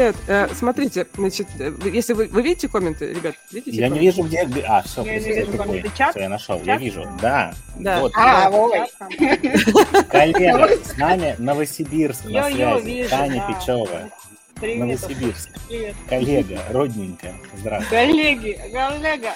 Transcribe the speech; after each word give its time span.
привет. 0.00 0.16
Э, 0.28 0.48
смотрите, 0.54 1.06
значит, 1.14 1.46
э, 1.58 1.72
если 1.92 2.14
вы, 2.14 2.26
вы 2.28 2.42
видите 2.42 2.68
комменты, 2.68 3.12
ребят, 3.12 3.34
видите? 3.52 3.76
Я 3.76 3.88
комменты? 3.88 4.00
не 4.00 4.10
вижу, 4.10 4.22
где... 4.22 4.64
А, 4.66 4.82
все, 4.82 5.04
Я 5.04 5.20
не 5.20 5.32
вижу 5.32 5.52
комменты. 5.58 5.88
Все, 5.88 5.96
Чат? 5.98 6.16
я 6.16 6.28
нашел, 6.28 6.56
Чат? 6.58 6.66
я 6.66 6.76
вижу. 6.76 7.06
Да, 7.20 7.54
Да. 7.76 8.00
вот. 8.00 8.12
А, 8.16 8.50
ой. 8.50 8.80
Коллега, 10.10 10.68
с 10.84 10.96
нами 10.96 11.34
Новосибирск 11.38 12.24
на 12.24 12.50
связи. 12.50 13.08
Таня. 13.08 13.44
Печева. 13.46 14.10
Привет. 14.54 14.78
Новосибирск. 14.78 15.50
Привет. 15.68 15.94
Коллега, 16.08 16.60
родненькая. 16.70 17.34
Здравствуй. 17.58 17.98
Коллеги, 17.98 18.60
коллега. 18.72 19.34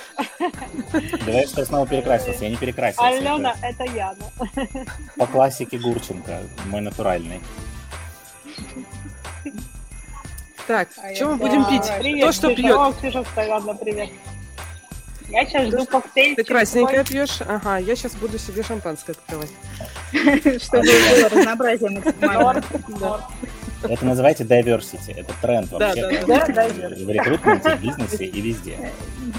Говорят, 1.25 1.49
что 1.49 1.61
я 1.61 1.67
снова 1.67 1.87
перекрасился. 1.87 2.45
Я 2.45 2.51
не 2.51 2.57
перекрасился. 2.57 3.07
Алена, 3.07 3.55
это 3.63 3.85
Яна. 3.85 4.17
Это 4.55 4.87
По 5.17 5.27
классике 5.27 5.79
Гурченко, 5.79 6.43
мой 6.67 6.81
натуральный. 6.81 7.41
Так, 10.67 10.89
А 10.97 11.15
что 11.15 11.25
я 11.25 11.31
мы 11.31 11.37
будем 11.37 11.63
да. 11.65 11.71
пить? 11.71 11.93
Привет, 12.01 12.23
Кто 12.25 12.33
что 12.33 12.47
Ксюша. 12.49 12.63
пьет? 12.63 12.77
О, 12.77 12.93
Ксюша 12.93 13.25
ладно, 13.49 13.75
привет. 13.75 14.11
Я 15.29 15.45
сейчас 15.47 15.69
жду 15.69 15.85
коктейль. 15.87 16.37
Ты 16.37 16.45
красненькое 16.45 17.05
пьешь? 17.05 17.41
Ага, 17.47 17.79
я 17.79 17.97
сейчас 17.97 18.15
буду 18.15 18.39
себе 18.39 18.63
шампанское 18.63 19.13
открывать. 19.13 19.51
Чтобы 20.63 20.85
было 20.85 21.29
разнообразие 21.31 21.91
максимально. 21.91 22.63
Это 23.83 24.05
называйте 24.07 24.45
diversity. 24.45 25.13
Это 25.15 25.35
тренд 25.43 25.69
Да, 25.71 25.79
вообще. 25.79 26.25
да, 26.27 26.47
да. 26.49 26.69
В 26.69 27.11
рекрутменте, 27.11 27.77
в 27.77 27.81
бизнесе 27.83 28.25
и 28.25 28.41
везде. 28.41 28.91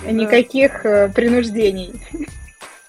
Никаких 0.06 0.86
э, 0.86 1.10
принуждений. 1.10 1.94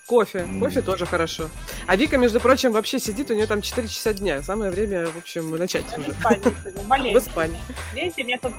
Кофе. 0.06 0.46
Кофе 0.60 0.82
тоже 0.82 1.04
хорошо. 1.06 1.50
А 1.86 1.96
Вика, 1.96 2.16
между 2.16 2.40
прочим, 2.40 2.72
вообще 2.72 2.98
сидит, 2.98 3.30
у 3.30 3.34
нее 3.34 3.46
там 3.46 3.60
4 3.62 3.88
часа 3.88 4.12
дня. 4.12 4.42
Самое 4.42 4.70
время, 4.70 5.06
в 5.06 5.16
общем, 5.18 5.50
начать 5.56 5.84
уже. 5.98 6.12
В. 6.12 7.18
Испании. 7.18 7.60
Видите, 7.94 8.22
у 8.22 8.26
меня 8.26 8.38
тут 8.38 8.52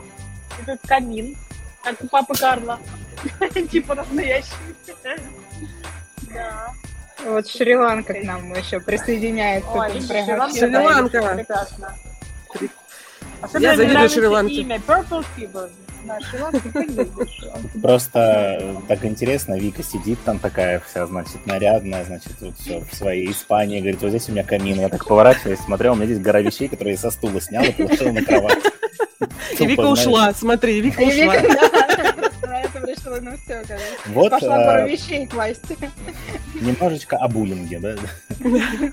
этот 0.62 0.80
камин, 0.88 1.36
как 1.84 1.96
у 2.04 2.08
папы 2.08 2.36
Карла. 2.36 2.80
Типа 3.72 3.96
настоящий. 3.96 4.48
Да. 6.34 6.74
Вот 7.26 7.48
Шри-Ланка 7.48 8.14
к 8.14 8.24
нам 8.24 8.54
еще 8.54 8.80
присоединяется. 8.80 9.70
Шри-Ланка, 10.52 11.34
прекрасно. 11.36 11.96
Особенно 13.42 13.64
Я 13.64 13.76
завидую 13.78 14.10
Шри-Ланке. 14.10 14.54
имя 14.56 14.82
Purple 14.86 15.26
Fever. 15.36 15.70
Шри-Ланку? 16.30 16.70
Просто 17.82 18.76
так 18.88 19.06
интересно, 19.06 19.58
Вика 19.58 19.84
сидит 19.84 20.20
там 20.24 20.40
такая 20.40 20.80
вся, 20.80 21.06
значит, 21.06 21.46
нарядная, 21.46 22.04
значит, 22.04 22.34
вот 22.42 22.58
все 22.58 22.80
в 22.80 22.94
своей 22.96 23.32
Испании, 23.32 23.80
говорит, 23.80 24.02
вот 24.02 24.10
здесь 24.10 24.30
у 24.30 24.32
меня 24.32 24.44
камин. 24.44 24.80
Я 24.80 24.90
так 24.90 25.06
поворачиваюсь, 25.06 25.60
смотрю, 25.60 25.92
а 25.92 25.94
у 25.94 25.96
меня 25.96 26.06
здесь 26.06 26.20
гора 26.20 26.42
вещей, 26.42 26.68
которые 26.68 26.94
я 26.94 27.00
со 27.00 27.12
стула 27.12 27.42
снял 27.42 27.64
и 27.64 27.72
положил 27.72 28.14
на 28.14 28.24
кровать. 28.24 28.64
И 29.60 29.66
Вика 29.66 29.82
ушла, 29.82 30.34
смотри, 30.34 30.82
Вика 30.82 31.02
ушла. 31.02 31.36
Решила, 32.88 33.20
ну 33.20 33.32
все, 33.38 33.64
короче. 33.68 33.84
Вот 34.08 34.30
Пошла 34.30 34.62
э, 34.62 34.66
пару 34.66 34.88
вещей 34.88 35.26
класть. 35.28 35.62
немножечко 36.56 37.18
о 37.18 37.28
буллинге, 37.28 37.80
да? 37.80 37.96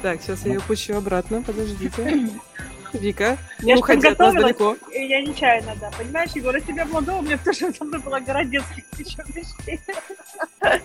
Так, 0.00 0.22
сейчас 0.22 0.44
я 0.44 0.52
ее 0.52 0.60
пущу 0.60 0.94
обратно, 0.94 1.42
подождите. 1.42 2.28
Вика, 2.92 3.36
Я 3.60 3.74
не 3.74 3.76
ж 3.76 3.78
уходи 3.80 4.08
от 4.08 4.18
нас 4.18 4.32
подготовилась, 4.34 4.58
далеко. 4.58 4.76
и 4.94 5.06
я 5.06 5.20
нечаянно, 5.22 5.74
да. 5.80 5.90
Понимаешь, 5.96 6.30
Егор, 6.34 6.54
если 6.56 6.72
бы 6.72 6.78
я 6.78 6.84
была 6.86 7.00
дома, 7.00 7.18
у 7.18 7.22
меня 7.22 7.38
тоже 7.38 7.72
со 7.72 7.84
мной 7.84 8.00
была 8.00 8.20
гора 8.20 8.44
детских 8.44 8.84
еще 8.98 9.22
вещей. 9.28 9.80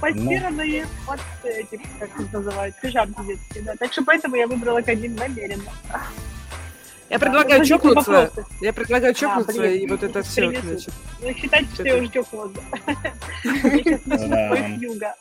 Постиранные 0.00 0.86
под 1.06 1.20
эти, 1.44 1.80
как 1.98 2.08
их 2.20 2.32
называют, 2.32 2.74
пижамки 2.80 3.20
детские, 3.26 3.64
да. 3.64 3.74
Так 3.78 3.92
что 3.92 4.04
поэтому 4.04 4.36
я 4.36 4.46
выбрала 4.46 4.80
камин 4.82 5.14
намеренно. 5.16 5.70
Я 7.10 7.18
предлагаю 7.18 7.58
Возникли 7.58 7.88
чокнуться. 7.88 8.30
Я 8.62 8.72
предлагаю 8.72 9.12
чокнуться, 9.14 9.52
блин, 9.60 9.72
и 9.82 9.86
вот 9.86 10.02
это 10.02 10.22
все, 10.22 10.48
принесу. 10.48 10.66
значит. 10.66 10.92
Ну, 11.20 11.34
считайте, 11.34 11.66
что 11.74 11.82
я 11.84 11.96
уже 11.96 12.08
чокнулась. 12.08 12.52
да. 14.06 14.56
Я 14.56 14.94
Да. 14.94 15.14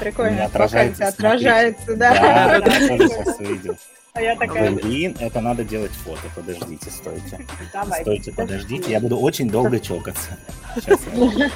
Прикольно, 0.00 0.44
отражается, 0.44 1.06
отражается, 1.06 1.96
Да, 1.96 2.12
да. 2.12 2.20
да, 2.20 2.54
я 2.56 2.60
тоже 2.60 2.80
сейчас 3.08 3.38
увидел. 3.38 3.78
А 4.18 4.20
я 4.20 4.34
такая, 4.34 4.72
Блин, 4.72 5.16
это 5.20 5.40
надо 5.40 5.62
делать 5.62 5.92
фото. 5.92 6.22
Подождите, 6.34 6.90
стойте. 6.90 7.38
давай. 7.72 8.00
Стойте, 8.02 8.32
подождите. 8.32 8.90
Я 8.90 8.98
буду 8.98 9.16
очень 9.16 9.48
долго 9.48 9.78
чокаться. 9.78 10.36
Сейчас 10.74 10.98
я- 11.14 11.50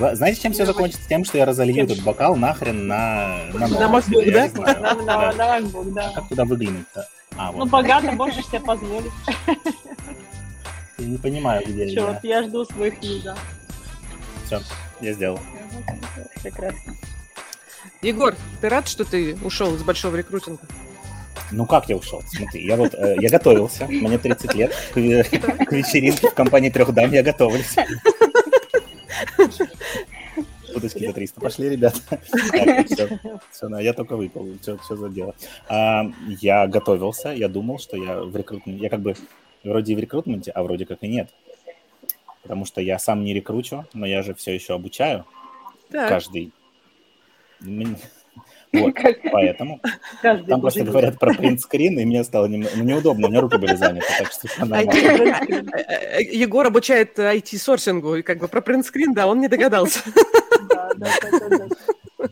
Ва- 0.00 0.16
Знаете, 0.16 0.40
чем 0.40 0.52
все 0.52 0.66
закончится? 0.66 1.08
Тем, 1.08 1.24
что 1.24 1.38
я 1.38 1.44
разолью 1.44 1.84
этот 1.84 2.02
бокал 2.02 2.34
нахрен 2.34 2.88
на... 2.88 3.38
На, 3.54 3.68
На. 3.68 3.98
MacBook, 4.00 4.32
да? 4.32 4.48
На, 4.60 4.94
на, 4.94 5.04
Да. 5.04 5.32
на 5.34 5.58
MacBook, 5.60 5.92
да. 5.92 6.10
Как 6.16 6.28
туда 6.28 6.44
выглянуть-то? 6.44 7.06
А, 7.36 7.52
Ну, 7.52 7.64
богато 7.66 8.10
можешь 8.12 8.44
себе 8.46 8.58
позволить. 8.60 9.12
Я 10.98 11.06
не 11.06 11.16
понимаю, 11.18 11.62
где 11.64 11.86
я. 11.86 11.94
Черт, 11.94 12.24
я 12.24 12.42
жду 12.42 12.64
своих 12.64 13.00
юга. 13.04 13.36
Все, 14.46 14.60
я 15.00 15.12
сделал. 15.12 15.38
Прекрасно. 16.42 16.96
Егор, 18.02 18.34
ты 18.60 18.68
рад, 18.68 18.88
что 18.88 19.04
ты 19.04 19.36
ушел 19.44 19.76
из 19.76 19.82
большого 19.84 20.16
рекрутинга? 20.16 20.62
Ну 21.52 21.66
как 21.66 21.88
я 21.88 21.96
ушел? 21.96 22.22
Смотри, 22.26 22.64
я 22.64 22.76
вот, 22.76 22.94
э, 22.94 23.16
я 23.20 23.28
готовился, 23.28 23.86
мне 23.86 24.18
30 24.18 24.54
лет, 24.54 24.72
к, 24.92 24.96
ве- 24.96 25.24
к 25.64 25.72
вечеринке 25.72 26.28
в 26.28 26.34
компании 26.34 26.70
трех 26.70 26.92
дам 26.92 27.12
я 27.12 27.22
готовлюсь. 27.22 27.74
Удочки 30.74 31.06
за 31.06 31.12
300 31.12 31.40
пошли, 31.40 31.68
ребята. 31.68 31.98
Так, 32.08 32.86
все, 32.86 33.18
все, 33.50 33.78
я 33.78 33.92
только 33.92 34.16
выпал, 34.16 34.48
что, 34.62 34.96
за 34.96 35.08
дело. 35.08 35.34
А, 35.68 36.04
я 36.40 36.66
готовился, 36.68 37.30
я 37.30 37.48
думал, 37.48 37.78
что 37.78 37.96
я 37.96 38.20
в 38.22 38.36
рекрутменте, 38.36 38.82
я 38.82 38.88
как 38.88 39.00
бы 39.00 39.14
вроде 39.64 39.92
и 39.92 39.96
в 39.96 39.98
рекрутменте, 39.98 40.52
а 40.52 40.62
вроде 40.62 40.86
как 40.86 40.98
и 41.02 41.08
нет. 41.08 41.30
Потому 42.42 42.64
что 42.64 42.80
я 42.80 42.98
сам 42.98 43.24
не 43.24 43.34
рекручу, 43.34 43.86
но 43.92 44.06
я 44.06 44.22
же 44.22 44.34
все 44.34 44.54
еще 44.54 44.74
обучаю 44.74 45.26
Так, 45.90 46.08
каждый. 46.08 46.52
Вот, 48.72 48.94
поэтому 49.32 49.80
Каждый 50.22 50.48
там 50.48 50.60
просто 50.60 50.84
говорят 50.84 51.18
про 51.18 51.34
принтскрин, 51.34 51.98
и 51.98 52.04
мне 52.04 52.22
стало 52.22 52.46
немного 52.46 52.76
ну, 52.76 52.84
неудобно, 52.84 53.26
у 53.26 53.30
меня 53.30 53.40
руки 53.40 53.58
были 53.58 53.74
заняты, 53.74 54.06
так 54.16 54.30
что 54.30 54.48
нормально. 54.58 54.90
IT. 54.90 55.70
Э, 55.72 56.18
э, 56.18 56.22
Егор 56.22 56.66
обучает 56.66 57.18
IT-сорсингу, 57.18 58.16
и 58.16 58.22
как 58.22 58.38
бы 58.38 58.46
про 58.46 58.60
принтскрин, 58.60 59.12
да, 59.12 59.26
он 59.26 59.40
не 59.40 59.48
догадался. 59.48 60.00
Да, 60.68 60.90
да. 60.96 61.10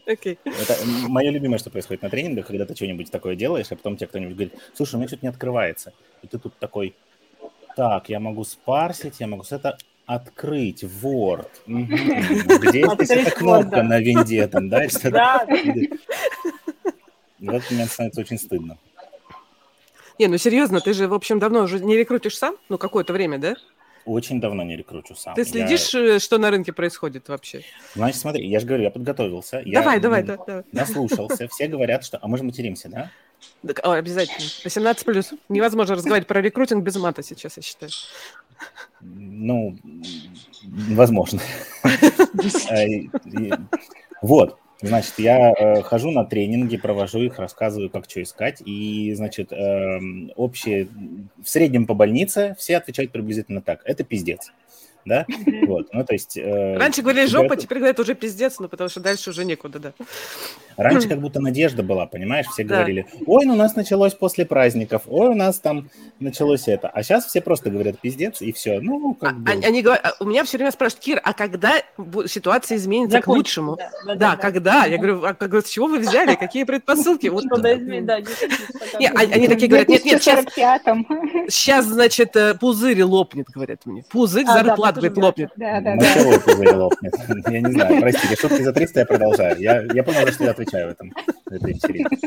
Окей. 0.07 0.39
Это 0.45 0.77
мое 1.09 1.31
любимое, 1.31 1.59
что 1.59 1.71
происходит 1.71 2.03
на 2.03 2.11
тренингах, 2.11 2.47
когда 2.47 2.65
ты 2.67 2.75
что-нибудь 2.75 3.11
такое 3.11 3.35
делаешь, 3.35 3.67
а 3.71 3.77
потом 3.77 3.97
тебе 3.97 4.07
кто-нибудь 4.07 4.35
говорит, 4.35 4.55
слушай, 4.75 4.95
у 4.95 4.99
меня 4.99 5.09
что-то 5.09 5.27
не 5.27 5.31
открывается. 5.31 5.93
И 6.23 6.29
ты 6.29 6.39
тут 6.39 6.55
такой, 6.59 6.95
так, 7.77 8.09
я 8.09 8.21
могу 8.21 8.45
спарсить, 8.45 9.21
я 9.21 9.27
могу 9.27 9.43
с 9.45 9.53
это 9.53 9.77
открыть 10.09 10.83
Word. 10.83 11.47
Где 11.67 12.83
здесь 12.89 13.11
эта 13.11 13.31
кнопка 13.31 13.83
на 13.83 14.01
винде 14.01 14.49
там, 14.49 14.69
да? 14.71 14.87
Да, 15.05 15.47
В 17.39 17.49
этот 17.51 17.71
момент 17.71 17.91
становится 17.93 18.21
очень 18.23 18.39
стыдно. 18.39 18.79
Не, 20.19 20.27
ну 20.27 20.39
серьезно, 20.39 20.81
ты 20.81 20.95
же, 20.95 21.07
в 21.07 21.15
общем, 21.15 21.39
давно 21.39 21.61
уже 21.63 21.79
не 21.79 21.95
рекрутишь 21.97 22.37
сам? 22.37 22.57
Ну, 22.69 22.79
какое-то 22.79 23.13
время, 23.13 23.39
да? 23.39 23.55
Очень 24.07 24.41
давно 24.41 24.65
не 24.65 24.77
рекручу 24.77 25.15
сам. 25.15 25.35
Ты 25.35 25.43
Я- 25.43 25.45
следишь, 25.45 25.95
э, 25.95 26.19
что 26.19 26.39
на 26.39 26.51
рынке 26.51 26.73
происходит 26.73 27.29
вообще? 27.29 27.63
Значит, 27.95 28.19
смотри, 28.21 28.49
я 28.49 28.59
же 28.59 28.67
говорю, 28.67 28.85
я 28.85 28.91
подготовился. 28.91 29.63
я, 29.65 29.81
Давай, 29.81 30.01
давай, 30.01 30.21
м, 30.23 30.27
да, 30.27 30.37
давай. 30.45 30.65
Наслушался. 30.73 31.47
Все 31.49 31.69
говорят, 31.69 32.05
что... 32.05 32.19
А 32.21 32.27
мы 32.27 32.39
же 32.39 32.45
материмся, 32.45 32.89
да? 32.89 33.11
Так, 33.65 33.81
о, 33.87 33.93
обязательно. 33.93 34.49
18 34.65 35.05
плюс. 35.05 35.35
Невозможно 35.51 35.95
разговаривать 35.95 36.27
про 36.27 36.41
рекрутинг 36.41 36.83
без 36.83 36.97
мата 36.97 37.23
сейчас, 37.23 37.59
я 37.59 37.63
считаю. 37.63 37.93
Ну, 39.01 39.77
возможно. 40.91 41.41
Э, 42.71 42.87
Вот, 44.21 44.59
значит, 44.83 45.15
я 45.19 45.53
э, 45.53 45.83
хожу 45.83 46.11
на 46.11 46.25
тренинги, 46.25 46.77
провожу 46.77 47.21
их, 47.21 47.39
рассказываю, 47.39 47.91
как 47.91 48.09
что 48.09 48.23
искать. 48.23 48.63
И, 48.65 49.13
значит, 49.15 49.53
эм, 49.53 50.33
общие... 50.37 50.89
В 51.43 51.49
среднем 51.49 51.87
по 51.87 51.95
больнице 51.95 52.55
все 52.59 52.77
отвечают 52.77 53.13
приблизительно 53.13 53.63
так. 53.63 53.81
Это 53.85 54.05
пиздец. 54.05 54.53
Да? 55.05 55.25
Вот, 55.67 55.89
ну, 55.93 56.05
то 56.05 56.13
есть... 56.13 56.37
э, 56.37 56.77
Раньше 56.77 57.03
говорили 57.03 57.27
жопа, 57.27 57.57
теперь 57.57 57.79
говорят 57.79 57.99
уже 58.01 58.15
пиздец, 58.15 58.59
ну, 58.59 58.69
потому 58.69 58.91
что 58.91 59.01
дальше 59.01 59.31
уже 59.31 59.45
некуда, 59.45 59.79
да. 59.79 59.93
Раньше 60.77 61.09
как 61.09 61.21
будто 61.21 61.41
надежда 61.41 61.83
была, 61.83 62.07
понимаешь? 62.07 62.47
Все 62.47 62.65
Да. 62.65 62.77
говорили, 62.77 63.07
ой, 63.27 63.47
ну 63.47 63.55
у 63.55 63.57
нас 63.57 63.75
началось 63.75 64.15
после 64.15 64.45
праздников, 64.45 65.03
ой, 65.07 65.29
у 65.31 65.35
нас 65.35 65.59
там 65.61 65.89
началось 66.21 66.69
это. 66.69 66.89
А 66.89 67.03
сейчас 67.03 67.27
все 67.27 67.41
просто 67.41 67.71
говорят 67.71 67.99
пиздец, 68.01 68.43
и 68.43 68.53
все. 68.53 68.81
Ну, 68.81 69.17
А- 69.21 69.25
как 69.27 69.39
бы... 69.39 69.51
а- 69.51 69.67
Они 69.67 69.83
говорят, 69.83 70.05
а 70.05 70.23
у 70.23 70.27
меня 70.27 70.45
все 70.45 70.59
время 70.59 70.71
спрашивают, 70.73 71.05
Кир, 71.05 71.21
а 71.25 71.33
когда 71.33 71.75
ситуация 72.27 72.77
изменится 72.77 73.19
к 73.19 73.21
закончим, 73.23 73.69
лучшему? 73.69 73.77
да, 73.77 73.91
да, 74.07 74.15
Да, 74.15 74.31
да. 74.33 74.37
когда? 74.37 74.85
Я 74.87 74.99
говорю, 74.99 75.25
а 75.25 75.35
как, 75.35 75.55
с 75.67 75.71
чего 75.71 75.87
вы 75.87 75.99
взяли? 76.01 76.35
Какие 76.35 76.65
предпосылки? 76.65 77.29
Вот, 77.29 77.45
Что 77.45 77.57
да, 77.57 77.75
да, 78.03 78.19
а- 79.15 79.21
они 79.21 79.49
такие 79.49 79.69
говорят, 79.69 79.89
нет, 79.89 80.05
нет, 80.05 80.23
сейчас, 80.23 80.45
45-м. 80.45 81.07
сейчас, 81.49 81.87
значит, 81.87 82.37
э, 82.37 82.55
пузырь 82.55 83.03
лопнет, 83.03 83.47
говорят 83.49 83.87
мне. 83.87 84.05
Пузырь 84.11 84.45
А, 84.47 84.55
тоже 84.93 85.09
говорит, 85.09 85.25
лопнет. 85.25 85.51
Да, 85.57 85.81
да, 85.81 85.97
да. 85.97 86.39
Пузырь 86.45 86.75
лопнет. 86.75 87.15
Я 87.49 87.61
не 87.61 87.73
знаю, 87.73 88.01
простите, 88.01 88.37
шутки 88.37 88.63
за 88.63 88.73
300 88.73 89.01
я 89.01 89.07
продолжаю. 89.07 89.61
Я, 89.61 89.83
я 89.93 90.03
понял, 90.03 90.27
что 90.29 90.45
я 90.45 90.51
отвечаю 90.51 90.89
в 90.89 90.91
этом, 90.93 91.13
в 91.47 91.53
этой 91.53 91.73
вечеринке. 91.73 92.19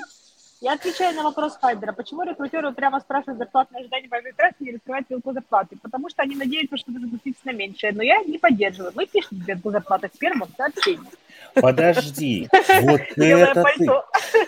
Я 0.62 0.74
отвечаю 0.74 1.16
на 1.16 1.24
вопрос 1.24 1.58
Хайдера. 1.60 1.92
Почему 1.92 2.22
рекрутеры 2.22 2.72
прямо 2.72 3.00
спрашивают 3.00 3.40
зарплатные 3.40 3.80
ожидания 3.82 4.08
по 4.08 4.18
авиатрассе 4.18 4.58
и 4.60 4.76
раскрывают 4.76 5.10
вилку 5.10 5.34
зарплаты? 5.34 5.76
Потому 5.82 6.08
что 6.08 6.22
они 6.22 6.36
надеются, 6.36 6.78
что 6.78 6.92
вы 6.92 7.00
согласитесь 7.00 7.44
на 7.44 7.52
меньшее. 7.52 7.94
Но 7.94 8.04
я 8.04 8.22
не 8.24 8.38
поддерживаю. 8.38 8.92
Мы 8.94 9.08
пишем 9.08 9.40
вилку 9.40 9.72
зарплаты 9.72 10.10
в 10.14 10.20
первом 10.20 10.48
сообщении. 10.56 11.10
Подожди, 11.54 12.48
вот 12.82 13.02
Белое 13.16 13.46
это 13.52 13.64
ты. 13.78 13.88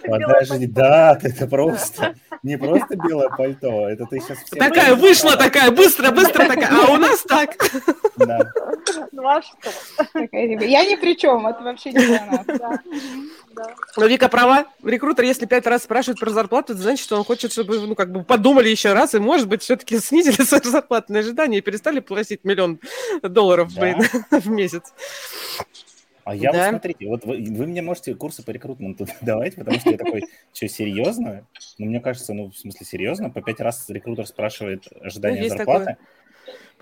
Подожди, 0.08 0.68
да, 0.68 1.18
это 1.22 1.48
просто 1.48 2.16
не 2.44 2.58
просто 2.58 2.96
белое 2.96 3.30
пальто, 3.30 3.90
это 3.90 4.06
ты 4.06 4.20
сейчас. 4.20 4.38
Такая 4.50 4.96
вышла, 4.96 5.38
такая 5.38 5.72
быстро, 5.72 6.12
быстро 6.12 6.46
такая. 6.46 6.70
А 6.72 6.92
у 6.92 6.98
нас 6.98 7.22
так. 7.22 7.56
Да. 8.18 8.52
Ну 9.12 9.28
а 9.28 9.42
что? 9.42 9.72
Я 10.42 10.86
ни 10.86 10.96
при 10.96 11.16
чем, 11.18 11.48
это 11.48 11.64
вообще 11.64 11.94
не 11.94 12.06
про 12.06 12.26
нас. 12.26 12.46
Да. 12.46 12.80
Да. 13.56 13.64
Но 13.98 14.08
Вика 14.08 14.30
права. 14.30 14.66
Рекрутер, 14.84 15.24
если 15.26 15.46
пять 15.46 15.68
раз 15.68 15.84
спрашивает 15.84 16.20
про 16.20 16.32
зарплату, 16.32 16.74
это 16.74 16.82
значит, 16.82 17.04
что 17.04 17.16
он 17.18 17.24
хочет, 17.24 17.52
чтобы, 17.52 17.80
ну, 17.80 17.96
как 17.96 18.12
бы 18.12 18.24
подумали 18.24 18.68
еще 18.70 18.94
раз, 18.94 19.14
и, 19.14 19.20
может 19.20 19.48
быть, 19.48 19.62
все-таки 19.62 20.00
снизили 20.00 20.42
свои 20.44 20.62
зарплатные 20.64 21.20
ожидания 21.22 21.60
и 21.60 21.62
перестали 21.62 22.00
платить 22.00 22.44
миллион 22.44 22.80
долларов 23.22 23.74
Да. 23.74 23.82
блин, 23.82 24.04
в 24.32 24.50
месяц. 24.50 24.94
А 26.26 26.36
я 26.36 26.52
Да. 26.52 26.58
вот 26.60 26.70
смотрите, 26.70 27.08
вот 27.08 27.26
вы, 27.26 27.44
вы 27.44 27.68
мне 27.68 27.82
можете 27.82 28.16
курсы 28.16 28.44
по 28.44 28.52
рекрутменту 28.52 29.08
давать, 29.22 29.56
потому 29.56 29.80
что 29.80 29.92
я 29.92 29.98
такой, 29.98 30.24
что, 30.54 30.68
серьезно? 30.68 31.46
Ну, 31.78 31.86
мне 31.86 32.00
кажется, 32.00 32.34
ну, 32.34 32.50
в 32.52 32.58
смысле, 32.58 32.86
серьезно? 32.86 33.30
По 33.30 33.42
пять 33.42 33.60
раз 33.60 33.90
рекрутер 33.90 34.26
спрашивает 34.28 34.88
Ну, 34.92 35.36
есть 35.36 35.50
зарплаты? 35.58 35.98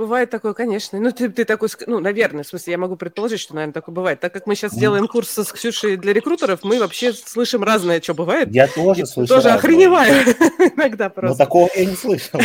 Бывает 0.02 0.32
такое, 0.32 0.56
конечно. 0.56 1.00
Ну, 1.00 1.12
ты, 1.12 1.30
ты 1.30 1.46
такой, 1.46 1.70
ну, 1.86 2.00
наверное, 2.00 2.44
в 2.44 2.48
смысле, 2.48 2.72
я 2.72 2.78
могу 2.80 2.96
предположить, 2.96 3.40
что, 3.40 3.54
наверное, 3.54 3.74
такое 3.74 3.94
бывает. 3.94 4.20
Так 4.20 4.34
как 4.34 4.48
мы 4.48 4.56
сейчас 4.56 4.72
Мгм. 4.72 4.80
делаем 4.82 5.08
курс 5.08 5.30
с 5.38 5.52
Ксюшей 5.52 5.96
для 5.96 6.12
рекрутеров, 6.12 6.62
мы 6.64 6.80
вообще 6.80 7.14
слышим 7.14 7.64
разное, 7.64 8.02
что 8.02 8.16
бывает. 8.16 8.50
Я 8.52 8.68
тоже 8.68 9.02
И 9.02 9.06
слышал. 9.06 9.36
тоже 9.36 9.50
разное. 9.50 9.60
охреневаю 9.60 10.24
иногда 10.76 11.04
Но 11.06 11.10
просто. 11.12 11.38
такого 11.38 11.70
я 11.76 11.86
не 11.86 11.96
слышал. 11.96 12.40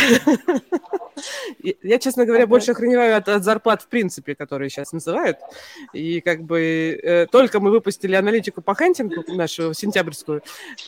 Я, 1.81 1.97
честно 1.97 2.25
говоря, 2.25 2.43
Ага. 2.43 2.51
больше 2.51 2.71
охреневаю 2.73 3.17
от, 3.17 3.27
от 3.27 3.43
зарплат 3.43 3.81
в 3.81 3.87
принципе, 3.87 4.35
которые 4.35 4.69
сейчас 4.69 4.91
называют. 4.91 5.37
И 5.91 6.21
как 6.21 6.43
бы 6.43 6.99
э, 7.01 7.25
только 7.25 7.59
мы 7.59 7.71
выпустили 7.71 8.13
аналитику 8.13 8.61
по 8.61 8.75
хантингу 8.75 9.23
нашу 9.33 9.73
сентябрьскую, 9.73 10.43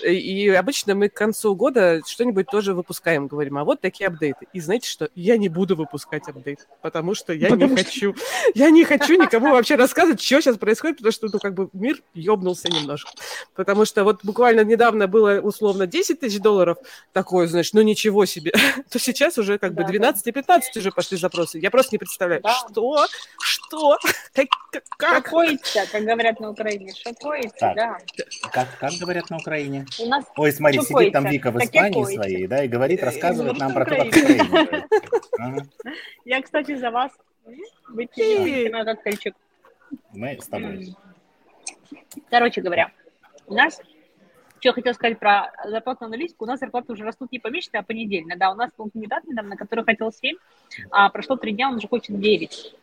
и, 0.05 0.13
и 0.13 0.49
обычно 0.49 0.93
мы 0.93 1.09
к 1.09 1.15
концу 1.15 1.55
года 1.55 2.01
что-нибудь 2.05 2.45
тоже 2.45 2.75
выпускаем, 2.75 3.25
говорим, 3.25 3.57
а 3.57 3.63
вот 3.63 3.81
такие 3.81 4.07
апдейты. 4.07 4.45
И 4.53 4.59
знаете 4.59 4.87
что? 4.87 5.09
Я 5.15 5.37
не 5.37 5.49
буду 5.49 5.75
выпускать 5.75 6.27
апдейт, 6.27 6.58
потому 6.81 7.13
что 7.15 7.33
я 7.33 7.49
не 7.49 7.67
хочу. 7.75 8.15
Я 8.55 8.69
не 8.69 8.83
хочу 8.83 9.21
никому 9.21 9.51
вообще 9.51 9.75
рассказывать, 9.75 10.21
что 10.21 10.41
сейчас 10.41 10.57
происходит, 10.57 10.97
потому 10.97 11.11
что, 11.11 11.27
ну, 11.31 11.39
как 11.39 11.53
бы 11.53 11.69
мир 11.73 12.01
ёбнулся 12.13 12.69
немножко. 12.69 13.11
Потому 13.55 13.85
что 13.85 14.03
вот 14.03 14.23
буквально 14.23 14.63
недавно 14.63 15.07
было 15.07 15.39
условно 15.41 15.87
10 15.87 16.19
тысяч 16.19 16.39
долларов, 16.39 16.77
такое, 17.13 17.47
значит, 17.47 17.73
ну 17.73 17.81
ничего 17.81 18.25
себе, 18.25 18.51
то 18.89 18.99
сейчас 18.99 19.37
уже 19.37 19.57
как 19.57 19.71
бы 19.73 19.81
Да, 19.81 19.87
да. 19.87 19.89
12 19.89 20.27
и 20.27 20.31
15 20.31 20.77
уже 20.77 20.91
пошли 20.91 21.17
запросы. 21.17 21.59
Я 21.59 21.71
просто 21.71 21.93
не 21.93 21.99
представляю, 21.99 22.41
Да. 22.41 22.53
что, 22.69 23.07
что, 23.41 23.97
как? 24.97 25.27
Шокуется, 25.27 25.85
как 25.91 26.03
говорят 26.03 26.39
на 26.39 26.49
Украине. 26.51 26.93
Шокуется, 26.95 27.73
да. 27.75 27.97
Как, 28.51 28.77
как 28.79 28.93
говорят 28.93 29.29
на 29.29 29.37
Украине? 29.37 29.85
У 29.99 30.05
нас 30.05 30.25
Ой, 30.37 30.51
смотри, 30.51 30.79
Что 30.79 30.99
сидит 30.99 31.13
там? 31.13 31.25
Вика 31.29 31.51
в 31.51 31.57
Испании 31.57 32.03
своей, 32.15 32.47
да, 32.47 32.63
и 32.63 32.67
говорит, 32.67 33.01
Э, 33.01 33.05
рассказывает 33.05 33.57
нам 33.57 33.71
что 33.71 33.79
про 33.79 33.85
то, 33.85 33.95
как 33.95 34.05
в 34.05 34.09
Украина. 34.09 34.43
Украине. 34.43 35.69
Я, 36.39 36.43
кстати, 36.43 36.73
за 36.75 36.89
вас. 36.89 37.11
Эй. 38.15 38.69
на 38.69 38.85
коктейльчик. 38.85 39.35
Мы 40.13 40.39
с 40.39 40.47
тобой. 40.47 40.95
Короче 42.29 42.61
говоря, 42.61 42.91
у 43.45 43.55
нас, 43.55 43.73
что 43.75 44.69
я 44.69 44.71
хотела 44.71 44.93
сказать 44.93 45.19
про 45.19 45.51
зарплатную 45.65 46.07
аналитику, 46.07 46.45
у 46.45 46.47
нас 46.47 46.61
зарплаты 46.61 46.93
уже 46.93 47.03
растут 47.03 47.33
не 47.33 47.39
помесячно, 47.39 47.79
а 47.79 47.83
понедельно. 47.83 48.37
Да, 48.37 48.51
у 48.51 48.55
нас 48.55 48.71
был 48.77 48.89
кандидат 48.89 49.25
недавно, 49.25 49.57
который 49.57 49.83
хотел 49.83 50.13
7, 50.13 50.37
а 50.91 51.09
прошло 51.09 51.35
3 51.35 51.51
дня, 51.51 51.67
он 51.67 51.75
уже 51.75 51.89
хочет 51.89 52.17
9. 52.17 52.75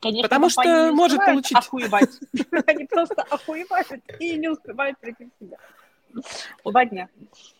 Конечно, 0.00 0.22
Потому 0.28 0.48
что 0.50 0.90
может 0.92 1.24
получить. 1.24 1.56
Охуевать. 1.56 2.10
Они 2.66 2.86
просто 2.86 3.22
охуевают 3.22 4.02
и 4.18 4.36
не 4.36 4.48
успевают 4.48 4.98
прийти 4.98 5.26
в 5.26 5.44
себя. 5.44 5.58
Два 6.64 6.84
дня. 6.84 7.08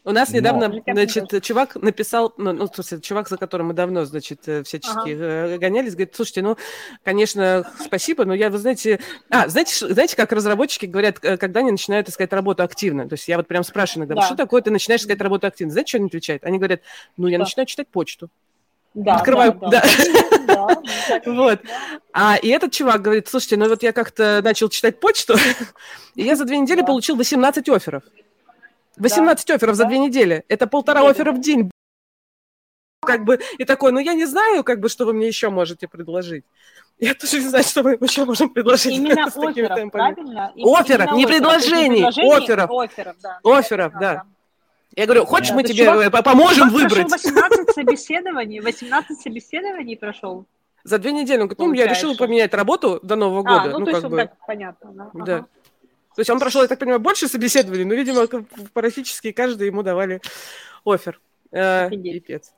У 0.04 0.12
нас 0.12 0.30
Но- 0.30 0.36
недавно, 0.36 0.64
Летят 0.66 0.94
значит, 0.94 1.42
чувак 1.44 1.74
написал, 1.76 2.32
ну, 2.36 2.52
ну, 2.52 2.66
смысле, 2.72 3.00
чувак, 3.00 3.28
за 3.28 3.36
которым 3.36 3.68
мы 3.68 3.74
давно, 3.74 4.04
значит, 4.04 4.46
э, 4.46 4.62
всячески 4.62 5.10
э, 5.10 5.58
гонялись, 5.58 5.92
говорит, 5.94 6.14
слушайте, 6.14 6.42
ну, 6.42 6.56
конечно, 7.04 7.68
спасибо, 7.84 8.24
но 8.24 8.32
я, 8.32 8.48
вы 8.50 8.58
знаете... 8.58 9.00
А, 9.30 9.48
знаете, 9.48 9.92
знаете, 9.92 10.16
как 10.16 10.32
разработчики 10.32 10.86
говорят, 10.86 11.18
э, 11.22 11.36
когда 11.36 11.60
они 11.60 11.72
начинают 11.72 12.08
искать 12.08 12.32
работу 12.32 12.62
активно? 12.62 13.08
То 13.08 13.14
есть 13.14 13.26
я 13.28 13.36
вот 13.36 13.48
прям 13.48 13.64
спрашиваю 13.64 14.06
иногда, 14.06 14.20
Да. 14.22 14.26
что 14.26 14.36
такое 14.36 14.62
ты 14.62 14.70
начинаешь 14.70 15.02
искать 15.02 15.20
работу 15.20 15.46
активно? 15.46 15.72
Знаете, 15.72 15.88
что 15.88 15.98
они 15.98 16.06
отвечают? 16.06 16.44
Они 16.44 16.58
говорят, 16.58 16.80
ну, 17.16 17.26
я 17.28 17.36
Что? 17.38 17.44
начинаю 17.44 17.66
читать 17.66 17.88
почту. 17.88 18.28
Да, 18.94 19.16
Открываю, 19.16 19.52
да. 19.60 19.68
да. 19.68 19.82
да, 20.46 20.66
да, 20.66 21.20
Вот. 21.26 21.60
есть, 21.60 21.64
да. 21.64 22.00
А, 22.14 22.36
и 22.36 22.48
этот 22.48 22.72
чувак 22.72 23.02
говорит, 23.02 23.28
слушайте, 23.28 23.58
ну 23.58 23.68
вот 23.68 23.82
я 23.82 23.92
как-то 23.92 24.40
начал 24.42 24.70
читать 24.70 25.00
почту, 25.00 25.34
и 26.14 26.22
я 26.22 26.34
за 26.36 26.46
две 26.46 26.56
недели 26.58 26.80
Да. 26.80 26.86
получил 26.86 27.16
18 27.16 27.68
офферов. 27.68 28.04
18 28.96 29.50
офферов 29.50 29.76
за 29.76 29.84
Да. 29.84 29.88
две 29.88 29.98
недели. 29.98 30.44
Это 30.48 30.66
полтора 30.66 31.00
Неделю. 31.00 31.10
оффера 31.12 31.32
в 31.32 31.40
день. 31.40 31.70
Как 33.04 33.24
бы, 33.24 33.38
и 33.58 33.64
такой, 33.64 33.92
ну 33.92 33.98
я 34.00 34.14
не 34.14 34.26
знаю, 34.26 34.64
как 34.64 34.80
бы, 34.80 34.88
что 34.88 35.04
вы 35.04 35.12
мне 35.12 35.28
еще 35.28 35.48
можете 35.50 35.86
предложить. 35.86 36.44
Я 36.98 37.14
тоже 37.14 37.40
не 37.40 37.48
знаю, 37.48 37.62
что 37.64 37.82
мы 37.82 37.92
еще 38.00 38.24
можем 38.24 38.48
предложить 38.50 38.92
Именно 38.94 39.30
с 39.30 39.34
такими 39.34 39.50
офферов, 39.50 39.76
темпами. 39.76 39.90
правильно? 39.90 40.52
Именно 40.56 41.12
не 41.14 41.20
есть 41.22 41.32
предложений, 41.32 42.02
предложений, 42.02 42.32
офферов. 42.36 42.70
Офферов, 43.44 43.92
да. 43.92 44.00
Да. 44.00 44.22
Я 44.96 45.04
говорю, 45.04 45.26
хочешь, 45.26 45.50
Да, 45.50 45.54
мы 45.56 45.60
есть 45.60 45.74
тебе 45.74 45.84
чувак- 45.84 46.06
э, 46.06 46.10
по- 46.10 46.22
поможем 46.22 46.68
Чувак 46.70 46.72
выбрать? 46.72 47.08
прошел 47.08 47.30
18 47.32 47.70
собеседований, 47.74 48.60
18 48.60 49.20
собеседований 49.20 49.96
прошел. 49.96 50.46
За 50.84 50.98
две 50.98 51.12
недели. 51.12 51.40
Он 51.42 51.48
говорит, 51.48 51.58
ну, 51.58 51.72
я 51.74 51.86
решил 51.86 52.16
поменять 52.16 52.54
работу 52.54 52.98
до 53.02 53.14
Нового 53.16 53.42
года. 53.42 53.62
А, 53.62 53.66
ну, 53.66 53.78
ну, 53.80 53.84
то 53.84 53.90
есть, 53.90 54.02
как 54.02 54.10
вот 54.10 54.16
бы. 54.16 54.22
так, 54.22 54.46
понятно. 54.46 54.92
Да. 54.94 55.10
Да. 55.12 55.34
Ага. 55.36 55.46
То 56.16 56.20
есть 56.20 56.30
он 56.30 56.40
прошел, 56.40 56.62
я 56.62 56.68
так 56.68 56.78
понимаю, 56.78 56.98
больше 56.98 57.28
собеседований, 57.28 57.84
но, 57.84 57.92
видимо, 57.94 58.26
практически 58.72 59.32
каждый 59.32 59.66
ему 59.66 59.82
давали 59.82 60.22
офер. 60.82 61.20
Э. 61.52 61.90
Пипец. 61.90 62.52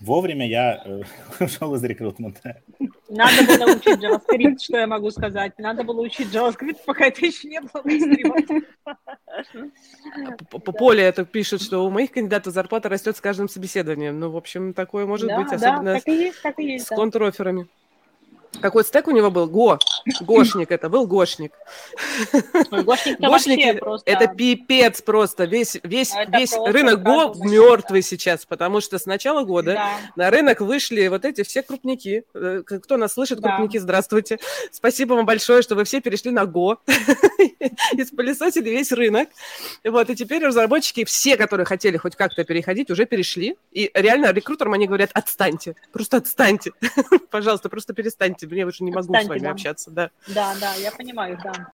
Вовремя 0.00 0.48
я 0.48 0.82
э, 0.84 1.02
ушел 1.44 1.72
из 1.76 1.84
рекрутмента. 1.84 2.60
Надо 3.08 3.44
было 3.46 3.76
учить 3.76 4.00
JavaScript, 4.02 4.58
что 4.60 4.78
я 4.78 4.88
могу 4.88 5.12
сказать. 5.12 5.56
Надо 5.58 5.84
было 5.84 6.00
учить 6.00 6.34
JavaScript, 6.34 6.78
пока 6.84 7.06
это 7.06 7.24
еще 7.24 7.46
не 7.46 7.60
было 7.60 7.80
мейнстримом. 7.84 8.64
П- 10.50 10.58
п- 10.58 10.72
Поле 10.72 11.04
это 11.04 11.24
пишет, 11.24 11.62
что 11.62 11.86
у 11.86 11.90
моих 11.90 12.10
кандидатов 12.10 12.52
зарплата 12.52 12.88
растет 12.88 13.16
с 13.16 13.20
каждым 13.20 13.48
собеседованием. 13.48 14.18
Ну, 14.18 14.30
в 14.30 14.36
общем, 14.36 14.74
такое 14.74 15.06
может 15.06 15.28
быть, 15.36 15.46
да, 15.50 15.54
особенно 15.54 15.94
так 15.94 16.08
и 16.08 16.12
есть, 16.12 16.42
так 16.42 16.58
и 16.58 16.78
с 16.80 16.86
контроферами. 16.86 17.68
Какой 18.60 18.84
стек 18.84 19.08
у 19.08 19.10
него 19.10 19.30
был? 19.30 19.46
Го. 19.46 19.78
Гошник 20.20 20.70
это 20.70 20.88
был 20.88 21.06
Гошник. 21.06 21.52
Ой, 22.70 22.82
Гошник-то 22.84 23.26
Гошники 23.28 23.72
просто... 23.78 24.10
это 24.10 24.26
пипец 24.28 25.00
просто. 25.02 25.44
Весь, 25.44 25.78
весь, 25.82 26.12
Это 26.14 26.38
весь 26.38 26.50
просто 26.50 26.72
рынок 26.72 27.02
Го 27.02 27.34
мертвый 27.44 28.02
сейчас, 28.02 28.44
потому 28.44 28.80
что 28.80 28.98
с 28.98 29.06
начала 29.06 29.44
года 29.44 29.72
Да. 29.74 29.96
на 30.16 30.30
рынок 30.30 30.60
вышли 30.60 31.08
вот 31.08 31.24
эти 31.24 31.42
все 31.42 31.62
крупники. 31.62 32.24
Э, 32.34 32.62
Кто 32.64 32.96
нас 32.96 33.14
слышит, 33.14 33.40
Да. 33.40 33.56
крупники, 33.56 33.78
здравствуйте. 33.78 34.38
Спасибо 34.70 35.14
вам 35.14 35.24
большое, 35.26 35.62
что 35.62 35.74
вы 35.74 35.84
все 35.84 36.00
перешли 36.00 36.30
на 36.30 36.42
Go. 36.44 36.76
И 37.96 38.04
спылесосили 38.04 38.70
весь 38.70 38.92
рынок. 38.92 39.28
Вот, 39.84 40.10
и 40.10 40.16
теперь 40.16 40.44
разработчики, 40.44 41.04
все, 41.04 41.36
которые 41.36 41.64
хотели 41.66 41.96
хоть 41.96 42.16
как-то 42.16 42.44
переходить, 42.44 42.90
уже 42.90 43.04
перешли. 43.06 43.56
И 43.72 43.90
реально 43.94 44.32
рекрутерам 44.32 44.72
они 44.74 44.86
говорят, 44.86 45.10
отстаньте, 45.14 45.74
просто 45.92 46.18
отстаньте. 46.18 46.72
Пожалуйста, 47.30 47.68
просто 47.68 47.92
перестаньте, 47.94 48.41
мне 48.46 48.64
уже 48.66 48.84
не 48.84 48.90
могу 48.90 49.02
с 49.02 49.06
Отстаньте, 49.06 49.28
вами 49.28 49.40
да. 49.40 49.50
общаться. 49.50 49.90
Да. 49.90 50.10
Да, 50.28 50.54
да, 50.60 50.74
я 50.74 50.92
понимаю, 50.92 51.38
да. 51.42 51.72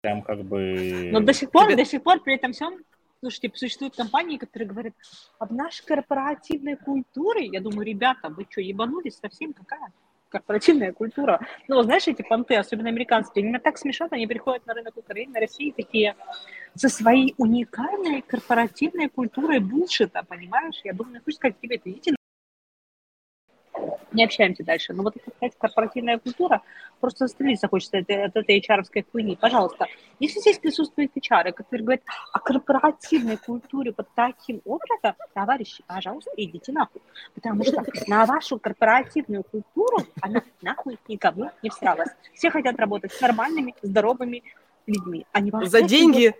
Прям 0.00 0.22
как 0.22 0.42
бы... 0.42 1.10
Но 1.12 1.20
до 1.20 1.32
сих 1.32 1.50
пор, 1.50 1.66
Тебе- 1.66 1.76
до 1.76 1.84
сих 1.84 2.02
пор 2.02 2.20
при 2.20 2.34
этом 2.34 2.52
всем, 2.52 2.78
слушайте, 3.20 3.50
существуют 3.54 3.96
компании, 3.96 4.36
которые 4.36 4.68
говорят, 4.68 4.94
об 5.38 5.52
нашей 5.52 5.84
корпоративной 5.84 6.76
культуре, 6.76 7.46
я 7.46 7.60
думаю, 7.60 7.86
ребята, 7.86 8.28
вы 8.28 8.46
что, 8.50 8.60
ебанулись 8.60 9.18
совсем? 9.18 9.52
Какая 9.52 9.92
корпоративная 10.28 10.92
культура? 10.92 11.46
Ну, 11.68 11.82
знаешь, 11.82 12.08
эти 12.08 12.22
понты, 12.22 12.56
особенно 12.56 12.88
американские, 12.88 13.42
они 13.42 13.50
меня 13.50 13.60
так 13.60 13.78
смешат, 13.78 14.12
они 14.12 14.26
приходят 14.26 14.66
на 14.66 14.74
рынок 14.74 14.96
Украины, 14.96 15.38
России, 15.38 15.70
такие 15.70 16.16
со 16.74 16.88
своей 16.88 17.34
уникальной 17.36 18.22
корпоративной 18.22 19.08
культурой 19.08 19.60
булшита, 19.60 20.24
понимаешь? 20.26 20.80
Я 20.84 20.94
думаю, 20.94 21.20
хочу 21.24 21.36
сказать 21.36 21.60
тебе, 21.60 21.76
это 21.76 21.90
идите 21.90 22.16
не 24.12 24.24
общаемся 24.24 24.64
дальше. 24.64 24.92
Но 24.92 25.02
вот 25.02 25.14
сказать, 25.36 25.52
корпоративная 25.58 26.18
культура, 26.18 26.62
просто 27.00 27.26
застрелиться 27.26 27.68
хочется 27.68 27.98
от, 27.98 28.10
от 28.10 28.36
этой 28.36 28.60
HR-овской 28.60 29.04
хуйни. 29.10 29.36
Пожалуйста, 29.36 29.86
если 30.20 30.40
здесь 30.40 30.58
присутствуют 30.58 31.12
HR, 31.16 31.52
которые 31.52 31.84
говорят 31.84 32.02
о 32.32 32.40
корпоративной 32.40 33.36
культуре 33.36 33.92
под 33.92 34.08
таким 34.14 34.60
образом, 34.64 35.14
товарищи, 35.34 35.82
пожалуйста, 35.86 36.30
идите 36.36 36.72
нахуй. 36.72 37.00
Потому 37.34 37.64
что 37.64 37.84
на 38.06 38.26
вашу 38.26 38.58
корпоративную 38.58 39.44
культуру 39.44 39.98
она 40.20 40.42
нахуй 40.60 40.98
никому 41.08 41.50
не 41.62 41.70
всралась. 41.70 42.10
Все 42.34 42.50
хотят 42.50 42.78
работать 42.78 43.12
с 43.12 43.20
нормальными, 43.20 43.74
здоровыми 43.82 44.42
людьми. 44.86 45.26
а 45.32 45.40
не 45.40 45.52
За 45.66 45.82
деньги 45.82 46.34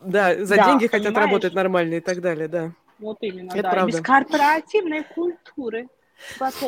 да, 0.00 0.44
за 0.44 0.56
Да, 0.56 0.64
деньги 0.66 0.86
хотят 0.86 1.08
понимаешь? 1.08 1.26
работать 1.26 1.54
нормально 1.54 1.94
и 1.94 2.00
так 2.00 2.20
далее, 2.20 2.48
да. 2.48 2.72
Вот 2.98 3.18
именно, 3.20 3.50
Это 3.50 3.62
да. 3.62 3.70
правда. 3.70 3.92
Без 3.96 4.00
корпоративной 4.00 5.04
культуры. 5.04 5.88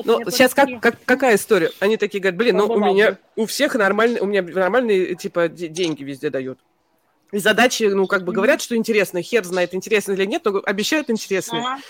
Ну, 0.04 0.30
сейчас 0.30 0.54
как, 0.54 0.68
как- 0.80 0.98
какая 1.04 1.36
история? 1.36 1.70
Они 1.80 1.96
такие 1.96 2.20
говорят, 2.20 2.38
блин, 2.38 2.56
ну 2.56 2.66
у 2.66 2.78
меня, 2.78 3.18
у 3.36 3.46
всех 3.46 3.74
нормальные, 3.74 4.20
у 4.22 4.26
меня 4.26 4.42
нормальные, 4.42 5.14
типа, 5.14 5.48
де- 5.48 5.68
деньги 5.68 6.04
везде 6.04 6.30
дают. 6.30 6.58
И 7.32 7.38
задачи, 7.38 7.84
ну, 7.84 8.06
как 8.06 8.24
бы 8.24 8.32
говорят, 8.32 8.62
что 8.62 8.76
интересно, 8.76 9.20
хер 9.22 9.44
знает, 9.44 9.74
интересно 9.74 10.12
или 10.12 10.24
нет, 10.24 10.42
но 10.44 10.62
обещают 10.64 11.10
интересные. 11.10 11.60
Ага. 11.62 11.80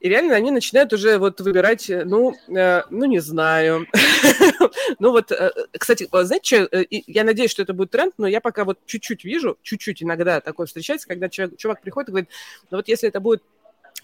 И 0.00 0.08
реально 0.08 0.34
они 0.34 0.50
начинают 0.50 0.92
уже 0.92 1.18
вот 1.18 1.40
выбирать, 1.40 1.88
э, 1.88 2.04
ну, 2.04 2.34
э, 2.48 2.82
ну 2.90 3.04
не 3.04 3.20
знаю. 3.20 3.86
Ну 4.98 5.10
вот, 5.10 5.32
э, 5.32 5.50
кстати, 5.78 6.08
э, 6.10 6.24
знаете, 6.24 6.66
что, 6.66 6.84
я 6.90 7.24
надеюсь, 7.24 7.50
что 7.50 7.62
это 7.62 7.72
будет 7.72 7.90
тренд, 7.90 8.14
но 8.18 8.26
я 8.26 8.40
пока 8.40 8.64
вот 8.64 8.78
чуть-чуть 8.86 9.24
вижу, 9.24 9.56
чуть-чуть 9.62 10.02
иногда 10.02 10.40
такое 10.40 10.66
встречается, 10.66 11.08
когда 11.08 11.28
чувак, 11.28 11.56
чувак 11.56 11.80
приходит 11.80 12.08
и 12.08 12.12
говорит, 12.12 12.28
ну 12.70 12.78
вот 12.78 12.88
если 12.88 13.08
это 13.08 13.20
будет 13.20 13.42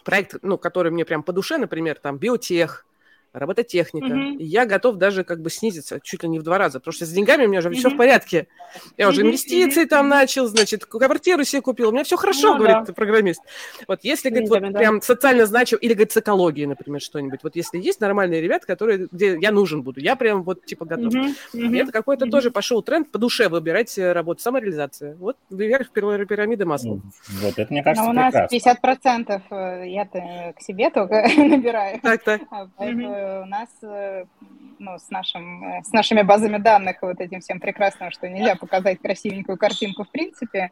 проект, 0.05 0.37
ну, 0.43 0.59
который 0.59 0.91
мне 0.91 1.05
прям 1.05 1.23
по 1.23 1.33
душе, 1.33 1.59
например, 1.59 1.99
там, 1.99 2.19
биотех, 2.19 2.87
робототехника, 3.33 4.07
Мгм. 4.15 4.37
я 4.39 4.67
готов 4.67 4.97
даже 4.97 5.25
как 5.25 5.41
бы 5.41 5.51
снизиться 5.51 6.01
чуть 6.03 6.23
ли 6.23 6.29
не 6.29 6.39
в 6.39 6.43
два 6.43 6.59
раза, 6.59 6.81
потому 6.81 6.93
что 6.93 7.07
с 7.07 7.11
деньгами 7.11 7.45
у 7.47 7.49
меня 7.49 7.61
уже 7.61 7.71
все 7.71 7.91
в 7.91 7.97
порядке. 7.97 8.49
Я 8.97 9.09
уже 9.09 9.23
инвестиции 9.23 9.81
мгм, 9.81 9.89
там 9.89 10.09
начал, 10.09 10.47
значит, 10.47 10.85
квартиру 10.85 11.45
себе 11.45 11.63
купил, 11.63 11.89
у 11.89 11.93
меня 11.93 12.05
все 12.05 12.17
хорошо, 12.17 12.53
Ну 12.53 12.59
говорит 12.59 12.87
да. 12.87 12.93
программист. 12.93 13.41
Вот 13.89 14.01
если, 14.03 14.31
говорит, 14.31 14.49
вот 14.49 14.61
да. 14.73 14.79
прям 14.79 15.01
социально 15.03 15.47
значим, 15.47 15.79
или, 15.79 15.93
говорит, 15.93 16.13
с 16.13 16.17
экологией, 16.17 16.67
например, 16.67 17.01
что-нибудь, 17.01 17.41
вот 17.43 17.57
если 17.57 17.79
есть 17.79 18.01
нормальные 18.01 18.41
ребята, 18.41 18.67
которые, 18.67 19.09
где 19.11 19.39
я 19.41 19.53
нужен 19.53 19.83
буду, 19.83 20.01
я 20.01 20.17
прям 20.17 20.43
вот 20.43 20.65
типа 20.65 20.85
готов. 20.85 21.13
И 21.53 21.77
это 21.77 21.93
какой-то 21.93 22.27
мгм. 22.27 22.33
тоже 22.33 22.51
пошел 22.51 22.83
тренд 22.83 23.11
по 23.11 23.19
душе 23.19 23.49
выбирать 23.49 23.97
э, 23.99 24.13
работу, 24.13 24.41
самореализация. 24.43 25.17
Вот 25.17 25.37
вверх 25.51 25.91
пир- 25.91 26.27
пирамиды 26.27 26.65
масла. 26.65 26.95
Ну, 26.95 27.03
Вот 27.43 27.59
это, 27.59 27.73
мне 27.73 27.83
кажется, 27.83 28.05
Но 28.05 28.11
у 28.11 28.13
нас 28.13 28.33
прекрасно. 28.51 28.57
50% 28.57 29.43
э, 29.51 29.89
я-то 29.89 30.55
к 30.59 30.63
себе 30.63 30.91
только 30.91 31.23
набираю. 31.37 32.01
Так, 32.01 32.23
так. 32.23 32.43
А 32.51 32.67
Поэтому 32.77 33.20
нас, 33.47 33.69
э, 33.83 34.25
ну, 34.79 34.99
с, 34.99 35.11
нашим, 35.11 35.65
э, 35.65 35.83
с 35.83 35.93
нашими 35.93 36.23
базами 36.23 36.59
данных, 36.59 36.99
вот 37.03 37.21
этим 37.21 37.41
всем 37.41 37.61
прекрасным, 37.61 38.11
что 38.11 38.29
нельзя 38.29 38.57
показать 38.57 39.01
красивенькую 39.01 39.59
картинку 39.59 40.05
в 40.05 40.11
принципе, 40.11 40.71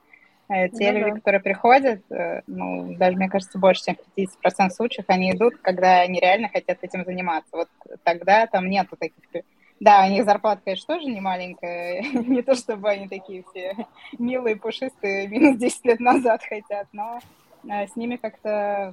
э, 0.49 0.69
те 0.71 0.93
Ну 0.93 0.99
люди, 0.99 1.11
да. 1.11 1.17
которые 1.17 1.41
приходят, 1.41 2.03
э, 2.11 2.43
ну, 2.47 2.95
даже, 2.97 3.17
мне 3.17 3.29
кажется, 3.29 3.59
больше, 3.59 3.85
чем 3.85 3.97
в 3.97 4.19
50% 4.19 4.71
случаев, 4.71 5.05
они 5.09 5.33
идут, 5.33 5.59
когда 5.63 6.01
они 6.01 6.21
реально 6.21 6.49
хотят 6.49 6.79
этим 6.83 7.05
заниматься. 7.05 7.51
Вот 7.53 7.69
тогда 8.03 8.47
там 8.47 8.69
нету 8.69 8.97
таких... 8.97 9.45
Да, 9.81 10.05
у 10.05 10.11
них 10.11 10.25
зарплата, 10.25 10.61
конечно, 10.65 10.97
тоже 10.97 11.07
не 11.07 11.21
маленькая, 11.21 12.03
не 12.13 12.43
то 12.43 12.55
чтобы 12.55 12.91
они 12.91 13.09
такие 13.09 13.45
все 13.51 13.77
милые, 14.19 14.57
пушистые, 14.57 15.29
минус 15.29 15.57
10 15.59 15.85
лет 15.85 16.01
назад 16.01 16.43
хотят, 16.43 16.89
но 16.93 17.19
э, 17.19 17.21
с 17.65 17.97
ними 17.97 18.17
как-то 18.17 18.93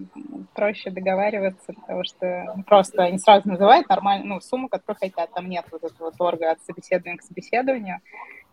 проще 0.53 0.89
договариваться, 0.89 1.73
потому 1.73 2.03
что 2.03 2.53
ну, 2.55 2.63
просто 2.63 3.03
они 3.03 3.17
сразу 3.17 3.47
называют 3.47 3.89
нормальную 3.89 4.35
ну, 4.35 4.41
сумму, 4.41 4.69
которую 4.69 4.99
хотят. 4.99 5.31
Там 5.33 5.49
нет 5.49 5.65
вот 5.71 5.83
этого 5.83 6.11
торга 6.11 6.51
от 6.51 6.61
собеседования 6.63 7.17
к 7.17 7.23
собеседованию, 7.23 7.99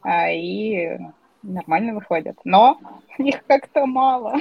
а, 0.03 0.31
и 0.31 0.99
нормально 1.43 1.95
выходят. 1.95 2.39
Но 2.45 2.79
их 3.19 3.45
как-то 3.47 3.87
мало. 3.87 4.35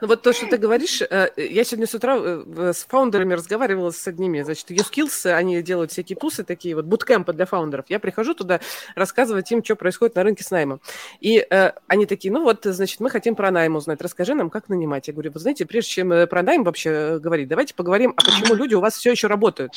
Ну 0.00 0.08
вот 0.08 0.22
то, 0.22 0.32
что 0.32 0.46
ты 0.46 0.56
говоришь, 0.56 1.02
э, 1.02 1.28
я 1.36 1.64
сегодня 1.64 1.86
с 1.86 1.94
утра 1.94 2.16
э, 2.18 2.72
с 2.74 2.84
фаундерами 2.84 3.34
разговаривала 3.34 3.90
с 3.90 4.06
одними, 4.06 4.42
значит, 4.42 4.70
YouSkills, 4.70 5.30
они 5.32 5.62
делают 5.62 5.92
всякие 5.92 6.16
тусы 6.16 6.44
такие, 6.44 6.74
вот 6.74 6.84
буткемпы 6.84 7.32
для 7.32 7.46
фаундеров. 7.46 7.86
Я 7.88 7.98
прихожу 7.98 8.34
туда 8.34 8.60
рассказывать 8.94 9.50
им, 9.52 9.64
что 9.64 9.76
происходит 9.76 10.14
на 10.16 10.22
рынке 10.22 10.44
с 10.44 10.50
наймом. 10.50 10.80
И 11.20 11.46
э, 11.48 11.72
они 11.86 12.06
такие, 12.06 12.32
ну 12.32 12.42
вот, 12.42 12.60
значит, 12.64 13.00
мы 13.00 13.10
хотим 13.10 13.34
про 13.34 13.50
найм 13.50 13.76
узнать, 13.76 14.00
расскажи 14.00 14.34
нам, 14.34 14.50
как 14.50 14.68
нанимать. 14.68 15.08
Я 15.08 15.14
говорю, 15.14 15.32
вы 15.32 15.40
знаете, 15.40 15.66
прежде 15.66 15.90
чем 15.90 16.12
э, 16.12 16.26
про 16.26 16.42
найм 16.42 16.64
вообще 16.64 17.18
говорить, 17.18 17.48
давайте 17.48 17.74
поговорим, 17.74 18.14
а 18.16 18.24
почему 18.24 18.54
люди 18.54 18.74
у 18.74 18.80
вас 18.80 18.96
все 18.96 19.10
еще 19.10 19.26
работают? 19.26 19.74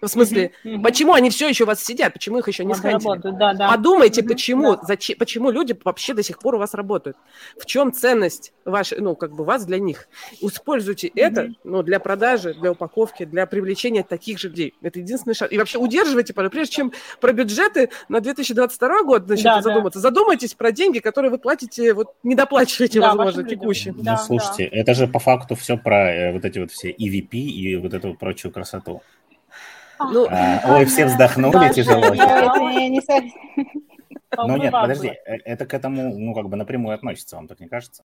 В 0.00 0.08
смысле, 0.08 0.52
Мгм. 0.62 0.82
почему 0.82 1.14
они 1.14 1.30
все 1.30 1.48
еще 1.48 1.64
у 1.64 1.66
вас 1.66 1.82
сидят, 1.82 2.12
почему 2.12 2.38
их 2.38 2.48
еще 2.48 2.64
не 2.64 2.74
схантили? 2.74 3.20
Да, 3.38 3.54
да. 3.54 3.70
Подумайте, 3.70 4.20
Мгм, 4.20 4.28
почему, 4.28 4.74
да. 4.76 4.82
зачем, 4.82 5.16
почему 5.18 5.50
люди 5.50 5.74
вообще 5.84 6.12
до 6.12 6.22
сих 6.22 6.38
пор 6.38 6.56
у 6.56 6.58
вас 6.58 6.74
работают. 6.74 7.16
В 7.58 7.64
чем 7.64 7.92
ценность 7.92 8.52
вашей, 8.64 8.98
ну, 9.00 9.16
как 9.16 9.32
бы 9.32 9.44
вас 9.44 9.64
для 9.64 9.78
них. 9.78 10.08
Используйте 10.40 11.08
это, 11.08 11.50
ну, 11.64 11.82
для 11.82 11.98
продажи, 11.98 12.54
для 12.54 12.72
упаковки, 12.72 13.24
для 13.24 13.46
привлечения 13.46 14.02
таких 14.02 14.38
же 14.38 14.48
людей. 14.48 14.74
Это 14.82 14.98
единственный 14.98 15.34
шаг. 15.34 15.52
И 15.52 15.58
вообще 15.58 15.78
удерживайте, 15.78 16.34
прежде 16.34 16.72
чем 16.74 16.92
про 17.20 17.32
бюджеты 17.32 17.88
на 18.08 18.20
2022 18.20 19.02
год 19.02 19.28
начнете 19.28 19.44
Да, 19.48 19.56
да. 19.56 19.62
задуматься, 19.62 20.00
задумайтесь 20.00 20.54
про 20.54 20.72
деньги, 20.72 20.98
которые 20.98 21.30
вы 21.30 21.38
платите, 21.38 21.94
вот 21.94 22.14
недоплачиваете, 22.22 23.00
Да, 23.00 23.14
возможно, 23.14 23.44
текущие. 23.48 23.94
Ну, 23.96 24.02
Да, 24.02 24.16
слушайте, 24.18 24.64
это 24.64 24.94
же 24.94 25.06
по 25.08 25.18
факту 25.18 25.54
все 25.54 25.76
про 25.78 26.12
э, 26.12 26.32
вот 26.32 26.44
эти 26.44 26.58
вот 26.58 26.70
все 26.70 26.90
EVP 26.90 27.30
и 27.38 27.76
вот 27.76 27.94
эту 27.94 28.14
прочую 28.14 28.52
красоту. 28.52 29.02
Ну, 29.98 30.26
А, 30.30 30.60
ой, 30.76 30.84
все 30.86 31.06
вздохнули 31.06 31.72
тяжело. 31.72 32.02
со- 33.00 33.22
Ну 34.46 34.56
нет, 34.56 34.72
подожди, 34.72 35.08
э, 35.08 35.36
это 35.44 35.66
к 35.66 35.74
этому, 35.74 36.16
ну, 36.18 36.34
как 36.34 36.48
бы 36.48 36.56
напрямую 36.56 36.94
относится, 36.94 37.36
вам 37.36 37.48
так 37.48 37.60
не 37.60 37.68
кажется? 37.68 38.02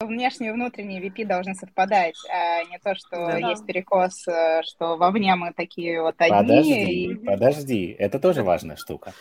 внешний 0.00 0.48
и 0.48 0.50
внутренний 0.50 1.00
VP 1.00 1.24
должны 1.24 1.54
совпадать, 1.54 2.16
а 2.28 2.64
не 2.64 2.76
то, 2.80 2.92
что 2.96 3.10
Да. 3.28 3.38
есть 3.38 3.64
перекос, 3.64 4.26
э, 4.26 4.62
что 4.64 4.96
вовне 4.96 5.36
мы 5.36 5.52
такие 5.52 6.02
вот 6.02 6.16
одни. 6.18 6.36
Подожди, 6.38 7.04
и- 7.04 7.14
подожди, 7.14 7.96
это 8.00 8.18
тоже 8.18 8.42
важная 8.42 8.74
штука. 8.74 9.12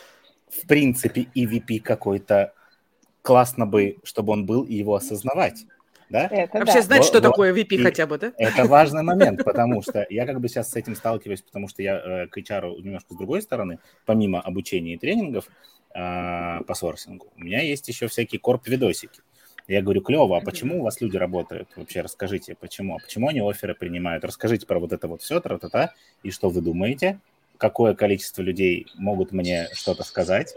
В 0.49 0.65
принципе, 0.67 1.27
EVP 1.35 1.79
какой-то 1.81 2.55
классно 3.21 3.67
бы, 3.67 3.97
чтобы 4.03 4.33
он 4.33 4.47
был 4.47 4.63
и 4.63 4.73
его 4.73 4.95
осознавать, 4.95 5.65
да? 6.11 6.27
Это 6.27 6.59
вообще 6.59 6.75
да. 6.75 6.81
знать, 6.81 7.03
что 7.05 7.19
вот. 7.19 7.23
такое 7.23 7.53
VP 7.53 7.75
И- 7.75 7.83
хотя 7.83 8.05
бы, 8.05 8.17
да? 8.17 8.33
Это 8.37 8.65
важный 8.65 9.01
момент, 9.11 9.43
потому 9.43 9.81
что 9.81 10.05
я 10.09 10.25
как 10.25 10.39
бы 10.39 10.47
сейчас 10.49 10.69
с 10.69 10.75
этим 10.75 10.95
сталкиваюсь, 10.95 11.41
потому 11.41 11.67
что 11.67 11.81
я 11.81 11.97
э, 11.97 12.27
к 12.27 12.37
HR 12.37 12.81
немножко 12.81 13.13
с 13.13 13.17
другой 13.17 13.41
стороны, 13.41 13.79
помимо 14.05 14.41
обучения 14.41 14.95
и 14.95 14.97
тренингов 14.97 15.47
э, 15.95 16.63
по 16.67 16.73
сорсингу, 16.73 17.31
у 17.35 17.41
меня 17.41 17.61
есть 17.61 17.87
еще 17.87 18.07
всякие 18.07 18.39
корп-видосики. 18.39 19.21
Я 19.67 19.81
говорю, 19.81 20.01
клево, 20.01 20.37
а 20.37 20.41
почему 20.41 20.81
у 20.81 20.83
вас 20.83 20.99
люди 20.99 21.15
работают? 21.15 21.69
Вообще 21.75 22.01
расскажите, 22.01 22.55
почему? 22.55 22.95
А 22.95 22.99
почему 22.99 23.29
они 23.29 23.39
оферы 23.39 23.73
принимают? 23.73 24.25
Расскажите 24.25 24.65
про 24.65 24.79
вот 24.79 24.91
это 24.91 25.07
вот 25.07 25.21
все, 25.21 25.39
тра-та-та, 25.39 25.93
и 26.23 26.31
что 26.31 26.49
вы 26.49 26.61
думаете? 26.61 27.19
Какое 27.57 27.93
количество 27.93 28.41
людей 28.41 28.87
могут 28.95 29.31
мне 29.31 29.67
что-то 29.73 30.03
сказать? 30.03 30.55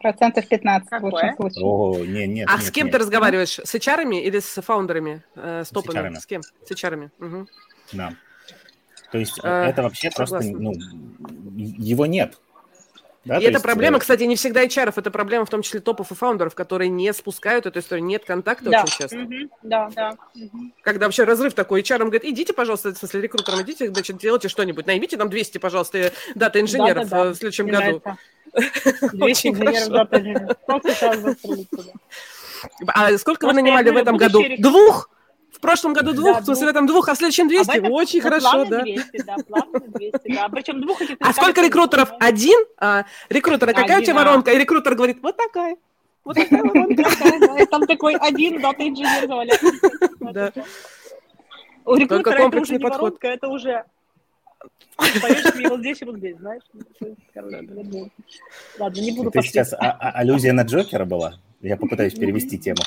Процентов 0.00 0.46
15 0.48 0.86
в 0.86 0.90
Какое? 0.90 1.10
лучшем 1.10 1.36
случае. 1.36 1.64
О, 1.64 2.04
не, 2.04 2.26
нет, 2.26 2.48
А 2.50 2.56
нет, 2.58 2.66
с 2.66 2.70
кем 2.70 2.86
нет. 2.86 2.92
ты 2.92 2.98
разговариваешь? 2.98 3.58
С 3.58 3.74
HR 3.74 4.08
или 4.20 4.38
с 4.38 4.62
фаундерами? 4.62 5.22
Э, 5.34 5.62
с 5.64 5.68
С 5.68 5.70
топами? 5.70 5.98
HR-ами. 5.98 6.14
С 6.18 6.26
кем? 6.26 6.42
С 6.42 6.70
HR. 6.70 7.10
Мгм. 7.18 7.48
Да. 7.92 8.14
То 9.10 9.18
есть 9.18 9.40
А, 9.42 9.68
это 9.68 9.82
вообще 9.82 10.10
просто, 10.10 10.40
согласна. 10.40 10.58
ну, 10.58 10.72
его 11.56 12.06
нет. 12.06 12.38
Да, 13.24 13.36
И 13.36 13.42
то 13.42 13.44
это 13.44 13.52
есть, 13.52 13.62
проблема, 13.62 13.98
э, 13.98 14.00
кстати, 14.00 14.24
не 14.24 14.34
всегда 14.34 14.64
HR, 14.64 14.92
это 14.96 15.10
проблема 15.12 15.44
в 15.44 15.48
том 15.50 15.62
числе 15.62 15.78
топов 15.78 16.10
и 16.10 16.14
фаундеров, 16.14 16.56
которые 16.56 16.88
не 16.88 17.12
спускают 17.12 17.66
эту 17.66 17.78
историю, 17.78 18.04
нет 18.04 18.24
контакта 18.24 18.68
Да. 18.70 18.82
очень 18.82 18.98
часто. 18.98 19.16
Мгм, 19.16 19.48
Да, 19.62 19.88
да. 19.94 20.16
Мгм. 20.34 20.74
Когда 20.82 21.06
вообще 21.06 21.22
разрыв 21.22 21.54
такой, 21.54 21.82
HR 21.82 21.98
говорит, 22.00 22.24
идите, 22.24 22.52
пожалуйста, 22.52 22.92
в 22.92 22.98
смысле, 22.98 23.20
рекрутерам 23.20 23.62
идите, 23.62 23.88
значит, 23.90 24.16
делайте 24.18 24.48
что-нибудь, 24.48 24.86
наймите 24.86 25.16
нам 25.16 25.28
200, 25.30 25.58
пожалуйста, 25.58 26.10
дата-инженеров 26.34 27.08
Да-да-да. 27.10 27.30
э, 27.30 27.32
в 27.32 27.34
следующем 27.36 27.64
Мне 27.66 27.72
году. 27.74 27.84
нравится. 27.84 28.16
200 28.52 29.22
Очень 29.22 29.50
инженеров 29.52 30.08
хорошо. 30.08 30.48
дата 30.68 31.20
застрелить. 31.20 31.68
А 32.86 33.18
сколько 33.18 33.46
вы 33.46 33.52
нанимали 33.54 33.90
в 33.90 33.96
этом 33.96 34.16
году? 34.16 34.42
Двух? 34.58 35.08
В 35.50 35.60
прошлом 35.60 35.92
году 35.92 36.12
двух, 36.12 36.34
Да, 36.36 36.40
в 36.40 36.44
смысле, 36.44 36.66
в 36.66 36.70
этом 36.70 36.86
двух, 36.86 37.08
а 37.08 37.14
в 37.14 37.18
следующем 37.18 37.46
200? 37.46 37.70
А 37.70 37.76
этом- 37.76 37.92
Очень 37.92 38.20
ну, 38.20 38.24
хорошо, 38.24 38.64
да. 38.64 38.80
200, 38.82 39.22
да, 39.22 39.36
плавно 39.46 39.80
200, 39.80 40.34
да. 40.34 40.48
Причем 40.48 40.80
двух 40.80 41.00
этих 41.02 41.16
А 41.20 41.32
сколько 41.32 41.62
рекрутеров? 41.62 42.10
Один? 42.18 42.58
А, 42.78 43.04
рекрутера 43.28 43.72
какая 43.72 44.00
у 44.00 44.02
тебя 44.02 44.14
воронка? 44.14 44.50
И 44.50 44.58
рекрутер 44.58 44.94
говорит, 44.96 45.18
вот 45.22 45.36
такая. 45.36 45.76
Вот 46.24 46.36
такая 46.36 46.62
воронка. 46.64 47.04
Да, 47.40 47.66
Там 47.66 47.86
такой 47.86 48.16
один 48.16 48.60
дата 48.60 48.88
инженер 48.88 49.28
заваляется. 49.28 49.66
Да. 50.20 50.52
У 51.84 51.94
рекрутера 51.96 52.48
это 52.48 52.60
уже 52.60 52.72
не 52.72 52.78
воронка, 52.84 53.28
это 53.28 53.48
уже 53.48 53.84
мне 55.54 55.68
вот 55.68 55.80
здесь 55.80 56.02
и 56.02 56.04
вот 56.04 56.16
здесь, 56.18 56.36
знаешь? 56.38 56.62
Короче, 57.34 57.62
ну, 57.62 58.10
Ладно, 58.78 59.00
не 59.00 59.12
буду 59.12 59.30
Это 59.30 59.42
сейчас 59.42 59.72
а- 59.72 59.76
а- 59.78 60.10
аллюзия 60.18 60.52
на 60.52 60.62
Джокера 60.62 61.04
была? 61.04 61.34
Я 61.60 61.76
попытаюсь 61.76 62.14
перевести 62.14 62.58
тему. 62.58 62.82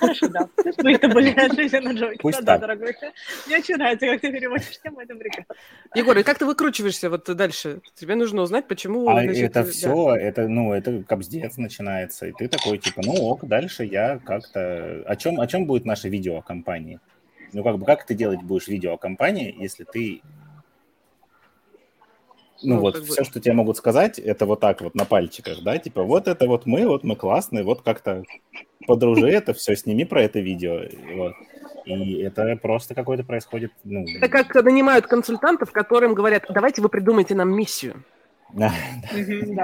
Хорошо, 0.00 0.28
да. 0.28 0.48
Это 0.64 1.08
были 1.08 1.54
жизнь 1.54 1.78
на 1.78 1.92
Джойке. 1.92 2.18
Пусть 2.20 2.42
Да, 2.42 2.58
дорогой. 2.58 2.94
Мне 3.46 3.58
очень 3.58 3.76
нравится, 3.76 4.06
как 4.06 4.20
ты 4.20 4.32
переводишь 4.32 4.80
тему, 4.82 5.00
это 5.00 5.14
прекрасно. 5.14 5.54
Егор, 5.94 6.18
и 6.18 6.22
как 6.22 6.38
ты 6.38 6.46
выкручиваешься 6.46 7.08
вот 7.08 7.24
дальше? 7.36 7.80
Тебе 7.94 8.16
нужно 8.16 8.42
узнать, 8.42 8.66
почему... 8.66 9.08
А 9.08 9.22
значит, 9.22 9.50
это 9.50 9.62
да. 9.62 9.70
все, 9.70 10.16
это, 10.16 10.48
ну, 10.48 10.72
это 10.72 11.04
кобздец 11.04 11.56
начинается. 11.58 12.26
И 12.26 12.32
ты 12.32 12.48
такой, 12.48 12.78
типа, 12.78 13.02
ну 13.04 13.12
ок, 13.12 13.46
дальше 13.46 13.84
я 13.84 14.18
как-то... 14.18 15.04
О 15.06 15.16
чем, 15.16 15.40
о 15.40 15.46
чем 15.46 15.66
будет 15.66 15.84
наше 15.84 16.08
видео 16.08 16.38
о 16.38 16.42
компании? 16.42 16.98
Ну, 17.52 17.62
как 17.62 17.78
бы, 17.78 17.84
как 17.84 18.04
ты 18.04 18.14
делать 18.14 18.42
будешь 18.42 18.66
видео 18.66 18.94
о 18.94 18.98
компании, 18.98 19.54
если 19.56 19.84
ты 19.84 20.22
ну, 22.62 22.76
ну 22.76 22.80
вот, 22.80 22.96
все, 23.04 23.22
бы... 23.22 23.24
что 23.24 23.40
тебе 23.40 23.54
могут 23.54 23.76
сказать, 23.76 24.18
это 24.18 24.46
вот 24.46 24.60
так 24.60 24.80
вот 24.80 24.94
на 24.94 25.04
пальчиках, 25.04 25.62
да, 25.62 25.78
типа, 25.78 26.02
вот 26.02 26.28
это 26.28 26.46
вот 26.46 26.66
мы, 26.66 26.86
вот 26.86 27.04
мы 27.04 27.16
классные, 27.16 27.64
вот 27.64 27.82
как-то 27.82 28.24
подружи 28.86 29.28
это 29.28 29.52
все, 29.54 29.76
сними 29.76 30.04
про 30.04 30.22
это 30.22 30.40
видео, 30.40 30.82
вот. 31.14 31.34
И 31.84 32.22
это 32.22 32.56
просто 32.56 32.94
какое-то 32.94 33.24
происходит, 33.24 33.72
ну... 33.84 34.04
Это 34.16 34.28
как 34.28 34.54
нанимают 34.62 35.06
консультантов, 35.06 35.72
которым 35.72 36.14
говорят, 36.14 36.44
давайте 36.48 36.80
вы 36.80 36.88
придумайте 36.88 37.34
нам 37.34 37.52
миссию. 37.52 38.04
Да, 38.52 38.72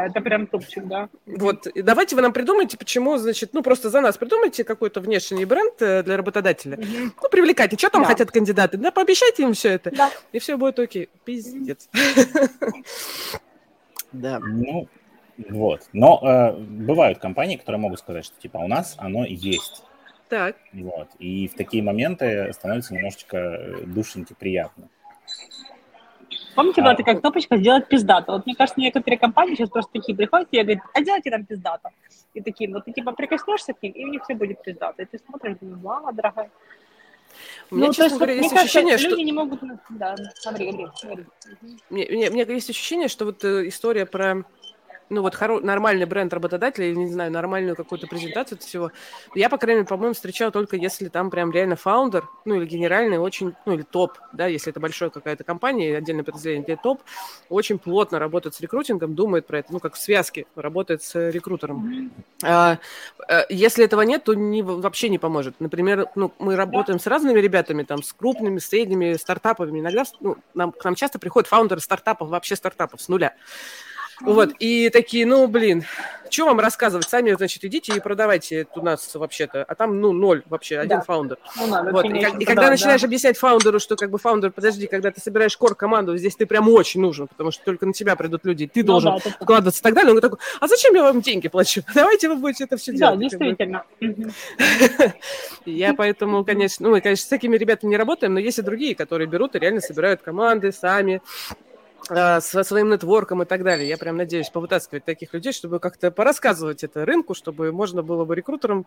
это 0.07 0.21
прям 0.21 0.47
топчик, 0.47 0.87
да. 0.87 1.09
Вот, 1.27 1.67
и 1.67 1.83
давайте 1.83 2.17
вы 2.17 2.23
нам 2.23 2.33
придумайте, 2.33 2.79
почему, 2.79 3.17
значит, 3.19 3.53
ну, 3.53 3.63
просто 3.63 3.91
за 3.91 4.01
нас 4.01 4.17
придумайте 4.17 4.65
какой-то 4.65 5.01
внешний 5.01 5.45
бренд 5.45 5.75
э, 5.81 6.03
для 6.03 6.17
работодателя. 6.17 6.79
Ну, 6.79 7.29
привлекайте, 7.31 7.77
что 7.77 7.91
там 7.91 8.05
хотят 8.05 8.31
кандидаты, 8.31 8.79
да, 8.79 8.91
пообещайте 8.91 9.43
им 9.43 9.53
все 9.53 9.71
это, 9.71 9.93
и 10.33 10.39
все 10.39 10.57
будет 10.57 10.79
окей. 10.79 11.09
Пиздец. 11.25 11.89
Да. 14.13 14.39
Ну, 14.41 14.89
вот. 15.49 15.83
Но 15.93 16.21
э, 16.23 16.57
бывают 16.59 17.19
компании, 17.19 17.57
которые 17.57 17.81
могут 17.81 17.99
сказать, 18.01 18.25
что, 18.25 18.41
типа, 18.41 18.59
у 18.59 18.69
нас 18.69 18.95
оно 18.99 19.25
есть. 19.25 19.85
Так. 20.29 20.57
Вот. 20.73 21.09
И 21.19 21.49
в 21.49 21.55
такие 21.55 21.83
моменты 21.83 22.51
становится 22.53 22.95
немножечко 22.95 23.37
э, 23.37 23.83
душеньки 23.87 24.35
приятно. 24.39 24.89
Помните, 26.55 26.83
была 26.83 26.95
такая 26.95 27.17
кнопочка 27.17 27.57
«Сделать 27.57 27.89
пиздато». 27.89 28.33
Вот 28.33 28.47
мне 28.47 28.55
кажется, 28.55 28.81
некоторые 28.81 29.19
компании 29.19 29.55
сейчас 29.55 29.71
просто 29.71 29.93
такие 29.93 30.17
приходят 30.17 30.49
и 30.51 30.61
говорят, 30.61 30.83
а 30.95 31.01
делайте 31.03 31.31
там 31.31 31.45
пиздато. 31.45 31.91
И 32.35 32.41
такие, 32.41 32.69
ну 32.69 32.81
ты 32.81 32.93
типа 32.93 33.13
прикоснешься 33.13 33.73
к 33.73 33.83
ним, 33.83 33.93
и 33.93 34.05
у 34.05 34.09
них 34.09 34.23
все 34.25 34.35
будет 34.35 34.63
пиздато. 34.63 35.03
И 35.03 35.07
ты 35.07 35.19
смотришь, 35.19 35.57
думаешь, 35.61 35.83
мама 35.83 36.13
дорогая. 36.13 36.51
У 37.71 37.77
меня, 37.77 37.89
ну, 37.89 37.93
честно 37.93 38.05
есть, 38.05 38.17
говоря, 38.17 38.35
есть 38.35 38.53
ощущение, 38.53 38.93
кажется, 38.93 39.09
что... 39.09 39.17
люди 39.17 39.27
не 39.27 39.33
могут... 39.33 39.61
Да, 39.91 40.17
смотри, 40.35 40.71
говори, 40.71 40.89
смотри. 40.97 41.27
Мне, 41.91 42.07
мне, 42.11 42.31
мне 42.31 42.55
есть 42.55 42.71
ощущение, 42.71 43.09
что 43.09 43.27
вот 43.27 43.45
э, 43.45 43.69
история 43.69 44.07
про 44.07 44.45
ну 45.11 45.23
вот 45.23 45.35
хоро- 45.35 45.61
нормальный 45.61 46.07
бренд 46.07 46.33
работодателя 46.33 46.87
или, 46.87 46.97
не 46.97 47.13
знаю, 47.13 47.31
нормальную 47.31 47.77
какую-то 47.77 48.07
презентацию 48.07 48.59
всего, 48.59 48.93
я, 49.35 49.49
по 49.49 49.59
крайней 49.59 49.81
мере, 49.81 49.89
по-моему, 49.89 50.15
встречал 50.15 50.51
только 50.51 50.77
если 50.77 51.09
там 51.09 51.31
прям 51.31 51.51
реально 51.51 51.77
фаундер, 51.77 52.29
ну 52.45 52.55
или 52.55 52.67
генеральный 52.67 53.19
очень, 53.19 53.55
ну 53.67 53.75
или 53.75 53.83
топ, 53.83 54.19
да, 54.33 54.47
если 54.47 54.71
это 54.71 54.81
большая 54.81 55.11
какая-то 55.11 55.45
компания, 55.45 55.97
отдельное 55.97 56.25
подразделение, 56.25 56.65
где 56.65 56.77
топ, 56.77 57.03
очень 57.49 57.79
плотно 57.79 58.19
работает 58.19 58.55
с 58.55 58.61
рекрутингом, 58.61 59.15
думает 59.15 59.47
про 59.47 59.59
это, 59.61 59.73
ну 59.73 59.81
как 59.81 59.95
в 59.95 59.99
связке 59.99 60.47
работает 60.55 61.03
с 61.03 61.31
рекрутером. 61.31 62.11
А, 62.45 62.79
а, 63.29 63.45
если 63.49 63.85
этого 63.85 64.03
нет, 64.03 64.25
то 64.25 64.35
не, 64.35 64.63
вообще 64.63 65.09
не 65.09 65.19
поможет. 65.19 65.55
Например, 65.61 66.07
ну, 66.15 66.33
мы 66.39 66.57
работаем 66.57 67.01
с 67.01 67.07
разными 67.07 67.39
ребятами, 67.41 67.83
там, 67.83 68.03
с 68.03 68.13
крупными, 68.13 68.59
средними 68.59 69.15
стартапами. 69.15 69.81
Иногда 69.81 70.05
ну, 70.21 70.37
нам, 70.55 70.73
к 70.73 70.85
нам 70.85 70.95
часто 70.95 71.19
приходят 71.19 71.49
фаундеры 71.49 71.81
стартапов, 71.81 72.29
вообще 72.29 72.57
стартапов 72.57 73.01
с 73.01 73.09
нуля. 73.09 73.35
Вот, 74.21 74.51
и 74.59 74.91
такие, 74.91 75.27
ну, 75.27 75.47
блин, 75.47 75.85
что 76.31 76.47
вам 76.47 76.61
рассказывать? 76.61 77.09
Сами, 77.09 77.33
значит, 77.33 77.65
идите 77.65 77.97
и 77.97 78.01
продавайте 78.01 78.67
у 78.75 78.83
нас 78.83 79.15
вообще-то. 79.15 79.65
А 79.65 79.75
там, 79.75 80.01
ну, 80.01 80.13
ноль 80.13 80.43
вообще, 80.47 80.79
один 80.79 80.99
да. 80.99 81.01
фаундер. 81.01 81.39
Ну, 81.57 81.91
вот. 81.91 82.05
И, 82.05 82.19
и 82.41 82.45
когда 82.45 82.63
да, 82.63 82.71
начинаешь 82.71 83.01
да. 83.01 83.07
объяснять 83.07 83.39
фаундеру, 83.39 83.79
что 83.81 83.97
как 83.97 84.11
бы 84.11 84.19
фаундер, 84.19 84.51
подожди, 84.51 84.87
когда 84.87 85.11
ты 85.11 85.21
собираешь 85.21 85.57
core-команду, 85.57 86.17
здесь 86.17 86.37
ты 86.37 86.47
прям 86.47 86.69
очень 86.69 87.01
нужен, 87.01 87.29
потому 87.29 87.51
что 87.51 87.65
только 87.65 87.87
на 87.87 87.93
тебя 87.93 88.17
придут 88.17 88.45
люди, 88.45 88.67
ты 88.67 88.81
ну, 88.81 88.87
должен 88.87 89.21
да, 89.25 89.31
вкладываться 89.41 89.81
и 89.81 89.83
так 89.83 89.95
далее. 89.95 90.13
Он 90.13 90.21
такой, 90.21 90.39
а 90.61 90.69
зачем 90.69 90.95
я 90.95 91.03
вам 91.03 91.21
деньги 91.21 91.49
плачу? 91.49 91.83
Давайте 91.95 92.29
вы 92.29 92.37
будете 92.37 92.65
это 92.65 92.77
все 92.77 92.93
делать. 92.93 93.19
Да, 93.19 93.23
действительно. 93.23 93.85
Я 95.65 95.95
поэтому, 95.95 96.45
конечно, 96.45 96.87
ну, 96.87 96.95
мы, 96.95 97.01
конечно, 97.01 97.25
с 97.25 97.29
такими 97.29 97.57
ребятами 97.57 97.91
не 97.91 97.97
работаем, 97.97 98.35
но 98.35 98.41
есть 98.41 98.59
и 98.59 98.63
другие, 98.63 98.95
которые 98.95 99.29
берут 99.29 99.55
и 99.55 99.59
реально 99.59 99.81
собирают 99.81 100.23
команды 100.23 100.73
сами, 100.73 101.21
со 102.05 102.41
своим 102.41 102.91
нетворком 102.91 103.43
и 103.43 103.45
так 103.45 103.63
далее. 103.63 103.89
Я 103.89 103.99
прям 103.99 104.17
надеюсь 104.17 104.49
повытаскивать 104.49 105.05
таких 105.05 105.35
людей, 105.35 105.53
чтобы 105.53 105.79
как-то 105.79 106.11
порассказывать 106.11 106.83
это 106.85 107.05
рынку, 107.05 107.35
чтобы 107.35 107.71
можно 107.73 108.03
было 108.03 108.25
бы 108.25 108.35
рекрутерам 108.35 108.87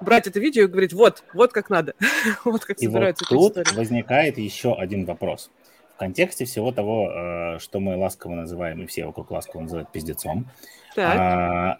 брать 0.00 0.26
это 0.26 0.40
видео 0.40 0.64
и 0.64 0.66
говорить, 0.66 0.92
вот, 0.92 1.22
вот 1.34 1.52
как 1.52 1.70
надо, 1.70 1.94
вот 2.44 2.64
как 2.64 2.78
и 2.78 2.86
собираются 2.86 3.26
вот 3.30 3.54
тут 3.54 3.72
возникает 3.72 4.38
еще 4.38 4.74
один 4.74 5.04
вопрос. 5.04 5.50
В 5.94 5.98
контексте 5.98 6.46
всего 6.46 6.72
того, 6.72 7.10
э, 7.10 7.58
что 7.58 7.78
мы 7.78 7.96
ласково 7.96 8.34
называем, 8.34 8.82
и 8.82 8.86
все 8.86 9.04
вокруг 9.04 9.30
ласково 9.30 9.62
называют 9.62 9.92
пиздецом, 9.92 10.46
так. 10.94 11.18
А, 11.18 11.78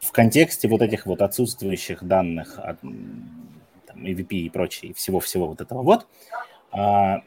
в 0.00 0.12
контексте 0.12 0.68
вот 0.68 0.82
этих 0.82 1.06
вот 1.06 1.22
отсутствующих 1.22 2.04
данных 2.04 2.58
от 2.58 2.80
там, 2.80 4.04
EVP 4.04 4.28
и 4.36 4.50
прочее, 4.50 4.94
всего-всего 4.94 5.48
вот 5.48 5.60
этого 5.60 5.82
вот, 5.82 6.06
а, 6.72 7.22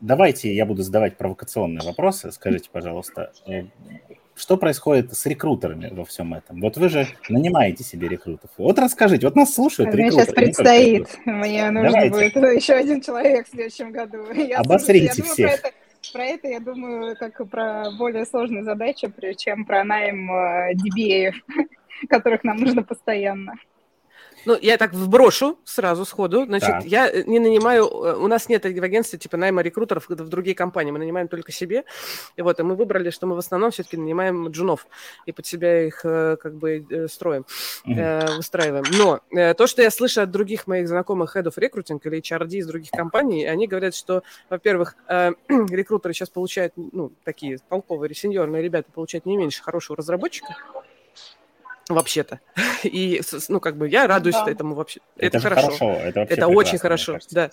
давайте 0.00 0.54
я 0.54 0.66
буду 0.66 0.82
задавать 0.82 1.16
провокационные 1.16 1.84
вопросы. 1.84 2.30
Скажите, 2.32 2.68
пожалуйста, 2.70 3.32
э, 3.46 3.64
что 4.34 4.56
происходит 4.56 5.12
с 5.12 5.26
рекрутерами 5.26 5.88
во 5.92 6.04
всем 6.04 6.34
этом? 6.34 6.60
Вот 6.60 6.76
вы 6.76 6.88
же 6.88 7.06
нанимаете 7.28 7.84
себе 7.84 8.08
рекрутеров. 8.08 8.50
Вот 8.56 8.78
расскажите, 8.78 9.26
вот 9.26 9.36
нас 9.36 9.54
слушают 9.54 9.92
Мне 9.92 10.10
сейчас 10.10 10.28
предстоит. 10.28 11.08
Мне 11.24 11.70
нужно 11.70 11.90
Давайте. 11.90 12.10
будет 12.10 12.54
еще 12.54 12.74
один 12.74 13.00
человек 13.00 13.46
в 13.46 13.50
следующем 13.50 13.92
году. 13.92 14.30
Я 14.34 14.58
Обосрите 14.58 15.12
слушаю, 15.12 15.32
всех. 15.32 15.60
Про 15.60 15.68
это, 15.68 15.76
про 16.12 16.24
это 16.24 16.48
я 16.48 16.60
думаю 16.60 17.16
как 17.16 17.48
про 17.50 17.90
более 17.98 18.24
сложные 18.24 18.64
задачи, 18.64 19.12
чем 19.36 19.64
про 19.64 19.84
найм 19.84 20.30
э, 20.30 20.74
DBA, 20.74 21.32
которых 22.08 22.44
нам 22.44 22.58
нужно 22.58 22.82
постоянно. 22.82 23.54
Ну, 24.44 24.56
я 24.60 24.76
так 24.76 24.94
вброшу 24.94 25.58
сразу 25.64 26.04
сходу. 26.04 26.44
Значит, 26.44 26.68
да. 26.68 26.80
я 26.84 27.10
э, 27.10 27.24
не 27.26 27.38
нанимаю... 27.38 27.84
Э, 27.84 28.16
у 28.16 28.28
нас 28.28 28.48
нет 28.48 28.64
в 28.64 28.82
агентстве 28.82 29.18
типа 29.18 29.36
найма 29.36 29.62
рекрутеров 29.62 30.08
в 30.08 30.28
другие 30.28 30.54
компании. 30.54 30.90
Мы 30.90 30.98
нанимаем 30.98 31.28
только 31.28 31.52
себе. 31.52 31.84
И 32.36 32.42
вот, 32.42 32.60
и 32.60 32.62
мы 32.62 32.74
выбрали, 32.74 33.10
что 33.10 33.26
мы 33.26 33.34
в 33.34 33.38
основном 33.38 33.70
все-таки 33.70 33.96
нанимаем 33.96 34.48
джунов. 34.48 34.86
И 35.26 35.32
под 35.32 35.46
себя 35.46 35.86
их 35.86 36.00
э, 36.04 36.36
как 36.40 36.54
бы 36.54 37.06
строим, 37.10 37.46
mm-hmm. 37.86 38.36
выстраиваем. 38.36 38.84
Но 38.98 39.20
то, 39.54 39.66
что 39.66 39.82
я 39.82 39.90
слышу 39.90 40.22
от 40.22 40.30
других 40.30 40.66
моих 40.66 40.88
знакомых 40.88 41.36
head 41.36 41.44
of 41.44 41.56
recruiting 41.56 42.00
или 42.04 42.20
HRD 42.20 42.58
из 42.58 42.66
других 42.66 42.90
компаний, 42.90 43.44
они 43.46 43.66
говорят, 43.66 43.94
что, 43.94 44.22
во-первых, 44.50 44.96
рекрутеры 45.08 46.14
сейчас 46.14 46.30
получают, 46.30 46.72
ну, 46.76 47.12
такие 47.24 47.58
толковые, 47.68 48.14
сеньорные 48.14 48.62
ребята 48.62 48.90
получают 48.92 49.26
не 49.26 49.36
меньше 49.36 49.62
хорошего 49.62 49.96
разработчика, 49.96 50.56
вообще-то. 51.88 52.40
И, 52.82 53.20
ну, 53.48 53.60
как 53.60 53.76
бы 53.76 53.88
я 53.88 54.06
радуюсь 54.06 54.36
да. 54.36 54.50
этому 54.50 54.74
вообще. 54.74 55.00
Это, 55.16 55.38
это 55.38 55.40
хорошо. 55.40 55.66
хорошо. 55.66 55.90
Это, 55.92 56.20
это 56.20 56.48
очень 56.48 56.78
хорошо, 56.78 57.18
да. 57.30 57.50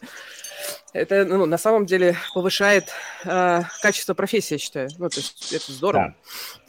Это, 0.94 1.26
ну, 1.26 1.46
на 1.46 1.58
самом 1.58 1.86
деле 1.86 2.16
повышает 2.34 2.86
э, 3.26 3.62
качество 3.82 4.14
профессии, 4.14 4.56
я 4.56 4.58
считаю. 4.58 4.90
Ну, 4.98 5.10
то 5.10 5.18
есть 5.18 5.54
это 5.54 5.72
здорово. 5.72 6.16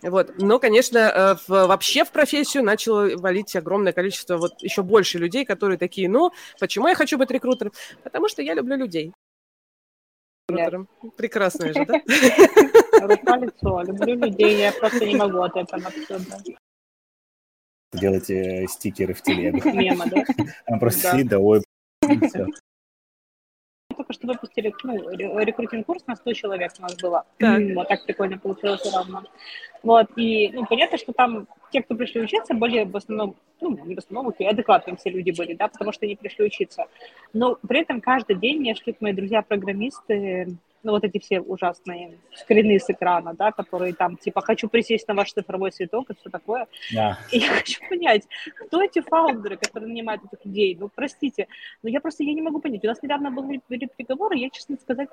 Да. 0.02 0.10
Вот. 0.10 0.34
Но, 0.38 0.58
конечно, 0.58 0.98
э, 0.98 1.34
в, 1.46 1.66
вообще 1.66 2.04
в 2.04 2.10
профессию 2.10 2.64
начало 2.64 3.16
валить 3.16 3.54
огромное 3.54 3.92
количество, 3.92 4.36
вот 4.36 4.60
еще 4.62 4.82
больше 4.82 5.18
людей, 5.18 5.44
которые 5.44 5.78
такие, 5.78 6.08
ну, 6.08 6.32
почему 6.58 6.88
я 6.88 6.94
хочу 6.94 7.18
быть 7.18 7.30
рекрутером? 7.30 7.72
Потому 8.02 8.28
что 8.28 8.42
я 8.42 8.54
люблю 8.54 8.76
людей. 8.76 9.12
Рекрутером. 10.48 10.88
Прекрасная 11.16 11.72
же, 11.72 11.86
да? 11.86 11.94
Рука 13.06 13.36
лицо. 13.36 13.82
Люблю 13.82 14.14
людей, 14.16 14.58
я 14.58 14.72
просто 14.72 15.06
не 15.06 15.16
могу 15.16 15.38
от 15.38 15.56
этого 15.56 15.86
абсолютно 15.86 16.36
делать 17.96 18.30
э, 18.30 18.66
стикеры 18.68 19.14
в 19.14 19.22
телегу. 19.22 19.60
Мема, 19.72 20.06
да? 20.06 20.24
Она 20.66 20.78
просто 20.78 21.02
да. 21.02 21.12
сидит, 21.12 21.28
да, 21.28 21.38
ой, 21.38 21.62
только 23.96 24.12
что 24.12 24.26
выпустили 24.26 24.72
ну, 24.84 25.38
рекрутинг-курс 25.40 26.06
на 26.06 26.16
100 26.16 26.32
человек 26.34 26.72
у 26.78 26.82
нас 26.82 26.96
было. 26.96 27.24
Так. 27.38 27.62
Вот 27.74 27.88
так 27.88 28.04
прикольно 28.04 28.38
получилось 28.38 28.82
равно. 28.92 29.24
Вот, 29.82 30.06
и, 30.16 30.50
ну, 30.52 30.66
понятно, 30.66 30.98
что 30.98 31.12
там 31.12 31.48
те, 31.76 31.82
кто 31.82 31.94
пришли 31.94 32.22
учиться, 32.22 32.54
были 32.54 32.84
в 32.84 32.96
основном, 32.96 33.36
ну, 33.60 33.76
не 33.84 33.94
в 33.94 33.98
основном, 33.98 34.28
окей, 34.28 34.48
адекватные 34.48 34.96
все 34.96 35.10
люди 35.10 35.30
были, 35.30 35.52
да, 35.52 35.68
потому 35.68 35.92
что 35.92 36.06
они 36.06 36.16
пришли 36.16 36.46
учиться. 36.46 36.86
Но 37.34 37.58
при 37.68 37.80
этом 37.80 38.00
каждый 38.00 38.36
день 38.36 38.60
мне 38.60 38.74
шли 38.74 38.96
мои 39.00 39.12
друзья-программисты, 39.12 40.56
ну, 40.82 40.92
вот 40.92 41.04
эти 41.04 41.18
все 41.18 41.40
ужасные 41.40 42.16
скрины 42.34 42.78
с 42.78 42.88
экрана, 42.88 43.34
да, 43.34 43.52
которые 43.52 43.92
там, 43.92 44.16
типа, 44.16 44.40
хочу 44.40 44.68
присесть 44.70 45.06
на 45.08 45.12
ваш 45.14 45.34
цифровой 45.34 45.70
цветок 45.70 46.08
и 46.08 46.14
все 46.14 46.30
такое. 46.30 46.66
Yeah. 46.94 47.16
И 47.30 47.40
я 47.40 47.48
хочу 47.48 47.80
понять, 47.90 48.26
кто 48.54 48.82
эти 48.82 49.02
фаундеры, 49.02 49.58
которые 49.58 49.88
нанимают 49.88 50.22
этих 50.24 50.46
людей? 50.46 50.78
Ну, 50.80 50.88
простите, 50.94 51.46
но 51.82 51.90
я 51.90 52.00
просто, 52.00 52.24
я 52.24 52.32
не 52.32 52.40
могу 52.40 52.60
понять. 52.60 52.84
У 52.84 52.88
нас 52.88 53.02
недавно 53.02 53.30
были, 53.30 53.60
были 53.68 53.86
переговоры, 53.94 54.38
я, 54.38 54.48
честно 54.48 54.78
сказать, 54.80 55.10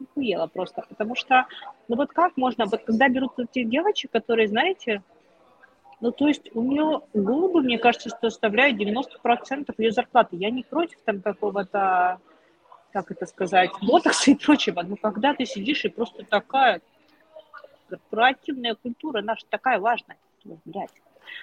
охуела 0.00 0.46
просто, 0.46 0.84
потому 0.88 1.16
что, 1.16 1.46
ну, 1.88 1.96
вот 1.96 2.10
как 2.10 2.36
можно, 2.36 2.66
вот 2.66 2.84
когда 2.84 3.08
берут 3.08 3.36
этих 3.40 3.68
девочек, 3.68 4.12
которые, 4.12 4.46
знаете, 4.46 5.02
ну, 6.00 6.12
то 6.12 6.28
есть 6.28 6.54
у 6.54 6.62
нее 6.62 7.00
губы, 7.14 7.62
мне 7.62 7.78
кажется, 7.78 8.10
что 8.10 8.30
составляют 8.30 8.78
90% 8.78 9.74
ее 9.78 9.92
зарплаты. 9.92 10.36
Я 10.36 10.50
не 10.50 10.62
против 10.62 10.98
там 11.04 11.22
какого-то 11.22 12.20
как 12.96 13.10
это 13.10 13.26
сказать, 13.26 13.70
ботокса 13.82 14.30
и 14.30 14.34
прочего. 14.34 14.80
Но 14.80 14.96
когда 14.96 15.34
ты 15.34 15.44
сидишь 15.44 15.84
и 15.84 15.90
просто 15.90 16.24
такая 16.24 16.80
корпоративная 17.90 18.74
культура 18.74 19.20
наша 19.20 19.44
такая 19.50 19.78
важная, 19.78 20.16
блядь, 20.64 20.90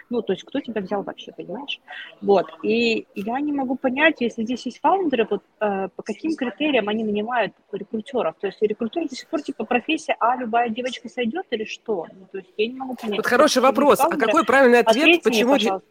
Ну, 0.09 0.21
то 0.21 0.33
есть 0.33 0.43
кто 0.43 0.59
тебя 0.59 0.81
взял 0.81 1.03
вообще, 1.03 1.31
понимаешь? 1.31 1.79
Вот. 2.21 2.47
И 2.63 3.07
я 3.15 3.39
не 3.39 3.51
могу 3.51 3.75
понять, 3.75 4.15
если 4.19 4.43
здесь 4.43 4.65
есть 4.65 4.79
фаундеры, 4.79 5.27
вот 5.29 5.43
э, 5.59 5.89
по 5.95 6.03
каким 6.03 6.35
критериям 6.35 6.89
они 6.89 7.03
нанимают 7.03 7.53
рекрутеров. 7.71 8.35
То 8.39 8.47
есть 8.47 8.61
рекрутер 8.61 9.07
до 9.07 9.15
сих 9.15 9.27
пор 9.29 9.41
типа 9.41 9.65
профессия, 9.65 10.15
а 10.19 10.35
любая 10.35 10.69
девочка 10.69 11.09
сойдет 11.09 11.45
или 11.51 11.65
что? 11.65 12.07
Ну, 12.13 12.27
то 12.31 12.37
есть 12.37 12.49
я 12.57 12.67
не 12.67 12.75
могу 12.75 12.95
понять. 12.95 13.17
Вот 13.17 13.27
хороший 13.27 13.61
вопрос. 13.61 13.99
А 13.99 14.09
какой 14.09 14.45
правильный 14.45 14.79
ответ? 14.79 15.03
Ответьте 15.03 15.29
мне, 15.29 15.37
Почему, 15.37 15.53
пожалуйста. 15.53 15.87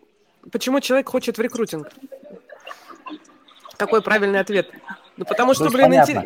почему 0.51 0.81
человек 0.81 1.09
хочет 1.09 1.39
в 1.39 1.41
рекрутинг? 1.41 1.91
Какой 3.77 4.03
правильный 4.03 4.41
ответ? 4.41 4.71
Ну, 5.17 5.25
потому 5.27 5.53
что, 5.55 5.69
блин, 5.69 5.87
понятно. 5.87 6.25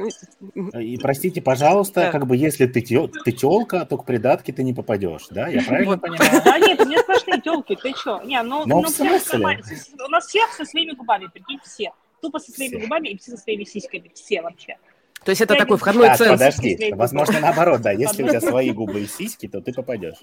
интерес- 0.55 0.81
И 0.81 0.97
простите, 0.99 1.43
пожалуйста, 1.43 2.03
Да. 2.03 2.11
как 2.13 2.27
бы 2.27 2.37
если 2.37 2.67
ты, 2.67 2.81
тё- 2.81 3.09
ты 3.09 3.33
телка, 3.33 3.85
то 3.85 3.97
к 3.99 4.05
придатке 4.05 4.53
ты 4.53 4.63
не 4.63 4.73
попадешь, 4.73 5.27
да? 5.31 5.49
Я 5.49 5.63
правильно 5.63 5.99
понимаю? 5.99 6.43
Да 6.45 6.59
нет, 6.59 6.81
у 6.81 6.85
меня 6.87 6.99
сплошные 7.03 7.41
телки, 7.41 7.77
ты 7.77 7.93
что? 7.97 8.21
Не, 8.23 8.41
ну, 8.43 8.63
Ну, 8.67 8.83
ну, 8.83 8.89
в 8.89 8.93
все 8.93 9.05
смысле? 9.05 9.39
нормально. 9.39 9.65
У 10.07 10.09
нас 10.11 10.27
все 10.27 10.41
со 10.57 10.65
своими 10.65 10.93
губами, 10.93 11.27
прикинь, 11.33 11.59
все. 11.65 11.93
Тупо 12.23 12.39
со 12.39 12.53
своими 12.53 12.77
Все. 12.77 12.81
губами 12.83 13.09
и 13.09 13.19
все 13.19 13.33
со 13.33 13.37
своими 13.39 13.65
сиськами, 13.65 14.11
все 14.15 14.41
вообще. 14.43 14.77
То 15.25 15.31
есть 15.31 15.41
это 15.43 15.55
Я 15.55 15.61
такой 15.61 15.75
не- 15.75 15.79
входной 15.81 16.07
Так, 16.09 16.19
ценз. 16.19 16.31
подожди, 16.33 16.93
возможно, 16.95 17.41
наоборот, 17.41 17.81
да, 17.83 17.91
если 17.91 18.23
у 18.23 18.29
тебя 18.29 18.41
свои 18.41 18.71
губы 18.71 19.01
и 19.01 19.07
сиськи, 19.07 19.49
то 19.49 19.61
ты 19.61 19.73
попадешь. 19.75 20.19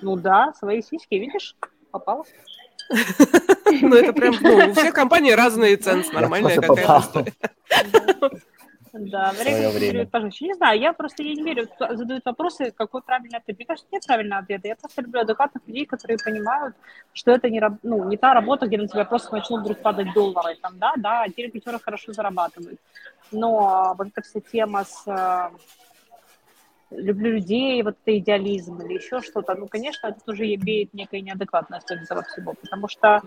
Ну 0.00 0.16
да, 0.16 0.52
свои 0.58 0.82
сиськи, 0.82 1.14
видишь, 1.16 1.56
попал. 1.90 2.26
Ну, 2.88 3.94
это 3.96 4.12
прям, 4.12 4.34
ну, 4.40 4.70
у 4.70 4.74
всех 4.74 4.94
компаний 4.94 5.34
разные 5.34 5.76
ценз, 5.76 6.08
Я 6.08 6.20
нормальная 6.20 6.60
какая-то. 6.60 7.24
Да, 8.92 9.32
время, 9.32 10.06
пожалуйста. 10.06 10.44
Не 10.44 10.54
знаю, 10.54 10.78
я 10.78 10.92
просто 10.92 11.22
я 11.22 11.34
не 11.34 11.42
верю, 11.42 11.66
задают 11.78 12.24
вопросы, 12.26 12.72
какой 12.76 13.00
правильный 13.00 13.38
ответ. 13.38 13.56
Мне 13.56 13.64
кажется, 13.64 13.88
нет 13.90 14.06
правильного 14.06 14.42
ответа. 14.42 14.68
Я 14.68 14.76
просто 14.76 15.00
люблю 15.00 15.20
адекватных 15.20 15.66
людей, 15.66 15.86
которые 15.86 16.18
понимают, 16.22 16.74
что 17.14 17.30
это 17.30 17.48
не, 17.48 17.58
раб- 17.58 17.78
ну, 17.82 18.06
не 18.08 18.18
та 18.18 18.34
работа, 18.34 18.66
где 18.66 18.76
на 18.76 18.88
тебя 18.88 19.06
просто 19.06 19.34
начнут 19.34 19.62
вдруг 19.62 19.78
падать 19.78 20.12
доллары. 20.12 20.56
Там, 20.60 20.78
да, 20.78 20.92
да, 20.96 21.24
те 21.34 21.46
рекрутеры 21.46 21.78
хорошо 21.78 22.12
зарабатывают. 22.12 22.78
Но 23.30 23.94
вот 23.96 24.08
эта 24.08 24.20
вся 24.20 24.40
тема 24.40 24.84
с 24.84 25.04
э, 25.06 25.50
люблю 26.96 27.32
людей, 27.32 27.82
вот 27.82 27.96
это 28.04 28.18
идеализм 28.18 28.80
или 28.82 28.94
еще 28.94 29.20
что-то, 29.20 29.54
ну, 29.54 29.66
конечно, 29.68 30.08
это 30.08 30.18
тоже 30.24 30.54
имеет 30.54 30.92
некая 30.94 31.20
неадекватность 31.20 31.90
этого 31.90 32.22
всего, 32.24 32.54
потому 32.60 32.88
что 32.88 33.20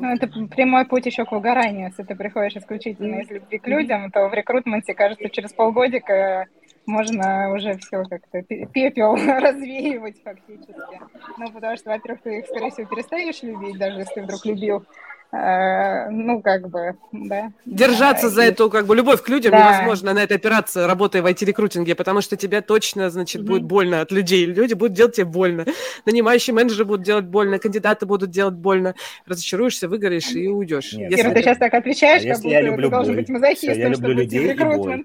Ну, 0.00 0.14
это 0.14 0.28
прямой 0.48 0.86
путь 0.86 1.06
еще 1.06 1.24
к 1.24 1.32
выгоранию. 1.32 1.86
Если 1.88 2.04
ты 2.04 2.14
приходишь 2.14 2.56
исключительно 2.56 3.20
из 3.20 3.30
любви 3.30 3.58
к 3.58 3.66
людям, 3.66 4.10
то 4.10 4.28
в 4.28 4.34
рекрутменте, 4.34 4.94
кажется, 4.94 5.28
через 5.30 5.52
полгодика 5.52 6.46
можно 6.86 7.52
уже 7.52 7.76
все 7.78 8.04
как-то 8.04 8.42
пе- 8.42 8.66
пепел 8.66 9.14
развеивать 9.40 10.16
фактически. 10.22 11.00
Ну, 11.36 11.52
потому 11.52 11.76
что, 11.76 11.90
во-первых, 11.90 12.22
ты 12.22 12.38
их, 12.38 12.46
скорее 12.46 12.70
всего, 12.70 12.86
перестанешь 12.88 13.42
любить, 13.42 13.78
даже 13.78 13.98
если 14.00 14.20
вдруг 14.20 14.44
любил. 14.46 14.84
Э, 15.30 16.08
Ну, 16.10 16.40
как 16.40 16.68
бы, 16.70 16.96
да. 17.12 17.52
Держаться 17.66 18.30
за 18.30 18.44
И- 18.44 18.46
эту 18.46 18.70
как 18.70 18.86
бы 18.86 18.96
любовь 18.96 19.22
к 19.22 19.28
людям 19.28 19.52
Да. 19.52 19.58
невозможно 19.58 20.14
на 20.14 20.20
этой 20.22 20.38
операции, 20.38 20.84
работая 20.86 21.20
в 21.20 21.26
IT-рекрутинге, 21.26 21.94
потому 21.94 22.22
что 22.22 22.36
тебе 22.36 22.62
точно, 22.62 23.10
значит, 23.10 23.42
Мгм. 23.42 23.46
будет 23.48 23.62
больно 23.64 24.00
от 24.00 24.10
людей. 24.10 24.46
Люди 24.46 24.72
будут 24.72 24.94
делать 24.94 25.16
тебе 25.16 25.26
больно. 25.26 25.66
Нанимающие 26.06 26.54
менеджеры 26.54 26.86
будут 26.86 27.04
делать 27.04 27.26
больно, 27.26 27.58
кандидаты 27.58 28.06
будут 28.06 28.30
делать 28.30 28.54
больно. 28.54 28.94
Разочаруешься, 29.26 29.86
выгоришь 29.86 30.30
и 30.32 30.48
уйдешь. 30.48 30.94
Нет, 30.94 31.10
Если 31.10 31.24
Кира, 31.24 31.34
ты 31.34 31.42
сейчас 31.42 31.58
так 31.58 31.74
отвечаешь, 31.74 32.22
А 32.24 32.28
как 32.28 32.36
если 32.38 32.48
я 32.48 32.58
будто 32.60 32.70
люблю 32.70 32.84
ты 32.86 32.90
должен 32.90 33.14
бой? 33.14 33.22
быть 33.22 33.28
мазохистом, 33.28 33.72
Всё, 33.74 33.80
я 33.82 33.88
люблю 33.90 34.12
людей 34.14 34.50
и 34.52 34.54
бой. 34.64 35.04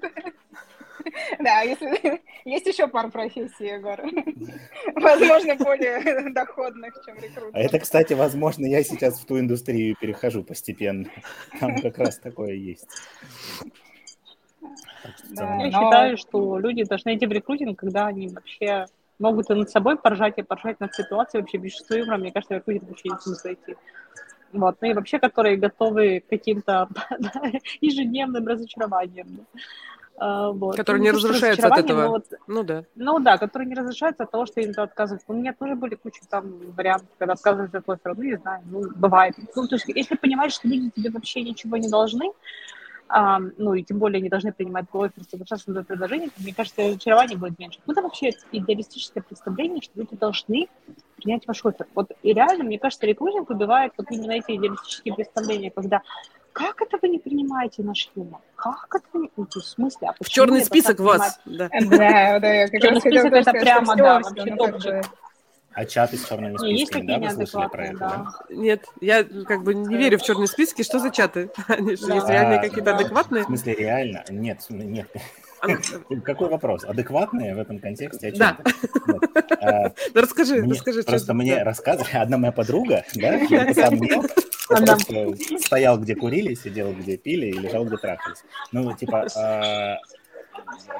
Да, 1.39 1.61
если... 1.61 2.21
есть 2.45 2.65
еще 2.65 2.87
пара 2.87 3.09
профессий, 3.09 3.65
Егор. 3.65 3.99
Возможно, 4.95 5.55
более 5.55 6.29
доходных, 6.31 6.93
чем 7.05 7.17
А 7.17 7.21
рекрутмент. 7.21 7.55
это, 7.55 7.79
кстати, 7.79 8.13
возможно, 8.13 8.65
я 8.65 8.83
сейчас 8.83 9.19
в 9.19 9.25
ту 9.25 9.39
индустрию 9.39 9.95
перехожу 9.99 10.43
постепенно. 10.43 11.09
Там 11.59 11.77
как 11.81 11.97
раз 11.97 12.19
такое 12.19 12.53
есть. 12.53 12.87
Да. 15.29 15.57
Я 15.57 15.71
считаю, 15.71 16.17
что 16.17 16.59
люди 16.59 16.83
должны 16.83 17.15
идти 17.15 17.25
в 17.25 17.31
рекрутинг, 17.31 17.77
когда 17.77 18.07
они 18.07 18.29
вообще 18.29 18.85
могут 19.19 19.49
и 19.49 19.53
над 19.53 19.69
собой 19.69 19.97
поржать, 19.97 20.37
и 20.37 20.43
поржать 20.43 20.79
над 20.79 20.93
ситуацией 20.93 21.41
вообще 21.41 21.57
без 21.57 21.73
чувства 21.73 21.95
юмора. 21.95 22.17
Мне 22.17 22.31
кажется, 22.31 22.55
в 22.55 22.57
рекрутинг 22.57 22.89
вообще 22.89 23.09
не 23.09 23.19
смысла 23.19 23.53
идти. 23.53 23.75
Вот. 24.53 24.77
Ну 24.81 24.89
и 24.89 24.93
вообще, 24.93 25.19
которые 25.19 25.57
готовы 25.57 26.19
к 26.21 26.29
каким-то 26.29 26.87
ежедневным 27.81 28.47
разочарованиям. 28.47 29.45
А, 29.53 29.57
Вот. 30.19 30.75
Которые 30.77 30.99
Ну, 30.99 31.05
не 31.05 31.11
то, 31.11 31.19
что 31.19 31.27
разрушаются 31.29 31.67
от 31.67 31.77
этого. 31.79 32.07
вот 32.07 32.25
Ну 32.47 32.63
да. 32.63 32.85
ну 32.95 33.19
да, 33.19 33.37
которые 33.37 33.67
не 33.67 33.75
разрешаются 33.75 34.23
от 34.23 34.31
того, 34.31 34.45
что 34.45 34.61
им 34.61 34.71
отказывают. 34.77 35.23
У 35.27 35.33
меня 35.33 35.53
тоже 35.53 35.75
были 35.75 35.95
куча 35.95 36.21
там 36.29 36.53
вариантов, 36.77 37.09
когда 37.17 37.33
отказываются 37.33 37.79
от 37.79 37.89
оффера. 37.89 38.13
Ну, 38.15 38.23
не 38.23 38.37
знаю, 38.37 38.61
ну, 38.65 38.83
бывает. 38.95 39.35
Ну, 39.55 39.67
то 39.67 39.75
есть, 39.75 39.87
если 39.87 40.15
понимаешь, 40.15 40.53
что 40.53 40.67
люди 40.67 40.91
тебе 40.95 41.09
вообще 41.09 41.41
ничего 41.41 41.77
не 41.77 41.89
должны, 41.89 42.31
а, 43.09 43.39
ну, 43.57 43.73
и 43.73 43.83
тем 43.83 43.99
более 43.99 44.21
не 44.21 44.29
должны 44.29 44.51
принимать 44.51 44.89
твой 44.89 45.09
оффер, 45.09 45.23
соглашаться 45.29 45.71
на 45.71 45.83
предложение, 45.83 46.29
то, 46.29 46.41
мне 46.41 46.53
кажется, 46.53 46.81
разочарование 46.81 47.37
будет 47.37 47.59
меньше. 47.59 47.79
Ну, 47.85 47.93
это 47.93 48.01
вообще 48.01 48.31
идеалистическое 48.51 49.23
представление, 49.23 49.81
что 49.81 49.99
люди 49.99 50.15
должны 50.15 50.67
принять 51.17 51.45
ваш 51.47 51.65
оффер. 51.65 51.87
Вот 51.95 52.11
и 52.21 52.33
реально, 52.33 52.63
мне 52.63 52.79
кажется, 52.79 53.05
рекрутинг 53.05 53.49
убивает 53.49 53.93
вот 53.97 54.07
именно 54.11 54.31
эти 54.31 54.55
идеалистические 54.55 55.15
представления, 55.15 55.71
когда 55.71 56.01
как 56.53 56.81
это 56.81 56.97
вы 57.01 57.09
не 57.09 57.19
принимаете 57.19 57.83
наш 57.83 58.09
юмор? 58.15 58.39
Как 58.55 58.87
это 58.95 59.05
вы 59.13 59.21
не... 59.21 59.31
Ну, 59.35 59.47
есть, 59.53 59.67
в 59.67 59.69
смысле, 59.69 60.09
а 60.09 60.23
В 60.23 60.29
черный 60.29 60.63
список 60.63 60.99
вас. 60.99 61.39
Да. 61.45 61.69
Да, 61.69 62.39
да, 62.39 62.53
я 62.53 62.67
как 62.69 62.83
раз 62.83 62.99
список 62.99 63.33
это 63.33 63.51
прямо, 63.51 63.95
да, 63.95 64.19
вообще 64.19 64.45
ну, 64.45 64.57
топчик. 64.57 65.05
А 65.73 65.85
чаты 65.85 66.17
с 66.17 66.25
черными 66.25 66.55
Не, 66.61 66.73
есть 66.73 66.91
списками, 66.91 67.07
такие 67.07 67.19
да, 67.19 67.35
вы 67.35 67.47
слышали 67.47 67.67
про 67.67 67.85
это, 67.87 67.97
да? 67.97 68.07
да. 68.07 68.55
Нет, 68.55 68.85
я 69.01 69.23
как 69.23 69.63
бы 69.63 69.73
не 69.73 69.97
верю 69.97 70.19
в 70.19 70.21
черные 70.21 70.47
списки. 70.47 70.83
Что 70.83 70.99
за 70.99 71.09
чаты? 71.09 71.49
Они 71.67 71.95
же 71.95 72.05
Да. 72.05 72.15
есть 72.15 72.29
реальные 72.29 72.59
какие-то 72.59 72.91
да. 72.91 72.95
адекватные. 72.97 73.43
В 73.43 73.47
смысле, 73.47 73.73
реально? 73.73 74.23
Нет, 74.29 74.65
нет. 74.69 75.09
Какой 76.23 76.49
вопрос? 76.49 76.83
Адекватные 76.83 77.55
в 77.55 77.59
этом 77.59 77.79
контексте? 77.79 78.31
Да. 78.31 78.57
А, 79.61 79.89
Да 80.13 80.21
расскажи, 80.21 80.61
расскажи. 80.63 81.01
что 81.01 81.11
просто 81.11 81.33
мне 81.33 81.63
рассказывали, 81.63 82.15
одна 82.15 82.37
моя 82.37 82.51
подруга, 82.51 83.03
да, 83.15 83.39
Она- 84.69 84.97
стоял, 85.59 85.99
где 85.99 86.15
курили, 86.15 86.53
сидел, 86.55 86.93
где 86.93 87.17
пили, 87.17 87.47
и 87.47 87.53
лежал, 87.53 87.85
где 87.85 87.97
трахались. 87.97 88.43
Ну, 88.71 88.95
типа, 88.95 89.27
а, 89.35 89.97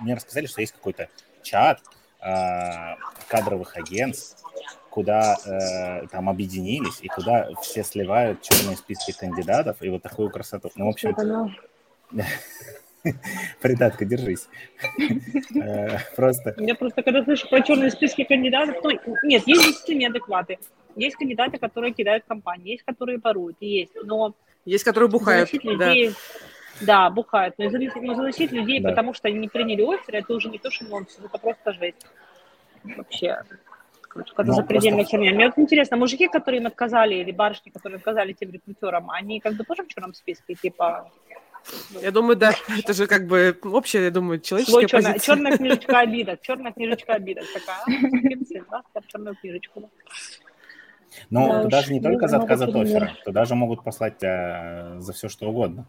мне 0.02 0.15
рассказали, 0.15 0.45
что 0.47 0.62
есть 0.62 0.73
какой-то 0.73 1.08
чат 1.41 1.82
а, 2.19 2.97
кадровых 3.28 3.78
агентств, 3.78 4.43
куда 4.89 5.38
э, 5.43 6.06
там 6.12 6.30
объединились, 6.30 6.99
и 7.02 7.08
куда 7.08 7.49
все 7.63 7.84
сливают 7.84 8.43
черные 8.43 8.78
списки 8.78 9.12
кандидатов, 9.12 9.78
и 9.82 9.89
вот 9.89 10.04
такую 10.04 10.30
красоту. 10.30 10.69
Ну, 10.76 10.86
в 10.86 10.89
общем. 10.89 11.15
придатка, 13.62 14.06
держись. 14.06 14.48
Э, 15.56 15.98
Просто 16.16 16.56
Я 16.58 16.76
просто, 16.76 17.04
когда 17.04 17.24
слышу 17.24 17.48
про 17.50 17.62
черные 17.62 17.92
списки 17.92 18.24
кандидатов, 18.24 18.76
ну, 18.84 18.92
нет, 19.24 19.44
есть 19.48 19.63
действительно 19.63 20.00
неадекваты. 20.02 20.60
Есть 20.96 21.16
кандидаты, 21.18 21.58
которые 21.58 21.94
кидают 21.94 22.24
компании, 22.28 22.72
есть, 22.72 22.84
которые 22.84 23.18
воруют, 23.20 23.58
есть, 23.60 23.94
но 24.04 24.34
Есть, 24.66 24.84
которые 24.84 25.10
бухают. 25.10 25.50
Да. 25.52 25.70
людей, 25.70 26.13
да, 26.82 27.10
бухают, 27.10 27.56
но 27.58 27.70
заносить, 27.70 28.02
но 28.02 28.16
заносить 28.16 28.52
людей, 28.52 28.80
Да. 28.80 28.89
потому 28.89 29.13
что 29.13 29.28
они 29.28 29.39
не 29.39 29.48
приняли 29.48 29.82
оффер, 29.84 30.16
это 30.16 30.34
уже 30.34 30.50
не 30.50 30.58
то, 30.60 30.70
что 30.72 30.86
нонсенс, 30.86 31.20
это 31.26 31.38
просто 31.38 31.74
жесть. 31.74 32.06
Вообще, 32.84 33.42
какая-то 34.02 34.44
Ну, 34.44 34.54
запредельная 34.54 35.00
просто- 35.04 35.18
херня. 35.18 35.34
Мне 35.34 35.46
вот 35.48 35.58
интересно, 35.58 35.98
мужики, 35.98 36.28
которые 36.28 36.62
им 36.62 36.68
отказали, 36.68 37.16
или 37.16 37.32
барышни, 37.32 37.70
которые 37.70 37.98
отказали 37.98 38.34
тем 38.34 38.52
рекрутерам, 38.52 39.10
они 39.12 39.39
как 39.39 39.54
бы 39.54 39.63
тоже 39.63 39.84
в 39.84 39.88
черном 39.88 40.13
списке, 40.13 40.54
типа, 40.56 41.10
Я 42.02 42.12
думаю, 42.12 42.36
да. 42.36 42.54
Это 42.78 42.93
же 42.93 43.08
как 43.08 43.28
бы 43.28 43.58
общая, 43.63 44.04
я 44.06 44.12
думаю, 44.12 44.39
человеческая 44.39 44.88
черная, 44.88 45.12
позиция. 45.13 45.36
черная 45.36 45.58
книжечка 45.58 45.99
обидок, 46.06 46.41
черная 46.41 46.71
книжечка 46.71 47.13
обидок 47.13 47.45
такая. 47.54 47.84
а, 48.69 49.02
черную 49.08 49.36
книжечку. 49.36 49.89
Но 51.30 51.47
Да 51.47 51.62
туда 51.63 51.82
же 51.82 51.93
не 51.93 51.99
ну, 51.99 52.10
только 52.10 52.28
за 52.28 52.38
отказ 52.38 52.62
от 52.62 52.76
оффера, 52.76 53.13
туда 53.23 53.45
же 53.45 53.56
могут 53.56 53.84
послать 53.84 54.17
тебя 54.17 54.95
за 54.99 55.13
все, 55.13 55.30
что 55.30 55.47
угодно. 55.49 55.86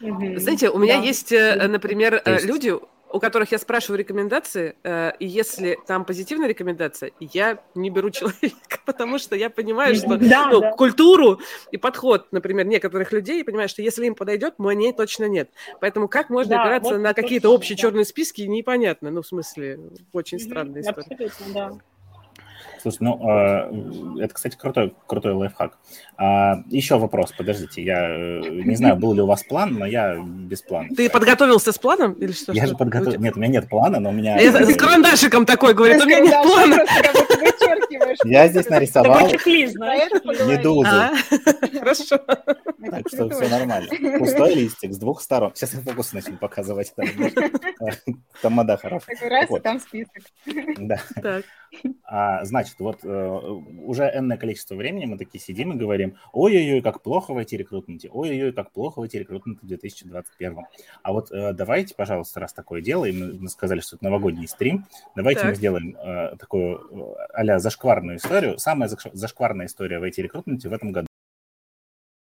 Знаете, 0.00 0.70
у 0.70 0.78
меня 0.78 0.98
Да. 0.98 1.02
есть, 1.02 1.32
э, 1.32 1.68
например, 1.68 2.22
э, 2.24 2.32
есть- 2.34 2.46
люди, 2.46 2.72
у 3.14 3.20
которых 3.20 3.52
я 3.52 3.58
спрашиваю 3.58 4.00
рекомендации, 4.00 4.74
э, 4.82 5.12
и 5.20 5.26
если 5.26 5.78
там 5.86 6.04
позитивная 6.04 6.48
рекомендация, 6.48 7.12
я 7.20 7.62
не 7.76 7.88
беру 7.88 8.10
человека, 8.10 8.80
потому 8.84 9.18
что 9.18 9.36
я 9.36 9.50
понимаю, 9.50 9.94
что 9.94 10.16
Да, 10.16 10.48
ну, 10.50 10.60
да. 10.60 10.72
культуру 10.72 11.38
и 11.70 11.76
подход, 11.76 12.26
например, 12.32 12.66
некоторых 12.66 13.12
людей, 13.12 13.38
я 13.38 13.44
понимаю, 13.44 13.68
что 13.68 13.82
если 13.82 14.04
им 14.06 14.16
подойдет, 14.16 14.54
мне 14.58 14.92
точно 14.92 15.26
нет. 15.26 15.48
Поэтому 15.80 16.08
как 16.08 16.28
можно 16.28 16.56
Да, 16.56 16.62
опираться 16.62 16.94
вот 16.94 17.02
на 17.02 17.14
то, 17.14 17.22
какие-то 17.22 17.50
общие 17.50 17.76
да. 17.76 17.82
черные 17.82 18.04
списки, 18.04 18.42
непонятно. 18.42 19.12
Ну, 19.12 19.22
в 19.22 19.26
смысле, 19.28 19.78
очень 20.12 20.40
странная 20.40 20.82
история. 20.82 21.06
Абсолютно, 21.14 21.54
да. 21.54 21.72
Слушай, 22.84 22.98
ну, 23.00 23.18
э, 23.30 24.24
это, 24.24 24.34
кстати, 24.34 24.58
крутой, 24.58 24.94
крутой 25.06 25.32
лайфхак. 25.32 25.78
А, 26.18 26.62
еще 26.68 26.98
вопрос, 26.98 27.32
подождите, 27.32 27.82
я 27.82 28.10
э, 28.10 28.42
не 28.42 28.76
знаю, 28.76 28.96
был 28.96 29.14
ли 29.14 29.22
у 29.22 29.26
вас 29.26 29.42
план, 29.42 29.72
но 29.72 29.86
я 29.86 30.16
без 30.22 30.60
плана. 30.60 30.90
Ты 30.94 31.08
подготовился 31.08 31.72
с 31.72 31.78
планом 31.78 32.12
или 32.12 32.32
что? 32.32 32.52
Я 32.52 32.64
Что? 32.64 32.72
же 32.72 32.76
подготовил... 32.76 33.18
Нет, 33.18 33.36
у 33.36 33.40
меня 33.40 33.52
нет 33.52 33.70
плана, 33.70 34.00
но 34.00 34.10
у 34.10 34.12
меня... 34.12 34.38
Я 34.38 34.52
с 34.52 34.76
карандашиком 34.76 35.46
такой 35.46 35.72
говорит, 35.72 36.02
у 36.02 36.06
меня 36.06 36.20
нет 36.20 36.42
плана. 36.42 36.84
вычеркиваешь 37.98 38.18
Я 38.24 38.48
здесь 38.48 38.68
нарисовал 38.68 39.28
медузу. 39.28 40.86
А, 40.86 41.12
Хорошо. 41.78 42.18
Так 42.18 43.08
что 43.08 43.28
все 43.30 43.48
нормально. 43.48 43.88
Пустой 44.18 44.54
листик 44.54 44.92
с 44.92 44.98
двух 44.98 45.20
сторон. 45.20 45.52
Сейчас 45.54 45.74
я 45.74 45.80
фокус 45.80 46.12
начну 46.12 46.36
показывать. 46.36 46.92
Там, 46.94 47.96
Тамада 48.42 48.76
хороший. 48.76 49.14
Такой 49.14 49.28
раз, 49.28 49.48
там 49.62 49.80
список. 49.80 50.22
Да. 50.78 51.00
Так. 51.22 51.44
А, 52.04 52.44
значит, 52.44 52.76
вот 52.78 52.98
э, 53.02 53.38
уже 53.84 54.04
энное 54.14 54.36
количество 54.36 54.74
времени 54.74 55.06
мы 55.06 55.18
такие 55.18 55.42
сидим 55.42 55.72
и 55.72 55.76
говорим, 55.76 56.16
ой-ой-ой, 56.32 56.82
как 56.82 57.02
плохо 57.02 57.32
в 57.32 57.38
IT-рекрутменте, 57.38 58.08
ой-ой-ой, 58.10 58.52
как 58.52 58.70
плохо 58.70 59.00
в 59.00 59.04
IT-рекрутменте 59.04 59.60
в 59.62 59.66
2021. 59.66 60.58
А 61.02 61.12
вот 61.12 61.32
э, 61.32 61.52
давайте, 61.52 61.94
пожалуйста, 61.94 62.40
раз 62.40 62.52
такое 62.52 62.80
дело, 62.80 63.04
и 63.06 63.12
мы, 63.12 63.48
сказали, 63.48 63.80
что 63.80 63.96
это 63.96 64.04
новогодний 64.04 64.46
стрим, 64.46 64.86
давайте 65.16 65.40
Так. 65.40 65.50
мы 65.50 65.56
сделаем 65.56 65.96
э, 65.96 66.36
такую 66.36 66.78
э, 66.78 67.26
а-ля 67.34 67.58
зашкварную 67.84 68.16
историю. 68.16 68.58
Самая 68.58 68.88
заш- 68.88 69.10
зашкварная 69.12 69.66
история 69.66 69.98
в 69.98 70.04
IT-рекрутменте 70.04 70.68
в 70.68 70.72
этом 70.72 70.90
году. 70.90 71.06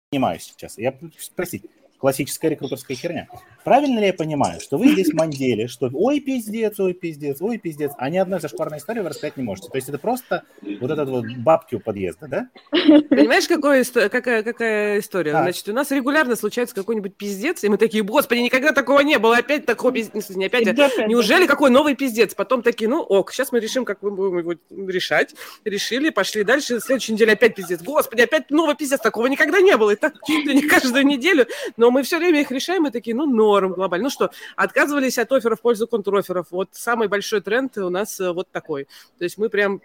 Понимаю 0.10 0.40
сейчас. 0.40 0.78
Я 0.78 0.98
спросить, 1.18 1.66
классическая 2.00 2.50
рекрутерская 2.50 2.98
херня. 2.98 3.28
Правильно 3.64 4.00
ли 4.00 4.08
я 4.08 4.14
понимаю, 4.14 4.60
что 4.60 4.78
вы 4.78 4.94
здесь 4.94 5.14
мандели, 5.14 5.68
что 5.68 5.90
ой, 5.94 6.20
пиздец, 6.20 6.80
ой, 6.80 6.94
пиздец, 6.94 7.42
ой, 7.42 7.58
пиздец, 7.58 7.92
а 7.98 8.10
ни 8.10 8.18
одной 8.18 8.40
зашкварной 8.40 8.80
истории 8.80 9.02
вы 9.02 9.10
рассказать 9.10 9.38
не 9.38 9.44
можете? 9.44 9.70
То 9.70 9.78
есть 9.78 9.90
это 9.90 10.00
просто 10.00 10.44
вот 10.80 10.90
этот 10.90 11.10
вот 11.10 11.26
бабки 11.38 11.76
у 11.76 11.80
подъезда, 11.80 12.28
да? 12.28 12.50
Понимаешь, 12.72 13.48
исто- 13.50 14.10
какая, 14.10 14.44
какая 14.44 15.00
история? 15.00 15.34
Так. 15.34 15.44
Значит, 15.44 15.70
у 15.70 15.74
нас 15.74 15.92
регулярно 15.92 16.36
случается 16.36 16.74
какой-нибудь 16.74 17.16
пиздец, 17.16 17.64
и 17.64 17.70
мы 17.70 17.78
такие, 17.78 18.04
господи, 18.04 18.40
никогда 18.40 18.72
такого 18.72 19.02
не 19.02 19.20
было, 19.20 19.38
опять 19.38 19.66
такого 19.66 19.92
пиздец, 19.92 20.30
не 20.30 20.46
опять, 20.46 20.68
а 20.68 20.74
Неужели 21.08 21.46
какой 21.46 21.70
новый 21.70 21.96
пиздец? 21.96 22.34
Потом 22.34 22.62
такие, 22.62 22.90
ну 22.90 23.02
ок, 23.02 23.32
сейчас 23.32 23.52
мы 23.52 23.60
решим, 23.60 23.86
как 23.86 24.02
мы 24.02 24.12
будем 24.12 24.40
его 24.40 24.54
решать. 24.88 25.36
Решили, 25.66 26.10
пошли 26.10 26.44
дальше. 26.44 26.80
Следующей 26.80 27.14
неделе 27.14 27.34
опять 27.34 27.56
пиздец. 27.56 27.82
Господи, 27.82 28.22
опять 28.22 28.50
новый 28.50 28.76
пиздец. 28.76 29.00
Такого 29.00 29.28
никогда 29.28 29.60
не 29.60 29.76
было. 29.78 29.92
И 29.92 29.96
так 29.96 30.14
чуть 30.26 30.46
ли 30.46 30.56
не 30.56 30.62
каждую 30.62 31.06
неделю. 31.06 31.48
Но 31.78 31.89
мы 31.92 32.04
все 32.04 32.18
время 32.18 32.42
их 32.42 32.52
решаем 32.52 32.88
и 32.88 32.92
такие, 32.92 33.16
ну 33.16 33.26
норм 33.26 33.74
глобально. 33.74 34.06
Ну 34.06 34.10
что, 34.10 34.32
отказывались 34.56 35.18
от 35.18 35.32
офферов 35.32 35.60
в 35.60 35.62
пользу 35.62 35.88
контроферов. 35.88 36.48
Вот 36.52 36.70
самый 36.72 37.08
большой 37.08 37.42
тренд 37.42 37.78
у 37.78 37.90
нас 37.90 38.20
э, 38.20 38.32
вот 38.32 38.50
такой. 38.52 38.86
То 39.18 39.24
есть 39.24 39.38
мы 39.38 39.50
прям 39.50 39.82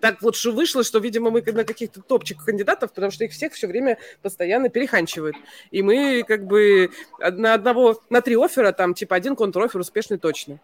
так 0.00 0.22
вот 0.22 0.36
что 0.36 0.52
вышло, 0.52 0.84
что, 0.84 0.98
видимо, 0.98 1.30
мы 1.30 1.42
на 1.42 1.64
каких-то 1.64 2.00
топчиках 2.00 2.46
кандидатов, 2.46 2.92
потому 2.92 3.10
что 3.10 3.24
их 3.24 3.32
всех 3.32 3.52
все 3.52 3.66
время 3.66 3.98
постоянно 4.22 4.68
переханчивают. 4.68 5.36
И 5.70 5.82
мы 5.82 6.24
как 6.26 6.46
бы 6.46 6.90
на 7.18 7.54
одного, 7.54 8.00
на 8.10 8.20
три 8.20 8.36
оффера, 8.36 8.72
там, 8.72 8.94
типа, 8.94 9.16
один 9.16 9.36
контрофер 9.36 9.80
успешный 9.80 10.18
точно. 10.18 10.60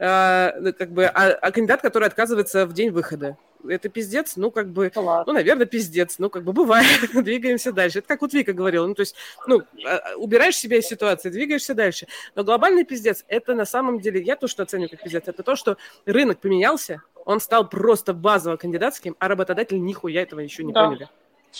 А, 0.00 0.54
ну, 0.60 0.72
как 0.72 0.90
бы, 0.90 1.06
а, 1.06 1.32
а 1.32 1.52
кандидат, 1.52 1.82
который 1.82 2.08
отказывается 2.08 2.66
в 2.66 2.72
день 2.72 2.90
выхода. 2.90 3.36
Это 3.66 3.88
пиздец, 3.88 4.36
ну, 4.36 4.50
как 4.50 4.68
бы, 4.68 4.92
Ну 4.94 5.24
ну, 5.26 5.32
наверное, 5.32 5.64
пиздец. 5.66 6.16
Ну, 6.18 6.28
как 6.28 6.44
бы 6.44 6.52
бывает. 6.52 6.86
Двигаемся 7.14 7.72
дальше. 7.72 8.00
Это 8.00 8.08
как 8.08 8.20
вот 8.20 8.34
Вика 8.34 8.52
говорила. 8.52 8.86
Ну, 8.86 8.94
то 8.94 9.00
есть, 9.00 9.14
ну, 9.46 9.62
а, 9.86 10.16
убираешь 10.16 10.56
себя 10.56 10.76
из 10.78 10.86
ситуации, 10.86 11.30
двигаешься 11.30 11.74
дальше. 11.74 12.06
Но 12.34 12.44
глобальный 12.44 12.84
пиздец, 12.84 13.24
это 13.28 13.54
на 13.54 13.64
самом 13.64 14.00
деле, 14.00 14.20
я 14.20 14.36
то, 14.36 14.48
что 14.48 14.62
оцениваю 14.62 14.90
как 14.90 15.02
пиздец, 15.02 15.24
это 15.26 15.42
то, 15.42 15.56
что 15.56 15.78
рынок 16.04 16.40
поменялся, 16.40 17.02
он 17.24 17.40
стал 17.40 17.68
просто 17.68 18.12
базово 18.12 18.56
кандидатским, 18.56 19.16
а 19.18 19.28
работодатели 19.28 19.78
нихуя 19.78 20.22
этого 20.22 20.40
еще 20.40 20.62
не 20.62 20.72
Да. 20.72 20.86
поняли. 20.86 21.08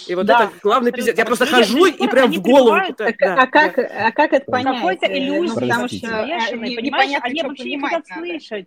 И 0.09 0.15
вот 0.15 0.27
Да, 0.27 0.45
это 0.45 0.53
главный 0.63 0.93
пиздец. 0.93 1.17
Я 1.17 1.25
просто 1.25 1.47
хожу 1.47 1.87
и 1.87 2.09
прям 2.09 2.25
они 2.27 2.39
в 2.39 2.43
голову. 2.43 2.77
да, 2.99 3.07
а, 3.43 3.47
как, 3.47 3.79
а 3.79 4.13
как 4.13 4.33
это 4.33 4.51
понять? 4.51 4.77
Какой-то 4.77 5.07
Э, 5.07 5.19
иллюзии, 5.19 5.55
ну, 5.55 5.61
потому 5.61 5.89
что 5.89 6.07
э, 6.07 6.57
не- 6.57 6.77
непонятно, 6.83 7.29
Они 7.29 7.39
что 7.41 7.49
вообще 7.49 7.65
не 7.77 7.81
хотят 7.81 8.07
слышать. 8.07 8.67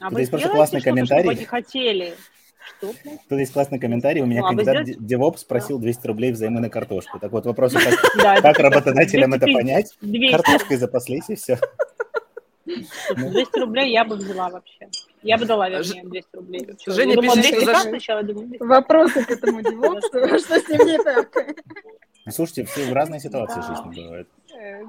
А 0.00 0.04
Тут 0.04 0.12
вы 0.14 0.20
есть 0.20 0.30
просто 0.30 0.48
классный 0.48 0.80
комментарий. 0.80 1.22
чтобы 1.22 1.36
они 1.36 1.44
хотели? 1.44 2.14
Что, 2.78 2.92
блядь? 3.04 3.20
Тут 3.28 3.38
есть 3.38 3.52
классный 3.52 3.78
комментарий. 3.78 4.22
У 4.22 4.26
меня 4.26 4.40
Ну, 4.40 4.46
а 4.46 4.48
кандидат 4.50 4.86
сделаете? 4.86 5.14
DevOps 5.16 5.46
просил 5.46 5.78
200 5.78 6.06
рублей 6.06 6.32
взаймы 6.32 6.60
на 6.60 6.68
картошку. 6.70 7.18
Так 7.18 7.30
вот, 7.32 7.44
вопрос, 7.46 7.72
как, 7.72 7.82
Да, 8.42 8.52
работодателям 8.52 9.32
это 9.34 9.46
250, 9.46 9.54
понять? 9.54 9.96
200, 10.00 10.30
Картошкой 10.32 10.76
запаслись 10.78 11.28
и 11.28 11.34
все. 11.36 11.58
200 12.64 13.58
рублей 13.58 13.92
я 13.92 14.04
бы 14.04 14.16
взяла 14.16 14.48
вообще. 14.50 14.88
Я 15.22 15.36
бы 15.38 15.44
дала, 15.44 15.68
вернее, 15.68 16.02
200 16.04 16.28
рублей. 16.36 16.68
Женя 16.86 17.14
думала, 17.16 17.36
пишет, 17.36 17.46
что 17.54 17.56
200 17.56 17.64
за- 17.66 17.72
как 17.72 17.82
сначала, 17.82 18.22
думаю, 18.22 18.46
200. 18.48 18.62
Вопросы 18.64 19.24
к 19.24 19.30
этому 19.30 19.62
девопсу, 19.62 20.08
что 20.38 20.58
с 20.60 20.68
ним 20.68 20.86
не 20.86 20.98
так? 20.98 21.28
Ну, 22.26 22.32
слушайте, 22.32 22.64
все 22.64 22.90
в 22.90 22.92
разные 22.92 23.20
ситуации 23.20 23.60
в 23.60 23.66
Да. 23.68 23.74
жизни 23.74 24.02
бывают. 24.04 24.28
Э, 24.54 24.82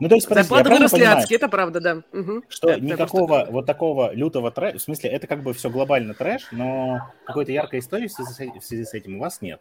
Ну, 0.00 0.08
то 0.08 0.14
есть, 0.14 0.28
подождите, 0.28 0.54
я 0.54 0.58
Зарплаты 0.58 0.64
правильно 0.64 0.74
выросли 0.76 0.96
понимаю, 0.98 1.18
адские, 1.18 1.36
это 1.36 1.48
правда, 1.48 1.80
да. 1.80 2.02
Мгм. 2.12 2.44
что 2.48 2.68
Это 2.70 2.80
никакого 2.80 3.26
просто- 3.26 3.52
вот 3.52 3.66
такого 3.66 4.14
лютого 4.14 4.50
трэша, 4.50 4.78
в 4.78 4.82
смысле, 4.82 5.10
это 5.10 5.26
как 5.26 5.42
бы 5.42 5.52
все 5.54 5.70
глобально 5.70 6.14
трэш, 6.14 6.48
но 6.52 7.00
какой-то 7.24 7.52
яркой 7.52 7.78
истории 7.80 8.08
в 8.08 8.12
связи 8.12 8.30
с 8.32 8.40
э- 8.40 8.58
в 8.60 8.64
связи 8.64 8.84
с 8.84 8.94
этим 8.94 9.16
у 9.16 9.20
вас 9.20 9.40
нет. 9.42 9.60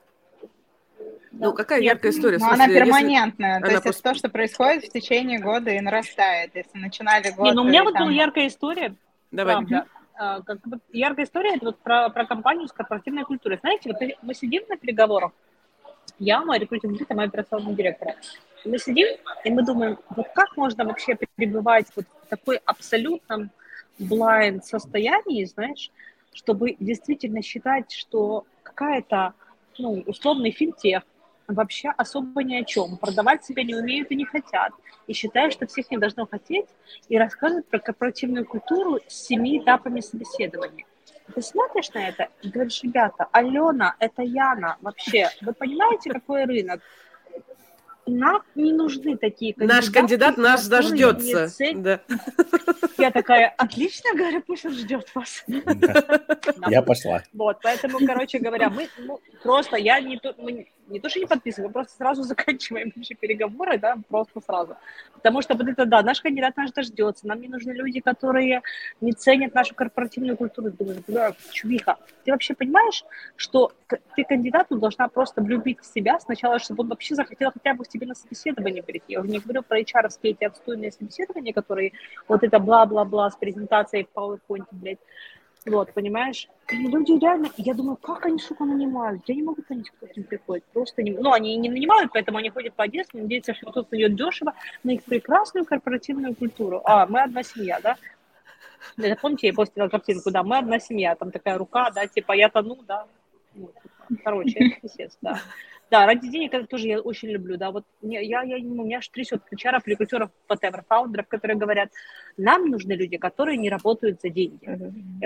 Ну, 1.32 1.54
какая 1.54 1.80
Нет. 1.80 1.94
яркая 1.94 2.12
история? 2.12 2.38
в 2.38 2.42
Но 2.42 2.48
она 2.48 2.56
смысле, 2.66 2.74
если- 2.74 2.86
перманентная, 2.86 3.60
то 3.60 3.66
она 3.66 3.72
есть 3.74 3.84
просто- 3.84 4.00
это 4.02 4.10
то, 4.14 4.16
что 4.18 4.30
происходит 4.30 4.86
в 4.86 4.90
течение 4.92 5.40
года 5.40 5.70
и 5.72 5.80
нарастает. 5.80 6.52
Если 6.56 6.78
начинали 6.80 7.30
год... 7.32 7.46
Не, 7.46 7.54
ну 7.54 7.62
у 7.62 7.66
меня 7.66 7.82
и 7.82 7.84
вот 7.84 7.94
там- 7.94 8.04
была 8.04 8.12
яркая 8.12 8.48
история, 8.48 8.96
Давай. 9.32 9.56
правда. 9.56 9.86
А, 10.16 10.42
как 10.42 10.60
бы 10.68 10.80
яркая 10.92 11.26
история 11.26 11.56
это 11.56 11.68
вот 11.68 11.80
про, 11.80 12.10
про 12.10 12.26
компанию 12.26 12.68
с 12.68 12.74
корпоративной 12.74 13.24
культурой. 13.24 13.58
Знаете, 13.62 13.94
вот 13.94 14.02
мы 14.22 14.34
сидим 14.34 14.64
на 14.68 14.76
переговорах, 14.76 15.32
я, 16.18 16.44
мой 16.44 16.60
рекрутинг 16.60 17.00
лид, 17.00 17.10
мой 17.12 17.26
операционный 17.26 17.74
директор. 17.74 18.16
Мы 18.66 18.78
сидим, 18.80 19.08
и 19.46 19.50
мы 19.50 19.64
думаем, 19.64 19.98
вот 20.10 20.28
как 20.36 20.58
можно 20.58 20.84
вообще 20.84 21.18
пребывать 21.36 21.88
вот 21.96 22.06
в 22.24 22.28
такой 22.28 22.58
абсолютном 22.66 23.52
blind 23.98 24.64
состоянии, 24.64 25.46
знаешь, 25.46 25.90
чтобы 26.34 26.76
действительно 26.80 27.42
считать, 27.42 27.92
что 27.92 28.46
какая-то, 28.64 29.34
ну, 29.78 30.04
условный 30.06 30.52
финтех 30.52 31.04
вообще 31.54 31.90
особо 31.98 32.44
ни 32.44 32.56
о 32.56 32.64
чем, 32.64 32.98
продавать 32.98 33.44
себя 33.44 33.64
не 33.64 33.76
умеют 33.76 34.12
и 34.12 34.16
не 34.16 34.26
хотят, 34.26 34.72
и 35.08 35.14
считают, 35.14 35.54
что 35.54 35.68
всех 35.68 35.90
не 35.92 35.98
должно 35.98 36.26
хотеть, 36.26 36.68
и 37.08 37.18
рассказывают 37.18 37.68
про 37.68 37.80
корпоративную 37.80 38.46
культуру 38.46 39.00
с 39.08 39.28
семи 39.28 39.60
этапами 39.60 40.00
собеседования. 40.00 40.86
Ты 41.34 41.42
смотришь 41.42 41.92
на 41.94 42.08
это 42.08 42.30
и 42.42 42.50
говоришь, 42.50 42.82
ребята, 42.84 43.28
Алена, 43.32 43.96
это 44.00 44.24
Яна 44.24 44.78
вообще. 44.82 45.30
Вы 45.42 45.54
понимаете, 45.54 46.12
какой 46.12 46.46
рынок? 46.46 46.82
Нам 48.08 48.42
не 48.56 48.74
нужны 48.74 49.18
такие 49.18 49.54
кандидаты. 49.54 49.82
Наш 49.82 49.92
кандидат 49.92 50.38
нас 50.38 50.68
дождется. 50.68 51.48
ценят. 51.50 51.84
Да. 51.84 52.02
Я 52.98 53.12
такая, 53.12 53.54
отлично, 53.58 54.16
говорю, 54.16 54.42
пусть 54.42 54.66
он 54.66 54.74
ждет 54.74 55.14
вас. 55.14 55.46
Я 56.70 56.82
пошла. 56.82 57.22
Вот, 57.34 57.60
поэтому, 57.62 58.00
короче 58.06 58.40
говоря, 58.40 58.70
мы 58.70 58.90
ну, 58.98 59.20
просто, 59.44 59.78
я 59.78 60.00
не 60.00 60.20
мы 60.38 60.68
не 60.90 61.00
то, 61.00 61.10
что 61.10 61.20
не 61.20 61.26
подписываем, 61.26 61.70
мы 61.70 61.74
просто 61.74 61.96
сразу 61.96 62.24
заканчиваем 62.24 62.92
вообще 62.96 63.16
переговоры, 63.16 63.78
да, 63.78 63.98
просто 64.08 64.42
сразу. 64.42 64.76
Потому 65.14 65.42
что 65.42 65.56
вот 65.56 65.68
это, 65.68 65.86
да, 65.86 66.02
наш 66.02 66.22
кандидат 66.22 66.58
наш 66.58 66.72
дождется, 66.72 67.28
нам 67.28 67.42
не 67.42 67.48
нужны 67.48 67.72
люди, 67.72 68.00
которые 68.00 68.62
не 69.02 69.14
ценят 69.14 69.54
нашу 69.54 69.76
корпоративную 69.76 70.38
культуру. 70.38 70.72
Думаешь, 70.72 71.02
бля, 71.08 71.34
чувиха, 71.52 71.98
ты 72.24 72.32
вообще 72.32 72.54
понимаешь, 72.54 73.04
что 73.36 73.72
ты 74.16 74.24
кандидату 74.24 74.78
должна 74.78 75.08
просто 75.08 75.42
влюбить 75.42 75.80
в 75.80 75.86
себя 75.86 76.20
сначала, 76.20 76.60
чтобы 76.60 76.84
он 76.84 76.90
вообще 76.90 77.16
захотел 77.16 77.52
хотя 77.52 77.74
бы 77.74 77.84
к 77.84 77.88
тебе 77.88 78.08
на 78.08 78.16
собеседование 78.16 78.84
прийти. 78.84 79.14
Я 79.14 79.22
уже 79.22 79.30
не 79.30 79.40
говорю 79.40 79.64
про 79.64 79.80
HR 79.80 80.10
эти 80.24 80.44
отстойные 80.44 80.92
собеседования, 80.92 81.54
которые 81.54 81.94
вот 82.28 82.44
это 82.44 82.60
бла-бла-бла 82.60 83.30
с 83.30 83.36
презентацией 83.36 84.08
в 84.12 84.18
PowerPoint, 84.18 84.66
блядь. 84.72 85.00
Вот, 85.66 85.94
понимаешь? 85.94 86.48
И 86.70 86.76
люди 86.76 87.12
реально, 87.20 87.50
я 87.58 87.74
думаю, 87.74 87.98
как 87.98 88.26
они, 88.26 88.40
сука, 88.40 88.64
нанимают? 88.64 89.22
Я 89.28 89.36
не 89.36 89.44
могу 89.44 89.62
понять, 89.62 89.90
кто 89.90 90.08
к 90.08 90.16
ним 90.16 90.26
приходит. 90.26 90.64
Просто 90.74 91.04
не... 91.04 91.12
Ну, 91.12 91.32
они 91.34 91.58
не 91.58 91.70
нанимают, 91.70 92.12
поэтому 92.14 92.38
они 92.38 92.50
ходят 92.50 92.74
по 92.74 92.86
Одессе, 92.86 93.10
надеются, 93.14 93.54
что 93.54 93.70
кто-то 93.70 93.90
найдет 93.92 94.16
дешево 94.16 94.54
на 94.84 94.92
их 94.92 95.04
прекрасную 95.04 95.66
корпоративную 95.66 96.36
культуру. 96.36 96.82
А, 96.86 97.06
мы 97.08 97.22
одна 97.22 97.44
семья, 97.44 97.80
да? 97.82 97.98
Это 98.98 99.20
помните, 99.20 99.48
я 99.48 99.54
постила 99.54 99.90
картинку, 99.90 100.32
да, 100.32 100.44
мы 100.44 100.58
одна 100.58 100.80
семья, 100.80 101.16
там 101.16 101.32
такая 101.32 101.58
рука, 101.58 101.92
да, 101.92 102.08
типа 102.08 102.32
я 102.32 102.50
тону, 102.50 102.78
да. 102.88 103.06
Ну, 103.54 103.68
типа, 103.68 104.22
короче, 104.24 104.56
это 104.58 104.82
пиздец, 104.82 105.18
да. 105.22 105.42
Да, 105.92 106.06
ради 106.06 106.30
денег 106.30 106.54
это 106.54 106.68
тоже 106.68 106.88
я 106.88 107.00
очень 107.00 107.30
люблю, 107.30 107.58
да, 107.58 107.72
вот 107.72 107.84
мне, 108.02 108.24
я, 108.24 108.44
я, 108.44 108.58
ну, 108.60 108.84
меня 108.86 109.00
аж 109.00 109.08
трясет 109.08 109.44
ключаров, 109.44 109.88
рекрутеров, 109.88 110.30
whatever, 110.48 110.84
фаундеров, 110.88 111.28
которые 111.28 111.58
говорят, 111.58 111.90
нам 112.38 112.68
нужны 112.70 112.94
люди, 112.94 113.18
которые 113.18 113.58
не 113.58 113.70
работают 113.72 114.22
за 114.22 114.30
деньги. 114.30 114.60
Я 114.62 114.76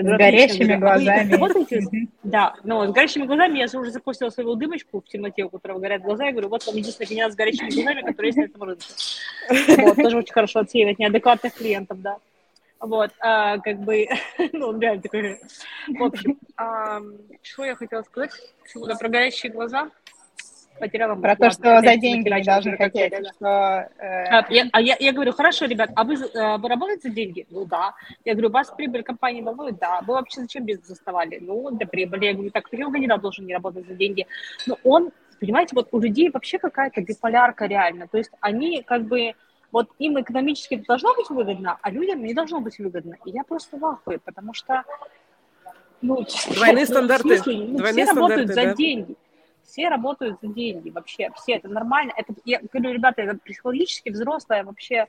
С 0.02 0.06
говорю, 0.06 0.18
горящими 0.18 0.46
«Отлично, 0.46 0.78
говорю, 0.78 0.86
а 0.86 0.98
глазами. 0.98 1.32
работаете 1.34 1.80
Мгм. 1.82 2.10
да, 2.24 2.56
но 2.64 2.88
с 2.88 2.92
горящими 2.94 3.26
глазами 3.26 3.60
я 3.60 3.66
уже 3.80 3.92
запустила 3.92 4.30
свою 4.30 4.56
дымочку 4.56 5.02
в 5.02 5.06
темноте, 5.06 5.44
у 5.44 5.50
которого 5.50 5.80
горят 5.80 6.02
глаза. 6.02 6.26
Я 6.26 6.32
говорю, 6.32 6.48
вот 6.48 6.66
вам 6.66 6.76
единственный 6.78 7.08
кандидат 7.08 7.34
с 7.34 7.36
горящими 7.36 7.70
глазами, 7.70 8.02
который 8.02 8.28
есть 8.28 8.38
на 8.38 8.44
этом 8.44 8.64
рынке. 8.64 8.86
Вот, 9.84 9.96
тоже 9.98 10.18
очень 10.18 10.34
хорошо 10.34 10.60
отсеивать 10.60 10.98
неадекватных 11.00 11.54
клиентов, 11.54 12.02
да. 12.02 12.18
Вот, 12.80 13.12
а, 13.20 13.60
как 13.60 13.80
бы, 13.80 14.08
ну, 14.54 14.68
он 14.68 14.80
реально 14.80 15.02
такой. 15.02 15.40
В 15.88 16.04
общем, 16.04 16.38
а, 16.58 17.02
что 17.42 17.66
я 17.66 17.76
хотела 17.76 18.02
сказать? 18.04 18.32
Почему-то 18.62 18.96
про 18.96 19.10
горящие 19.10 19.52
глаза. 19.52 19.90
Потеряла 20.80 21.16
Про 21.16 21.36
то, 21.36 21.52
что 21.52 21.82
за 21.82 21.98
деньги 21.98 22.30
не 22.30 22.44
должны 22.44 22.78
хотеть. 22.78 23.14
Что, 23.36 23.90
э... 23.98 24.24
а, 24.30 24.46
я, 24.50 24.68
а 24.72 24.82
я, 24.82 24.96
я 25.00 25.14
говорю, 25.14 25.32
хорошо, 25.34 25.66
ребят, 25.66 25.92
а 25.96 26.04
вы, 26.04 26.16
э, 26.16 26.58
вы 26.58 26.70
работаете 26.70 27.10
за 27.10 27.16
деньги? 27.16 27.46
Ну 27.50 27.66
да. 27.66 27.94
Я 28.26 28.34
говорю, 28.34 28.50
вас 28.50 28.72
прибыль 28.72 29.04
компании 29.04 29.42
волнует? 29.42 29.78
Да. 29.78 30.02
Вы 30.06 30.14
вообще 30.16 30.42
зачем 30.42 30.66
бизнес 30.66 30.88
заставали? 30.88 31.40
Ну, 31.42 31.72
для 31.72 31.88
прибыли. 31.88 32.26
Я 32.26 32.34
говорю, 32.34 32.52
так, 32.52 32.70
почему 32.70 32.92
кандидат 32.92 33.22
должен 33.22 33.46
не 33.46 33.54
работать 33.54 33.88
за 33.88 33.94
деньги? 33.94 34.28
Но 34.68 34.78
он, 34.84 35.12
понимаете, 35.40 35.76
вот 35.76 35.90
у 35.92 36.00
людей 36.00 36.30
вообще 36.30 36.60
какая-то 36.60 37.02
биполярка 37.02 37.66
реально. 37.66 38.08
То 38.08 38.18
есть 38.18 38.32
они 38.42 38.84
как 38.84 39.04
бы 39.04 39.34
вот 39.72 39.90
им 39.98 40.22
экономически 40.22 40.76
должно 40.76 41.16
быть 41.16 41.30
выгодно, 41.30 41.80
а 41.82 41.90
людям 41.90 42.24
не 42.24 42.34
должно 42.34 42.60
быть 42.60 42.78
выгодно. 42.78 43.18
И 43.26 43.32
я 43.32 43.44
просто 43.44 43.78
в 43.78 43.86
ахуе, 43.86 44.20
потому 44.20 44.54
что 44.54 44.84
ну, 46.04 46.24
Двойные 46.54 46.86
стандарты. 46.86 47.38
Смысле, 47.38 47.58
ну, 47.68 47.78
Двойные 47.78 48.06
все 48.06 48.12
стандарты, 48.12 48.36
работают 48.36 48.48
за 48.50 48.56
да. 48.56 48.76
деньги. 48.76 49.16
Все 49.74 49.90
работают 49.90 50.38
за 50.40 50.50
деньги 50.50 50.92
вообще. 50.92 51.32
Все, 51.36 51.54
это 51.54 51.68
нормально. 51.68 52.14
Это, 52.16 52.32
я 52.46 52.62
говорю, 52.72 52.94
ребята, 52.94 53.24
это 53.24 53.40
психологически 53.44 54.10
взрослое 54.10 54.64
вообще, 54.64 55.08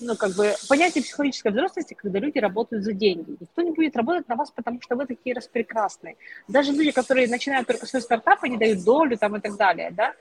ну, 0.00 0.16
как 0.16 0.34
бы, 0.36 0.54
понятие 0.70 1.04
психологической 1.04 1.52
взрослости, 1.52 1.92
когда 1.92 2.18
люди 2.18 2.38
работают 2.38 2.82
за 2.82 2.94
деньги. 2.94 3.36
Никто 3.38 3.60
не 3.60 3.72
будет 3.72 3.94
работать 3.96 4.26
на 4.26 4.36
вас, 4.36 4.50
потому 4.52 4.80
что 4.80 4.96
вы 4.96 5.04
такие 5.04 5.36
распрекрасные. 5.36 6.16
Даже 6.48 6.72
люди, 6.72 6.92
которые 6.92 7.28
начинают 7.28 7.66
только 7.66 7.84
свой 7.84 8.00
стартап, 8.00 8.42
они 8.42 8.56
дают 8.56 8.82
долю 8.84 9.18
там 9.18 9.36
и 9.36 9.40
так 9.40 9.58
далее, 9.58 9.90
да, 9.90 10.14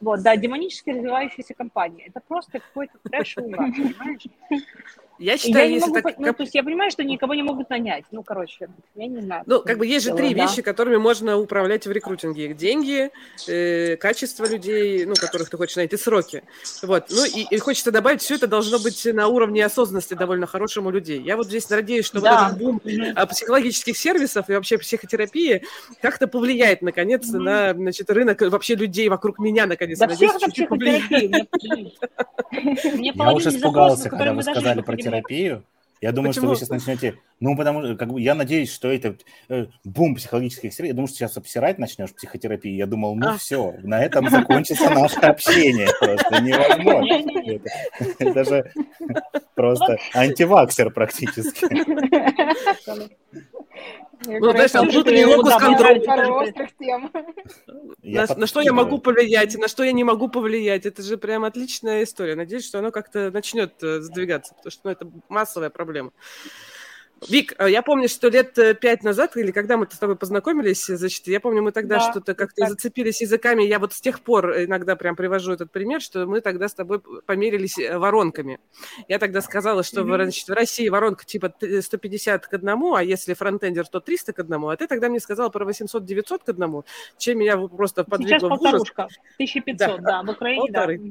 вот, 0.00 0.22
да, 0.22 0.36
демонически 0.36 0.90
развивающаяся 0.90 1.54
компания. 1.54 2.04
Это 2.06 2.20
просто 2.20 2.60
какой-то 2.60 2.98
трэш 3.02 3.34
понимаешь? 3.34 4.28
Я 5.18 5.38
считаю, 5.38 5.68
я 5.68 5.74
если 5.74 5.90
могу, 5.90 6.02
так... 6.02 6.18
Ну, 6.18 6.32
то 6.32 6.42
есть 6.42 6.54
я 6.54 6.64
понимаю, 6.64 6.90
что 6.90 7.04
никого 7.04 7.34
не 7.34 7.42
могут 7.42 7.70
нанять. 7.70 8.04
Ну, 8.10 8.22
короче, 8.22 8.68
я 8.96 9.06
не 9.06 9.20
знаю. 9.20 9.44
Ну, 9.46 9.60
как 9.60 9.78
бы 9.78 9.86
есть 9.86 10.04
же 10.04 10.14
три 10.14 10.34
да. 10.34 10.44
вещи, 10.44 10.60
которыми 10.62 10.96
можно 10.96 11.38
управлять 11.38 11.86
в 11.86 11.92
рекрутинге. 11.92 12.52
Деньги, 12.54 13.10
э, 13.46 13.96
качество 13.96 14.44
людей, 14.46 15.06
ну, 15.06 15.14
которых 15.14 15.50
ты 15.50 15.56
хочешь 15.56 15.76
найти, 15.76 15.96
сроки. 15.96 16.42
Вот. 16.82 17.06
Ну, 17.10 17.24
и, 17.24 17.46
и 17.48 17.58
хочется 17.58 17.92
добавить, 17.92 18.22
все 18.22 18.34
это 18.34 18.48
должно 18.48 18.78
быть 18.78 19.04
на 19.04 19.28
уровне 19.28 19.64
осознанности 19.64 20.14
довольно 20.14 20.46
хорошему 20.46 20.90
людей. 20.90 21.20
Я 21.20 21.36
вот 21.36 21.46
здесь 21.46 21.70
надеюсь, 21.70 22.06
что 22.06 22.20
да. 22.20 22.30
вот 22.30 22.46
этот 22.46 22.58
бум 22.58 22.80
mm-hmm. 22.84 23.26
психологических 23.28 23.96
сервисов 23.96 24.50
и 24.50 24.52
вообще 24.52 24.78
психотерапии 24.78 25.62
как-то 26.02 26.26
повлияет, 26.26 26.82
наконец, 26.82 27.32
mm-hmm. 27.32 27.38
на, 27.38 27.72
значит, 27.74 28.10
рынок 28.10 28.40
вообще 28.40 28.74
людей 28.74 29.08
вокруг 29.08 29.38
меня, 29.38 29.66
наконец. 29.66 29.98
Да 29.98 30.08
всех 30.08 30.40
на 30.40 30.48
психотерапию. 30.48 31.46
Я 33.14 33.32
уже 33.32 33.50
испугался, 33.50 34.10
когда 34.10 34.32
вы 34.32 34.42
сказали 34.42 34.80
про 34.80 34.96
терапию. 35.04 35.64
Я 36.00 36.12
думаю, 36.12 36.32
Почему? 36.32 36.44
что 36.44 36.50
вы 36.50 36.56
сейчас 36.56 36.68
начнете... 36.68 37.18
Ну, 37.40 37.56
потому 37.56 37.82
что 37.82 37.96
как 37.96 38.12
бы, 38.12 38.20
я 38.20 38.34
надеюсь, 38.34 38.70
что 38.70 38.92
это 38.92 39.16
э, 39.48 39.66
бум 39.84 40.14
психологических 40.16 40.70
стереотипов. 40.72 40.88
Я 40.88 40.94
думаю, 40.94 41.08
что 41.08 41.16
сейчас 41.16 41.36
обсирать 41.38 41.78
начнешь 41.78 42.14
психотерапию. 42.14 42.76
Я 42.76 42.86
думал, 42.86 43.14
ну 43.16 43.30
а. 43.30 43.38
все, 43.38 43.74
на 43.82 44.04
этом 44.04 44.28
закончится 44.28 44.90
наше 44.90 45.18
общение. 45.20 45.88
Просто 45.98 46.40
невозможно. 46.42 47.60
Это 48.18 48.44
же 48.44 48.70
просто 49.54 49.96
антиваксер 50.14 50.90
практически. 50.90 51.66
Ну, 54.26 54.50
знаешь, 54.50 54.70
там 54.70 54.88
внутренний 54.88 55.24
локус 55.26 55.54
контроль. 55.56 56.02
На 58.02 58.46
что 58.46 58.60
я 58.60 58.72
могу 58.72 58.98
повлиять, 58.98 59.56
на 59.56 59.68
что 59.68 59.82
я 59.84 59.92
не 59.92 60.04
могу 60.04 60.28
повлиять. 60.28 60.86
Это 60.86 61.02
же 61.02 61.18
прям 61.18 61.44
отличная 61.44 62.04
история. 62.04 62.34
Надеюсь, 62.34 62.66
что 62.66 62.78
оно 62.78 62.90
как-то 62.90 63.30
начнет 63.30 63.82
э, 63.82 64.00
сдвигаться, 64.00 64.54
потому 64.54 64.70
что 64.70 64.80
ну, 64.84 64.90
это 64.90 65.10
массовая 65.28 65.70
проблема. 65.70 66.12
Вик, 67.28 67.54
э, 67.58 67.70
я 67.70 67.82
помню, 67.82 68.08
что 68.08 68.28
лет 68.28 68.58
э, 68.58 68.74
пять 68.74 69.02
назад, 69.02 69.36
или 69.36 69.50
когда 69.50 69.76
мы 69.76 69.86
с 69.90 69.98
тобой 69.98 70.16
познакомились, 70.16 70.86
значит, 70.86 71.26
я 71.26 71.40
помню, 71.40 71.62
мы 71.62 71.72
тогда 71.72 71.96
да, 71.96 72.10
что-то 72.10 72.34
как-то 72.34 72.62
так. 72.62 72.70
зацепились 72.70 73.20
языками. 73.20 73.62
Я 73.62 73.78
вот 73.78 73.92
с 73.92 74.00
тех 74.00 74.20
пор 74.20 74.64
иногда 74.64 74.96
прям 74.96 75.16
привожу 75.16 75.52
этот 75.52 75.70
пример, 75.70 76.00
что 76.00 76.26
мы 76.26 76.40
тогда 76.40 76.68
с 76.68 76.74
тобой 76.74 77.00
померились 77.00 77.78
э, 77.78 77.96
воронками. 77.98 78.60
Я 79.08 79.18
тогда 79.18 79.40
сказала, 79.40 79.82
что 79.82 80.02
mm-hmm. 80.02 80.24
значит, 80.24 80.48
в 80.48 80.52
России 80.52 80.88
воронка 80.88 81.24
типа 81.24 81.52
150 81.80 82.46
к 82.46 82.54
одному, 82.54 82.94
а 82.94 83.02
если 83.02 83.34
фронтендер, 83.34 83.86
то 83.86 84.00
300 84.00 84.32
к 84.32 84.38
одному. 84.40 84.68
А 84.68 84.76
ты 84.76 84.86
тогда 84.86 85.08
мне 85.08 85.20
сказала 85.20 85.48
про 85.48 85.64
800-900 85.64 86.44
к 86.44 86.48
одному, 86.48 86.84
чем 87.16 87.38
меня 87.38 87.56
просто 87.56 88.04
подвигло 88.04 88.38
Сейчас 88.38 88.48
полторушка, 88.48 89.08
1500, 89.36 89.76
да, 89.76 89.96
да, 89.98 90.22
в 90.22 90.34
Украине, 90.34 90.60
полторы. 90.60 90.98
да. 90.98 91.04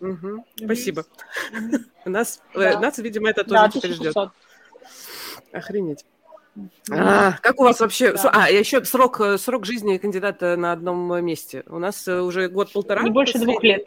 Угу. 0.00 0.26
Mm-hmm. 0.26 0.64
Спасибо. 0.64 1.04
Mm-hmm. 1.52 1.84
Нас, 2.06 2.42
да. 2.54 2.80
нас, 2.80 2.98
видимо, 2.98 3.28
это 3.28 3.44
тоже 3.44 3.54
да, 3.54 3.68
теперь 3.68 3.92
ждет. 3.92 4.16
Охренеть. 5.52 6.04
А, 6.90 7.32
как 7.40 7.60
у 7.60 7.64
вас 7.64 7.80
вообще... 7.80 8.12
Да. 8.12 8.30
А, 8.32 8.50
еще 8.50 8.84
срок, 8.84 9.20
э, 9.20 9.38
срок 9.38 9.64
жизни 9.64 9.98
кандидата 9.98 10.56
на 10.56 10.72
одном 10.72 11.24
месте. 11.24 11.62
У 11.68 11.78
нас 11.78 12.06
э, 12.08 12.20
уже 12.20 12.48
год-полтора. 12.48 13.02
Не 13.02 13.10
больше 13.10 13.38
двух 13.38 13.62
лет. 13.62 13.86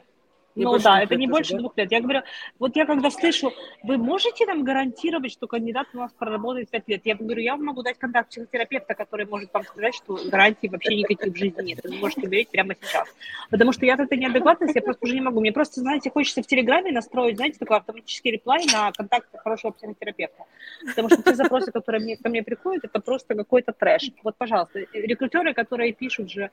Не 0.56 0.66
ну 0.66 0.78
да, 0.78 1.02
это 1.02 1.16
не 1.16 1.28
больше 1.28 1.54
да? 1.54 1.60
двух 1.60 1.78
лет. 1.78 1.92
Я 1.92 2.02
говорю, 2.02 2.22
вот 2.60 2.76
я 2.76 2.86
когда 2.86 3.10
слышу, 3.10 3.52
вы 3.82 3.98
можете 3.98 4.46
нам 4.46 4.64
гарантировать, 4.64 5.32
что 5.32 5.48
кандидат 5.48 5.88
у 5.94 5.98
нас 5.98 6.12
проработает 6.14 6.70
пять 6.70 6.88
лет? 6.88 7.02
Я 7.06 7.16
говорю, 7.16 7.42
я 7.42 7.56
вам 7.56 7.66
могу 7.66 7.82
дать 7.82 7.98
контакт 7.98 8.30
психотерапевта, 8.30 8.94
который 8.94 9.26
может 9.26 9.52
вам 9.54 9.64
сказать, 9.64 9.96
что 9.96 10.20
гарантий 10.26 10.70
вообще 10.70 10.96
никаких 10.96 11.34
в 11.34 11.38
жизни 11.38 11.62
нет. 11.64 11.80
Вы 11.84 11.96
можете 11.96 12.28
умереть 12.28 12.50
прямо 12.50 12.76
сейчас. 12.80 13.08
Потому 13.50 13.72
что 13.72 13.86
я 13.86 13.96
этой 13.96 14.18
неадекватности, 14.18 14.78
я 14.78 14.82
просто 14.84 15.06
уже 15.06 15.16
не 15.16 15.22
могу. 15.22 15.40
Мне 15.40 15.52
просто, 15.52 15.82
знаете, 15.82 16.12
хочется 16.12 16.44
в 16.44 16.48
Телеграме 16.48 16.92
настроить, 16.92 17.38
знаете, 17.38 17.58
такой 17.58 17.78
автоматический 17.78 18.32
реплай 18.32 18.66
на 18.72 18.92
контакт 18.92 19.28
хорошего 19.44 19.72
психотерапевта. 19.72 20.44
Потому 20.86 21.10
что 21.10 21.24
те 21.24 21.36
запросы, 21.36 21.72
которые 21.72 22.04
мне, 22.04 22.18
ко 22.18 22.30
мне 22.30 22.44
приходят, 22.44 22.86
это 22.86 23.00
просто 23.00 23.36
какой-то 23.36 23.72
трэш. 23.72 24.12
Вот, 24.24 24.36
пожалуйста, 24.38 24.80
рекрутеры, 24.94 25.54
которые 25.54 25.94
пишут 25.94 26.30
же, 26.30 26.52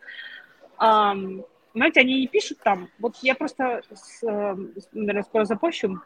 Um, 0.81 1.45
знаете, 1.75 2.01
они 2.01 2.21
не 2.21 2.27
пишут 2.27 2.59
там. 2.63 2.89
Вот 2.99 3.17
я 3.23 3.35
просто, 3.35 3.83
с, 3.93 4.23
э, 4.23 4.57
наверное, 4.93 5.23
скоро 5.23 5.45
запущу. 5.45 6.01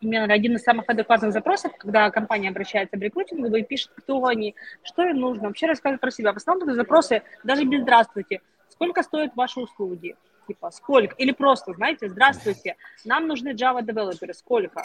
Именно 0.00 0.32
один 0.32 0.54
из 0.56 0.62
самых 0.62 0.84
адекватных 0.88 1.32
запросов, 1.32 1.72
когда 1.78 2.10
компания 2.10 2.50
обращается 2.50 2.96
в 2.96 3.00
рекрутинг, 3.00 3.46
и 3.54 3.62
пишет, 3.62 3.90
кто 3.96 4.24
они, 4.26 4.54
что 4.82 5.02
им 5.04 5.18
нужно, 5.18 5.48
вообще 5.48 5.66
рассказывают 5.66 6.00
про 6.00 6.10
себя. 6.10 6.32
В 6.32 6.36
основном 6.36 6.68
это 6.68 6.76
запросы 6.76 7.22
даже 7.42 7.64
без 7.64 7.82
«здравствуйте», 7.82 8.40
сколько 8.68 9.02
стоят 9.02 9.34
ваши 9.34 9.60
услуги, 9.60 10.16
типа, 10.46 10.70
сколько, 10.70 11.14
или 11.16 11.32
просто, 11.32 11.72
знаете, 11.72 12.08
«здравствуйте, 12.08 12.76
нам 13.04 13.26
нужны 13.26 13.54
Java-девелоперы, 13.54 14.34
сколько?» 14.34 14.82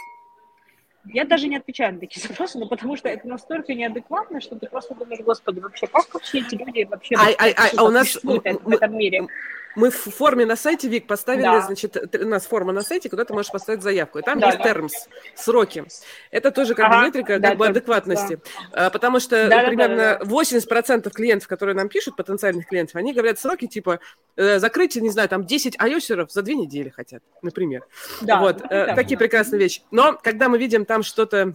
Я 1.06 1.26
даже 1.26 1.48
не 1.48 1.58
отвечаю 1.58 1.94
на 1.96 2.00
такие 2.00 2.22
запросы, 2.28 2.58
но 2.60 2.68
потому 2.68 2.96
что 2.96 3.10
это 3.10 3.28
настолько 3.28 3.74
неадекватно, 3.74 4.42
что 4.42 4.56
ты 4.56 4.68
просто 4.68 4.96
думаешь, 4.96 5.22
господи, 5.22 5.60
вообще, 5.60 5.88
как 5.88 6.14
вообще 6.14 6.40
эти 6.40 6.56
люди 6.56 6.84
вообще 6.84 7.16
а, 7.16 7.30
а, 7.38 7.50
а, 7.50 7.70
а 7.78 7.84
у 7.84 7.90
нас 7.90 8.18
в 8.24 8.74
этом 8.74 8.98
мире? 8.98 9.28
Мы 9.76 9.92
в 9.92 9.96
форме 9.96 10.46
на 10.46 10.56
сайте, 10.56 10.88
Вик, 10.88 11.08
поставили, 11.08 11.44
да. 11.44 11.62
значит, 11.62 11.96
у 12.16 12.28
нас 12.28 12.46
форма 12.46 12.74
на 12.74 12.82
сайте, 12.82 13.10
куда 13.10 13.24
ты 13.24 13.34
можешь 13.34 13.52
поставить 13.52 13.84
заявку. 13.84 14.20
И 14.20 14.22
там 14.22 14.40
да, 14.40 14.48
есть 14.48 14.60
да. 14.60 14.72
terms, 14.72 14.92
сроки. 15.36 15.86
Это 16.32 16.52
тоже 16.52 16.76
как 16.76 16.88
ага, 16.88 17.00
бы 17.00 17.06
метрика 17.06 17.40
да, 17.40 17.50
как 17.50 17.58
бы 17.58 17.68
адекватности. 17.68 18.40
Да. 18.72 18.90
Потому 18.90 19.20
что 19.20 19.48
да, 19.48 19.66
примерно 19.66 19.96
да, 19.96 20.18
да, 20.20 20.26
да. 20.26 20.32
80% 20.32 21.10
клиентов, 21.12 21.48
которые 21.48 21.76
нам 21.76 21.88
пишут, 21.88 22.16
потенциальных 22.16 22.68
клиентов, 22.68 22.96
они 22.96 23.14
говорят 23.14 23.40
сроки 23.40 23.68
типа 23.68 24.00
э, 24.36 24.60
закрытие, 24.60 25.04
не 25.04 25.10
знаю, 25.10 25.30
там 25.30 25.46
10 25.46 25.80
айосеров 25.80 26.32
за 26.32 26.42
две 26.42 26.56
недели 26.56 26.90
хотят, 26.90 27.22
например. 27.42 27.86
Да, 28.22 28.40
вот, 28.40 28.62
э, 28.70 28.96
такие 28.96 29.18
да. 29.18 29.24
прекрасные 29.24 29.60
вещи. 29.60 29.82
Но 29.92 30.18
когда 30.22 30.50
мы 30.50 30.58
видим 30.58 30.86
там 30.86 31.04
что-то 31.04 31.54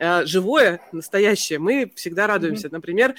э, 0.00 0.24
живое, 0.26 0.80
настоящее, 0.92 1.58
мы 1.58 1.92
всегда 1.94 2.26
радуемся. 2.26 2.68
Mm-hmm. 2.68 2.72
Например, 2.72 3.14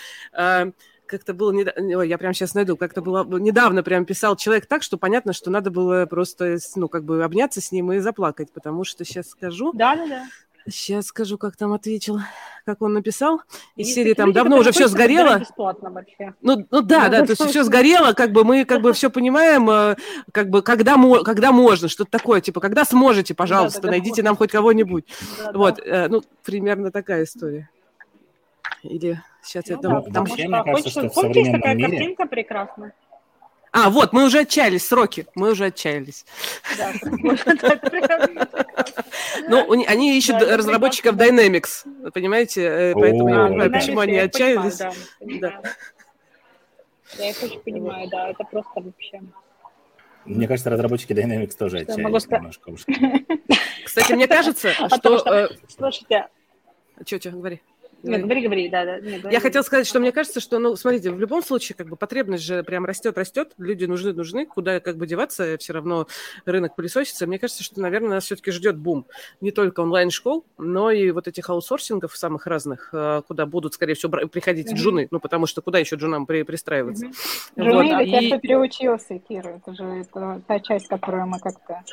как-то 1.08 1.34
было, 1.34 1.52
недавно, 1.52 1.98
Ой, 1.98 2.10
я 2.10 2.17
прям 2.17 2.34
сейчас 2.34 2.54
найду, 2.54 2.78
как-то 2.78 3.02
было 3.02 3.24
недавно 3.38 3.84
прям 3.84 4.06
писал 4.06 4.36
человек 4.36 4.65
так, 4.67 4.84
что 4.84 4.98
понятно, 4.98 5.34
что 5.34 5.50
надо 5.50 5.72
было 5.72 6.06
просто, 6.06 6.58
ну, 6.76 6.88
как 6.88 7.04
бы 7.04 7.24
обняться 7.24 7.62
с 7.62 7.72
ним 7.72 7.91
и 7.91 8.00
заплакать, 8.00 8.52
потому 8.52 8.84
что 8.84 9.04
сейчас 9.06 9.30
скажу. 9.30 9.72
Да, 9.74 9.96
да, 9.96 10.08
да. 10.08 10.26
Сейчас 10.70 11.06
скажу, 11.06 11.38
как 11.38 11.56
там 11.56 11.72
ответил, 11.72 12.20
как 12.65 12.82
он 12.82 12.93
написал. 12.93 13.41
Из 13.78 13.93
серии 13.93 14.13
там 14.13 14.34
давно 14.34 14.58
уже 14.58 14.74
все 14.74 14.89
сгорело. 14.89 15.41
Ну, 16.41 16.67
ну 16.70 16.82
да, 16.82 17.06
ну, 17.06 17.10
да, 17.10 17.26
то 17.26 17.32
есть 17.32 17.46
все 17.46 17.63
сгорело, 17.63 18.12
как 18.12 18.34
бы 18.34 18.43
мы 18.43 18.65
как 18.65 18.82
бы 18.82 18.91
все 18.91 19.10
понимаем, 19.10 19.70
э, 19.70 19.96
как 20.34 20.50
бы 20.50 20.62
когда, 20.62 20.98
когда 21.24 21.54
можно, 21.54 21.88
что-то 21.88 22.12
такое, 22.12 22.41
типа, 22.41 22.60
когда 22.60 22.84
сможете, 22.84 23.34
пожалуйста, 23.34 23.84
да, 23.84 23.91
найдите 23.91 24.24
нам 24.24 24.36
хоть 24.36 24.52
кого-нибудь. 24.52 25.06
Да, 25.39 25.52
вот, 25.54 25.76
да. 25.78 25.84
Э, 25.86 26.08
ну, 26.10 26.22
примерно 26.43 26.91
такая 26.91 27.24
история. 27.24 27.70
Или 28.84 29.22
сейчас 29.47 29.65
ну, 29.67 29.75
я 29.75 29.81
думаю... 29.81 30.03
Да, 30.03 30.12
там... 30.12 30.25
Вообще, 30.25 30.47
мне 30.47 30.63
кажется, 30.63 30.89
что 30.89 31.10
в 31.10 31.13
современном 31.13 31.62
такая 31.62 31.75
мире... 31.75 31.89
картинка 31.89 32.25
прекрасная. 32.25 32.93
А, 33.71 33.89
вот, 33.89 34.13
мы 34.13 34.25
уже 34.25 34.39
отчаялись, 34.39 34.88
сроки, 34.88 35.27
мы 35.36 35.51
уже 35.51 35.65
отчаялись. 35.65 36.25
Ну, 39.49 39.71
они 39.88 40.17
ищут 40.17 40.41
разработчиков 40.41 41.15
Dynamics, 41.15 41.86
понимаете? 42.11 42.63
Э, 42.63 42.93
поэтому 42.93 43.30
я 43.30 43.47
понимаю, 43.47 43.72
почему 43.72 43.99
они 43.99 44.17
отчаялись. 44.17 44.80
Я 47.17 47.30
их 47.30 47.43
очень 47.43 47.59
понимаю, 47.59 48.09
да, 48.09 48.30
это 48.30 48.43
просто 48.43 48.82
вообще... 48.82 49.22
Мне 50.26 50.47
кажется, 50.47 50.69
разработчики 50.69 51.13
Dynamics 51.13 51.55
тоже 51.57 51.80
отчаялись 51.80 52.28
немножко. 52.28 52.41
Кстати, 53.86 54.13
мне 54.13 54.28
кажется, 54.28 54.72
что... 54.97 55.49
Слушайте... 55.69 56.28
Что, 57.05 57.19
что, 57.19 57.32
говори. 57.32 57.61
Нет, 58.04 58.22
говори, 58.22 58.41
говори, 58.43 58.70
да, 58.70 58.86
да. 58.86 59.00
Нет, 59.00 59.22
говори. 59.22 59.34
Я 59.34 59.39
хотела 59.39 59.64
сказать, 59.64 59.88
что 59.88 60.00
мне 60.00 60.12
кажется, 60.12 60.39
что, 60.39 60.60
ну, 60.60 60.76
смотрите, 60.76 61.12
в 61.12 61.20
любом 61.20 61.41
случае, 61.43 61.76
как 61.76 61.88
бы 61.88 61.95
потребность 61.95 62.43
же 62.43 62.64
прям 62.64 62.86
растет, 62.86 63.18
растет, 63.18 63.54
люди 63.58 63.86
нужны, 63.86 64.14
нужны, 64.14 64.45
куда 64.45 64.80
как 64.80 64.98
бы 64.98 65.08
деваться, 65.08 65.58
все 65.58 65.74
равно 65.74 66.08
рынок 66.45 66.76
пылесосится. 66.76 67.26
Мне 67.28 67.39
кажется, 67.39 67.64
что, 67.64 67.82
наверное, 67.82 68.10
нас 68.12 68.26
все-таки 68.26 68.52
ждет 68.52 68.78
бум 68.78 69.08
не 69.41 69.52
только 69.52 69.80
онлайн-школ, 69.82 70.45
но 70.58 70.91
и 70.91 71.12
вот 71.12 71.28
этих 71.28 71.50
аутсорсингов 71.50 72.16
самых 72.16 72.45
разных, 72.45 72.89
э, 72.93 73.22
куда 73.28 73.45
будут, 73.45 73.74
скорее 73.74 73.95
всего, 73.95 74.12
бра- 74.12 74.28
приходить 74.28 74.68
Мгм. 74.68 74.76
джуны, 74.76 75.08
ну, 75.12 75.20
потому 75.20 75.48
что 75.48 75.62
куда 75.62 75.80
еще 75.80 75.95
джунам 75.95 76.26
при- 76.26 76.43
пристраиваться? 76.43 77.08
Жены 77.56 77.74
Вот, 77.74 77.86
или 77.86 78.12
те, 78.12 78.20
и- 78.20 78.28
кто 78.28 78.39
переучился, 78.39 79.18
Кира, 79.20 79.50
это 79.50 79.74
же 79.74 79.84
это 79.84 80.41
та 80.48 80.60
часть, 80.60 80.88
которую 80.88 81.28
мы 81.28 81.39
как-то 81.39 81.84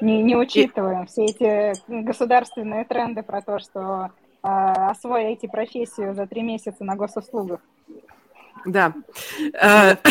не, 0.00 0.22
не 0.22 0.36
учитываем. 0.36 1.06
Все 1.06 1.26
эти 1.26 1.80
государственные 1.88 2.84
тренды 2.84 3.22
про 3.22 3.40
то, 3.40 3.58
что 3.60 4.10
освоите 4.42 5.48
профессию 5.48 6.14
за 6.14 6.26
три 6.26 6.42
месяца 6.42 6.84
на 6.84 6.96
госуслугах. 6.96 7.60
Да. 8.64 8.92
Э, 9.54 9.96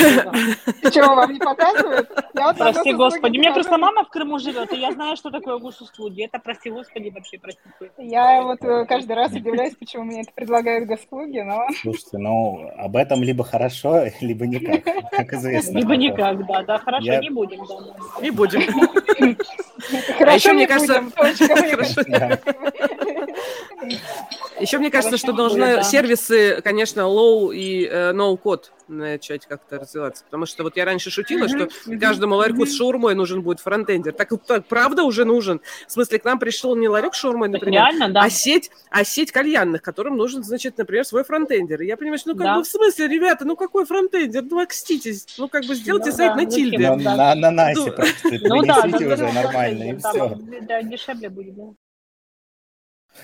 Чего 0.91 1.15
вам 1.15 1.33
не 1.33 1.39
показывают? 1.39 2.09
Прости, 2.57 2.93
господи. 2.93 3.37
У 3.37 3.41
меня 3.41 3.53
просто 3.53 3.77
мама 3.77 4.03
в 4.03 4.09
Крыму 4.09 4.39
живет, 4.39 4.73
и 4.73 4.77
я 4.77 4.91
знаю, 4.91 5.15
что 5.15 5.29
такое 5.29 5.57
госуслуги. 5.57 6.25
Это, 6.25 6.39
прости, 6.39 6.69
господи, 6.69 7.09
вообще, 7.09 7.39
простите. 7.39 7.91
Я 7.97 8.41
вот 8.41 8.63
э, 8.63 8.85
каждый 8.85 9.15
раз 9.15 9.31
удивляюсь, 9.31 9.75
почему 9.75 10.03
мне 10.03 10.21
это 10.21 10.31
предлагают 10.33 10.87
госуслуги, 10.87 11.39
но 11.39 11.67
Слушайте, 11.81 12.17
ну, 12.17 12.69
об 12.77 12.95
этом 12.95 13.23
либо 13.23 13.43
хорошо, 13.43 14.03
либо 14.21 14.45
никак, 14.47 14.83
как 15.11 15.33
известно. 15.33 15.77
Либо 15.77 15.95
никак, 15.95 16.45
да, 16.45 16.63
да, 16.63 16.77
хорошо, 16.79 17.15
не 17.17 17.29
будем. 17.29 17.61
Не 18.21 18.31
будем. 18.31 18.61
хорошо 20.17 20.35
еще, 20.35 20.53
мне 20.53 20.61
не 20.61 20.67
кажется. 20.67 21.03
Хорошо. 21.15 22.01
Еще 24.59 24.77
мне 24.77 24.91
кажется, 24.91 25.17
что 25.17 25.33
Хорошо, 25.33 25.55
должны 25.55 25.83
сервисы, 25.83 26.61
конечно, 26.61 27.01
low 27.01 27.53
и 27.53 27.87
э, 27.87 28.11
no 28.11 28.37
код 28.41 28.73
начать 28.87 29.45
как-то 29.45 29.79
развиваться. 29.79 30.25
Потому 30.25 30.45
что 30.45 30.63
вот 30.63 30.75
я 30.75 30.83
раньше 30.85 31.09
шутила, 31.11 31.47
что 31.47 31.69
каждому 31.99 32.35
ларьку 32.35 32.65
с 32.65 32.75
шаурмой 32.75 33.15
нужен 33.15 33.41
будет 33.41 33.59
фронтендер. 33.59 34.13
Так, 34.13 34.31
так 34.45 34.65
правда 34.65 35.03
уже 35.03 35.23
нужен. 35.23 35.61
В 35.87 35.91
смысле, 35.91 36.19
к 36.19 36.25
нам 36.25 36.39
пришел 36.39 36.75
не 36.75 36.89
ларек 36.89 37.13
с 37.13 37.17
шаурмой, 37.17 37.47
например, 37.49 37.81
Реально, 37.83 38.09
да. 38.09 38.21
а 38.23 38.29
сеть, 38.29 38.71
а 38.89 39.03
сеть 39.03 39.31
кальянных, 39.31 39.81
которым 39.81 40.17
нужен, 40.17 40.43
значит, 40.43 40.77
например, 40.77 41.05
свой 41.05 41.23
фронтендер. 41.23 41.81
И 41.81 41.85
я 41.85 41.95
понимаю, 41.95 42.17
что 42.19 42.29
ну 42.31 42.35
как 42.35 42.45
Да. 42.45 42.55
бы 42.57 42.63
в 42.63 42.67
смысле, 42.67 43.07
ребята, 43.07 43.45
ну 43.45 43.55
какой 43.55 43.85
фронтендер? 43.85 44.43
Ну 44.43 44.59
окститесь, 44.59 45.25
ну 45.37 45.47
как 45.47 45.65
бы 45.65 45.75
сделайте 45.75 46.09
Ну 46.09 46.15
сайт 46.15 46.31
да, 46.31 46.35
на 46.35 46.49
зачем? 46.49 46.51
тильде. 46.71 46.89
На, 46.89 46.97
Да. 46.97 47.15
на 47.15 47.31
ананасе 47.31 47.79
Ну, 47.79 47.91
просто 47.91 48.29
Ну 48.43 48.65
да, 48.65 48.81
принесите 48.81 49.07
да, 49.07 49.13
уже 49.13 49.23
да, 49.25 49.33
нормально, 49.33 49.83
и 49.83 49.93
да, 49.93 50.09
все. 50.11 50.37
Да, 50.61 50.83
дешевле 50.83 51.29
будет, 51.29 51.55
да. 51.55 51.63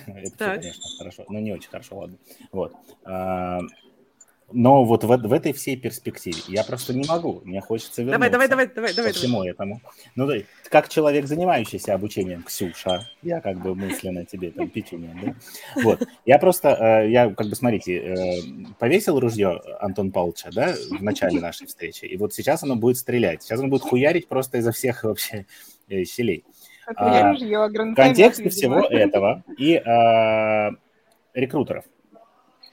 Это 0.07 0.25
все, 0.27 0.35
Так. 0.37 0.55
конечно, 0.61 0.83
хорошо. 0.97 1.25
Ну, 1.29 1.39
не 1.39 1.53
очень 1.53 1.69
хорошо, 1.69 1.97
ладно. 1.99 2.17
Вот. 2.51 2.73
А, 3.05 3.59
Но 4.51 4.85
вот 4.85 5.03
в, 5.03 5.07
в 5.07 5.33
этой 5.33 5.51
всей 5.51 5.75
перспективе 5.75 6.37
я 6.47 6.63
просто 6.63 6.93
не 6.93 7.05
могу. 7.05 7.41
Мне 7.43 7.59
хочется 7.59 8.01
вернуться 8.01 8.17
Давай, 8.17 8.29
давай, 8.29 8.47
давай, 8.47 8.67
давай, 8.67 8.89
ко 8.89 8.95
давай. 8.95 8.95
давай. 8.95 9.13
всему 9.13 9.43
этому. 9.43 9.81
Ну, 10.15 10.29
как 10.69 10.87
человек, 10.87 11.27
занимающийся 11.27 11.93
обучением, 11.93 12.43
Ксюша, 12.43 13.09
я 13.21 13.41
как 13.41 13.61
бы 13.61 13.75
мысленно 13.75 14.25
тебе 14.25 14.51
там 14.51 14.69
печенье, 14.69 15.13
да? 15.21 15.35
Вот. 15.83 16.01
Я 16.25 16.39
просто, 16.39 16.69
э, 16.69 17.09
я 17.11 17.29
как 17.29 17.47
бы, 17.47 17.55
смотрите, 17.55 17.97
э, 17.97 18.41
повесил 18.79 19.19
ружье 19.19 19.61
Антон 19.81 20.11
Павловича, 20.11 20.49
да, 20.53 20.73
в 20.91 21.03
начале 21.03 21.41
нашей 21.41 21.67
встречи, 21.67 22.05
и 22.05 22.15
вот 22.15 22.33
сейчас 22.33 22.63
оно 22.63 22.77
будет 22.77 22.97
стрелять. 22.97 23.43
Сейчас 23.43 23.59
он 23.59 23.69
будет 23.69 23.81
хуярить 23.81 24.29
просто 24.29 24.59
изо 24.59 24.71
всех 24.71 25.03
вообще 25.03 25.45
э, 25.89 26.05
щелей. 26.05 26.45
А, 26.95 27.31
ружье, 27.31 27.67
В 27.67 27.95
контексте 27.95 28.49
всего 28.49 28.79
этого 28.79 29.43
и 29.57 29.73
э, 29.73 30.71
рекрутеров 31.33 31.83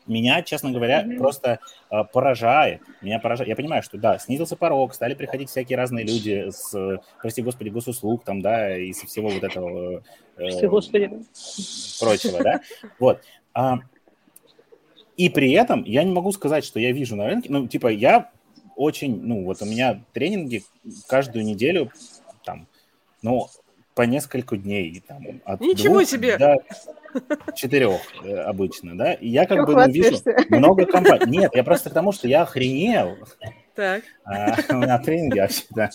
меня, 0.07 0.43
честно 0.43 0.71
говоря, 0.71 1.03
Мгм. 1.03 1.17
просто 1.19 1.61
э, 1.91 2.05
поражает. 2.13 2.83
Меня 3.01 3.19
поражает. 3.19 3.49
Я 3.49 3.57
понимаю, 3.57 3.83
что 3.83 3.99
да, 3.99 4.19
снизился 4.19 4.57
порог, 4.57 4.95
стали 4.95 5.15
приходить 5.15 5.51
всякие 5.51 5.79
разные 5.79 6.05
люди 6.05 6.51
с, 6.51 6.75
э, 6.75 6.99
прости 7.21 7.43
господи, 7.43 7.71
госуслуг 7.71 8.25
там, 8.25 8.41
да, 8.43 8.77
и 8.77 8.93
со 8.93 9.07
всего 9.07 9.29
вот 9.29 9.43
этого 9.43 9.99
э, 9.99 10.01
Прости, 10.37 10.67
господи. 10.67 11.11
прочего, 12.01 12.43
да. 12.43 12.61
Вот. 12.99 13.23
А, 13.55 13.79
и 15.17 15.29
при 15.29 15.53
этом 15.53 15.85
я 15.85 16.03
не 16.03 16.13
могу 16.13 16.33
сказать, 16.33 16.65
что 16.65 16.81
я 16.81 16.93
вижу 16.93 17.17
на 17.17 17.27
рынке, 17.27 17.49
ну, 17.51 17.69
типа, 17.69 17.89
я 17.89 18.31
очень, 18.77 19.21
ну, 19.23 19.45
вот 19.45 19.63
у 19.63 19.65
меня 19.65 20.03
тренинги 20.13 20.65
каждую 21.09 21.45
неделю, 21.45 21.93
там, 22.45 22.67
ну, 23.23 23.47
по 23.95 24.03
несколько 24.03 24.57
дней, 24.57 25.03
там, 25.07 25.25
от 25.45 25.61
Ничего 25.61 25.99
двух 25.99 26.09
себе! 26.09 26.37
до 26.37 26.57
четырех 27.55 28.01
э, 28.25 28.37
обычно, 28.39 28.97
да, 28.99 29.13
и 29.13 29.29
я 29.29 29.47
как 29.47 29.59
Чего 29.59 29.67
бы 29.67 29.75
ну, 29.75 29.89
вижу 29.89 30.17
много 30.49 30.85
компаний. 30.85 31.39
Нет, 31.39 31.55
я 31.55 31.63
просто 31.63 31.91
к 31.91 31.93
тому, 31.93 32.13
что 32.13 32.27
я 32.27 32.43
охренел 32.43 33.17
Так. 33.75 34.03
а, 34.25 34.57
на 34.73 34.99
тренинге 34.99 35.43
вообще, 35.43 35.65
да. 35.71 35.91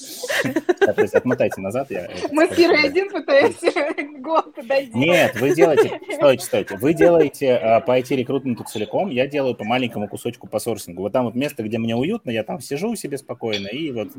Так, 0.80 0.96
то 0.96 1.02
есть 1.02 1.14
отмотайте 1.16 1.62
назад. 1.62 1.90
Я 1.90 2.10
Мы 2.32 2.48
с 2.48 2.56
Кирой 2.56 2.84
один 2.84 3.10
пытаемся 3.10 3.72
гол 4.20 4.42
подойти. 4.54 4.92
Нет, 4.98 5.40
вы 5.40 5.56
делаете, 5.56 6.00
стойте, 6.16 6.46
стойте, 6.46 6.78
вы 6.78 6.94
делаете 6.94 7.56
а, 7.56 7.80
по 7.80 7.98
IT-рекрутменту 7.98 8.64
целиком, 8.66 9.10
я 9.10 9.28
делаю 9.28 9.56
по 9.56 9.64
маленькому 9.64 10.08
кусочку 10.10 10.48
по 10.48 10.60
сорсингу. 10.60 11.02
Вот 11.04 11.14
там 11.14 11.26
вот 11.26 11.36
место, 11.36 11.64
где 11.64 11.78
мне 11.78 11.96
уютно, 11.96 12.32
я 12.32 12.44
там 12.44 12.60
сижу 12.60 12.96
себе 12.96 13.18
спокойно 13.18 13.68
и 13.68 13.92
вот 13.92 14.10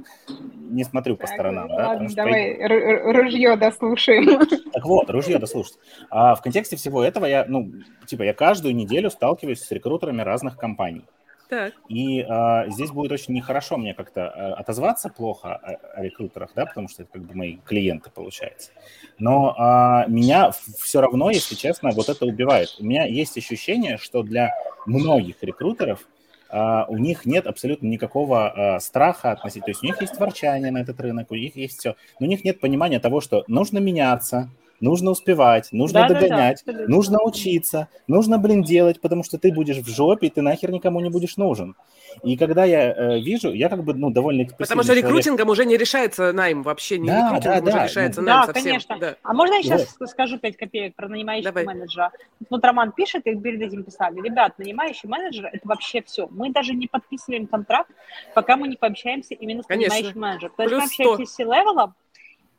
не 0.71 0.85
смотрю 0.85 1.17
по 1.17 1.27
сторонам. 1.27 1.69
да, 1.69 1.89
Ладно, 1.89 2.09
давай 2.15 2.57
ру- 2.57 3.03
ру- 3.05 3.13
ружье 3.13 3.57
дослушаем. 3.57 4.47
Так 4.73 4.85
вот, 4.85 5.11
ружье 5.11 5.39
дослушать. 5.39 5.75
А 6.09 6.35
в 6.35 6.41
контексте 6.43 6.77
всего 6.77 7.05
этого 7.05 7.27
я, 7.27 7.45
ну, 7.47 7.71
типа, 8.07 8.23
я 8.23 8.33
каждую 8.33 8.75
неделю 8.75 9.11
сталкиваюсь 9.11 9.61
с 9.61 9.71
рекрутерами 9.71 10.23
разных 10.23 10.57
компаний. 10.57 11.05
Так. 11.51 11.75
И 11.89 12.21
а, 12.23 12.69
здесь 12.69 12.93
будет 12.93 13.11
очень 13.11 13.35
нехорошо 13.35 13.77
мне 13.77 13.93
как-то 13.93 14.31
а, 14.31 14.55
отозваться 14.55 15.09
плохо 15.09 15.57
о, 15.57 15.99
о 15.99 16.03
рекрутерах, 16.05 16.51
да, 16.55 16.65
потому 16.65 16.89
что 16.89 17.03
это 17.03 17.13
как 17.13 17.23
бы 17.23 17.35
мои 17.35 17.57
клиенты, 17.57 18.09
получается. 18.09 18.71
Но 19.19 19.55
а, 19.59 20.07
меня 20.07 20.53
все 20.79 21.01
равно, 21.01 21.31
если 21.31 21.57
честно, 21.57 21.91
вот 21.91 22.09
это 22.09 22.25
убивает. 22.25 22.77
У 22.79 22.85
меня 22.85 23.05
есть 23.05 23.37
ощущение, 23.37 23.99
что 23.99 24.23
для 24.23 24.55
многих 24.87 25.43
рекрутеров 25.43 26.07
а, 26.49 26.87
у 26.89 26.97
них 26.99 27.27
нет 27.27 27.47
абсолютно 27.47 27.87
никакого 27.89 28.77
а, 28.77 28.81
страха 28.81 29.33
относительно. 29.33 29.65
То 29.65 29.71
есть 29.71 29.83
у 29.83 29.87
них 29.87 30.01
есть 30.01 30.19
ворчание 30.19 30.71
на 30.71 30.79
этот 30.79 31.01
рынок, 31.01 31.33
у 31.33 31.35
них 31.35 31.57
есть 31.57 31.81
все. 31.81 31.97
Но 32.21 32.27
у 32.27 32.29
них 32.29 32.45
нет 32.45 32.61
понимания 32.61 33.01
того, 33.01 33.21
что 33.21 33.45
нужно 33.47 33.79
меняться, 33.79 34.51
нужно 34.81 35.11
успевать, 35.11 35.69
нужно 35.73 36.01
Да-да-да, 36.01 36.21
догонять, 36.21 36.61
абсолютно. 36.63 36.89
нужно 36.95 37.19
учиться, 37.23 37.89
нужно, 38.07 38.39
блин, 38.39 38.63
делать, 38.63 39.01
потому 39.01 39.23
что 39.23 39.39
ты 39.39 39.53
будешь 39.53 39.79
в 39.79 39.89
жопе, 39.89 40.27
и 40.29 40.31
ты 40.31 40.43
нахер 40.43 40.71
никому 40.71 41.01
не 41.01 41.11
будешь 41.11 41.37
нужен. 41.37 41.77
И 42.25 42.37
когда 42.37 42.65
я 42.65 42.93
э, 42.93 43.21
вижу, 43.21 43.53
я 43.53 43.69
как 43.69 43.85
бы, 43.85 43.95
ну, 43.95 44.11
довольно 44.11 44.45
Потому 44.45 44.83
что 44.83 44.93
человек. 44.93 45.05
рекрутингом 45.05 45.49
уже 45.49 45.65
не 45.65 45.77
решается 45.77 46.33
найм 46.33 46.63
вообще, 46.63 46.99
не 46.99 47.07
Да, 47.09 47.29
рекрутингом 47.29 47.65
да, 47.65 47.71
уже 47.71 47.79
да, 47.79 47.85
решается 47.85 48.21
ну, 48.21 48.27
найм 48.27 48.41
Да, 48.41 48.47
совсем. 48.47 48.65
конечно. 48.65 48.99
Да. 48.99 49.17
А 49.23 49.33
можно 49.33 49.55
я 49.55 49.63
сейчас 49.63 49.97
Вот. 50.01 50.11
скажу 50.11 50.39
5 50.39 50.57
копеек 50.57 50.95
про 50.97 51.09
нанимающего 51.09 51.53
Давай. 51.53 51.65
менеджера? 51.67 52.11
Вот 52.49 52.65
Роман 52.65 52.93
пишет, 52.93 53.27
и 53.27 53.37
перед 53.37 53.61
этим 53.63 53.85
писали, 53.85 54.21
ребят, 54.21 54.59
нанимающий 54.59 55.09
менеджер– 55.09 55.51
это 55.53 55.67
вообще 55.69 56.03
все. 56.03 56.27
Мы 56.31 56.51
даже 56.51 56.75
не 56.75 56.89
подписываем 56.89 57.47
контракт, 57.47 57.91
пока 58.35 58.57
мы 58.57 58.67
не 58.67 58.77
пообщаемся 58.77 59.35
именно 59.35 59.63
с 59.63 59.67
Конечно. 59.67 59.95
нанимающим 59.95 60.21
менеджером. 60.21 60.55
То 60.57 60.63
есть 60.65 60.75
100. 60.75 60.85
общаемся 61.05 61.33
с 61.33 61.35
C-level 61.37 61.77
ом, 61.77 61.95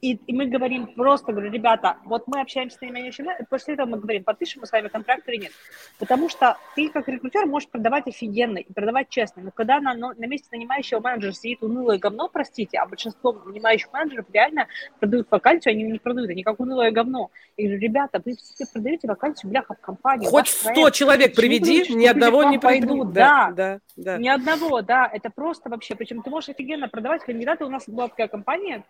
и, 0.01 0.13
и 0.15 0.33
мы 0.33 0.47
говорим 0.47 0.87
просто, 0.87 1.31
говорю, 1.31 1.51
ребята, 1.51 1.97
вот 2.05 2.23
мы 2.27 2.41
общаемся 2.41 2.77
с 2.77 2.81
нанимающим 2.81 3.25
менеджером, 3.25 3.47
после 3.49 3.75
этого 3.75 3.87
мы 3.87 3.99
говорим, 3.99 4.23
подпишем 4.23 4.61
мы 4.61 4.67
с 4.67 4.71
вами 4.71 4.87
контракт 4.87 5.27
или 5.29 5.43
нет. 5.43 5.51
Потому 5.99 6.27
что 6.27 6.57
ты 6.75 6.89
как 6.89 7.07
рекрутер 7.07 7.45
можешь 7.45 7.69
продавать 7.69 8.07
офигенно 8.07 8.57
и 8.57 8.73
продавать 8.73 9.09
честно, 9.09 9.43
но 9.43 9.51
когда 9.51 9.79
на, 9.79 9.93
на 9.93 10.25
месте 10.25 10.47
нанимающего 10.51 10.99
менеджера 10.99 11.33
сидит 11.33 11.61
унылое 11.61 11.99
говно, 11.99 12.29
простите, 12.29 12.79
а 12.79 12.87
большинство 12.87 13.31
нанимающих 13.31 13.93
менеджеров 13.93 14.25
реально 14.33 14.67
продают 14.99 15.27
вакансию, 15.29 15.73
они 15.73 15.83
не 15.83 15.99
продают, 15.99 16.31
они 16.31 16.43
как 16.43 16.59
унылое 16.59 16.91
говно. 16.91 17.29
Я 17.57 17.65
говорю, 17.65 17.81
ребята, 17.81 18.21
вы 18.25 18.35
все 18.35 18.65
продаете 18.65 19.07
вакансию, 19.07 19.51
бляха, 19.51 19.75
в 19.75 19.79
компании. 19.79 20.25
Хоть 20.25 20.33
ваш 20.33 20.49
100 20.49 20.73
проект. 20.73 20.95
человек 20.95 21.35
приведи, 21.35 21.93
ни 21.93 22.07
одного 22.07 22.43
не 22.43 22.57
пойдут? 22.57 22.89
пойдут. 22.89 23.13
Да, 23.13 23.51
Да, 23.51 23.51
да, 23.51 23.79
да. 23.95 24.17
Ни 24.17 24.29
одного, 24.29 24.81
да, 24.81 25.07
это 25.11 25.29
просто 25.29 25.69
вообще. 25.69 25.95
Причем 25.95 26.23
ты 26.23 26.29
можешь 26.31 26.49
офигенно 26.49 26.87
продавать 26.87 27.23
кандидаты. 27.23 27.65
У 27.65 27.69
нас 27.69 27.87
была 27.87 28.07
такая 28.07 28.27
компания, 28.27 28.83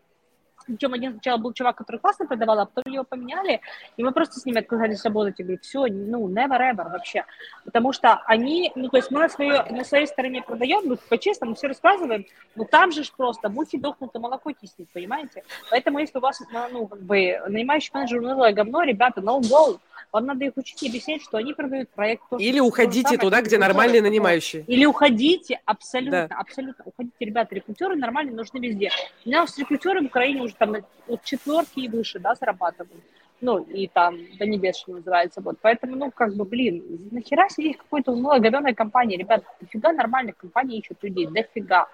причем 0.66 0.94
один 0.94 1.14
сначала 1.14 1.38
был 1.38 1.54
чувак, 1.54 1.78
который 1.78 1.98
классно 1.98 2.26
продавал, 2.26 2.60
а 2.60 2.66
потом 2.66 2.94
его 2.94 3.04
поменяли, 3.04 3.62
и 3.98 4.04
мы 4.04 4.12
просто 4.12 4.40
с 4.40 4.46
ними 4.46 4.60
отказались 4.60 5.04
работать. 5.04 5.40
Я 5.40 5.46
говорю, 5.46 5.62
все, 5.62 5.88
ну, 5.88 6.28
never 6.30 6.60
ever 6.60 6.90
вообще. 6.92 7.26
Потому 7.66 7.94
что 7.94 8.22
они, 8.26 8.72
ну, 8.76 8.90
то 8.90 8.98
есть 8.98 9.12
мы 9.12 9.20
на, 9.20 9.30
свое, 9.30 9.64
на 9.70 9.84
своей 9.84 10.08
стороне 10.08 10.42
продаем, 10.42 10.88
мы 10.88 10.98
по-честному 10.98 11.56
все 11.56 11.68
рассказываем, 11.68 12.26
но 12.56 12.66
там 12.66 12.92
же 12.92 13.04
ж 13.04 13.12
просто 13.16 13.50
мухи 13.50 13.78
дохнут, 13.78 14.16
и 14.16 14.20
молоко 14.20 14.52
киснет, 14.52 14.90
понимаете? 14.94 15.44
Поэтому 15.70 16.00
если 16.00 16.18
у 16.18 16.22
вас, 16.22 16.42
ну, 16.72 16.88
как 16.88 17.02
бы, 17.02 17.42
нанимающий 17.48 17.92
менеджер 17.94 18.20
унылое 18.20 18.54
говно, 18.54 18.84
ребята, 18.84 19.22
no 19.22 19.40
go. 19.42 19.80
Вам 20.12 20.26
надо 20.26 20.46
их 20.46 20.54
учить 20.58 20.82
и 20.84 20.90
объяснять, 20.90 21.22
что 21.22 21.38
они 21.38 21.54
продают 21.54 21.90
проект. 21.90 22.24
то, 22.30 22.38
Или 22.38 22.60
уходите 22.60 23.02
самое, 23.04 23.20
туда, 23.20 23.42
где 23.42 23.58
нормальные 23.58 24.02
нанимающие. 24.02 24.64
Или 24.68 24.86
уходите, 24.86 25.60
абсолютно, 25.66 26.28
Да. 26.30 26.36
абсолютно. 26.36 26.84
Уходите, 26.86 27.16
ребята, 27.20 27.56
рекрутеры 27.56 27.96
нормальные 27.96 28.36
нужны 28.36 28.60
везде. 28.60 28.90
У 29.26 29.30
меня 29.30 29.46
с 29.48 29.58
рекрутером 29.58 30.06
в 30.06 30.08
Украине 30.08 30.42
уже 30.42 30.56
там 30.56 30.76
от 31.08 31.24
четверки 31.24 31.80
и 31.80 31.88
выше, 31.90 32.20
да, 32.20 32.36
зарабатывают. 32.36 33.04
ну, 33.44 33.58
и 33.58 33.88
там 33.88 34.20
до 34.38 34.46
небес, 34.46 34.78
что 34.78 34.92
называется, 34.92 35.42
вот, 35.42 35.58
поэтому, 35.64 35.96
ну, 35.96 36.12
как 36.12 36.36
бы, 36.36 36.46
блин, 36.46 36.84
нахера 37.10 37.50
сидеть 37.50 37.76
в 37.78 37.80
какой-то 37.80 38.12
унылой 38.12 38.40
говёной 38.40 38.76
компании, 38.76 39.18
ребят, 39.18 39.44
дофига 39.60 39.92
нормальных 39.94 40.38
компаний 40.38 40.78
ищут 40.78 41.02
людей, 41.02 41.26
дофига, 41.26 41.88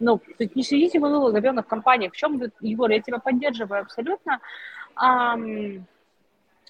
ну, 0.00 0.18
то 0.18 0.42
есть 0.42 0.56
не 0.56 0.64
сидите 0.64 0.98
в 0.98 1.04
унылых 1.04 1.32
говёных 1.34 1.68
компаниях, 1.68 2.14
в 2.14 2.16
чем, 2.16 2.42
Егор, 2.60 2.90
я 2.90 3.00
тебя 3.00 3.18
поддерживаю 3.20 3.82
абсолютно, 3.82 4.40
ам, 4.96 5.86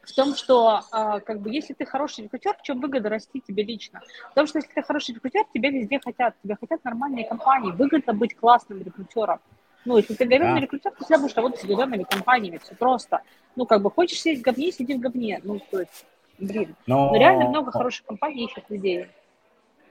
в 0.08 0.14
том, 0.14 0.34
что 0.34 0.80
э, 0.92 1.20
как 1.20 1.40
бы 1.40 1.50
если 1.50 1.74
ты 1.74 1.84
хороший 1.84 2.24
рекрутер, 2.24 2.56
в 2.56 2.62
чем 2.62 2.80
выгода 2.80 3.08
расти 3.08 3.42
тебе 3.46 3.62
лично? 3.62 4.00
Потому 4.30 4.46
что 4.46 4.58
если 4.58 4.72
ты 4.72 4.82
хороший 4.82 5.14
рекрутер, 5.14 5.44
тебя 5.52 5.70
везде 5.70 6.00
хотят, 6.02 6.34
тебя 6.42 6.56
хотят 6.58 6.82
нормальные 6.82 7.26
компании, 7.26 7.72
выгодно 7.72 8.14
быть 8.14 8.34
классным 8.34 8.82
рекрутером. 8.82 9.40
Ну, 9.84 9.96
если 9.96 10.14
ты 10.14 10.24
говенный 10.24 10.54
да. 10.54 10.60
рекрутер, 10.60 10.92
ты 10.92 11.04
всегда 11.04 11.18
будешь 11.18 11.34
работать 11.36 11.60
с 11.60 11.64
говенными 11.64 12.04
компаниями, 12.04 12.58
все 12.58 12.74
просто. 12.74 13.20
Ну, 13.54 13.66
как 13.66 13.82
бы, 13.82 13.90
хочешь 13.90 14.20
сидеть 14.20 14.40
в 14.40 14.42
говне, 14.42 14.72
сиди 14.72 14.94
в 14.94 15.00
говне. 15.00 15.40
Ну, 15.44 15.60
то 15.70 15.80
есть, 15.80 16.06
блин. 16.38 16.74
Но, 16.86 17.10
Но 17.10 17.16
реально 17.16 17.48
много 17.48 17.70
хороших 17.70 18.06
компаний 18.06 18.46
ищут 18.46 18.64
людей. 18.68 19.08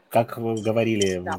Как 0.10 0.38
вы 0.38 0.62
говорили 0.62 1.20
да. 1.20 1.38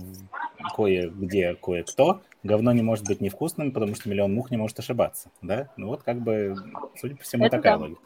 кое-где, 0.75 1.55
кое-кто, 1.55 2.21
говно 2.43 2.73
не 2.73 2.83
может 2.83 3.07
быть 3.07 3.21
невкусным, 3.21 3.73
потому 3.73 3.95
что 3.95 4.09
миллион 4.09 4.35
мух 4.35 4.51
не 4.51 4.57
может 4.57 4.79
ошибаться, 4.79 5.31
да? 5.41 5.71
Ну, 5.77 5.89
вот 5.89 6.03
как 6.03 6.19
бы, 6.21 6.55
судя 6.97 7.17
по 7.17 7.23
всему, 7.23 7.47
Это 7.47 7.57
такая 7.57 7.79
да. 7.79 7.85
логика. 7.85 8.01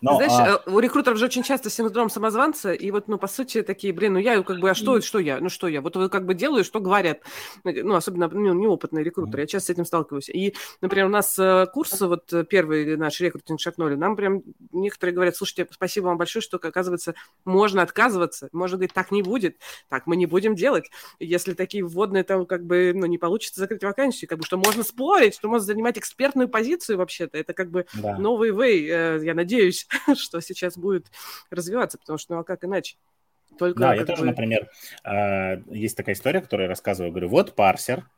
Но, 0.00 0.16
Знаешь, 0.16 0.32
а... 0.32 0.62
Э, 0.66 0.70
у 0.70 0.78
рекрутеров 0.78 1.18
же 1.18 1.26
очень 1.26 1.42
часто 1.42 1.70
синдром 1.70 2.10
самозванца, 2.10 2.72
и 2.72 2.90
вот, 2.90 3.08
ну, 3.08 3.18
по 3.18 3.26
сути, 3.26 3.62
такие, 3.62 3.92
блин, 3.92 4.14
ну, 4.14 4.18
я 4.18 4.42
как 4.42 4.60
бы, 4.60 4.70
а 4.70 4.74
что, 4.74 5.00
что 5.00 5.18
я, 5.18 5.40
ну, 5.40 5.48
что 5.48 5.68
я? 5.68 5.80
Вот 5.80 5.96
вы 5.96 6.08
как 6.08 6.26
бы 6.26 6.34
делаю, 6.34 6.64
что 6.64 6.80
говорят, 6.80 7.20
ну, 7.64 7.94
особенно 7.94 8.28
ну, 8.28 8.54
неопытные 8.54 9.04
рекрутеры, 9.04 9.42
я 9.42 9.46
часто 9.46 9.66
с 9.66 9.70
этим 9.70 9.84
сталкиваюсь. 9.84 10.28
И, 10.28 10.54
например, 10.80 11.06
у 11.06 11.10
нас 11.10 11.38
э, 11.38 11.66
курс, 11.72 12.00
вот 12.00 12.32
э, 12.32 12.44
первый 12.44 12.96
наш 12.96 13.20
рекрутинг 13.20 13.60
шагнули, 13.60 13.94
нам 13.94 14.16
прям 14.16 14.42
некоторые 14.72 15.14
говорят, 15.14 15.36
слушайте, 15.36 15.66
спасибо 15.70 16.06
вам 16.06 16.18
большое, 16.18 16.42
что, 16.42 16.56
оказывается, 16.56 17.14
можно 17.44 17.82
отказываться, 17.82 18.48
можно 18.52 18.76
говорить, 18.76 18.94
так 18.94 19.10
не 19.10 19.22
будет, 19.22 19.58
так 19.88 20.06
мы 20.06 20.16
не 20.16 20.26
будем 20.26 20.54
делать. 20.54 20.90
Если 21.18 21.54
такие 21.54 21.84
вводные, 21.84 22.24
там, 22.24 22.46
как 22.46 22.64
бы, 22.64 22.92
ну, 22.94 23.06
не 23.06 23.18
получится 23.18 23.60
закрыть 23.60 23.82
вакансию, 23.82 24.28
как 24.28 24.38
бы, 24.38 24.44
что 24.44 24.56
можно 24.56 24.82
спорить, 24.82 25.34
что 25.34 25.48
можно 25.48 25.66
занимать 25.66 25.98
экспертную 25.98 26.48
позицию 26.48 26.98
вообще-то, 26.98 27.38
это 27.38 27.52
как 27.52 27.70
бы 27.70 27.86
да. 27.94 28.16
новый 28.18 28.50
вей, 28.50 28.86
я 28.86 29.34
надеюсь, 29.34 29.69
надеюсь, 29.70 29.86
что 30.20 30.40
сейчас 30.40 30.76
будет 30.76 31.06
развиваться, 31.50 31.98
потому 31.98 32.18
что, 32.18 32.34
ну 32.34 32.40
а 32.40 32.44
как 32.44 32.64
иначе? 32.64 32.96
Только 33.58 33.80
да, 33.80 33.94
я 33.94 34.04
тоже, 34.04 34.22
бы... 34.22 34.28
например, 34.28 34.70
а, 35.04 35.56
есть 35.70 35.96
такая 35.96 36.14
история, 36.14 36.40
которую 36.40 36.64
я 36.64 36.68
рассказываю, 36.68 37.10
говорю, 37.10 37.28
вот 37.28 37.54
парсер 37.54 38.08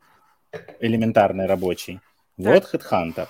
элементарный 0.79 1.47
рабочий, 1.47 1.99
так. 2.37 2.63
вот 2.71 2.73
HeadHunter, 2.73 3.27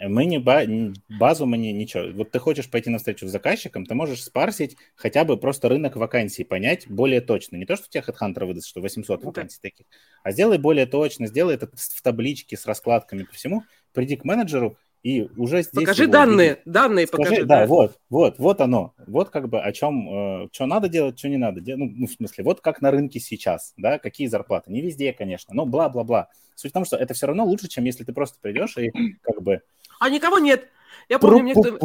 мы 0.00 0.24
не 0.24 0.38
ба- 0.38 0.64
базу, 1.08 1.46
мы 1.46 1.56
не 1.56 1.72
ничего. 1.72 2.12
Вот 2.12 2.32
ты 2.32 2.40
хочешь 2.40 2.68
пойти 2.68 2.90
на 2.90 2.98
встречу 2.98 3.28
с 3.28 3.30
заказчиком, 3.30 3.86
ты 3.86 3.94
можешь 3.94 4.24
спарсить 4.24 4.76
хотя 4.96 5.24
бы 5.24 5.36
просто 5.36 5.68
рынок 5.68 5.94
вакансий, 5.94 6.42
понять 6.42 6.88
более 6.88 7.20
точно. 7.20 7.56
Не 7.56 7.64
то, 7.64 7.76
что 7.76 7.88
тебе 7.88 8.02
HeadHunter 8.04 8.44
выдаст, 8.44 8.66
что 8.66 8.80
800 8.80 9.22
ну, 9.22 9.28
вакансий 9.28 9.60
таких, 9.62 9.86
а 10.24 10.32
сделай 10.32 10.58
более 10.58 10.86
точно, 10.86 11.28
сделай 11.28 11.54
это 11.54 11.70
в 11.72 12.02
табличке 12.02 12.56
с 12.56 12.66
раскладками 12.66 13.22
по 13.22 13.32
всему, 13.32 13.62
приди 13.92 14.16
к 14.16 14.24
менеджеру, 14.24 14.76
и 15.04 15.28
уже 15.36 15.62
здесь... 15.62 15.84
Покажи 15.84 16.06
данные, 16.06 16.48
видит. 16.48 16.62
данные 16.64 17.06
Скажи, 17.06 17.24
покажи. 17.24 17.44
Да, 17.44 17.60
да, 17.60 17.66
вот, 17.66 17.98
вот, 18.08 18.38
вот 18.38 18.60
оно. 18.62 18.94
Вот 19.06 19.28
как 19.28 19.50
бы 19.50 19.60
о 19.60 19.70
чем, 19.70 20.44
э, 20.44 20.48
что 20.50 20.64
надо 20.64 20.88
делать, 20.88 21.18
что 21.18 21.28
не 21.28 21.36
надо 21.36 21.60
делать. 21.60 21.78
Ну, 21.78 21.92
ну, 21.94 22.06
в 22.06 22.10
смысле, 22.10 22.42
вот 22.42 22.62
как 22.62 22.80
на 22.80 22.90
рынке 22.90 23.20
сейчас, 23.20 23.74
да, 23.76 23.98
какие 23.98 24.28
зарплаты. 24.28 24.72
Не 24.72 24.80
везде, 24.80 25.12
конечно, 25.12 25.54
но 25.54 25.66
бла-бла-бла. 25.66 26.30
Суть 26.54 26.70
в 26.70 26.74
том, 26.74 26.86
что 26.86 26.96
это 26.96 27.12
все 27.12 27.26
равно 27.26 27.44
лучше, 27.44 27.68
чем 27.68 27.84
если 27.84 28.02
ты 28.02 28.14
просто 28.14 28.38
придешь 28.40 28.78
и 28.78 28.92
как 29.20 29.42
бы... 29.42 29.60
А 30.00 30.08
никого 30.08 30.38
нет. 30.38 30.68
Я 31.08 31.18
помню, 31.18 31.42
мне 31.42 31.52
кто... 31.52 31.78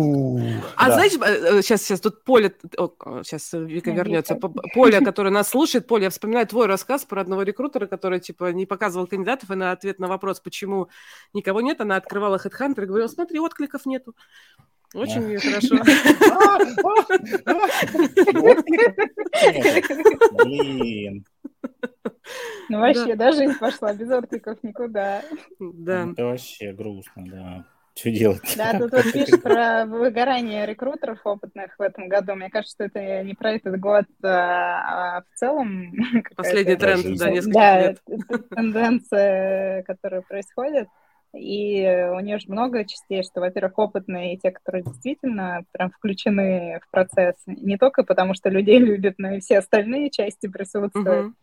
А 0.75 0.87
да. 0.87 0.93
знаете, 0.93 1.17
сейчас, 1.61 1.81
э, 1.81 1.83
сейчас 1.83 2.01
тут 2.01 2.23
Поля, 2.23 2.53
сейчас 3.23 3.53
Вика 3.53 3.91
вернется, 3.91 4.35
Поля, 4.73 5.01
которая 5.01 5.33
нас 5.33 5.49
слушает, 5.49 5.87
Поля, 5.87 6.05
я 6.05 6.09
вспоминаю 6.09 6.47
твой 6.47 6.67
рассказ 6.67 7.05
про 7.05 7.21
одного 7.21 7.43
рекрутера, 7.43 7.87
который, 7.87 8.19
типа, 8.19 8.51
не 8.51 8.65
показывал 8.65 9.07
кандидатов, 9.07 9.51
и 9.51 9.55
на 9.55 9.71
ответ 9.71 9.99
на 9.99 10.07
вопрос, 10.07 10.39
почему 10.39 10.89
никого 11.33 11.61
нет, 11.61 11.81
она 11.81 11.95
открывала 11.95 12.37
HeadHunter 12.37 12.83
и 12.83 12.85
говорила, 12.85 13.07
смотри, 13.07 13.39
откликов 13.39 13.85
нету. 13.85 14.15
Очень 14.93 15.37
хорошо. 15.39 15.75
Блин. 20.43 21.25
Ну 22.69 22.79
вообще, 22.79 23.15
да, 23.15 23.31
жизнь 23.31 23.57
пошла 23.59 23.93
без 23.93 24.09
откликов 24.09 24.63
никуда. 24.63 25.23
Да. 25.59 26.09
Это 26.11 26.25
вообще 26.25 26.73
грустно, 26.73 27.25
да. 27.27 27.65
Что 27.99 28.11
делать? 28.11 28.55
Да, 28.55 28.71
тут 28.79 28.93
вот 28.93 29.11
пишет 29.11 29.43
про 29.43 29.85
выгорание 29.85 30.65
рекрутеров 30.65 31.19
опытных 31.25 31.77
в 31.77 31.81
этом 31.81 32.07
году. 32.07 32.33
Мне 32.35 32.49
кажется, 32.49 32.75
что 32.75 32.83
это 32.85 33.23
не 33.23 33.33
про 33.33 33.53
этот 33.53 33.77
год, 33.77 34.05
а, 34.23 35.17
а 35.17 35.21
в 35.21 35.37
целом... 35.37 35.91
Последний 36.37 36.77
тренд, 36.77 37.17
да, 37.17 37.29
несколько 37.29 37.53
да, 37.53 37.81
лет. 37.81 38.01
тенденция, 38.55 39.83
которая 39.83 40.21
происходит. 40.21 40.87
И 41.35 41.85
у 42.13 42.19
нее 42.21 42.39
же 42.39 42.45
много 42.47 42.85
частей, 42.85 43.21
что, 43.23 43.41
во-первых, 43.41 43.77
опытные 43.77 44.33
и 44.33 44.37
те, 44.37 44.51
которые 44.51 44.83
действительно 44.83 45.63
прям 45.73 45.91
включены 45.91 46.79
в 46.81 46.89
процесс. 46.89 47.35
Не 47.45 47.77
только 47.77 48.03
потому, 48.03 48.33
что 48.33 48.49
людей 48.49 48.79
любят, 48.79 49.15
но 49.17 49.31
и 49.31 49.41
все 49.41 49.57
остальные 49.57 50.09
части 50.09 50.47
присутствуют. 50.47 51.27
Uh-huh. 51.27 51.33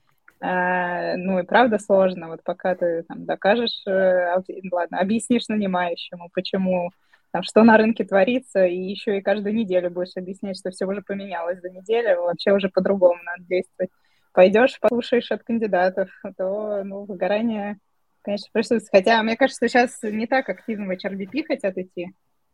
А, 0.41 1.17
ну 1.17 1.39
и 1.39 1.45
правда 1.45 1.79
сложно, 1.79 2.29
вот 2.29 2.43
пока 2.45 2.75
ты 2.75 3.05
там 3.05 3.25
докажешь, 3.25 3.83
э, 3.87 4.35
ладно, 4.71 4.99
объяснишь 4.99 5.49
нанимающему, 5.49 6.29
почему, 6.35 6.91
там, 7.31 7.43
что 7.43 7.65
на 7.65 7.79
рынке 7.79 8.05
творится, 8.05 8.67
и 8.67 8.77
еще 8.77 9.19
и 9.19 9.23
каждую 9.23 9.55
неделю 9.55 9.91
будешь 9.91 10.17
объяснять, 10.17 10.59
что 10.59 10.71
все 10.71 10.87
уже 10.87 11.01
поменялось 11.01 11.61
за 11.61 11.71
неделю, 11.71 12.23
вообще 12.23 12.53
уже 12.53 12.69
по-другому 12.69 13.19
надо 13.25 13.45
действовать. 13.49 13.91
Пойдешь, 14.33 14.79
послушаешь 14.79 15.31
от 15.33 15.43
кандидатов, 15.43 16.11
то, 16.37 16.85
ну, 16.85 17.05
выгорание, 17.05 17.79
конечно, 18.21 18.49
присутствует. 18.53 19.05
Хотя, 19.05 19.23
мне 19.23 19.37
кажется, 19.37 19.67
что 19.67 19.69
сейчас 19.69 19.99
не 20.03 20.27
так 20.27 20.49
активно 20.51 20.87
в 20.87 20.91
HRBP 20.91 21.45
хотят 21.47 21.79
идти. 21.79 22.13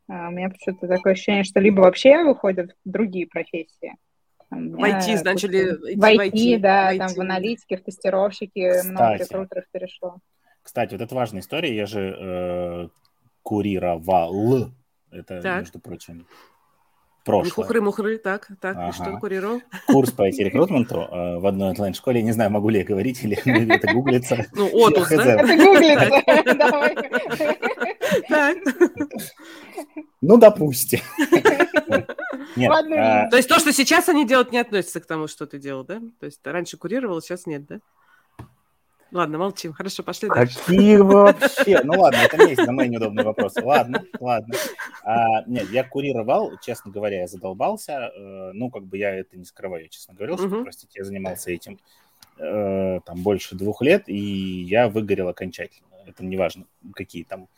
А, 0.08 0.28
у 0.28 0.30
меня 0.30 0.50
почему-то 0.50 0.86
такое 0.86 1.14
ощущение, 1.14 1.42
что 1.42 1.58
либо 1.58 1.80
вообще 1.80 2.22
выходят 2.22 2.70
в 2.84 2.90
другие 2.90 3.26
профессии, 3.26 3.96
в 4.52 4.84
IT 4.84 5.24
начали 5.24 5.96
в 5.96 6.00
IT, 6.00 6.58
да, 6.58 6.94
там 6.96 7.14
в 7.14 7.20
аналитике, 7.20 7.76
в 7.76 7.82
тестировщике 7.82 8.82
много 8.84 9.14
рекрутеров 9.14 9.64
перешло. 9.72 10.18
Кстати, 10.62 10.92
вот 10.92 11.00
это 11.00 11.14
важная 11.14 11.40
история, 11.40 11.74
я 11.74 11.86
же 11.86 12.16
э, 12.18 12.88
курировал, 13.42 14.70
это, 15.10 15.40
так. 15.40 15.60
между 15.60 15.80
прочим, 15.80 16.26
прошлое. 17.24 17.66
Хухры-мухры, 17.66 18.18
так, 18.18 18.48
так, 18.60 18.76
ага. 18.76 18.88
и 18.90 18.92
что 18.92 19.16
курировал? 19.18 19.60
Курс 19.88 20.12
по 20.12 20.28
IT-рекрутменту 20.28 21.00
э, 21.00 21.38
в 21.38 21.46
одной 21.46 21.70
онлайн-школе, 21.70 22.22
не 22.22 22.32
знаю, 22.32 22.50
могу 22.50 22.68
ли 22.68 22.78
я 22.78 22.84
говорить, 22.84 23.24
или 23.24 23.36
это 23.74 23.92
гуглится. 23.92 24.46
Ну, 24.52 24.68
отус, 24.72 25.08
да? 25.08 25.40
Это 25.40 25.56
гуглится, 25.56 26.54
давай. 26.54 26.96
Ну, 30.20 30.36
допустим. 30.38 31.00
Нет. 32.56 32.70
А... 32.70 33.28
То 33.28 33.36
есть 33.36 33.48
то, 33.48 33.58
что 33.58 33.72
сейчас 33.72 34.08
они 34.08 34.26
делают, 34.26 34.52
не 34.52 34.58
относится 34.58 35.00
к 35.00 35.06
тому, 35.06 35.28
что 35.28 35.46
ты 35.46 35.58
делал, 35.58 35.84
да? 35.84 36.00
То 36.20 36.26
есть 36.26 36.40
раньше 36.44 36.76
курировал, 36.76 37.20
сейчас 37.20 37.46
нет, 37.46 37.66
да? 37.66 37.80
Ладно, 39.12 39.36
молчим. 39.36 39.74
Хорошо, 39.74 40.02
пошли 40.02 40.28
дальше. 40.28 40.58
Какие 40.58 40.96
вообще? 40.96 41.82
Ну 41.84 42.00
ладно, 42.00 42.16
это 42.16 42.38
не 42.38 42.50
есть 42.50 42.66
на 42.66 42.72
мои 42.72 42.88
неудобные 42.88 43.24
вопросы. 43.24 43.62
Ладно, 43.62 44.02
ладно. 44.18 44.54
А, 45.04 45.44
нет, 45.46 45.70
я 45.70 45.84
курировал, 45.84 46.52
честно 46.62 46.90
говоря, 46.90 47.20
я 47.20 47.26
задолбался. 47.26 48.10
Э, 48.16 48.52
ну, 48.54 48.70
как 48.70 48.84
бы 48.84 48.96
я 48.96 49.14
это 49.14 49.36
не 49.36 49.44
скрываю, 49.44 49.82
я 49.82 49.88
честно 49.88 50.14
говорил, 50.14 50.38
что, 50.38 50.46
угу. 50.46 50.62
простите, 50.62 50.98
я 50.98 51.04
занимался 51.04 51.50
этим 51.50 51.78
э, 52.38 53.00
там 53.04 53.22
больше 53.22 53.54
двух 53.54 53.82
лет, 53.82 54.04
и 54.06 54.16
я 54.16 54.88
выгорел 54.88 55.28
окончательно. 55.28 55.88
Это 56.06 56.24
не 56.24 56.38
важно, 56.38 56.64
какие 56.94 57.24
там 57.24 57.48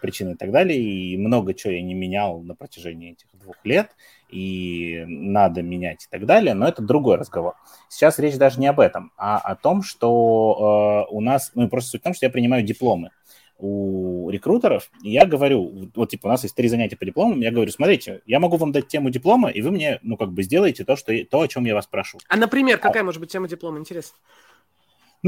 причины 0.00 0.32
и 0.32 0.34
так 0.34 0.50
далее. 0.50 0.78
И 0.78 1.16
много 1.16 1.54
чего 1.54 1.72
я 1.72 1.82
не 1.82 1.94
менял 1.94 2.40
на 2.40 2.54
протяжении 2.54 3.12
этих 3.12 3.26
двух 3.38 3.56
лет, 3.64 3.90
и 4.28 5.04
надо 5.06 5.62
менять 5.62 6.04
и 6.04 6.08
так 6.10 6.26
далее, 6.26 6.54
но 6.54 6.66
это 6.66 6.82
другой 6.82 7.16
разговор. 7.16 7.54
Сейчас 7.88 8.18
речь 8.18 8.36
даже 8.36 8.60
не 8.60 8.66
об 8.66 8.80
этом, 8.80 9.12
а 9.16 9.38
о 9.38 9.54
том, 9.54 9.82
что 9.82 11.06
э, 11.08 11.14
у 11.14 11.20
нас, 11.20 11.52
ну 11.54 11.68
просто 11.68 11.90
суть 11.90 12.00
в 12.00 12.04
том, 12.04 12.14
что 12.14 12.26
я 12.26 12.30
принимаю 12.30 12.62
дипломы 12.62 13.10
у 13.58 14.28
рекрутеров, 14.30 14.90
и 15.02 15.10
я 15.10 15.24
говорю, 15.24 15.90
вот 15.94 16.10
типа 16.10 16.26
у 16.26 16.28
нас 16.28 16.42
есть 16.42 16.54
три 16.54 16.68
занятия 16.68 16.96
по 16.96 17.06
дипломам, 17.06 17.40
я 17.40 17.50
говорю, 17.50 17.70
смотрите, 17.70 18.20
я 18.26 18.38
могу 18.38 18.56
вам 18.56 18.72
дать 18.72 18.88
тему 18.88 19.08
диплома, 19.10 19.48
и 19.48 19.62
вы 19.62 19.70
мне, 19.70 19.98
ну 20.02 20.16
как 20.16 20.32
бы 20.32 20.42
сделаете 20.42 20.84
то, 20.84 20.96
что, 20.96 21.12
то 21.24 21.40
о 21.40 21.48
чем 21.48 21.64
я 21.64 21.74
вас 21.74 21.86
прошу. 21.86 22.18
А, 22.28 22.36
например, 22.36 22.78
какая 22.78 23.02
а... 23.02 23.04
может 23.04 23.20
быть 23.20 23.30
тема 23.30 23.48
диплома, 23.48 23.78
интересно? 23.78 24.16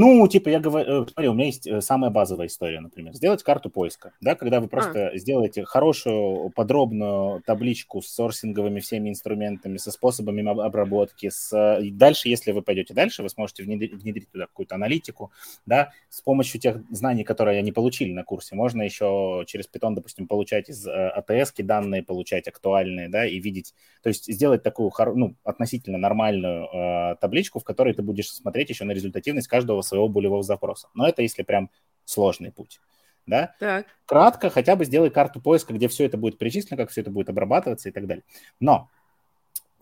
Ну, 0.01 0.25
типа, 0.29 0.47
я 0.47 0.61
говорю, 0.61 1.03
э, 1.03 1.05
смотри, 1.11 1.27
у 1.27 1.33
меня 1.33 1.47
есть 1.47 1.67
э, 1.67 1.81
самая 1.81 2.09
базовая 2.09 2.47
история, 2.47 2.79
например, 2.79 3.13
сделать 3.15 3.43
карту 3.43 3.69
поиска, 3.69 4.13
да, 4.21 4.33
когда 4.33 4.61
вы 4.61 4.69
просто 4.69 5.09
а. 5.09 5.17
сделаете 5.17 5.65
хорошую, 5.65 6.51
подробную 6.51 7.41
табличку 7.41 8.01
с 8.01 8.07
сорсинговыми 8.07 8.79
всеми 8.79 9.09
инструментами, 9.09 9.75
со 9.75 9.91
способами 9.91 10.41
обработки, 10.65 11.29
с... 11.29 11.81
дальше, 11.91 12.29
если 12.29 12.53
вы 12.53 12.61
пойдете 12.61 12.93
дальше, 12.93 13.23
вы 13.23 13.29
сможете 13.29 13.63
внедрить, 13.63 13.91
внедрить 13.91 14.31
туда 14.31 14.45
какую-то 14.45 14.75
аналитику, 14.75 15.33
да, 15.65 15.91
с 16.07 16.21
помощью 16.21 16.61
тех 16.61 16.77
знаний, 16.91 17.25
которые 17.25 17.59
они 17.59 17.73
получили 17.73 18.13
на 18.13 18.23
курсе, 18.23 18.55
можно 18.55 18.83
еще 18.83 19.43
через 19.47 19.65
Python, 19.67 19.95
допустим, 19.95 20.27
получать 20.27 20.69
из 20.69 20.87
АТС 20.87 21.51
данные, 21.57 22.03
получать 22.03 22.47
актуальные, 22.47 23.09
да, 23.09 23.27
и 23.27 23.37
видеть, 23.37 23.73
то 24.01 24.07
есть 24.07 24.33
сделать 24.33 24.63
такую, 24.63 24.93
ну, 25.15 25.35
относительно 25.43 25.97
нормальную 25.97 26.67
э, 26.67 27.15
табличку, 27.19 27.59
в 27.59 27.65
которой 27.65 27.93
ты 27.93 28.01
будешь 28.01 28.31
смотреть 28.31 28.69
еще 28.69 28.85
на 28.85 28.93
результативность 28.93 29.49
каждого 29.49 29.81
своего 29.89 30.07
болевого 30.07 30.43
запроса. 30.43 30.89
Но 30.93 31.07
это 31.07 31.21
если 31.21 31.43
прям 31.43 31.69
сложный 32.05 32.51
путь. 32.51 32.79
Да? 33.25 33.53
Так. 33.59 33.85
Кратко 34.05 34.49
хотя 34.49 34.75
бы 34.75 34.85
сделай 34.85 35.09
карту 35.09 35.41
поиска, 35.41 35.73
где 35.73 35.87
все 35.87 36.05
это 36.05 36.17
будет 36.17 36.37
перечислено, 36.37 36.77
как 36.77 36.89
все 36.89 37.01
это 37.01 37.11
будет 37.11 37.29
обрабатываться 37.29 37.89
и 37.89 37.91
так 37.91 38.07
далее. 38.07 38.23
Но 38.59 38.89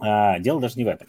э, 0.03 0.39
дело 0.39 0.60
даже 0.60 0.76
не 0.78 0.84
в 0.84 0.88
этом. 0.89 1.08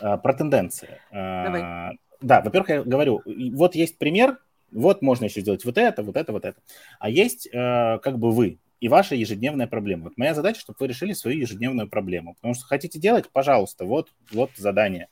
Э, 0.00 0.16
про 0.18 0.34
тенденции. 0.34 1.00
Э, 1.10 1.44
Давай. 1.44 1.98
Да, 2.20 2.42
во-первых, 2.42 2.68
я 2.68 2.82
говорю, 2.82 3.22
вот 3.54 3.74
есть 3.74 3.98
пример, 3.98 4.38
вот 4.70 5.02
можно 5.02 5.24
еще 5.24 5.40
сделать 5.40 5.64
вот 5.64 5.78
это, 5.78 6.02
вот 6.02 6.16
это, 6.16 6.32
вот 6.32 6.44
это. 6.44 6.60
А 6.98 7.08
есть 7.08 7.48
э, 7.52 7.98
как 8.02 8.18
бы 8.18 8.30
вы, 8.30 8.58
и 8.80 8.88
ваша 8.88 9.14
ежедневная 9.14 9.66
проблема. 9.66 10.04
Вот 10.04 10.16
моя 10.16 10.34
задача, 10.34 10.60
чтобы 10.60 10.76
вы 10.80 10.86
решили 10.88 11.12
свою 11.12 11.38
ежедневную 11.38 11.88
проблему. 11.88 12.34
Потому 12.34 12.54
что 12.54 12.64
хотите 12.66 12.98
делать, 12.98 13.28
пожалуйста, 13.30 13.84
вот, 13.84 14.08
вот 14.32 14.50
задание. 14.56 15.08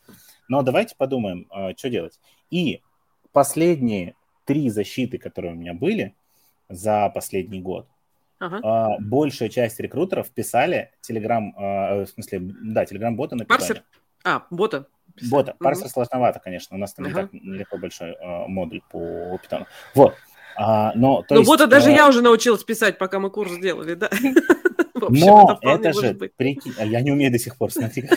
Но 0.49 0.62
давайте 0.62 0.95
подумаем, 0.97 1.47
э, 1.51 1.74
что 1.76 1.91
делать. 1.91 2.18
И 2.51 2.82
последние 3.33 4.14
три 4.45 4.70
защиты, 4.70 5.18
которые 5.18 5.53
у 5.53 5.57
меня 5.57 5.74
были 5.74 6.14
за 6.68 7.11
последний 7.14 7.61
год, 7.61 7.87
ага. 8.39 8.97
э, 8.99 9.03
большая 9.03 9.49
часть 9.49 9.81
рекрутеров 9.81 10.31
писали 10.31 10.91
Telegram, 11.09 11.51
э, 11.57 12.05
в 12.05 12.09
смысле, 12.09 12.41
да, 12.41 12.85
Telegram-бота 12.85 13.35
на 13.37 13.45
Парсер? 13.45 13.83
А, 14.24 14.47
бота. 14.51 14.87
Бота. 15.31 15.55
Парсер 15.59 15.87
угу. 15.87 15.93
сложновато, 15.93 16.41
конечно. 16.41 16.76
У 16.76 16.81
нас 16.81 16.95
там 16.95 17.07
ага. 17.07 17.29
не 17.33 17.41
так 17.41 17.59
легко 17.61 17.79
большой 17.79 18.11
э, 18.11 18.47
модуль 18.47 18.81
по 18.91 18.99
Python. 18.99 19.66
Вот. 19.95 20.14
А, 20.57 20.93
но, 20.95 21.22
то 21.22 21.35
ну, 21.35 21.41
есть, 21.41 21.49
вот 21.49 21.68
даже 21.68 21.91
э... 21.91 21.95
я 21.95 22.09
уже 22.09 22.20
научилась 22.20 22.64
писать, 22.64 22.99
пока 22.99 23.20
мы 23.20 23.31
курс 23.31 23.57
делали, 23.59 23.95
да. 23.95 24.11
Но 24.95 25.59
это 25.62 25.93
же, 25.93 26.14
прикинь, 26.14 26.74
а 26.79 26.85
я 26.85 27.01
не 27.01 27.12
умею 27.12 27.31
до 27.31 27.39
сих 27.39 27.57
пор, 27.57 27.70
смотри. 27.70 28.09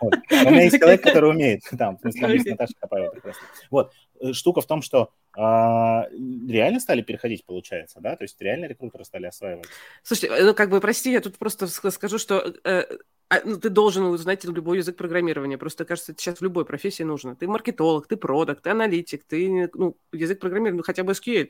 Вот. 0.00 0.14
У 0.30 0.50
меня 0.50 0.62
есть 0.62 0.78
человек, 0.78 1.02
который 1.02 1.30
умеет, 1.30 1.62
там, 1.78 1.96
в 1.96 2.00
смысле, 2.00 2.52
Наташа 2.52 2.74
Копаева 2.80 3.10
прекрасно. 3.10 3.42
Вот, 3.70 3.92
э, 4.20 4.32
штука 4.32 4.60
в 4.60 4.66
том, 4.66 4.82
что 4.82 5.10
а, 5.36 6.06
реально 6.48 6.80
стали 6.80 7.02
переходить, 7.02 7.44
получается, 7.44 8.00
да? 8.00 8.16
То 8.16 8.24
есть 8.24 8.40
реально 8.40 8.66
рекрутеры 8.66 9.04
стали 9.04 9.26
осваивать. 9.26 9.66
Слушайте, 10.02 10.42
ну, 10.42 10.54
как 10.54 10.70
бы, 10.70 10.80
прости, 10.80 11.12
я 11.12 11.20
тут 11.20 11.38
просто 11.38 11.66
скажу, 11.68 12.18
что 12.18 12.54
э, 12.64 12.84
а, 13.32 13.40
ну, 13.44 13.56
ты 13.56 13.68
должен 13.70 14.02
узнать 14.06 14.44
любой 14.44 14.78
язык 14.78 14.96
программирования. 14.96 15.56
Просто, 15.56 15.84
кажется, 15.84 16.10
это 16.10 16.20
сейчас 16.20 16.38
в 16.38 16.42
любой 16.42 16.64
профессии 16.64 17.04
нужно. 17.04 17.36
Ты 17.36 17.46
маркетолог, 17.46 18.08
ты 18.08 18.16
продукт, 18.16 18.62
ты 18.64 18.70
аналитик, 18.70 19.22
ты, 19.24 19.70
ну, 19.72 19.96
язык 20.12 20.40
программирования, 20.40 20.78
ну, 20.78 20.82
хотя 20.82 21.04
бы 21.04 21.12
SQL, 21.12 21.48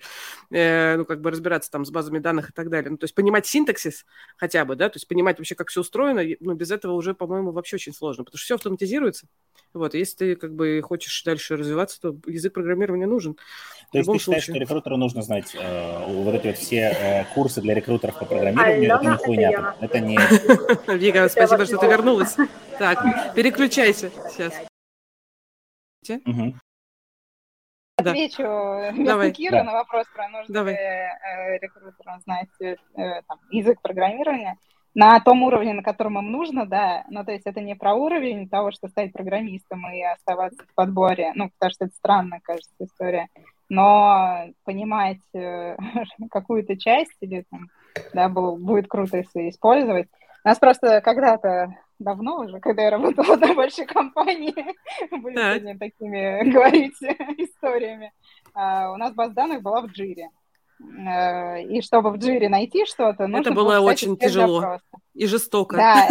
э, 0.51 0.97
ну, 0.99 1.07
как 1.07 1.23
бы 1.23 1.31
разбираться 1.31 1.71
там 1.71 1.87
с 1.87 1.91
базами 1.91 2.19
данных 2.19 2.51
и 2.51 2.53
так 2.53 2.69
далее. 2.69 2.91
Ну, 2.91 2.99
то 2.99 3.05
есть 3.05 3.15
понимать 3.15 3.47
синтаксис 3.47 4.05
хотя 4.37 4.67
бы, 4.67 4.77
да, 4.77 4.91
то 4.91 4.97
есть 4.97 5.09
понимать 5.09 5.39
вообще, 5.39 5.55
как 5.55 5.71
все 5.71 5.81
устроено, 5.81 6.23
ну, 6.41 6.53
без 6.53 6.71
этого 6.71 6.93
уже, 6.93 7.15
по-моему, 7.15 7.51
вообще 7.51 7.77
очень 7.77 7.95
сложно, 7.95 8.25
потому 8.25 8.37
что 8.37 8.45
все 8.45 8.55
автоматизируется. 8.57 9.27
Вот, 9.73 9.95
если 9.95 10.17
ты, 10.17 10.37
как 10.37 10.55
бы, 10.55 10.83
хочешь 10.83 11.23
дальше 11.25 11.57
развиваться, 11.57 11.99
то 12.01 12.17
язык 12.27 12.53
программирования 12.53 13.07
нужен. 13.07 13.37
То 13.93 13.99
есть 13.99 14.11
ты 14.11 14.19
считаешь, 14.19 14.45
случае. 14.45 14.55
что 14.55 14.73
рекрутеру 14.73 14.97
нужно 14.97 15.23
знать 15.23 15.55
э, 15.55 16.05
вот 16.07 16.35
эти 16.35 16.49
вот 16.49 16.59
все 16.59 16.95
э, 16.95 17.25
курсы 17.35 17.61
для 17.61 17.75
рекрутеров 17.75 18.19
по 18.19 18.25
программированию? 18.25 18.93
Это 18.93 19.05
не 19.05 19.17
хуйня. 19.17 19.75
Это 19.81 20.01
не... 20.01 20.19
Вика, 20.99 21.29
спасибо, 21.29 21.67
что 21.71 21.79
ты 21.79 21.87
вернулась. 21.87 22.37
Так, 22.79 23.35
переключайся 23.35 24.11
сейчас. 24.31 24.55
Отвечу 27.97 28.43
вместо 28.93 29.31
Кира 29.33 29.63
на 29.63 29.73
вопрос 29.73 30.07
про 30.15 30.29
нужно 30.29 30.55
Давай. 30.55 30.75
Э, 30.75 31.59
рекрутерам 31.59 32.21
знать 32.21 32.49
э, 32.61 32.77
там, 33.29 33.39
язык 33.51 33.81
программирования 33.83 34.57
на 34.95 35.21
том 35.21 35.43
уровне, 35.43 35.75
на 35.75 35.83
котором 35.83 36.19
им 36.19 36.33
нужно, 36.33 36.67
да, 36.67 37.05
ну, 37.11 37.25
то 37.25 37.31
есть 37.31 37.47
это 37.47 37.61
не 37.61 37.77
про 37.77 37.95
уровень 37.95 38.49
того, 38.49 38.73
что 38.73 38.89
стать 38.89 39.13
программистом 39.13 39.89
и 39.93 40.03
оставаться 40.03 40.65
в 40.65 40.75
подборе, 40.75 41.33
ну, 41.35 41.51
потому 41.51 41.71
что 41.71 41.85
это 41.85 41.95
странная, 41.95 42.41
кажется, 42.43 42.75
история, 42.81 43.29
но 43.69 44.47
понимать 44.65 45.21
э, 45.35 45.77
какую-то 46.31 46.77
часть 46.77 47.17
или 47.21 47.45
там, 47.51 47.69
да, 48.15 48.29
было, 48.29 48.57
будет 48.57 48.89
круто, 48.89 49.19
если 49.19 49.51
использовать. 49.51 50.09
У 50.45 50.49
нас 50.49 50.59
просто 50.59 51.01
когда-то 51.01 51.75
давно 51.99 52.41
уже, 52.41 52.61
когда 52.61 52.83
я 52.83 52.91
работала 52.91 53.35
одной 53.35 53.55
большой 53.55 53.87
компании, 53.87 54.55
были 55.23 55.37
сегодня 55.37 55.79
такими 55.79 56.51
говорить 56.53 56.97
историями. 57.39 58.13
Uh, 58.55 58.95
у 58.95 58.97
нас 58.97 59.15
база 59.15 59.35
данных 59.35 59.63
была 59.63 59.83
в 59.83 59.87
Джире. 59.87 60.31
Uh, 60.83 61.63
и 61.63 61.83
чтобы 61.83 62.11
в 62.11 62.17
Джире 62.17 62.49
найти 62.49 62.87
что-то, 62.87 63.27
нужно 63.27 63.51
Это 63.51 63.53
было, 63.53 63.81
очень 63.81 64.17
тяжело 64.17 64.61
запроса. 64.61 64.85
и 65.13 65.27
жестоко. 65.27 65.77
Да, 65.77 66.09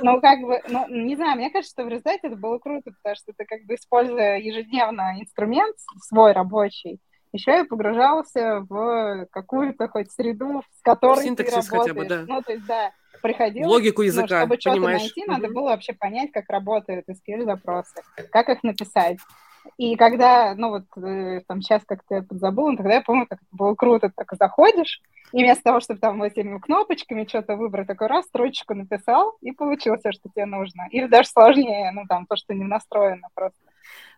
ну 0.00 0.20
как 0.20 0.40
бы, 0.40 0.62
ну 0.68 0.86
не 0.88 1.16
знаю, 1.16 1.36
мне 1.36 1.50
кажется, 1.50 1.72
что 1.72 1.84
в 1.84 1.88
результате 1.88 2.28
это 2.28 2.36
было 2.36 2.58
круто, 2.58 2.92
потому 3.02 3.16
что 3.16 3.32
ты 3.36 3.44
как 3.44 3.64
бы 3.64 3.74
используя 3.74 4.38
ежедневно 4.38 5.20
инструмент 5.20 5.74
свой 6.08 6.32
рабочий, 6.32 7.00
еще 7.32 7.60
и 7.60 7.64
погружался 7.64 8.64
в 8.68 9.26
какую-то 9.32 9.88
хоть 9.88 10.12
среду, 10.12 10.62
с 10.78 10.82
которой 10.82 11.24
Синтаксис 11.24 11.66
ты 11.66 11.74
работаешь. 11.76 11.96
Хотя 11.96 12.00
бы, 12.00 12.04
да. 12.06 12.32
Ну, 12.32 12.42
то 12.42 12.52
есть, 12.52 12.66
да, 12.66 12.92
приходилось... 13.22 13.70
Логику 13.70 14.02
языка, 14.02 14.40
ну, 14.40 14.56
чтобы 14.56 14.60
что-то 14.60 14.80
найти, 14.80 15.24
надо 15.24 15.48
было 15.48 15.70
вообще 15.70 15.92
понять, 15.94 16.32
как 16.32 16.50
работают 16.50 17.06
SQL-запросы, 17.08 18.02
как 18.30 18.48
их 18.48 18.62
написать. 18.62 19.18
И 19.78 19.96
когда, 19.96 20.54
ну 20.56 20.70
вот, 20.70 20.84
э, 21.02 21.40
там 21.46 21.62
сейчас 21.62 21.82
как-то 21.86 22.16
я 22.16 22.22
подзабыла, 22.22 22.76
тогда 22.76 22.94
я 22.94 23.00
помню, 23.00 23.26
как 23.28 23.38
это 23.38 23.48
было 23.52 23.74
круто, 23.74 24.12
так 24.14 24.26
заходишь, 24.38 25.00
и 25.32 25.42
вместо 25.42 25.62
того, 25.62 25.80
чтобы 25.80 26.00
там 26.00 26.22
этими 26.22 26.58
кнопочками 26.58 27.26
что-то 27.26 27.56
выбрать, 27.56 27.86
такой 27.86 28.08
раз, 28.08 28.26
строчку 28.26 28.74
написал, 28.74 29.36
и 29.40 29.52
получилось 29.52 30.00
все, 30.00 30.12
что 30.12 30.28
тебе 30.28 30.46
нужно. 30.46 30.88
Или 30.90 31.06
даже 31.06 31.28
сложнее, 31.28 31.90
ну 31.92 32.02
там, 32.08 32.26
то, 32.26 32.36
что 32.36 32.54
не 32.54 32.64
настроено 32.64 33.28
просто. 33.34 33.58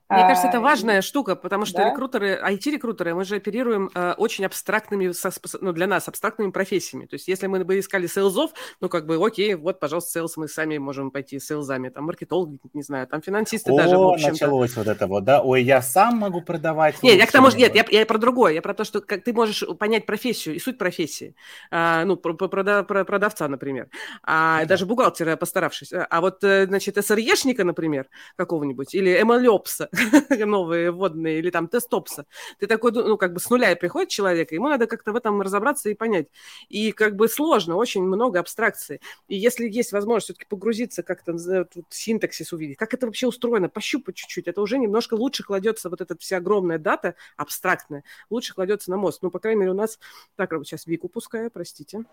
Мне 0.09 0.23
кажется, 0.23 0.49
это 0.49 0.59
а, 0.59 0.61
важная 0.61 1.01
штука, 1.01 1.35
потому 1.35 1.65
что 1.65 1.79
да? 1.79 1.91
рекрутеры, 1.91 2.39
IT-рекрутеры, 2.45 3.15
мы 3.15 3.25
же 3.25 3.37
оперируем 3.37 3.91
э, 3.95 4.13
очень 4.19 4.45
абстрактными, 4.45 5.13
ну, 5.61 5.73
для 5.73 5.87
нас, 5.87 6.09
абстрактными 6.09 6.51
профессиями. 6.51 7.07
То 7.07 7.15
есть, 7.15 7.27
если 7.27 7.47
мы 7.47 7.65
бы 7.65 7.79
искали 7.79 8.07
сейлзов, 8.07 8.53
ну, 8.81 8.91
как 8.91 9.07
бы, 9.07 9.17
окей, 9.25 9.55
вот, 9.55 9.81
пожалуйста, 9.81 10.11
sales, 10.11 10.37
мы 10.37 10.47
сами 10.49 10.77
можем 10.77 11.11
пойти 11.11 11.41
сейлзами, 11.41 11.89
там, 11.89 12.05
маркетологи, 12.05 12.59
не 12.75 12.83
знаю, 12.83 13.07
там, 13.07 13.23
финансисты 13.23 13.73
О, 13.73 13.77
даже, 13.77 13.97
в 13.97 14.03
общем 14.03 14.31
началось 14.31 14.77
вот 14.77 14.87
это 14.87 15.07
вот, 15.07 15.25
да? 15.25 15.41
Ой, 15.41 15.63
я 15.63 15.81
сам 15.81 16.17
могу 16.17 16.43
продавать. 16.43 17.03
Нет, 17.03 17.17
я 17.17 17.27
к 17.27 17.33
тому, 17.33 17.49
нет, 17.51 17.75
я, 17.75 17.85
я 17.91 18.05
про 18.05 18.19
другое, 18.19 18.53
я 18.53 18.63
про 18.63 18.75
то, 18.75 18.85
что 18.85 19.01
как 19.01 19.25
ты 19.25 19.33
можешь 19.33 19.65
понять 19.79 20.05
профессию 20.05 20.55
и 20.55 20.59
суть 20.59 20.77
профессии, 20.77 21.35
а, 21.71 22.05
ну, 22.05 22.17
про, 22.17 22.35
про, 22.35 22.85
про 22.85 23.05
продавца, 23.05 23.49
например, 23.49 23.89
а, 24.23 24.61
да. 24.61 24.67
даже 24.67 24.87
бухгалтера, 24.87 25.37
постаравшись. 25.37 25.93
А 25.93 26.21
вот, 26.21 26.45
э, 26.45 26.67
значит, 26.67 27.03
СРЕшника, 27.05 27.65
например, 27.65 28.09
какого-нибудь, 28.37 28.95
или 28.95 29.21
MLOPса, 29.23 29.89
новые 30.47 30.91
водные, 30.91 31.39
или 31.39 31.51
там 31.51 31.69
тестопса. 31.69 32.27
Ты 32.59 32.67
такой, 32.67 32.93
ну, 32.93 33.17
как 33.17 33.33
бы 33.33 33.41
с 33.41 33.51
нуля 33.51 33.75
приходит 33.77 34.09
человек, 34.09 34.53
ему 34.53 34.69
надо 34.69 34.87
как-то 34.87 35.13
в 35.13 35.17
этом 35.17 35.41
разобраться 35.41 35.89
и 35.91 35.95
понять. 35.95 36.29
И 36.69 36.93
как 36.93 37.17
бы 37.17 37.29
сложно, 37.29 37.77
очень 37.77 38.03
много 38.03 38.41
абстракций. 38.41 39.01
И 39.29 39.37
если 39.37 39.69
есть 39.69 39.93
возможность 39.93 40.27
все-таки 40.27 40.47
погрузиться 40.49 41.03
как-то, 41.03 41.33
тут 41.65 41.87
синтаксис 41.91 42.53
увидеть, 42.53 42.77
как 42.77 42.95
это 42.95 43.07
вообще 43.07 43.27
устроено, 43.27 43.69
пощупать 43.69 44.17
чуть-чуть, 44.17 44.49
это 44.49 44.61
уже 44.61 44.79
немножко 44.79 45.15
лучше 45.15 45.43
кладется, 45.43 45.91
вот 45.91 46.01
эта 46.01 46.17
вся 46.19 46.39
огромная 46.39 46.79
дата, 46.79 47.15
абстрактная, 47.37 48.05
лучше 48.31 48.55
кладется 48.55 48.91
на 48.91 48.97
мозг. 48.97 49.21
Ну, 49.23 49.31
по 49.31 49.39
крайней 49.39 49.61
мере, 49.61 49.73
у 49.73 49.75
нас... 49.75 49.99
Так, 50.37 50.53
сейчас 50.65 50.87
Вику 50.87 51.09
пускаю, 51.09 51.51
простите. 51.51 52.05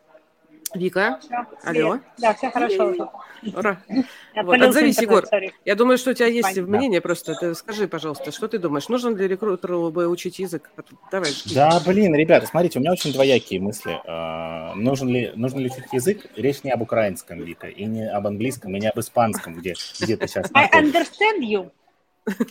Вика, 0.74 1.20
все, 1.20 1.46
алло. 1.64 2.00
Да, 2.18 2.34
все 2.34 2.50
хорошо. 2.50 3.12
Ура. 3.56 3.78
Вот, 4.34 4.62
отзовись, 4.62 5.02
Егор. 5.02 5.26
Я 5.66 5.76
думаю, 5.76 5.98
что 5.98 6.12
у 6.12 6.14
тебя 6.14 6.28
есть 6.28 6.54
Файн. 6.54 6.66
мнение 6.66 7.02
просто. 7.02 7.36
Ты 7.36 7.54
скажи, 7.54 7.88
пожалуйста, 7.88 8.32
что 8.32 8.48
ты 8.48 8.60
думаешь? 8.60 8.88
Нужно 8.88 9.10
ли 9.10 9.28
рекрутеру 9.28 9.92
бы 9.92 10.08
учить 10.08 10.40
язык? 10.40 10.70
Давай. 11.12 11.32
Да, 11.54 11.82
блин, 11.86 12.16
ребята, 12.16 12.48
смотрите, 12.48 12.80
у 12.80 12.82
меня 12.82 12.94
очень 12.94 13.12
двоякие 13.12 13.60
мысли. 13.60 14.00
А, 14.06 14.74
нужен 14.76 15.10
ли, 15.10 15.32
нужен 15.36 15.60
ли 15.60 15.66
учить 15.66 15.92
язык? 15.92 16.28
Речь 16.38 16.64
не 16.64 16.72
об 16.72 16.82
украинском, 16.82 17.40
Вика, 17.42 17.68
и 17.68 17.86
не 17.86 18.10
об 18.10 18.26
английском, 18.26 18.74
и 18.76 18.80
не 18.80 18.88
об 18.88 19.00
испанском, 19.00 19.56
где, 19.56 19.76
где 20.00 20.16
ты 20.16 20.28
сейчас 20.28 20.50
I 20.54 20.70
understand 20.74 21.42
you. 21.42 21.72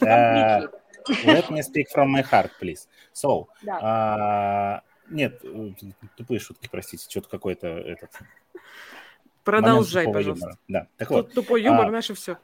Uh, 0.02 0.66
let 1.24 1.50
me 1.50 1.62
speak 1.62 1.86
from 1.94 2.10
my 2.10 2.22
heart, 2.22 2.50
please. 2.60 2.88
So, 3.14 3.46
да. 3.62 4.82
uh, 4.82 4.89
нет, 5.10 5.40
э, 5.42 5.72
тупые 6.16 6.40
шутки, 6.40 6.68
простите, 6.70 7.06
что-то 7.08 7.28
какой-то 7.28 7.66
этот... 7.66 8.10
Продолжай, 9.44 10.04
пожалуйста. 10.04 10.46
Юмора. 10.46 10.58
Да, 10.68 10.86
так 10.96 11.08
Тут 11.08 11.16
вот. 11.16 11.34
Тупой 11.34 11.62
юмор, 11.62 11.88
а, 11.88 11.90
наше 11.90 12.14
все. 12.14 12.38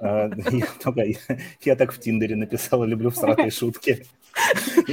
А, 0.00 0.28
я, 0.50 0.66
только, 0.82 1.02
я, 1.02 1.16
я 1.60 1.76
так 1.76 1.92
в 1.92 2.00
Тиндере 2.00 2.36
написала, 2.36 2.84
люблю 2.84 3.10
всратые 3.10 3.50
шутки. 3.52 4.06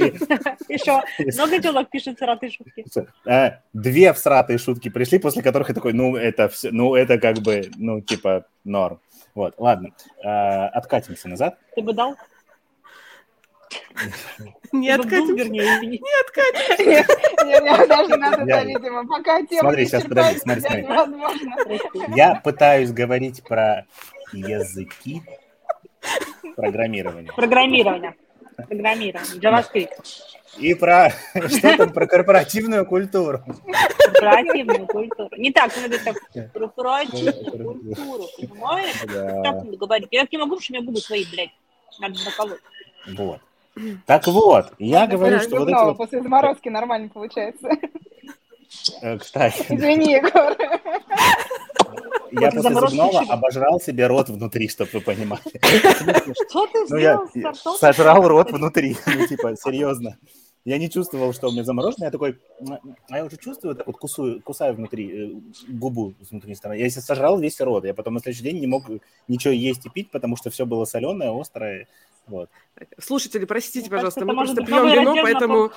И 0.68 0.78
что, 0.78 1.02
много 1.18 1.60
телок 1.60 1.90
пишет 1.90 2.18
сратые 2.18 2.52
шутки? 2.52 2.84
Э, 3.26 3.58
Две 3.72 4.12
всратые 4.12 4.58
шутки 4.58 4.88
пришли, 4.88 5.18
после 5.18 5.42
которых 5.42 5.68
я 5.68 5.74
такой, 5.74 5.92
ну, 5.92 6.16
это 6.16 6.48
все, 6.48 6.70
ну, 6.70 6.94
это 6.94 7.18
как 7.18 7.38
бы, 7.38 7.68
ну, 7.76 8.00
типа, 8.00 8.46
норм. 8.64 9.00
Вот, 9.34 9.54
ладно, 9.58 9.90
Э, 10.22 10.66
откатимся 10.68 11.28
назад. 11.28 11.58
Ты 11.74 11.82
бы 11.82 11.92
дал? 11.92 12.16
Не 14.72 14.96
Ты 14.96 15.02
бы 15.02 15.08
был, 15.08 15.16
откатимся. 15.16 15.44
вернее, 15.44 15.62
извини. 15.62 16.00
Не 16.00 16.20
откатимся. 16.20 17.14
Мне 17.44 17.60
мне 17.60 17.86
даже 17.86 18.16
надо, 18.16 18.44
да, 18.44 18.64
видимо, 18.64 19.06
пока 19.06 19.40
Смотри, 19.58 19.84
исчерпать, 19.84 20.08
подожди, 20.08 20.38
смотри, 20.38 20.62
смотри. 20.62 21.80
Я 22.16 22.36
пытаюсь 22.36 22.92
говорить 22.92 23.42
про 23.42 23.84
языки 24.32 25.22
программирования. 26.56 27.32
Программирование. 27.34 28.14
Программирование. 28.56 29.40
JavaScript. 29.40 29.88
И 30.58 30.74
про, 30.74 31.10
что 31.48 31.76
там, 31.76 31.92
про 31.92 32.06
корпоративную 32.06 32.84
культуру. 32.86 33.42
Корпоративную 33.98 34.86
культуру. 34.86 35.30
Не 35.36 35.50
так, 35.50 35.72
надо 35.76 35.98
так. 35.98 36.16
Корпоративную 36.52 37.34
культуру. 37.34 38.26
Понимаешь? 38.38 39.02
Да. 39.06 39.42
Так 39.42 39.64
надо 39.64 39.76
говорить. 39.76 40.08
Я 40.10 40.22
так 40.22 40.32
не 40.32 40.38
могу, 40.38 40.60
что 40.60 40.72
у 40.72 40.76
меня 40.76 40.86
губы 40.86 41.00
свои, 41.00 41.24
блядь. 41.30 41.50
Надо 42.00 42.14
наколоть. 42.24 42.60
Вот. 43.16 43.40
Так 44.06 44.26
вот, 44.26 44.72
я 44.78 45.06
говорю, 45.06 45.40
что 45.40 45.58
вот 45.58 45.68
эти 45.68 45.84
вот, 45.84 45.96
После 45.96 46.22
заморозки 46.22 46.68
нормально 46.68 47.08
получается. 47.08 47.68
э, 49.02 49.18
кстати, 49.18 49.64
Извини, 49.68 50.12
Егор. 50.14 50.56
я 52.32 52.50
после 52.50 52.74
зубного 52.74 53.20
обожрал 53.28 53.80
себе 53.80 54.06
рот 54.06 54.28
внутри, 54.28 54.68
чтобы 54.68 54.90
вы 54.94 55.00
понимали. 55.00 55.42
Что 56.48 56.66
ты 56.66 56.80
Ну, 56.80 56.86
сделал 56.98 57.28
сожрал 57.78 58.26
рот 58.28 58.50
внутри, 58.52 58.96
ну, 59.06 59.26
типа, 59.26 59.54
серьезно. 59.56 60.16
Я 60.64 60.78
не 60.78 60.88
чувствовал, 60.88 61.32
что 61.32 61.48
у 61.48 61.50
меня 61.52 61.64
заморожено, 61.64 62.04
я 62.04 62.10
такой, 62.12 62.38
«М, 62.60 62.78
а 63.10 63.16
я 63.16 63.24
уже 63.24 63.36
чувствую, 63.36 63.74
так 63.74 63.84
вот 63.88 63.96
кусаю, 63.96 64.40
кусаю 64.42 64.74
внутри, 64.74 65.32
э, 65.32 65.40
губу 65.68 66.14
с 66.24 66.30
внутренней 66.30 66.54
стороны. 66.54 66.78
Я 66.78 66.88
сожрал 66.88 67.40
весь 67.40 67.60
рот, 67.60 67.84
я 67.84 67.94
потом 67.94 68.14
на 68.14 68.20
следующий 68.20 68.44
день 68.44 68.60
не 68.60 68.68
мог 68.68 68.84
ничего 69.26 69.52
есть 69.52 69.84
и 69.86 69.90
пить, 69.90 70.12
потому 70.12 70.36
что 70.36 70.50
все 70.50 70.64
было 70.64 70.84
соленое, 70.84 71.32
острое, 71.38 71.88
вот. 72.26 72.48
Слушатели, 72.98 73.44
простите, 73.44 73.90
Мне 73.90 74.00
кажется, 74.00 74.20
пожалуйста, 74.20 74.20
это 74.20 74.26
мы 74.26 74.34
просто 74.34 74.64
пьем 74.64 75.00
вино, 75.00 75.22
поэтому... 75.22 75.70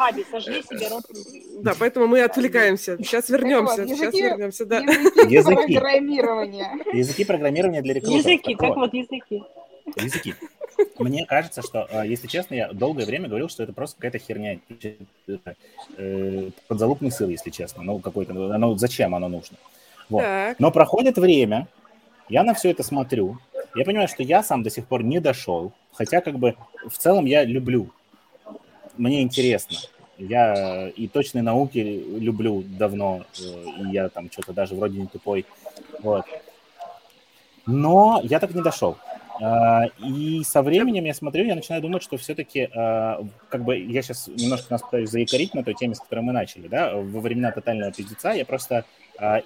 Да, 1.61 1.73
поэтому 1.77 2.07
мы 2.07 2.21
отвлекаемся. 2.21 2.97
Сейчас 2.97 3.29
вернемся, 3.29 3.81
вот, 3.81 3.89
сейчас 3.89 4.13
языки- 4.13 4.21
вернемся, 4.21 4.65
да. 4.65 4.79
Языки 4.79 5.29
Языки. 5.35 5.73
программирования. 5.75 6.79
Языки 6.93 7.25
программирования 7.25 7.81
для 7.81 7.93
рекрутеров. 7.95 8.25
Языки, 8.25 8.51
Так 8.55 8.59
как 8.59 8.69
вот. 8.69 8.77
вот 8.77 8.93
языки. 8.93 9.43
Языки. 9.97 10.33
Мне 10.97 11.25
кажется, 11.25 11.61
что, 11.61 11.87
э, 11.91 12.07
если 12.07 12.27
честно, 12.27 12.55
я 12.55 12.71
долгое 12.73 13.05
время 13.05 13.27
говорил, 13.29 13.49
что 13.49 13.63
это 13.63 13.71
просто 13.73 13.95
какая-то 13.97 14.17
херня. 14.19 14.59
Э, 15.97 16.49
Подзалупный 16.67 17.11
сыр, 17.11 17.29
если 17.29 17.49
честно. 17.49 17.83
Ну, 17.83 17.99
какой-то, 17.99 18.31
оно, 18.53 18.75
зачем 18.77 19.15
оно 19.15 19.27
нужно? 19.27 19.57
Вот. 20.09 20.21
Так, 20.23 20.59
Но 20.59 20.71
проходит 20.71 21.17
время, 21.17 21.67
я 22.29 22.43
на 22.43 22.53
все 22.53 22.71
это 22.71 22.83
смотрю, 22.83 23.37
я 23.75 23.85
понимаю, 23.85 24.07
что 24.07 24.23
я 24.23 24.41
сам 24.43 24.63
до 24.63 24.69
сих 24.69 24.85
пор 24.87 25.03
не 25.03 25.19
дошел, 25.19 25.71
хотя 25.93 26.21
как 26.21 26.37
бы 26.39 26.55
в 26.87 26.97
целом 26.97 27.25
я 27.25 27.43
люблю, 27.43 27.89
мне 28.97 29.21
интересно. 29.21 29.77
Я 30.17 30.87
и 30.89 31.07
точные 31.09 31.41
науки 31.43 31.79
люблю 31.79 32.63
давно, 32.65 33.25
э, 33.37 33.65
и 33.81 33.91
я 33.91 34.07
там 34.07 34.31
что-то 34.31 34.53
даже 34.53 34.73
вроде 34.73 34.97
не 34.99 35.07
тупой. 35.07 35.45
Вот. 35.99 36.25
Но 37.65 38.21
я 38.23 38.39
так 38.39 38.53
не 38.53 38.61
дошел. 38.61 38.95
А, 39.41 39.87
И 39.99 40.41
со 40.45 40.61
временем 40.61 41.03
я 41.03 41.13
смотрю, 41.13 41.43
я 41.43 41.55
начинаю 41.55 41.81
думать, 41.81 42.01
что 42.03 42.15
все-таки, 42.15 42.67
как 43.49 43.63
бы, 43.65 43.77
я 43.77 44.01
сейчас 44.01 44.27
немножко 44.29 44.71
нас 44.71 44.81
пытаюсь 44.81 45.09
заикарить 45.09 45.53
на 45.53 45.63
той 45.63 45.73
теме, 45.73 45.95
с 45.95 45.99
которой 45.99 46.21
мы 46.21 46.31
начали, 46.31 46.67
да, 46.69 46.95
во 46.95 47.19
времена 47.19 47.51
тотального 47.51 47.91
пиздеца 47.91 48.31
я 48.31 48.45
просто 48.45 48.85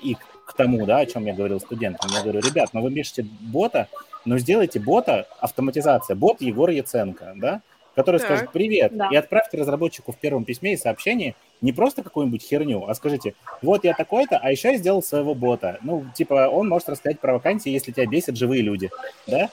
и 0.03 0.15
к- 0.45 0.53
тому, 0.53 0.85
да, 0.85 0.97
о 0.99 1.05
чем 1.05 1.25
я 1.25 1.33
говорил 1.33 1.59
студентам, 1.59 2.09
я 2.13 2.21
говорю, 2.21 2.41
ребят, 2.41 2.69
ну 2.73 2.81
вы 2.81 2.91
пишете 2.91 3.23
бота, 3.23 3.87
но 4.25 4.37
сделайте 4.37 4.79
бота, 4.79 5.27
автоматизация, 5.39 6.15
бот 6.15 6.41
Егор 6.41 6.69
Яценко, 6.69 7.33
да, 7.35 7.61
который 7.95 8.19
Так. 8.19 8.27
скажет 8.27 8.51
привет, 8.51 8.95
Да. 8.95 9.09
и 9.11 9.15
отправьте 9.15 9.57
разработчику 9.57 10.11
в 10.11 10.17
первом 10.17 10.45
письме 10.45 10.73
и 10.73 10.77
сообщении 10.77 11.35
не 11.61 11.73
просто 11.73 12.01
какую-нибудь 12.03 12.41
херню, 12.41 12.85
а 12.87 12.93
скажите, 12.95 13.33
вот 13.61 13.83
я 13.83 13.93
такой-то, 13.93 14.37
а 14.37 14.49
еще 14.51 14.71
я 14.71 14.77
сделал 14.77 15.03
своего 15.03 15.35
бота. 15.35 15.77
Ну, 15.81 16.05
типа, 16.15 16.47
он 16.47 16.69
может 16.69 16.87
рассказать 16.87 17.19
про 17.19 17.33
вакансии, 17.33 17.69
если 17.69 17.91
тебя 17.91 18.05
бесят 18.05 18.37
живые 18.37 18.61
люди, 18.61 18.89
да? 19.27 19.49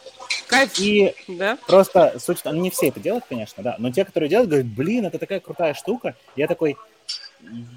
кайф, 0.46 0.78
И 0.78 1.12
да? 1.26 1.58
просто 1.66 2.14
суть, 2.20 2.42
том- 2.44 2.60
не 2.62 2.70
все 2.70 2.88
это 2.88 3.00
делают, 3.00 3.24
конечно, 3.28 3.64
да, 3.64 3.74
но 3.78 3.90
те, 3.90 4.04
которые 4.04 4.28
делают, 4.30 4.48
говорят, 4.50 4.68
блин, 4.68 5.06
это 5.06 5.18
такая 5.18 5.40
крутая 5.40 5.74
штука. 5.74 6.14
Я 6.36 6.46
такой, 6.46 6.76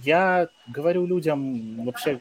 я 0.03 0.49
говорю 0.67 1.05
людям 1.07 1.83
вообще 1.85 2.19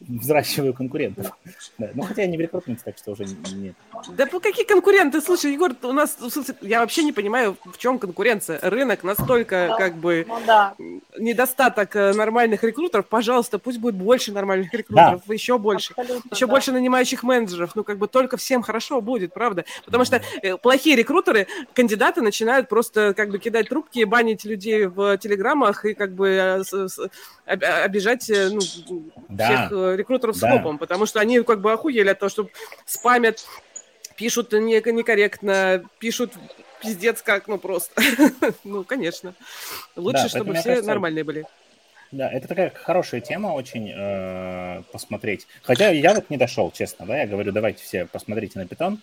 взращиваю 0.00 0.74
конкурентов. 0.74 1.32
Да. 1.78 1.90
Ну, 1.94 2.02
хотя 2.02 2.22
я 2.22 2.28
не 2.28 2.36
в 2.36 2.40
рекрутменте, 2.40 2.82
так 2.84 2.96
что 2.98 3.12
уже 3.12 3.24
нет. 3.54 3.74
Да 4.16 4.26
по 4.26 4.40
какие 4.40 4.64
конкуренты? 4.64 5.20
Слушай, 5.20 5.52
Егор, 5.52 5.72
у 5.82 5.92
нас, 5.92 6.16
смысле, 6.16 6.54
я 6.62 6.80
вообще 6.80 7.02
не 7.02 7.12
понимаю, 7.12 7.56
в 7.64 7.78
чем 7.78 7.98
конкуренция. 7.98 8.58
Рынок 8.62 9.04
настолько, 9.04 9.68
Да. 9.70 9.76
как 9.76 9.94
бы, 9.96 10.24
Ну 10.28 10.38
да. 10.46 10.74
недостаток 11.18 11.94
э, 11.96 12.12
нормальных 12.14 12.64
рекрутеров. 12.64 13.06
Пожалуйста, 13.06 13.58
пусть 13.58 13.78
будет 13.78 13.94
больше 13.94 14.32
нормальных 14.32 14.72
рекрутеров, 14.72 15.22
еще 15.28 15.58
больше. 15.58 15.92
Абсолютно, 15.96 16.28
Еще 16.34 16.46
да. 16.46 16.52
больше 16.52 16.72
нанимающих 16.72 17.22
менеджеров, 17.22 17.74
ну 17.74 17.84
как 17.84 17.98
бы 17.98 18.08
только 18.08 18.36
всем 18.36 18.62
хорошо 18.62 19.00
будет, 19.00 19.32
правда? 19.34 19.64
Потому 19.84 20.04
что 20.04 20.20
э, 20.42 20.56
плохие 20.56 20.96
рекрутеры, 20.96 21.46
кандидаты 21.74 22.22
начинают 22.22 22.68
просто 22.68 23.14
как 23.14 23.30
бы 23.30 23.38
кидать 23.38 23.68
трубки, 23.68 24.04
банить 24.04 24.44
людей 24.44 24.86
в 24.86 25.18
телеграммах 25.18 25.84
и 25.84 25.94
как 25.94 26.12
бы 26.14 26.28
э, 26.28 26.62
обижать 27.84 28.30
э, 28.30 28.48
ну, 28.50 28.60
Да. 29.28 29.46
всех 29.46 29.72
э, 29.72 29.96
рекрутеров 29.96 30.36
с 30.36 30.40
Да. 30.40 30.50
хлопом, 30.50 30.78
потому 30.78 31.06
что 31.06 31.20
они 31.20 31.40
как 31.42 31.60
бы 31.60 31.72
охуели 31.72 32.08
от 32.08 32.18
того, 32.18 32.30
что 32.30 32.48
спамят, 32.86 33.44
пишут 34.16 34.52
не- 34.52 34.92
некорректно, 34.92 35.84
пишут 35.98 36.32
пиздец 36.82 37.22
как, 37.22 37.48
ну 37.48 37.58
просто. 37.58 38.00
Ну, 38.64 38.84
конечно. 38.84 39.34
Лучше, 39.96 40.22
Да, 40.24 40.28
чтобы 40.28 40.54
все 40.54 40.62
кажется, 40.70 40.88
нормальные 40.88 41.24
были. 41.24 41.44
Да, 42.12 42.28
это 42.30 42.48
такая 42.48 42.70
хорошая 42.74 43.20
тема 43.20 43.48
очень 43.48 43.92
э, 43.96 44.82
посмотреть. 44.92 45.46
Хотя 45.62 45.90
я 45.90 46.14
вот 46.14 46.28
не 46.28 46.36
дошел, 46.36 46.72
честно, 46.72 47.06
да, 47.06 47.20
я 47.20 47.26
говорю, 47.26 47.52
давайте 47.52 47.84
все 47.84 48.06
посмотрите 48.06 48.58
на 48.58 48.66
питон, 48.66 49.00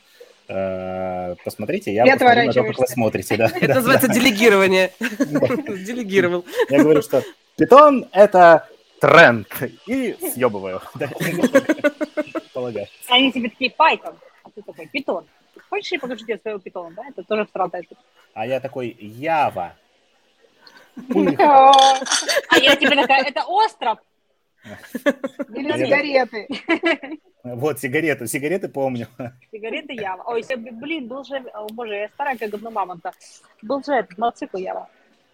э, 0.49 1.35
посмотрите, 1.45 1.93
я 1.93 2.05
И 2.05 2.11
посмотрю 2.11 2.45
на 2.47 2.53
то, 2.53 2.63
как 2.65 2.79
вы 2.79 2.87
смотрите, 2.87 3.37
да. 3.37 3.45
Это 3.45 3.67
да, 3.67 3.75
называется 3.75 4.09
делегирование. 4.09 4.91
Делегировал. 4.99 6.45
Я 6.69 6.83
говорю, 6.83 7.01
что 7.01 7.23
питон– 7.55 8.07
это 8.11 8.67
тренд. 8.99 9.47
И 9.85 10.13
съебываю. 10.19 10.81
Они 13.09 13.31
тебе 13.31 13.49
такие, 13.49 13.69
Python, 13.77 14.15
а 14.43 14.49
ты 14.49 14.61
такой, 14.61 14.87
питон. 14.87 15.25
Хочешь, 15.69 15.91
я 15.91 15.99
покажу 15.99 16.25
тебе 16.25 16.37
своего 16.37 16.59
питона, 16.59 16.95
да? 16.95 17.03
Это 17.09 17.23
тоже 17.23 17.45
штука. 17.47 17.81
А 18.33 18.45
я 18.45 18.59
такой, 18.59 18.95
Ява. 18.99 19.75
А 20.97 22.57
я 22.57 22.75
тебе 22.75 22.95
такая, 22.95 23.23
это 23.23 23.43
остров. 23.45 23.99
Или 25.55 25.71
сигареты. 25.85 26.47
Вот, 27.43 27.79
сигареты, 27.79 28.27
сигареты 28.27 28.67
помню. 28.67 29.07
Сигареты 29.51 29.93
Ява. 29.93 30.23
Ой, 30.23 30.43
блин, 30.55 31.07
был 31.07 31.23
же, 31.23 31.37
о, 31.53 31.67
боже, 31.67 31.95
я 31.95 32.09
старая, 32.09 32.37
как 32.37 32.49
говно 32.49 32.71
мамонта. 32.71 33.11
Был 33.61 33.83
же 33.83 33.93
этот 33.93 34.17
мотоцикл 34.17 34.57
Ява. 34.57 34.89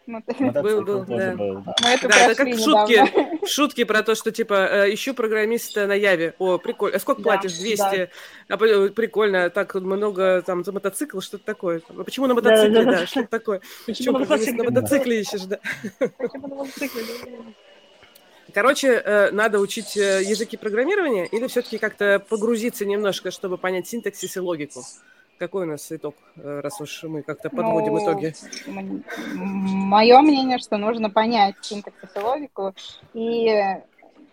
Мотоцикл 0.05 0.51
был, 0.61 0.85
тоже 0.85 1.05
да. 1.07 1.35
был, 1.35 1.53
да. 1.65 1.75
Мы 1.81 1.89
это 1.89 2.07
Да, 2.09 2.17
это 2.17 2.35
как 2.35 2.47
недавно. 2.47 2.87
шутки, 2.87 3.45
шутки 3.47 3.83
про 3.85 4.03
то, 4.03 4.15
что 4.15 4.31
типа 4.31 4.53
э, 4.85 4.93
ищу 4.93 5.13
программиста 5.13 5.87
на 5.87 5.93
Яве. 5.93 6.33
О, 6.39 6.57
прикольно. 6.57 6.97
А 6.97 6.99
сколько 6.99 7.21
Да, 7.21 7.31
платишь? 7.31 7.53
200. 7.57 8.09
А, 8.49 8.57
по- 8.57 8.89
прикольно. 8.89 9.49
Так 9.49 9.75
много 9.75 10.41
там 10.45 10.63
за 10.65 10.71
мотоцикл, 10.73 11.19
что-то 11.21 11.45
такое. 11.45 11.81
А 11.89 12.03
почему 12.03 12.27
на 12.27 12.33
мотоцикле, 12.33 12.73
Да-да-да. 12.73 12.99
да, 12.99 13.07
что-то 13.07 13.27
такое. 13.29 13.61
Почему 13.85 14.05
Чё, 14.05 14.11
на 14.11 14.25
программиста 14.25 14.53
на 14.53 14.63
мотоцикле? 14.63 14.81
мотоцикле 14.81 15.21
ищешь, 15.21 15.41
да. 15.47 15.59
Почему 16.17 16.47
на 16.47 16.55
мотоцикле? 16.55 17.03
Короче, 18.53 18.87
э, 18.89 19.31
надо 19.31 19.59
учить 19.59 19.97
э, 19.97 20.21
языки 20.23 20.57
программирования 20.57 21.25
или 21.27 21.47
все-таки 21.47 21.77
как-то 21.79 22.23
погрузиться 22.29 22.85
немножко, 22.85 23.31
чтобы 23.31 23.57
понять 23.57 23.87
синтаксис 23.87 24.35
и 24.37 24.39
логику? 24.39 24.83
Какой 25.43 25.65
у 25.65 25.71
нас 25.71 25.91
итог, 25.91 26.15
э, 26.37 26.61
раз 26.61 26.79
уж 26.79 27.03
мы 27.03 27.21
как-то 27.21 27.49
подводим 27.49 27.95
Ну, 27.95 28.01
итоги? 28.01 28.33
Мое 29.35 30.21
мнение, 30.21 30.57
что 30.57 30.77
нужно 30.77 31.09
понять 31.09 31.55
синтаксис 31.59 32.15
и 32.15 32.19
логику, 32.19 32.73
и 33.13 33.75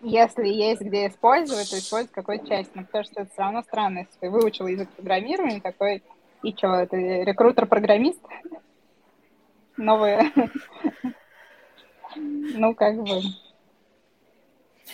если 0.03 0.47
есть 0.47 0.79
где 0.79 1.09
использовать, 1.09 1.69
то 1.69 1.77
использовать 1.77 2.13
какой-то 2.13 2.47
часть. 2.47 2.73
Ну, 2.75 2.85
потому 2.85 3.03
что 3.03 3.23
это 3.23 3.29
все 3.29 3.41
равно 3.41 3.61
странно, 3.63 3.97
если 3.99 4.13
ты 4.21 4.29
выучил 4.29 4.67
язык 4.67 4.87
программирования, 4.91 5.59
такой, 5.59 6.01
и 6.43 6.55
что, 6.55 6.75
это 6.75 6.95
рекрутер-программист? 6.95 8.21
Новые. 9.75 10.31
Ну, 12.15 12.73
как 12.73 13.03
бы. 13.03 13.21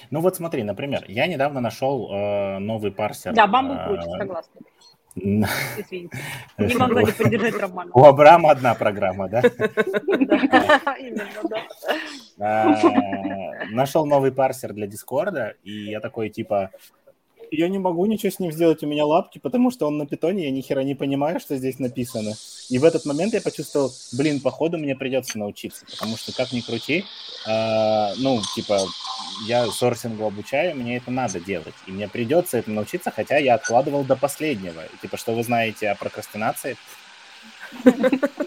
Ну 0.10 0.22
вот 0.22 0.36
смотри, 0.36 0.64
например, 0.64 1.06
я 1.08 1.28
недавно 1.28 1.62
нашел 1.62 2.12
э, 2.12 2.58
новый 2.58 2.92
парсер. 2.92 3.34
Да, 3.36 3.46
бамбук 3.46 3.78
э, 3.78 4.02
согласна. 4.18 4.62
Извините. 5.18 6.18
Не 6.58 6.76
могла 6.76 7.04
не 7.04 7.12
поддержать 7.12 7.60
Романа. 7.60 7.92
У 7.94 8.04
Абрама 8.04 8.52
одна 8.52 8.76
программа, 8.76 9.28
да? 9.30 9.42
Да, 9.42 10.96
именно, 11.00 11.26
да. 11.50 11.64
А, 12.40 13.66
Нашел 13.72 14.06
новый 14.06 14.32
парсер 14.32 14.74
для 14.74 14.88
Дискорда, 14.88 15.56
и 15.64 15.90
я 15.90 16.00
такой, 16.00 16.30
типа, 16.30 16.72
я 17.52 17.68
не 17.70 17.80
могу 17.80 18.06
ничего 18.06 18.32
с 18.32 18.40
ним 18.40 18.52
сделать, 18.52 18.84
у 18.84 18.88
меня 18.88 19.06
лапки, 19.06 19.40
потому 19.40 19.72
что 19.72 19.88
он 19.88 19.98
на 19.98 20.06
питоне, 20.06 20.46
я 20.46 20.52
ни 20.52 20.62
хера 20.62 20.84
не 20.84 20.96
понимаю, 20.96 21.40
что 21.40 21.56
здесь 21.56 21.80
написано. 21.80 22.34
И 22.70 22.80
в 22.80 22.84
этот 22.84 23.06
момент 23.06 23.34
я 23.34 23.42
почувствовал, 23.42 23.92
блин, 24.14 24.42
походу 24.42 24.78
мне 24.78 24.96
придется 24.96 25.38
научиться, 25.38 25.86
потому 25.90 26.18
что 26.18 26.34
как 26.34 26.52
ни 26.52 26.62
крути, 26.62 27.06
а, 27.48 28.14
ну, 28.18 28.42
типа, 28.56 28.80
я 29.48 29.68
сорсингу 29.68 30.26
обучаю, 30.26 30.76
мне 30.76 30.98
это 30.98 31.12
надо 31.12 31.40
делать, 31.40 31.76
и 31.86 31.92
мне 31.92 32.08
придется 32.08 32.58
это 32.58 32.72
научиться, 32.72 33.12
хотя 33.12 33.38
я 33.38 33.56
откладывал 33.56 34.04
до 34.04 34.16
последнего. 34.16 34.84
Типа, 35.02 35.18
что 35.18 35.34
вы 35.34 35.44
знаете 35.44 35.90
о 35.90 35.96
прокрастинации? 35.96 36.78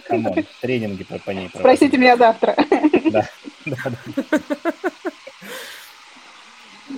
Come 0.09 0.29
on, 0.29 0.45
тренинги 0.61 1.05
по, 1.05 1.19
по 1.19 1.31
ней. 1.31 1.49
проводим. 1.49 1.77
Спросите 1.77 1.97
меня 1.99 2.17
завтра. 2.17 2.57
Да, 3.11 3.29
да, 3.67 3.77
да. 3.85 4.41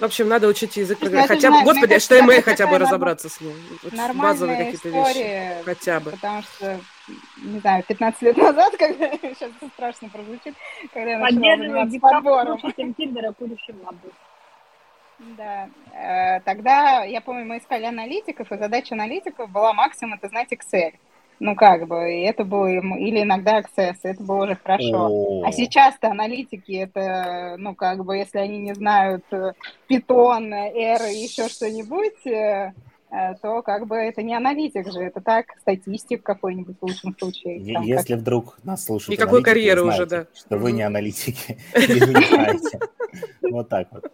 В 0.03 0.07
общем, 0.07 0.27
надо 0.27 0.49
учить 0.49 0.77
язык 0.77 0.99
программирования. 0.99 1.37
это 1.37 1.47
Хотя 1.49 1.51
бы, 1.53 1.65
господи, 1.65 1.93
HTML 1.93 2.33
это 2.33 2.51
хотя 2.51 2.67
бы 2.67 2.79
разобраться 2.79 3.29
с 3.29 3.41
ним. 3.41 3.55
Вот 3.85 4.17
базовые 4.17 4.65
какие-то 4.65 4.89
вещи. 4.89 5.63
Хотя 5.65 6.01
бы. 6.01 6.11
потому 6.11 6.43
что, 6.43 6.81
не 7.37 7.61
знаю, 7.61 7.85
15 7.87 8.23
лет 8.23 8.37
назад, 8.37 8.73
когда 8.79 9.13
сейчас 9.13 9.53
это 9.61 9.71
страшно 9.73 10.09
прозвучит, 10.09 10.55
когда 10.93 11.11
я 11.11 11.19
начала 11.21 11.57
заниматься 11.57 12.01
подбором. 12.01 12.59
Тиндера. 12.97 13.33
Да. 15.21 15.69
Э, 15.95 16.41
Тогда, 16.41 17.05
я 17.05 17.21
помню, 17.21 17.45
мы 17.45 17.59
искали 17.59 17.85
аналитиков, 17.85 18.51
и 18.51 18.59
задача 18.59 18.97
аналитиков 18.97 19.49
была 19.51 19.73
максимум 19.73 20.15
это 20.15 20.27
знать 20.27 20.49
Excel. 20.53 20.95
Ну, 21.41 21.57
как 21.57 21.89
бы, 21.89 22.13
и 22.13 22.23
это 22.23 22.45
было, 22.45 22.67
им- 22.67 22.97
или 22.97 23.23
иногда 23.23 23.61
Access, 23.61 23.97
это 24.03 24.23
было 24.23 24.45
уже 24.45 24.57
хорошо. 24.63 25.09
О. 25.09 25.45
А 25.45 25.53
сейчас-то 25.53 26.09
аналитики, 26.09 26.73
это, 26.73 27.57
ну, 27.59 27.75
как 27.75 28.05
бы, 28.05 28.17
если 28.17 28.39
они 28.39 28.59
не 28.59 28.75
знают 28.75 29.25
э, 29.33 29.53
R 29.91 31.03
и 31.11 31.17
еще 31.17 31.49
что-нибудь, 31.49 32.27
э, 32.27 32.73
э, 33.11 33.35
то 33.43 33.63
как 33.63 33.87
бы 33.87 33.97
это 33.97 34.23
не 34.23 34.35
аналитик 34.35 34.91
же, 34.93 35.01
это 35.01 35.21
так, 35.21 35.47
статистик 35.61 36.23
какой-нибудь 36.23 36.77
в 36.81 36.85
лучшем 36.85 37.17
случае. 37.19 37.75
Там 37.75 37.83
Если 37.83 38.15
вдруг 38.15 38.59
нас 38.63 38.85
слушают 38.85 39.19
Никакой 39.19 39.43
карьеры 39.43 39.83
вы 39.83 39.89
уже, 39.89 40.07
знаете, 40.07 40.29
да. 40.33 40.39
Что 40.39 40.57
вы 40.59 40.73
не 40.73 40.83
аналитики, 40.83 41.59
знаете. 41.75 42.79
Вот 43.43 43.69
так 43.69 43.89
вот. 43.91 44.11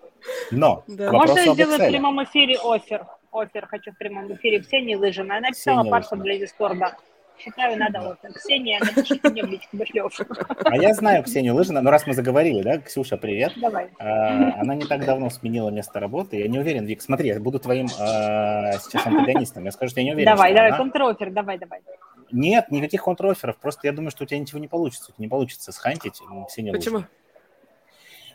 Но, 0.51 0.83
Можно 0.89 1.55
сделаю 1.55 1.79
в 1.79 1.89
прямом 1.89 2.23
эфире 2.25 2.57
офер? 2.65 3.07
Офер 3.41 3.67
хочу 3.67 3.93
в 3.93 3.99
прямом 3.99 4.33
эфире. 4.35 4.61
Ксения 4.61 4.97
Лыжина. 4.99 5.35
Я 5.35 5.41
написала 5.41 5.83
Лыжина. 5.83 6.23
для 6.23 6.39
Дискорда. 6.39 6.97
Считаю, 7.39 7.79
надо 7.79 8.01
офер. 8.01 8.33
Ксения, 8.33 8.81
напишите 8.81 9.29
мне 9.29 9.45
в 9.45 9.47
личку, 9.47 9.77
офер. 10.07 10.27
А 10.65 10.77
я 10.77 10.93
знаю 10.93 11.23
Ксению 11.23 11.55
Лыжину, 11.55 11.81
но 11.83 11.91
раз 11.91 12.05
мы 12.07 12.13
заговорили, 12.15 12.63
да, 12.63 12.79
Ксюша, 12.79 13.17
привет. 13.17 13.53
Давай. 13.57 13.91
А, 14.01 14.61
Она 14.61 14.75
не 14.75 14.85
так 14.87 15.05
давно 15.05 15.31
сменила 15.31 15.69
место 15.71 16.01
работы. 16.01 16.37
Я 16.39 16.49
не 16.49 16.59
уверен, 16.59 16.85
Вик, 16.85 17.01
смотри, 17.01 17.29
я 17.29 17.39
буду 17.39 17.61
твоим 17.61 17.87
а, 18.01 18.73
сейчас 18.79 19.07
антагонистом. 19.07 19.65
Я 19.65 19.71
скажу, 19.71 19.91
что 19.91 20.01
я 20.01 20.07
не 20.07 20.13
уверен, 20.15 20.33
Давай, 20.33 20.53
давай, 20.53 20.69
она- 20.71 20.79
контрофер, 20.79 21.31
давай, 21.31 21.59
давай. 21.59 21.81
Нет, 22.33 22.71
никаких 22.73 23.05
контроферов. 23.05 23.57
Просто 23.59 23.87
я 23.87 23.93
думаю, 23.93 24.11
что 24.11 24.25
у 24.25 24.27
тебя 24.27 24.41
ничего 24.41 24.59
не 24.59 24.67
получится. 24.69 25.13
Не 25.19 25.29
получится 25.29 25.71
схантить 25.71 26.21
Ксению 26.49 26.75
Почему? 26.75 26.97
Лыжину. 26.97 27.11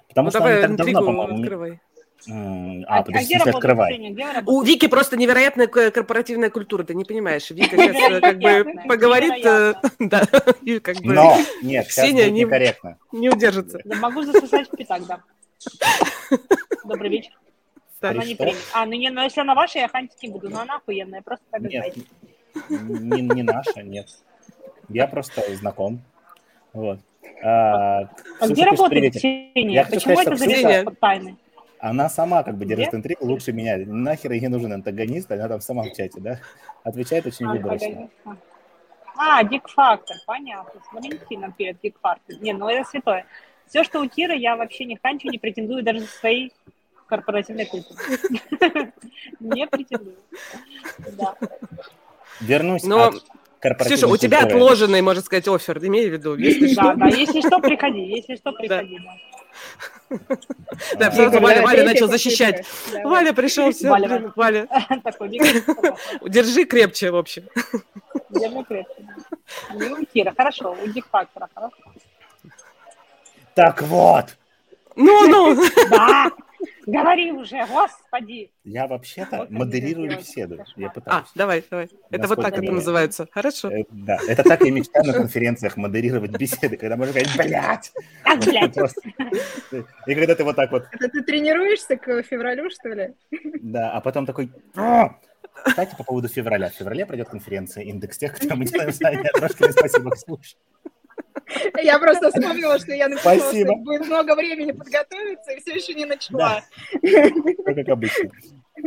Потому 0.08 0.26
Ну, 0.28 0.30
что 0.32 0.40
давай 0.40 0.60
она 0.60 0.68
не 0.70 0.78
так 0.78 0.86
давно, 0.94 1.02
по-моему... 1.06 1.70
А, 2.30 3.00
А, 3.00 3.04
подожди, 3.04 3.26
где 3.36 3.38
работает 3.38 3.56
открывай. 3.56 3.98
Где 4.12 4.26
У? 4.46 4.62
Вики 4.62 4.88
просто 4.88 5.18
невероятная 5.18 5.68
корпоративная 5.68 6.50
культура, 6.50 6.84
ты 6.84 6.94
не 6.96 7.04
понимаешь. 7.04 7.50
Вика 7.52 7.76
сейчас 7.78 8.22
как 8.22 8.40
бы 8.40 8.74
поговорит, 8.88 9.46
э, 9.46 9.74
да, 10.00 10.24
и 10.62 10.80
как 10.80 10.98
бы 10.98 11.14
Но, 11.14 11.38
нет, 11.62 11.88
Ксения 11.88 12.30
не- 12.30 12.42
некорректно. 12.42 12.98
не 13.12 13.30
удержится. 13.30 13.80
Да 13.84 13.96
могу 13.98 14.22
засосать 14.24 14.68
в 14.72 14.76
пятак, 14.78 15.06
да. 15.06 15.22
Добрый 16.86 17.10
вечер. 17.10 17.32
Она 18.02 18.24
не 18.26 18.36
примет. 18.36 18.58
А, 18.74 18.86
ну 18.86 18.94
не, 18.94 19.10
ну 19.10 19.22
если 19.24 19.42
она 19.42 19.56
ваша, 19.56 19.80
я 19.80 19.88
хантить 19.88 20.22
не 20.24 20.30
буду. 20.30 20.50
Но 20.50 20.62
она 20.62 20.76
охуенная, 20.76 21.22
просто 21.22 21.46
так 21.52 21.62
Нет, 21.62 21.96
не, 22.70 23.22
не 23.22 23.44
наша, 23.44 23.82
нет. 23.82 24.08
Я 24.90 25.08
просто 25.08 25.42
знаком. 25.56 26.02
Вот. 26.74 27.00
А, 27.44 28.00
А 28.02 28.08
Ксюша 28.40 28.54
где 28.54 28.66
работает. 28.66 29.14
Ксения? 29.16 29.86
Почему 29.86 30.16
сказать, 30.18 30.28
это 30.28 30.36
Ксения- 30.36 30.84
от 30.88 31.00
тайны? 31.00 31.38
Она 31.84 32.08
сама 32.08 32.44
как 32.44 32.58
бы 32.58 32.64
держит 32.64 32.94
интригу 32.94 33.26
лучше 33.26 33.52
меня. 33.52 33.76
Нахер 33.78 34.32
ей 34.32 34.48
нужен 34.48 34.72
антагонист, 34.72 35.30
она 35.34 35.50
там 35.50 35.60
сама 35.60 35.84
в 35.84 35.92
чате, 35.92 36.22
да? 36.22 36.40
Отвечает 36.82 37.26
очень 37.26 37.46
А, 37.46 37.52
выборочно. 37.52 38.10
А, 39.18 39.44
Дик-фактор, 39.44 40.16
понятно. 40.26 40.80
С 40.80 40.94
Валентином 40.94 41.52
перед 41.52 41.82
Дик-фактор. 41.82 42.38
Не, 42.40 42.54
ну 42.54 42.70
это 42.70 42.90
святое. 42.90 43.26
Все, 43.68 43.84
что 43.84 44.00
у 44.00 44.08
Киры, 44.08 44.38
я 44.38 44.56
вообще 44.56 44.86
не 44.86 44.96
ханчу, 44.96 45.28
не 45.28 45.38
претендую 45.38 45.84
даже 45.84 46.00
за 46.00 46.08
своей 46.08 46.54
корпоративной 47.08 47.66
культуры. 47.66 48.02
Не 49.42 49.68
претендую. 49.68 50.16
Вернусь 52.40 52.84
Но, 52.86 53.08
от 53.08 53.78
Ксюша, 53.80 54.08
у 54.08 54.16
тебя 54.16 54.44
отложенный, 54.44 55.02
можно 55.02 55.22
сказать, 55.22 55.50
офер, 55.50 55.86
имей 55.86 56.10
в 56.10 56.14
виду, 56.14 56.38
Да, 56.76 56.96
да, 56.96 57.08
если 57.08 57.42
что, 57.42 57.60
приходи, 57.60 58.06
если 58.06 58.38
что, 58.38 58.54
приходи. 58.54 59.00
Да. 60.98 61.08
Игорь, 61.08 61.40
Валя, 61.40 61.84
начал 61.84 62.08
защищать. 62.08 62.66
Валя 63.04 63.34
пришел, 63.34 63.72
все, 63.72 63.90
Валя, 63.90 64.68
держи 66.28 66.66
крепче, 66.66 67.12
в 67.12 67.16
общем. 67.16 67.44
держи 68.30 68.64
крепче. 68.64 69.06
Кира, 70.14 70.34
хорошо, 70.36 70.76
у 70.84 70.88
Дик-фактора, 70.88 71.50
хорошо. 71.54 71.76
Так 73.54 73.82
вот, 73.84 74.36
Ну, 74.96 75.28
ну, 75.28 75.64
Да, 75.90 76.32
говори 76.86 77.32
уже, 77.32 77.66
господи. 77.68 78.52
я 78.64 78.88
вообще-то 78.88 79.38
Вот 79.38 79.50
модерирую 79.50 80.18
беседу. 80.18 80.58
кошмар. 80.58 80.76
Я 80.82 80.88
а, 80.88 80.90
пытаюсь. 80.92 81.28
давай, 81.36 81.64
давай. 81.70 81.90
Это 82.12 82.28
вот 82.28 82.42
так 82.42 82.54
это 82.54 82.64
это 82.64 82.72
называется. 82.72 83.28
Хорошо. 83.32 83.70
Э, 83.72 83.84
Да, 83.92 84.18
это 84.28 84.44
так 84.44 84.64
я 84.64 84.72
мечтаю 84.72 85.06
на 85.06 85.14
конференциях 85.14 85.78
модерировать 85.78 86.32
беседы, 86.32 86.78
когда 86.78 86.98
можно 86.98 87.14
сказать, 87.14 87.38
блядь! 87.38 87.92
Как, 88.24 88.40
блядь? 88.46 88.74
Просто. 88.74 89.02
И 90.08 90.16
когда 90.16 90.36
ты 90.36 90.44
вот 90.44 90.56
так 90.56 90.72
вот, 90.72 90.86
Это 90.92 91.10
ты 91.10 91.22
тренируешься 91.24 91.98
к 91.98 92.24
февралю, 92.24 92.70
что 92.70 92.90
ли? 92.90 93.14
да, 93.62 93.92
а 93.92 94.02
потом 94.02 94.26
такой... 94.26 94.52
«А!» 94.76 95.16
Кстати, 95.64 95.96
по 95.96 96.04
поводу 96.04 96.28
февраля. 96.28 96.70
В 96.70 96.74
феврале 96.74 97.06
пройдет 97.06 97.30
конференция 97.30 97.84
«Индекс 97.84 98.18
тех, 98.18 98.36
кто 98.36 98.56
мы 98.56 98.66
делаем 98.66 98.92
знания». 98.92 99.30
Трошки 99.34 99.72
спасибо, 99.72 100.12
Ксюша. 100.12 100.56
Я 101.82 102.00
просто 102.00 102.30
вспомнила, 102.30 102.80
что 102.80 102.94
я 102.94 103.10
написала, 103.10 103.38
Спасибо. 103.38 103.72
что 103.74 103.76
будет 103.78 104.08
много 104.08 104.36
времени 104.36 104.72
подготовиться, 104.72 105.52
и 105.52 105.60
все 105.62 105.74
еще 105.74 105.94
не 105.94 106.06
начала. 106.06 106.62
Все 107.04 107.32
как 107.66 107.90
обычно. 107.90 108.30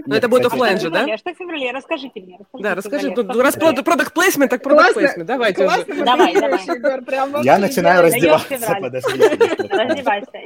Но 0.07 0.17
это 0.17 0.29
будет 0.29 0.47
оффлайн 0.47 0.79
же, 0.81 0.91
да? 0.91 1.01
Феврале, 1.01 1.17
что 1.17 1.33
в 1.33 1.37
феврале? 1.37 1.71
Расскажите 1.71 2.21
мне. 2.21 2.39
Да, 2.55 2.73
в 2.73 2.77
расскажи, 2.77 3.13
ну, 3.17 3.23
в 3.23 3.41
раз 3.41 3.55
продукт 3.55 4.13
плейсмент, 4.13 4.51
так 4.51 4.63
продукт 4.63 4.95
плейсмент. 4.95 5.27
Давайте 5.27 5.65
уже. 5.65 5.85
Классно 5.85 6.05
Давай, 6.05 6.35
модерируешь, 6.35 6.65
давай. 6.67 6.79
Егор, 6.79 7.05
прям 7.05 7.31
вообще 7.31 7.47
Я 7.47 7.59
начинаю 7.59 8.03
раздеваться, 8.03 8.77
подожди. 8.81 9.23
Раздевайся. 9.69 10.39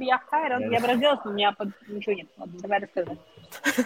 Я 0.00 0.18
хайрон. 0.18 0.70
Я 0.70 0.80
бы 0.80 0.86
разделась, 0.86 1.20
но 1.24 1.30
у 1.30 1.34
меня 1.34 1.52
под... 1.52 1.68
ничего 1.88 2.14
нет. 2.14 2.26
Давай 2.36 2.80
рассказывай. 2.80 3.18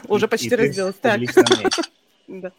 Уже 0.08 0.28
почти 0.28 0.54
разделась. 0.54 0.94
Так, 0.96 1.20
да, 2.28 2.52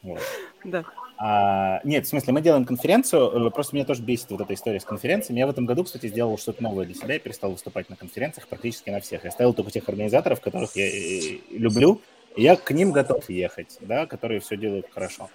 да. 0.65 0.83
А, 1.17 1.79
нет, 1.83 2.05
в 2.05 2.09
смысле, 2.09 2.33
мы 2.33 2.41
делаем 2.41 2.65
конференцию, 2.65 3.47
э, 3.47 3.51
просто 3.51 3.75
меня 3.75 3.85
тоже 3.85 4.01
бесит 4.01 4.31
вот 4.31 4.41
эта 4.41 4.53
история 4.53 4.79
с 4.79 4.85
конференциями. 4.85 5.39
Я 5.39 5.47
в 5.47 5.51
этом 5.51 5.65
году, 5.65 5.83
кстати, 5.83 6.07
сделал 6.07 6.37
что-то 6.37 6.63
новое 6.63 6.85
для 6.85 6.95
себя, 6.95 7.13
я 7.13 7.19
перестал 7.19 7.51
выступать 7.51 7.89
на 7.89 7.95
конференциях 7.95 8.47
практически 8.47 8.89
на 8.89 8.99
всех. 8.99 9.23
Я 9.23 9.31
ставил 9.31 9.53
только 9.53 9.71
тех 9.71 9.87
организаторов, 9.87 10.41
которых 10.41 10.75
я 10.75 10.87
э, 10.87 11.37
люблю, 11.51 12.01
и 12.35 12.43
я 12.43 12.55
к 12.55 12.71
ним 12.71 12.91
готов 12.91 13.29
ехать, 13.29 13.77
да, 13.81 14.05
которые 14.07 14.39
все 14.39 14.57
делают 14.57 14.87
хорошо. 14.91 15.29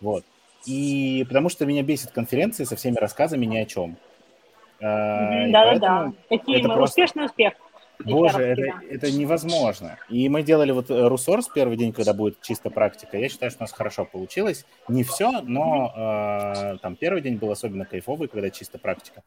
Вот. 0.00 0.24
И 0.66 1.24
потому 1.28 1.48
что 1.48 1.64
меня 1.64 1.82
бесит 1.82 2.10
конференции 2.10 2.64
со 2.64 2.76
всеми 2.76 2.96
рассказами 2.96 3.46
ни 3.46 3.56
о 3.56 3.64
чем. 3.64 3.96
А, 4.82 5.46
и 5.46 5.52
Да-да-да. 5.52 6.12
Какие 6.28 6.62
мы? 6.62 6.74
просто- 6.74 7.00
Успешный 7.02 7.26
успех. 7.26 7.54
Боже, 8.04 8.42
это, 8.42 8.62
это 8.90 9.12
невозможно. 9.12 9.98
И 10.08 10.28
мы 10.28 10.42
делали 10.42 10.72
вот 10.72 10.90
э, 10.90 11.08
Русорс 11.08 11.48
первый 11.48 11.76
день, 11.76 11.92
когда 11.92 12.14
будет 12.14 12.40
чисто 12.40 12.70
практика. 12.70 13.18
Я 13.18 13.28
считаю, 13.28 13.50
что 13.50 13.60
у 13.60 13.64
нас 13.64 13.72
хорошо 13.72 14.04
получилось. 14.04 14.64
Не 14.88 15.04
все, 15.04 15.40
но 15.42 15.92
э, 15.94 16.78
там 16.82 16.96
первый 16.96 17.22
день 17.22 17.36
был 17.36 17.50
особенно 17.50 17.84
кайфовый, 17.84 18.28
когда 18.28 18.50
чисто 18.50 18.78
практика. 18.78 19.22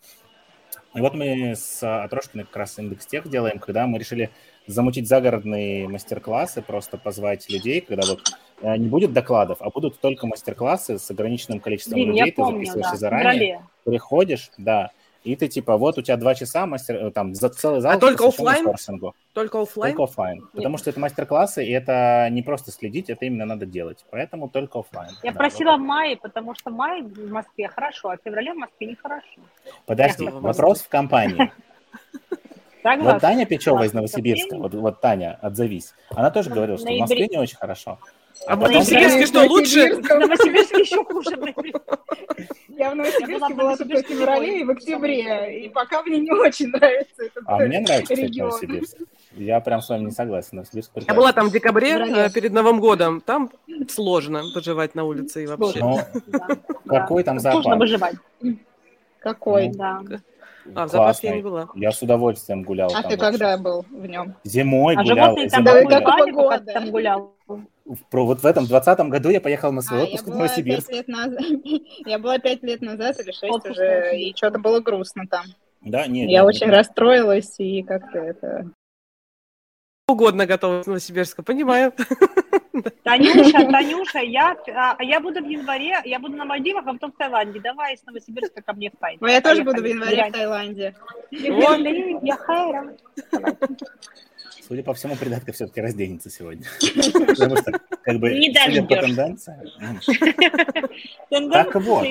И 0.96 1.02
вот 1.02 1.14
мы 1.16 1.56
с 1.56 1.82
Отрошкиной 1.84 2.46
как 2.46 2.56
раз 2.56 2.78
индекс 2.78 3.08
тех 3.08 3.28
делаем, 3.28 3.60
когда 3.60 3.88
мы 3.88 3.98
решили 3.98 4.30
замутить 4.68 5.08
загородные 5.08 5.88
мастер-классы, 5.88 6.62
просто 6.62 6.98
позвать 6.98 7.50
людей, 7.50 7.82
когда 7.82 8.08
вот 8.08 8.22
э, 8.62 8.78
не 8.78 8.88
будет 8.88 9.12
докладов, 9.12 9.58
а 9.62 9.70
будут 9.70 10.00
только 10.00 10.28
мастер-классы 10.28 11.00
с 11.00 11.10
ограниченным 11.10 11.60
количеством 11.60 11.96
Блин, 11.96 12.10
людей, 12.10 12.32
ты 12.32 12.34
помню, 12.34 12.60
записываешься 12.60 12.92
да. 12.92 12.98
Заранее, 12.98 13.34
феврале. 13.34 13.62
приходишь, 13.84 14.52
да, 14.58 14.92
и 15.24 15.36
ты 15.36 15.48
типа, 15.48 15.78
вот 15.78 15.98
у 15.98 16.02
тебя 16.02 16.18
два 16.18 16.36
часа, 16.36 16.66
мастер, 16.66 16.96
э, 16.96 17.12
там, 17.12 17.34
за 17.34 17.50
целый 17.50 17.82
зал. 17.82 17.94
А 17.94 17.98
только 17.98 18.30
сорсингу. 18.30 19.16
Только 19.34 19.62
оффлайн? 19.62 19.96
Только 19.96 20.04
оффлайн. 20.04 20.48
Потому 20.54 20.78
что 20.78 20.90
это 20.90 21.00
мастер-классы, 21.00 21.66
и 21.66 21.72
это 21.72 22.28
не 22.30 22.42
просто 22.42 22.72
следить, 22.72 23.10
это 23.10 23.26
именно 23.26 23.46
надо 23.46 23.66
делать. 23.66 24.06
Поэтому 24.12 24.50
только 24.50 24.80
оффлайн. 24.80 25.12
Я 25.24 25.32
Да, 25.32 25.38
просила 25.38 25.72
вот 25.72 25.80
в 25.80 25.84
мае, 25.84 26.18
потому 26.18 26.54
что 26.56 26.70
май 26.72 27.02
в 27.02 27.32
Москве 27.32 27.68
хорошо, 27.70 28.10
а 28.10 28.18
в 28.18 28.20
феврале 28.24 28.54
в 28.54 28.58
Москве 28.58 28.88
нехорошо. 28.88 29.42
Подожди, 29.86 30.26
Я 30.26 30.32
вопрос 30.32 30.82
в 30.82 30.90
компании. 30.90 31.52
Вот 32.84 33.22
Таня 33.22 33.46
Печева 33.46 33.84
из. 33.84 33.94
Новосибирска, 33.94 34.58
вот, 34.58 34.74
вот 34.74 35.00
Таня, 35.00 35.40
отзовись, 35.42 35.94
она 36.10 36.32
тоже 36.32 36.50
говорила, 36.50 36.78
что 36.78 36.90
в. 36.90 37.00
Москве 37.00 37.28
не 37.28 37.38
очень 37.38 37.56
хорошо. 37.56 37.98
А 38.48 38.56
в 38.56 38.60
потом- 38.60 38.74
Новосибирске 38.74 39.26
что, 39.26 39.44
лучше? 39.46 39.96
В 39.96 40.10
Новосибирске 40.10 40.82
еще 40.82 41.04
хуже. 41.06 41.32
Я 42.70 42.90
в 42.90 42.96
Я 42.96 42.96
Новосибирске 42.96 43.54
в 43.54 43.58
была 43.58 43.78
только 43.78 43.98
в 43.98 44.08
феврале 44.08 44.60
и 44.62 44.64
в 44.64 44.70
октябре, 44.72 45.64
и 45.66 45.70
пока 45.70 46.02
мне 46.04 46.20
не 46.20 46.32
очень 46.32 46.68
нравится 46.68 47.24
этот 47.24 47.44
А 47.46 47.58
мне 47.60 47.80
нравится, 47.80 48.02
кстати, 48.14 48.20
регион. 48.22 48.50
Новосибирск. 48.50 48.98
Я 49.36 49.60
прям 49.62 49.82
с 49.82 49.90
вами 49.90 50.06
не 50.06 50.12
согласен. 50.12 50.50
Новосибирск 50.58 50.90
Я 50.90 50.94
прекрасный. 51.02 51.20
была 51.20 51.34
там 51.34 51.50
в 51.50 51.52
декабре, 51.52 51.92
э, 51.92 52.30
перед 52.32 52.52
Новым 52.52 52.80
годом. 52.80 53.22
Там 53.22 53.50
сложно 53.90 54.44
поживать 54.54 54.96
на 54.96 55.04
улице 55.06 55.44
и 55.44 55.48
вообще. 55.48 55.80
Ну, 55.80 56.00
какой 56.88 57.24
там 57.24 57.38
да. 57.38 57.52
Сложно 57.52 57.78
выживать. 57.78 58.16
Какой? 59.20 59.68
Ну, 59.70 59.74
Да. 59.76 60.02
А, 60.76 60.86
в 60.86 60.90
зоопарке 60.90 61.28
я 61.28 61.36
не 61.36 61.42
была. 61.42 61.68
Я 61.76 61.92
с 61.92 62.02
удовольствием 62.02 62.64
гулял 62.64 62.90
А 62.90 63.02
там 63.02 63.04
ты 63.04 63.18
вообще. 63.18 63.32
когда 63.32 63.58
был 63.58 63.86
в 63.90 64.06
нем? 64.06 64.36
Зимой 64.44 64.96
А 64.96 65.04
гулял. 65.04 65.26
животные 65.38 65.50
там 65.50 65.66
зимой 65.66 65.84
гулял. 65.84 66.60
ты 66.66 66.74
там 66.74 66.92
гулял? 66.92 67.34
Про- 68.10 68.26
Вот 68.26 68.42
в 68.42 68.46
этом 68.46 68.66
двадцатом 68.66 69.10
году 69.10 69.30
я 69.30 69.42
поехал 69.42 69.72
на 69.74 69.82
свой 69.82 70.02
А, 70.02 70.04
отпуск 70.04 70.26
в 70.26 70.30
Новосибирск. 70.30 70.90
лет 70.92 71.08
назад. 71.08 71.40
Я 72.06 72.18
была 72.20 72.40
пять 72.40 72.64
лет 72.64 72.82
назад 72.82 73.20
или 73.20 73.32
шесть 73.32 73.44
Отпуск 73.44 73.72
уже, 73.72 74.18
и 74.18 74.34
что-то 74.36 74.58
было 74.60 74.80
грустно 74.80 75.28
там. 75.28 75.46
Да, 75.82 76.08
нет. 76.08 76.30
Я 76.30 76.40
нет, 76.40 76.48
очень 76.48 76.68
нет. 76.68 76.76
расстроилась, 76.78 77.56
и 77.60 77.84
как-то 77.84 78.20
это... 78.20 78.70
Угодно 80.08 80.46
готова 80.46 80.84
с 80.84 80.88
Новосибирска, 80.88 81.44
понимаю. 81.44 81.92
Танюша, 83.04 83.66
Танюша, 83.72 84.20
я, 84.20 84.58
а, 84.68 85.04
я 85.04 85.20
буду 85.20 85.44
в 85.44 85.48
январе, 85.48 86.02
я 86.06 86.20
буду 86.20 86.36
на 86.36 86.46
Мальдивах, 86.46 86.86
а 86.88 86.94
потом 86.94 87.12
в 87.12 87.18
Таиланде. 87.18 87.60
Давай 87.60 87.94
из 87.94 88.04
Новосибирска 88.04 88.62
ко 88.62 88.74
мне 88.74 88.90
в 88.90 88.98
Тай. 89.00 89.18
Ну, 89.20 89.28
я 89.28 89.42
тоже 89.42 89.64
буду 89.64 89.80
в 89.80 89.84
Поехали. 89.84 90.10
январе 90.10 90.30
в 90.30 90.34
Таиланде. 90.34 90.96
Я 91.32 92.36
хайра. 92.36 92.96
Судя 94.66 94.82
по 94.84 94.94
всему, 94.94 95.16
придатка 95.18 95.52
все-таки 95.52 95.82
разденется 95.82 96.30
сегодня. 96.30 96.64
Потому 97.28 97.58
что, 97.58 97.80
как 98.02 98.18
бы, 98.20 98.32
Не 98.34 98.54
судя 98.54 98.84
по 98.84 98.94
м, 98.94 99.02
Тенденция 99.02 99.60
вот. 101.80 102.08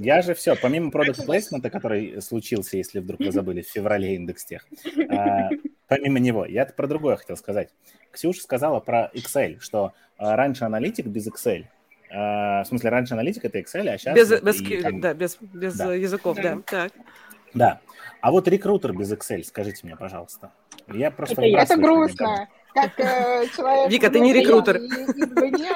Я 0.00 0.22
же 0.22 0.34
все, 0.34 0.56
помимо 0.56 0.90
продукт 0.90 1.24
плейсмента, 1.24 1.70
который 1.70 2.20
случился, 2.20 2.76
если 2.76 2.98
вдруг 2.98 3.20
вы 3.20 3.30
забыли, 3.30 3.62
в 3.62 3.68
феврале 3.68 4.16
индекс 4.16 4.44
тех, 4.44 4.66
а, 5.08 5.50
помимо 5.96 6.18
него, 6.18 6.44
я 6.46 6.64
про 6.66 6.86
другое 6.86 7.16
хотел 7.16 7.36
сказать. 7.36 7.68
Ксюша 8.10 8.40
сказала 8.42 8.80
про 8.80 9.10
Excel, 9.14 9.58
что 9.60 9.92
а, 10.18 10.36
раньше 10.36 10.64
аналитик 10.64 11.06
без 11.06 11.28
Excel. 11.28 11.64
а, 12.10 12.62
в 12.62 12.66
смысле, 12.66 12.90
раньше 12.90 13.14
аналитик 13.14 13.44
это 13.44 13.58
Excel, 13.58 13.88
а 13.88 13.98
сейчас... 13.98 14.14
Без, 14.16 14.42
без, 14.42 14.60
ки- 14.60 14.82
там- 14.82 15.00
да, 15.00 15.14
без, 15.14 15.36
без 15.40 15.76
Да. 15.76 15.94
э, 15.94 16.00
языков, 16.00 16.36
да. 16.42 16.58
Так. 16.66 16.92
Да. 17.54 17.80
А 18.20 18.30
вот 18.30 18.48
рекрутер 18.48 18.92
без 18.92 19.12
Excel, 19.12 19.42
скажите 19.44 19.86
мне, 19.86 19.96
пожалуйста. 19.96 20.52
Я 20.88 21.10
просто... 21.10 21.42
Это. 21.42 21.62
Это 21.62 21.76
выбрасываю 21.76 22.08
что-нибудь. 22.08 22.48
Как 22.74 22.98
э, 22.98 23.46
человек... 23.54 23.90
Вика, 23.90 24.10
ты 24.10 24.20
не 24.20 24.32
рекрутер. 24.32 24.80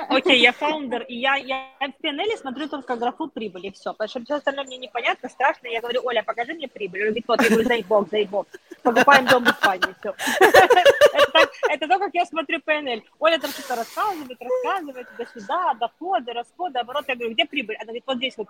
Окей, 0.09 0.41
я 0.41 0.53
фаундер, 0.53 1.03
и 1.03 1.17
я, 1.17 1.37
я 1.37 1.67
в 1.81 2.05
PNL 2.05 2.37
смотрю 2.39 2.69
только 2.69 2.97
графу 2.97 3.29
прибыли, 3.29 3.71
все. 3.71 3.93
Потому 3.93 4.09
что 4.09 4.25
все 4.25 4.35
остальное 4.35 4.65
мне 4.65 4.79
непонятно, 4.79 5.29
страшно. 5.29 5.67
Я 5.69 5.81
говорю, 5.81 6.01
Оля, 6.05 6.23
покажи 6.23 6.55
мне 6.55 6.69
прибыль. 6.69 7.01
Он 7.01 7.07
говорит, 7.09 7.25
вот, 7.29 7.43
я 7.43 7.49
говорю, 7.49 7.69
заебок, 7.69 8.11
заебок. 8.11 8.49
Покупаем 8.83 9.27
дом 9.27 9.45
в 9.45 9.51
Испании, 9.51 9.95
все. 10.01 10.15
Это 11.69 11.89
то, 11.89 11.99
как 11.99 12.15
я 12.15 12.25
смотрю 12.25 12.61
PNL. 12.61 13.03
Оля 13.19 13.39
там 13.39 13.51
что-то 13.51 13.77
рассказывает, 13.77 14.39
рассказывает, 14.41 15.09
туда-сюда, 15.11 15.75
доходы, 15.75 16.33
расходы, 16.33 16.79
оборот. 16.79 17.05
Я 17.09 17.15
говорю, 17.17 17.35
где 17.35 17.45
прибыль? 17.45 17.77
Она 17.77 17.87
говорит, 17.87 18.05
вот 18.07 18.17
здесь 18.17 18.37
вот 18.37 18.49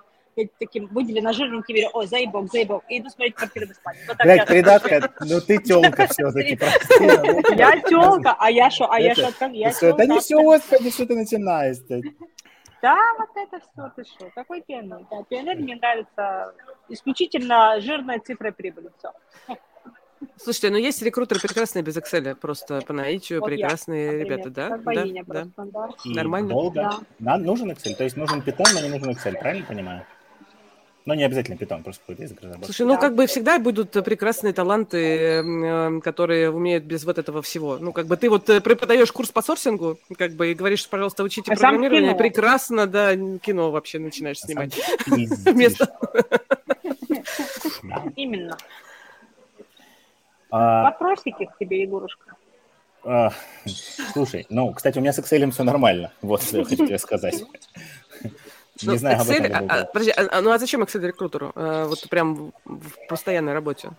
таким 0.59 0.87
выделено 0.87 1.33
жирненьким, 1.33 1.75
говорю, 1.75 1.91
ой, 1.95 2.07
заебок, 2.07 2.51
заебок. 2.51 2.85
И 2.89 2.99
иду 2.99 3.09
смотреть 3.09 3.35
квартиры 3.35 3.67
в 3.67 3.73
Испании. 3.73 4.01
Вот 4.07 4.17
Блядь, 4.19 4.47
придатка, 4.47 5.13
ну 5.21 5.41
ты 5.41 5.59
телка 5.59 6.07
все-таки, 6.09 6.59
Я 7.57 7.81
телка, 7.81 8.36
а 8.39 8.51
я 8.51 8.71
что? 8.71 8.91
А 8.91 8.99
я 9.01 9.15
что? 9.15 9.47
Я 9.47 9.71
Всё, 9.71 9.95
Да 9.97 10.07
не 10.07 10.19
все, 10.21 10.41
господи, 10.43 10.91
что 10.91 11.07
ты 11.07 11.15
начинаешь 11.15 11.79
Да, 12.83 12.97
вот 13.19 13.29
это 13.35 13.59
все, 13.61 13.93
ты 13.97 14.05
что? 14.05 14.31
Какой 14.35 14.61
PNL? 14.61 15.07
Да, 15.11 15.21
PNL 15.31 15.57
мне 15.57 15.77
нравится 15.77 16.55
исключительно 16.89 17.81
жирная 17.81 18.21
цифра 18.21 18.53
прибыли. 18.53 18.91
Все. 18.99 19.13
Слушайте, 20.37 20.71
ну 20.71 20.77
есть 20.77 21.03
рекрутеры 21.03 21.41
прекрасные 21.41 21.83
без 21.83 21.97
Excel, 21.97 22.35
просто 22.35 22.81
по 22.83 22.93
наитию 22.93 23.41
Вот 23.41 23.51
я, 23.51 23.57
прекрасные 23.57 24.25
ребята, 24.25 24.51
да? 24.51 24.69
Как 24.69 24.79
Да, 24.79 24.85
богиня 24.85 25.25
да. 25.27 25.33
просто, 25.43 25.65
да. 25.73 25.89
И 26.05 26.15
Нормально. 26.15 26.49
долго. 26.49 26.75
Да. 26.75 26.99
Нам 27.19 27.43
нужен 27.43 27.71
Excel, 27.71 27.95
то 27.95 28.05
есть 28.05 28.17
нужен 28.17 28.41
Python, 28.41 28.67
но 28.75 28.81
не 28.81 28.89
нужен 28.89 29.11
Excel, 29.11 29.39
правильно 29.39 29.67
понимаю? 29.67 30.07
Ну, 31.07 31.15
не 31.15 31.23
обязательно 31.25 31.55
Python, 31.55 31.83
просто 31.85 32.03
какой-то 32.03 32.23
язык 32.25 32.39
разработки. 32.43 32.67
Слушай, 32.67 32.87
ну 32.87 32.95
Да. 32.95 33.01
как 33.01 33.15
бы 33.15 33.27
всегда 33.29 33.59
будут 33.61 33.93
прекрасные 33.93 34.53
таланты, 34.53 34.99
э, 34.99 36.01
которые 36.01 36.51
умеют 36.51 36.83
без 36.83 37.05
вот 37.05 37.19
этого 37.19 37.43
всего. 37.43 37.79
Ну, 37.79 37.93
как 37.93 38.07
бы 38.07 38.17
ты 38.17 38.29
вот 38.29 38.51
э, 38.51 38.61
преподаешь 38.61 39.13
курс 39.13 39.31
по 39.31 39.41
сорсингу, 39.41 39.99
как 40.19 40.33
бы 40.33 40.51
и 40.51 40.55
говоришь, 40.55 40.89
пожалуйста, 40.89 41.23
учите 41.23 41.53
А 41.53 41.55
программирование, 41.55 42.11
кино. 42.11 42.19
прекрасно, 42.19 42.87
да, 42.89 43.15
кино 43.39 43.71
вообще 43.71 44.01
начинаешь 44.01 44.39
А 44.43 44.47
снимать. 44.47 44.75
Вместо-. 45.07 45.97
Именно. 48.17 48.57
А, 50.51 50.85
Вопросики 50.85 51.45
к 51.47 51.59
тебе, 51.59 51.83
Егорушка. 51.83 52.35
а, 53.05 53.31
Слушай, 54.13 54.47
ну, 54.49 54.73
кстати, 54.73 54.99
у 54.99 55.01
меня 55.01 55.13
с 55.13 55.19
Excel 55.19 55.51
все 55.53 55.63
нормально. 55.63 56.13
Вот 56.23 56.43
что 56.43 56.59
я 56.59 56.65
хочу 56.65 56.85
тебе 56.87 56.99
сказать. 56.99 57.45
Ну, 58.83 58.93
Не 58.93 58.99
знаю 58.99 59.21
об 59.21 59.27
Excel, 59.29 59.45
этом. 59.47 59.67
а- 59.69 59.81
а, 59.81 59.85
подожди, 59.85 60.11
а, 60.11 60.39
а, 60.39 60.41
ну 60.43 60.51
а 60.51 60.59
зачем 60.59 60.83
Excel 60.83 61.07
рекрутеру? 61.07 61.53
Э, 61.55 61.87
Вот 61.89 62.09
прям 62.11 62.35
в- 62.35 62.53
в 62.65 63.07
постоянной 63.09 63.55
работе. 63.55 63.91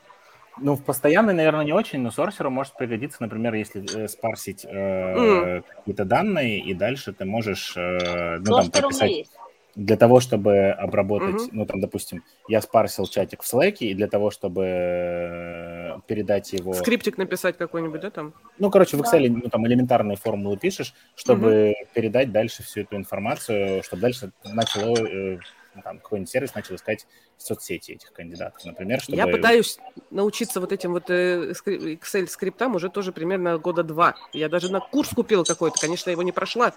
Ну, 0.59 0.75
в 0.75 0.83
постоянной, 0.83 1.33
наверное, 1.33 1.63
не 1.65 1.71
очень, 1.73 1.99
но 1.99 2.09
сорсеру 2.11 2.49
может 2.49 2.75
пригодиться, 2.75 3.17
например, 3.21 3.53
если 3.53 4.03
э, 4.03 4.07
спарсить 4.07 4.65
э, 4.65 5.15
Мгм. 5.15 5.63
какие-то 5.77 6.05
данные, 6.05 6.59
и 6.59 6.73
дальше 6.73 7.13
ты 7.13 7.25
можешь 7.25 7.73
э, 7.77 8.37
ну, 8.39 8.43
там, 8.45 8.53
Кластер 8.53 8.85
у 8.85 8.89
меня 8.89 8.99
прописать 8.99 9.11
есть. 9.11 9.31
Для 9.77 9.95
того, 9.95 10.19
чтобы 10.19 10.69
обработать, 10.71 11.35
Мгм. 11.35 11.49
ну, 11.51 11.65
там, 11.67 11.79
допустим, 11.79 12.23
я 12.47 12.61
спарсил 12.61 13.05
чатик 13.05 13.43
в 13.43 13.53
Slack, 13.53 13.77
и 13.79 13.93
для 13.93 14.07
того, 14.07 14.31
чтобы 14.31 14.63
э, 14.65 15.99
передать 16.07 16.51
его... 16.51 16.73
Скриптик 16.73 17.19
написать 17.19 17.57
какой-нибудь, 17.57 18.01
да, 18.01 18.09
там? 18.09 18.33
Ну, 18.57 18.71
короче, 18.71 18.97
в. 18.97 19.01
Excel 19.01 19.29
ну, 19.29 19.49
там 19.49 19.67
элементарные 19.67 20.17
формулы 20.17 20.57
пишешь, 20.57 20.95
чтобы 21.15 21.75
передать 21.93 22.31
дальше 22.31 22.63
всю 22.63 22.81
эту 22.81 22.95
информацию, 22.95 23.83
чтобы 23.83 24.01
дальше 24.01 24.31
начало, 24.43 24.97
э, 24.97 25.37
там, 25.81 25.99
какой-нибудь 25.99 26.29
сервис 26.29 26.53
начал 26.55 26.75
искать 26.75 27.07
в 27.37 27.43
соцсети 27.43 27.91
этих 27.93 28.11
кандидатов, 28.11 28.63
например, 28.65 29.01
чтобы... 29.01 29.17
Я 29.17 29.27
пытаюсь 29.27 29.79
научиться 30.09 30.59
вот 30.59 30.71
этим 30.71 30.93
вот 30.93 31.09
э, 31.09 31.51
скри- 31.51 31.99
Excel 31.99 32.27
скриптам 32.27 32.75
уже 32.75 32.89
тоже 32.89 33.11
примерно 33.11 33.57
года 33.57 33.83
два. 33.83 34.15
Я 34.33 34.49
даже 34.49 34.71
на 34.71 34.79
курс 34.79 35.09
купила 35.09 35.43
какой-то, 35.43 35.79
конечно, 35.79 36.09
его 36.09 36.23
не 36.23 36.31
прошла. 36.31 36.73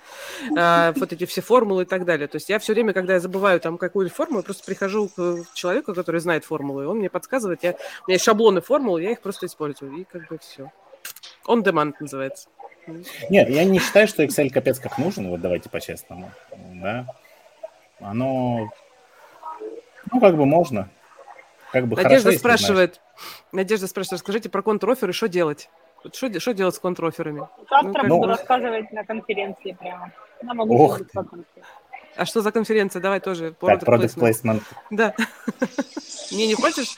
А, 0.57 0.93
вот 0.97 1.13
эти 1.13 1.27
все 1.27 1.41
формулы 1.41 1.83
и 1.83 1.87
так 1.87 2.05
далее. 2.05 2.29
То 2.29 2.37
есть 2.37 2.49
я 2.49 2.59
все 2.59 2.73
время, 2.73 2.93
когда 2.93 3.15
я 3.15 3.21
забываю 3.21 3.61
там 3.61 3.79
какую-то 3.79 4.15
формулу, 4.15 4.41
я 4.41 4.45
просто 4.45 4.65
прихожу 4.65 5.09
к 5.09 5.45
человеку, 5.55 5.95
который 5.95 6.21
знает 6.21 6.45
формулы, 6.45 6.85
и 6.85 6.87
он 6.87 6.99
мне 6.99 7.11
подсказывает. 7.11 7.63
Я, 7.63 7.71
у 7.71 8.09
меня 8.09 8.15
есть 8.15 8.25
шаблоны 8.25 8.61
формул, 8.61 8.99
я 8.99 9.13
их 9.13 9.21
просто 9.21 9.47
использую. 9.47 9.93
И 9.97 10.05
как 10.05 10.29
бы 10.29 10.39
все. 10.39 10.71
On 11.47 11.63
demand 11.63 11.95
называется. 12.01 12.49
Нет, 13.29 13.49
я 13.49 13.65
не 13.65 13.79
считаю, 13.79 14.09
что 14.09 14.25
Excel 14.25 14.51
капец 14.51 14.79
как 14.79 14.99
нужен, 14.99 15.29
вот 15.29 15.41
давайте 15.41 15.69
по-честному, 15.69 16.33
да. 16.75 17.07
Оно, 18.01 18.71
ну, 20.13 20.21
как 20.21 20.37
бы 20.37 20.47
можно. 20.47 20.89
Как 21.73 21.87
бы 21.87 21.95
хорошо, 21.97 22.09
Надежда 22.09 22.23
знаешь. 22.31 22.41
спрашивает, 22.41 23.01
Надежда 23.53 23.87
спрашивает, 23.87 24.21
скажите 24.21 24.49
про 24.49 24.63
контроферы, 24.63 25.13
что 25.13 25.29
делать? 25.29 25.71
Что, 26.13 26.29
де- 26.29 26.41
что 26.41 26.53
делать 26.55 26.75
с 26.75 26.79
контроферами? 26.79 27.47
Завтра 27.69 28.03
Ну, 28.05 28.17
буду 28.17 28.29
как- 28.29 28.39
рассказывать 28.39 28.91
на 28.93 29.05
конференции 29.05 29.73
прямо. 29.79 30.11
На 30.43 30.55
могу 30.55 30.75
Ох. 30.85 31.01
А 32.17 32.25
что 32.25 32.41
за 32.41 32.51
конференция? 32.51 33.01
Давай 33.01 33.21
тоже. 33.21 33.53
Так, 33.53 33.83
product 33.83 33.85
product 33.85 34.17
placement. 34.17 34.41
placement. 34.43 34.63
Да. 34.91 35.15
Не, 36.33 36.47
не 36.49 36.55
хочешь? 36.55 36.97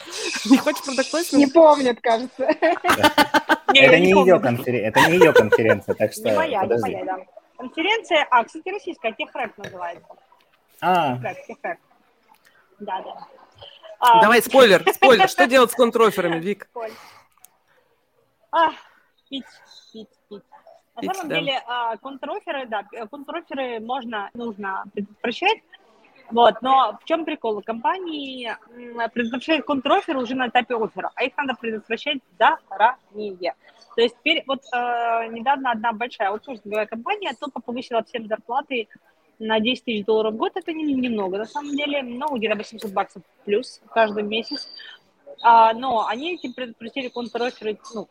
Не 0.50 0.56
хочешь 0.58 0.86
Не 0.86 1.46
placement? 1.46 1.52
помнит, 1.52 2.00
кажется. 2.00 2.46
Не, 3.72 3.80
Это 3.80 3.98
не 3.98 4.10
ее 4.10 4.38
конференция, 4.38 4.88
это 4.88 5.00
не 5.10 5.16
ее 5.18 5.32
конференция, 5.32 5.94
так 5.94 6.12
что 6.12 6.24
Не 6.24 6.32
моя, 6.36 6.64
не 6.66 6.78
моя, 6.78 7.04
да. 7.04 7.18
Конференция, 7.56 8.26
а, 8.30 8.44
кстати, 8.44 8.68
российская, 8.68 9.12
Техрэк 9.12 9.56
называется. 9.56 10.06
А, 10.80 11.16
Техрэк, 11.16 11.46
Техрэк. 11.46 11.78
Да, 12.82 13.00
да. 13.02 13.26
А, 14.00 14.20
Давай, 14.20 14.42
спойлер, 14.42 14.84
спойлер. 14.94 15.28
Что 15.28 15.46
делать 15.46 15.70
с 15.70 15.74
контроферами, 15.74 16.40
Вик? 16.40 16.68
А, 18.50 18.70
пить, 19.30 19.44
пить, 19.92 20.08
пить. 20.28 20.42
На 20.96 21.00
Пить, 21.00 21.14
самом 21.14 21.28
да. 21.28 21.38
деле, 21.38 21.62
а, 21.66 21.96
контроферы, 21.96 22.66
да, 22.66 22.82
контроферы 23.10 23.80
можно, 23.80 24.30
нужно 24.34 24.84
предотвращать. 24.92 25.58
Вот, 26.30 26.60
но 26.62 26.98
в 27.00 27.04
чем 27.04 27.24
прикол? 27.24 27.62
Компании 27.62 28.54
предотвращают 29.12 29.64
контрофер 29.64 30.16
уже 30.16 30.34
на 30.34 30.48
этапе 30.48 30.74
оффера, 30.74 31.10
а 31.14 31.24
их 31.24 31.36
надо 31.36 31.54
предотвращать 31.54 32.18
заранее. 32.38 33.54
То 33.94 34.02
есть 34.02 34.16
теперь 34.18 34.42
вот 34.46 34.62
э, 34.72 35.26
недавно 35.28 35.72
одна 35.72 35.92
большая 35.92 36.30
аутсорсинговая 36.30 36.86
компания 36.86 37.32
только 37.38 37.60
повысила 37.60 38.02
всем 38.02 38.26
зарплаты 38.26 38.88
на 39.42 39.60
10 39.60 39.84
тысяч 39.84 40.04
долларов 40.04 40.34
в 40.34 40.36
год. 40.36 40.52
Это 40.54 40.72
не, 40.72 40.84
немного 40.94 41.38
на 41.38 41.44
самом 41.44 41.76
деле, 41.76 42.02
но 42.02 42.28
где-то 42.36 42.56
800 42.56 42.92
баксов 42.92 43.22
плюс 43.44 43.80
каждый 43.90 44.22
месяц. 44.22 44.68
А, 45.42 45.72
но 45.74 46.06
они 46.06 46.34
этим 46.34 46.54
предотвратили 46.54 47.08
контроферы, 47.08 47.78
ну, 47.94 48.08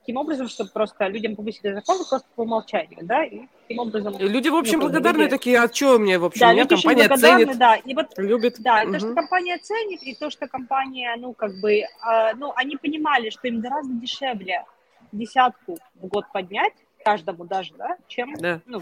таким 0.00 0.16
образом, 0.16 0.48
чтобы 0.48 0.70
просто 0.70 1.08
людям 1.08 1.34
повысили 1.34 1.74
зарплату 1.74 2.04
просто 2.08 2.26
по 2.36 2.42
умолчанию, 2.42 3.00
да, 3.02 3.24
и 3.24 3.42
таким 3.62 3.80
образом... 3.80 4.16
И 4.16 4.28
люди, 4.28 4.48
в 4.48 4.54
общем, 4.54 4.78
ну, 4.78 4.86
благодарны 4.86 5.22
люди... 5.22 5.30
такие, 5.30 5.60
а 5.60 5.72
что 5.72 5.98
мне, 5.98 6.18
в 6.18 6.24
общем, 6.24 6.40
да, 6.40 6.52
меня 6.52 6.66
компания 6.66 7.08
ценит, 7.16 7.58
да, 7.58 7.76
и 7.76 7.94
вот, 7.94 8.06
любит. 8.16 8.56
Да, 8.60 8.84
угу. 8.84 8.92
то, 8.92 8.98
что 9.00 9.14
компания 9.14 9.58
ценит, 9.58 10.02
и 10.02 10.14
то, 10.14 10.30
что 10.30 10.46
компания, 10.46 11.14
ну, 11.18 11.34
как 11.34 11.60
бы, 11.60 11.80
э, 11.80 11.86
ну, 12.36 12.52
они 12.54 12.76
понимали, 12.76 13.30
что 13.30 13.48
им 13.48 13.60
гораздо 13.60 13.92
дешевле 13.94 14.64
десятку 15.10 15.78
в 15.96 16.06
год 16.06 16.24
поднять, 16.32 16.74
каждому 17.04 17.44
даже, 17.44 17.74
да, 17.74 17.96
чем, 18.06 18.34
да. 18.34 18.60
ну, 18.66 18.80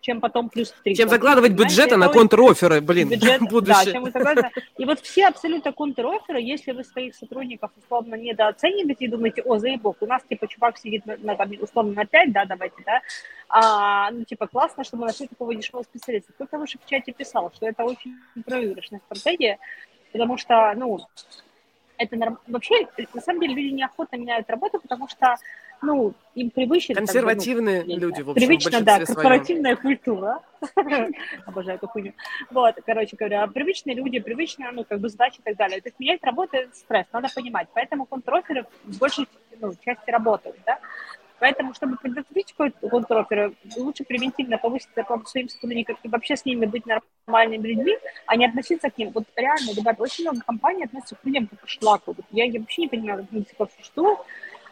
чем 0.00 0.20
потом 0.20 0.48
плюс 0.48 0.74
3. 0.82 0.94
Чем 0.94 1.08
закладывать 1.08 1.52
бюджеты 1.52 1.96
на 1.96 2.08
контроферы, 2.08 2.80
блин, 2.80 3.08
бюджет, 3.08 3.42
будущее. 3.42 3.84
Да, 3.84 3.92
чем 3.92 4.02
вы 4.04 4.10
закладываете. 4.10 4.62
И 4.78 4.84
вот 4.84 5.00
все 5.00 5.28
абсолютно 5.28 5.72
контроферы, 5.72 6.40
если 6.40 6.72
вы 6.72 6.84
своих 6.84 7.14
сотрудников 7.14 7.70
условно 7.76 8.14
недооцениваете 8.14 9.04
и 9.04 9.08
думаете, 9.08 9.42
о, 9.42 9.58
заебок, 9.58 9.96
у 10.00 10.06
нас 10.06 10.22
типа 10.28 10.48
чувак 10.48 10.78
сидит 10.78 11.04
на, 11.06 11.16
на 11.18 11.36
там, 11.36 11.50
условно 11.60 11.92
на 11.92 12.06
5, 12.06 12.32
да, 12.32 12.44
давайте, 12.44 12.76
да, 12.84 13.00
а, 13.48 14.10
ну 14.10 14.24
типа 14.24 14.46
классно, 14.46 14.84
что 14.84 14.96
мы 14.96 15.06
нашли 15.06 15.26
такого 15.26 15.54
дешевого 15.54 15.82
специалиста. 15.82 16.32
Кто-то 16.32 16.58
выше 16.58 16.78
в 16.84 16.88
чате 16.88 17.12
писал, 17.12 17.52
что 17.54 17.66
это 17.66 17.84
очень 17.84 18.14
проигрышная 18.44 19.00
стратегия, 19.06 19.58
потому 20.12 20.38
что, 20.38 20.72
ну, 20.76 21.00
это 22.00 22.16
норм... 22.16 22.38
вообще, 22.46 22.88
на 23.14 23.20
самом 23.20 23.40
деле, 23.40 23.54
люди 23.54 23.74
неохотно 23.74 24.16
меняют 24.16 24.48
работу, 24.48 24.80
потому 24.80 25.06
что 25.08 25.36
ну, 25.82 26.14
им 26.34 26.50
привычно... 26.50 26.94
Консервативные 26.94 27.84
ну, 27.86 27.96
люди, 27.96 28.22
в 28.22 28.30
общем, 28.30 28.46
Привычно, 28.46 28.80
да, 28.80 29.04
корпоративная 29.04 29.76
своем. 29.76 29.96
культура. 29.98 30.40
Обожаю 31.46 31.78
эту 31.78 31.88
хуйню. 31.88 32.12
Вот, 32.50 32.74
короче 32.84 33.16
говоря, 33.16 33.46
привычные 33.46 33.96
люди, 33.96 34.18
привычная, 34.18 34.72
ну, 34.72 34.84
как 34.84 35.00
бы 35.00 35.08
задачи 35.08 35.38
и 35.38 35.42
так 35.42 35.56
далее. 35.56 35.80
То 35.80 35.88
есть 35.88 35.98
менять 35.98 36.22
работу– 36.22 36.50
это 36.56 36.74
стресс, 36.74 37.06
надо 37.12 37.28
понимать. 37.34 37.68
Поэтому 37.74 38.04
контроферы 38.04 38.66
в 38.84 38.98
большей 38.98 39.26
ну, 39.60 39.72
части 39.84 40.10
работают, 40.10 40.56
да. 40.66 40.78
Поэтому, 41.40 41.72
чтобы 41.72 41.96
предотвратить 41.96 42.54
контроферы, 42.54 43.54
лучше 43.76 44.04
превентивно 44.04 44.58
повысить 44.58 44.90
зарплату 44.94 45.26
своим 45.26 45.48
сотрудникам 45.48 45.96
и 46.02 46.08
вообще 46.08 46.36
с 46.36 46.44
ними 46.44 46.66
быть 46.66 46.84
нормальными 46.86 47.66
людьми, 47.66 47.96
а 48.26 48.36
не 48.36 48.46
относиться 48.46 48.90
к 48.90 48.98
ним. 48.98 49.10
Вот 49.14 49.24
реально, 49.36 49.72
ребята, 49.74 50.02
очень 50.02 50.24
много 50.24 50.40
компаний 50.46 50.84
относятся 50.84 51.16
к 51.16 51.24
людям 51.24 51.46
как 51.46 51.62
к 51.62 51.68
шлаку. 51.68 52.12
Вот 52.12 52.26
я, 52.30 52.44
я 52.44 52.60
вообще 52.60 52.82
не 52.82 52.88
понимаю, 52.88 53.20
как 53.22 53.32
они 53.32 53.40
до 53.40 53.48
сих 53.48 53.56
пор 53.56 53.68
существуют, 53.74 54.20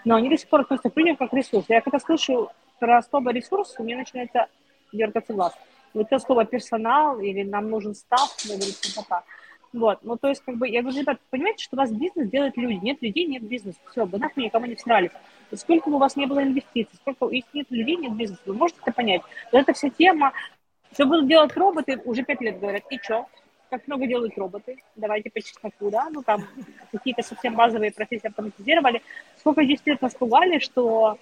но 0.04 0.16
они 0.16 0.28
до 0.28 0.36
сих 0.36 0.48
пор 0.48 0.60
относятся 0.60 0.90
к 0.90 0.96
людям 0.96 1.16
как 1.16 1.30
к 1.30 1.34
ресурсу. 1.34 1.66
Я 1.70 1.80
когда 1.80 1.98
слышу 1.98 2.50
про 2.78 3.02
слово 3.02 3.30
ресурс, 3.30 3.74
у 3.78 3.82
меня 3.82 3.96
начинается 3.96 4.46
дергаться 4.92 5.32
глаз. 5.32 5.54
Вот 5.94 6.06
это 6.06 6.18
слово 6.18 6.44
персонал 6.44 7.18
или 7.18 7.44
нам 7.44 7.70
нужен 7.70 7.94
став, 7.94 8.36
я 8.44 8.56
говорю, 8.56 8.72
пока. 8.94 9.24
Вот, 9.72 9.98
ну 10.02 10.16
то 10.16 10.28
есть, 10.28 10.42
как 10.44 10.56
бы, 10.56 10.66
я 10.66 10.82
говорю, 10.82 11.00
ребят, 11.00 11.18
понимаете, 11.30 11.64
что 11.64 11.76
у 11.76 11.78
вас 11.78 11.92
бизнес 11.92 12.30
делает 12.30 12.56
люди, 12.56 12.82
нет 12.82 13.02
людей, 13.02 13.26
нет 13.26 13.42
бизнеса, 13.42 13.78
все, 13.90 14.06
вы 14.06 14.18
нахуй 14.18 14.44
никому 14.44 14.66
не 14.66 14.76
всрались. 14.76 15.10
Сколько 15.54 15.90
бы 15.90 15.96
у 15.96 15.98
вас 15.98 16.16
не 16.16 16.26
было 16.26 16.42
инвестиций, 16.42 16.96
сколько, 16.96 17.28
если 17.28 17.48
нет 17.52 17.66
людей, 17.70 17.96
нет 17.96 18.12
бизнеса, 18.12 18.42
вы 18.46 18.54
можете 18.54 18.80
это 18.82 18.92
понять. 18.92 19.22
Вот 19.52 19.60
эта 19.60 19.72
вся 19.74 19.90
тема, 19.90 20.32
что 20.92 21.04
будут 21.04 21.28
делать 21.28 21.54
роботы, 21.54 22.00
уже 22.04 22.22
пять 22.22 22.40
лет 22.40 22.58
говорят, 22.58 22.84
и 22.90 22.98
что? 22.98 23.26
как 23.70 23.86
много 23.86 24.06
делают 24.06 24.36
роботы, 24.38 24.78
давайте 24.96 25.30
по 25.30 25.40
чесноку, 25.40 25.90
да, 25.90 26.08
ну 26.10 26.22
там 26.22 26.44
какие-то 26.90 27.22
совсем 27.22 27.54
базовые 27.54 27.92
профессии 27.92 28.28
автоматизировали. 28.28 29.02
Сколько 29.36 29.64
10 29.64 29.86
лет 29.86 30.00
нас 30.00 30.14
пугали, 30.14 30.58
что 30.58 31.18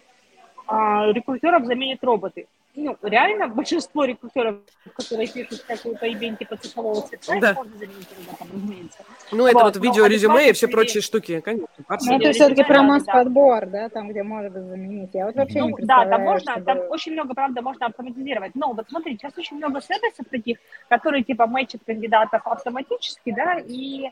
а, 0.66 1.11
рекрутеров 1.12 1.64
заменят 1.64 2.03
роботы 2.05 2.47
ну, 2.77 2.97
реально 3.03 3.49
большинство 3.49 4.05
рекрутеров, 4.05 4.57
которые 4.95 5.29
пишут 5.29 5.64
какую-то 5.66 6.07
ивент 6.12 6.39
типа 6.39 6.57
цифрового 6.57 7.09
цвета, 7.09 7.41
да. 7.41 7.55
можно 7.55 7.77
заменить 7.79 8.09
роботом, 8.18 8.49
разумеется. 8.53 8.99
Ну, 9.33 9.39
вот. 9.39 9.49
это 9.49 9.64
вот 9.64 9.77
видео, 9.77 10.07
резюме 10.07 10.51
и 10.51 10.53
все 10.53 10.68
прочие 10.68 11.03
штуки, 11.03 11.41
конечно. 11.41 11.68
Ну, 11.79 12.18
это 12.18 12.33
все-таки 12.33 12.64
про 12.64 12.83
масс-подбор, 12.83 13.66
да, 13.66 13.89
там, 13.89 14.09
где 14.11 14.22
можно 14.22 14.62
заменить. 14.62 15.11
Я 15.14 15.27
вот 15.27 15.37
вообще 15.37 15.61
ну, 15.61 15.68
не 15.68 15.74
представляю, 15.74 16.11
Да, 16.11 16.16
там 16.16 16.24
можно, 16.24 16.53
чтобы... 16.53 16.66
там 16.66 16.79
очень 16.91 17.12
много, 17.12 17.35
правда, 17.35 17.62
можно 17.62 17.87
автоматизировать. 17.87 18.55
Но 18.55 18.72
вот 18.72 18.87
смотрите, 18.89 19.18
сейчас 19.22 19.39
очень 19.39 19.57
много 19.57 19.81
сервисов 19.81 20.27
таких, 20.31 20.59
которые 20.89 21.24
типа 21.24 21.47
мэчат 21.47 21.81
кандидатов 21.87 22.43
автоматически, 22.47 23.33
да, 23.35 23.59
и 23.66 24.11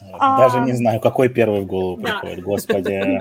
даже 0.00 0.58
а... 0.58 0.64
не 0.64 0.72
знаю, 0.72 1.00
какой 1.00 1.28
первый 1.28 1.62
в 1.62 1.66
голову 1.66 2.00
приходит, 2.00 2.42
господи. 2.42 3.20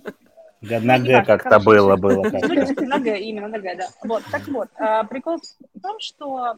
На 0.62 0.98
Г 0.98 1.22
как-то 1.24 1.60
было, 1.60 1.96
было. 1.96 2.22
Ну, 2.22 2.86
на 2.86 2.98
Г, 2.98 3.18
именно 3.18 3.48
на 3.48 3.58
Г, 3.58 3.74
да. 3.76 3.88
Вот, 4.02 4.22
так 4.30 4.46
вот, 4.48 4.68
а, 4.76 5.04
прикол 5.04 5.38
в 5.74 5.80
том, 5.80 6.00
что 6.00 6.56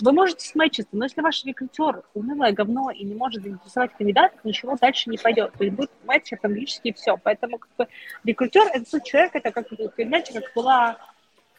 вы 0.00 0.12
можете 0.12 0.46
сметчиться, 0.46 0.94
но 0.94 1.04
если 1.04 1.22
ваш 1.22 1.44
рекрутер 1.44 2.02
унылое 2.14 2.52
говно 2.52 2.90
и 2.90 3.02
не 3.02 3.14
может 3.14 3.42
заинтересовать 3.42 3.92
кандидатов, 3.96 4.38
ничего 4.44 4.76
дальше 4.76 5.08
не 5.08 5.16
пойдет. 5.16 5.52
То 5.56 5.64
есть 5.64 5.76
будет 5.76 5.90
матч 6.04 6.32
английский 6.42 6.90
и 6.90 6.92
все. 6.92 7.16
Поэтому 7.16 7.58
как 7.58 7.70
бы, 7.78 7.88
рекрутер– 8.24 8.64
это 8.74 8.90
тот 8.90 9.04
человек, 9.04 9.34
это 9.34 9.50
как, 9.50 9.68
знаете, 9.96 10.38
как 10.38 10.52
была, 10.54 10.98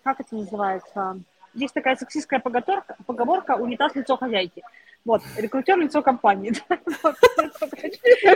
как 0.04 0.20
это 0.20 0.36
называется, 0.36 1.20
есть 1.56 1.74
такая 1.74 1.96
сексистская 1.96 2.40
поговорка, 2.40 2.96
поговорка 3.06 3.56
«унитаз 3.56 3.96
лицо 3.96 4.16
хозяйки». 4.18 4.62
Вот, 5.08 5.24
рекрутер 5.38 5.78
лицо 5.80 6.02
компании. 6.02 6.52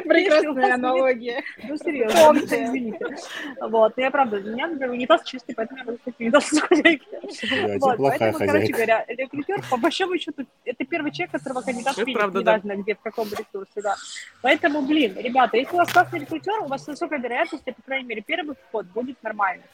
Прекрасная 0.08 0.76
аналогия. 0.76 1.44
Ну, 1.68 1.76
серьезно, 1.76 2.40
извините. 2.40 3.06
Вот, 3.60 3.98
я 3.98 4.10
правда, 4.10 4.38
у 4.38 4.40
меня, 4.40 4.68
например, 4.68 4.92
унитаз 4.92 5.24
чистый, 5.24 5.54
поэтому 5.54 5.80
я 5.80 5.86
могу 5.86 5.98
сказать 5.98 6.20
унитаз 6.22 6.50
лицо 6.50 6.68
хозяйки. 6.68 7.08
Вот, 7.78 7.98
поэтому, 7.98 8.38
короче 8.38 8.72
говоря, 8.72 9.06
рекрутер, 9.10 9.62
по 9.70 9.76
большому 9.76 10.18
счету, 10.18 10.46
это 10.64 10.86
первый 10.86 11.12
человек, 11.12 11.32
которого 11.32 11.62
кандидат 11.62 11.98
видит, 11.98 12.34
неважно 12.34 12.78
где, 12.78 12.96
в 12.96 13.02
каком 13.02 13.28
ресурсе, 13.28 13.82
да. 13.82 13.98
Поэтому, 14.42 14.82
блин, 14.82 15.18
ребята, 15.18 15.58
если 15.58 15.74
у 15.74 15.78
вас 15.78 15.92
классный 15.92 16.20
рекрутер, 16.20 16.62
у 16.62 16.68
вас 16.68 16.88
высокая 16.88 17.20
вероятность, 17.20 17.66
по 17.66 17.82
крайней 17.86 18.08
мере, 18.08 18.22
первый 18.22 18.56
вход 18.70 18.86
будет 18.86 19.22
нормальный. 19.24 19.66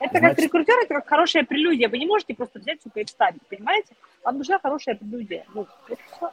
Это 0.00 0.18
Значит... 0.18 0.36
как 0.36 0.44
рекрутер, 0.44 0.74
это 0.82 0.94
как 0.94 1.08
хорошая 1.08 1.44
прелюдия. 1.44 1.88
Вы 1.88 1.98
не 1.98 2.06
можете 2.06 2.34
просто 2.34 2.58
взять, 2.58 2.82
сука, 2.82 3.00
и 3.00 3.04
вставить, 3.04 3.46
понимаете? 3.48 3.94
Вам 4.24 4.38
нужна 4.38 4.58
хорошая 4.58 4.94
прелюдия. 4.94 5.44
Ну, 5.54 5.66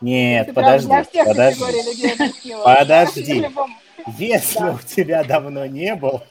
Нет, 0.02 0.54
подожди, 0.54 0.90
подожди. 1.26 2.54
Подожди. 2.64 3.48
Если 4.18 4.60
да. 4.60 4.74
у 4.74 4.80
тебя 4.80 5.24
давно 5.24 5.66
не 5.66 5.96
было, 5.96 6.24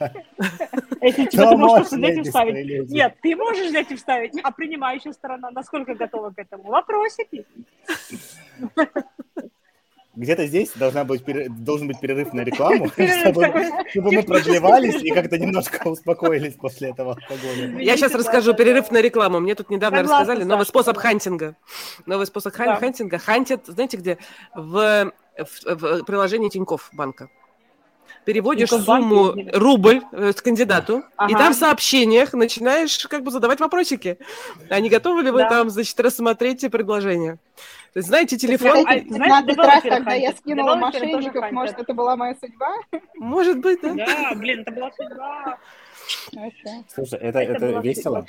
Если 1.00 1.26
тебя 1.26 1.50
ты 1.50 1.56
можешь 1.56 1.88
взять 1.88 2.16
и 2.18 2.22
вставить. 2.22 2.90
Нет, 2.90 3.16
ты 3.20 3.34
можешь 3.34 3.68
взять 3.68 3.90
и 3.90 3.96
вставить, 3.96 4.32
а 4.42 4.50
принимающая 4.52 5.12
сторона 5.12 5.50
насколько 5.50 5.94
готова 5.94 6.30
к 6.30 6.38
этому? 6.38 6.64
Вопросики 6.64 7.44
где-то 10.16 10.46
здесь 10.46 10.70
должна 10.74 11.04
быть, 11.04 11.24
должен 11.62 11.88
быть 11.88 12.00
перерыв 12.00 12.32
на 12.32 12.42
рекламу, 12.42 12.88
чтобы, 12.88 13.52
чтобы 13.90 14.12
мы 14.12 14.22
продлевались 14.22 15.02
и 15.02 15.10
как-то 15.10 15.38
немножко 15.38 15.86
успокоились 15.88 16.54
после 16.54 16.90
этого 16.90 17.12
алкоголя. 17.12 17.80
Я 17.80 17.96
сейчас 17.96 18.14
расскажу 18.14 18.54
перерыв 18.54 18.90
на 18.90 19.00
рекламу. 19.00 19.40
Мне 19.40 19.54
тут 19.54 19.70
недавно 19.70 20.02
рассказали 20.02 20.44
новый 20.44 20.66
способ 20.66 20.96
хантинга. 20.96 21.56
Новый 22.06 22.26
способ 22.26 22.54
хантинга. 22.54 23.18
Хантят, 23.18 23.66
знаете 23.66 23.96
где? 23.96 24.18
В, 24.54 25.12
в 25.66 26.04
приложении 26.04 26.48
Тинькофф 26.48 26.90
банка 26.92 27.28
переводишь 28.24 28.70
сумму 28.70 29.34
рубль 29.52 30.02
э, 30.12 30.32
с 30.32 30.40
кандидату, 30.40 31.02
ага. 31.16 31.32
и 31.32 31.34
там 31.36 31.52
в 31.52 31.56
сообщениях 31.56 32.32
начинаешь 32.32 33.06
как 33.06 33.22
бы 33.22 33.30
задавать 33.30 33.60
вопросики. 33.60 34.18
А 34.70 34.80
не 34.80 34.88
готовы 34.88 35.22
ли 35.22 35.30
вы 35.30 35.40
да. 35.40 35.50
там, 35.50 35.70
значит, 35.70 35.98
рассмотреть 36.00 36.70
предложение? 36.70 37.38
То 37.94 37.98
есть, 37.98 38.08
знаете, 38.08 38.36
телефон... 38.36 38.84
А, 38.88 38.98
знаете, 39.06 39.52
раз, 39.54 39.82
когда 39.84 40.14
я 40.14 40.32
скинула 40.32 40.74
мошенников, 40.74 41.52
может, 41.52 41.78
это 41.78 41.94
была 41.94 42.16
моя 42.16 42.34
судьба? 42.34 42.74
Может 43.14 43.60
быть, 43.60 43.78
да. 43.82 43.94
Да, 43.94 44.34
блин, 44.34 44.62
это 44.62 44.72
была 44.72 44.90
судьба. 44.90 45.58
Слушай, 46.92 47.20
это, 47.20 47.38
это, 47.38 47.66
это 47.66 47.78
весело. 47.78 48.26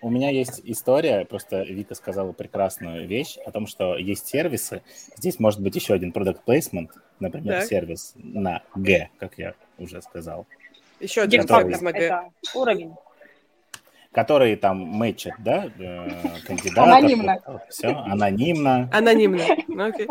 У 0.00 0.08
меня 0.08 0.30
есть 0.30 0.60
история, 0.62 1.24
просто 1.24 1.62
Вика 1.64 1.96
сказала 1.96 2.30
прекрасную 2.30 3.08
вещь 3.08 3.38
о 3.44 3.50
том, 3.50 3.66
что 3.66 3.96
есть 3.96 4.28
сервисы. 4.28 4.82
Здесь 5.16 5.40
может 5.40 5.60
быть 5.60 5.74
еще 5.74 5.94
один 5.94 6.12
product 6.12 6.40
placement, 6.46 6.90
например, 7.18 7.60
так. 7.60 7.68
сервис 7.68 8.12
на 8.16 8.62
Г, 8.76 9.08
как 9.18 9.36
я 9.36 9.54
уже 9.78 10.00
сказал. 10.00 10.46
Еще 11.00 11.22
один 11.22 11.44
фактор 11.48 11.82
на 11.82 11.92
Г. 11.92 12.30
уровень. 12.54 12.94
Который 14.14 14.54
там 14.54 14.78
мэчат, 14.78 15.32
да, 15.38 15.64
э, 15.76 16.08
кандидатов. 16.46 16.84
Анонимно. 16.84 17.38
Все, 17.68 17.88
анонимно. 17.88 18.88
Анонимно, 18.92 19.42
ну, 19.66 19.86
окей. 19.86 20.06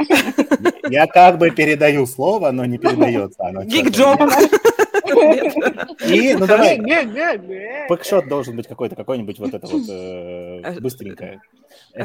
Я 0.90 1.08
как 1.08 1.38
бы 1.38 1.52
передаю 1.52 2.06
слово, 2.06 2.52
но 2.52 2.66
не 2.66 2.78
передается 2.78 3.46
оно. 3.46 3.64
Гигджоп. 3.64 4.20
И, 5.14 6.34
ну 6.34 6.48
давай, 6.48 6.78
пэкшот 7.88 8.28
должен 8.28 8.56
быть 8.56 8.68
какой-то, 8.68 8.96
какой-нибудь 8.96 9.40
вот 9.40 9.54
это 9.54 9.68
вот 9.68 9.90
э, 9.90 10.62
А- 10.64 10.80
быстренькое. 10.80 11.42
а 11.96 12.02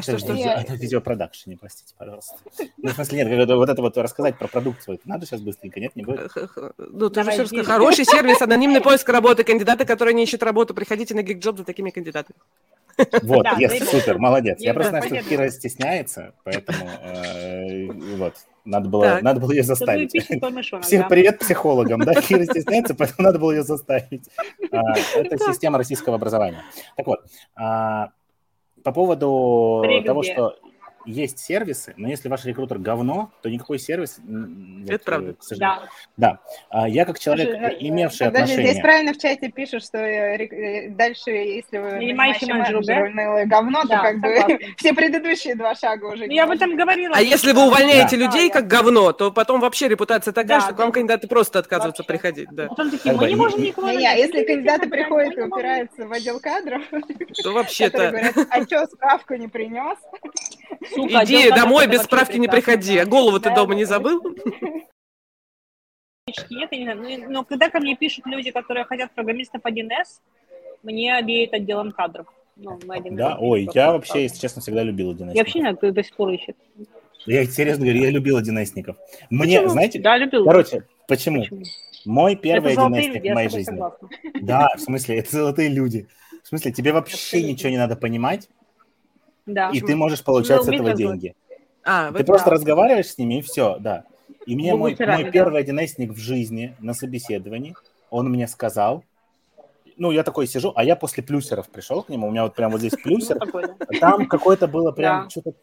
Это 0.61 0.73
видеопродакшн, 0.75 1.53
простите, 1.59 1.93
пожалуйста. 1.97 2.35
Ну, 2.77 2.89
в 2.89 2.93
смысле, 2.93 3.23
нет, 3.23 3.49
вот 3.49 3.69
это 3.69 3.81
вот 3.81 3.97
рассказать 3.97 4.37
про 4.37 4.47
продукт 4.47 4.83
свой. 4.83 4.99
Надо 5.05 5.25
сейчас 5.25 5.41
быстренько, 5.41 5.79
нет, 5.79 5.95
не 5.95 6.03
будет? 6.03 6.31
Ну, 6.77 7.09
ты 7.09 7.23
же 7.23 7.31
Дим. 7.31 7.41
рассказал. 7.41 7.65
Хороший 7.65 8.05
сервис, 8.05 8.41
анонимный 8.41 8.81
поиск 8.81 9.07
работы, 9.09 9.43
кандидаты, 9.43 9.85
которые 9.85 10.13
не 10.13 10.23
ищут 10.23 10.43
работу, 10.43 10.73
приходите 10.73 11.15
на 11.15 11.21
GeekJob 11.21 11.57
за 11.57 11.63
такими 11.63 11.89
кандидатами. 11.89 12.37
Вот, 13.23 13.43
Да, 13.43 13.55
yes, 13.59 13.85
супер, 13.85 14.19
молодец. 14.19 14.59
Я 14.59 14.69
Я 14.69 14.73
просто 14.73 14.91
знаю, 14.91 15.03
что. 15.05 15.29
Кира 15.29 15.49
стесняется, 15.49 16.33
поэтому 16.43 16.89
э, 17.03 17.87
вот, 18.17 18.33
надо 18.65 18.89
было, 18.89 19.03
Так. 19.03 19.21
надо 19.21 19.39
было 19.39 19.51
ее 19.51 19.63
заставить. 19.63 20.11
да. 20.11 21.07
привет 21.07 21.39
психологам, 21.39 22.01
да, 22.01 22.13
Кира 22.15 22.43
стесняется, 22.43 22.95
поэтому 22.95 23.25
надо 23.27 23.39
было 23.39 23.51
ее 23.51 23.63
заставить. 23.63 24.29
А, 24.71 24.93
Это 25.15 25.37
система 25.37 25.77
российского 25.77 26.15
образования. 26.15 26.63
Так 26.95 27.07
вот, 27.07 27.19
а, 27.55 28.09
по 28.83 28.91
поводу 28.91 29.83
того, 30.05 30.23
что 30.23 30.55
есть 31.09 31.39
сервисы, 31.39 31.93
но 31.97 32.07
если 32.07 32.29
ваш 32.29 32.45
рекрутер 32.45 32.77
говно, 32.77 33.31
то 33.41 33.49
никакой 33.49 33.79
сервис... 33.79 34.19
вот, 34.23 34.89
Это 34.89 35.03
правда. 35.03 35.31
э, 35.31 35.33
к 35.33 35.43
сожалению. 35.43 35.79
Да. 36.17 36.29
Да. 36.31 36.39
А 36.69 36.87
Я 36.87 37.05
как 37.05 37.19
человек, 37.19 37.49
Слушай, 37.49 37.73
э, 37.73 37.77
имевший 37.79 38.27
Подожди, 38.27 38.45
здесь 38.53 38.57
отношение... 38.59 38.81
правильно 38.83 39.13
в 39.13 39.17
чате 39.17 39.49
пишут, 39.51 39.83
что 39.83 39.97
э, 39.97 40.37
рек- 40.37 40.95
дальше, 40.95 41.31
если 41.31 41.77
вы 41.79 41.91
Нанимающий 41.93 42.47
нанимающий 42.47 42.53
менеджер, 42.53 42.95
менеджер 42.95 43.11
унылое 43.11 43.45
говно, 43.47 43.83
Да, 43.85 43.97
то 43.97 44.03
как 44.03 44.21
бы 44.21 44.27
согласна. 44.37 44.57
все 44.77 44.93
предыдущие 44.93 45.55
два 45.55 45.75
шага 45.75 46.05
уже 46.05 46.27
Ну, 46.27 46.31
я 46.33 46.43
об 46.43 46.51
этом 46.51 46.75
говорила. 46.75 47.15
А 47.15 47.21
если 47.21 47.51
вы 47.53 47.65
увольняете 47.67 48.17
Да, 48.17 48.25
людей 48.25 48.49
как 48.49 48.67
говно, 48.67 49.11
то 49.11 49.31
потом 49.31 49.59
вообще 49.61 49.87
репутация 49.87 50.31
такая, 50.31 50.59
Да, 50.59 50.65
что 50.65 50.75
к 50.75 50.77
вам 50.77 50.89
да. 50.89 50.93
кандидаты 50.93 51.27
просто 51.27 51.59
отказываются 51.59 52.03
Вообще. 52.03 52.13
приходить. 52.13 52.49
Да. 52.51 52.67
Потом 52.67 52.91
такие, 52.91 53.13
мы 53.13 53.19
бы 53.19 53.27
не 53.29 53.35
можем 53.35 53.59
не- 53.61 53.67
никого 53.69 53.89
если 53.89 54.43
кандидаты 54.43 54.89
приходят 54.89 55.37
и 55.37 55.41
упираются 55.41 56.05
в 56.07 56.11
отдел 56.11 56.39
кадров, 56.39 56.83
То 57.43 57.51
вообще-то 57.53 58.09
говорят, 58.09 58.35
а 58.49 58.63
что, 58.63 58.85
справку 58.87 59.35
не 59.35 59.47
принес? 59.47 59.97
Сука, 60.93 61.23
иди 61.25 61.49
домой, 61.49 61.87
без 61.87 62.01
справки 62.03 62.37
не 62.37 62.47
приходи. 62.47 62.95
да. 62.97 63.01
А 63.03 63.05
голову 63.05 63.39
ты 63.39 63.53
дома 63.53 63.73
да, 63.73 63.75
не 63.75 63.85
забыл? 63.85 64.21
Нет, 66.49 66.71
не 66.71 66.83
знаю. 66.83 67.01
Ну, 67.01 67.29
Но 67.31 67.43
когда 67.43 67.69
ко 67.69 67.79
мне 67.79 67.95
пишут 67.95 68.25
люди, 68.27 68.51
которые 68.51 68.85
хотят 68.85 69.11
программистов 69.13 69.61
1С, 69.63 70.21
мне 70.83 71.19
веет 71.23 71.53
отделом 71.53 71.91
кадров. 71.91 72.27
Ну, 72.55 72.77
мы 72.85 72.97
1С 72.97 73.15
Да, 73.15 73.37
ой, 73.39 73.67
я 73.73 73.93
вообще, 73.93 74.23
если 74.23 74.39
честно, 74.39 74.61
всегда 74.61 74.83
любил 74.83 75.11
1 75.11 75.31
Я 75.31 75.41
вообще 75.41 75.59
не 75.59 75.63
знаю, 75.63 75.77
кто 75.77 75.91
до 75.91 76.03
сих 76.03 76.15
пор 76.15 76.29
ищет. 76.31 76.55
Я 77.25 77.45
серьезно 77.45 77.85
говорю, 77.85 78.01
я 78.03 78.11
любил 78.11 78.37
1 78.37 78.53
Мне, 78.53 78.65
Почему? 79.57 79.69
знаете, 79.69 79.99
Да, 79.99 80.17
любил. 80.17 80.45
короче, 80.45 80.83
почему? 81.07 81.41
Почему? 81.41 81.63
Мой 82.05 82.35
первый 82.35 82.73
это 82.73 82.81
золотые 82.81 83.09
1 83.09 83.13
люди, 83.15 83.29
в 83.29 83.33
моей 83.33 83.49
жизни. 83.49 83.63
согласна. 83.71 84.09
Да, 84.41 84.69
в 84.77 84.79
смысле, 84.79 85.17
это 85.19 85.31
золотые 85.31 85.69
люди. 85.69 86.07
В 86.43 86.47
смысле, 86.47 86.71
тебе 86.71 86.93
вообще 86.93 87.15
Абсолютно. 87.15 87.49
ничего 87.51 87.69
не 87.71 87.77
надо 87.77 87.95
понимать, 87.97 88.49
Да. 89.53 89.69
и 89.73 89.81
ты 89.81 89.95
можешь 89.95 90.23
получать 90.23 90.57
Ну, 90.57 90.63
с 90.63 90.67
умеют 90.67 90.85
этого 90.87 90.97
деньги. 90.97 91.35
А, 91.83 92.11
Ты 92.11 92.23
просто 92.23 92.49
разговариваешь 92.49 93.07
с 93.07 93.17
ними, 93.17 93.39
и 93.39 93.41
все, 93.41 93.77
да. 93.79 94.03
И 94.45 94.55
мне 94.55 94.75
мой, 94.75 94.91
мой 94.91 94.95
да. 94.95 95.23
первый 95.31 95.61
1 95.61 96.13
в 96.13 96.17
жизни 96.17 96.75
на 96.79 96.93
собеседовании, 96.93 97.75
он 98.09 98.29
мне 98.29 98.47
сказал, 98.47 99.03
ну, 99.97 100.11
я 100.11 100.23
такой 100.23 100.47
сижу, 100.47 100.71
а 100.75 100.83
я 100.83 100.95
после 100.95 101.21
плюсеров 101.23 101.67
пришел 101.69 102.03
к 102.03 102.09
нему, 102.09 102.27
у 102.27 102.31
меня 102.31 102.43
вот 102.43 102.55
прям 102.55 102.71
вот 102.71 102.79
здесь 102.79 102.93
Ну, 102.97 102.99
плюсер, 103.03 103.37
да. 103.39 103.99
Там 103.99 104.27
какое-то 104.27 104.67
было 104.67 104.91
прям 104.91 105.23
Да. 105.23 105.29
что-то, 105.29 105.53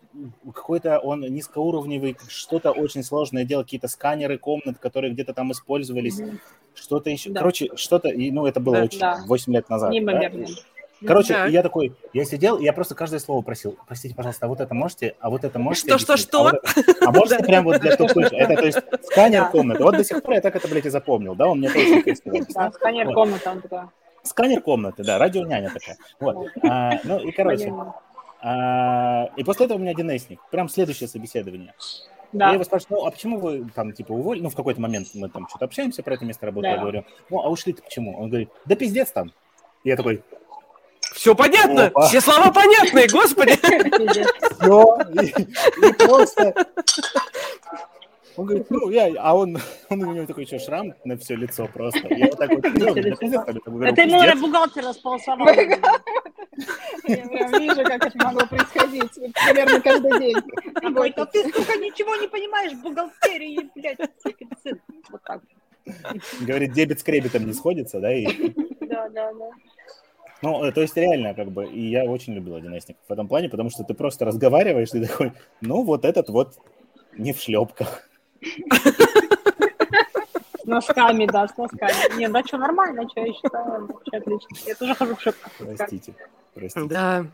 какой-то 0.53 0.99
он 0.99 1.21
низкоуровневый, 1.21 2.17
что-то 2.29 2.71
очень 2.73 3.03
сложное 3.03 3.45
делал, 3.45 3.65
какие-то 3.65 3.89
сканеры 3.89 4.37
комнат, 4.39 4.79
которые 4.79 5.13
где-то 5.15 5.33
там 5.33 5.53
использовались, 5.53 6.21
что-то 6.75 7.09
еще. 7.11 7.31
Да. 7.31 7.41
Короче, 7.41 7.71
что-то, 7.77 8.09
и, 8.09 8.31
ну, 8.31 8.47
это 8.47 8.61
было 8.61 8.77
Да. 8.77 8.85
очень, 8.85 8.99
Да. 9.01 9.25
8 9.27 9.53
лет 9.55 9.69
назад. 9.71 9.91
да. 9.91 10.47
Неимоверно. 11.01 11.09
Короче, 11.25 11.35
Так. 11.35 11.51
я 11.51 11.63
такой, 11.63 11.93
я 12.15 12.25
сидел, 12.25 12.57
и 12.59 12.65
я 12.65 12.73
просто 12.73 12.95
каждое 12.95 13.21
слово 13.21 13.43
просил, 13.43 13.77
простите, 13.87 14.15
пожалуйста, 14.15 14.47
а 14.47 14.49
вот 14.49 14.61
это 14.61 14.75
можете, 14.75 15.15
а 15.21 15.29
вот 15.31 15.45
это 15.45 15.59
можете 15.59 15.89
Что, 15.89 15.99
что, 15.99 16.13
объяснить? 16.15 16.31
что? 16.31 16.41
А, 16.49 16.53
вот 16.53 16.87
это- 16.87 17.07
а 17.07 17.13
можете 17.13 17.45
прям 17.45 17.65
вот 17.65 17.81
для 17.81 17.93
чтобы 17.93 18.11
слышать? 18.11 18.33
Это, 18.33 18.55
то 18.57 18.65
есть, 18.65 18.79
сканер 19.05 19.49
комнаты. 19.51 19.83
Вот 19.85 19.97
до 19.97 20.05
сих 20.05 20.23
пор 20.23 20.35
я 20.35 20.41
так 20.41 20.57
это, 20.57 20.67
блядь, 20.69 20.87
и 20.87 20.91
запомнил, 20.91 21.35
да, 21.35 21.49
он 21.49 21.59
мне 21.59 21.69
точно. 21.71 22.03
Да, 22.55 22.73
сканер 22.73 23.07
Вот. 23.07 23.15
комната, 23.15 23.51
он 23.51 23.61
такой. 23.61 23.81
Сканер 24.23 24.61
комнаты, 24.63 25.05
да, 25.05 25.19
радионяня 25.19 25.71
такая. 25.71 25.99
Вот. 26.19 26.49
А, 26.63 26.93
ну 27.05 27.19
и, 27.19 27.31
короче, 27.31 27.73
а, 28.43 29.29
и 29.37 29.45
после 29.45 29.67
этого 29.67 29.79
у 29.79 29.81
меня 29.81 29.93
1 29.93 30.39
Прям 30.51 30.69
следующее 30.69 31.09
собеседование. 31.09 31.75
Я 32.33 32.39
Да. 32.39 32.53
его 32.53 32.65
спрашиваю, 32.65 33.01
ну, 33.01 33.07
а 33.07 33.11
почему 33.11 33.39
вы 33.39 33.67
там, 33.75 33.93
типа, 33.93 34.13
уволили? 34.13 34.43
Ну, 34.43 34.51
в 34.51 34.57
какой-то 34.57 34.81
момент 34.81 35.09
мы 35.15 35.29
там 35.29 35.49
что-то 35.49 35.65
общаемся 35.67 36.03
про 36.03 36.15
это 36.15 36.25
место 36.25 36.45
работы. 36.47 36.65
Да. 36.69 36.75
Я 36.75 36.79
говорю, 36.81 37.05
ну, 37.31 37.41
а 37.41 37.49
ушли-то 37.49 37.83
почему? 37.83 38.19
Он 38.21 38.29
говорит, 38.29 38.49
да 38.65 38.75
пиздец 38.75 39.11
там. 39.13 39.33
И 39.85 39.89
я 39.89 39.97
такой, 39.97 40.23
Все 41.27 41.35
понятно, 41.35 41.87
Опа. 41.87 42.07
все 42.07 42.21
слова 42.21 42.53
понятные, 42.53 43.09
господи. 43.09 43.59
Все. 44.61 44.99
И, 45.21 45.89
и 45.89 45.93
просто... 45.95 46.55
Он 48.37 48.47
говорит, 48.47 48.71
ну, 48.71 48.91
я... 48.91 49.13
А 49.19 49.35
он, 49.35 49.59
он 49.89 50.03
у 50.05 50.13
него 50.13 50.25
такой 50.25 50.45
еще 50.45 50.61
шрам 50.61 50.95
на 51.05 51.17
все 51.19 51.35
лицо 51.35 51.67
просто. 51.67 52.07
Я 52.15 52.27
вот 52.27 52.39
так 52.39 52.51
вот 52.51 52.61
говорю, 52.61 53.13
Это 53.89 54.03
ему 54.03 54.19
на 54.19 54.23
«Пиздец». 54.23 54.41
бухгалтера 54.41 54.93
сполосовал. 54.93 55.49
Я 57.09 57.27
прям 57.27 57.61
вижу, 57.61 57.83
как 57.83 58.07
это 58.07 58.25
могло 58.25 58.47
происходить 58.47 59.13
примерно 59.15 59.81
каждый 59.81 60.21
день. 60.21 60.37
А 61.17 61.27
ты, 61.27 61.43
сука, 61.43 61.77
ничего 61.77 62.15
не 62.17 62.29
понимаешь 62.29 62.73
в 62.73 62.83
бухгалтерии, 62.83 63.69
блядь. 63.75 63.99
Вот 65.11 65.23
так. 65.25 65.43
Говорит, 66.43 66.73
дебет 66.73 67.01
с 67.01 67.03
кребетом 67.03 67.47
не 67.47 67.53
сходится, 67.53 67.99
да, 67.99 68.15
и 68.15 68.27
Да, 68.81 69.09
да, 69.09 69.33
да. 69.33 69.51
Ну, 70.43 70.65
э, 70.65 70.73
то 70.73 70.83
есть 70.83 70.97
реально, 70.97 71.35
как 71.35 71.51
бы, 71.51 71.67
и 71.67 71.89
я 71.89 72.05
очень 72.05 72.35
любил 72.35 72.57
одиннадцатников 72.57 73.03
в 73.09 73.13
этом 73.13 73.27
плане, 73.29 73.49
потому 73.49 73.71
что 73.71 73.85
ты 73.85 73.95
просто 73.95 74.25
разговариваешь, 74.25 74.91
ты 74.91 75.07
такой, 75.07 75.33
ну, 75.61 75.83
вот 75.83 76.05
этот 76.05 76.29
вот 76.29 76.57
не 77.17 77.33
в 77.33 77.41
шлепках. 77.41 78.09
С 80.63 80.65
носками, 80.65 81.27
да, 81.27 81.49
с 81.49 81.57
носками. 81.57 82.19
Не, 82.19 82.29
да 82.29 82.43
что, 82.45 82.59
нормально, 82.59 83.09
что 83.09 83.21
я 83.21 83.33
считаю, 83.33 83.87
вообще 83.87 84.17
отлично. 84.19 84.49
Я 84.67 84.75
тоже 84.75 84.95
хожу 84.95 85.15
в 85.15 85.25
носками. 85.25 85.77
Простите, 85.77 86.15
простите. 86.55 86.89
Да. 86.89 87.27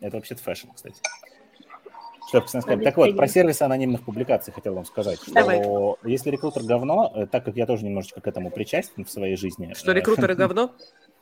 Это 0.00 0.16
вообще 0.16 0.34
fashion, 0.34 0.68
кстати. 0.74 0.96
Шлепки 2.30 2.50
с 2.50 2.54
носками. 2.54 2.84
Так 2.84 2.96
вот, 2.96 3.16
про 3.16 3.28
сервисы 3.28 3.62
анонимных 3.62 4.02
публикаций 4.02 4.52
хотел 4.52 4.74
вам 4.74 4.84
сказать, 4.84 5.20
что 5.22 5.32
Давай. 5.32 5.62
если 6.10 6.30
рекрутер 6.30 6.64
говно, 6.64 7.12
э, 7.14 7.26
так 7.26 7.44
как 7.44 7.56
я 7.56 7.66
тоже 7.66 7.84
немножечко 7.84 8.20
к 8.20 8.26
этому 8.26 8.50
причастен 8.50 9.04
в 9.04 9.10
своей 9.10 9.36
жизни. 9.36 9.72
Что 9.74 9.92
э, 9.92 9.94
рекрутеры 9.94 10.34
говно? 10.36 10.72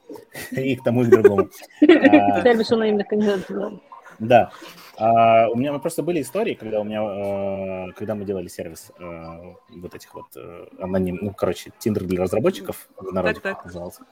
И 0.53 0.77
к 0.77 0.85
тому, 0.85 1.03
и 1.03 1.07
к 1.07 1.11
другому. 1.11 1.49
А, 1.83 2.43
Сервис 2.43 2.73
анонимных 2.73 3.07
кандидатов. 3.09 3.47
да. 3.49 3.73
Да. 4.21 4.51
А, 4.97 5.49
у 5.49 5.57
меня 5.57 5.77
просто 5.79 6.03
были 6.03 6.23
истории, 6.23 6.55
когда 6.55 6.81
у 6.81 6.85
меня, 6.85 7.03
э, 7.03 7.93
когда 7.97 8.15
мы 8.15 8.25
делали 8.25 8.47
сервис 8.47 8.93
э, 8.99 9.55
вот 9.71 9.95
этих 9.95 10.15
вот 10.15 10.27
э, 10.37 10.67
аноним, 10.79 11.19
ну, 11.21 11.33
короче, 11.33 11.73
Tinder 11.79 12.05
для 12.05 12.23
разработчиков 12.23 12.89
в 12.97 13.13
народе 13.13 13.41
Так, 13.41 13.57
так. 13.57 13.65
назывался. 13.65 14.03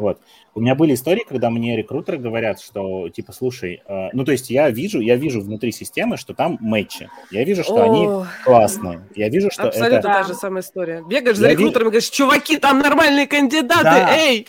Вот. 0.00 0.20
У 0.54 0.60
меня 0.60 0.74
были 0.74 0.94
истории, 0.94 1.24
когда 1.28 1.50
мне 1.50 1.76
рекрутеры 1.76 2.18
говорят, 2.18 2.60
что, 2.60 3.08
типа, 3.08 3.32
слушай, 3.32 3.82
э, 3.86 4.08
ну, 4.12 4.24
то 4.24 4.32
есть 4.32 4.50
я 4.50 4.68
вижу, 4.70 4.98
я 5.00 5.16
вижу 5.16 5.40
внутри 5.40 5.70
системы, 5.72 6.16
что 6.16 6.34
там 6.34 6.56
матчи. 6.60 7.08
Я 7.30 7.44
вижу, 7.44 7.62
что 7.62 7.82
они 7.84 8.06
О, 8.06 8.26
классные. 8.44 9.02
Я 9.14 9.28
вижу, 9.28 9.50
что 9.50 9.68
Абсолютно 9.68 9.96
это... 9.96 10.08
та 10.08 10.22
же 10.24 10.34
самая 10.34 10.62
история. 10.62 11.02
Бегаешь 11.06 11.36
за 11.36 11.46
Я 11.46 11.50
вижу- 11.52 11.60
рекрутером 11.62 11.86
и 11.88 11.90
говоришь, 11.90 12.08
чуваки, 12.10 12.56
там 12.56 12.78
нормальные 12.80 13.26
кандидаты, 13.26 13.84
Да. 13.84 14.16
эй! 14.16 14.46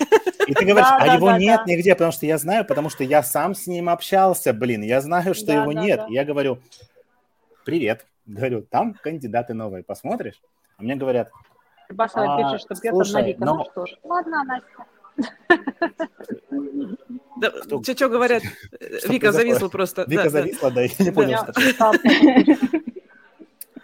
И 0.48 0.54
ты 0.54 0.66
говоришь, 0.66 0.90
Да, 0.90 0.98
а 0.98 1.06
да, 1.06 1.14
его 1.16 1.28
да, 1.28 1.38
нет 1.38 1.62
да. 1.66 1.72
нигде, 1.72 1.94
потому 1.94 2.12
что 2.12 2.26
я 2.26 2.38
знаю, 2.38 2.66
потому 2.66 2.90
что 2.90 3.04
я 3.04 3.22
сам 3.22 3.54
с 3.54 3.68
ним 3.68 3.90
общался, 3.90 4.54
блин, 4.54 4.82
я 4.82 5.02
знаю, 5.02 5.34
что 5.36 5.48
Да, 5.48 5.62
его 5.64 5.74
да, 5.74 5.82
нет. 5.82 6.00
да. 6.00 6.08
И 6.08 6.14
Я 6.14 6.26
говорю, 6.26 6.60
привет, 7.66 8.06
говорю, 8.26 8.62
там 8.62 8.94
кандидаты 9.04 9.54
новые, 9.54 9.84
посмотришь? 9.84 10.42
А 10.78 10.84
мне 10.84 10.96
говорят, 10.96 11.30
Басова 11.90 12.36
А, 12.36 12.54
пишет, 12.54 12.78
что 12.78 13.14
Навика. 13.20 13.44
но- 13.46 13.56
Ну 13.58 13.66
что 13.72 13.86
ж. 13.86 13.90
Ладно, 14.04 14.44
Настя. 14.46 14.86
Да, 17.38 17.50
Кто- 17.50 17.82
что 17.84 18.10
говорят? 18.10 18.44
Что 19.00 19.12
Вика 19.12 19.32
зависла 19.32 19.68
просто. 19.70 20.04
Вика 20.08 20.26
Да, 20.26 20.30
зависла, 20.30 20.72
да, 20.72 20.82
я 20.82 20.90
не 21.00 21.12
понял, 21.12 21.40
что. 21.52 21.94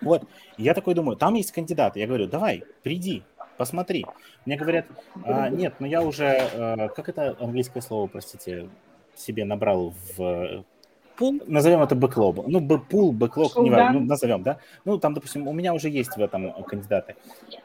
Вот, 0.02 0.24
я 0.58 0.74
такой 0.74 0.94
думаю, 0.94 1.18
там 1.18 1.34
есть 1.34 1.52
кандидаты. 1.52 2.00
Я 2.00 2.08
говорю, 2.08 2.28
давай, 2.28 2.64
приди, 2.84 3.24
посмотри. 3.58 4.06
Мне 4.46 4.56
говорят, 4.56 4.86
«А, 5.26 5.50
нет, 5.50 5.74
ну 5.80 5.88
я 5.88 6.02
уже, 6.02 6.26
э, 6.26 6.90
как 6.90 7.10
это 7.10 7.36
английское 7.40 7.82
слово, 7.82 8.08
простите, 8.08 8.70
себе 9.16 9.44
набрал 9.44 9.94
в 10.16 10.64
Пул? 11.18 11.42
назовем 11.48 11.82
это 11.82 11.96
бэклог. 11.96 12.48
Ну, 12.48 12.60
б- 12.60 12.78
пул, 12.78 13.12
бэклог, 13.12 13.56
не 13.58 13.72
важно, 13.72 13.86
да. 13.88 13.92
ну, 13.92 14.06
назовем, 14.06 14.44
да? 14.44 14.60
Ну, 14.86 15.00
там, 15.00 15.14
допустим, 15.16 15.48
у 15.48 15.54
меня 15.54 15.74
уже 15.74 15.90
есть 15.90 16.16
в 16.16 16.22
этом 16.22 16.54
кандидаты. 16.64 17.16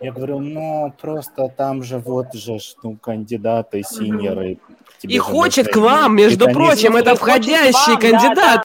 Я 0.00 0.12
говорю, 0.12 0.38
ну, 0.40 0.92
просто 1.00 1.48
там 1.48 1.82
же 1.82 1.98
вот 1.98 2.32
же, 2.32 2.58
ну, 2.82 2.96
кандидаты, 2.96 3.82
синеры. 3.82 4.58
И 5.02 5.18
хочет 5.18 5.66
нужны. 5.66 5.72
к 5.72 5.84
вам, 5.84 6.16
между 6.16 6.44
Это 6.44 6.48
не 6.48 6.54
прочим, 6.54 6.96
И 6.96 7.00
это 7.00 7.14
входящий 7.14 7.92
вам, 7.92 8.00
да, 8.00 8.10
кандидат. 8.10 8.64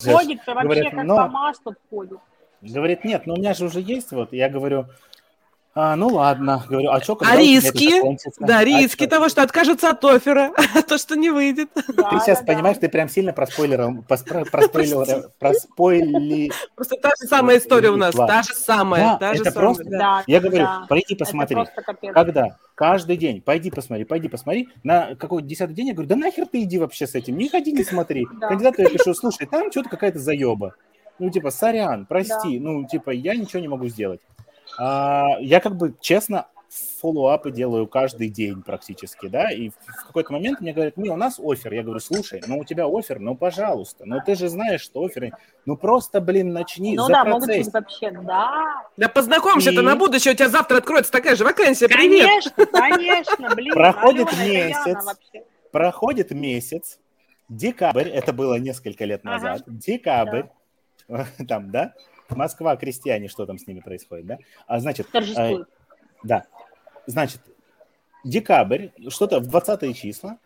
Же 0.00 0.10
ж. 0.10 0.14
Ходит 0.14 0.46
вообще 0.46 0.62
Говорят, 0.62 0.94
как 0.94 1.04
но- 1.04 1.16
по 1.16 1.28
маслу 1.28 1.74
входит. 1.86 2.18
Говорит, 2.60 3.04
нет, 3.04 3.26
ну, 3.26 3.34
у 3.34 3.36
меня 3.36 3.54
же 3.54 3.64
уже 3.64 3.80
есть, 3.80 4.12
вот. 4.12 4.32
Я 4.32 4.48
говорю, 4.48 4.86
А, 5.74 5.94
ну 5.96 6.08
ладно, 6.08 6.64
говорю, 6.68 6.90
а 6.90 7.00
что, 7.00 7.16
А 7.20 7.36
риски? 7.36 7.90
Да, 8.40 8.64
риски 8.64 9.06
того, 9.06 9.28
что 9.28 9.42
откажется 9.42 9.90
от 9.90 10.04
оффера, 10.04 10.50
а 10.56 10.82
то, 10.88 10.98
что 10.98 11.14
не 11.14 11.30
выйдет. 11.30 11.68
Ты 11.74 12.20
сейчас 12.20 12.42
понимаешь, 12.42 12.78
ты 12.78 12.88
прям 12.88 13.08
сильно 13.08 13.32
проспойлером, 13.32 14.02
проспойлером, 14.02 15.30
проспойли... 15.38 16.50
Просто 16.74 16.96
та 16.96 17.10
же 17.10 17.28
самая 17.28 17.58
история 17.58 17.90
у 17.90 17.96
нас, 17.96 18.14
та 18.14 18.42
же 18.42 18.54
самая, 18.54 19.18
та 19.18 19.34
же 19.34 19.42
это 19.42 19.52
самая. 19.52 19.74
просто... 19.74 20.24
Я 20.26 20.40
говорю, 20.40 20.66
пойди 20.88 21.14
посмотри. 21.14 21.56
Когда? 22.12 22.56
Каждый 22.74 23.16
день. 23.16 23.40
Пойди 23.40 23.70
посмотри, 23.70 24.04
пойди 24.04 24.28
посмотри. 24.28 24.68
На 24.84 25.16
какой 25.16 25.42
десятый 25.42 25.74
день 25.74 25.88
я 25.88 25.94
говорю, 25.94 26.08
да 26.08 26.14
нахер 26.16 26.46
ты 26.46 26.62
иди 26.62 26.78
вообще 26.78 27.06
с 27.08 27.14
этим, 27.14 27.36
не 27.36 27.48
ходи, 27.48 27.72
не 27.72 27.82
смотри. 27.82 28.24
Кандидату 28.40 28.82
я 28.82 28.88
пишу, 28.88 29.14
слушай, 29.14 29.46
там 29.46 29.70
что-то 29.70 29.90
какая-то 29.90 30.18
заеба. 30.18 30.74
Ну, 31.18 31.30
типа, 31.30 31.50
сорян, 31.50 32.06
прости, 32.06 32.60
ну, 32.60 32.86
типа, 32.86 33.10
я 33.10 33.34
ничего 33.34 33.60
не 33.60 33.66
могу 33.66 33.88
сделать. 33.88 34.20
А, 34.76 35.36
я 35.40 35.60
как 35.60 35.76
бы 35.76 35.94
честно 36.00 36.46
фоллоуапы 37.00 37.50
делаю 37.50 37.86
каждый 37.86 38.28
день 38.28 38.62
практически, 38.62 39.28
да, 39.28 39.50
и 39.50 39.70
в 39.70 40.06
какой-то 40.06 40.32
момент 40.32 40.60
мне 40.60 40.72
говорят, 40.72 40.96
не, 40.96 41.10
у 41.10 41.16
нас 41.16 41.38
офер. 41.38 41.72
Я 41.72 41.82
говорю, 41.82 42.00
слушай, 42.00 42.42
ну 42.46 42.58
у 42.58 42.64
тебя 42.64 42.86
офер, 42.86 43.18
ну 43.20 43.34
пожалуйста, 43.36 44.04
ну 44.04 44.20
ты 44.24 44.34
же 44.34 44.48
знаешь, 44.48 44.80
что 44.80 45.04
оферы, 45.04 45.32
ну 45.64 45.76
просто, 45.76 46.20
блин, 46.20 46.52
начни, 46.52 46.96
Ну 46.96 47.08
да, 47.08 47.24
могут 47.24 47.48
быть 47.48 47.72
вообще, 47.72 48.10
да. 48.10 48.84
Да 48.96 49.08
познакомься-то 49.08 49.80
и... 49.80 49.84
на 49.84 49.96
будущее, 49.96 50.34
у 50.34 50.36
тебя 50.36 50.48
завтра 50.48 50.78
откроется 50.78 51.12
такая 51.12 51.36
же 51.36 51.44
вакансия, 51.44 51.88
привет. 51.88 52.26
Конечно, 52.26 52.66
конечно, 52.66 53.54
блин. 53.54 53.72
Проходит 53.72 54.28
месяц, 54.38 55.04
проходит 55.72 56.30
месяц, 56.32 56.98
декабрь, 57.48 58.08
это 58.08 58.32
было 58.32 58.58
несколько 58.58 59.04
лет 59.04 59.24
назад, 59.24 59.62
декабрь, 59.66 60.44
там, 61.48 61.70
да, 61.70 61.94
Москва, 62.36 62.76
крестьяне, 62.76 63.28
что 63.28 63.46
там 63.46 63.58
с 63.58 63.66
ними 63.66 63.80
происходит, 63.80 64.26
да? 64.26 64.38
А 64.66 64.80
значит, 64.80 65.08
э, 65.14 65.64
да, 66.22 66.44
значит, 67.06 67.40
декабрь, 68.24 68.88
что-то 69.08 69.40
в 69.40 69.46
20 69.46 69.96
числа, 69.96 70.38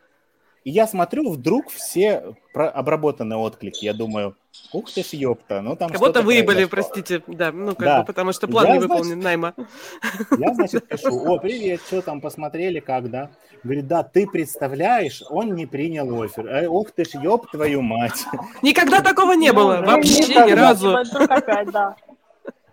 и 0.64 0.70
я 0.70 0.86
смотрю, 0.86 1.30
вдруг 1.30 1.70
все 1.70 2.34
обработанные 2.54 3.36
отклики. 3.36 3.84
Я 3.84 3.94
думаю, 3.94 4.36
ух 4.72 4.92
ты 4.92 5.02
ж, 5.02 5.14
ёпта, 5.14 5.60
ну 5.60 5.74
там 5.76 5.90
Кого-то 5.90 6.22
выебали, 6.22 6.64
простите, 6.66 7.22
да, 7.26 7.50
ну 7.50 7.74
как 7.74 7.84
да. 7.84 8.00
бы, 8.00 8.06
потому 8.06 8.32
что 8.32 8.46
план 8.46 8.66
я, 8.66 8.72
не 8.74 8.78
выполнен, 8.78 9.20
значит, 9.20 9.24
найма. 9.24 9.54
Я, 10.38 10.54
значит, 10.54 10.86
пишу, 10.86 11.24
о, 11.26 11.38
привет, 11.38 11.80
что 11.86 12.02
там, 12.02 12.20
посмотрели, 12.20 12.80
как, 12.80 13.10
да? 13.10 13.30
Говорит, 13.64 13.86
да, 13.86 14.02
ты 14.02 14.26
представляешь, 14.26 15.22
он 15.30 15.54
не 15.54 15.66
принял 15.66 16.22
офер. 16.22 16.46
Э, 16.46 16.66
ух 16.68 16.90
ты 16.92 17.04
ж, 17.04 17.14
ёб 17.14 17.50
твою 17.50 17.82
мать. 17.82 18.24
Никогда 18.62 19.00
такого 19.00 19.32
не 19.32 19.52
было, 19.52 19.78
ну, 19.78 19.86
вообще 19.86 20.26
ни 20.26 20.52
разу. 20.52 20.96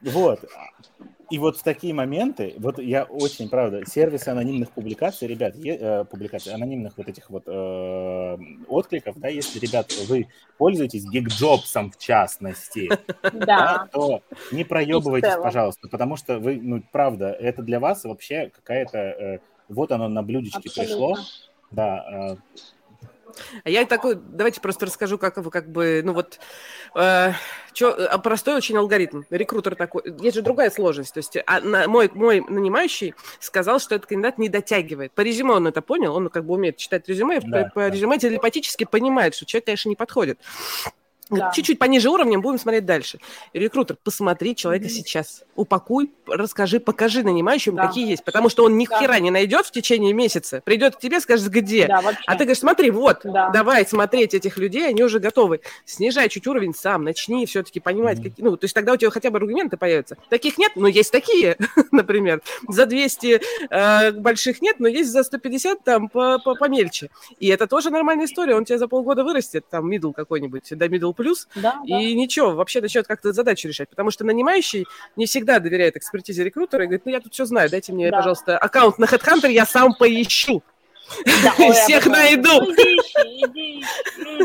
Вот. 0.01 0.39
И 1.29 1.37
вот 1.37 1.57
в 1.57 1.63
такие 1.63 1.93
моменты, 1.93 2.55
вот 2.57 2.79
я 2.79 3.03
очень, 3.03 3.49
правда, 3.49 3.85
сервисы 3.85 4.29
анонимных 4.29 4.71
публикаций, 4.71 5.27
ребят, 5.27 5.55
е, 5.55 5.77
э, 5.79 6.05
публикаций, 6.05 6.53
анонимных 6.53 6.97
вот 6.97 7.07
этих 7.07 7.29
вот 7.29 7.43
э, 7.45 8.37
откликов, 8.67 9.19
да, 9.19 9.27
если, 9.27 9.59
ребят, 9.59 9.91
вы 10.07 10.27
пользуетесь 10.57 11.05
гигджобсом 11.05 11.91
в 11.91 11.97
частности, 11.97 12.89
да. 13.33 13.87
то 13.91 14.21
не 14.51 14.63
проебывайтесь, 14.63 15.35
пожалуйста, 15.35 15.87
потому 15.87 16.15
что 16.15 16.39
вы, 16.39 16.59
ну, 16.61 16.81
правда, 16.91 17.27
это 17.31 17.61
для 17.61 17.79
вас 17.79 18.03
вообще 18.05 18.49
какая-то, 18.49 18.97
э, 18.97 19.39
вот 19.67 19.91
оно 19.91 20.07
на 20.07 20.23
блюдечке 20.23 20.57
Абсолютно. 20.57 20.83
пришло, 20.83 21.17
да, 21.69 22.05
э, 22.31 22.35
я 23.65 23.85
такой, 23.85 24.15
давайте 24.15 24.61
просто 24.61 24.85
расскажу, 24.85 25.17
как 25.17 25.37
вы 25.37 25.51
как 25.51 25.69
бы, 25.69 26.01
ну 26.03 26.13
вот, 26.13 26.39
э, 26.95 27.31
чё, 27.73 27.95
а, 28.09 28.17
простой 28.17 28.55
очень 28.55 28.77
алгоритм. 28.77 29.23
Рекрутер 29.29 29.75
такой, 29.75 30.03
есть 30.19 30.35
же 30.35 30.41
другая 30.41 30.69
сложность. 30.69 31.13
То 31.13 31.19
есть 31.19 31.37
а, 31.45 31.59
на, 31.61 31.87
мой, 31.87 32.09
мой 32.13 32.41
нанимающий 32.41 33.13
сказал, 33.39 33.79
что 33.79 33.95
этот 33.95 34.07
кандидат 34.07 34.37
не 34.37 34.49
дотягивает. 34.49 35.11
По 35.13 35.21
резюме 35.21 35.53
он 35.53 35.67
это 35.67 35.81
понял, 35.81 36.15
он 36.15 36.29
как 36.29 36.45
бы 36.45 36.53
умеет 36.55 36.77
читать 36.77 37.07
резюме, 37.07 37.39
да, 37.41 37.65
по, 37.65 37.69
по 37.71 37.87
резюме 37.89 38.17
телепатически 38.17 38.83
понимает, 38.85 39.35
что 39.35 39.45
человек, 39.45 39.65
конечно, 39.65 39.89
не 39.89 39.95
подходит. 39.95 40.39
Да. 41.29 41.51
Чуть-чуть 41.53 41.77
пониже 41.77 42.09
уровнем 42.09 42.41
будем 42.41 42.57
смотреть 42.57 42.85
дальше. 42.85 43.19
Рекрутер, 43.53 43.97
посмотри 44.03 44.55
человека 44.55 44.87
mm-hmm. 44.87 44.89
сейчас, 44.89 45.43
упакуй, 45.55 46.11
расскажи, 46.27 46.79
покажи 46.79 47.23
нанимающему, 47.23 47.77
да. 47.77 47.87
какие 47.87 48.09
есть. 48.09 48.23
Потому 48.23 48.49
что 48.49 48.65
он 48.65 48.77
ни 48.77 48.87
да. 48.87 48.99
хера 48.99 49.19
не 49.19 49.29
найдет 49.29 49.65
в 49.65 49.71
течение 49.71 50.13
месяца. 50.13 50.61
Придет 50.65 50.95
к 50.95 50.99
тебе, 50.99 51.19
скажет, 51.19 51.49
где. 51.49 51.87
Да, 51.87 52.01
а 52.25 52.31
ты 52.33 52.39
говоришь, 52.45 52.59
смотри, 52.59 52.89
вот, 52.89 53.19
да. 53.23 53.49
давай 53.49 53.85
смотреть 53.85 54.33
этих 54.33 54.57
людей, 54.57 54.87
они 54.87 55.03
уже 55.03 55.19
готовы. 55.19 55.61
Снижай 55.85 56.29
чуть 56.29 56.47
уровень 56.47 56.73
сам, 56.73 57.03
начни 57.03 57.45
все-таки 57.45 57.79
понимать, 57.79 58.19
mm-hmm. 58.19 58.23
какие, 58.23 58.45
ну, 58.45 58.57
то 58.57 58.65
есть 58.65 58.73
тогда 58.73 58.93
у 58.93 58.97
тебя 58.97 59.11
хотя 59.11 59.29
бы 59.29 59.37
аргументы 59.37 59.77
появятся. 59.77 60.17
Таких 60.29 60.57
нет, 60.57 60.71
но 60.75 60.87
есть 60.87 61.11
такие, 61.11 61.57
например. 61.91 62.41
За 62.67 62.85
200 62.85 63.41
э, 63.69 64.11
больших 64.13 64.61
нет, 64.61 64.79
но 64.79 64.87
есть 64.87 65.11
за 65.11 65.23
150 65.23 65.83
там 65.83 66.09
по, 66.09 66.39
по, 66.39 66.55
помельче. 66.55 67.09
И 67.39 67.47
это 67.47 67.67
тоже 67.67 67.91
нормальная 67.91 68.25
история, 68.25 68.55
он 68.55 68.65
тебя 68.65 68.79
за 68.79 68.87
полгода 68.87 69.23
вырастет, 69.23 69.65
там, 69.69 69.89
мидл 69.89 70.11
какой-нибудь, 70.11 70.69
до 70.71 70.85
middle 70.85 71.13
плюс, 71.19 71.49
да, 71.53 71.81
и 71.85 71.91
да. 71.91 71.99
ничего, 71.99 72.55
вообще 72.55 72.79
начнет 72.79 73.05
как-то 73.05 73.33
задачу 73.33 73.67
решать, 73.67 73.89
потому 73.89 74.09
что 74.09 74.23
нанимающий 74.23 74.85
не 75.17 75.25
всегда 75.25 75.59
доверяет 75.59 75.97
экспертизе 75.97 76.45
рекрутера 76.45 76.85
и 76.85 76.87
говорит, 76.87 77.05
ну 77.05 77.11
я 77.11 77.19
тут 77.19 77.33
все 77.33 77.43
знаю, 77.43 77.69
дайте 77.69 77.91
мне, 77.91 78.09
да. 78.09 78.17
пожалуйста, 78.17 78.57
аккаунт 78.57 78.97
на 78.99 79.03
HeadHunter, 79.03 79.51
я 79.51 79.65
сам 79.65 79.93
поищу. 79.93 80.63
Да, 81.43 81.53
ой, 81.59 81.73
Всех 81.73 82.05
найду. 82.05 82.61
Ну, 82.61 82.71
иди, 82.71 83.43
иди, 83.43 83.85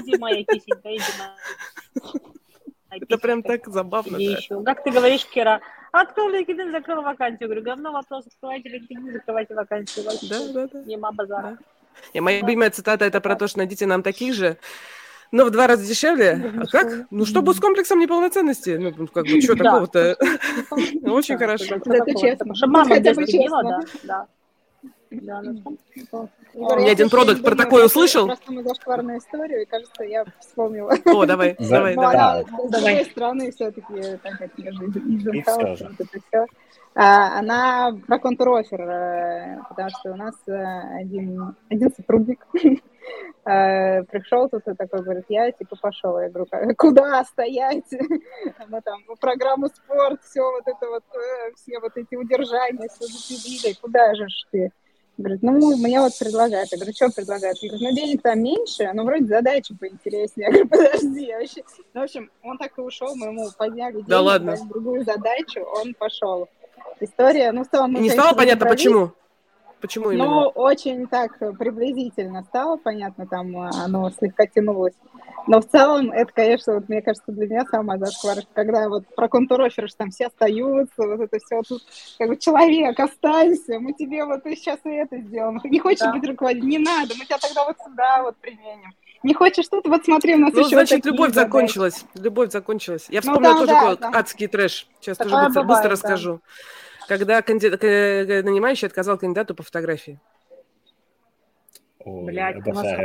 иди, 0.01 0.18
моя 0.18 0.42
кисенька, 0.42 0.96
иди, 0.96 1.05
моя 1.16 3.01
Это 3.02 3.18
прям 3.18 3.44
так 3.44 3.68
забавно. 3.68 4.18
Да. 4.18 4.24
Еще. 4.24 4.60
Как 4.64 4.82
ты 4.82 4.90
говоришь, 4.90 5.24
Кира, 5.26 5.60
в 5.92 5.96
LinkedIn 5.96 6.72
закрыл 6.72 7.02
вакансию? 7.02 7.48
Говорю, 7.48 7.62
говно 7.62 7.92
вопрос, 7.92 8.26
открывайте 8.26 8.68
LinkedIn, 8.68 9.12
закрывайте 9.12 9.55
вакансию. 9.55 10.06
Да, 10.06 10.52
да, 10.52 10.68
да. 10.72 10.82
Нема 10.86 11.12
базара. 11.12 11.51
Да. 11.51 11.59
И 12.12 12.20
моя 12.20 12.40
любимая 12.40 12.70
цитата 12.70 13.05
это 13.05 13.20
про 13.20 13.36
то, 13.36 13.46
что 13.46 13.59
найдите 13.59 13.86
нам 13.86 14.02
таких 14.02 14.34
же, 14.34 14.56
но 15.32 15.44
в 15.44 15.51
два 15.51 15.66
раза 15.66 15.86
дешевле? 15.86 16.52
А 16.59 16.66
как? 16.66 17.06
Ну, 17.10 17.24
чтобы 17.24 17.55
с 17.55 17.60
комплексом 17.60 17.98
неполноценности. 17.98 18.70
Ну, 18.70 19.06
как 19.06 19.24
бы, 19.24 19.40
что 19.40 19.56
такого-то? 19.56 20.16
Очень 21.05 21.38
хорошо. 21.38 21.76
Это 21.76 22.18
честно. 22.18 22.55
Чтобы 22.55 22.72
мама 22.72 22.98
где 22.98 23.14
да. 23.14 23.80
Да. 24.05 24.26
Да, 25.10 25.42
Ни 26.55 26.88
один 26.88 27.09
продукт 27.09 27.42
про 27.42 27.55
такое 27.55 27.86
услышал? 27.86 28.26
Просто 28.26 28.52
мы 28.52 28.62
зашкварную 28.62 29.18
историю, 29.18 29.62
и 29.62 29.64
кажется, 29.64 30.02
я 30.05 30.24
вспомнила. 30.40 30.92
О, 31.05 31.24
давай, 31.24 31.56
давай, 31.59 31.94
давай. 31.94 32.44
С 32.44 32.70
другой 32.70 33.05
стороны, 33.05 33.52
все-таки, 33.52 34.18
так 34.22 34.40
это 34.40 34.62
все. 36.28 36.46
А, 36.96 37.40
она 37.40 37.96
про 38.06 38.18
контур-офер, 38.20 38.80
э, 38.80 39.59
потому 39.68 39.90
что 39.90 40.12
у 40.12 40.16
нас 40.16 40.34
э, 40.46 40.52
один, 41.01 41.56
один 41.68 41.92
сотрудник 41.92 42.46
пришел 43.44 44.48
тут 44.48 44.66
и 44.66 44.74
такой 44.74 45.02
говорит, 45.02 45.24
я 45.28 45.51
типа 45.52 45.76
пошел. 45.81 46.18
Я 46.18 46.28
говорю, 46.28 46.47
куда 46.76 47.24
стоять? 47.24 47.90
Мы 48.68 48.81
там 48.81 49.02
программу 49.20 49.68
спорт, 49.68 50.22
все 50.22 50.43
вот 50.43 50.66
это 50.66 50.89
вот, 50.89 51.05
все 51.56 51.78
вот 51.81 51.97
эти 51.97 52.14
удержания, 52.14 52.89
все 52.89 53.06
запилили, 53.06 53.74
куда 53.81 54.14
же 54.14 54.26
ты? 54.51 54.72
Говорит, 55.16 55.43
ну, 55.43 55.76
мне 55.76 56.01
вот 56.01 56.12
предлагают. 56.18 56.72
Я 56.72 56.78
говорю, 56.78 56.93
что 56.93 57.09
предлагают? 57.10 57.59
Я 57.59 57.70
говорю, 57.70 57.86
ну, 57.89 57.94
денег 57.94 58.22
там 58.22 58.43
меньше, 58.43 58.90
но 58.93 59.05
вроде 59.05 59.26
задачи 59.26 59.72
поинтереснее. 59.78 60.48
Я 60.51 60.51
говорю, 60.51 60.68
подожди, 60.68 61.26
я 61.26 61.39
вообще... 61.39 61.62
Ну, 61.94 62.01
в 62.01 62.05
общем, 62.05 62.31
он 62.43 62.59
так 62.59 62.76
и 62.76 62.81
ушел, 62.81 63.14
мы 63.14 63.26
ему 63.28 63.48
подняли 63.56 63.93
деньги, 63.94 64.09
да 64.09 64.20
ладно. 64.20 64.56
другую 64.68 65.05
задачу, 65.05 65.60
он 65.60 65.94
пошел 65.94 66.48
история. 66.98 67.52
Ну, 67.52 67.62
в 67.62 67.68
целом, 67.68 67.93
мы, 67.93 68.01
Не 68.01 68.10
стало 68.10 68.36
понятно, 68.36 68.66
почему? 68.66 69.12
Почему 69.85 70.11
именно? 70.11 70.24
Ну, 70.24 70.40
очень 70.55 71.06
так 71.06 71.39
приблизительно 71.59 72.43
стало 72.44 72.78
понятно, 72.78 73.27
там 73.27 73.55
оно 73.55 74.11
слегка 74.19 74.47
тянулось. 74.47 74.94
Но 75.47 75.61
в 75.61 75.69
целом, 75.69 76.11
это, 76.11 76.32
конечно, 76.32 76.77
вот, 76.77 76.89
мне 76.89 77.02
кажется, 77.02 77.31
для 77.31 77.47
меня 77.47 77.66
самое 77.70 78.01
зашквар, 78.01 78.39
когда 78.55 78.89
вот 78.89 79.05
про 79.15 79.28
контурофер, 79.28 79.86
что 79.89 79.98
там 79.98 80.11
все 80.11 80.28
остаются, 80.28 80.94
вот 80.97 81.20
это 81.20 81.39
все, 81.39 81.61
тут 81.69 81.82
как 82.19 82.31
бы 82.31 82.39
человек, 82.39 82.98
останься, 82.98 83.78
мы 83.78 83.93
тебе 83.93 84.24
вот 84.24 84.40
сейчас 84.44 84.78
и 84.85 84.89
это 84.89 85.19
сделаем. 85.19 85.61
Не 85.62 85.78
хочешь 85.78 86.01
да. 86.01 86.12
быть 86.12 86.27
руководителем? 86.27 86.70
Не 86.70 86.78
надо, 86.78 87.12
мы 87.19 87.27
тебя 87.27 87.36
тогда 87.36 87.66
вот 87.66 87.77
сюда 87.85 88.23
вот 88.23 88.36
применим. 88.36 88.94
Не 89.23 89.35
хочешь 89.35 89.69
тут? 89.69 89.86
Вот 89.86 90.02
смотри, 90.06 90.35
у 90.36 90.39
нас 90.39 90.55
ну, 90.55 90.61
еще 90.61 90.77
значит, 90.77 91.05
любовь 91.05 91.35
задачи. 91.35 91.47
закончилась. 91.47 92.05
Любовь 92.15 92.51
закончилась. 92.51 93.06
Я 93.11 93.20
вспомнила 93.20 93.52
ну, 93.52 93.66
да, 93.66 93.81
тоже 93.82 93.97
да, 93.98 94.11
да. 94.11 94.19
адский 94.19 94.47
трэш. 94.47 94.86
Сейчас 95.01 95.19
Такое 95.19 95.32
тоже 95.32 95.47
быстро, 95.47 95.62
бывает, 95.62 95.82
быстро 95.82 95.89
да. 95.89 95.93
расскажу 95.93 96.40
когда 97.09 97.43
кандидат, 97.43 97.82
нанимающий 97.82 98.86
отказал 98.86 99.18
кандидату 99.18 99.55
по 99.55 99.62
фотографии. 99.62 100.20
Блядь, 102.05 102.56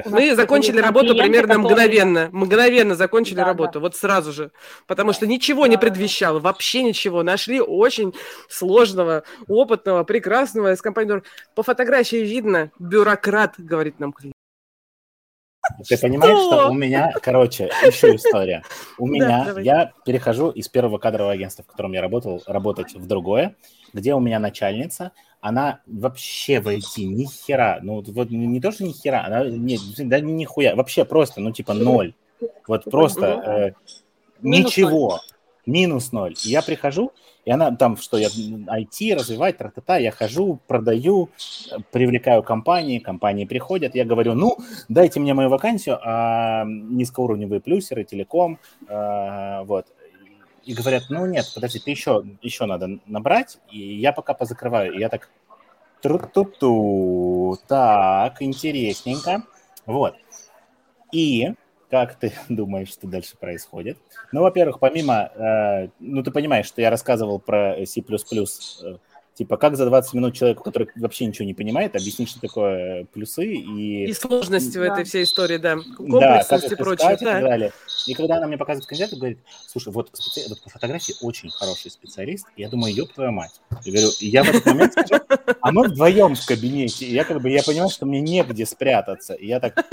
Мы 0.05 0.35
закончили 0.35 0.81
работу 0.81 1.15
примерно 1.15 1.55
которые... 1.55 1.57
мгновенно. 1.57 2.29
Мгновенно 2.33 2.95
закончили 2.95 3.37
да, 3.37 3.45
работу, 3.45 3.73
да. 3.75 3.79
вот 3.79 3.95
сразу 3.95 4.33
же. 4.33 4.51
Потому 4.87 5.13
что 5.13 5.25
ничего 5.25 5.63
да. 5.63 5.69
не 5.69 5.77
предвещало, 5.77 6.39
вообще 6.39 6.83
ничего. 6.83 7.23
Нашли 7.23 7.61
очень 7.61 8.13
сложного, 8.49 9.23
опытного, 9.47 10.03
прекрасного 10.03 10.73
из 10.73 10.81
компании. 10.81 11.21
По 11.55 11.63
фотографии 11.63 12.17
видно, 12.17 12.71
бюрократ, 12.77 13.55
говорит 13.57 13.99
нам 13.99 14.11
клиент. 14.11 14.38
Ты 15.87 15.97
понимаешь, 15.97 16.37
что 16.37 16.69
у 16.69 16.73
меня, 16.73 17.11
короче, 17.21 17.69
еще 17.85 18.15
история. 18.15 18.63
У 18.97 19.07
меня, 19.07 19.45
давай. 19.45 19.63
я 19.63 19.91
перехожу 20.05 20.49
из 20.49 20.67
первого 20.67 20.97
кадрового 20.97 21.33
агентства, 21.33 21.63
в 21.63 21.67
котором 21.67 21.93
я 21.93 22.01
работал, 22.01 22.41
работать 22.45 22.93
в 22.93 23.05
другое, 23.07 23.55
где 23.93 24.13
у 24.13 24.19
меня 24.19 24.39
начальница, 24.39 25.11
она 25.41 25.79
вообще 25.85 26.59
в 26.59 26.67
IT 26.67 27.03
ни 27.03 27.25
хера, 27.25 27.79
ну 27.81 28.03
вот 28.05 28.29
не 28.29 28.59
то, 28.59 28.71
что 28.71 28.83
ни 28.83 28.91
хера, 28.91 29.23
она 29.25 29.45
не, 29.45 29.77
да 29.97 30.19
нихуя, 30.19 30.75
вообще 30.75 31.05
просто, 31.05 31.39
ну 31.41 31.51
типа 31.51 31.73
ноль. 31.73 32.13
Вот 32.67 32.85
просто 32.85 33.25
э, 33.25 33.93
Минус 34.41 34.77
ничего. 34.77 35.19
Минус 35.69 36.11
ноль. 36.11 36.33
И 36.45 36.49
я 36.49 36.61
прихожу, 36.61 37.11
и 37.45 37.51
она 37.51 37.71
там, 37.71 37.95
что 37.97 38.17
я 38.17 38.27
IT 38.27 39.15
развивать, 39.15 39.57
тра-та-та, 39.57 39.97
я 39.97 40.11
хожу, 40.11 40.59
продаю, 40.67 41.29
привлекаю 41.91 42.43
компании, 42.43 42.99
компании 42.99 43.45
приходят, 43.45 43.95
я 43.95 44.03
говорю, 44.03 44.33
ну, 44.33 44.57
дайте 44.87 45.19
мне 45.19 45.33
мою 45.33 45.49
вакансию, 45.49 45.99
а 46.03 46.65
низкоуровневые 46.65 47.61
плюсеры, 47.61 48.03
телеком, 48.03 48.59
а, 48.87 49.63
вот. 49.63 49.85
И 50.65 50.73
говорят, 50.73 51.03
ну 51.09 51.25
нет, 51.25 51.45
подожди, 51.53 51.79
ты 51.79 51.91
еще, 51.91 52.23
еще 52.41 52.65
надо 52.65 52.99
набрать, 53.05 53.59
и 53.71 53.95
я 53.95 54.11
пока 54.11 54.33
позакрываю. 54.33 54.93
И 54.93 54.99
я 54.99 55.09
так, 55.09 55.29
тру-ту-ту, 56.01 57.57
так, 57.67 58.41
интересненько. 58.41 59.43
Вот. 59.85 60.15
И 61.11 61.53
как 61.89 62.15
ты 62.15 62.33
думаешь, 62.49 62.89
что 62.89 63.07
дальше 63.07 63.37
происходит? 63.37 63.97
Ну, 64.31 64.41
во-первых, 64.41 64.79
помимо, 64.79 65.31
э, 65.35 65.89
ну, 65.99 66.23
ты 66.23 66.31
понимаешь, 66.31 66.65
что 66.65 66.81
я 66.81 66.89
рассказывал 66.89 67.39
про 67.39 67.85
C++, 67.85 68.01
э, 68.01 68.97
типа, 69.39 69.55
как 69.55 69.77
за 69.77 69.85
20 69.85 70.13
минут 70.15 70.35
человеку, 70.35 70.63
который 70.65 70.89
вообще 70.97 71.25
ничего 71.25 71.45
не 71.45 71.53
понимает, 71.53 71.95
объяснить, 71.95 72.29
что 72.29 72.41
такое 72.41 73.05
плюсы 73.05 73.45
и... 73.45 74.05
И 74.07 74.13
сложности 74.13 74.77
в 74.77 74.81
Да. 74.81 74.93
этой 74.93 75.05
всей 75.05 75.23
истории, 75.23 75.55
да. 75.55 75.75
Да, 75.77 75.81
как 75.81 75.95
Комплексность 75.95 76.71
и 76.73 76.75
прочее. 76.75 76.95
искать 77.07 77.21
и 77.21 77.25
так 77.25 77.41
Да. 77.41 77.47
далее. 77.49 77.71
И 78.05 78.13
когда 78.15 78.35
она 78.37 78.47
мне 78.47 78.57
показывает 78.57 78.85
кандидата, 78.87 79.15
говорит, 79.15 79.39
слушай, 79.65 79.93
вот, 79.93 80.09
специ- 80.11 80.43
вот 80.49 80.61
по 80.61 80.69
фотографии 80.69 81.15
очень 81.21 81.49
хороший 81.51 81.89
специалист. 81.89 82.45
И 82.57 82.61
я 82.63 82.67
думаю, 82.69 82.93
ёб 82.93 83.13
твою 83.13 83.31
мать. 83.31 83.61
Я 83.85 83.91
говорю, 83.93 84.09
и 84.19 84.27
я 84.27 84.43
в 84.43 84.49
этот 84.49 84.65
момент 84.65 84.91
скажу, 84.91 85.23
а 85.61 85.71
мы 85.71 85.87
вдвоем 85.87 86.35
в 86.35 86.45
кабинете. 86.45 87.05
И 87.05 87.13
я 87.13 87.23
как 87.23 87.41
бы, 87.41 87.49
я 87.49 87.63
понимаю, 87.63 87.89
что 87.89 88.05
мне 88.05 88.19
негде 88.19 88.65
спрятаться. 88.65 89.35
И 89.35 89.47
я 89.47 89.61
так, 89.61 89.85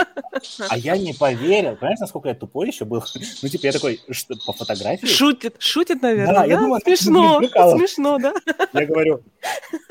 а 0.68 0.76
я 0.76 0.96
не 0.98 1.12
поверил. 1.14 1.76
Понимаешь, 1.76 2.00
насколько 2.00 2.28
я 2.30 2.34
тупой 2.34 2.66
еще 2.66 2.84
был? 2.84 3.04
Ну, 3.42 3.48
типа, 3.48 3.66
я 3.66 3.72
такой, 3.72 4.00
что, 4.10 4.34
по 4.44 4.52
фотографии? 4.52 5.06
Шутит, 5.06 5.54
шутит, 5.60 6.02
наверное. 6.02 6.34
Да, 6.34 6.44
я 6.46 6.56
да? 6.56 6.62
думаю, 6.62 6.80
смешно, 6.84 7.38
блин, 7.38 7.48
прикалывается. 7.50 7.94
смешно, 7.94 8.18
да. 8.18 8.34
Я 8.72 8.86
говорю, 8.86 9.20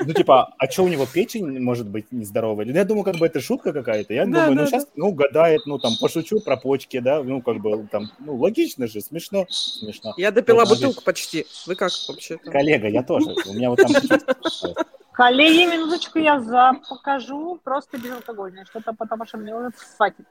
ну, 0.00 0.12
типа, 0.12 0.54
а 0.58 0.70
что 0.70 0.84
у 0.84 0.88
него 0.88 1.06
печень 1.06 1.60
может 1.60 1.88
быть 1.88 2.10
нездоровая? 2.12 2.66
Я 2.66 2.84
думаю, 2.84 3.04
как 3.04 3.16
бы 3.16 3.26
это 3.26 3.40
шутка 3.40 3.72
какая-то. 3.72 4.14
Я 4.14 4.26
Да, 4.26 4.46
думаю, 4.46 4.50
ну, 4.50 4.56
да, 4.56 4.66
сейчас, 4.66 4.88
ну, 4.94 5.12
гадает, 5.12 5.62
ну, 5.66 5.78
там, 5.78 5.92
пошучу 6.00 6.40
про 6.40 6.56
почки, 6.56 6.98
да, 7.00 7.22
ну, 7.22 7.42
как 7.42 7.58
бы, 7.60 7.86
там, 7.90 8.10
ну, 8.18 8.36
логично 8.36 8.86
же, 8.86 9.00
смешно, 9.00 9.46
смешно. 9.48 10.14
Я 10.16 10.30
допила 10.30 10.64
Вот, 10.64 10.70
бутылку 10.70 11.02
почти. 11.02 11.46
Вы 11.66 11.74
как 11.74 11.90
вообще? 12.08 12.36
там? 12.38 12.52
Коллега, 12.52 12.88
я 12.88 13.02
тоже. 13.02 13.34
У 13.46 13.54
меня 13.54 13.70
вот 13.70 13.80
там. 13.80 13.90
Коллеги, 15.12 15.72
минуточку, 15.72 16.18
я 16.18 16.40
за 16.40 16.72
покажу. 16.88 17.58
Просто 17.64 17.96
безалкогольное. 17.96 18.66
Что-то 18.66 18.92
потому 18.92 19.24
что 19.24 19.38
мне 19.38 19.56
уже 19.56 19.70
хватит. 19.96 20.26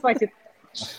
Хватит. 0.00 0.30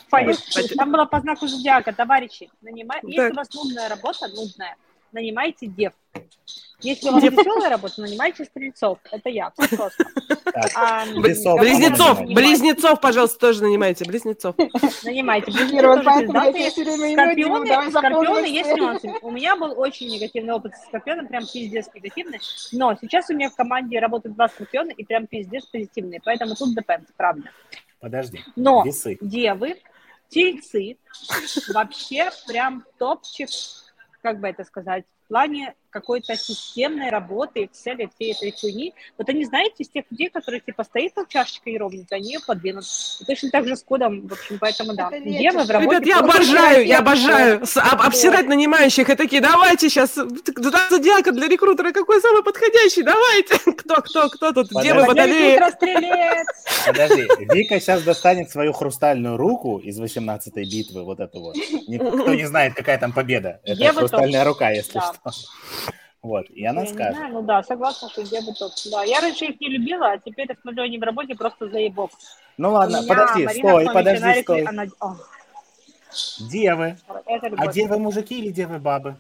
Хватит. 0.09 0.75
Там 0.77 0.91
было 0.91 1.05
по 1.05 1.19
знаку 1.19 1.47
зодиака, 1.47 1.91
товарищи. 1.91 2.49
Нанимай... 2.61 2.99
Если 3.03 3.31
у 3.31 3.35
вас 3.35 3.53
нудная 3.53 3.89
работа, 3.89 4.27
нудная, 4.29 4.77
нанимайте 5.11 5.67
дев. 5.67 5.93
Если 6.81 7.09
у 7.09 7.13
вас 7.13 7.23
веселая 7.23 7.69
работа, 7.69 8.01
нанимайте 8.01 8.43
стрельцов. 8.45 8.97
Это 9.11 9.29
я. 9.29 9.51
Просто. 9.51 10.03
А, 10.75 11.05
Близнецов, 11.05 12.25
близнецов, 12.25 12.99
пожалуйста, 12.99 13.39
тоже 13.39 13.61
нанимайте, 13.63 14.03
близнецов. 14.05 14.55
Нанимайте. 15.03 15.51
Скорпионы, 17.91 18.45
есть 18.45 18.75
нюансы. 18.75 19.13
У 19.21 19.29
меня 19.31 19.55
был 19.55 19.79
очень 19.79 20.07
негативный 20.07 20.53
опыт 20.53 20.73
с 20.73 20.87
скорпионом, 20.87 21.27
прям 21.27 21.45
пиздец 21.45 21.87
негативный. 21.93 22.39
Но 22.71 22.97
сейчас 22.99 23.29
у 23.29 23.33
меня 23.33 23.49
в 23.51 23.55
команде 23.55 23.99
работают 23.99 24.35
два 24.35 24.49
скорпиона 24.49 24.89
и 24.91 25.03
прям 25.05 25.27
пиздец 25.27 25.65
позитивные. 25.67 26.19
Поэтому 26.23 26.55
тут 26.55 26.75
depends, 26.77 27.07
правда. 27.15 27.49
Подожди, 27.99 28.39
Но 28.55 28.83
девы, 29.21 29.75
тельцы, 30.29 30.97
вообще 31.71 32.31
прям 32.47 32.83
топчик, 32.97 33.49
как 34.21 34.39
бы 34.39 34.47
это 34.47 34.63
сказать, 34.63 35.05
плане 35.31 35.73
какой-то 35.91 36.35
системной 36.35 37.09
работы, 37.09 37.63
Excel, 37.63 38.09
всей 38.15 38.31
этой 38.31 38.51
хуйни. 38.51 38.93
Вот 39.17 39.29
они, 39.29 39.45
знаете, 39.45 39.75
из 39.79 39.89
тех 39.89 40.05
людей, 40.09 40.29
которые 40.29 40.61
типа 40.61 40.83
стоит 40.83 41.13
там 41.13 41.25
чашечка 41.27 41.69
и 41.69 41.77
ровнит, 41.77 42.11
они 42.11 42.33
ее 42.33 42.39
подвинут. 42.45 42.85
И 43.19 43.25
точно 43.25 43.49
так 43.49 43.67
же 43.67 43.75
с 43.75 43.83
кодом, 43.83 44.27
в 44.27 44.33
общем, 44.33 44.57
поэтому 44.59 44.93
да. 44.93 45.09
Девы 45.11 45.63
в 45.63 45.69
работе... 45.69 45.97
Ребят, 45.97 46.05
я 46.07 46.19
обожаю, 46.19 46.85
я 46.85 46.99
обожаю 46.99 47.65
с- 47.65 47.77
об- 47.77 48.01
обсирать 48.01 48.47
нанимающих 48.47 49.09
и 49.09 49.15
такие, 49.15 49.41
давайте 49.41 49.89
сейчас, 49.89 50.15
зодиака 50.15 51.31
для 51.33 51.47
рекрутера 51.47 51.91
какой 51.91 52.21
самый 52.21 52.43
подходящий, 52.43 53.03
давайте. 53.03 53.55
Кто, 53.81 53.95
кто, 54.01 54.29
кто 54.29 54.53
тут, 54.53 54.69
Подожди. 54.69 55.57
стрелец. 55.71 56.47
Подожди, 56.85 57.27
Вика 57.53 57.79
сейчас 57.79 58.03
достанет 58.03 58.49
свою 58.49 58.71
хрустальную 58.73 59.37
руку 59.37 59.79
из 59.79 59.99
18-й 59.99 60.63
битвы, 60.63 61.03
вот 61.03 61.19
эту 61.19 61.39
вот. 61.41 61.55
Никто 61.87 62.33
не 62.33 62.45
знает, 62.45 62.73
какая 62.75 62.97
там 62.97 63.11
победа. 63.11 63.59
Это 63.63 63.93
хрустальная 63.93 64.43
рука, 64.45 64.69
если 64.69 64.99
что. 64.99 65.13
Вот, 66.21 66.45
и 66.51 66.63
она 66.65 66.81
Я 66.81 66.87
не 66.87 66.93
скажет. 66.93 67.15
знаю, 67.15 67.33
ну 67.33 67.41
да, 67.41 67.63
согласна, 67.63 68.07
что 68.09 68.21
девы 68.23 68.53
топ. 68.53 68.71
Да, 68.91 69.03
я 69.03 69.21
раньше 69.21 69.45
их 69.45 69.59
не 69.59 69.69
любила, 69.69 70.11
а 70.11 70.17
теперь 70.19 70.45
я 70.47 70.55
смотрю 70.61 70.83
они 70.83 70.99
в 70.99 71.01
работе 71.01 71.33
просто 71.33 71.67
заебок. 71.67 72.11
Ну 72.57 72.71
ладно, 72.73 72.97
меня 72.97 73.07
подожди, 73.07 73.45
Марина 73.45 73.69
стой, 73.69 73.85
подожди, 73.91 74.23
она 74.23 74.33
стой. 74.43 74.61
она- 74.61 74.85
О, 74.99 75.15
Девы. 76.39 76.97
А 77.57 77.67
девы 77.73 77.97
мужики 77.97 78.37
или 78.39 78.51
девы 78.51 78.77
бабы? 78.77 79.15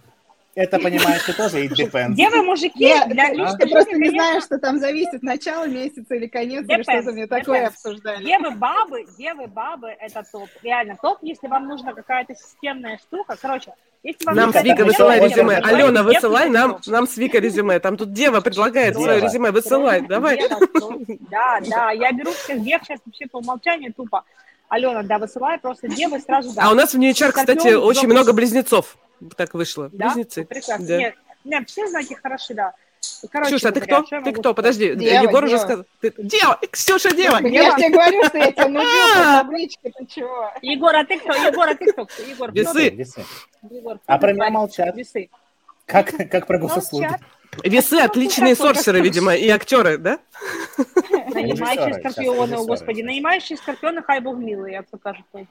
Это, 0.53 0.77
понимаешь, 0.79 1.23
ты 1.23 1.33
тоже 1.33 1.57
it 1.65 1.71
depends. 1.71 2.13
Девы, 2.13 2.43
мужики, 2.43 2.77
Нет, 2.83 3.07
для 3.09 3.29
ты 3.29 3.65
ты 3.65 3.69
просто 3.69 3.93
не 3.97 4.09
знаешь, 4.09 4.43
что 4.43 4.59
там 4.59 4.79
зависит 4.79 5.23
начало 5.23 5.65
месяца 5.67 6.13
или 6.13 6.27
конец, 6.27 6.65
или 6.65 6.79
Depends, 6.79 6.83
что-то 6.83 7.11
мне 7.13 7.25
такое 7.25 7.63
depends. 7.63 7.67
обсуждали. 7.67 8.25
Девы, 8.25 8.51
бабы, 8.51 9.05
девы, 9.17 9.47
бабы, 9.47 9.87
это 9.99 10.23
топ. 10.29 10.49
Реально 10.61 10.97
топ, 11.01 11.19
если 11.21 11.47
вам 11.47 11.67
нужна 11.67 11.93
какая-то 11.93 12.35
системная 12.35 12.97
штука. 12.97 13.37
Короче, 13.41 13.73
если 14.03 14.25
вам 14.25 14.35
Нам 14.35 14.51
с 14.51 14.55
Викой 14.63 14.71
это 14.71 14.85
высылай 14.85 15.19
резюме. 15.19 15.57
Алена, 15.57 16.03
высылай 16.03 16.49
нам, 16.49 16.79
нам 16.87 17.07
с 17.07 17.17
Викой 17.17 17.39
резюме. 17.39 17.79
Там 17.79 17.97
тут 17.97 18.13
дева 18.13 18.41
предлагает 18.41 18.93
Дева. 18.93 19.03
свое 19.03 19.21
резюме, 19.21 19.51
высылай, 19.51 20.01
давай. 20.01 20.39
Да, 21.29 21.59
да, 21.61 21.91
я 21.91 22.11
беру 22.11 22.31
всех 22.31 22.61
дев 22.61 22.81
сейчас 22.83 22.99
вообще 23.05 23.27
по 23.27 23.37
умолчанию 23.37 23.93
тупо. 23.93 24.23
Алена, 24.69 25.03
да, 25.03 25.17
высылай 25.17 25.57
просто 25.59 25.87
девы 25.87 26.19
сразу 26.19 26.53
да. 26.53 26.63
А 26.63 26.71
у 26.71 26.75
нас 26.75 26.93
в 26.93 26.97
Нью-Чар, 26.97 27.31
кстати, 27.31 27.73
очень 27.73 28.07
много 28.07 28.33
близнецов. 28.33 28.97
Так 29.35 29.53
вышло. 29.53 29.89
Да? 29.91 30.07
Близнецы. 30.07 30.45
Прекрасно. 30.45 30.87
Да. 30.87 30.97
Нет, 30.97 31.15
нет, 31.43 31.69
все 31.69 31.87
знаки 31.87 32.13
хороши, 32.13 32.53
да. 32.53 32.73
Короче 33.31 33.49
Ксюша, 33.55 33.69
а 33.69 33.71
ты 33.71 33.79
говоря, 33.81 34.01
кто? 34.03 34.15
я 34.15 34.21
Ты 34.21 34.31
кто? 34.33 34.53
Подожди, 34.53 34.95
Дева, 34.95 35.23
Егор 35.23 35.43
уже 35.43 35.55
дева. 35.57 35.63
сказал. 35.63 35.85
Ты- 36.01 36.13
Дева! 36.17 36.59
Ксюша, 36.71 37.15
дева! 37.15 37.37
Так 37.37 37.45
Я 37.51 37.71
же 37.71 37.77
тебе 37.77 37.89
говорю, 37.89 38.23
что 38.25 38.37
я 38.37 38.51
тебя 38.51 38.67
нудил 38.69 38.81
по 39.15 39.21
А. 39.21 39.43
табличке, 39.43 39.91
ты 39.97 40.05
чего? 40.05 40.51
Егор, 40.61 40.95
а 40.95 41.03
ты 41.05 41.19
кто? 41.19 41.33
Егор, 41.33 41.69
а 41.69 41.75
ты 41.75 41.91
кто? 41.91 42.07
Егор, 42.27 42.51
Весы. 42.51 42.73
ты? 42.73 42.89
Весы. 42.89 43.25
А 44.05 44.17
про 44.17 44.31
меня 44.33 44.39
парень? 44.39 44.53
молчат. 44.53 44.95
Весы. 44.95 45.29
Как, 45.85 46.11
как 46.29 46.47
про 46.47 46.57
госуслуги. 46.57 47.09
Весы 47.63 47.95
отличные 47.95 48.55
сорсеры, 48.55 49.01
видимо, 49.01 49.35
и 49.35 49.49
актеры, 49.49 49.97
да? 49.97 50.19
Нанимающие 51.33 51.93
скорпионы, 51.95 52.53
о 52.55 52.63
господи. 52.63 53.01
Нанимающие 53.01 53.57
скорпионы, 53.57 54.01
хай 54.01 54.19
бог 54.21 54.37
милый, 54.37 54.71
як 54.73 54.85
то 54.89 54.97
кажуть 54.97 55.25
на 55.33 55.41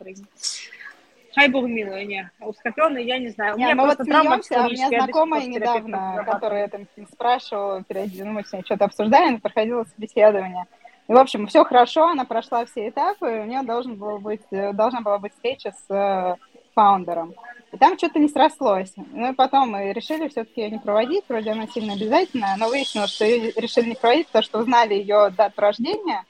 Хай 1.35 1.49
бог 1.49 1.65
милый, 1.67 2.07
не. 2.07 2.31
У 2.41 2.53
скорпиона 2.53 2.99
я 2.99 3.19
не 3.19 3.29
знаю. 3.29 3.55
У 3.55 3.59
Не, 3.59 3.65
меня 3.67 3.75
мы 3.77 3.83
вот 3.87 3.97
просто 3.97 4.05
травма 4.13 4.43
смеемся, 4.43 4.63
а 4.63 4.67
у 4.67 4.71
меня 4.71 4.89
знакомая 4.89 5.47
недавно, 5.47 6.25
которая 6.27 6.69
там 6.69 6.87
спрашивала, 7.13 7.83
периодически, 7.85 8.23
ну, 8.23 8.33
мы 8.33 8.45
с 8.45 8.53
ней 8.53 8.63
что-то 8.65 8.87
обсуждаем, 8.87 9.41
проходила 9.41 9.85
собеседование. 9.85 10.65
И, 11.09 11.13
в 11.13 11.17
общем, 11.17 11.47
все 11.47 11.65
хорошо, 11.65 12.09
она 12.09 12.25
прошла 12.25 12.65
все 12.67 12.89
этапы, 12.89 13.27
и 13.37 13.41
у 13.41 13.45
нее 13.45 13.63
должен 13.63 13.97
был 13.97 14.19
быть, 14.19 14.43
э, 14.53 14.73
должна 14.73 15.01
была 15.01 15.19
быть 15.19 15.33
встреча 15.33 15.73
с 15.73 15.93
э, 15.93 16.37
фаундером. 16.75 17.35
И 17.73 17.77
там 17.77 17.97
что-то 17.99 18.19
не 18.21 18.29
срослось. 18.29 18.93
Ну 18.97 19.31
и 19.33 19.35
потом 19.35 19.71
мы 19.71 19.93
решили 19.93 20.29
все-таки 20.29 20.61
ее 20.63 20.71
не 20.71 20.79
проводить, 20.79 21.25
вроде 21.29 21.51
она 21.51 21.67
сильно 21.67 21.95
обязательная, 21.95 22.57
но 22.59 22.69
выяснилось, 22.69 23.11
что 23.13 23.25
ее 23.25 23.53
решили 23.57 23.91
не 23.91 23.95
проводить, 23.97 24.27
потому 24.29 24.43
что 24.45 24.59
узнали 24.61 24.95
ее 24.95 25.31
дату 25.37 25.61
рождения, 25.61 26.25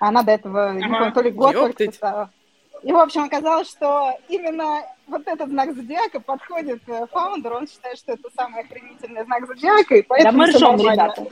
а 0.00 0.08
она 0.08 0.22
до 0.22 0.32
этого, 0.32 0.72
не 0.72 0.84
Ага. 0.84 0.96
помню, 0.98 1.12
то 1.12 1.20
ли 1.22 1.30
год 1.30 1.52
только 1.52 1.82
Ёптыть. 1.84 1.94
стала. 1.96 2.30
И, 2.84 2.92
в 2.92 2.98
общем, 2.98 3.24
оказалось, 3.24 3.70
что 3.70 4.12
именно 4.28 4.82
вот 5.06 5.26
этот 5.26 5.48
знак 5.48 5.74
зодиака 5.74 6.20
подходит 6.20 6.82
э, 6.86 7.06
фаундеру, 7.10 7.56
он 7.56 7.66
считает, 7.66 7.96
что 7.96 8.12
это 8.12 8.28
самый 8.36 8.62
охренительный 8.62 9.24
знак 9.24 9.46
зодиака, 9.46 9.94
и 9.94 10.02
Да 10.02 10.06
поэтому 10.08 10.38
мы 10.38 10.46
всё 10.48 10.58
ржем, 10.58 10.76
ребята. 10.76 11.26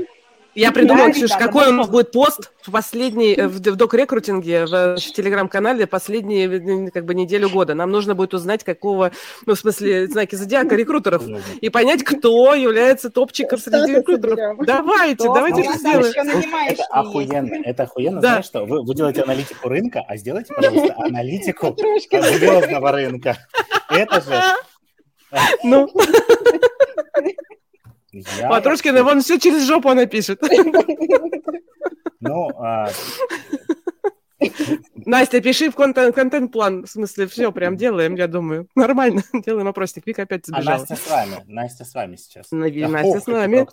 Я 0.54 0.70
придумала, 0.70 1.06
Да, 1.06 1.12
Ксюш, 1.12 1.30
какой 1.32 1.68
у 1.68 1.72
нас 1.72 1.88
будет 1.88 2.12
пост 2.12 2.52
в 2.62 2.70
последний, 2.70 3.34
э, 3.34 3.48
в, 3.48 3.56
в 3.56 3.76
док-рекрутинге, 3.76 4.66
в, 4.66 4.96
в 4.96 5.12
телеграм-канале 5.12 5.86
последние 5.86 6.90
как 6.90 7.06
бы 7.06 7.14
неделю 7.14 7.48
года. 7.48 7.74
Нам 7.74 7.90
нужно 7.90 8.14
будет 8.14 8.34
узнать, 8.34 8.62
какого, 8.62 9.12
ну, 9.46 9.54
в 9.54 9.58
смысле, 9.58 10.06
знаки 10.08 10.34
зодиака 10.34 10.74
рекрутеров. 10.76 11.22
И 11.60 11.68
понять, 11.70 12.04
кто 12.04 12.54
является 12.54 13.08
топчиком 13.10 13.58
среди 13.58 13.94
рекрутеров. 13.94 14.38
соберем. 14.38 14.64
Давайте, 14.64 15.24
Топ. 15.24 15.34
давайте 15.34 15.62
это 15.62 15.78
сделаем. 15.78 16.44
Это 16.68 16.84
охуенно, 16.90 17.54
это 17.64 17.82
охуенно, 17.84 18.20
Да. 18.20 18.28
знаешь 18.28 18.44
что? 18.44 18.64
Вы, 18.66 18.84
вы 18.84 18.94
делаете 18.94 19.22
аналитику 19.22 19.68
рынка, 19.68 20.04
а 20.06 20.16
сделайте, 20.16 20.52
пожалуйста, 20.52 20.94
аналитику 20.98 21.76
звездного 22.10 22.92
рынка. 22.92 23.38
Это 23.88 24.20
же... 24.20 24.40
Ну, 25.64 25.88
я- 28.12 28.48
Патрушкина, 28.48 29.02
вон 29.04 29.20
все 29.20 29.38
через 29.38 29.66
жопу 29.66 29.88
она 29.88 30.06
пишет. 30.06 30.40
Ну, 32.24 32.50
а, 32.56 32.88
Настя, 34.94 35.40
пиши 35.40 35.70
в 35.70 35.74
контент- 35.74 36.14
контент-план. 36.14 36.84
В 36.84 36.90
смысле, 36.90 37.26
все 37.26 37.52
прям 37.52 37.76
делаем, 37.76 38.14
я 38.14 38.26
думаю. 38.28 38.68
Нормально. 38.74 39.22
Делаем 39.46 39.68
опросник. 39.68 40.06
Вика 40.06 40.22
опять 40.22 40.42
а 40.48 40.56
сбежала. 40.56 40.78
Настя 40.78 40.96
с 40.96 41.10
вами. 41.10 41.36
Настя 41.46 41.84
с 41.84 41.94
вами 41.94 42.16
сейчас. 42.16 42.46
Настя 42.50 43.20
с 43.20 43.26
нами. 43.26 43.66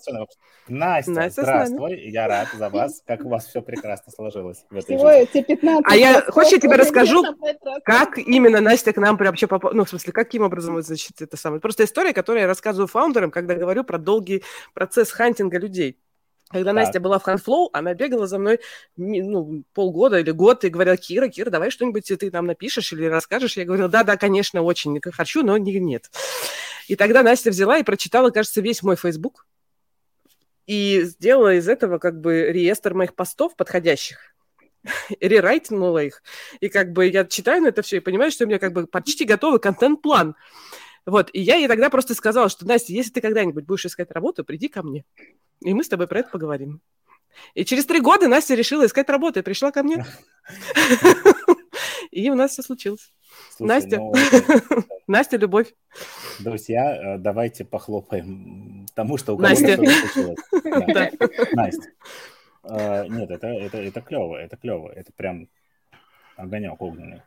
Настя, 0.68 1.30
здравствуй. 1.30 2.10
Я 2.10 2.28
рад 2.28 2.48
за 2.58 2.70
вас. 2.70 3.04
Как 3.06 3.26
у 3.26 3.30
вас 3.30 3.48
все 3.48 3.62
прекрасно 3.62 4.12
сложилось 4.12 4.66
в 4.70 4.78
этой 4.78 4.98
Всего 4.98 5.10
жизни. 5.12 5.24
эти 5.24 5.44
15 5.46 5.86
А 5.86 5.96
я- 5.96 6.22
хочешь, 6.22 6.54
я 6.54 6.60
тебе 6.60 6.76
расскажу, 6.76 7.24
Как 7.84 8.18
именно 8.18 8.62
Настя 8.62 8.94
к 8.94 8.98
нам 8.98 9.18
вообще 9.18 9.48
попала? 9.48 9.74
Ну, 9.74 9.86
в 9.86 9.90
смысле, 9.90 10.14
каким 10.14 10.44
образом, 10.44 10.82
значит, 10.82 11.22
это 11.22 11.38
самое? 11.38 11.62
Просто 11.62 11.84
история, 11.84 12.14
которую 12.14 12.42
я 12.42 12.48
рассказываю 12.48 12.88
фаундерам, 12.88 13.32
когда 13.32 13.56
говорю 13.56 13.84
про 13.84 13.98
долгий 13.98 14.44
процесс 14.74 15.12
хантинга 15.12 15.58
людей. 15.58 15.98
Когда 16.50 16.74
Так. 16.74 16.76
Настя 16.76 17.00
была 17.00 17.20
в 17.20 17.28
Handflow, 17.28 17.70
она 17.74 17.94
бегала 17.94 18.26
за 18.26 18.40
мной 18.40 18.60
ну, 18.98 19.64
полгода 19.74 20.20
или 20.20 20.32
год 20.32 20.64
и 20.64 20.70
говорила, 20.70 20.98
Кира, 20.98 21.28
Кира, 21.28 21.52
давай 21.52 21.70
что-нибудь 21.70 22.06
ты 22.06 22.32
нам 22.32 22.48
напишешь 22.48 22.92
или 22.92 23.06
расскажешь. 23.06 23.56
Я 23.56 23.66
говорила, 23.66 23.88
да-да, 23.88 24.18
конечно, 24.18 24.64
очень 24.64 25.00
хочу, 25.12 25.44
но 25.44 25.58
не, 25.58 25.80
нет. 25.80 26.10
И 26.88 26.96
тогда 26.96 27.22
Настя 27.22 27.52
взяла 27.52 27.78
и 27.78 27.84
прочитала, 27.84 28.32
кажется, 28.32 28.62
весь 28.62 28.82
мой 28.82 28.96
Facebook 28.96 29.46
и 30.66 31.02
сделала 31.04 31.56
из 31.56 31.68
этого 31.68 31.98
как 31.98 32.20
бы 32.20 32.52
реестр 32.52 32.94
моих 32.94 33.16
постов 33.16 33.56
подходящих. 33.56 34.36
Рерайтнула 35.20 36.04
их. 36.04 36.24
И 36.60 36.70
как 36.70 36.94
бы 36.94 37.08
я 37.08 37.26
читаю 37.26 37.62
на 37.62 37.68
это 37.68 37.84
все 37.84 37.98
и 37.98 38.02
понимаю, 38.02 38.32
что 38.32 38.46
у 38.46 38.48
меня 38.48 38.60
как 38.60 38.74
бы 38.74 38.88
почти 38.88 39.26
готовый 39.26 39.60
контент-план. 39.60 40.36
Вот, 41.06 41.30
и 41.34 41.42
я 41.42 41.56
ей 41.56 41.68
тогда 41.68 41.90
просто 41.90 42.14
сказала, 42.14 42.50
что, 42.50 42.68
Настя, 42.68 42.94
если 42.94 43.12
ты 43.12 43.22
когда-нибудь 43.22 43.66
будешь 43.66 43.86
искать 43.86 44.12
работу, 44.12 44.44
приди 44.44 44.68
ко 44.68 44.84
мне, 44.84 45.06
и 45.62 45.74
мы 45.74 45.84
с 45.84 45.90
тобой 45.90 46.08
про 46.08 46.20
это 46.20 46.30
поговорим. 46.30 46.82
И 47.54 47.66
через 47.66 47.86
три 47.86 48.02
года 48.02 48.28
Настя 48.28 48.56
решила 48.56 48.86
искать 48.86 49.10
работу 49.10 49.40
и 49.40 49.44
пришла 49.44 49.72
ко 49.72 49.84
мне. 49.84 50.06
И 52.12 52.30
у 52.30 52.36
нас 52.36 52.52
все 52.52 52.64
случилось. 52.64 53.14
Настя. 53.60 53.98
ну, 53.98 54.14
Настя, 55.08 55.38
любовь. 55.38 55.74
Друзья, 56.40 57.16
э, 57.16 57.18
давайте 57.20 57.66
похлопаем 57.66 58.88
тому, 58.96 59.18
что 59.18 59.36
у 59.36 59.38
кого-то 59.38 59.56
случилось. 59.56 60.40
Настя. 61.54 61.90
Э, 62.64 63.08
Нет, 63.08 63.30
это, 63.30 63.48
это, 63.48 63.78
это 63.78 64.02
клево, 64.02 64.38
это 64.38 64.58
клево. 64.58 64.90
Это 64.90 65.12
прям 65.14 65.48
огонек 66.36 66.82
огненный. 66.82 67.22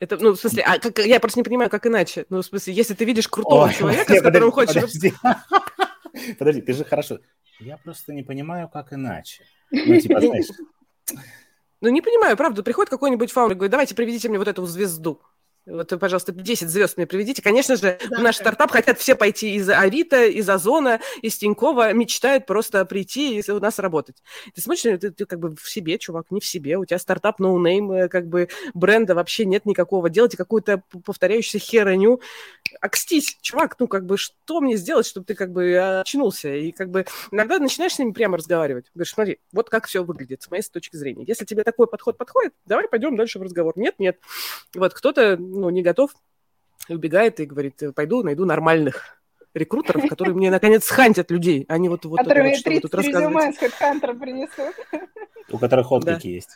Это, 0.00 0.16
ну, 0.18 0.32
в 0.32 0.36
смысле, 0.36 0.62
а 0.62 0.78
как, 0.78 0.98
я 0.98 1.20
просто 1.20 1.38
не 1.38 1.44
понимаю, 1.44 1.70
как 1.70 1.86
иначе. 1.86 2.26
Ну, 2.28 2.38
в 2.38 2.44
смысле, 2.44 2.74
если 2.74 2.94
ты 2.94 3.04
видишь 3.04 3.28
крутого 3.28 3.64
Ой, 3.64 3.74
человека, 3.74 4.12
нет, 4.12 4.20
с 4.20 4.24
которым 4.24 4.50
подожди, 4.50 4.80
хочешь... 4.80 4.92
Подожди. 4.92 5.14
Подожди, 6.38 6.60
ты 6.60 6.72
же 6.72 6.84
хорошо. 6.84 7.20
Я 7.60 7.76
просто 7.76 8.12
не 8.12 8.22
понимаю, 8.22 8.68
как 8.68 8.92
иначе. 8.92 9.44
Ну, 9.70 9.98
типа, 10.00 10.20
знаешь, 10.20 10.46
Ну, 11.80 11.88
не 11.88 12.02
понимаю, 12.02 12.36
правда. 12.36 12.62
Приходит 12.62 12.90
какой-нибудь 12.90 13.32
фаундер 13.32 13.56
и 13.56 13.58
говорит, 13.58 13.70
давайте 13.70 13.94
приведите 13.94 14.28
мне 14.28 14.38
вот 14.38 14.48
эту 14.48 14.64
звезду. 14.66 15.20
Вот, 15.68 15.92
пожалуйста, 16.00 16.32
10 16.32 16.68
звезд 16.68 16.96
мне 16.96 17.06
приведите. 17.06 17.42
Конечно 17.42 17.76
же, 17.76 17.98
в 18.08 18.22
наш 18.22 18.36
стартап 18.36 18.70
хотят 18.70 18.98
все 18.98 19.14
пойти 19.14 19.54
из 19.54 19.68
Авито, 19.68 20.24
из 20.24 20.48
Озона, 20.48 21.00
из 21.20 21.36
Тинькова, 21.36 21.92
мечтают 21.92 22.46
просто 22.46 22.84
прийти 22.84 23.38
и 23.38 23.50
у 23.50 23.60
нас 23.60 23.78
работать. 23.78 24.16
Ты 24.54 24.60
смотришь, 24.60 24.98
ты, 25.00 25.10
ты 25.10 25.26
как 25.26 25.38
бы 25.38 25.54
в 25.56 25.68
себе, 25.68 25.98
чувак, 25.98 26.26
не 26.30 26.40
в 26.40 26.46
себе. 26.46 26.78
У 26.78 26.84
тебя 26.84 26.98
стартап 26.98 27.38
no 27.38 27.53
name, 27.53 27.92
э, 27.92 28.08
как 28.08 28.28
бы 28.28 28.48
бренда 28.72 29.14
вообще 29.14 29.44
нет 29.44 29.66
никакого. 29.66 30.08
Делайте 30.08 30.36
какую-то 30.36 30.82
повторяющуюся 31.04 31.58
херню. 31.58 32.20
Окстись, 32.80 33.36
чувак, 33.42 33.76
ну 33.78 33.88
как 33.88 34.06
бы 34.06 34.16
что 34.16 34.60
мне 34.60 34.76
сделать, 34.76 35.06
чтобы 35.06 35.26
ты 35.26 35.34
как 35.34 35.52
бы 35.52 36.00
очнулся? 36.00 36.54
И 36.54 36.72
как 36.72 36.90
бы 36.90 37.04
иногда 37.30 37.58
начинаешь 37.58 37.94
с 37.94 37.98
ними 37.98 38.12
прямо 38.12 38.38
разговаривать. 38.38 38.86
Говоришь, 38.94 39.12
смотри, 39.12 39.38
вот 39.52 39.68
как 39.68 39.86
все 39.86 40.02
выглядит 40.02 40.42
с 40.42 40.50
моей 40.50 40.62
точки 40.62 40.96
зрения. 40.96 41.24
Если 41.26 41.44
тебе 41.44 41.62
такой 41.62 41.86
подход 41.86 42.16
подходит, 42.16 42.54
давай 42.64 42.88
пойдем 42.88 43.16
дальше 43.16 43.38
в 43.38 43.42
разговор. 43.42 43.74
Нет, 43.76 43.96
нет. 43.98 44.18
Вот 44.74 44.94
кто-то 44.94 45.36
ну, 45.58 45.70
не 45.70 45.82
готов, 45.82 46.12
и 46.88 46.94
убегает 46.94 47.40
и 47.40 47.46
говорит, 47.46 47.82
пойду 47.94 48.22
найду 48.22 48.44
нормальных 48.44 49.18
рекрутеров, 49.54 50.02
которые 50.08 50.34
мне 50.34 50.50
наконец 50.50 50.84
схантят 50.84 51.30
людей, 51.30 51.64
а 51.68 51.78
не 51.78 51.88
вот, 51.88 52.04
вот, 52.04 52.18
Которые 52.18 52.50
вот, 52.50 52.58
что 52.58 52.70
вы 52.70 52.80
30 52.80 52.82
тут 52.82 52.94
рассказываете. 52.94 53.50
резюме 53.50 53.52
с 53.52 53.80
HeadHunter 53.80 54.18
принесут. 54.18 54.74
у 55.50 55.58
которых 55.58 55.92
отклики 55.92 56.22
Да. 56.22 56.28
есть. 56.28 56.50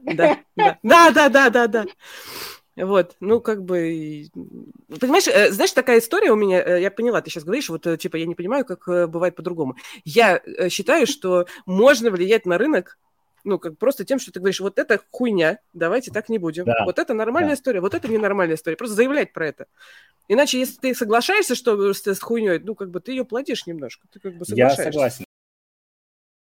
Да, 0.00 0.38
да, 0.56 0.78
да, 0.82 1.10
да, 1.10 1.28
да, 1.28 1.50
да, 1.50 1.66
да. 1.66 1.86
Вот, 2.76 3.16
ну, 3.18 3.40
как 3.40 3.64
бы, 3.64 4.26
понимаешь, 5.00 5.26
э, 5.26 5.50
знаешь, 5.50 5.72
такая 5.72 5.98
история 5.98 6.30
у 6.30 6.36
меня, 6.36 6.62
э, 6.62 6.80
я 6.80 6.92
поняла, 6.92 7.20
ты 7.20 7.28
сейчас 7.28 7.42
говоришь, 7.42 7.68
вот, 7.70 7.84
э, 7.88 7.96
типа, 7.96 8.14
я 8.16 8.26
не 8.26 8.36
понимаю, 8.36 8.64
как 8.64 8.86
э, 8.86 9.08
бывает 9.08 9.34
по-другому. 9.34 9.74
Я 10.04 10.40
э, 10.44 10.68
считаю, 10.68 11.08
что 11.08 11.46
можно 11.66 12.12
влиять 12.12 12.46
на 12.46 12.56
рынок, 12.56 12.96
ну, 13.44 13.58
как 13.58 13.78
просто 13.78 14.04
тем, 14.04 14.18
что 14.18 14.32
ты 14.32 14.40
говоришь, 14.40 14.60
вот 14.60 14.78
это 14.78 15.00
хуйня, 15.10 15.58
давайте 15.72 16.10
так 16.10 16.28
не 16.28 16.38
будем. 16.38 16.64
Да, 16.64 16.84
Вот 16.84 16.98
это 16.98 17.14
нормальная 17.14 17.50
да. 17.50 17.54
история, 17.54 17.80
вот 17.80 17.94
это 17.94 18.08
ненормальная 18.08 18.56
история. 18.56 18.76
Просто 18.76 18.96
заявлять 18.96 19.32
про 19.32 19.46
это. 19.48 19.66
Иначе, 20.28 20.58
если 20.58 20.76
ты 20.76 20.94
соглашаешься, 20.94 21.54
что 21.54 21.92
с, 21.94 22.06
с 22.06 22.20
хуйней, 22.20 22.58
ну, 22.58 22.74
как 22.74 22.90
бы 22.90 23.00
ты 23.00 23.12
ее 23.12 23.24
плодишь 23.24 23.66
немножко. 23.66 24.06
Ты 24.12 24.20
как 24.20 24.32
бы 24.34 24.44
Я 24.48 24.68
соглашаешься. 24.70 24.82
согласен. 24.92 25.24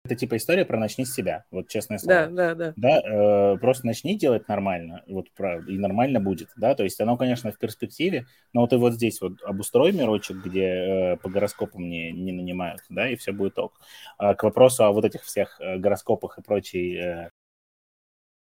Это 0.09 0.15
типа 0.15 0.39
история 0.39 0.65
про 0.65 0.79
начни 0.79 1.05
с 1.05 1.13
себя. 1.13 1.45
Вот 1.51 1.69
честное 1.69 1.99
слово. 1.99 2.29
Да, 2.29 2.55
да, 2.55 2.55
да. 2.55 2.73
Да, 2.77 3.53
э, 3.53 3.59
просто 3.59 3.87
начни 3.87 4.17
делать 4.17 4.49
нормально, 4.49 5.05
вот 5.07 5.31
про- 5.33 5.61
и 5.61 5.77
нормально 5.79 6.19
будет, 6.19 6.49
да, 6.57 6.75
то 6.75 6.83
есть 6.83 6.99
оно, 6.99 7.19
конечно, 7.19 7.53
в 7.53 7.59
перспективе, 7.59 8.25
но 8.55 8.63
вот 8.63 8.73
и 8.73 8.77
вот 8.77 8.95
здесь 8.95 9.21
вот 9.21 9.43
обустрой 9.43 9.93
мирочек, 9.93 10.39
где 10.39 10.65
э, 10.65 11.17
по 11.19 11.29
гороскопам 11.29 11.87
не, 11.91 12.11
не 12.11 12.33
нанимают, 12.33 12.81
да, 12.89 13.07
и 13.11 13.17
все 13.17 13.33
будет 13.33 13.59
ок. 13.59 13.79
А 14.17 14.35
к 14.35 14.45
вопросу 14.45 14.85
о 14.85 14.93
вот 14.93 15.05
этих 15.05 15.25
всех 15.25 15.61
э, 15.61 15.77
гороскопах 15.77 16.39
и 16.39 16.43
прочей, 16.43 16.97
э, 16.97 17.31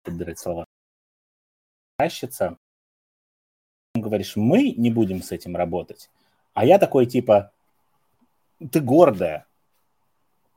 подбирать 0.04 0.38
слова, 0.38 0.64
тащится, 1.98 2.56
говоришь, 3.94 4.36
мы 4.36 4.70
не 4.70 4.90
будем 4.90 5.22
с 5.22 5.32
этим 5.32 5.54
работать, 5.54 6.08
а 6.54 6.64
я 6.64 6.78
такой 6.78 7.04
типа, 7.04 7.52
ты 8.70 8.80
гордая, 8.80 9.44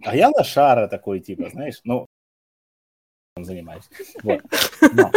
а 0.03 0.15
я 0.15 0.29
лошара 0.29 0.87
такой 0.87 1.19
типа, 1.19 1.49
знаешь, 1.49 1.79
ну, 1.83 2.05
занимаюсь. 3.37 3.89
Вот. 4.23 4.41
Но 4.93 5.11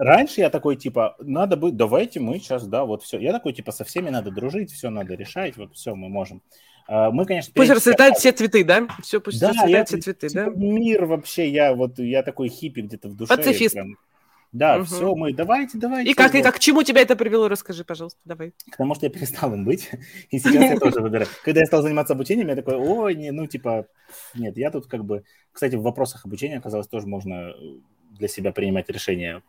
Раньше 0.00 0.40
я 0.40 0.48
такой, 0.48 0.76
типа, 0.76 1.14
надо 1.18 1.58
быть, 1.58 1.76
давайте 1.76 2.20
мы 2.20 2.38
сейчас, 2.38 2.66
да, 2.66 2.86
вот 2.86 3.02
все. 3.02 3.18
Я 3.18 3.32
такой, 3.32 3.52
типа, 3.52 3.70
со 3.70 3.84
всеми 3.84 4.08
надо 4.08 4.30
дружить, 4.30 4.72
все 4.72 4.88
надо 4.88 5.12
решать, 5.14 5.58
вот 5.58 5.74
все 5.74 5.94
мы 5.94 6.08
можем. 6.08 6.42
А, 6.88 7.10
Мы, 7.10 7.26
конечно, 7.26 7.52
Пусть 7.54 7.70
расцветают 7.70 8.16
все 8.16 8.32
цветы, 8.32 8.64
да? 8.64 8.88
Все, 9.02 9.20
пусть 9.20 9.38
Да, 9.38 9.48
я, 9.48 9.52
расцветают 9.52 9.88
все 9.88 10.00
цветы, 10.00 10.28
типа, 10.28 10.44
да? 10.44 10.50
мир 10.56 11.04
вообще, 11.04 11.50
я 11.50 11.74
вот, 11.74 11.98
я 11.98 12.22
такой 12.22 12.48
хиппи 12.48 12.80
где-то 12.80 13.10
в 13.10 13.14
душе. 13.14 13.36
Пацифист. 13.36 13.74
прям. 13.74 13.98
Да, 14.52 14.76
Мгм. 14.78 14.84
все, 14.86 15.14
мы, 15.14 15.32
давайте, 15.32 15.78
давайте. 15.78 16.10
И 16.10 16.14
как, 16.14 16.34
и 16.34 16.42
как, 16.42 16.56
к 16.56 16.58
чему 16.58 16.82
тебя 16.82 17.02
это 17.02 17.14
привело, 17.14 17.46
расскажи, 17.48 17.84
пожалуйста, 17.84 18.18
давай. 18.24 18.52
К 18.70 18.76
тому, 18.76 18.94
что 18.96 19.06
я 19.06 19.10
перестал 19.10 19.54
им 19.54 19.64
быть, 19.64 19.90
и 20.30 20.38
сейчас 20.40 20.64
я 20.70 20.76
тоже 20.76 21.00
выбираю. 21.00 21.28
Когда 21.44 21.60
я 21.60 21.66
стал 21.66 21.82
заниматься 21.82 22.14
обучением, 22.14 22.48
я 22.48 22.56
такой, 22.56 22.74
ой, 22.74 23.14
не, 23.14 23.30
ну, 23.30 23.46
типа, 23.46 23.86
нет, 24.34 24.56
я 24.56 24.70
тут 24.72 24.86
как 24.86 25.04
бы... 25.04 25.22
Кстати, 25.52 25.76
в 25.76 25.82
вопросах 25.82 26.24
обучения, 26.26 26.58
оказалось, 26.58 26.88
тоже 26.88 27.06
можно 27.06 27.54
для 28.18 28.26
себя 28.26 28.50
принимать 28.52 28.88
решение, 28.90 29.42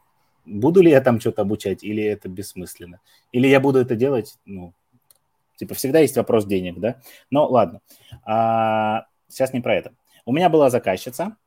буду 0.45 0.81
ли 0.81 0.91
я 0.91 1.01
там 1.01 1.19
что-то 1.19 1.41
обучать, 1.41 1.83
или 1.83 2.03
это 2.03 2.29
бессмысленно. 2.29 2.99
Или 3.31 3.47
я 3.47 3.59
буду 3.59 3.79
это 3.79 3.95
делать, 3.95 4.37
ну, 4.45 4.73
типа, 5.55 5.73
всегда 5.73 5.99
есть 5.99 6.15
вопрос 6.15 6.45
денег, 6.45 6.79
да? 6.79 7.01
Но 7.31 7.47
ладно, 7.47 7.81
А, 8.23 9.05
сейчас 9.27 9.51
не 9.53 9.61
про 9.61 9.75
это. 9.75 9.93
У 10.25 10.31
меня 10.33 10.49
была 10.49 10.69
заказчица, 10.69 11.37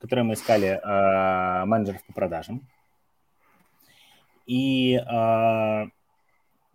которой 0.00 0.22
мы 0.22 0.34
искали 0.34 0.80
а, 0.82 1.66
менеджеров 1.66 2.02
по 2.04 2.12
продажам. 2.12 2.66
И, 4.46 4.96
а, 4.96 5.86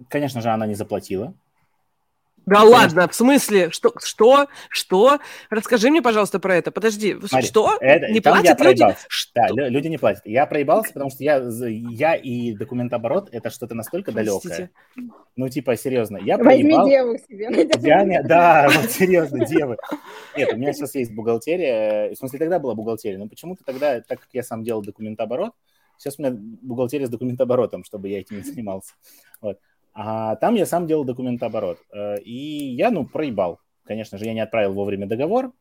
конечно 0.07 0.41
же, 0.41 0.49
она 0.49 0.67
не 0.67 0.75
заплатила. 0.75 1.33
Да 2.45 2.63
ладно, 2.63 3.07
в 3.07 3.15
смысле? 3.15 3.71
Что? 3.71 3.93
Что? 4.03 4.47
Что? 4.69 5.19
Расскажи 5.49 5.89
мне, 5.89 6.01
пожалуйста, 6.01 6.39
про 6.39 6.55
это. 6.55 6.71
Подожди, 6.71 7.15
Смотри, 7.27 7.47
что? 7.47 7.77
это- 7.79 8.11
не 8.11 8.21
платят 8.21 8.59
люди? 8.61 8.95
Что? 9.07 9.31
Да, 9.35 9.47
лю- 9.49 9.69
люди 9.69 9.87
не 9.87 9.97
платят. 9.97 10.25
Я 10.25 10.45
проебался, 10.45 10.93
потому 10.93 11.09
что 11.09 11.23
я, 11.23 11.37
я 11.67 12.15
и 12.15 12.53
документооборот 12.53 13.29
это 13.31 13.49
что-то 13.49 13.73
настолько 13.75 14.11
далекое. 14.11 14.39
Простите. 14.41 14.69
Ну, 15.35 15.49
типа, 15.49 15.75
серьезно, 15.75 16.17
я 16.17 16.37
Возьми 16.37 16.63
проебал. 16.63 16.87
деву 16.87 17.17
себе. 17.17 17.69
Я 17.81 18.03
не- 18.03 18.21
да, 18.23 18.69
вот 18.73 18.91
серьезно, 18.91 19.45
девы. 19.45 19.77
Нет, 20.37 20.53
у 20.53 20.57
меня 20.57 20.73
сейчас 20.73 20.95
есть 20.95 21.13
бухгалтерия. 21.13 22.11
В 22.13 22.15
смысле, 22.17 22.39
тогда 22.39 22.59
была 22.59 22.75
бухгалтерия, 22.75 23.17
но 23.17 23.27
почему-то 23.27 23.63
тогда, 23.63 24.01
так 24.01 24.19
как 24.19 24.29
я 24.33 24.43
сам 24.43 24.63
делал 24.63 24.81
документооборот, 24.81 25.53
сейчас 25.97 26.19
у 26.19 26.21
меня 26.21 26.35
бухгалтерия 26.61 27.07
с 27.07 27.09
документооборотом, 27.09 27.83
чтобы 27.83 28.09
я 28.09 28.19
этим 28.19 28.37
не 28.37 28.43
занимался. 28.43 28.93
Вот. 29.41 29.59
А 29.97 30.35
там 30.35 30.55
я 30.55 30.65
сам 30.65 30.87
делал 30.87 31.05
документооборот. 31.05 31.79
Э, 31.93 32.19
И 32.19 32.75
я, 32.75 32.91
ну, 32.91 33.05
проебал. 33.05 33.59
Конечно 33.85 34.17
же, 34.17 34.25
я 34.25 34.33
не 34.33 34.41
отправил 34.41 34.73
вовремя 34.73 35.07
договор. 35.07 35.53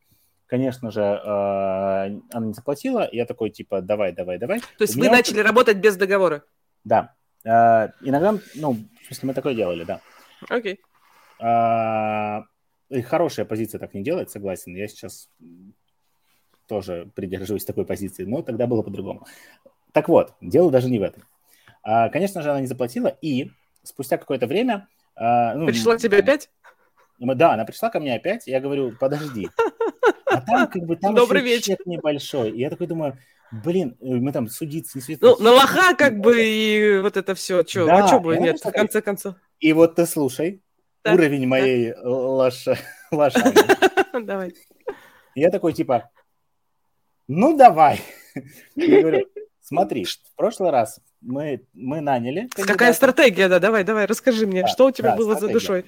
Конечно 0.46 0.90
же, 0.90 1.00
э, 1.00 2.20
она 2.32 2.46
не 2.46 2.52
заплатила. 2.52 3.08
Я 3.12 3.26
такой, 3.26 3.50
типа, 3.50 3.80
давай, 3.80 4.12
давай, 4.12 4.38
давай. 4.38 4.58
То 4.60 4.82
есть 4.82 4.96
У 4.96 4.98
вы 4.98 5.06
меня 5.06 5.16
начали 5.16 5.38
работать 5.38 5.76
без 5.76 5.96
договора? 5.96 6.42
Да. 6.82 7.14
Э, 7.44 7.90
Иногда, 8.02 8.34
ну, 8.56 8.72
в 8.72 9.06
смысле, 9.06 9.28
мы 9.28 9.34
такое 9.34 9.54
делали, 9.54 9.84
да. 9.84 10.00
Окей. 10.48 10.80
И 12.90 13.02
хорошая 13.02 13.46
позиция 13.46 13.78
так 13.78 13.94
не 13.94 14.02
делает, 14.02 14.30
согласен. 14.30 14.74
Я 14.74 14.88
сейчас 14.88 15.28
тоже 16.66 17.10
придерживаюсь 17.14 17.64
такой 17.64 17.86
позиции, 17.86 18.24
но 18.24 18.42
тогда 18.42 18.66
было 18.66 18.82
по-другому. 18.82 19.26
Так 19.92 20.08
вот, 20.08 20.34
дело 20.40 20.70
даже 20.70 20.88
не 20.90 20.98
в 20.98 21.02
этом. 21.02 21.22
Конечно 21.82 22.42
же, 22.42 22.50
она 22.50 22.60
не 22.60 22.66
заплатила, 22.66 23.08
и 23.08 23.50
спустя 23.84 24.16
какое-то 24.18 24.46
время... 24.46 24.88
а, 25.14 25.54
ну, 25.54 25.66
Пришла 25.66 25.96
тебе 25.96 26.18
опять? 26.18 26.50
мы- 27.18 27.34
Да, 27.34 27.52
она 27.54 27.64
пришла 27.64 27.90
ко 27.90 28.00
мне 28.00 28.14
опять, 28.14 28.46
я 28.46 28.60
говорю, 28.60 28.92
подожди. 28.98 29.48
А 30.26 30.40
там 30.40 30.66
как 30.68 30.82
бы 30.82 30.96
там 30.96 31.14
Добрый 31.14 31.42
вечер. 31.42 31.76
чек 31.76 31.86
небольшой. 31.86 32.50
И 32.50 32.58
я 32.60 32.70
такой 32.70 32.86
думаю, 32.88 33.16
блин, 33.52 33.96
э, 34.00 34.06
мы 34.06 34.32
там 34.32 34.48
судиться, 34.48 34.98
не 34.98 35.02
судиться. 35.02 35.24
Ну, 35.24 35.36
на 35.38 35.52
лоха 35.52 35.94
как 35.94 36.18
бы 36.18 36.42
и 36.44 36.98
вот 36.98 37.16
это 37.16 37.34
все. 37.34 37.62
Че, 37.62 37.86
Да, 37.86 38.04
а 38.04 38.08
что 38.08 38.20
бы 38.20 38.36
нет, 38.36 38.58
в 38.62 38.70
конце 38.72 39.00
концов. 39.00 39.36
И 39.60 39.72
вот 39.72 39.94
ты 39.94 40.06
слушай, 40.06 40.62
Так, 41.02 41.14
уровень 41.14 41.46
моей 41.46 41.94
лоша, 42.02 42.76
лошадки. 43.12 43.64
Давай. 44.24 44.54
Я 45.36 45.50
такой, 45.50 45.72
типа, 45.72 46.10
ну, 47.26 47.56
давай. 47.56 48.00
Я 48.76 49.00
говорю, 49.00 49.26
смотри, 49.60 50.04
в 50.04 50.34
прошлый 50.36 50.70
раз 50.70 51.00
мы, 51.24 51.66
мы 51.72 52.00
наняли 52.00 52.48
Какая 52.48 52.66
кандидата. 52.66 52.94
стратегия, 52.94 53.48
да? 53.48 53.58
Давай, 53.58 53.84
давай, 53.84 54.06
расскажи 54.06 54.46
мне, 54.46 54.62
Да, 54.62 54.68
что 54.68 54.86
у 54.86 54.90
тебя 54.90 55.10
да, 55.10 55.16
было 55.16 55.32
за 55.32 55.48
стратегия. 55.48 55.54
душой? 55.60 55.84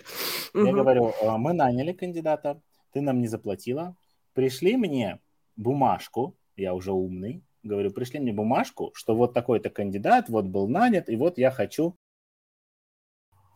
Я 0.54 0.60
Мгм. 0.62 0.72
говорю, 0.72 1.12
«А, 1.22 1.38
мы 1.38 1.52
наняли 1.52 1.92
кандидата, 1.92 2.60
ты 2.92 3.00
нам 3.00 3.20
не 3.20 3.28
заплатила. 3.28 3.96
Пришли 4.32 4.76
мне 4.76 5.20
бумажку, 5.56 6.36
я 6.56 6.74
уже 6.74 6.92
умный, 6.92 7.44
говорю, 7.62 7.90
пришли 7.90 8.18
мне 8.20 8.32
бумажку, 8.32 8.90
что 8.94 9.14
вот 9.14 9.34
такой-то 9.34 9.70
кандидат, 9.70 10.28
вот 10.28 10.46
был 10.46 10.68
нанят, 10.68 11.08
и 11.08 11.16
вот 11.16 11.38
я 11.38 11.50
хочу... 11.50 11.96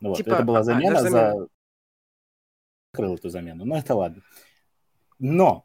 Ну 0.01 0.11
Вот, 0.11 0.19
Типа, 0.19 0.35
это 0.35 0.43
была 0.45 0.61
а, 0.61 0.65
замена 0.65 0.95
даже 0.95 1.11
замена. 1.11 1.33
за... 1.41 1.49
Закрыл 2.93 3.15
эту 3.15 3.29
замену, 3.29 3.65
но 3.65 3.79
это 3.79 3.95
ладно. 3.95 4.23
Но 5.19 5.65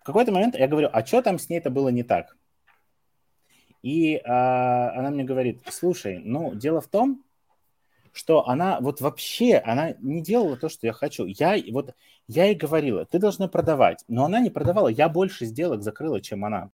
в 0.00 0.04
какой-то 0.04 0.32
момент 0.32 0.54
я 0.56 0.68
говорю, 0.68 0.90
а 0.92 1.04
что 1.04 1.22
там 1.22 1.38
с 1.38 1.48
ней-то 1.48 1.70
было 1.70 1.88
не 1.88 2.02
так? 2.02 2.36
И 3.84 4.16
а, 4.16 4.98
она 4.98 5.10
мне 5.10 5.24
говорит, 5.24 5.60
слушай, 5.70 6.18
ну, 6.18 6.54
дело 6.54 6.80
в 6.80 6.88
том, 6.88 7.22
что 8.12 8.48
она 8.48 8.80
вот 8.80 9.02
вообще, 9.02 9.56
она 9.56 9.94
не 10.00 10.22
делала 10.22 10.56
то, 10.56 10.70
что 10.70 10.86
я 10.86 10.94
хочу. 10.94 11.26
Я 11.26 11.62
вот, 11.70 11.94
я 12.26 12.46
ей 12.46 12.54
говорила, 12.54 13.04
ты 13.04 13.18
должна 13.18 13.46
продавать, 13.46 14.02
но 14.08 14.24
она 14.24 14.40
не 14.40 14.48
продавала, 14.48 14.88
я 14.88 15.10
больше 15.10 15.44
сделок 15.44 15.82
закрыла, 15.82 16.22
чем 16.22 16.46
она. 16.46 16.70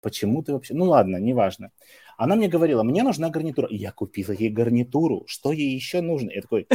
Почему 0.00 0.42
ты 0.42 0.54
вообще? 0.54 0.72
Ну 0.72 0.86
ладно, 0.86 1.18
неважно. 1.18 1.72
Она 2.16 2.36
мне 2.36 2.48
говорила, 2.48 2.82
мне 2.82 3.02
нужна 3.02 3.28
гарнитура. 3.28 3.68
И 3.68 3.76
я 3.76 3.92
купила 3.92 4.32
ей 4.32 4.48
гарнитуру. 4.48 5.24
Что 5.26 5.52
ей 5.52 5.74
еще 5.74 6.00
нужно? 6.00 6.30
Я 6.30 6.40
такой, 6.40 6.66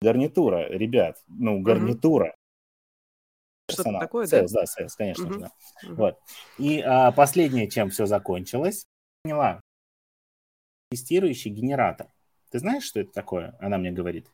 гарнитура, 0.00 0.68
ребят, 0.68 1.22
ну, 1.28 1.60
гарнитура. 1.60 2.34
Что-то 3.72 3.98
такое, 3.98 4.26
да? 4.26 4.40
Sales, 4.40 4.48
да, 4.52 4.64
sales, 4.64 4.90
конечно 4.96 5.24
Мгм. 5.24 5.32
же, 5.34 5.40
да. 5.40 5.50
Мгм. 5.82 5.96
Вот. 5.96 6.18
И 6.58 6.80
а, 6.80 7.12
последнее, 7.12 7.68
чем 7.68 7.90
все 7.90 8.06
закончилось, 8.06 8.84
поняла. 9.22 9.60
Тестирующий 10.90 11.50
генератор. 11.50 12.08
Ты 12.50 12.58
знаешь, 12.58 12.84
что 12.84 13.00
это 13.00 13.12
такое? 13.12 13.56
Она 13.60 13.78
мне 13.78 13.90
говорит. 13.90 14.26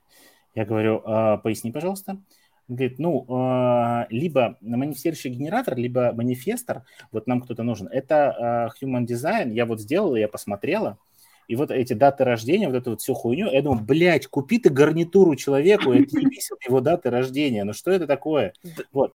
Я 0.55 0.65
говорю, 0.65 1.03
«А, 1.05 1.37
поясни, 1.37 1.71
пожалуйста. 1.71 2.21
Говорит, 2.67 2.99
ну, 2.99 3.25
а, 3.31 4.07
либо 4.11 4.59
манифестирующий 4.61 5.31
генератор, 5.31 5.77
либо 5.77 6.13
манифестор, 6.13 6.85
вот 7.13 7.27
нам 7.27 7.41
кто-то 7.41 7.63
нужен. 7.63 7.89
Это 7.89 8.67
а, 8.67 8.69
Human 8.83 9.07
Design, 9.07 9.53
я 9.53 9.65
вот 9.65 9.81
сделала, 9.81 10.17
я 10.17 10.29
посмотрела, 10.29 10.99
и 11.47 11.57
вот 11.57 11.71
эти 11.71 11.95
даты 11.95 12.25
рождения, 12.25 12.69
вот 12.69 12.77
эту 12.77 12.91
вот 12.91 13.01
всю 13.01 13.15
хуйню, 13.15 13.51
я 13.51 13.63
думаю, 13.63 13.83
блядь, 13.83 14.27
купи 14.27 14.59
ты 14.59 14.69
гарнитуру 14.69 15.35
человеку, 15.35 15.93
это 15.93 16.15
не 16.17 16.27
его 16.67 16.81
даты 16.83 17.09
рождения, 17.09 17.65
ну 17.65 17.73
что 17.73 17.91
это 17.91 18.07
такое? 18.07 18.53
Вот. 18.93 19.13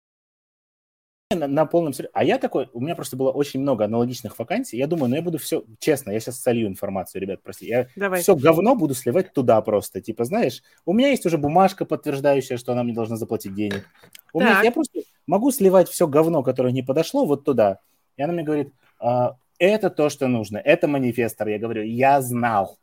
На, 1.36 1.48
на 1.48 1.66
полном 1.66 1.94
серьезе. 1.94 2.12
А 2.14 2.24
я 2.24 2.38
такой, 2.38 2.70
у 2.74 2.82
меня 2.82 2.96
просто 2.96 3.18
было 3.18 3.32
очень 3.32 3.62
много 3.62 3.86
аналогичных 3.86 4.38
вакансий, 4.38 4.78
я 4.78 4.88
думаю, 4.88 5.10
ну 5.10 5.16
я 5.16 5.22
буду 5.22 5.38
все, 5.38 5.64
честно, 5.80 6.12
я 6.12 6.20
сейчас 6.20 6.42
солью 6.42 6.68
информацию, 6.68 7.22
ребят, 7.22 7.42
прости, 7.44 7.66
я 7.68 7.88
Давай. 7.96 8.22
все 8.22 8.36
говно 8.36 8.76
буду 8.76 8.94
сливать 8.94 9.34
туда 9.34 9.62
просто, 9.62 10.02
типа, 10.02 10.26
знаешь, 10.26 10.62
у 10.86 10.94
меня 10.94 11.10
есть 11.10 11.26
уже 11.26 11.38
бумажка, 11.38 11.86
подтверждающая, 11.86 12.58
что 12.58 12.74
она 12.74 12.84
мне 12.84 12.94
должна 12.94 13.16
заплатить 13.16 13.54
денег. 13.54 13.86
У 14.34 14.40
меня, 14.40 14.62
я 14.62 14.72
просто 14.72 15.00
могу 15.28 15.52
сливать 15.52 15.90
все 15.90 16.08
говно, 16.08 16.44
которое 16.44 16.72
не 16.72 16.84
подошло, 16.84 17.26
вот 17.26 17.44
туда. 17.44 17.80
И 18.18 18.22
она 18.22 18.34
мне 18.34 18.44
говорит, 18.44 18.74
«А, 19.00 19.36
это 19.62 19.92
то, 19.92 20.10
что 20.10 20.28
нужно, 20.28 20.58
это 20.58 20.88
манифестор. 20.88 21.48
Я 21.48 21.60
говорю, 21.60 21.84
я 21.84 22.20
знал. 22.22 22.80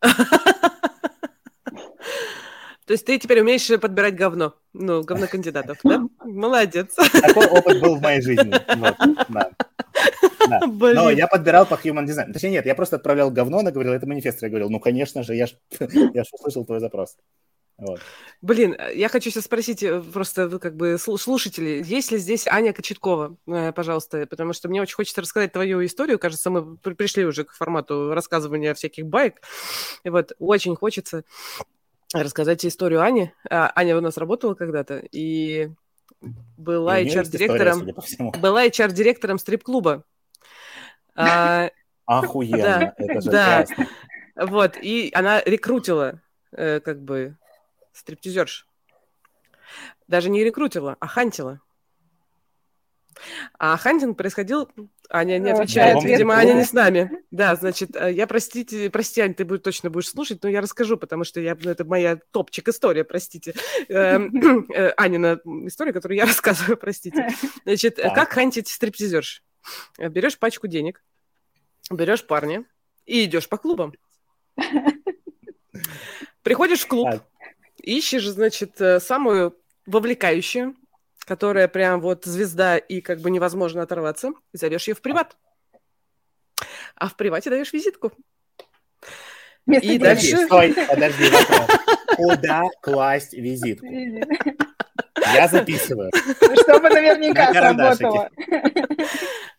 То 2.88 2.92
есть 2.92 3.04
ты 3.04 3.18
теперь 3.18 3.42
умеешь 3.42 3.68
подбирать 3.80 4.16
говно, 4.16 4.54
ну, 4.72 5.02
говно 5.02 5.26
кандидатов, 5.30 5.76
да? 5.84 6.04
Молодец. 6.24 6.94
Такой 6.94 7.46
опыт 7.46 7.82
был 7.82 7.96
в 7.96 8.00
моей 8.00 8.22
жизни. 8.22 8.50
Вот, 8.76 8.96
да. 9.28 9.50
Да. 10.48 10.60
Но 10.94 11.10
я 11.10 11.26
подбирал 11.26 11.66
по 11.66 11.74
human 11.74 12.06
design. 12.06 12.32
Точнее, 12.32 12.50
нет, 12.50 12.64
я 12.64 12.74
просто 12.74 12.96
отправлял 12.96 13.30
говно, 13.30 13.58
она 13.58 13.72
говорила, 13.72 13.92
это 13.92 14.06
манифестор. 14.06 14.46
Я 14.46 14.48
говорил, 14.48 14.70
ну, 14.70 14.80
конечно 14.80 15.22
же, 15.22 15.34
я 15.34 15.46
ж, 15.46 15.56
я 15.80 16.24
ж 16.24 16.28
услышал 16.32 16.64
твой 16.64 16.80
запрос. 16.80 17.18
Вот. 17.76 18.00
Блин, 18.40 18.74
я 18.94 19.10
хочу 19.10 19.30
сейчас 19.30 19.44
спросить 19.44 19.82
э, 19.82 20.00
просто 20.00 20.48
вы 20.48 20.58
как 20.58 20.74
бы 20.74 20.94
слу- 20.94 21.18
слушатели, 21.18 21.82
есть 21.84 22.10
ли 22.10 22.16
здесь 22.16 22.46
Аня 22.46 22.72
Кочеткова, 22.72 23.36
э, 23.46 23.72
пожалуйста, 23.72 24.26
потому 24.26 24.54
что 24.54 24.70
мне 24.70 24.80
очень 24.80 24.96
хочется 24.96 25.20
рассказать 25.20 25.52
твою 25.52 25.84
историю. 25.84 26.18
Кажется, 26.18 26.48
мы 26.48 26.78
при- 26.78 26.94
пришли 26.94 27.26
уже 27.26 27.44
к 27.44 27.52
формату 27.52 28.14
рассказывания 28.14 28.72
всяких 28.72 29.04
баек. 29.04 29.42
И 30.04 30.08
вот 30.08 30.32
очень 30.38 30.74
хочется 30.74 31.24
рассказать 32.14 32.64
историю 32.64 33.02
Ани. 33.02 33.32
А, 33.50 33.72
Аня 33.74 33.96
у 33.96 34.00
нас 34.00 34.16
работала 34.16 34.54
когда-то 34.54 34.98
и 35.12 35.70
была 36.56 36.98
И 36.98 37.08
HR-директором, 37.08 37.86
была 38.40 38.66
HR-директором 38.66 39.38
стрип-клуба. 39.38 40.04
А, 41.14 41.70
Охуенно, 42.06 42.94
это 42.96 43.20
же 43.20 43.30
Да. 43.30 43.64
классно. 43.66 43.86
Вот, 44.36 44.76
и 44.80 45.10
она 45.14 45.42
рекрутила, 45.42 46.22
э, 46.52 46.80
как 46.80 47.02
бы, 47.02 47.36
стриптизерш. 47.92 48.66
Даже 50.06 50.30
не 50.30 50.44
рекрутила, 50.44 50.96
а 51.00 51.06
хантила. 51.06 51.60
А 53.58 53.76
хантинг 53.76 54.16
происходил... 54.16 54.70
Аня 55.10 55.38
не 55.38 55.50
Э, 55.50 55.54
отвечает, 55.54 56.02
видимо, 56.04 56.34
Аня 56.34 56.52
не 56.52 56.64
с 56.64 56.72
нами. 56.72 57.10
Да, 57.30 57.56
значит, 57.56 57.96
э, 57.96 58.12
я, 58.12 58.26
простите, 58.26 58.90
прости, 58.90 59.20
Ань, 59.20 59.34
ты 59.34 59.44
будешь, 59.44 59.62
точно 59.62 59.90
будешь 59.90 60.08
слушать, 60.08 60.42
но 60.42 60.48
я 60.48 60.60
расскажу, 60.60 60.98
потому 60.98 61.24
что 61.24 61.40
я, 61.40 61.56
ну, 61.60 61.70
это 61.70 61.84
моя 61.84 62.18
топчик 62.30 62.68
история, 62.68 63.04
простите. 63.04 63.54
Эм, 63.88 64.70
э, 64.70 64.90
Анина 64.96 65.40
история, 65.66 65.92
которую 65.92 66.18
я 66.18 66.26
рассказываю, 66.26 66.76
простите. 66.76 67.30
Значит, 67.64 67.98
э, 67.98 68.12
как 68.14 68.32
хантить 68.32 68.68
стриптизерш? 68.68 69.42
Берешь 69.98 70.38
пачку 70.38 70.66
денег, 70.66 71.02
берешь 71.90 72.26
парня 72.26 72.64
и 73.06 73.24
идешь 73.24 73.48
по 73.48 73.56
клубам. 73.56 73.92
Приходишь 76.42 76.80
в 76.80 76.86
клуб, 76.86 77.08
ищешь, 77.82 78.26
значит, 78.26 78.80
самую 79.00 79.56
вовлекающую, 79.86 80.74
которая 81.28 81.68
прям 81.68 82.00
вот 82.00 82.24
звезда 82.24 82.78
и 82.78 83.00
как 83.00 83.20
бы 83.20 83.30
невозможно 83.30 83.82
оторваться, 83.82 84.32
и 84.52 84.56
зовешь 84.56 84.88
ее 84.88 84.94
в 84.94 85.02
приват. 85.02 85.36
А 86.96 87.08
в 87.08 87.16
привате 87.16 87.50
даешь 87.50 87.72
визитку. 87.72 88.12
Вместо 89.66 89.86
И 89.86 89.98
дальше- 89.98 90.48
Подожди, 90.48 90.72
стой, 90.74 90.86
подожди, 90.88 91.30
вопрос. 91.30 91.78
Куда 92.16 92.62
класть 92.80 93.34
визитку? 93.34 93.86
Я 95.34 95.46
записываю. 95.48 96.10
Чтобы 96.62 96.88
наверняка 96.88 97.52
сработало. 97.52 98.30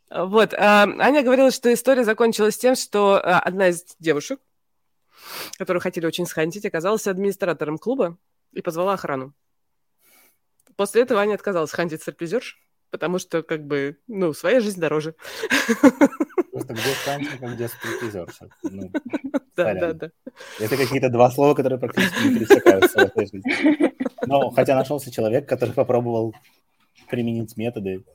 Вот. 0.09 0.55
а, 0.55 0.87
Аня 0.99 1.21
говорила, 1.21 1.51
что 1.51 1.71
история 1.71 2.03
закончилась 2.03 2.57
тем, 2.57 2.75
что 2.75 3.21
а, 3.23 3.39
одна 3.39 3.67
из 3.67 3.85
девушек 3.99 4.39
которую 5.57 5.81
хотели 5.81 6.05
очень 6.05 6.25
схантить, 6.25 6.65
оказалась 6.65 7.07
администратором 7.07 7.77
клуба 7.77 8.17
и 8.53 8.61
позвала 8.61 8.93
охрану. 8.93 9.33
После 10.79 11.01
этого 11.01 11.19
Аня 11.19 11.33
отказалась 11.33 11.71
хантить 11.71 12.01
стриптизерш, 12.03 12.57
потому 12.89 13.19
что, 13.19 13.43
как 13.43 13.65
бы, 13.67 13.97
ну, 14.07 14.31
своя 14.31 14.61
жизнь 14.61 14.79
дороже. 14.79 15.13
Просто 16.53 16.73
где 16.73 16.95
а 17.41 17.47
где 17.53 17.67
стриптизерша? 17.67 18.47
Ну, 18.63 18.89
Да, 19.57 19.63
сорян. 19.65 19.97
да, 19.97 20.07
да. 20.07 20.31
Это 20.57 20.77
какие-то 20.77 21.09
два 21.09 21.31
слова, 21.31 21.53
которые 21.53 21.79
практически 21.79 22.27
не 22.27 22.35
пересекаются 22.39 22.97
в 22.97 23.01
этой 23.01 23.25
жизни. 23.25 23.93
Но 24.25 24.51
хотя 24.51 24.73
нашелся 24.73 25.11
человек, 25.11 25.49
который 25.49 25.73
попробовал 25.73 26.33
применить 27.09 27.57
методы. 27.57 28.05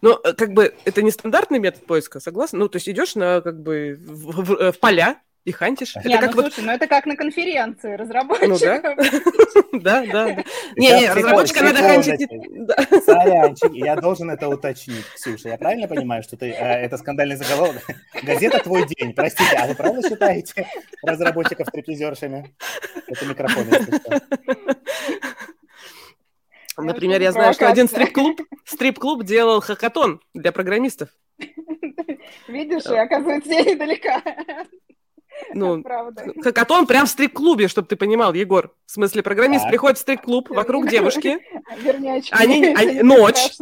Ну, 0.00 0.18
э, 0.24 0.32
как 0.32 0.52
бы, 0.54 0.74
это 0.84 1.02
не 1.02 1.12
стандартный 1.12 1.60
метод 1.60 1.86
поиска, 1.86 2.18
согласна? 2.18 2.58
Ну, 2.58 2.68
то 2.68 2.78
есть 2.78 2.88
идешь 2.88 3.14
на, 3.14 3.42
как 3.42 3.62
бы, 3.62 3.96
в, 3.96 4.42
в- 4.42 4.72
в 4.72 4.78
поля 4.80 5.22
и 5.44 5.52
хантишь. 5.52 5.96
Не, 6.04 6.14
Это 6.14 6.26
как 6.26 6.34
ну 6.36 6.42
вот... 6.42 6.52
слушай, 6.52 6.66
ну 6.66 6.72
это 6.72 6.86
как 6.86 7.06
на 7.06 7.16
конференции 7.16 7.94
разработчиков. 7.94 8.82
Да, 9.72 10.04
да, 10.04 10.26
да. 10.26 10.26
Сейчас 10.34 10.76
Не-не, 10.76 10.98
психолог- 10.98 11.16
разработчика 11.16 11.64
надо 11.64 11.78
хантить... 11.78 12.30
не- 12.30 12.48
да. 12.66 12.76
Сорянчик, 13.00 13.72
я 13.72 13.96
должен 13.96 14.30
это 14.30 14.48
уточнить, 14.48 15.04
Ксюша. 15.14 15.48
Я 15.50 15.58
правильно 15.58 15.88
понимаю, 15.88 16.22
что 16.22 16.36
ты, 16.36 16.50
э, 16.50 16.84
это 16.84 16.98
скандальный 16.98 17.36
заголовок? 17.36 17.80
Газета 18.22 18.58
«Твой 18.58 18.86
день». 18.86 19.14
Простите, 19.14 19.56
а 19.56 19.66
вы 19.68 19.74
правда 19.74 20.06
считаете 20.06 20.66
разработчиков 21.02 21.68
стриптизершами? 21.68 22.54
Это 23.06 23.24
микрофон, 23.26 23.64
если 23.70 23.96
что. 23.96 24.20
Например, 26.76 27.16
Это 27.16 27.24
я 27.24 27.32
знаю, 27.32 27.54
что 27.54 27.68
один 27.68 27.88
стрип-клуб, 27.88 28.40
стрип-клуб 28.64 29.24
делал 29.24 29.60
хакатон 29.60 30.20
для 30.34 30.52
программистов. 30.52 31.10
Видишь, 32.48 32.86
и 32.86 32.96
оказывается, 32.96 33.50
я 33.52 33.62
недалека. 33.62 34.22
Ну, 35.54 35.82
Правда. 35.84 36.24
хакатон 36.42 36.86
прям 36.86 37.06
в 37.06 37.08
стрип-клубе, 37.10 37.68
чтобы 37.68 37.88
ты 37.88 37.96
понимал, 37.96 38.32
Егор. 38.34 38.74
В 38.86 38.90
смысле, 38.92 39.22
программист 39.22 39.62
Так. 39.64 39.70
приходит 39.70 39.98
в 39.98 40.00
стрип-клуб, 40.00 40.50
вокруг 40.50 40.88
девушки. 40.90 41.38
Они- 42.30 42.64
Это 42.66 42.78
они- 42.80 42.94
не 42.94 43.02
ночь. 43.02 43.56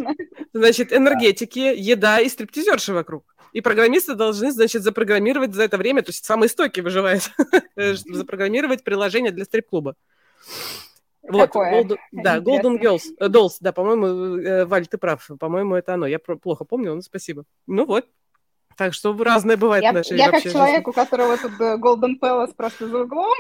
значит, 0.53 0.93
энергетики, 0.97 1.59
еда 1.77 2.21
и 2.21 2.29
стриптизерши 2.29 2.93
вокруг. 2.93 3.25
И 3.53 3.61
программисты 3.63 4.15
должны, 4.15 4.53
значит, 4.53 4.83
запрограммировать 4.83 5.55
за 5.55 5.63
это 5.63 5.79
время, 5.79 6.03
то 6.03 6.11
есть 6.11 6.25
самые 6.25 6.49
стойкие 6.51 6.83
выживают, 6.83 7.31
э, 7.77 7.95
чтобы 7.95 8.17
запрограммировать 8.17 8.85
приложение 8.85 9.33
для 9.33 9.45
стрип-клуба. 9.47 9.95
Вот? 11.23 11.51
Golden- 11.55 11.97
да, 12.13 12.39
Golden. 12.39 12.79
Girls, 12.81 13.03
э, 13.19 13.27
Dolls, 13.29 13.57
да, 13.61 13.73
по-моему, 13.73 14.07
э, 14.39 14.65
Валь, 14.65 14.87
ты 14.87 14.97
прав, 14.99 15.29
по-моему, 15.39 15.75
это 15.77 15.95
оно. 15.95 16.07
Я 16.07 16.19
плохо 16.19 16.65
помню, 16.65 16.95
но 16.95 17.03
спасибо. 17.03 17.45
Ну 17.67 17.85
вот, 17.85 18.07
так 18.79 18.95
что 18.95 19.15
разное 19.23 19.57
бывает 19.59 19.83
Я, 19.83 19.91
в 19.91 19.95
нашей 19.97 20.17
я 20.17 20.25
как 20.27 20.35
вообще 20.35 20.51
человек, 20.53 20.77
жизни. 20.79 20.91
у 20.91 20.93
которого 20.93 21.37
тут 21.37 21.53
э, 21.61 21.77
Golden 21.77 22.19
Palace 22.19 22.55
просто 22.57 22.89
за 22.89 23.03
углом. 23.03 23.35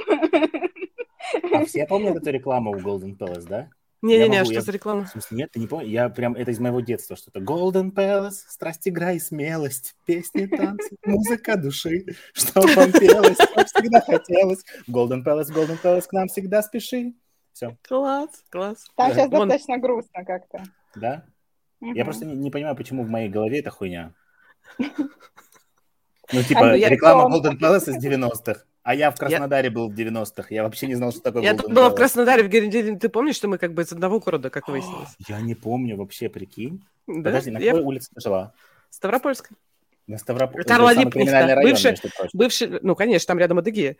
А 1.52 1.64
все 1.64 1.86
помнят 1.86 2.16
эту 2.16 2.30
рекламу 2.30 2.72
у 2.72 2.76
Golden 2.76 3.16
Palace, 3.16 3.46
да? 3.48 3.68
Не-не-не, 4.00 4.36
Я 4.36 4.40
а 4.42 4.44
что 4.44 4.54
я- 4.54 4.60
за 4.60 4.70
реклама? 4.72 5.04
В 5.04 5.08
смысле, 5.08 5.38
нет, 5.38 5.50
ты 5.52 5.58
не 5.60 5.66
помнишь? 5.66 5.88
Я 5.88 6.08
прям, 6.08 6.34
это 6.34 6.50
из 6.52 6.60
моего 6.60 6.80
детства 6.80 7.16
что-то. 7.16 7.40
Golden 7.40 7.90
Palace, 7.92 8.30
страсть, 8.48 8.86
игра 8.88 9.12
и 9.12 9.18
смелость, 9.18 9.96
песни, 10.06 10.46
танцы, 10.46 10.90
музыка 11.04 11.56
души, 11.56 12.04
что 12.32 12.60
вам 12.60 12.92
пелось, 12.92 13.36
что 13.36 13.64
всегда 13.64 14.00
хотелось. 14.00 14.64
Golden 14.88 15.24
Palace, 15.24 15.52
Golden 15.52 15.78
Palace, 15.82 16.06
к 16.08 16.12
нам 16.12 16.28
всегда 16.28 16.62
спеши. 16.62 17.14
Все, 17.52 17.76
Класс, 17.88 18.30
класс. 18.50 18.86
Там 18.96 19.10
сейчас 19.12 19.30
Вон, 19.30 19.48
достаточно 19.48 19.78
грустно 19.78 20.24
как-то. 20.24 20.62
да? 20.94 21.24
Я 21.80 21.88
Мгм. 21.88 22.04
просто 22.04 22.24
не, 22.24 22.34
не 22.36 22.50
понимаю, 22.52 22.76
почему 22.76 23.02
в 23.02 23.08
моей 23.10 23.28
голове 23.28 23.58
это 23.60 23.70
хуйня. 23.70 24.12
Ну, 26.30 26.40
А 26.40 26.42
типа, 26.42 26.74
я- 26.76 26.88
реклама 26.90 27.30
Том. 27.40 27.56
Golden 27.56 27.58
Palace 27.58 27.88
из 27.90 28.04
90-х, 28.04 28.64
а 28.82 28.94
я 28.94 29.10
в 29.10 29.16
Краснодаре 29.16 29.70
был 29.70 29.88
в 29.90 29.94
90-х. 29.94 30.48
Я 30.50 30.62
вообще 30.62 30.86
не 30.86 30.94
знал, 30.94 31.10
что 31.10 31.20
такое 31.22 31.42
Я 31.42 31.52
Golden 31.54 31.56
тут 31.62 31.72
была 31.72 31.88
в. 31.90 31.94
Краснодаре, 31.94 32.42
в 32.42 32.48
Геленджике. 32.48 32.96
Ты 32.96 33.08
помнишь, 33.08 33.36
что 33.36 33.48
мы 33.48 33.56
как 33.56 33.72
бы 33.72 33.82
из 33.82 33.92
одного 33.92 34.20
города, 34.20 34.50
как 34.50 34.68
выяснилось? 34.68 35.08
Я 35.26 35.40
не 35.40 35.54
помню 35.54 35.96
вообще, 35.96 36.28
прикинь. 36.28 36.84
Да? 37.06 37.14
Подожди, 37.30 37.50
на 37.50 37.58
Я 37.58 37.72
какой 37.72 37.84
улице 37.86 38.10
ты 38.14 38.20
жила? 38.20 38.52
в 38.90 38.94
Ставропольской. 38.94 39.56
На 40.06 40.18
Ставрополе. 40.18 40.64
Карла 40.64 40.92
Липкнехта, 40.94 41.60
бывший-. 41.62 41.96
Бывший, 42.32 42.78
ну, 42.82 42.94
конечно, 42.94 43.26
там 43.26 43.38
рядом 43.38 43.58
Адыгея. 43.58 43.96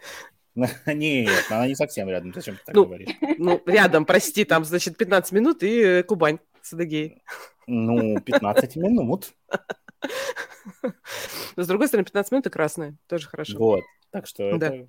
Нет, 0.87 1.31
она 1.51 1.67
не 1.67 1.75
совсем 1.75 2.09
рядом. 2.09 2.33
Зачем 2.35 2.57
ты 2.57 2.61
так 2.67 2.75
Ну, 2.75 2.85
говоришь? 2.87 3.11
Ну, 3.39 3.63
рядом, 3.67 4.05
прости, 4.07 4.45
там, 4.45 4.65
значит, 4.65 4.97
15 4.97 5.33
минут 5.33 5.63
и 5.63 5.81
э, 5.81 6.03
Кубань 6.03 6.39
с 6.63 6.73
Адыгеей. 6.73 7.23
Ну, 7.67 8.21
15 8.21 8.77
минут. 8.77 9.33
Но, 11.57 11.63
с 11.63 11.67
другой 11.67 11.89
стороны, 11.89 12.05
15 12.05 12.33
минут 12.33 12.47
и 12.47 12.51
красная. 12.51 12.95
Тоже 13.07 13.27
хорошо. 13.29 13.59
Вот. 13.59 13.85
Так 14.11 14.27
что 14.27 14.57
Да. 14.59 14.67
это... 14.69 14.89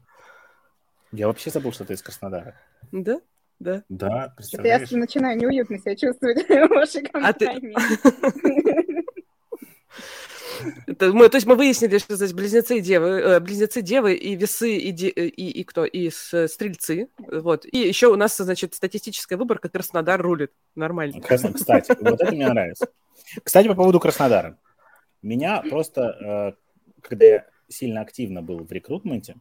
Я 1.11 1.27
вообще 1.27 1.49
забыл, 1.49 1.71
что 1.71 1.85
ты 1.85 1.93
из 1.93 2.01
Краснодара. 2.03 2.55
Да? 2.91 3.19
Да. 3.59 3.83
Да, 3.89 4.07
я 4.23 4.29
представляешь? 4.35 4.91
начинаю 4.91 5.37
неуютно 5.37 5.77
себя 5.79 5.95
чувствовать 5.95 6.37
в 6.47 6.67
вашей 6.69 7.01
А 7.13 7.33
компании. 7.33 7.75
Это 10.87 11.13
мы, 11.13 11.29
то 11.29 11.35
есть 11.37 11.47
мы 11.47 11.55
выяснили, 11.55 11.97
что 11.99 12.15
здесь 12.17 12.33
близнецы 12.33 12.77
и 12.77 12.81
девы, 12.81 13.07
э, 13.07 13.39
близнецы 13.39 13.81
девы 13.81 14.13
и 14.15 14.35
весы 14.35 14.75
и, 14.75 14.91
де- 14.91 15.07
и, 15.07 15.49
и 15.61 15.63
кто 15.63 15.85
и 15.85 16.09
с- 16.09 16.47
стрельцы, 16.49 17.07
вот. 17.17 17.65
И 17.65 17.77
еще 17.77 18.07
у 18.07 18.17
нас 18.17 18.35
значит 18.35 18.75
статистическая 18.75 19.37
выборка 19.37 19.69
Краснодар 19.69 20.21
рулит, 20.21 20.51
нормально. 20.75 21.21
Крас- 21.21 21.45
Кстати, 21.53 21.95
вот 22.01 22.19
это 22.21 22.31
мне 22.33 22.47
нравится. 22.49 22.89
Кстати, 23.43 23.67
по 23.69 23.75
поводу 23.75 24.01
Краснодара. 24.01 24.57
Меня 25.21 25.61
просто, 25.69 26.55
э, 26.57 27.01
когда 27.01 27.25
я 27.25 27.45
сильно 27.67 28.01
активно 28.01 28.41
был 28.41 28.59
в 28.63 28.71
рекрутменте, 28.71 29.35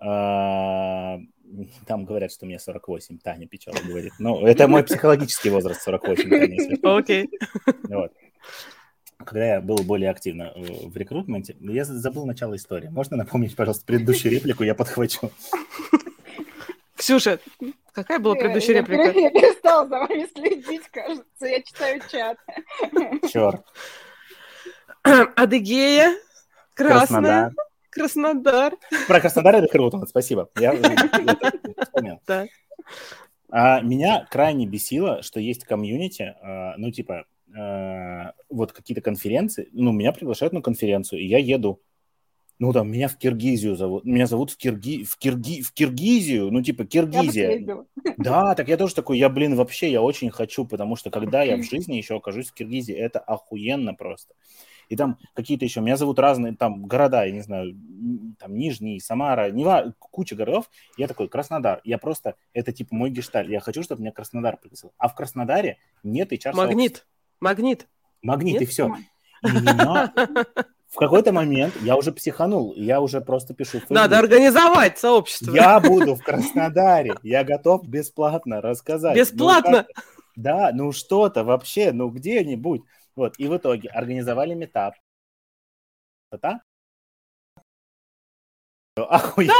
э, 0.00 0.04
там 1.86 2.04
говорят, 2.04 2.32
что 2.32 2.44
мне 2.46 2.58
48, 2.58 3.18
Таня 3.18 3.46
Печала 3.46 3.76
говорит. 3.86 4.12
Ну, 4.18 4.44
это 4.46 4.66
мой 4.68 4.82
психологический 4.84 5.50
возраст 5.50 5.82
48, 5.82 6.28
Таня, 6.28 6.54
если 6.54 6.76
что. 6.76 6.96
Окей. 6.96 7.28
Вот. 7.84 8.12
Когда 9.18 9.46
я 9.54 9.60
был 9.60 9.76
более 9.76 10.10
активно 10.10 10.52
в 10.56 10.96
рекрутменте, 10.96 11.56
я 11.60 11.84
за- 11.84 11.98
забыл 11.98 12.26
начало 12.26 12.54
истории. 12.56 12.88
Можно 12.88 13.16
напомнить, 13.16 13.56
пожалуйста, 13.56 13.86
предыдущую 13.86 14.32
реплику, 14.32 14.62
я 14.62 14.74
подхвачу. 14.74 15.30
Ксюша, 16.96 17.38
какая 17.92 18.18
была 18.18 18.34
предыдущая 18.34 18.74
Я- 18.76 18.80
реплика? 18.80 19.18
Я 19.18 19.30
перестала 19.30 19.88
за 19.88 19.98
вами 20.00 20.26
следить, 20.34 20.88
кажется. 20.90 21.46
Я 21.46 21.62
читаю 21.62 22.00
чат. 22.10 22.38
Черт. 23.32 23.64
Адыгея, 25.36 26.16
Красная, 26.74 27.52
Краснодар. 27.54 27.54
Краснодар. 27.90 28.74
Про 29.06 29.20
Краснодар 29.20 29.56
и 29.56 29.60
рекрутмент, 29.62 30.08
спасибо. 30.08 30.50
Я 30.58 30.72
вспомнил. 31.82 32.20
А 33.48 33.80
меня 33.80 34.26
крайне 34.30 34.66
бесило, 34.66 35.22
что 35.22 35.38
есть 35.38 35.64
комьюнити, 35.64 36.34
а, 36.42 36.74
ну, 36.76 36.90
типа, 36.90 37.26
а, 37.56 38.32
вот 38.50 38.72
какие-то 38.72 39.00
конференции, 39.00 39.68
ну, 39.72 39.92
меня 39.92 40.12
приглашают 40.12 40.52
на 40.52 40.60
конференцию, 40.60 41.20
и 41.20 41.26
я 41.26 41.38
еду, 41.38 41.80
ну, 42.58 42.72
там, 42.72 42.90
меня 42.90 43.06
в 43.06 43.16
Киргизию 43.16 43.76
зовут, 43.76 44.04
меня 44.04 44.26
зовут 44.26 44.50
в, 44.50 44.56
Кирги, 44.56 45.04
в, 45.04 45.16
Кирги, 45.16 45.62
в 45.62 45.72
Киргизию, 45.72 46.50
ну, 46.50 46.62
типа, 46.62 46.82
Я 46.82 46.88
Киргизия. 46.88 47.84
Да, 48.16 48.54
так 48.54 48.68
я 48.68 48.76
тоже 48.76 48.94
такой, 48.94 49.18
я, 49.18 49.28
блин, 49.28 49.54
вообще, 49.54 49.92
я 49.92 50.02
очень 50.02 50.30
хочу, 50.30 50.64
потому 50.64 50.96
что 50.96 51.10
когда 51.10 51.42
я 51.42 51.56
в 51.56 51.62
жизни 51.62 51.94
еще 51.94 52.16
окажусь 52.16 52.48
в 52.48 52.54
Киргизии, 52.54 52.94
это 52.94 53.20
охуенно 53.20 53.94
просто. 53.94 54.34
И 54.88 54.96
там 54.96 55.18
какие-то 55.34 55.64
еще, 55.64 55.80
меня 55.80 55.96
зовут 55.96 56.18
разные 56.18 56.54
там 56.54 56.84
города, 56.86 57.24
я 57.24 57.32
не 57.32 57.40
знаю, 57.40 57.74
там 58.38 58.54
Нижний, 58.56 59.00
Самара, 59.00 59.50
не 59.50 59.64
ва- 59.64 59.94
куча 59.98 60.36
городов. 60.36 60.70
Я 60.96 61.08
такой, 61.08 61.28
Краснодар. 61.28 61.80
Я 61.84 61.98
просто, 61.98 62.36
это 62.52 62.72
типа 62.72 62.94
мой 62.94 63.10
гешталь. 63.10 63.50
Я 63.50 63.60
хочу, 63.60 63.82
чтобы 63.82 64.02
меня 64.02 64.12
Краснодар 64.12 64.56
пригласил. 64.56 64.92
А 64.98 65.08
в 65.08 65.14
Краснодаре 65.14 65.78
нет 66.02 66.32
HR 66.32 66.54
Магнит. 66.54 67.06
Магнит. 67.40 67.88
Магнит, 68.22 68.54
Нет? 68.54 68.62
и 68.62 68.66
все. 68.66 68.86
И 69.42 69.48
меня 69.48 70.12
в 70.88 70.96
какой-то 70.96 71.32
момент 71.32 71.74
я 71.82 71.96
уже 71.96 72.12
психанул, 72.12 72.72
я 72.76 73.00
уже 73.00 73.20
просто 73.20 73.54
пишу 73.54 73.80
в 73.80 73.90
Надо 73.90 74.16
Facebook, 74.16 74.32
организовать 74.32 74.98
сообщество. 74.98 75.52
я 75.54 75.78
буду 75.80 76.14
в 76.14 76.22
Краснодаре, 76.22 77.14
я 77.22 77.44
готов 77.44 77.86
бесплатно 77.86 78.60
рассказать. 78.60 79.14
Ну, 79.16 79.20
Бесплатно? 79.22 79.84
как- 79.84 80.04
да, 80.36 80.70
ну 80.72 80.92
что-то 80.92 81.44
вообще, 81.44 81.92
ну 81.92 82.08
где-нибудь. 82.10 82.82
Вот, 83.16 83.34
и 83.38 83.48
в 83.48 83.56
итоге 83.56 83.88
организовали 83.88 84.54
метап. 84.54 84.94
Да? 86.42 86.60
Охуенно. 88.96 89.52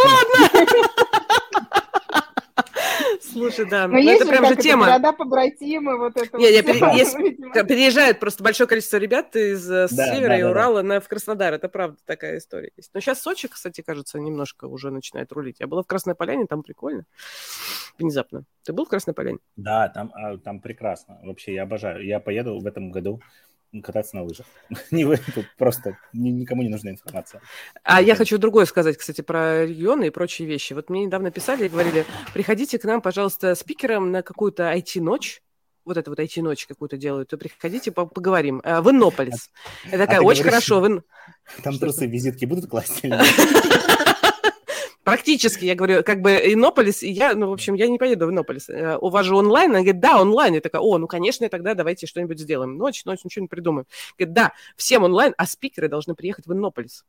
Слушай, 3.20 3.68
да, 3.68 3.86
Ну, 3.86 3.94
ну, 3.94 3.98
есть 3.98 4.22
это 4.22 4.30
прям 4.30 4.46
же 4.46 4.56
тема. 4.56 4.86
города 4.86 5.12
побратимы, 5.12 5.98
вот 5.98 6.16
это 6.16 6.38
Не, 6.38 6.50
не, 6.52 6.56
вот 6.62 6.66
пере- 6.66 6.74
всё, 6.78 6.90
есть- 6.92 7.14
видимо. 7.18 7.52
К- 7.52 7.64
Переезжает 7.64 8.18
просто 8.18 8.42
большое 8.42 8.66
количество 8.66 8.96
ребят 8.96 9.36
из 9.36 9.70
э, 9.70 9.88
Да, 9.90 10.14
севера 10.14 10.28
да, 10.28 10.38
и 10.38 10.40
да, 10.42 10.46
да. 10.46 10.50
Урала 10.50 10.82
на, 10.82 11.00
в 11.00 11.08
Краснодар. 11.08 11.52
Это 11.52 11.68
правда 11.68 11.98
такая 12.06 12.38
история 12.38 12.70
есть. 12.76 12.90
Но 12.94 13.00
сейчас 13.00 13.20
Сочи, 13.20 13.48
кстати, 13.48 13.82
кажется, 13.82 14.18
немножко 14.18 14.64
уже 14.66 14.90
начинает 14.90 15.32
рулить. 15.32 15.60
Я 15.60 15.66
была 15.66 15.82
в 15.82 15.86
Красной 15.86 16.14
Поляне, 16.14 16.46
там 16.46 16.62
прикольно. 16.62 17.04
Внезапно. 17.98 18.44
Ты 18.64 18.72
был 18.72 18.86
в 18.86 18.88
Красной 18.88 19.12
Поляне? 19.12 19.38
Да, 19.56 19.88
там, 19.88 20.10
а, 20.14 20.38
там 20.38 20.60
прекрасно. 20.60 21.18
Вообще, 21.22 21.54
я 21.54 21.64
обожаю. 21.64 22.04
Я 22.06 22.20
поеду 22.20 22.58
в 22.58 22.66
этом 22.66 22.90
году 22.90 23.20
кататься 23.82 24.16
на 24.16 24.22
лыжах. 24.22 24.46
Не 24.90 25.04
вы, 25.04 25.18
тут 25.34 25.46
просто 25.56 25.98
никому 26.12 26.62
не 26.62 26.68
нужна 26.68 26.90
информация. 26.90 27.40
А 27.82 28.00
я 28.00 28.14
хочу 28.14 28.38
другое 28.38 28.64
сказать, 28.66 28.96
кстати, 28.96 29.20
про 29.20 29.66
регионы 29.66 30.08
и 30.08 30.10
прочие 30.10 30.48
вещи. 30.48 30.72
Вот 30.72 30.90
мне 30.90 31.04
недавно 31.06 31.30
писали 31.30 31.66
и 31.66 31.68
говорили, 31.68 32.04
приходите 32.32 32.78
к 32.78 32.84
нам, 32.84 33.00
пожалуйста, 33.00 33.54
спикером 33.54 34.10
на 34.10 34.22
какую-то 34.22 34.72
IT-ночь, 34.72 35.42
вот 35.86 35.96
это 35.96 36.10
вот 36.10 36.18
IT-ночь 36.18 36.66
какую-то 36.66 36.96
делают, 36.96 37.28
то 37.30 37.38
приходите, 37.38 37.92
поговорим. 37.92 38.60
А, 38.64 38.82
в 38.82 38.90
Иннополис. 38.90 39.50
Это 39.86 39.98
такая, 39.98 40.18
а 40.18 40.22
очень 40.22 40.42
говоришь, 40.42 40.66
хорошо. 40.66 40.80
В... 40.80 41.62
Там 41.62 41.78
трусы, 41.78 42.06
визитки 42.06 42.44
будут 42.44 42.68
класть 42.68 43.02
Практически, 45.06 45.64
я 45.64 45.76
говорю, 45.76 46.02
как 46.02 46.20
бы 46.20 46.32
Иннополис, 46.32 47.04
я, 47.04 47.36
ну, 47.36 47.48
в 47.50 47.52
общем, 47.52 47.74
я 47.74 47.86
не 47.86 47.96
поеду 47.96 48.26
в 48.26 48.30
Иннополис. 48.30 48.68
У 48.68 49.08
вас 49.08 49.24
же 49.24 49.36
онлайн? 49.36 49.70
Она 49.70 49.78
говорит, 49.78 50.00
да, 50.00 50.20
онлайн. 50.20 50.54
Я 50.54 50.60
такая, 50.60 50.82
о, 50.82 50.98
ну, 50.98 51.06
конечно, 51.06 51.48
тогда 51.48 51.74
давайте 51.74 52.08
что-нибудь 52.08 52.40
сделаем. 52.40 52.76
Ночь, 52.76 53.04
ночь, 53.04 53.22
ничего 53.22 53.42
не 53.42 53.48
придумаем. 53.48 53.86
Говорит, 54.18 54.34
да, 54.34 54.52
всем 54.74 55.04
онлайн, 55.04 55.32
а 55.38 55.46
спикеры 55.46 55.88
должны 55.88 56.16
приехать 56.16 56.48
в 56.48 56.52
Иннополис 56.52 57.04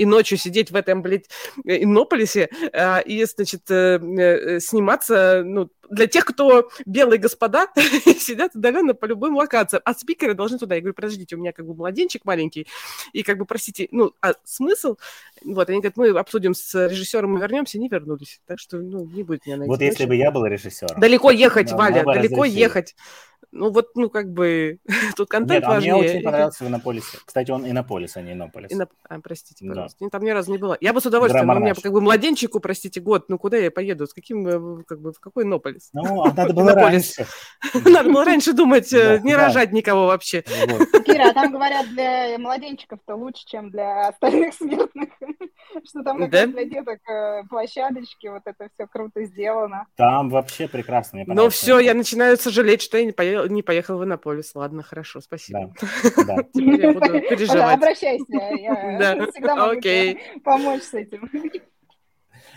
и 0.00 0.06
ночью 0.06 0.38
сидеть 0.38 0.70
в 0.70 0.76
этом, 0.76 1.02
блядь, 1.02 1.28
Иннополисе 1.62 2.48
а, 2.72 3.00
и, 3.00 3.22
значит, 3.24 3.70
э, 3.70 3.98
э, 4.00 4.58
сниматься, 4.58 5.42
ну, 5.44 5.68
для 5.90 6.06
тех, 6.06 6.24
кто 6.24 6.70
белые 6.86 7.18
господа, 7.18 7.68
сидят 8.18 8.54
удаленно 8.54 8.94
по 8.94 9.04
любым 9.04 9.36
локациям, 9.36 9.82
а 9.84 9.92
спикеры 9.92 10.32
должны 10.32 10.56
туда. 10.56 10.76
Я 10.76 10.80
говорю, 10.80 10.94
подождите, 10.94 11.36
у 11.36 11.38
меня 11.38 11.52
как 11.52 11.66
бы 11.66 11.74
младенчик 11.74 12.24
маленький, 12.24 12.66
и 13.12 13.22
как 13.22 13.36
бы, 13.36 13.44
простите, 13.44 13.88
ну, 13.90 14.12
а 14.22 14.32
смысл? 14.44 14.96
Вот, 15.44 15.68
они 15.68 15.80
говорят, 15.80 15.98
мы 15.98 16.08
обсудим 16.18 16.54
с 16.54 16.88
режиссером 16.88 17.36
и 17.36 17.40
вернемся, 17.40 17.78
не 17.78 17.88
вернулись. 17.88 18.40
Так 18.46 18.58
что, 18.58 18.78
ну, 18.78 19.04
не 19.04 19.22
будет 19.22 19.44
меня 19.44 19.58
найти. 19.58 19.68
Вот 19.68 19.82
если 19.82 20.06
бы 20.06 20.16
я 20.16 20.30
был 20.30 20.46
режиссером. 20.46 20.98
Далеко 20.98 21.30
ехать, 21.30 21.72
Валя, 21.72 22.04
далеко 22.04 22.46
ехать. 22.46 22.94
Ну 23.52 23.70
вот, 23.70 23.88
ну 23.96 24.08
как 24.10 24.32
бы, 24.32 24.78
тут 25.16 25.28
контент 25.28 25.62
Нет, 25.62 25.68
важнее. 25.68 25.92
А 25.92 25.96
мне 25.96 26.10
очень 26.10 26.22
понравился 26.22 26.64
в 26.64 26.68
Иннополисе. 26.68 27.18
Кстати, 27.24 27.50
он 27.50 27.68
Иннополис, 27.68 28.16
а 28.16 28.22
не 28.22 28.32
Иннополис. 28.32 28.72
Инноп... 28.72 28.90
А, 29.08 29.18
простите, 29.20 29.66
пожалуйста. 29.66 29.98
Да. 30.00 30.08
Там 30.10 30.22
ни 30.22 30.30
разу 30.30 30.52
не 30.52 30.58
было. 30.58 30.76
Я 30.80 30.92
бы 30.92 31.00
с 31.00 31.06
удовольствием, 31.06 31.46
но 31.46 31.56
у 31.56 31.58
меня 31.58 31.74
как 31.74 31.92
бы 31.92 32.00
младенчику, 32.00 32.60
простите, 32.60 33.00
год, 33.00 33.28
ну 33.28 33.38
куда 33.38 33.56
я 33.56 33.70
поеду, 33.70 34.06
с 34.06 34.14
каким, 34.14 34.46
э, 34.46 34.84
как 34.84 35.00
бы, 35.00 35.12
в 35.12 35.18
какой 35.18 35.44
Иннополис? 35.44 35.90
Ну, 35.92 36.22
а 36.22 36.32
надо 36.32 36.52
было 36.54 36.74
раньше. 36.74 37.26
Надо 37.84 38.10
было 38.10 38.24
раньше 38.24 38.52
думать, 38.52 38.92
э, 38.92 39.20
не 39.22 39.34
рожать 39.34 39.72
никого 39.72 40.06
вообще. 40.06 40.42
Кира, 40.42 41.30
а 41.30 41.34
там 41.34 41.52
говорят, 41.52 41.88
для 41.90 42.38
младенчиков-то 42.38 43.16
лучше, 43.16 43.44
чем 43.46 43.70
для 43.70 44.08
остальных 44.08 44.54
смертных. 44.54 45.08
Что 45.88 46.02
там 46.02 46.28
для 46.28 46.64
деток 46.64 46.98
э, 47.08 47.44
площадочки, 47.48 48.26
вот 48.26 48.42
это 48.44 48.68
все 48.74 48.86
круто 48.86 49.24
сделано. 49.24 49.86
Там 49.96 50.28
вообще 50.28 50.68
прекрасно. 50.68 51.22
Ну 51.26 51.48
все, 51.48 51.78
я 51.78 51.94
начинаю 51.94 52.36
сожалеть, 52.36 52.82
что 52.82 52.98
я 52.98 53.04
не 53.04 53.12
поехал 53.40 53.54
не 53.54 53.62
поехал 53.62 53.98
в 53.98 54.04
Иннополис. 54.04 54.54
Ладно, 54.54 54.82
хорошо, 54.82 55.20
спасибо. 55.20 55.72
Да. 56.26 56.42
Теперь 56.54 56.80
я 56.80 56.92
буду 56.92 57.06
переживать. 57.28 57.76
Обращайся, 57.76 58.24
я 58.32 59.26
всегда 59.30 59.56
могу 59.56 60.40
помочь 60.42 60.82
с 60.82 60.94
этим. 60.94 61.30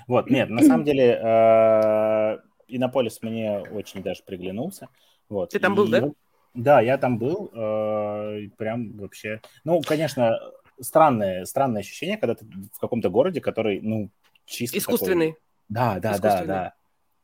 Вот, 0.08 0.30
нет, 0.30 0.50
на 0.50 0.62
самом 0.62 0.84
деле 0.84 1.20
э, 1.22 2.38
Иннополис 2.68 3.22
мне 3.22 3.60
очень 3.72 4.04
даже 4.04 4.24
приглянулся. 4.26 4.90
Вот. 5.30 5.52
Ты 5.52 5.60
там 5.60 5.76
был, 5.76 5.88
да? 5.88 6.12
Да, 6.54 6.82
я 6.82 6.98
там 6.98 7.18
был, 7.18 7.50
э, 7.54 8.50
прям 8.58 8.98
вообще... 8.98 9.42
Ну, 9.64 9.82
конечно, 9.82 10.38
странное, 10.80 11.46
странное 11.46 11.82
ощущение, 11.82 12.18
когда 12.18 12.36
ты 12.36 12.46
в 12.46 12.80
каком-то 12.80 13.10
городе, 13.10 13.42
который, 13.42 13.82
ну, 13.82 14.12
чисто 14.46 14.78
Искусственный. 14.78 15.32
Такой... 15.32 15.42
Да, 15.70 16.00
да, 16.00 16.18
да, 16.20 16.46
да. 16.46 16.74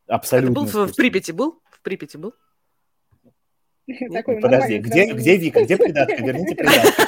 Абсолютно. 0.07 0.65
Ты 0.65 0.73
был 0.73 0.87
в 0.87 0.95
Припяти, 0.95 1.31
был? 1.31 1.61
В 1.69 1.81
Припяти 1.81 2.17
был? 2.17 2.33
Такой 4.13 4.39
Подожди, 4.39 4.77
где, 4.79 5.13
где 5.13 5.37
Вика, 5.37 5.63
где 5.63 5.77
придатка? 5.77 6.23
Верните 6.23 6.55
придатку. 6.55 7.01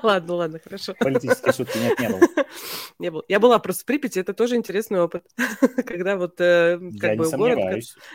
Ладно, 0.02 0.34
ладно, 0.34 0.60
хорошо. 0.62 0.94
Политические 0.98 1.52
шутки 1.52 1.78
нет, 1.78 1.98
не 1.98 2.08
было. 2.08 2.20
Не 2.98 3.10
было. 3.10 3.24
Я 3.28 3.40
была 3.40 3.58
просто 3.58 3.82
в 3.82 3.86
Припяти, 3.86 4.18
это 4.20 4.34
тоже 4.34 4.56
интересный 4.56 5.00
опыт. 5.00 5.24
Когда 5.86 6.16
вот 6.16 6.40
э, 6.40 6.78
как 7.00 7.16
бы 7.16 7.28
город, 7.30 7.58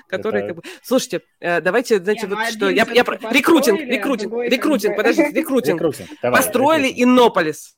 который 0.07 0.47
как 0.47 0.55
бы... 0.57 0.61
Слушайте, 0.83 1.21
э, 1.39 1.61
давайте, 1.61 1.99
знаете, 1.99 2.27
вот 2.27 2.39
что... 2.47 2.69
Я 2.69 2.85
Рекрутинг, 2.85 3.79
рекрутинг, 3.81 4.33
рекрутинг, 4.33 4.95
подождите, 4.95 5.31
рекрутинг. 5.31 5.81
Построили 6.21 6.91
Иннополис. 6.95 7.75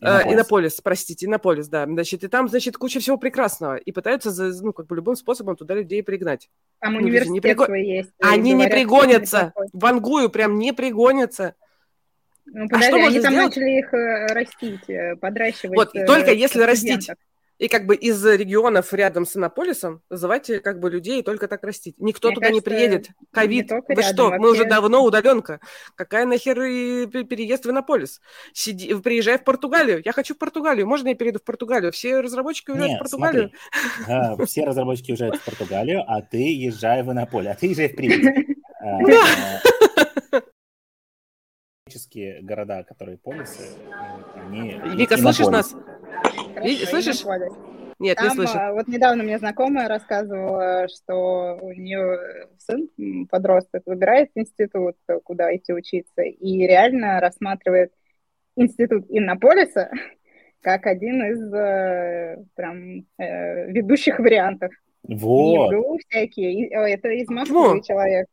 Иннополис. 0.00 0.32
Иннополис, 0.32 0.80
простите, 0.80 1.26
Иннополис, 1.26 1.68
да. 1.68 1.84
Значит, 1.86 2.24
и 2.24 2.28
там, 2.28 2.48
значит, 2.48 2.76
куча 2.76 3.00
всего 3.00 3.16
прекрасного. 3.16 3.76
И 3.76 3.92
пытаются, 3.92 4.30
ну, 4.62 4.72
как 4.72 4.86
бы 4.86 4.96
любым 4.96 5.16
способом 5.16 5.56
туда 5.56 5.74
людей 5.74 6.02
пригнать. 6.02 6.48
Там 6.80 6.94
ну, 6.94 7.00
университет 7.00 7.32
не 7.32 7.40
приго... 7.40 7.74
есть. 7.74 8.10
Они 8.20 8.52
говорят, 8.52 8.72
не 8.72 8.78
пригонятся. 8.78 9.52
В 9.72 9.86
Ангую 9.86 10.30
прям 10.30 10.58
не 10.58 10.72
пригонятся. 10.72 11.54
Ну, 12.46 12.66
подожди, 12.68 12.86
а 12.86 12.88
что 12.88 13.06
они 13.06 13.20
там 13.20 13.32
сделать? 13.32 13.56
начали 13.56 13.78
их 13.78 13.94
э, 13.94 14.26
растить, 14.32 14.88
э, 14.88 15.16
подращивать. 15.16 15.76
Вот, 15.76 15.92
только 16.06 16.32
если 16.32 16.62
растить 16.62 17.10
и 17.58 17.68
как 17.68 17.86
бы 17.86 17.96
из 17.96 18.24
регионов 18.24 18.92
рядом 18.92 19.26
с 19.26 19.36
Иннополисом 19.36 20.02
вызывайте 20.08 20.60
как 20.60 20.78
бы 20.80 20.90
людей 20.90 21.22
только 21.22 21.48
так 21.48 21.64
растить. 21.64 21.96
Никто 21.98 22.28
Мне 22.28 22.36
туда 22.36 22.46
кажется, 22.48 22.70
не 22.70 22.76
приедет. 22.76 23.08
Ковид. 23.32 23.70
Вы 23.70 23.82
рядом, 23.88 24.04
что? 24.04 24.24
Вообще... 24.24 24.40
Мы 24.40 24.50
уже 24.52 24.64
давно 24.64 25.04
удаленка. 25.04 25.60
Какая 25.96 26.24
нахер 26.24 26.62
и 26.62 27.06
переезд 27.24 27.66
в 27.66 27.70
Иннополис? 27.70 28.20
Сиди, 28.52 28.94
приезжай 28.94 29.38
в 29.38 29.44
Португалию. 29.44 30.02
Я 30.04 30.12
хочу 30.12 30.34
в 30.34 30.38
Португалию. 30.38 30.86
Можно 30.86 31.08
я 31.08 31.14
перейду 31.14 31.40
в 31.40 31.44
Португалию? 31.44 31.92
Все 31.92 32.20
разработчики 32.20 32.70
уезжают 32.70 32.92
Нет, 32.92 33.00
в 33.00 33.02
Португалию. 33.02 33.52
Смотри. 34.04 34.46
все 34.46 34.64
разработчики 34.64 35.10
уезжают 35.10 35.36
в 35.36 35.44
Португалию, 35.44 36.04
а 36.06 36.22
ты 36.22 36.54
езжай 36.54 37.02
в 37.02 37.10
Иннополе. 37.10 37.50
А 37.50 37.54
ты 37.54 37.66
езжай 37.66 37.88
в 37.88 37.96
Припять. 37.96 38.46
А, 41.88 42.42
города, 42.42 42.84
которые 42.84 43.18
полисы, 43.18 43.76
они... 44.34 44.80
Вика, 44.96 45.16
слышишь 45.16 45.46
нас? 45.46 45.74
Хорошо, 46.54 46.86
Слышишь? 46.86 47.24
Нет, 47.98 48.16
Там, 48.16 48.28
не 48.28 48.34
слышу. 48.34 48.52
А, 48.54 48.72
вот 48.72 48.86
недавно 48.86 49.24
мне 49.24 49.38
знакомая 49.38 49.88
рассказывала, 49.88 50.86
что 50.88 51.58
у 51.60 51.72
нее 51.72 52.46
сын, 52.58 52.88
подросток, 53.26 53.82
выбирает 53.86 54.30
институт, 54.34 54.96
куда 55.24 55.54
идти 55.54 55.72
учиться, 55.72 56.22
и 56.22 56.58
реально 56.66 57.20
рассматривает 57.20 57.92
институт 58.56 59.06
Иннополиса 59.08 59.90
как 60.60 60.86
один 60.86 61.24
из 61.24 61.52
э, 61.52 62.44
прям 62.54 63.06
э, 63.18 63.70
ведущих 63.70 64.18
вариантов. 64.18 64.72
Вот. 65.02 65.72
Не 65.72 65.98
всякие. 66.08 66.68
Это 66.68 67.08
из 67.08 67.28
Москвы 67.28 67.74
вот. 67.74 67.84
человек. 67.84 68.26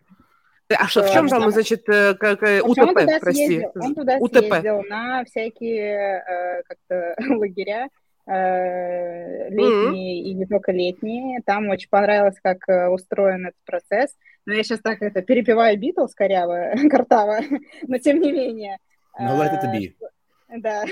А 0.69 0.87
что, 0.87 1.03
в 1.03 1.11
чем 1.11 1.27
там, 1.27 1.51
значит, 1.51 1.87
э, 1.89 2.15
как 2.15 2.41
УТП, 2.41 2.79
он 2.79 2.87
туда 2.87 3.19
прости? 3.19 3.45
Съездил, 3.45 3.71
он 3.75 3.95
туда 3.95 4.17
УТП. 4.19 4.37
съездил 4.37 4.81
на 4.83 5.23
всякие 5.25 6.63
как-то 6.67 7.15
лагеря, 7.35 7.89
Э, 8.27 9.49
летние 9.49 10.23
mm-hmm. 10.23 10.25
и 10.25 10.33
не 10.33 10.45
только 10.47 10.71
летние. 10.71 11.41
Там 11.45 11.69
очень 11.69 11.89
понравилось, 11.89 12.37
как 12.41 12.67
э, 12.67 12.87
устроен 12.87 13.47
этот 13.47 13.59
процесс. 13.65 14.15
Но 14.47 14.53
я 14.53 14.63
сейчас 14.63 14.79
так 14.79 15.01
это 15.01 15.21
перепеваю 15.21 15.77
Битлз 15.77 16.15
коряво, 16.15 16.71
картаво, 16.89 17.39
но 17.87 17.97
тем 17.99 18.19
не 18.19 18.31
менее. 18.31 18.77
No 19.19 19.39
let 19.39 19.51
it 19.53 19.71
be. 19.71 19.93
Да. 20.57 20.85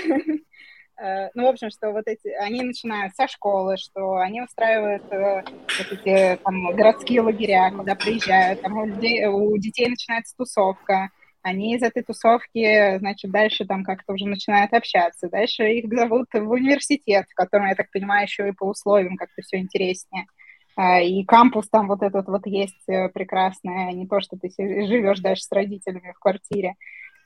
Ну, 1.34 1.44
в 1.44 1.48
общем, 1.48 1.70
что 1.70 1.90
вот 1.90 2.06
эти, 2.06 2.28
они 2.28 2.62
начинают 2.62 3.14
со 3.16 3.26
школы, 3.26 3.76
что 3.76 4.16
они 4.16 4.42
устраивают 4.42 5.02
э, 5.10 5.42
вот 5.42 5.92
эти 5.92 6.40
там 6.42 6.74
городские 6.76 7.20
лагеря, 7.20 7.72
куда 7.76 7.96
приезжают, 7.96 8.62
там 8.62 8.78
у, 8.78 8.86
людей, 8.86 9.26
у 9.26 9.56
детей 9.58 9.88
начинается 9.88 10.36
тусовка, 10.36 11.10
они 11.44 11.74
из 11.74 11.82
этой 11.82 12.02
тусовки, 12.02 12.98
значит, 12.98 13.30
дальше 13.30 13.66
там 13.66 13.84
как-то 13.84 14.14
уже 14.14 14.26
начинают 14.26 14.72
общаться. 14.72 15.28
Дальше 15.28 15.64
их 15.74 15.92
зовут 15.92 16.28
в 16.32 16.48
университет, 16.48 17.26
в 17.28 17.34
котором, 17.34 17.66
я 17.66 17.74
так 17.74 17.90
понимаю, 17.90 18.24
еще 18.24 18.48
и 18.48 18.52
по 18.52 18.64
условиям 18.64 19.16
как-то 19.16 19.42
все 19.42 19.58
интереснее. 19.58 20.26
А, 20.74 21.00
и 21.00 21.22
кампус 21.24 21.68
там 21.68 21.86
вот 21.86 22.02
этот 22.02 22.26
вот 22.28 22.46
есть 22.46 22.88
э, 22.88 23.10
прекрасный, 23.10 23.88
а 23.88 23.92
не 23.92 24.06
то, 24.06 24.20
что 24.20 24.36
ты 24.36 24.48
живешь 24.56 25.20
дальше 25.20 25.42
с 25.42 25.52
родителями 25.52 26.12
в 26.16 26.18
квартире. 26.18 26.76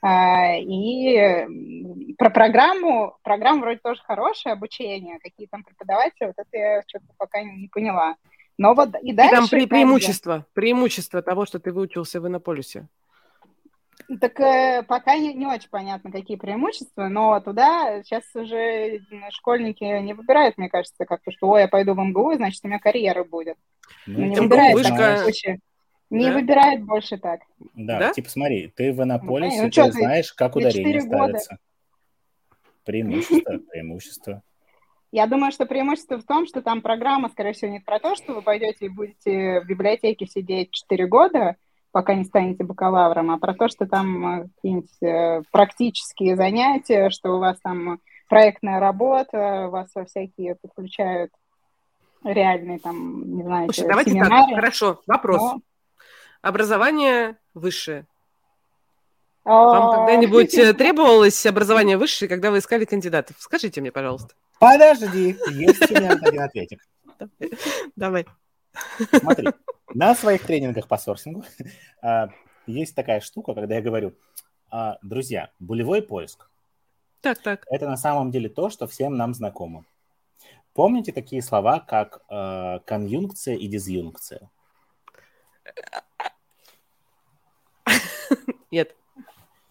А, 0.01 0.55
и 0.55 2.13
про 2.17 2.29
программу, 2.29 3.17
программа 3.23 3.61
вроде 3.61 3.79
тоже 3.83 4.01
хорошая, 4.03 4.53
обучение, 4.53 5.19
какие 5.19 5.47
там 5.47 5.63
преподаватели, 5.63 6.27
вот 6.27 6.35
это 6.37 6.57
я 6.57 6.83
что-то 6.87 7.05
пока 7.17 7.41
не 7.41 7.67
поняла. 7.67 8.15
Но 8.57 8.73
вот 8.73 8.89
и 9.01 9.13
дальше... 9.13 9.33
И 9.33 9.35
там 9.35 9.45
пре- 9.45 9.67
преимущество, 9.67 10.45
преимущество 10.53 11.21
того, 11.21 11.45
что 11.45 11.59
ты 11.59 11.71
выучился 11.71 12.19
в 12.21 12.27
Иннополисе. 12.27 12.87
Так 14.21 14.39
э, 14.39 14.83
пока 14.87 15.17
не, 15.17 15.33
не 15.33 15.45
очень 15.45 15.69
понятно, 15.69 16.11
какие 16.11 16.37
преимущества, 16.37 17.09
но 17.09 17.39
туда 17.41 18.01
сейчас 18.03 18.23
уже 18.33 19.01
школьники 19.31 19.83
не 19.83 20.13
выбирают, 20.13 20.57
мне 20.57 20.69
кажется, 20.69 21.05
как-то, 21.05 21.31
что 21.31 21.49
ой, 21.49 21.61
я 21.61 21.67
пойду 21.67 21.93
в 21.93 21.99
МГУ, 21.99 22.35
значит, 22.35 22.61
у 22.63 22.67
меня 22.67 22.79
карьера 22.79 23.23
будет. 23.23 23.57
Ну, 24.07 24.25
не 24.25 24.39
выбирают 24.39 24.73
вышка... 24.73 25.25
Не 26.09 26.27
да? 26.27 26.33
выбирают 26.33 26.83
больше 26.83 27.17
так. 27.17 27.41
Да, 27.75 27.99
да? 27.99 28.13
типа 28.13 28.29
смотри, 28.29 28.71
ты 28.75 28.91
в 28.91 29.01
Иннополисе, 29.03 29.63
ну, 29.63 29.69
ты, 29.69 29.83
ты 29.83 29.91
знаешь, 29.91 30.33
как 30.33 30.55
ударение 30.55 31.01
ставится. 31.01 31.51
Года. 31.51 32.59
Преимущество, 32.83 33.57
преимущество. 33.71 34.41
Я 35.11 35.27
думаю, 35.27 35.51
что 35.51 35.65
преимущество 35.65 36.17
в 36.17 36.23
том, 36.23 36.45
что 36.45 36.61
там 36.61 36.81
программа, 36.81 37.29
скорее 37.29 37.53
всего, 37.53 37.71
не 37.71 37.79
про 37.79 37.99
то, 37.99 38.15
что 38.15 38.33
вы 38.33 38.41
пойдете 38.41 38.85
и 38.85 38.89
будете 38.89 39.61
в 39.61 39.65
библиотеке 39.65 40.25
сидеть 40.27 40.71
4 40.71 41.07
года, 41.07 41.55
пока 41.91 42.13
не 42.13 42.23
станете 42.23 42.63
бакалавром, 42.63 43.31
а 43.31 43.39
про 43.39 43.53
то, 43.55 43.67
что 43.67 43.87
там 43.87 44.41
э, 44.41 44.47
какие-нибудь 44.55 45.03
э, 45.03 45.41
практические 45.51 46.35
занятия, 46.35 47.09
что 47.09 47.35
у 47.35 47.39
вас 47.39 47.59
там 47.61 47.99
проектная 48.27 48.79
работа, 48.79 49.67
вас 49.69 49.89
во 49.95 50.05
всякие 50.05 50.55
подключают 50.55 51.31
реальные 52.23 52.79
там, 52.79 53.35
не 53.35 53.43
знаю, 53.43 53.65
Слушай, 53.71 53.87
давайте 53.87 54.11
семинары. 54.11 54.29
так, 54.29 54.55
хорошо, 54.55 55.01
вопрос. 55.07 55.41
Но- 55.41 55.59
Образование 56.41 57.37
высшее. 57.53 58.07
А, 59.43 59.51
Вам 59.51 59.95
когда-нибудь 60.05 60.53
э, 60.53 60.73
требовалось 60.73 61.45
образование 61.45 61.97
высшее, 61.97 62.29
когда 62.29 62.51
вы 62.51 62.59
искали 62.59 62.85
кандидатов? 62.85 63.35
Скажите 63.39 63.81
мне, 63.81 63.91
пожалуйста. 63.91 64.35
Подожди, 64.59 65.37
есть 65.51 65.89
у 65.91 65.95
меня 65.95 66.11
один 66.11 66.41
ответик. 66.41 66.81
Давай. 67.95 68.25
Смотри, 69.11 69.49
на 69.93 70.15
своих 70.15 70.43
тренингах 70.43 70.87
по 70.87 70.97
сорсингу 70.97 71.43
а, 72.01 72.29
есть 72.67 72.95
такая 72.95 73.19
штука, 73.19 73.53
когда 73.53 73.75
я 73.75 73.81
говорю, 73.81 74.13
а, 74.69 74.97
друзья, 75.01 75.49
булевой 75.59 76.01
поиск 76.01 76.49
Так, 77.21 77.39
так.– 77.39 77.65
это 77.69 77.87
на 77.87 77.97
самом 77.97 78.31
деле 78.31 78.47
то, 78.49 78.69
что 78.69 78.87
всем 78.87 79.17
нам 79.17 79.33
знакомо. 79.33 79.83
Помните 80.73 81.11
такие 81.11 81.41
слова, 81.41 81.79
как 81.79 82.21
конъюнкция 82.85 83.55
и 83.55 83.67
дизъюнкция? 83.67 84.49
Нет. 88.71 88.95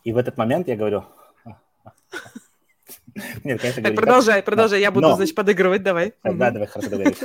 И 0.05 0.12
в 0.12 0.16
этот 0.16 0.37
момент 0.37 0.69
я 0.69 0.77
говорю... 0.77 1.05
Нет, 3.43 3.61
конечно, 3.61 3.83
говорю 3.83 3.97
продолжай, 3.97 4.43
продолжай. 4.43 4.81
Я 4.81 4.91
буду, 4.91 5.15
значит, 5.15 5.35
подыгрывать. 5.35 5.83
Давай. 5.83 6.15
Да, 6.23 6.51
давай, 6.51 6.66
хорошо 6.66 6.91
договорились. 6.91 7.23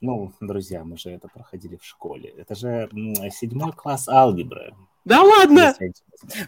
Ну, 0.00 0.32
друзья, 0.40 0.84
мы 0.84 0.98
же 0.98 1.10
это 1.10 1.28
проходили 1.28 1.76
в 1.76 1.84
школе. 1.84 2.30
Это 2.36 2.54
же 2.54 2.88
седьмой 3.30 3.72
класс 3.72 4.08
алгебры. 4.08 4.74
Да 5.04 5.22
ладно? 5.22 5.74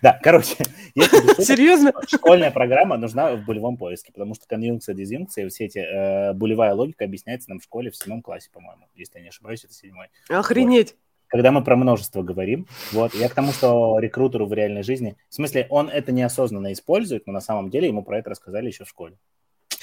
Да, 0.00 0.18
короче, 0.22 0.56
Серьезно? 0.94 1.92
школьная 2.08 2.50
программа 2.50 2.96
нужна 2.96 3.36
в 3.36 3.44
булевом 3.44 3.76
поиске, 3.76 4.12
потому 4.12 4.34
что 4.34 4.46
конъюнкция, 4.46 4.94
дизъюнкция, 4.94 5.48
все 5.50 5.66
эти 5.66 5.78
э, 5.78 6.32
булевая 6.32 6.72
логика 6.72 7.04
объясняется 7.04 7.50
нам 7.50 7.58
в 7.58 7.64
школе 7.64 7.90
в 7.90 7.96
седьмом 7.96 8.22
классе, 8.22 8.48
по-моему, 8.52 8.88
если 8.94 9.18
я 9.18 9.24
не 9.24 9.28
ошибаюсь, 9.28 9.64
это 9.64 9.74
седьмой. 9.74 10.08
Охренеть. 10.30 10.96
Когда 11.28 11.50
мы 11.50 11.62
про 11.62 11.76
множество 11.76 12.22
говорим, 12.22 12.66
вот, 12.92 13.12
я 13.14 13.28
к 13.28 13.34
тому, 13.34 13.52
что 13.52 13.98
рекрутеру 13.98 14.46
в 14.46 14.52
реальной 14.52 14.84
жизни, 14.84 15.16
в 15.28 15.34
смысле, 15.34 15.66
он 15.70 15.88
это 15.88 16.12
неосознанно 16.12 16.72
использует, 16.72 17.26
но 17.26 17.32
на 17.32 17.40
самом 17.40 17.68
деле 17.68 17.88
ему 17.88 18.04
про 18.04 18.18
это 18.18 18.30
рассказали 18.30 18.68
еще 18.68 18.84
в 18.84 18.88
школе. 18.88 19.18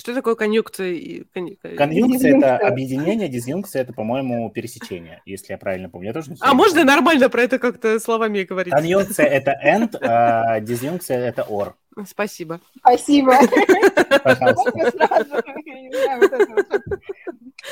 Что 0.03 0.13
такое 0.13 0.35
конъюнкция? 0.35 0.87
и 0.87 1.23
конъ- 1.33 1.55
Конъюнкция– 1.77 2.37
это 2.37 2.57
объединение, 2.57 3.29
дизъюнкция– 3.29 3.81
это, 3.83 3.93
по-моему, 3.93 4.49
пересечение, 4.49 5.21
если 5.25 5.53
я 5.53 5.57
правильно 5.57 5.89
помню. 5.89 6.07
Я 6.07 6.13
тоже 6.13 6.31
не 6.31 6.37
А 6.41 6.53
можно 6.53 6.83
нормально 6.83 7.29
про 7.29 7.43
это 7.43 7.57
как-то 7.57 7.97
словами 8.01 8.43
говорить? 8.43 8.73
Конъюнкция– 8.73 9.25
это 9.27 9.53
and, 9.65 9.95
а 10.01 10.59
дизъюнкция– 10.59 11.19
это 11.29 11.43
or. 11.49 11.71
Спасибо. 12.05 12.59
Спасибо. 12.79 13.31
Пожалуйста. 14.23 14.71
Я. 14.75 16.19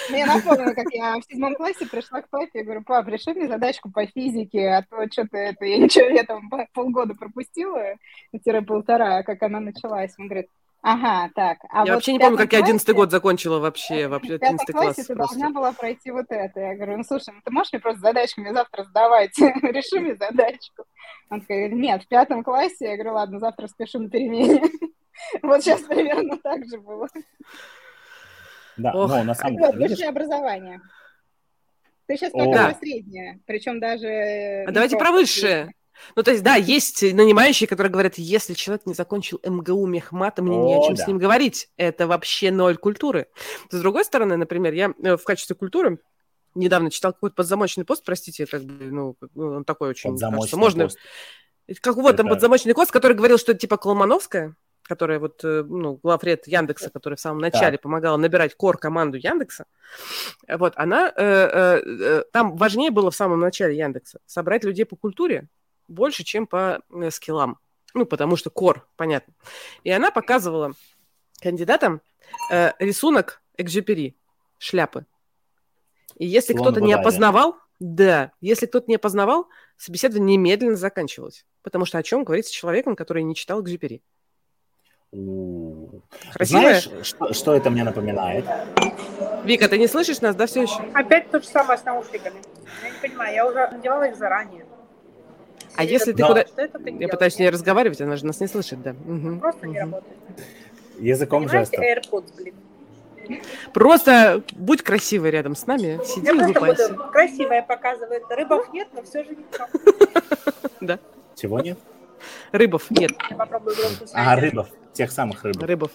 Мне 0.10 0.26
напомнило, 0.26 0.74
как 0.74 0.86
я 0.92 1.18
в 1.20 1.24
седьмом 1.30 1.54
классе 1.56 1.86
пришла 1.86 2.22
к 2.22 2.30
папе 2.30 2.62
и 2.62 2.64
говорю, 2.64 2.82
пап, 2.84 3.10
реши 3.10 3.34
мне 3.34 3.50
задачку 3.50 3.92
по 3.92 4.06
физике, 4.06 4.70
а 4.70 4.84
то 4.90 5.06
что-то 5.12 5.36
это, 5.38 5.66
я 5.66 5.80
ничего, 5.80 6.06
я 6.06 6.24
там 6.24 6.50
по- 6.50 6.66
полгода 6.74 7.14
пропустила, 7.14 7.96
тире 8.42 8.62
полтора, 8.62 9.24
как 9.24 9.44
она 9.44 9.60
началась. 9.60 10.14
Он 10.18 10.28
говорит, 10.30 10.48
ага, 10.82 11.30
так. 11.36 11.58
А 11.70 11.78
Я 11.80 11.82
вот 11.82 11.90
вообще 11.96 12.12
в 12.12 12.14
не 12.14 12.20
помню, 12.20 12.38
как 12.38 12.46
я 12.54 12.60
пятом 12.60 12.66
11 12.66 12.86
классе- 12.86 12.96
год 12.98 13.12
закончила 13.12 13.60
вообще. 13.60 14.08
Вообще 14.08 14.38
в 14.38 14.40
пятом 14.40 14.56
11 14.56 14.72
класс 14.72 14.84
классе 14.96 15.04
ты 15.04 15.16
просто. 15.16 15.36
должна 15.40 15.50
была 15.60 15.72
пройти 15.74 16.12
вот 16.12 16.26
это. 16.30 16.60
Я 16.60 16.76
говорю, 16.76 16.98
ну 16.98 17.04
слушай, 17.04 17.34
ну 17.34 17.42
ты 17.44 17.52
можешь 17.52 17.72
мне 17.74 17.80
просто 17.80 18.02
задачку 18.02 18.42
мне 18.42 18.54
завтра 18.54 18.84
сдавать? 18.84 19.38
Реши 19.38 20.00
мне 20.00 20.16
задачку. 20.16 20.84
Он 21.30 21.42
такой, 21.42 21.70
нет, 21.72 22.04
в 22.04 22.08
пятом 22.08 22.44
классе. 22.44 22.76
Я 22.90 22.96
говорю, 22.96 23.14
ладно, 23.14 23.40
завтра 23.40 23.68
спешу 23.68 24.00
на 24.00 24.10
перемене. 24.10 24.62
Вот 25.44 25.62
сейчас 25.62 25.82
примерно 25.82 26.38
так 26.38 26.66
же 26.66 26.80
было. 26.80 27.08
Да, 28.78 28.92
Ох. 28.94 29.10
но 29.12 29.24
на 29.24 29.36
самом 29.36 29.58
Вот, 29.58 29.68
деле, 29.74 29.78
видишь, 29.84 29.98
высшее 29.98 30.10
образование. 30.10 30.82
Ты 32.08 32.18
сейчас 32.18 32.32
Да. 32.34 32.70
про 32.70 32.74
среднее, 32.80 33.40
причем 33.46 33.80
даже... 33.80 34.08
А 34.08 34.68
ну, 34.68 34.72
давайте 34.74 34.98
про 34.98 35.12
высшее. 35.12 35.72
Ну, 36.16 36.24
то 36.24 36.32
есть, 36.32 36.44
да, 36.44 36.56
есть 36.56 37.02
нанимающие, 37.02 37.68
которые 37.68 37.92
говорят, 37.92 38.18
если 38.18 38.54
человек 38.54 38.86
не 38.86 38.94
закончил 38.94 39.40
МГУ 39.44 39.86
мехмата, 39.86 40.42
мне 40.42 40.58
не 40.58 40.76
о 40.76 40.80
О, 40.80 40.88
чем 40.88 40.96
да. 40.96 41.04
с 41.04 41.08
ним 41.08 41.18
говорить. 41.18 41.70
Это 41.78 42.08
вообще 42.08 42.52
ноль 42.52 42.78
культуры. 42.78 43.28
С 43.70 43.80
другой 43.80 44.06
стороны, 44.06 44.38
например, 44.38 44.74
я 44.74 44.94
э, 45.04 45.18
в 45.18 45.24
качестве 45.24 45.56
культуры 45.56 46.00
недавно 46.56 46.92
читал 46.92 47.14
какой-то 47.14 47.36
подзамочный 47.36 47.86
пост, 47.86 48.04
простите, 48.06 48.46
как 48.46 48.64
бы, 48.64 48.86
ну, 48.86 49.18
бы 49.34 49.58
он 49.58 49.64
такой 49.64 49.90
очень, 49.90 50.18
кажется, 50.18 50.58
можно... 50.58 50.86
пост. 50.86 50.98
Как 51.80 51.96
вот 51.96 52.18
там 52.18 52.28
подзамочный 52.28 52.74
пост, 52.74 52.92
который 52.92 53.14
говорил, 53.14 53.38
что 53.38 53.54
это 53.54 53.62
типа 53.62 53.78
Колмановская, 53.78 54.56
которая 54.84 55.20
вот, 55.20 55.42
э, 55.44 55.64
ну, 55.66 56.00
главред 56.04 56.48
Яндекса, 56.48 56.90
которая 56.90 57.16
в 57.16 57.22
самом 57.22 57.40
начале 57.40 57.78
помогала 57.78 58.18
набирать 58.18 58.56
кор-команду 58.56 59.18
Яндекса, 59.18 59.66
вот, 60.50 60.74
она, 60.76 61.14
э, 61.16 61.24
э, 61.24 61.82
э, 61.86 62.24
там 62.34 62.58
важнее 62.58 62.92
было 62.92 63.10
в 63.10 63.16
самом 63.16 63.40
начале 63.40 63.78
Яндекса 63.78 64.20
собрать 64.26 64.66
людей 64.66 64.86
по 64.86 64.98
культуре 64.98 65.48
больше, 65.92 66.24
чем 66.24 66.48
по 66.48 66.82
э, 66.90 67.12
скиллам. 67.12 67.60
Ну, 67.94 68.06
потому 68.06 68.36
что 68.36 68.50
кор, 68.50 68.88
понятно. 68.96 69.34
И 69.84 69.92
она 69.92 70.12
показывала 70.12 70.74
кандидатам 71.42 72.02
э, 72.50 72.72
рисунок 72.80 73.42
экзюпери, 73.58 74.16
шляпы. 74.58 75.06
И 76.16 76.26
если 76.26 76.54
кто-то 76.54 76.82
не 76.82 76.94
опознавал, 76.94 77.58
да, 77.80 78.32
если 78.42 78.68
кто-то 78.68 78.86
не 78.88 78.96
опознавал, 78.96 79.48
собеседование 79.76 80.38
немедленно 80.38 80.76
заканчивалось. 80.76 81.46
Потому 81.64 81.86
что 81.86 81.98
о 81.98 82.04
чем 82.04 82.24
говорить 82.24 82.48
с 82.48 82.52
человеком, 82.52 82.96
который 82.96 83.24
не 83.24 83.36
читал 83.36 83.62
экзюпери? 83.62 84.04
Красивая? 85.12 86.80
Знаешь, 86.80 87.08
что, 87.08 87.34
что 87.34 87.54
это 87.54 87.70
мне 87.70 87.84
напоминает? 87.84 88.46
Вика, 89.44 89.68
ты 89.68 89.78
не 89.78 89.88
слышишь 89.88 90.22
нас, 90.22 90.36
да, 90.36 90.46
все 90.46 90.62
еще? 90.62 90.80
Опять 90.94 91.30
то 91.32 91.42
же 91.42 91.48
самое 91.48 91.78
с 91.78 91.84
наушниками. 91.84 92.42
Я 92.84 92.90
не 92.92 93.00
понимаю, 93.00 93.36
я 93.36 93.48
уже 93.48 93.68
надевала 93.72 94.04
их 94.04 94.16
заранее. 94.16 94.66
А 95.76 95.84
если 95.84 96.12
ты 96.12 96.18
Да. 96.20 96.28
куда... 96.28 96.46
Что 96.46 96.62
это 96.62 96.78
ты 96.80 96.86
Я 96.86 96.92
делаешь? 96.92 97.12
пытаюсь 97.12 97.34
с 97.36 97.40
ней 97.40 97.50
разговаривать, 97.50 98.02
она 98.02 98.16
же 98.16 98.26
нас 98.26 98.40
не 98.40 98.48
слышит, 98.48 98.82
да. 98.82 98.94
Просто 99.40 99.68
не 99.68 99.80
работает. 99.80 100.18
Языком 101.00 101.48
жестов. 101.50 101.80
AirPods, 101.80 102.36
блин. 102.38 102.56
Просто 103.74 104.44
будь 104.54 104.82
красивой 104.82 105.32
рядом 105.32 105.56
с 105.56 105.66
нами, 105.66 106.00
сиди 106.06 106.26
Я 106.28 106.34
и 106.34 106.36
просто 106.38 106.60
улыбайся. 106.60 106.90
буду 106.94 107.04
красивая 107.12 107.62
показывает. 107.64 108.24
Рыбов 108.30 108.74
нет, 108.74 108.88
но 108.94 109.04
все 109.04 109.24
же 109.24 109.30
ничего. 109.32 109.68
Да. 110.82 111.00
Чего 111.36 111.60
нет? 111.60 111.80
Рыбов, 112.52 112.90
нет, 112.92 113.12
Я 113.30 113.36
попробую 113.38 113.76
громкую 113.76 114.08
связь. 114.08 114.12
А, 114.14 114.36
рыбов. 114.36 114.68
Тех 114.94 115.12
самых 115.12 115.44
рыбов. 115.44 115.64
рыбов. 115.64 115.92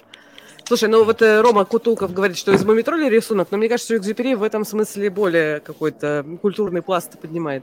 Слушай, 0.67 0.89
ну 0.89 1.05
вот 1.05 1.23
э, 1.23 1.41
Рома 1.43 1.65
Кутулков 1.65 2.13
говорит, 2.13 2.37
что 2.37 2.53
из 2.53 2.65
Мумитроли 2.65 3.09
рисунок, 3.09 3.53
но 3.53 3.57
мне 3.57 3.69
кажется, 3.69 3.95
что 3.95 3.97
Экзюпери 3.99 4.35
в 4.35 4.43
этом 4.43 4.65
смысле 4.65 5.11
более 5.11 5.61
какой-то 5.61 6.27
культурный 6.43 6.83
пласт 6.83 7.17
поднимает. 7.21 7.63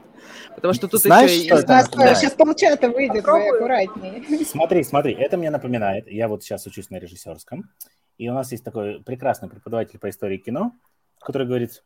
Потому 0.54 0.72
что 0.72 0.88
тут 0.88 1.02
Знаешь, 1.02 1.30
еще 1.30 1.48
что 1.48 1.56
и... 1.56 1.60
это 1.60 2.14
Сейчас, 2.14 2.32
полчата 2.32 2.88
выйдет, 2.88 3.16
вы 3.16 3.20
Попробую. 3.22 3.56
аккуратнее. 3.56 4.44
Смотри, 4.46 4.82
смотри, 4.84 5.12
это 5.12 5.36
мне 5.36 5.50
напоминает. 5.50 6.08
Я 6.08 6.28
вот 6.28 6.42
сейчас 6.42 6.64
учусь 6.66 6.88
на 6.88 6.96
режиссерском, 6.96 7.68
и 8.16 8.30
у 8.30 8.32
нас 8.32 8.50
есть 8.52 8.64
такой 8.64 9.02
прекрасный 9.04 9.50
преподаватель 9.50 9.98
по 9.98 10.08
истории 10.08 10.38
кино, 10.38 10.72
который 11.20 11.46
говорит, 11.46 11.82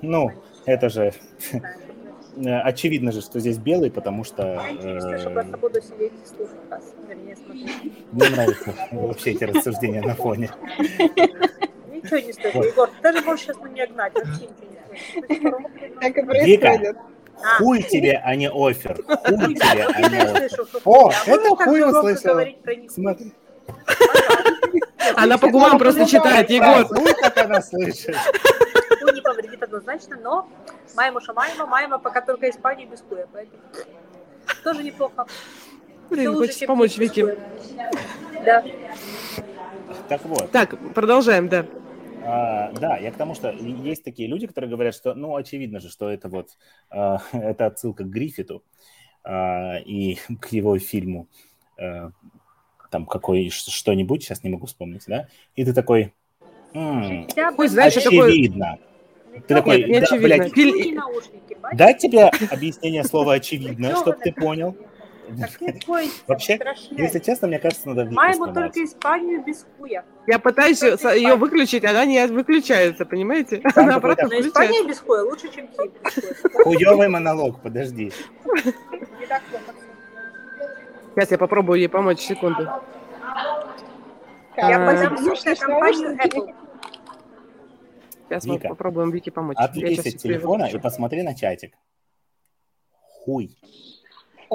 ну, 0.00 0.30
это 0.64 0.88
же 0.88 1.12
очевидно 2.36 3.12
же, 3.12 3.20
что 3.20 3.40
здесь 3.40 3.58
белый, 3.58 3.90
потому 3.90 4.24
что 4.24 4.62
Я 4.66 4.72
ничего 4.72 4.90
не 4.92 5.00
слышу, 5.00 5.30
просто 5.30 5.54
э, 5.54 5.56
буду 5.58 5.82
сидеть 5.82 6.12
и 6.12 6.28
слушать 6.28 6.56
вас. 6.70 6.94
Вернее, 7.08 7.36
смотреть. 7.36 7.92
мне 8.12 8.28
нравятся 8.30 8.74
вообще 8.92 9.30
эти 9.32 9.44
рассуждения 9.44 10.02
на 10.02 10.14
фоне. 10.14 10.50
Ничего 10.78 12.18
не 12.18 12.32
слышу, 12.32 12.62
Егор. 12.62 12.88
Ты 12.88 13.02
даже 13.02 13.24
можешь 13.24 13.44
сейчас 13.44 13.58
на 13.58 13.66
меня 13.66 13.86
гнать. 13.86 14.14
Вообще 14.14 14.48
ничего 14.48 15.58
не. 15.58 15.92
Так 16.00 16.18
и 16.18 16.22
происходит. 16.22 16.96
А. 17.42 17.58
Хуй 17.58 17.82
тебе, 17.82 18.20
а 18.24 18.36
не 18.36 18.48
офер. 18.48 19.02
Хуй 19.04 19.54
тебе, 19.54 19.84
а 19.86 20.08
не 20.08 20.18
офер. 20.18 20.66
О. 20.84 21.08
А 21.10 21.30
это 21.30 21.56
хуй 21.56 21.82
услышала. 21.82 22.44
них? 22.44 22.90
Смотри, 22.90 23.32
Она 25.16 25.38
по 25.38 25.48
губам 25.48 25.78
просто 25.78 26.06
читает, 26.06 26.50
Егор. 26.50 26.84
хуй 26.86 27.14
как 27.14 27.36
она 27.38 27.60
слышит. 27.62 28.16
Однозначно, 29.76 30.18
но 30.22 30.48
маемо 30.94 31.20
шамаемо, 31.20 31.66
маемо 31.66 31.98
пока 31.98 32.20
только 32.20 32.50
Испания 32.50 32.84
без 32.86 33.00
хуя. 33.00 33.26
Поэтому 33.32 33.62
тоже 34.62 34.82
неплохо. 34.82 35.26
Блин, 36.10 36.28
лучше, 36.28 36.40
хочется 36.40 36.58
чем 36.60 36.66
помочь 36.66 36.98
Вике. 36.98 37.22
хуя. 37.22 37.90
Да. 38.44 38.64
Так 40.08 40.24
вот, 40.26 40.50
Так, 40.50 40.74
продолжаем, 40.92 41.48
да. 41.48 41.64
А, 42.22 42.70
да, 42.72 42.98
я 42.98 43.10
к 43.12 43.16
тому, 43.16 43.34
что 43.34 43.50
есть 43.50 44.04
такие 44.04 44.28
люди, 44.28 44.46
которые 44.46 44.70
говорят, 44.70 44.94
что, 44.94 45.14
ну, 45.14 45.34
очевидно 45.36 45.80
же, 45.80 45.88
что 45.88 46.10
это 46.10 46.28
вот, 46.28 46.50
а, 46.90 47.22
это 47.32 47.64
отсылка 47.66 48.04
к 48.04 48.08
Гриффиту 48.10 48.62
а, 49.24 49.78
и 49.78 50.16
к 50.40 50.48
его 50.48 50.78
фильму, 50.78 51.28
а, 51.78 52.10
там, 52.90 53.06
какой, 53.06 53.48
что-нибудь, 53.48 54.22
сейчас 54.22 54.44
не 54.44 54.50
могу 54.50 54.66
вспомнить, 54.66 55.04
да, 55.06 55.28
и 55.56 55.64
ты 55.64 55.72
такой, 55.72 56.12
«М, 56.74 57.26
Хотя 57.28 57.50
бы 57.50 57.56
Хуй 57.56 57.68
знает, 57.68 57.92
что 57.92 58.02
такое- 58.02 58.28
очевидно, 58.28 58.78
Ты 59.47 59.53
такой, 59.55 59.77
Нет, 59.79 59.87
не 59.89 59.99
да, 59.99 60.05
очевидно. 60.05 60.27
блядь, 60.37 60.53
Пиль- 60.53 60.71
Какие 60.73 60.93
наушники, 60.95 61.57
бачишь? 61.61 61.77
дать 61.77 61.97
тебе 61.99 62.31
объяснение 62.51 63.03
слова 63.03 63.33
очевидно, 63.33 63.95
чтобы 63.95 64.17
ты 64.23 64.31
понял. 64.31 64.75
Такий 65.41 65.85
хуй 65.85 66.09
Вообще, 66.27 66.55
страшний. 66.55 67.01
Если 67.03 67.19
честно, 67.19 67.47
мне 67.49 67.59
кажется, 67.59 67.89
надо 67.89 68.03
в 68.03 68.07
них 68.07 68.15
Маємо 68.15 68.45
оставаться. 68.45 68.73
тільки 68.73 68.83
Іспанію 68.85 69.43
без 69.47 69.65
хуя. 69.77 70.03
Я 70.27 70.37
пытаюсь 70.39 70.81
ее 71.15 71.35
выключить, 71.35 71.83
она 71.83 72.05
не 72.05 72.25
выключается, 72.27 73.05
понимаете? 73.05 73.61
Она 73.75 73.95
обратно 73.97 74.23
какой-то- 74.23 74.23
Но 74.23 74.27
включается. 74.27 74.47
Іспанія 74.47 74.83
без 74.83 74.99
хуя 74.99 75.21
лучше, 75.23 75.47
чем 75.55 75.67
Київ 75.67 75.91
без 76.03 76.13
хуя. 76.53 76.63
Хуёвый 76.65 77.09
монолог, 77.09 77.59
подожди. 77.61 78.11
Не 78.45 79.27
так 79.27 79.41
плохо. 79.51 79.73
Сейчас 81.15 81.31
я 81.31 81.37
попробую 81.37 81.79
ей 81.79 81.87
помочь, 81.89 82.19
секунду. 82.19 82.67
Я 84.57 84.77
А, 84.77 84.85
подам 84.85 85.17
слушай, 85.17 85.35
слушай 85.35 85.55
что 85.55 85.65
компанию 85.65 86.09
вы- 86.09 86.15
Apple. 86.25 86.53
Сейчас 88.32 88.46
мы 88.46 88.54
Вика, 88.54 88.68
попробуем 88.68 89.10
Вике 89.10 89.30
помочь. 89.30 89.56
Отвлекись 89.58 90.14
от 90.14 90.16
телефона 90.16 90.64
и 90.64 90.78
посмотри 90.78 91.22
на 91.22 91.34
чатик. 91.34 91.74
Хуй. 93.24 93.50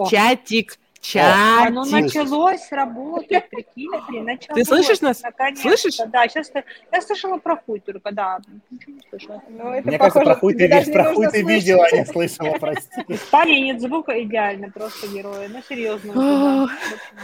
Чатик, 0.10 0.80
Оно 1.14 1.86
чатик. 1.86 2.16
началось 2.16 2.72
работать, 2.72 3.50
прикиньте, 3.50 4.22
началось. 4.24 4.56
Ты 4.56 4.66
слышишь 4.66 5.02
нас? 5.02 5.22
Наконец-то. 5.22 5.62
Слышишь? 5.62 5.98
Да, 6.08 6.28
сейчас 6.28 6.52
я 6.92 7.02
слышала 7.02 7.38
про 7.38 7.56
хуй 7.56 7.80
только, 7.80 8.12
да. 8.12 8.40
Ничего 8.72 8.94
не 8.94 9.02
слышала. 9.10 9.44
Ну, 9.48 9.72
это 9.72 9.88
Мне 9.88 10.00
кажется, 10.00 10.20
похоже, 10.20 10.26
про 10.26 10.36
хуй 10.40 10.54
ты, 10.56 10.68
даже 10.68 10.92
про 10.92 11.14
хуй 11.14 11.28
ты 11.30 11.44
видела, 11.44 11.86
а 11.86 11.96
не 11.96 12.06
слышала, 12.06 12.58
прости. 12.60 13.04
В 13.08 13.12
Испании 13.12 13.60
нет 13.60 13.80
звука 13.80 14.24
идеально, 14.24 14.72
просто 14.72 15.08
герои. 15.08 15.48
Ну, 15.48 15.62
серьезно, 15.70 16.68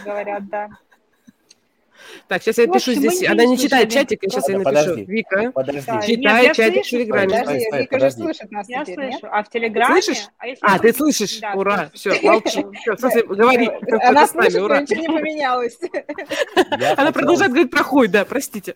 говорят, 0.06 0.48
да. 0.50 0.70
Так, 2.28 2.42
сейчас 2.42 2.58
я 2.58 2.68
пишу 2.68 2.94
здесь. 2.94 3.24
Она 3.28 3.46
не 3.46 3.58
читает 3.58 3.92
чатик, 3.92 4.24
я 4.24 4.30
сейчас 4.30 4.50
ей 4.50 4.58
Ладно, 4.58 4.72
напишу. 4.72 5.06
Вика, 5.06 5.54
читай 6.06 6.46
я 6.46 6.54
чатик 6.54 6.86
в 6.86 6.90
Телеграме. 6.90 7.60
Вика 7.80 8.00
же 8.00 8.12
слышит 8.12 8.52
нас 8.52 8.70
Я 8.70 8.86
слышу. 8.86 9.28
А 9.32 9.44
в 9.44 9.50
Телеграме... 9.50 10.02
Слышишь? 10.02 10.28
А, 10.38 10.46
А, 10.62 10.74
я 10.74 10.80
ты 10.80 10.94
слышишь? 10.94 11.42
Ура, 11.54 11.90
все, 11.94 12.20
молчи. 12.22 12.66
Все, 12.82 12.96
в 12.96 13.00
смысле, 13.00 13.24
говори. 13.24 13.68
Она 13.68 14.26
только 14.26 14.28
с 14.28 14.34
нами, 14.34 14.50
слышит, 14.50 14.60
но 14.60 14.66
ура. 14.66 14.82
ничего 14.82 15.02
не 15.02 15.08
поменялось. 15.08 15.78
Я 16.80 16.94
Она 16.98 17.12
продолжает 17.12 17.52
говорить 17.52 17.72
про 17.72 17.84
хуй, 17.84 18.08
да, 18.08 18.26
простите. 18.26 18.76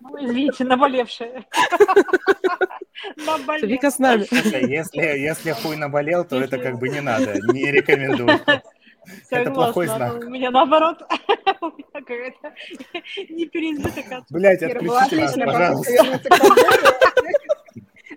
Ну, 0.00 0.24
извините. 0.24 0.64
Наболевшие. 0.64 1.44
Вика 3.62 3.90
с 3.90 3.98
нами. 3.98 4.26
Если, 4.70 5.00
если 5.18 5.52
хуй 5.52 5.76
наболел, 5.76 6.24
то 6.24 6.40
это 6.40 6.58
как 6.58 6.78
бы 6.78 6.88
не 6.88 7.00
надо, 7.00 7.38
не 7.52 7.70
рекомендую. 7.70 8.40
Это 9.30 9.50
плохой 9.50 9.86
Согласна, 9.86 10.18
знак. 10.18 10.28
У 10.28 10.30
меня 10.30 10.50
наоборот. 10.50 11.02
У 11.60 11.66
меня 11.66 11.86
какая-то 11.92 12.54
не 13.28 13.46
переизбыток 13.46 14.12
от- 14.12 14.24
Блять, 14.30 14.62
отключите 14.62 15.16
нас, 15.16 15.34
пожалуйста. 15.34 16.20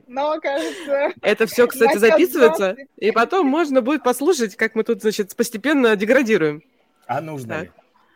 Но, 0.08 0.40
кажется, 0.40 1.12
Это 1.22 1.48
все, 1.48 1.66
кстати, 1.66 1.98
записывается, 1.98 2.76
и 2.98 3.12
потом 3.12 3.48
можно 3.48 3.82
будет 3.82 4.04
послушать, 4.04 4.56
как 4.56 4.76
мы 4.76 4.84
тут, 4.84 5.02
значит, 5.02 5.36
постепенно 5.36 5.96
деградируем. 5.96 6.62
А 7.08 7.20
нужно 7.20 7.62
ли? 7.62 7.72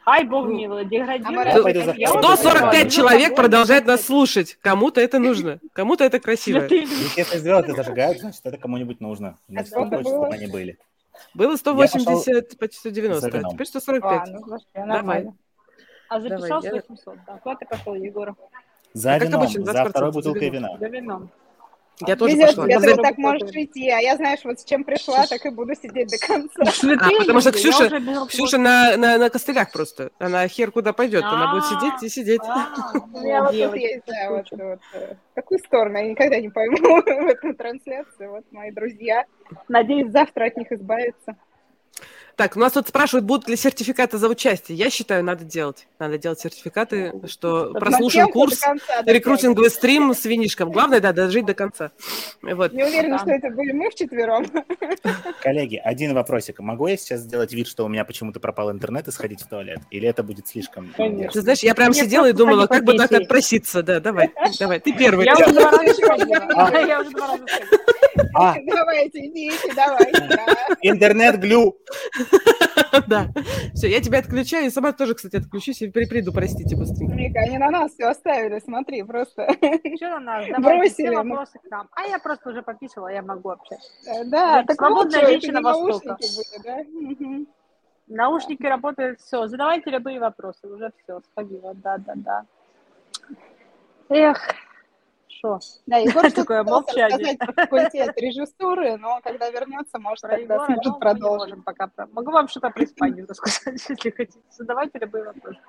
Ай, 0.05 0.23
бог 0.23 0.47
милый, 0.47 0.85
деградирует. 0.85 1.97
Я 1.97 2.13
вот 2.13 2.23
145 2.23 2.85
не 2.85 2.89
человек 2.91 3.35
продолжает 3.35 3.85
ну, 3.85 3.91
нас 3.91 4.05
слушать. 4.05 4.57
Кому-то 4.61 5.01
это 5.01 5.19
нужно, 5.19 5.59
кому-то 5.73 6.05
это 6.05 6.19
красиво. 6.19 6.65
если 6.69 7.37
звезды 7.39 7.73
зажигают, 7.73 8.19
значит, 8.19 8.41
это 8.45 8.57
кому-нибудь 8.57 9.01
нужно. 9.01 9.37
Значит, 9.49 9.73
он 9.75 9.89
хочет, 9.89 10.05
было? 10.05 10.25
чтобы 10.25 10.35
они 10.35 10.47
были. 10.47 10.77
Было 11.33 11.51
Я 11.51 11.57
180, 11.57 12.57
почти 12.57 12.77
190, 12.79 13.21
за 13.21 13.27
а 13.27 13.31
теперь 13.51 13.63
а, 13.63 13.65
145. 13.65 14.27
ну, 14.29 14.39
слушай, 14.43 14.65
Давай. 14.73 15.27
А 16.09 16.21
записал 16.21 16.61
Давай, 16.61 16.63
я- 16.63 16.73
800, 16.73 17.17
да. 17.27 17.37
Куда 17.37 17.55
ты 17.55 17.65
пошел, 17.65 17.93
Егор? 17.95 18.35
За 18.93 19.15
А 19.15 19.19
как 19.19 19.27
вином, 19.27 19.41
обычно, 19.41 19.65
за 19.65 19.71
20% 19.71 19.89
второй 19.89 20.11
бутылкой 20.11 20.49
вина. 20.49 20.77
За 20.79 20.87
вином. 20.87 21.29
Я 22.05 22.15
тоже 22.15 22.33
Везет 22.35 22.47
пошла. 22.49 22.63
тебе, 22.65 22.73
Я 22.73 22.79
ты 22.79 22.95
вот 22.95 23.01
так 23.01 23.17
можешь 23.17 23.49
идти, 23.51 23.89
а 23.89 23.97
я, 23.99 24.15
знаешь, 24.17 24.39
вот 24.43 24.59
с 24.59 24.63
чем 24.63 24.83
пришла, 24.83 25.25
так 25.25 25.43
и 25.45 25.49
буду 25.49 25.73
сидеть 25.73 26.09
до 26.09 26.17
конца. 26.19 26.61
А, 26.61 27.09
потому 27.19 27.41
что 27.41 27.49
я 27.49 27.55
Ксюша- 27.55 28.27
Ксюша 28.27 28.57
на, 28.59 28.97
на, 28.97 29.17
на 29.17 29.29
костылях 29.31 29.71
просто. 29.71 30.11
Она 30.19 30.47
хер 30.47 30.71
куда 30.71 30.93
пойдет. 30.93 31.23
Она 31.23 31.51
будет 31.53 31.63
А. 31.63 31.67
сидеть 31.79 32.03
и 32.03 32.09
сидеть. 32.09 32.41
А, 32.43 32.67
У 33.13 33.19
меня 33.19 33.41
вот 33.43 33.51
тут 33.51 33.75
есть, 33.75 34.03
да, 34.05 34.29
вот, 34.29 34.45
вот, 34.51 34.79
э, 34.93 35.15
какую 35.33 35.59
сторону, 35.59 35.97
я 35.97 36.07
никогда 36.07 36.39
не 36.39 36.49
пойму 36.49 36.77
в 37.01 37.27
этом 37.27 37.55
трансляции. 37.55 38.27
Вот 38.27 38.43
мои 38.51 38.69
друзья. 38.71 39.25
Надеюсь, 39.67 40.11
завтра 40.11 40.45
от 40.45 40.57
них 40.57 40.71
избавиться. 40.71 41.35
Так, 42.37 42.55
у 42.55 42.59
нас 42.59 42.73
тут 42.73 42.87
спрашивают, 42.87 43.25
будут 43.25 43.49
ли 43.49 43.55
сертификаты 43.55 44.19
за 44.19 44.29
участие. 44.29 44.77
Я 44.77 44.91
считаю, 44.91 45.23
надо 45.23 45.43
делать. 45.43 45.87
Надо 45.97 46.19
делать 46.19 46.39
сертификаты, 46.39 47.11
что 47.25 47.71
На 47.71 47.79
прослушан 47.79 48.27
До 48.27 48.31
курс, 48.31 48.59
конца 48.59 49.01
рекрутинговый 49.07 49.71
стрим 49.71 50.13
с 50.13 50.23
винишком. 50.23 50.71
Главное, 50.71 50.99
да, 50.99 51.13
дожить 51.13 51.47
до 51.47 51.55
конца. 51.55 51.89
Вот. 52.43 52.73
Не 52.73 52.83
уверена, 52.83 53.17
Да. 53.17 53.23
что 53.23 53.31
это 53.31 53.49
были 53.49 53.71
мы 53.71 53.89
вчетвером. 53.89 54.45
Коллеги, 55.41 55.81
один 55.83 56.13
вопросик. 56.13 56.59
Могу 56.59 56.85
я 56.85 56.95
сейчас 56.95 57.21
сделать 57.21 57.53
вид, 57.53 57.67
что 57.67 57.85
у 57.85 57.87
меня 57.87 58.05
почему-то 58.05 58.39
пропал 58.39 58.69
интернет 58.71 59.07
и 59.07 59.11
сходить 59.11 59.41
в 59.41 59.47
туалет? 59.49 59.79
Или 59.89 60.07
это 60.07 60.21
будет 60.21 60.47
слишком... 60.47 60.93
Конечно. 60.95 61.31
Ты 61.31 61.41
знаешь, 61.41 61.63
я 61.63 61.73
прям 61.73 61.89
Мне 61.89 62.03
сидела 62.03 62.29
и 62.29 62.33
думала, 62.33 62.67
как 62.67 62.83
бы 62.83 62.95
так 62.95 63.11
отпроситься. 63.13 63.81
Да, 63.81 63.99
давай, 63.99 64.29
давай, 64.59 64.79
ты 64.79 64.93
первый. 64.93 65.25
Я 65.25 65.33
уже 65.33 65.53
два 65.53 65.71
раза 65.71 65.93
сходила. 65.95 66.37
А, 68.33 68.55
Давайте, 68.65 69.19
идите, 69.27 69.73
давайте. 69.75 70.27
да. 70.27 70.45
Да. 73.07 73.27
Все, 73.75 73.87
я 73.89 74.01
тебя 74.01 74.19
отключаю, 74.19 74.65
и 74.65 74.69
сама 74.69 74.91
тоже, 74.91 75.13
кстати, 75.13 75.35
отключусь 75.35 75.81
и 75.81 75.89
при- 75.89 76.05
приду, 76.05 76.31
простите, 76.33 76.75
быстренько. 76.75 77.15
Вика, 77.15 77.39
они 77.41 77.57
на 77.57 77.69
нас 77.69 77.91
все 77.93 78.05
оставили, 78.07 78.59
смотри, 78.59 79.03
просто. 79.03 79.47
Что 79.97 80.09
на 80.09 80.19
нас? 80.19 80.45
Бросили, 80.59 80.89
все 81.07 81.11
вопросы 81.11 81.59
к 81.59 81.69
нам. 81.69 81.87
А 81.91 82.03
я 82.07 82.17
просто 82.19 82.49
уже 82.49 82.61
пописала, 82.63 83.07
я 83.09 83.21
могу 83.21 83.49
общаться. 83.51 83.89
Э, 84.07 84.23
Да, 84.25 84.63
так 84.63 84.77
свободная 84.77 85.25
женщина 85.27 85.61
Востока. 85.61 86.17
наушники 88.07 88.63
работают, 88.63 89.19
все. 89.19 89.47
Задавайте 89.47 89.89
любые 89.91 90.19
вопросы, 90.19 90.67
уже 90.67 90.91
все, 91.03 91.21
сходила, 91.31 91.73
да-да-да. 91.75 92.45
Эх, 94.09 94.39
что? 95.59 95.59
Да, 95.85 95.97
Егор 95.97 96.23
что-то 96.25 96.35
Такое 96.41 96.63
молчание. 96.63 97.37
про 97.37 97.53
факультет 97.53 98.17
режиссуры, 98.17 98.97
но 98.97 99.19
когда 99.23 99.49
вернется, 99.49 99.99
может, 99.99 100.21
Про 100.21 100.37
тогда 100.37 100.55
Егора, 100.55 100.65
сможет 100.65 101.21
можем 101.21 101.63
пока. 101.63 101.89
Могу 102.11 102.31
вам 102.31 102.47
что-то 102.47 102.69
про 102.69 102.83
Испанию 102.83 103.25
рассказать, 103.27 103.81
если 103.89 104.09
хотите. 104.09 104.39
Задавайте 104.49 104.99
любые 104.99 105.25
вопросы. 105.25 105.59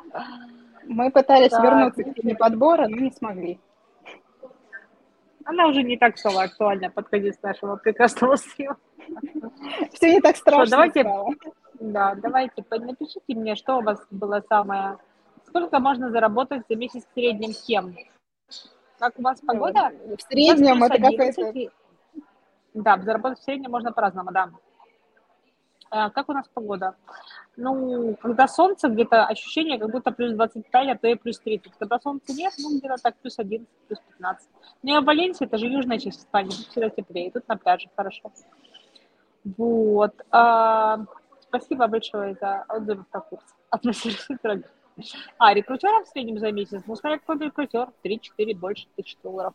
Мы 0.85 1.11
пытались 1.11 1.51
Так, 1.51 1.62
вернуться 1.62 2.03
ну 2.05 2.12
к 2.12 2.16
теме 2.16 2.35
подбора, 2.35 2.89
но 2.89 2.97
не 2.97 3.11
смогли. 3.11 3.61
Она 5.45 5.66
уже 5.69 5.82
не 5.82 5.97
так 5.97 6.19
стала 6.19 6.43
актуальна 6.43 6.90
под 6.90 7.09
конец 7.09 7.36
нашего 7.43 7.77
прекрасного 7.77 8.36
стрима. 8.36 8.77
Все 9.95 10.12
не 10.12 10.20
так 10.20 10.36
страшно 10.36 10.70
давайте- 10.70 11.01
стало. 11.01 11.35
Да, 11.81 12.15
давайте, 12.16 12.65
напишите 12.70 13.35
мне, 13.35 13.55
что 13.55 13.78
у 13.78 13.82
вас 13.82 14.05
было 14.11 14.43
самое... 14.49 14.99
Сколько 15.47 15.78
можно 15.78 16.11
заработать 16.11 16.65
за 16.69 16.77
месяц 16.77 17.05
в 17.05 17.15
среднем 17.15 17.53
кем? 17.66 17.95
Как 18.98 19.18
у 19.18 19.22
вас 19.22 19.40
погода? 19.40 19.92
В 20.16 20.22
среднем 20.22 20.82
это 20.82 20.96
плюс 20.96 21.10
какой-то... 21.10 21.40
11, 21.48 21.56
и- 21.56 21.70
Да, 22.74 22.98
заработать 22.98 23.38
в 23.38 23.42
среднем 23.44 23.70
можно 23.70 23.92
по-разному, 23.92 24.30
да. 24.32 24.50
А, 25.90 26.10
Как 26.10 26.28
у 26.28 26.32
нас 26.32 26.46
погода? 26.52 26.96
Ну, 27.56 28.14
когда 28.20 28.46
солнце, 28.46 28.88
где-то 28.88 29.24
ощущение, 29.24 29.78
как 29.78 29.90
будто 29.90 30.10
плюс 30.12 30.32
25, 30.34 30.88
а 30.88 30.98
то 30.98 31.08
и 31.08 31.14
плюс 31.14 31.38
30. 31.40 31.72
Когда 31.78 31.98
солнца 31.98 32.32
нет, 32.32 32.52
ну, 32.58 32.78
где-то 32.78 32.96
так 33.02 33.16
плюс 33.16 33.38
11, 33.38 33.66
плюс 33.88 33.98
15. 34.00 34.48
Ну, 34.82 34.98
и 34.98 35.02
в 35.02 35.04
Валенсии, 35.04 35.46
это 35.46 35.56
же 35.58 35.66
южная 35.66 35.98
часть 35.98 36.20
Испании, 36.20 36.50
тут 36.50 36.66
всегда 36.68 36.90
теплее, 36.90 37.30
тут 37.30 37.48
на 37.48 37.56
пляже 37.56 37.88
хорошо. 37.96 38.30
Вот. 39.56 40.12
А, 40.30 40.98
спасибо 41.40 41.86
большое 41.86 42.36
за 42.40 42.64
отзывы 42.68 43.04
про 43.10 43.20
курс. 43.22 43.44
Атмосферный 43.70 44.38
трек. 44.42 44.70
А, 45.38 45.54
рекрутером 45.54 46.04
в 46.04 46.08
среднем 46.08 46.38
за 46.38 46.52
месяц, 46.52 46.82
ну, 46.86 46.96
смотря 46.96 47.18
какой 47.18 47.38
рекрутер, 47.38 47.88
3-4, 48.04 48.54
больше 48.56 48.86
тысяч 48.96 49.16
долларов. 49.22 49.54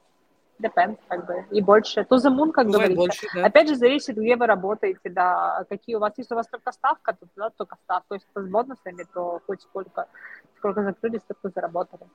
Depends, 0.60 0.98
как 1.08 1.26
бы, 1.26 1.46
и 1.52 1.62
больше. 1.62 2.06
То 2.06 2.20
за 2.20 2.30
мун, 2.30 2.52
как 2.52 2.68
Бывает 2.68 2.94
говорится. 2.94 3.26
больше, 3.26 3.28
да. 3.36 3.48
Опять 3.48 3.70
же, 3.70 3.76
зависит, 3.76 4.16
где 4.16 4.36
вы 4.36 4.46
работаете, 4.46 5.10
да, 5.10 5.66
какие 5.68 5.96
у 5.96 6.00
вас, 6.00 6.14
если 6.16 6.36
у 6.36 6.38
вас 6.38 6.48
только 6.48 6.72
ставка, 6.72 7.14
то 7.14 7.28
да, 7.36 7.50
только 7.50 7.76
ставка, 7.84 8.16
если 8.16 8.28
с 8.36 8.50
бонусами, 8.50 9.06
то 9.14 9.42
хоть 9.48 9.62
сколько, 9.64 10.08
сколько 10.58 10.84
закрыли, 10.84 11.18
столько 11.18 11.50
заработали. 11.50 12.08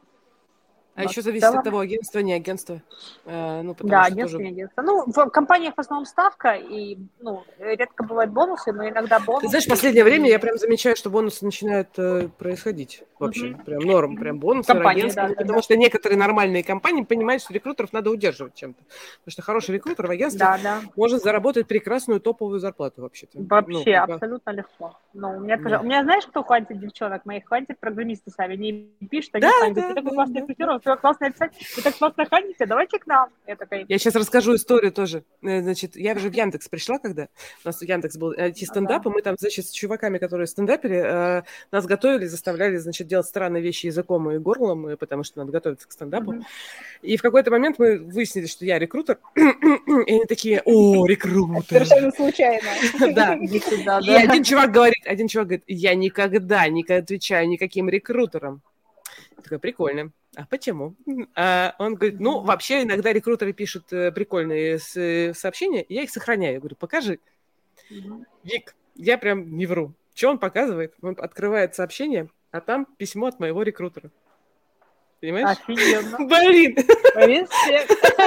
А 0.99 1.05
еще 1.05 1.23
зависит 1.23 1.45
целом- 1.45 1.59
от 1.59 1.65
того, 1.65 1.79
агентство, 1.79 2.19
не 2.19 2.33
агентство. 2.33 2.83
Э, 3.25 3.63
Ну, 3.63 3.77
Да, 3.81 4.03
агентство, 4.03 4.39
тоже- 4.39 4.39
не 4.39 4.49
агентство. 4.51 4.83
Ну, 4.83 5.05
в 5.07 5.27
компаниях 5.31 5.75
в 5.77 5.81
основном 5.81 6.07
ставка, 6.07 6.55
и, 6.55 6.99
ну, 7.21 7.43
редко 7.59 8.03
бывают 8.05 8.33
бонусы, 8.33 8.73
но 8.73 8.89
иногда 8.89 9.19
бонусы. 9.21 9.43
Ты 9.47 9.49
знаешь, 9.51 9.67
в 9.67 9.71
последнее 9.71 10.05
время 10.05 10.29
я 10.29 10.39
прям 10.39 10.59
замечаю, 10.59 10.97
что 10.97 11.11
бонусы 11.11 11.45
начинают 11.45 11.89
э, 11.99 12.29
происходить 12.39 13.05
вообще. 13.19 13.47
Мгм. 13.51 13.65
Прям 13.65 13.81
норм, 13.83 14.17
прям 14.17 14.39
бонусы, 14.39 14.67
Компании, 14.73 15.01
агентства. 15.03 15.23
да, 15.23 15.29
Ну, 15.29 15.35
да, 15.35 15.41
потому 15.41 15.59
да. 15.59 15.63
что 15.63 15.77
некоторые 15.77 16.19
нормальные 16.19 16.65
компании 16.65 17.03
понимают, 17.05 17.43
что 17.43 17.53
рекрутеров 17.53 17.93
надо 17.93 18.11
удерживать 18.11 18.55
чем-то. 18.55 18.83
Потому 18.83 19.33
что 19.33 19.43
хороший 19.43 19.75
рекрутер 19.77 20.07
в 20.07 20.11
агентстве 20.11 20.39
Да, 20.39 20.59
да. 20.63 20.81
может 20.97 21.23
заработать 21.23 21.67
прекрасную 21.69 22.21
топовую 22.21 22.59
зарплату 22.61 23.03
вообще-то. 23.03 23.39
Вообще, 23.41 23.73
Ну, 23.79 23.85
как 23.85 24.07
бы- 24.09 24.13
абсолютно 24.15 24.51
легко. 24.51 24.99
Ну, 25.15 25.31
у 25.37 25.41
меня, 25.41 25.57
тоже- 25.57 25.71
Да. 25.71 25.81
у 25.81 25.85
меня, 25.85 26.03
знаешь, 26.05 26.27
кто 26.27 26.43
хватит 26.43 26.79
девчонок 26.79 27.25
моих? 27.27 27.45
Хватит 27.47 27.79
программисты 27.79 28.31
сами. 28.31 28.55
Они 28.55 28.91
пишут, 29.11 29.35
они 29.35 29.43
Да, 29.43 29.51
сами 29.61 29.75
да, 29.75 29.81
ты 29.89 29.95
такой 29.95 30.11
да, 30.11 30.15
классный 30.15 30.35
да, 30.35 30.41
рекрутер, 30.41 30.71
все 30.89 30.97
классно 30.97 31.27
описать. 31.27 31.53
Вы 31.77 31.83
так 31.83 31.97
классно 31.97 32.27
ходите, 32.27 32.67
давайте 32.67 32.99
к 32.99 33.07
нам. 33.07 33.29
Я 33.47 33.57
такая... 33.57 33.85
Я 33.89 33.99
сейчас 33.99 34.15
расскажу 34.15 34.55
историю 34.55 34.93
тоже. 34.93 35.25
Э, 35.43 35.61
Значит, 35.61 35.97
я 35.97 36.15
уже 36.15 36.31
в 36.31 36.33
Яндекс 36.33 36.69
пришла, 36.69 36.99
когда 36.99 37.29
у 37.65 37.69
нас 37.69 37.83
Яндекс 37.83 38.17
был 38.17 38.33
IT-стендап, 38.33 39.07
и 39.07 39.11
мы 39.11 39.23
там, 39.23 39.37
значит, 39.39 39.67
с 39.67 39.71
чуваками, 39.71 40.19
которые 40.19 40.47
стендапили, 40.47 40.97
э, 40.97 41.43
нас 41.71 41.87
готовили, 41.87 42.27
заставляли, 42.27 42.77
значит, 42.77 43.07
делать 43.07 43.27
странные 43.27 43.63
вещи 43.63 43.87
языком 43.87 44.31
и 44.31 44.39
горлом, 44.39 44.97
потому 44.99 45.25
что 45.25 45.39
надо 45.39 45.53
готовиться 45.53 45.87
к 45.87 45.93
стендапу. 45.93 46.33
Мгм. 46.33 46.47
И 47.03 47.17
в 47.17 47.23
какой-то 47.23 47.51
момент 47.51 47.79
мы 47.79 47.99
выяснили, 47.99 48.47
что 48.47 48.65
я 48.65 48.79
рекрутер, 48.79 49.19
и 49.37 50.13
они 50.13 50.25
такие, 50.27 50.63
о, 50.65 51.07
рекрутер. 51.07 51.85
Совершенно 51.85 52.11
случайно. 52.13 52.69
Да. 53.19 53.35
И 53.39 54.13
один 54.13 54.45
чувак 54.45 54.71
говорит, 54.71 55.07
один 55.07 55.29
чувак 55.29 55.49
говорит, 55.49 55.65
я 55.67 55.95
никогда 55.95 56.69
не 56.69 56.83
отвечаю 56.83 57.49
никаким 57.49 57.89
рекрутерам. 57.89 58.63
Я 59.39 59.43
такая, 59.43 59.59
прикольно. 59.61 60.11
А 60.35 60.45
почему? 60.47 60.97
А 61.37 61.75
он 61.79 61.95
говорит, 61.95 62.19
ну, 62.19 62.41
вообще 62.41 62.83
иногда 62.83 63.13
рекрутеры 63.13 63.53
пишут 63.53 63.93
э, 63.93 64.11
прикольные 64.11 64.79
э, 64.97 65.33
сообщения, 65.33 65.83
и 65.83 65.95
я 65.95 66.03
их 66.03 66.11
сохраняю. 66.11 66.55
Я 66.55 66.59
говорю, 66.59 66.77
покажи. 66.77 67.21
Вик, 68.43 68.75
я 68.97 69.17
прям 69.17 69.57
не 69.57 69.67
вру. 69.67 69.95
Что 70.15 70.31
он 70.31 70.39
показывает? 70.39 70.95
Он 71.03 71.17
открывает 71.19 71.77
сообщение, 71.77 72.29
а 72.51 72.61
там 72.61 72.87
письмо 72.99 73.29
от 73.29 73.39
моего 73.39 73.63
рекрутера. 73.63 74.11
Понимаешь? 75.21 75.59
Офигенно. 75.59 76.19
Блин, 77.17 77.49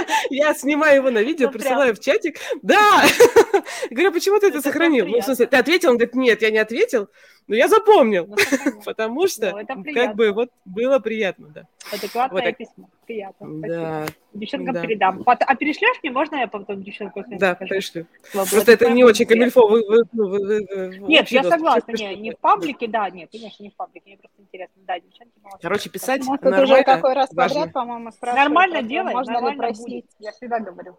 я 0.30 0.54
снимаю 0.54 0.98
его 0.98 1.10
на 1.10 1.22
видео, 1.22 1.48
Ну, 1.48 1.52
прям. 1.54 1.62
присылаю 1.62 1.96
в 1.96 2.00
чатик. 2.00 2.38
Да! 2.62 3.04
Говорю, 3.90 4.12
почему 4.12 4.40
ты 4.40 4.48
это 4.48 4.62
сохранил? 4.62 5.08
Ну, 5.08 5.20
в 5.20 5.24
смысле, 5.24 5.48
приятно. 5.48 5.58
ты 5.58 5.62
ответил? 5.62 5.90
Он 5.92 5.98
говорит, 5.98 6.16
нет, 6.16 6.42
я 6.42 6.52
не 6.52 6.58
ответил, 6.58 7.10
но 7.48 7.56
я 7.56 7.68
запомнил. 7.68 8.28
Ну. 8.28 8.36
Потому 8.86 9.28
что, 9.28 9.52
Ну, 9.76 9.84
как 9.94 10.16
бы, 10.16 10.32
вот 10.32 10.50
было 10.66 11.00
приятно, 11.00 11.48
да. 11.48 11.68
Адекватное 11.92 12.44
так. 12.44 12.58
письмо. 12.58 12.88
Приятно. 13.06 13.48
Спасибо. 13.48 13.68
Да, 13.68 14.06
Девчонкам 14.34 14.74
да. 14.76 14.82
передам. 14.82 15.24
А 15.26 15.56
перешлешь 15.56 15.98
мне? 16.02 16.12
Можно 16.12 16.36
я 16.38 16.48
потом 16.48 16.82
девчонкам 16.82 17.26
да, 17.38 17.56
скажу? 17.56 17.70
пришлю. 17.70 18.06
Слава 18.24 18.48
Просто 18.50 18.72
это 18.72 18.90
не 18.92 19.04
очень 19.04 19.26
камильфо. 19.26 19.68
вы- 19.68 19.86
вы- 19.86 20.04
ну, 20.14 20.30
вы- 20.30 20.40
вы- 20.46 20.66
вы- 20.70 20.98
Нет, 21.10 21.28
я 21.30 21.44
согласна, 21.44 21.92
не, 21.92 22.16
не 22.16 22.32
в 22.32 22.38
паблике, 22.38 22.88
да, 22.88 23.10
нет, 23.10 23.30
конечно, 23.32 23.62
не 23.64 23.70
в 23.70 23.76
паблике, 23.76 24.04
мне 24.06 24.18
просто 24.18 24.42
интересно, 24.42 24.82
да, 24.88 25.00
девчонки 25.00 25.34
молодцы. 25.42 25.62
Короче, 25.62 25.90
писать 25.90 26.22
Ну, 26.26 26.38
тут 26.38 26.46
уже 26.46 26.52
нормально, 26.56 26.84
какой 26.86 27.14
раз 27.14 27.34
важно. 27.34 27.56
подряд, 27.60 27.74
по-моему, 27.74 28.12
спрашивают, 28.12 28.48
Нормально 28.48 28.82
делай, 28.84 29.14
можно 29.14 29.32
ли 29.32 29.36
нормально 29.36 29.58
простить. 29.64 29.86
будет, 29.88 30.06
я 30.20 30.32
всегда 30.32 30.60
говорю. 30.60 30.98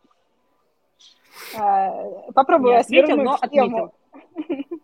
А, 1.56 1.90
Попробую 2.35 2.74
Не 2.74 2.81
ответил, 2.81 3.16
но 3.16 3.39
тему. 3.51 3.93
отметил. 3.94 3.94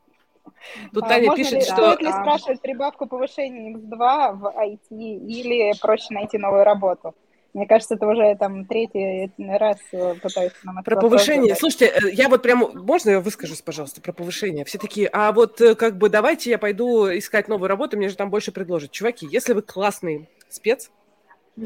Тут 0.93 1.05
А, 1.05 1.09
Таня 1.09 1.35
пишет, 1.35 1.53
ли, 1.55 1.61
что... 1.63 1.75
Стоит 1.75 2.01
ли 2.03 2.09
а, 2.09 2.21
спрашивать 2.21 2.61
прибавку 2.61 3.07
повышения 3.07 3.75
X2 3.75 4.33
в 4.33 4.55
IT 4.57 4.91
или 4.91 5.73
проще 5.81 6.07
найти 6.11 6.39
новую 6.39 6.65
работу? 6.65 7.15
Мне 7.55 7.67
кажется, 7.67 7.95
это 7.95 8.07
уже 8.07 8.37
там 8.37 8.67
третий 8.67 9.33
раз 9.39 9.79
э, 9.93 10.15
пытаются 10.23 10.59
нам 10.65 10.85
Про 10.85 11.01
повышение. 11.01 11.55
задать. 11.55 11.59
Слушайте, 11.59 11.87
э, 11.87 12.11
я 12.13 12.29
вот 12.29 12.43
прямо... 12.43 12.69
Можно 12.69 13.11
я 13.11 13.21
выскажусь, 13.21 13.63
пожалуйста, 13.63 14.01
про 14.03 14.13
повышение? 14.13 14.65
Все 14.65 14.79
такие, 14.79 15.09
а 15.13 15.33
вот 15.33 15.61
э, 15.61 15.75
как 15.75 15.97
бы 15.97 16.11
давайте 16.11 16.51
я 16.51 16.59
пойду 16.59 17.09
искать 17.09 17.49
новую 17.49 17.69
работу, 17.69 17.97
мне 17.97 18.11
же 18.11 18.17
там 18.17 18.31
больше 18.31 18.53
предложат. 18.53 18.91
Чуваки, 18.91 19.27
если 19.31 19.55
вы 19.55 19.63
классный 19.63 20.29
спец, 20.49 20.91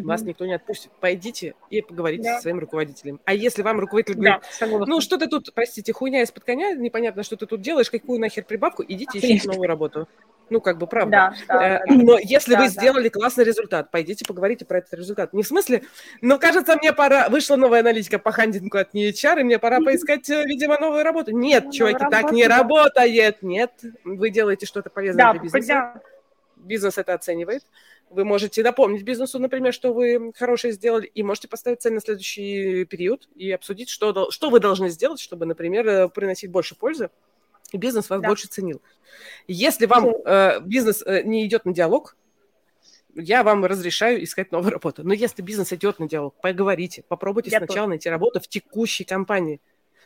вас 0.00 0.20
Мгм. 0.22 0.28
никто 0.30 0.46
не 0.46 0.54
отпустит. 0.54 0.90
Пойдите 1.00 1.54
и 1.70 1.82
поговорите 1.82 2.22
Да. 2.24 2.36
со 2.36 2.42
своим 2.42 2.58
руководителем. 2.58 3.20
А 3.24 3.34
если 3.34 3.62
вам 3.62 3.78
руководитель 3.80 4.14
Да, 4.14 4.20
говорит, 4.20 4.44
согласна. 4.52 4.86
ну 4.86 5.00
что 5.00 5.18
ты 5.18 5.26
тут, 5.26 5.52
простите, 5.54 5.92
хуйня 5.92 6.22
из-под 6.22 6.44
коня, 6.44 6.72
непонятно, 6.74 7.22
что 7.22 7.36
ты 7.36 7.46
тут 7.46 7.60
делаешь, 7.60 7.90
какую 7.90 8.18
нахер 8.20 8.44
прибавку, 8.44 8.82
идите 8.86 9.18
ищите 9.18 9.48
новую 9.48 9.68
работу. 9.68 10.08
Ну, 10.50 10.60
как 10.60 10.76
бы, 10.76 10.86
правда. 10.86 11.34
Да, 11.48 11.54
да, 11.58 11.76
Э, 11.76 11.78
да, 11.78 11.84
да. 11.86 11.94
Но 12.02 12.18
если 12.18 12.52
Да, 12.52 12.58
вы 12.58 12.64
да. 12.66 12.70
сделали 12.70 13.08
классный 13.08 13.42
результат, 13.44 13.90
пойдите 13.90 14.24
поговорите 14.26 14.66
про 14.66 14.78
этот 14.78 14.92
результат. 14.94 15.32
Не 15.32 15.42
в 15.42 15.46
смысле, 15.46 15.82
но 16.20 16.38
кажется, 16.38 16.76
мне 16.76 16.92
пора, 16.92 17.30
вышла 17.30 17.56
новая 17.56 17.80
аналитика 17.80 18.18
по 18.18 18.32
хандингу 18.32 18.76
от 18.76 18.94
NHR, 18.94 19.40
и 19.40 19.44
мне 19.44 19.58
пора 19.58 19.80
поискать, 19.80 20.28
э, 20.28 20.44
видимо, 20.44 20.78
новую 20.78 21.04
работу. 21.04 21.30
Нет, 21.30 21.66
Ну, 21.66 21.72
чуваки, 21.72 22.02
новую 22.04 22.10
так 22.10 22.32
не 22.32 22.46
работу, 22.46 22.90
да. 22.96 23.00
работает. 23.02 23.42
Нет, 23.42 23.72
вы 24.04 24.28
делаете 24.28 24.66
что-то 24.66 24.90
полезное 24.90 25.24
Да, 25.26 25.32
для 25.32 25.40
бизнеса. 25.42 25.68
да. 25.68 26.00
Бизнес 26.56 26.98
это 26.98 27.14
оценивает. 27.14 27.62
Вы 28.12 28.24
можете 28.24 28.62
напомнить 28.62 29.02
бизнесу, 29.02 29.38
например, 29.38 29.72
что 29.72 29.92
вы 29.94 30.32
хорошее 30.34 30.74
сделали, 30.74 31.06
и 31.06 31.22
можете 31.22 31.48
поставить 31.48 31.80
цель 31.80 31.94
на 31.94 32.00
следующий 32.00 32.84
период 32.84 33.28
и 33.34 33.50
обсудить, 33.50 33.88
что, 33.88 34.30
что 34.30 34.50
вы 34.50 34.60
должны 34.60 34.90
сделать, 34.90 35.18
чтобы, 35.18 35.46
например, 35.46 35.88
э, 35.88 36.08
приносить 36.08 36.50
больше 36.50 36.74
пользы, 36.74 37.10
и 37.72 37.78
бизнес 37.78 38.10
вас 38.10 38.20
Да. 38.20 38.28
больше 38.28 38.48
ценил. 38.48 38.82
Если 39.48 39.86
вам 39.86 40.08
э, 40.08 40.60
бизнес 40.60 41.02
э, 41.02 41.22
не 41.22 41.46
идет 41.46 41.64
на 41.64 41.72
диалог, 41.72 42.16
я 43.14 43.42
вам 43.42 43.64
разрешаю 43.64 44.22
искать 44.22 44.52
новую 44.52 44.72
работу. 44.72 45.04
Но 45.04 45.14
если 45.14 45.42
бизнес 45.42 45.72
идет 45.72 45.98
на 45.98 46.08
диалог, 46.08 46.34
поговорите, 46.40 47.04
попробуйте 47.08 47.50
Я 47.50 47.58
сначала 47.58 47.86
найти 47.86 48.08
работу 48.08 48.40
в 48.40 48.48
текущей 48.48 49.04
компании. 49.04 49.60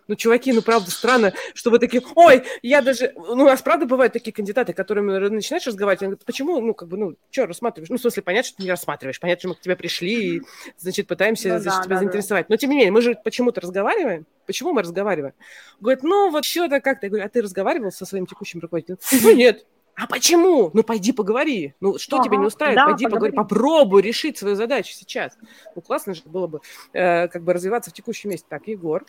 Ну, 0.09 0.15
чуваки, 0.15 0.53
ну, 0.53 0.63
правда, 0.63 0.91
странно, 0.91 1.33
что 1.55 1.71
вы 1.71 1.79
такие, 1.79 2.03
ой, 2.15 2.45
я 2.63 2.81
даже... 2.81 3.13
Ну, 3.17 3.43
у 3.43 3.47
нас, 3.47 3.63
правда, 3.63 3.87
бывают 3.87 4.13
такие 4.13 4.33
кандидаты, 4.33 4.73
которыми 4.73 5.19
начинаешь 5.29 5.67
разговаривать, 5.67 6.03
они 6.03 6.11
говорят, 6.11 6.25
почему, 6.25 6.61
ну, 6.61 6.75
как 6.75 6.89
бы, 6.89 6.97
ну, 6.97 7.17
что 7.31 7.47
рассматриваешь? 7.47 7.91
Ну, 7.91 7.97
в 7.97 8.01
смысле, 8.01 8.23
понятно, 8.23 8.49
что 8.49 8.57
ты 8.59 8.63
не 8.65 8.71
рассматриваешь, 8.71 9.21
понятно, 9.21 9.41
что 9.41 9.49
мы 9.49 9.55
к 9.57 9.61
тебе 9.61 9.77
пришли 9.77 10.37
и, 10.37 10.43
значит, 10.79 11.07
пытаемся 11.07 11.55
Ну 11.55 11.59
значит, 11.59 11.79
да, 11.79 11.85
тебя 11.85 11.95
да, 11.97 12.01
да. 12.01 12.01
заинтересовать. 12.01 12.49
Но, 12.49 12.57
тем 12.57 12.71
не 12.71 12.77
менее, 12.77 12.93
мы 12.93 13.03
же 13.03 13.17
почему-то 13.23 13.61
разговариваем. 13.61 14.27
Почему 14.47 14.73
мы 14.73 14.83
разговариваем? 14.83 15.35
Говорит, 15.81 16.03
ну, 16.05 16.31
вот 16.31 16.45
что-то 16.45 16.81
как-то. 16.81 17.07
Я 17.07 17.11
говорю, 17.11 17.27
а 17.27 17.29
ты 17.29 17.43
разговаривал 17.43 17.91
со 17.91 18.07
своим 18.07 18.27
текущим 18.27 18.61
руководителем? 18.61 18.99
Ну, 19.23 19.35
нет. 19.35 19.67
А 19.97 20.07
почему? 20.07 20.71
Ну, 20.75 20.83
пойди 20.83 21.13
поговори. 21.13 21.75
Ну, 21.81 21.99
что 21.99 22.23
тебя 22.23 22.33
не 22.33 22.43
Ага, 22.43 22.47
устраивает? 22.49 22.77
да, 22.77 22.85
пойди 22.87 23.05
поговори. 23.07 23.33
поговори. 23.33 23.49
Попробуй 23.49 24.03
решить 24.03 24.37
свою 24.37 24.55
задачу 24.55 24.93
сейчас. 24.93 25.39
Ну, 25.75 25.81
классно 25.81 26.15
же 26.15 26.23
было 26.27 26.47
бы 26.47 26.61
э, 26.93 27.29
как 27.29 27.43
бы 27.43 27.55
развиваться 27.55 27.91
в 27.91 27.95
текущем 27.95 28.29
месте. 28.31 28.47
Так, 28.49 28.69
Егор. 28.69 29.07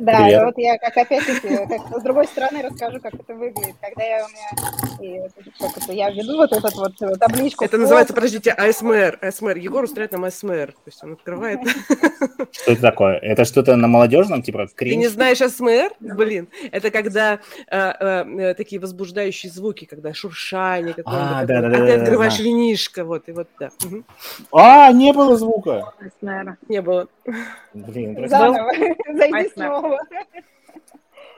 Да, 0.00 0.24
Привет. 0.24 0.42
и 0.42 0.44
вот 0.44 0.58
я 0.58 0.78
как 0.78 0.96
опять-таки, 0.96 1.56
как 1.66 2.00
с 2.00 2.02
другой 2.02 2.26
стороны 2.26 2.62
расскажу, 2.62 3.00
как 3.00 3.14
это 3.14 3.34
выглядит. 3.34 3.76
Когда 3.80 4.02
я 4.04 4.24
у 4.24 4.28
меня, 4.28 5.26
и, 5.26 5.28
как 5.58 5.76
это, 5.76 5.92
я 5.92 6.10
веду 6.10 6.36
вот 6.36 6.52
эту 6.52 6.76
вот 6.78 7.00
э, 7.00 7.16
табличку. 7.16 7.64
Это 7.64 7.78
называется, 7.78 8.12
подождите, 8.12 8.50
АСМР. 8.50 9.18
АСМР. 9.20 9.56
Егор 9.56 9.84
устраивает 9.84 10.12
нам 10.12 10.24
АСМР. 10.24 10.72
То 10.72 10.82
есть 10.86 11.02
он 11.04 11.12
открывает. 11.12 11.60
Что 12.50 12.72
это 12.72 12.80
такое? 12.80 13.18
Это 13.18 13.44
что-то 13.44 13.76
на 13.76 13.86
молодежном, 13.88 14.42
типа 14.42 14.66
Ты 14.66 14.74
кринж? 14.74 14.96
не 14.96 15.08
знаешь 15.08 15.40
АСМР? 15.40 15.92
Блин, 16.00 16.48
это 16.72 16.90
когда 16.90 17.40
э, 17.68 17.78
э, 17.78 18.54
такие 18.54 18.80
возбуждающие 18.80 19.50
звуки, 19.50 19.84
когда 19.84 20.12
шуршание 20.12 20.94
какое-нибудь. 20.94 21.28
А, 21.28 21.40
такое. 21.40 21.60
да-да-да, 21.60 21.84
А 21.84 21.86
ты 21.86 21.96
да, 21.96 22.02
открываешь 22.02 22.38
винишко, 22.38 23.04
вот, 23.04 23.28
и 23.28 23.32
вот, 23.32 23.48
да. 23.58 23.70
А, 24.52 24.92
не 24.92 25.12
было 25.12 25.36
звука. 25.36 25.92
Не 26.68 26.82
было. 26.82 27.08
Блин. 27.74 28.28
Заново, 28.28 28.70
зайди 29.14 29.48
снова. 29.50 29.98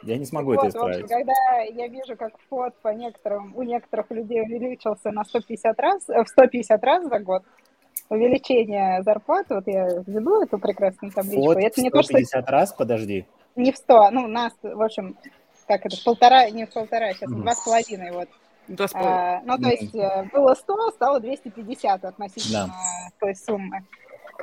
я 0.02 0.16
не 0.16 0.24
смогу 0.24 0.54
Вот, 0.54 0.64
это 0.64 0.78
в 0.78 0.82
общем, 0.82 1.04
исправить. 1.04 1.10
когда 1.10 1.60
я 1.62 1.88
вижу, 1.88 2.16
как 2.16 2.32
фот 2.48 2.74
по 2.82 2.88
некоторым, 2.88 3.54
у 3.56 3.62
некоторых 3.62 4.10
людей 4.10 4.42
увеличился 4.42 5.10
на 5.10 5.24
150 5.24 5.78
раз, 5.78 6.08
э, 6.08 6.22
в 6.22 6.28
150 6.28 6.82
раз 6.84 7.08
за 7.08 7.18
год, 7.18 7.42
увеличение 8.08 9.02
зарплаты, 9.02 9.54
вот 9.54 9.66
я 9.66 9.88
веду 10.06 10.42
эту 10.42 10.58
прекрасную 10.58 11.12
табличку, 11.12 11.52
и 11.52 11.64
это 11.64 11.80
не 11.80 11.90
то, 11.90 12.02
что 12.02 12.12
150 12.12 12.50
раз, 12.50 12.72
подожди. 12.72 13.26
не 13.56 13.72
в 13.72 13.76
100, 13.76 14.10
ну, 14.10 14.26
нас, 14.26 14.52
в 14.62 14.82
общем, 14.82 15.16
как 15.66 15.86
это, 15.86 15.96
в 15.96 16.04
полтора, 16.04 16.50
не 16.50 16.66
в 16.66 16.72
полтора, 16.72 17.12
сейчас 17.12 17.30
два 17.30 17.54
с 17.54 17.64
половиной, 17.64 18.12
вот. 18.12 18.28
Два 18.68 18.88
с 18.88 18.92
половиной. 18.92 19.18
А, 19.18 19.42
ну, 19.44 19.58
то 19.58 19.68
есть 19.68 19.94
э, 19.94 20.28
было 20.32 20.54
100, 20.54 20.90
стало 20.92 21.20
250 21.20 22.04
относительно 22.04 22.74
той 23.18 23.34
суммы. 23.34 23.84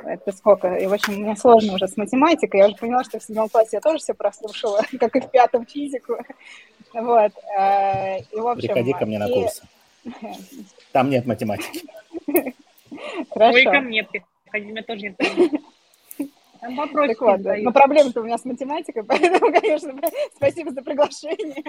Это 0.04 0.32
сколько? 0.32 0.74
И, 0.76 0.86
в 0.86 0.92
общем, 0.92 1.14
мне 1.14 1.36
сложно 1.36 1.74
уже 1.74 1.88
с 1.88 1.96
математикой. 1.96 2.60
Я 2.60 2.66
уже 2.68 2.76
поняла, 2.76 3.04
что 3.04 3.18
в 3.18 3.22
седьмом 3.22 3.48
классе 3.48 3.70
я 3.72 3.80
тоже 3.80 3.98
все 3.98 4.14
прослушала, 4.14 4.80
как 5.00 5.16
и 5.16 5.20
в 5.20 5.30
пятом 5.30 5.66
физику. 5.66 6.16
Вот. 6.92 7.32
э, 7.58 8.18
И, 8.20 8.36
в 8.36 8.46
общем... 8.46 8.68
Приходи 8.68 8.92
ко 8.92 9.06
мне 9.06 9.18
на 9.18 9.28
и- 9.28 9.34
курсы. 9.34 9.62
Там 10.92 11.10
нет 11.10 11.26
математики. 11.26 11.82
Хорошо. 13.30 13.54
Ой, 13.54 13.64
ко 13.64 13.80
мне 13.80 14.04
приходи, 14.04 14.66
у 14.66 14.70
меня 14.70 14.82
тоже 14.82 15.00
нет. 15.02 15.16
Там 16.60 16.74
вопросы 16.74 17.14
Так 17.14 17.20
вот, 17.20 17.40
но 17.62 17.70
проблема-то 17.72 18.20
у 18.20 18.24
меня 18.24 18.36
с 18.36 18.44
математикой, 18.44 19.04
поэтому, 19.08 19.52
конечно, 19.52 19.94
спасибо 20.34 20.72
за 20.72 20.82
приглашение. 20.82 21.62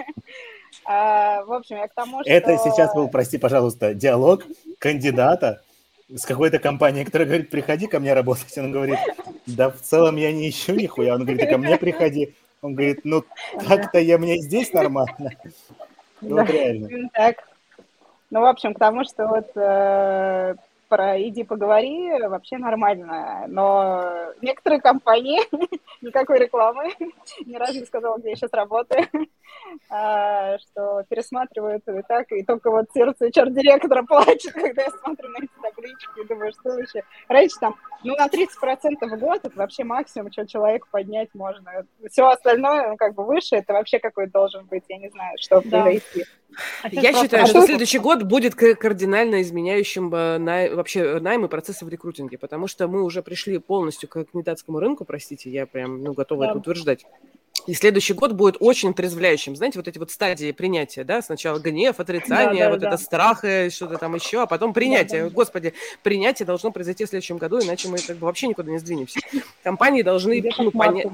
А, 0.84 1.44
В 1.44 1.52
общем, 1.52 1.76
я 1.76 1.86
к 1.86 1.94
тому, 1.94 2.22
что... 2.22 2.30
Это 2.30 2.56
сейчас 2.58 2.92
был, 2.94 3.08
прости, 3.08 3.38
пожалуйста, 3.38 3.94
диалог 3.94 4.44
кандидата 4.78 5.62
с 6.14 6.24
какой-то 6.24 6.58
компанией, 6.58 7.04
которая 7.04 7.26
говорит, 7.26 7.50
приходи 7.50 7.86
ко 7.86 8.00
мне 8.00 8.14
работать. 8.14 8.56
Он 8.58 8.72
говорит, 8.72 8.98
да 9.46 9.70
в 9.70 9.80
целом 9.80 10.16
я 10.16 10.32
не 10.32 10.48
ищу 10.48 10.74
нихуя. 10.74 11.14
Он 11.14 11.22
говорит, 11.22 11.40
да 11.40 11.46
ко 11.46 11.58
мне 11.58 11.76
приходи. 11.76 12.34
Он 12.62 12.74
говорит, 12.74 13.00
ну 13.04 13.24
так-то 13.66 13.98
я 13.98 14.18
мне 14.18 14.38
здесь 14.38 14.72
нормально. 14.72 15.30
Ну, 16.20 16.36
вот 16.36 16.50
реально. 16.50 17.08
Так. 17.14 17.36
Ну, 18.30 18.40
в 18.40 18.44
общем, 18.44 18.74
к 18.74 18.78
тому, 18.78 19.04
что 19.04 19.26
вот 19.26 19.50
э, 19.56 20.54
про 20.90 21.22
«иди 21.22 21.44
поговори» 21.44 22.10
вообще 22.20 22.58
нормально, 22.58 23.44
но 23.46 24.32
некоторые 24.42 24.80
компании, 24.80 25.38
никакой 26.02 26.40
рекламы, 26.40 26.92
ни 27.46 27.54
разу 27.54 27.78
не 27.78 27.86
сказала, 27.86 28.18
где 28.18 28.30
я 28.30 28.36
сейчас 28.36 28.52
работаю, 28.52 29.06
а, 29.88 30.58
что 30.58 31.04
пересматривают 31.08 31.86
и 31.86 32.02
так, 32.02 32.32
и 32.32 32.42
только 32.42 32.72
вот 32.72 32.86
сердце 32.92 33.30
черт-директора 33.30 34.02
плачет, 34.02 34.52
когда 34.52 34.82
я 34.82 34.90
смотрю 34.90 35.28
на 35.28 35.38
эти 35.38 35.50
таблички 35.62 36.20
и 36.20 36.26
думаю, 36.26 36.52
что 36.52 36.70
вообще. 36.70 37.04
Раньше 37.28 37.56
там, 37.60 37.76
ну, 38.02 38.16
на 38.16 38.26
30% 38.26 38.46
в 39.16 39.18
год 39.20 39.40
это 39.44 39.56
вообще 39.56 39.84
максимум, 39.84 40.32
что 40.32 40.44
человеку 40.44 40.88
поднять 40.90 41.28
можно. 41.34 41.86
Все 42.10 42.26
остальное, 42.26 42.88
ну, 42.88 42.96
как 42.96 43.14
бы 43.14 43.24
выше, 43.24 43.56
это 43.56 43.74
вообще 43.74 44.00
какой 44.00 44.26
должен 44.26 44.66
быть, 44.66 44.84
я 44.88 44.98
не 44.98 45.08
знаю, 45.08 45.36
что 45.38 45.60
да. 45.60 45.82
произойти. 45.82 46.24
А 46.82 46.88
я 46.90 47.12
считаю, 47.12 47.46
что 47.46 47.62
следующий 47.62 47.98
год 47.98 48.22
будет 48.22 48.54
кардинально 48.54 49.42
изменяющим 49.42 50.14
э, 50.14 50.74
вообще 50.74 51.20
найм 51.20 51.44
и 51.44 51.48
процессы 51.48 51.84
в 51.84 51.88
рекрутинге, 51.88 52.38
потому 52.38 52.66
что 52.66 52.88
мы 52.88 53.02
уже 53.02 53.22
пришли 53.22 53.58
полностью 53.58 54.08
к 54.08 54.24
кандидатскому 54.24 54.80
рынку, 54.80 55.04
простите, 55.04 55.50
я 55.50 55.66
прям 55.66 56.02
ну, 56.02 56.12
готова 56.12 56.44
да. 56.44 56.50
это 56.50 56.58
утверждать. 56.58 57.06
И 57.66 57.74
следующий 57.74 58.14
год 58.14 58.32
будет 58.32 58.56
очень 58.60 58.94
трезвляющим. 58.94 59.54
Знаете, 59.54 59.78
вот 59.78 59.86
эти 59.86 59.98
вот 59.98 60.10
стадии 60.10 60.50
принятия, 60.52 61.04
да? 61.04 61.20
Сначала 61.20 61.58
гнев, 61.58 62.00
отрицание, 62.00 62.64
да, 62.64 62.66
да, 62.66 62.70
вот 62.70 62.80
да. 62.80 62.88
это 62.88 62.96
страх, 62.96 63.38
что-то 63.70 63.98
там 63.98 64.14
еще, 64.14 64.42
а 64.42 64.46
потом 64.46 64.72
принятие. 64.72 65.24
Да, 65.24 65.28
да. 65.28 65.34
Господи, 65.34 65.74
принятие 66.02 66.46
должно 66.46 66.70
произойти 66.70 67.04
в 67.04 67.08
следующем 67.08 67.36
году, 67.36 67.60
иначе 67.60 67.88
мы 67.88 67.98
как 67.98 68.16
бы 68.16 68.26
вообще 68.26 68.48
никуда 68.48 68.70
не 68.70 68.78
сдвинемся. 68.78 69.20
Компании 69.62 70.02
должны 70.02 70.42
ну, 70.58 70.70
понять 70.70 71.08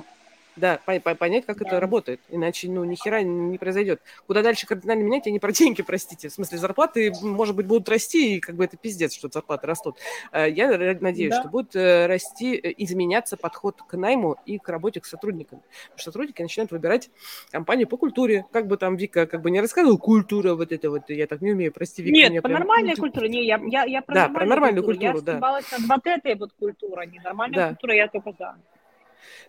да, 0.57 0.79
понять, 0.79 1.45
как 1.45 1.59
да. 1.59 1.67
это 1.67 1.81
работает. 1.81 2.21
Иначе, 2.31 2.69
ну, 2.69 2.85
ни 2.85 2.95
хера 2.95 3.23
не 3.23 3.59
произойдет. 3.59 4.01
Куда 4.27 4.43
дальше 4.43 4.67
кардинально 4.67 5.03
менять, 5.03 5.27
я 5.27 5.33
не 5.33 5.39
про 5.39 5.53
деньги, 5.53 5.83
простите. 5.83 6.29
В 6.29 6.33
смысле, 6.33 6.59
зарплаты, 6.59 7.13
может 7.23 7.55
быть, 7.55 7.67
будут 7.67 7.89
расти, 7.89 8.37
и 8.37 8.41
как 8.41 8.57
бы 8.57 8.65
это 8.65 8.77
пиздец, 8.77 9.15
что 9.15 9.29
зарплаты 9.29 9.67
растут. 9.67 9.97
Э, 10.33 10.51
я 10.51 10.71
надеюсь, 11.01 11.31
да. 11.31 11.41
что 11.41 11.49
будет 11.51 11.77
э, 11.77 12.07
расти, 12.07 12.57
э, 12.57 12.73
изменяться 12.79 13.37
подход 13.37 13.83
к 13.87 13.97
найму 13.97 14.37
и 14.47 14.59
к 14.59 14.69
работе 14.69 15.01
к 15.01 15.07
сотрудникам. 15.07 15.61
Потому 15.61 15.99
что 15.99 16.11
сотрудники 16.11 16.43
начинают 16.43 16.71
выбирать 16.71 17.11
компанию 17.51 17.87
по 17.87 17.97
культуре. 17.97 18.47
Как 18.51 18.67
бы 18.67 18.77
там 18.77 18.97
Вика 18.97 19.27
как 19.27 19.43
бы 19.43 19.51
не 19.51 19.61
рассказывала, 19.61 19.99
культура 19.99 20.55
вот 20.55 20.73
это 20.73 20.91
вот, 20.91 21.11
я 21.11 21.27
так 21.27 21.43
не 21.43 21.53
умею, 21.53 21.73
прости, 21.73 22.03
Вика. 22.03 22.17
Нет, 22.17 22.43
по 22.43 22.49
прям... 22.49 22.61
нормальной 22.61 22.97
культуре, 22.97 23.29
не, 23.29 23.47
я, 23.47 23.61
я, 23.67 23.85
я 23.85 24.03
про 24.03 24.15
да, 24.15 24.21
нормальную, 24.23 24.35
про 24.35 24.47
нормальную 24.47 24.85
культуру, 24.85 25.13
культуру 25.13 25.37
я 25.37 25.41
да. 25.41 25.87
Вот 25.87 26.07
этой 26.07 26.35
вот 26.35 26.53
культурой, 26.59 27.07
не 27.09 27.21
нормальная 27.21 27.57
да. 27.59 27.69
культура, 27.69 27.95
я 27.95 28.09
только 28.09 28.33
за. 28.39 28.57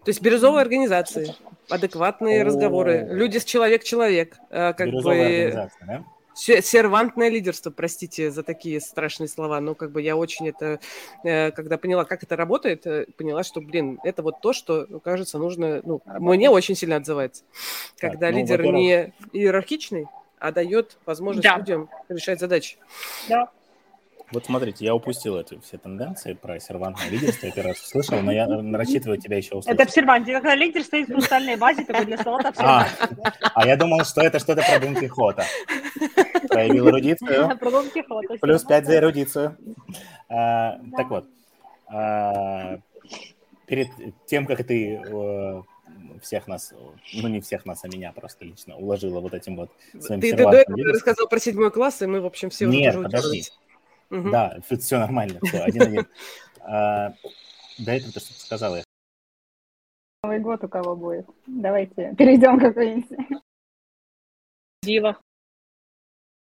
То 0.03 0.09
есть 0.09 0.21
бирюзовые 0.21 0.61
организации, 0.61 1.35
адекватные 1.69 2.43
разговоры, 2.43 3.07
люди 3.09 3.37
с 3.37 3.45
человек-человек, 3.45 4.37
э, 4.49 4.73
как 4.73 4.89
бы... 4.89 5.69
Да? 5.85 6.03
сервантное 6.37 7.29
лидерство, 7.29 7.71
простите 7.71 8.29
за 8.29 8.43
такие 8.43 8.79
страшные 8.79 9.27
слова, 9.27 9.59
но 9.59 9.73
как 9.73 9.91
бы 9.91 10.01
я 10.01 10.15
очень 10.15 10.47
это, 10.49 10.79
э, 11.23 11.51
когда 11.51 11.77
поняла, 11.77 12.05
как 12.05 12.23
это 12.23 12.35
работает, 12.35 12.85
э, 12.85 13.07
поняла, 13.17 13.43
что, 13.43 13.59
блин, 13.59 13.99
это 14.03 14.21
вот 14.21 14.39
то, 14.41 14.53
что, 14.53 14.85
кажется, 15.03 15.39
нужно, 15.39 15.81
ну, 15.83 16.01
мне 16.05 16.49
очень 16.49 16.75
сильно 16.75 16.97
отзывается. 16.97 17.43
Когда 17.97 18.27
так, 18.27 18.35
ну, 18.35 18.39
лидер 18.39 18.63
не 18.65 19.13
иерархичный, 19.33 20.05
а 20.39 20.51
дает 20.51 20.97
возможность 21.05 21.47
да. 21.47 21.57
людям 21.57 21.89
решать 22.07 22.39
задачи. 22.39 22.77
Да. 23.27 23.49
Вот 24.31 24.45
смотрите, 24.45 24.83
я 24.83 24.93
упустил 24.93 25.39
эти 25.39 25.57
все 25.61 25.77
тенденции 25.77 26.33
про 26.33 26.59
сервантное 26.59 27.09
лидерство, 27.09 27.45
я 27.45 27.51
первый 27.53 27.69
раз 27.69 27.81
услышал, 27.81 28.21
но 28.21 28.31
я 28.31 28.45
рассчитываю 28.73 29.17
тебя 29.17 29.37
еще 29.37 29.55
услышать. 29.55 29.79
Это 29.79 29.89
в 29.89 29.93
серванте, 29.93 30.33
когда 30.33 30.53
лидер 30.53 30.83
стоит 30.83 31.07
в 31.07 31.13
хрустальной 31.13 31.55
вазе, 31.55 31.85
такой 31.85 32.05
для 32.05 32.17
салата 32.17 32.53
а, 32.57 32.87
а 33.53 33.65
я 33.65 33.77
думал, 33.77 34.03
что 34.03 34.21
это 34.21 34.39
что-то 34.39 34.63
про 34.63 34.79
Дон 34.79 34.95
Кихота. 34.95 35.45
Проявил 36.49 36.89
эрудицию. 36.89 37.57
Про 37.59 37.71
Дон 37.71 37.89
Кихота. 37.89 38.37
Плюс 38.41 38.63
пять 38.63 38.85
за 38.85 38.97
эрудицию. 38.97 39.57
А, 40.27 40.79
так 40.95 41.09
вот, 41.09 41.25
а, 41.87 42.79
перед 43.65 43.87
тем, 44.25 44.45
как 44.45 44.65
ты 44.65 45.01
всех 46.21 46.47
нас, 46.47 46.73
ну 47.13 47.27
не 47.27 47.39
всех 47.39 47.65
нас, 47.65 47.83
а 47.83 47.87
меня 47.87 48.11
просто 48.11 48.43
лично 48.43 48.75
уложила 48.75 49.19
вот 49.19 49.33
этим 49.33 49.55
вот 49.55 49.71
своим 49.99 50.19
Ты, 50.19 50.31
ты 50.31 50.43
до 50.43 50.51
этого 50.51 50.83
рассказал 50.83 51.27
про 51.27 51.39
седьмой 51.39 51.71
класс, 51.71 52.01
и 52.01 52.07
мы, 52.07 52.21
в 52.21 52.25
общем, 52.25 52.49
все 52.49 52.65
Нет, 52.65 52.95
уже 52.95 53.05
подожди. 53.05 53.43
Угу. 54.09 54.29
Да, 54.29 54.59
все 54.61 54.99
нормально, 54.99 55.39
все, 55.43 55.59
один-один. 55.59 56.07
А, 56.69 57.13
до 57.77 57.91
этого 57.93 58.11
ты 58.11 58.19
что-то 58.19 58.41
сказала. 58.41 58.83
Новый 60.21 60.39
год 60.39 60.61
у 60.65 60.67
кого 60.67 60.97
будет? 60.97 61.25
Давайте 61.45 62.13
перейдем 62.17 62.59
какой-нибудь. 62.59 63.41
Дива. 64.83 65.17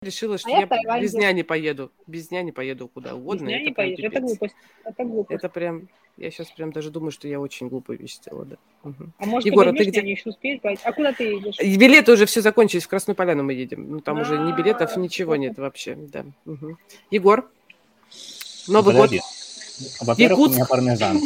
Решила, 0.04 0.38
что 0.38 0.50
а 0.50 0.60
я, 0.60 0.68
я 0.70 1.02
без 1.02 1.14
няни 1.14 1.42
поеду. 1.42 1.92
Без 2.06 2.30
няни 2.30 2.52
поеду 2.52 2.88
куда 2.88 3.16
угодно. 3.16 3.46
Без 3.46 3.52
няни 3.52 3.74
поедешь, 3.74 4.06
это 4.06 4.20
глупость. 4.20 4.56
Это 4.84 5.04
глупость. 5.04 5.40
Это 5.40 5.50
прям, 5.50 5.88
я 6.18 6.30
сейчас 6.30 6.52
прям 6.52 6.72
даже 6.72 6.92
думаю, 6.92 7.10
что 7.10 7.28
я 7.28 7.40
очень 7.40 7.68
глупую 7.68 7.98
вещь 7.98 8.18
сделала, 8.18 8.46
да. 8.46 8.56
Угу. 8.84 9.06
А 9.18 9.26
может, 9.26 9.48
Егор, 9.48 9.66
ты 9.76 9.86
где? 9.86 10.02
еще 10.02 10.30
успеешь? 10.30 10.60
А 10.84 10.94
куда 10.94 11.14
ты 11.14 11.24
едешь? 11.24 11.58
Билеты 11.78 12.12
уже 12.12 12.28
все 12.28 12.42
закончились, 12.42 12.84
в 12.84 12.90
Красную 12.90 13.16
Поляну 13.16 13.42
мы 13.42 13.54
едем. 13.54 13.90
Ну, 13.90 14.00
там 14.00 14.22
уже 14.22 14.38
ни 14.38 14.52
билетов, 14.52 14.96
а, 14.96 15.00
ничего 15.00 15.36
нет 15.36 15.58
вообще, 15.58 15.96
да. 15.96 16.26
Егор, 17.10 17.50
Новый 18.68 18.94
Подожди. 18.94 19.18
год. 19.18 20.08
Во-первых, 20.08 20.48
у 20.48 20.52
меня 20.52 20.66
пармезан. 20.66 21.20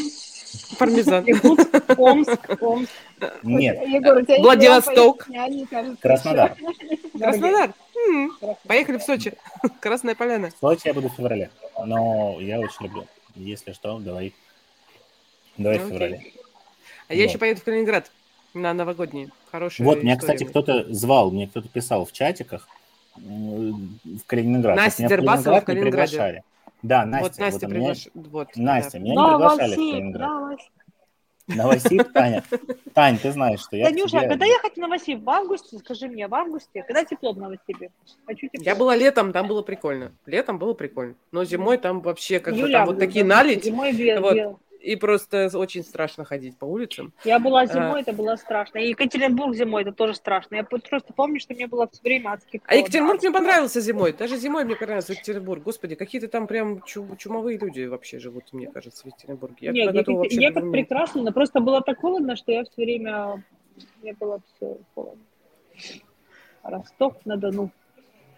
Пармезан. 0.79 1.25
Омск, 1.97 2.61
Омск. 2.61 2.91
Нет. 3.43 3.85
Егор, 3.87 4.23
Владивосток. 4.39 5.27
Краснодар. 6.01 6.55
Краснодар. 7.17 7.73
Поехали 8.67 8.97
в 8.97 9.03
Сочи. 9.03 9.33
Красная 9.79 10.15
поляна. 10.15 10.49
В 10.49 10.59
Сочи 10.59 10.87
я 10.87 10.93
буду 10.93 11.09
в 11.09 11.13
феврале. 11.13 11.49
Но 11.85 12.37
я 12.39 12.59
очень 12.59 12.85
люблю. 12.85 13.07
Если 13.35 13.71
что, 13.71 13.97
говори. 13.97 14.33
Давай 15.57 15.79
в 15.79 15.87
феврале. 15.87 16.23
А 17.07 17.13
я 17.13 17.25
еще 17.25 17.37
поеду 17.37 17.61
в 17.61 17.63
Калининград 17.63 18.11
на 18.53 18.73
новогодние. 18.73 19.29
Хорошие 19.51 19.85
Вот, 19.85 20.03
меня, 20.03 20.17
кстати, 20.17 20.43
кто-то 20.43 20.93
звал, 20.93 21.31
мне 21.31 21.47
кто-то 21.47 21.67
писал 21.67 22.05
в 22.05 22.11
чатиках 22.11 22.67
в 23.15 24.25
Калининград. 24.25 24.77
Настя 24.77 25.07
Дербасова 25.07 25.61
в 25.61 25.65
Калининграде. 25.65 26.43
Да, 26.81 27.05
Настя. 27.05 27.23
Вот 27.23 27.37
Настя 27.37 27.67
вот 27.67 27.69
приглаш... 27.69 28.07
вот, 28.15 28.47
Настя, 28.55 28.93
да. 28.93 28.99
меня 28.99 29.13
не 29.13 29.29
приглашали 29.29 29.73
в 29.73 29.75
Калининград. 29.75 30.59
Новосиб, 31.55 32.11
Таня. 32.13 32.43
Тань, 32.93 33.17
ты 33.17 33.31
знаешь, 33.31 33.61
что 33.61 33.75
я 33.75 33.85
Танюша, 33.85 34.19
тебе... 34.19 34.29
когда 34.29 34.45
ехать 34.45 34.73
в 34.73 34.77
Новосиб? 34.77 35.23
В 35.23 35.29
августе? 35.29 35.77
Скажи 35.79 36.07
мне, 36.07 36.27
в 36.27 36.35
августе? 36.35 36.83
Когда 36.83 37.03
тепло 37.03 37.33
в 37.33 37.37
Новосибе? 37.37 37.91
Хочу 38.25 38.47
тепло. 38.47 38.63
Я 38.63 38.75
была 38.75 38.95
летом, 38.95 39.31
там 39.31 39.47
было 39.47 39.61
прикольно. 39.61 40.11
Летом 40.25 40.59
было 40.59 40.73
прикольно. 40.73 41.15
Но 41.31 41.43
зимой 41.45 41.77
там 41.77 42.01
вообще 42.01 42.39
как 42.39 42.55
бы 42.55 42.69
там 42.71 42.85
вот 42.85 42.99
такие 42.99 43.25
налить. 43.25 43.63
Зимой 43.63 43.93
бел, 43.93 44.21
вот. 44.21 44.35
бел 44.35 44.59
и 44.81 44.95
просто 44.95 45.49
очень 45.53 45.83
страшно 45.83 46.25
ходить 46.25 46.57
по 46.57 46.65
улицам. 46.65 47.13
Я 47.23 47.39
была 47.39 47.61
а. 47.61 47.65
зимой, 47.65 47.99
а... 47.99 48.01
это 48.01 48.13
было 48.13 48.35
страшно. 48.35 48.79
И 48.79 48.89
Екатеринбург 48.89 49.55
зимой, 49.55 49.83
это 49.83 49.91
тоже 49.91 50.15
страшно. 50.15 50.55
Я 50.55 50.63
просто 50.63 51.13
помню, 51.13 51.39
что 51.39 51.53
мне 51.53 51.67
было 51.67 51.87
все 51.87 52.01
время 52.01 52.31
адски 52.31 52.61
А 52.65 52.75
Екатеринбург 52.75 53.21
мне 53.21 53.31
понравился 53.31 53.79
зимой. 53.81 54.13
Даже 54.13 54.37
зимой 54.37 54.65
мне 54.65 54.75
понравился 54.75 55.13
Екатеринбург. 55.13 55.63
Господи, 55.63 55.95
какие-то 55.95 56.27
там 56.27 56.47
прям 56.47 56.81
чумовые 56.83 57.57
люди 57.57 57.85
вообще 57.85 58.19
живут, 58.19 58.51
мне 58.53 58.67
кажется, 58.67 59.03
в 59.03 59.05
Екатеринбурге. 59.07 59.67
Я 59.67 59.71
Нет, 59.71 59.93
Екатер... 59.93 60.15
Екат 60.29 60.71
прекрасно, 60.71 61.21
но 61.21 61.31
просто 61.31 61.59
было 61.59 61.81
так 61.81 61.99
холодно, 61.99 62.35
что 62.35 62.51
я 62.51 62.63
все 62.63 62.83
время... 62.83 63.43
Мне 64.01 64.13
было 64.13 64.41
все 64.55 64.77
холодно. 64.93 65.23
Ростов-на-Дону. 66.63 67.71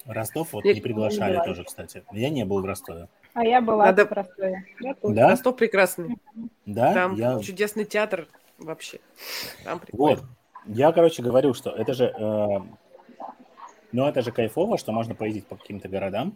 Ростов 0.05 0.53
вот 0.53 0.65
не 0.65 0.81
приглашали 0.81 1.41
тоже, 1.45 1.63
кстати. 1.63 2.03
Я 2.11 2.29
не 2.29 2.45
был 2.45 2.61
в 2.61 2.65
Ростове. 2.65 3.07
А 3.33 3.43
я 3.43 3.61
была 3.61 3.85
Надо... 3.85 4.05
в 4.05 4.11
Ростове. 4.11 4.65
Да? 5.01 5.29
Ростов 5.29 5.55
прекрасный. 5.55 6.17
Да? 6.65 6.93
Там 6.93 7.15
я... 7.15 7.39
чудесный 7.39 7.85
театр 7.85 8.27
вообще. 8.59 8.99
Там 9.63 9.79
прикольно. 9.79 10.21
Вот. 10.21 10.23
Я, 10.65 10.91
короче, 10.91 11.23
говорю, 11.23 11.53
что 11.53 11.71
это 11.71 11.93
же... 11.93 12.05
Э... 12.17 12.61
Ну, 13.91 14.07
это 14.07 14.21
же 14.21 14.31
кайфово, 14.31 14.77
что 14.77 14.91
можно 14.91 15.13
поездить 15.13 15.45
по 15.45 15.55
каким-то 15.55 15.87
городам, 15.87 16.35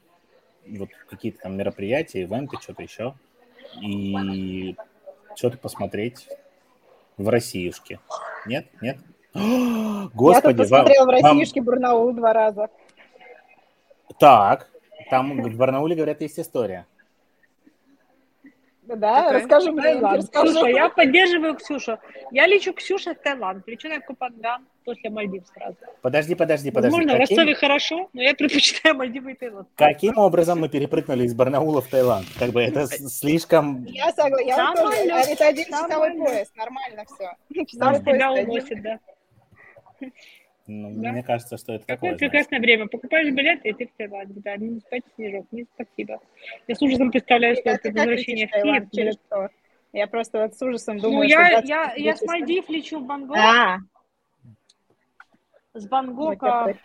вот 0.67 0.89
какие-то 1.09 1.39
там 1.41 1.57
мероприятия, 1.57 2.21
ивенты, 2.21 2.57
что-то 2.61 2.83
еще, 2.83 3.15
и 3.81 4.75
что-то 5.35 5.57
посмотреть 5.57 6.27
в 7.17 7.27
Россиюшке. 7.29 7.99
Нет? 8.45 8.67
Нет? 8.81 8.97
Господи, 9.33 10.13
Я 10.17 10.41
тут 10.41 10.57
посмотрела 10.57 11.05
вам, 11.05 11.07
в 11.07 11.11
Россиюшке 11.11 11.61
вам... 11.61 11.65
Барнаул 11.65 12.13
два 12.13 12.33
раза. 12.33 12.69
Так, 14.19 14.69
там 15.09 15.41
в 15.41 15.57
Барнауле, 15.57 15.95
говорят, 15.95 16.21
есть 16.21 16.39
история. 16.39 16.85
Да, 18.87 19.23
Какая? 19.23 19.39
расскажи 19.39 19.71
мне. 19.71 19.81
Таиланд. 19.81 20.33
Слушай, 20.33 20.73
я 20.73 20.89
поддерживаю 20.89 21.55
Ксюшу. 21.55 21.99
Я 22.31 22.47
лечу 22.47 22.73
Ксюша 22.73 23.15
в 23.15 23.17
Таиланд. 23.17 23.67
Лечу 23.67 23.89
на 23.89 23.99
Купанган 23.99 24.65
после 24.85 25.09
Мальдив 25.09 25.43
сразу. 25.53 25.75
Подожди, 26.01 26.35
подожди, 26.35 26.71
подожди. 26.71 26.95
Возможно, 26.95 27.19
Каким... 27.19 27.35
в 27.35 27.39
Ростове 27.39 27.55
хорошо, 27.55 28.09
но 28.13 28.21
я 28.21 28.33
предпочитаю 28.33 28.95
Мальдивы 28.95 29.33
и 29.33 29.35
Таиланд. 29.35 29.67
Каким 29.75 30.17
образом 30.17 30.61
мы 30.61 30.69
перепрыгнули 30.69 31.25
из 31.25 31.33
Барнаула 31.33 31.81
в 31.81 31.87
Таиланд? 31.87 32.27
Как 32.39 32.51
бы 32.51 32.63
это 32.63 32.87
слишком... 32.87 33.83
Я 33.85 34.11
согласна. 34.13 34.47
Я 34.47 34.73
тоже. 34.73 35.31
Это 35.33 35.47
один 35.47 35.65
часовой 35.65 36.11
пояс. 36.13 36.51
Нормально 36.55 37.03
все. 37.13 37.65
Часовой 37.65 38.01
пояс. 38.01 38.17
Тебя 38.17 38.31
уносит, 38.31 38.81
да. 38.81 38.99
Ну, 40.67 40.91
Да. 41.01 41.11
Мне 41.11 41.23
кажется, 41.23 41.57
что 41.57 41.73
это 41.73 41.85
Какое 41.85 42.11
такое, 42.11 42.29
прекрасное 42.29 42.59
время. 42.59 42.87
Покупаешь 42.87 43.33
билеты, 43.33 43.69
и 43.69 43.73
ты 43.73 43.87
в 43.87 43.91
Таиланде. 43.97 44.41
Да, 44.41 44.57
минус 44.57 44.83
пять 44.89 45.03
снежок. 45.15 45.45
Нет, 45.51 45.67
спасибо. 45.73 46.19
Я 46.67 46.75
с 46.75 46.81
ужасом 46.81 47.11
представляю, 47.11 47.55
что 47.55 47.69
это 47.69 47.89
возвращение 47.91 48.47
в 48.47 48.51
Таиланд? 48.51 48.89
Киев. 48.89 48.91
Через 48.91 49.13
что? 49.15 49.49
Я 49.93 50.07
просто 50.07 50.41
вот 50.41 50.55
с 50.55 50.61
ужасом 50.61 50.97
Ну, 50.97 51.03
думаю, 51.03 51.29
я, 51.29 51.59
что 51.59 51.67
я, 51.67 51.85
20 51.85 51.99
я 51.99 52.15
с. 52.15 52.21
Мальдив 52.23 52.69
лечу 52.69 52.99
в 52.99 53.05
Бангкок. 53.05 53.37
А, 53.37 53.77
С 55.73 55.83
ну, 55.83 55.89
Бангкока 55.89 56.37
Слушай, 56.37 56.75
мне 56.75 56.77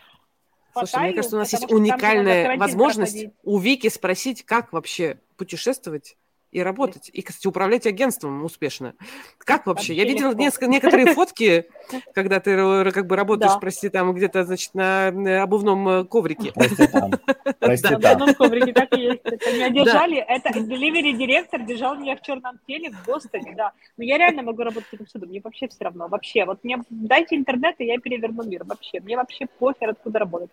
Паттайю, 0.73 1.15
кажется, 1.17 1.37
у 1.37 1.39
нас 1.41 1.53
есть 1.53 1.71
уникальная 1.71 2.57
возможность 2.57 3.13
проходить. 3.13 3.39
у 3.43 3.59
Вики 3.59 3.89
спросить, 3.89 4.45
как 4.45 4.73
вообще 4.73 5.19
путешествовать 5.37 6.17
и 6.53 6.61
работать, 6.63 7.11
и, 7.13 7.23
кстати, 7.23 7.47
управлять 7.47 7.87
агентством 7.87 8.45
успешно. 8.45 8.95
Как 9.39 9.67
вообще? 9.67 9.95
Я 9.95 10.05
видела 10.05 10.35
несколько, 10.35 10.67
некоторые 10.67 11.07
фотки, 11.15 11.67
когда 12.15 12.41
ты 12.41 12.51
р- 12.53 12.93
как 12.93 13.07
бы 13.07 13.17
работаешь, 13.17 13.53
Да. 13.55 13.59
прости, 13.59 13.89
там 13.89 14.13
где-то, 14.13 14.45
значит, 14.45 14.75
на 14.75 15.09
э, 15.09 15.39
обувном 15.41 15.89
э, 15.89 16.05
коврике. 16.05 16.53
Прости 16.55 16.87
там. 16.87 17.11
Прости 17.59 17.83
Да, 17.83 17.89
там. 17.91 18.01
на 18.03 18.11
одном 18.11 18.35
коврике 18.35 18.73
так 18.75 18.93
и 18.97 19.01
есть. 19.01 19.21
Это 19.25 19.51
меня 19.53 19.71
держали, 19.71 20.19
это 20.19 20.51
delivery 20.51 21.13
директор 21.13 21.63
держал 21.63 21.97
меня 21.97 22.17
в 22.17 22.21
черном 22.21 22.59
теле 22.67 22.91
в 22.91 23.07
Бостоне, 23.07 23.55
да. 23.57 23.73
Но 23.97 24.05
я 24.05 24.19
реально 24.19 24.43
могу 24.43 24.63
работать 24.63 25.01
отсюда, 25.01 25.27
мне 25.27 25.41
вообще 25.43 25.69
все 25.69 25.85
равно, 25.85 26.07
вообще. 26.09 26.45
Вот 26.45 26.63
мне 26.65 26.83
дайте 26.91 27.35
интернет, 27.37 27.77
и 27.79 27.87
я 27.87 27.99
переверну 27.99 28.43
мир, 28.45 28.65
вообще. 28.65 29.01
Мне 29.01 29.17
вообще 29.17 29.47
похер, 29.59 29.89
откуда 29.89 30.19
работать. 30.19 30.51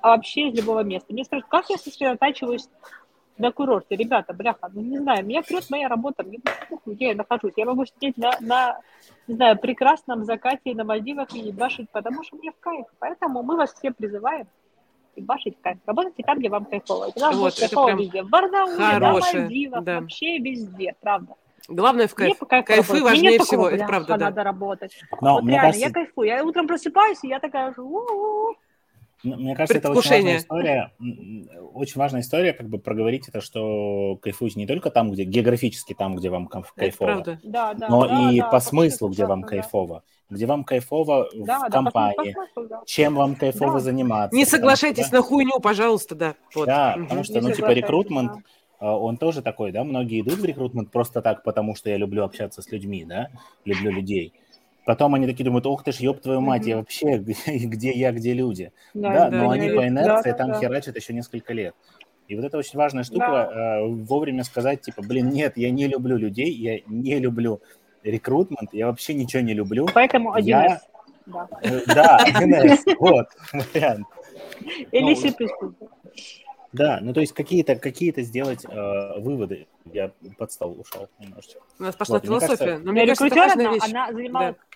А 0.00 0.08
вообще 0.16 0.48
из 0.48 0.54
любого 0.56 0.80
места. 0.80 1.12
Мне 1.12 1.24
спрашивают, 1.24 1.50
как 1.50 1.68
я 1.70 1.76
сосредотачиваюсь 1.78 2.68
на 3.38 3.52
курорте? 3.52 3.96
Ребята, 3.96 4.32
бляха, 4.32 4.70
ну 4.72 4.82
не 4.82 4.98
знаю, 4.98 5.24
меня 5.24 5.42
прет 5.42 5.68
моя 5.70 5.88
работа, 5.88 6.22
мне 6.22 6.38
похуй, 6.68 6.94
где 6.94 7.08
я 7.08 7.14
нахожусь. 7.14 7.52
Я 7.56 7.66
могу 7.66 7.84
сидеть 7.86 8.16
на, 8.16 8.32
на, 8.40 8.80
не 9.26 9.34
знаю, 9.34 9.58
прекрасном 9.58 10.24
закате 10.24 10.74
на 10.74 10.84
Мальдивах 10.84 11.34
и 11.34 11.40
ебашить, 11.40 11.90
потому 11.90 12.22
что 12.22 12.36
мне 12.36 12.50
в 12.52 12.60
кайф. 12.60 12.86
Поэтому 12.98 13.42
мы 13.42 13.56
вас 13.56 13.72
все 13.74 13.90
призываем 13.90 14.46
ебашить 15.16 15.58
в 15.58 15.60
кайф. 15.62 15.78
Работайте 15.86 16.22
там, 16.22 16.38
где 16.38 16.48
вам 16.48 16.64
кайфово. 16.64 17.10
И 17.14 17.20
вам 17.20 17.36
Вот, 17.36 17.58
кайфово 17.58 17.86
прям 17.86 17.98
везде. 17.98 18.22
В 18.22 18.30
Барнауле, 18.30 18.76
на 18.76 18.90
хорошее, 18.92 19.42
Мальдивах, 19.42 19.84
да. 19.84 20.00
вообще 20.00 20.38
везде, 20.38 20.94
правда. 21.00 21.34
Главное 21.68 22.08
в 22.08 22.14
кайф. 22.14 22.38
Кайфы 22.38 22.72
работать. 22.72 22.90
Мне 22.90 23.02
важнее 23.02 23.38
всего, 23.38 23.44
такого, 23.44 23.68
это 23.68 23.76
«Бляха, 23.76 23.88
правда, 23.88 24.16
да. 24.16 24.24
надо 24.26 24.44
работать. 24.44 25.00
Но 25.20 25.34
вот 25.34 25.44
мне 25.44 25.52
реально, 25.52 25.68
кажется, 25.68 25.86
я 25.86 25.92
кайфую. 25.92 26.28
Я 26.28 26.44
утром 26.44 26.66
просыпаюсь, 26.66 27.18
и 27.22 27.28
я 27.28 27.40
такая 27.40 27.72
же, 27.74 27.82
Мне 29.24 29.56
кажется, 29.56 29.78
это 29.78 29.90
очень 29.90 30.10
важная 30.10 30.36
история. 30.36 30.92
Очень 31.72 31.98
важная 31.98 32.20
история, 32.20 32.52
как 32.52 32.68
бы 32.68 32.78
проговорить 32.78 33.28
это, 33.28 33.40
что 33.40 34.18
кайфуете 34.22 34.58
не 34.60 34.66
только 34.66 34.90
там, 34.90 35.10
где 35.10 35.24
географически 35.24 35.94
там, 35.94 36.16
где 36.16 36.30
вам 36.30 36.46
кайфово, 36.46 37.06
правда. 37.06 37.40
Да, 37.42 37.74
да, 37.74 37.88
но 37.88 38.06
да, 38.06 38.30
и 38.30 38.40
да, 38.40 38.48
по 38.48 38.60
смыслу, 38.60 39.08
где 39.08 39.26
вам 39.26 39.40
да. 39.40 39.48
кайфово, 39.48 40.02
где 40.28 40.46
вам 40.46 40.64
кайфово 40.64 41.28
в 41.32 41.44
Да, 41.46 41.60
да, 41.60 41.66
по 41.66 41.70
компании, 41.72 42.32
смыслу, 42.32 42.34
по 42.34 42.52
смыслу, 42.52 42.68
да. 42.68 42.82
чем 42.86 43.14
вам 43.14 43.34
кайфово 43.34 43.72
Да. 43.72 43.80
заниматься. 43.80 44.36
Не 44.36 44.44
потому 44.44 44.58
соглашайтесь 44.60 45.06
что, 45.06 45.16
на 45.16 45.22
хуйню, 45.22 45.60
пожалуйста, 45.60 46.14
да. 46.14 46.34
Вот. 46.54 46.66
Да, 46.66 46.96
потому 46.98 47.24
что, 47.24 47.34
Не 47.34 47.48
ну, 47.48 47.54
типа, 47.54 47.72
рекрутмент, 47.72 48.32
да. 48.32 48.40
а, 48.78 48.98
он 48.98 49.16
тоже 49.16 49.40
такой, 49.42 49.72
да, 49.72 49.84
многие 49.84 50.20
идут 50.20 50.38
в 50.38 50.44
рекрутмент 50.44 50.90
просто 50.90 51.22
так, 51.22 51.42
потому 51.44 51.74
что 51.74 51.88
я 51.88 51.96
люблю 51.96 52.24
общаться 52.24 52.60
с 52.62 52.70
людьми, 52.70 53.04
да, 53.04 53.30
люблю 53.64 53.90
людей. 53.90 54.34
Потом 54.84 55.14
они 55.14 55.26
такие 55.26 55.44
думают, 55.44 55.66
ох 55.66 55.82
ты 55.82 55.92
ж, 55.92 55.96
ёб 56.00 56.20
твою 56.20 56.40
мать, 56.40 56.66
я 56.66 56.76
вообще, 56.76 57.16
где, 57.46 57.92
я, 57.92 58.12
где 58.12 58.34
люди? 58.34 58.72
Да, 58.92 59.30
да, 59.30 59.36
но 59.36 59.50
они 59.50 59.68
по 59.70 59.86
инерции 59.86 60.30
да, 60.30 60.36
там 60.36 60.48
да. 60.52 60.60
херачат 60.60 60.96
еще 60.96 61.12
несколько 61.14 61.52
лет. 61.54 61.74
И 62.28 62.36
вот 62.36 62.44
это 62.44 62.56
очень 62.58 62.78
важная 62.78 63.04
штука, 63.04 63.50
э, 63.52 63.86
вовремя 63.86 64.44
сказать, 64.44 64.80
типа, 64.80 65.02
блин, 65.02 65.28
нет, 65.30 65.56
я 65.56 65.70
не 65.70 65.86
люблю 65.86 66.16
людей, 66.16 66.50
я 66.52 66.80
не 66.86 67.18
люблю 67.18 67.60
рекрутмент, 68.02 68.72
я 68.72 68.86
вообще 68.86 69.14
ничего 69.14 69.42
не 69.42 69.54
люблю. 69.54 69.86
Поэтому 69.92 70.34
1С. 70.34 70.42
Я- 70.42 70.80
Да. 71.26 71.48
Э, 71.62 71.80
Да, 71.86 72.18
1С, 72.26 72.96
вот, 72.98 73.26
вариант. 73.74 74.06
Или 74.92 75.16
Ну. 75.60 75.74
Да, 76.72 76.98
ну 77.00 77.12
то 77.12 77.20
есть 77.20 77.32
какие-то 77.32 77.76
какие 77.76 78.12
сделать 78.20 78.64
э, 78.64 79.20
выводы. 79.20 79.66
Я 79.92 80.10
под 80.36 80.50
стол 80.50 80.80
ушел 80.80 81.08
немножечко. 81.20 81.60
У 81.78 81.82
нас 81.84 81.94
пошла 81.94 82.16
Вот, 82.16 82.22
мне 82.24 82.28
философия. 82.28 82.56
кажется- 82.56 82.84
Но 82.84 82.92
мне 82.92 83.00
кажется, 83.02 83.26
это 83.26 83.34
Рекрутер 83.36 83.48
важная 83.56 83.74
вещь. 83.74 83.90
она 83.94 84.12
занималась... 84.12 84.56
А, 84.56 84.73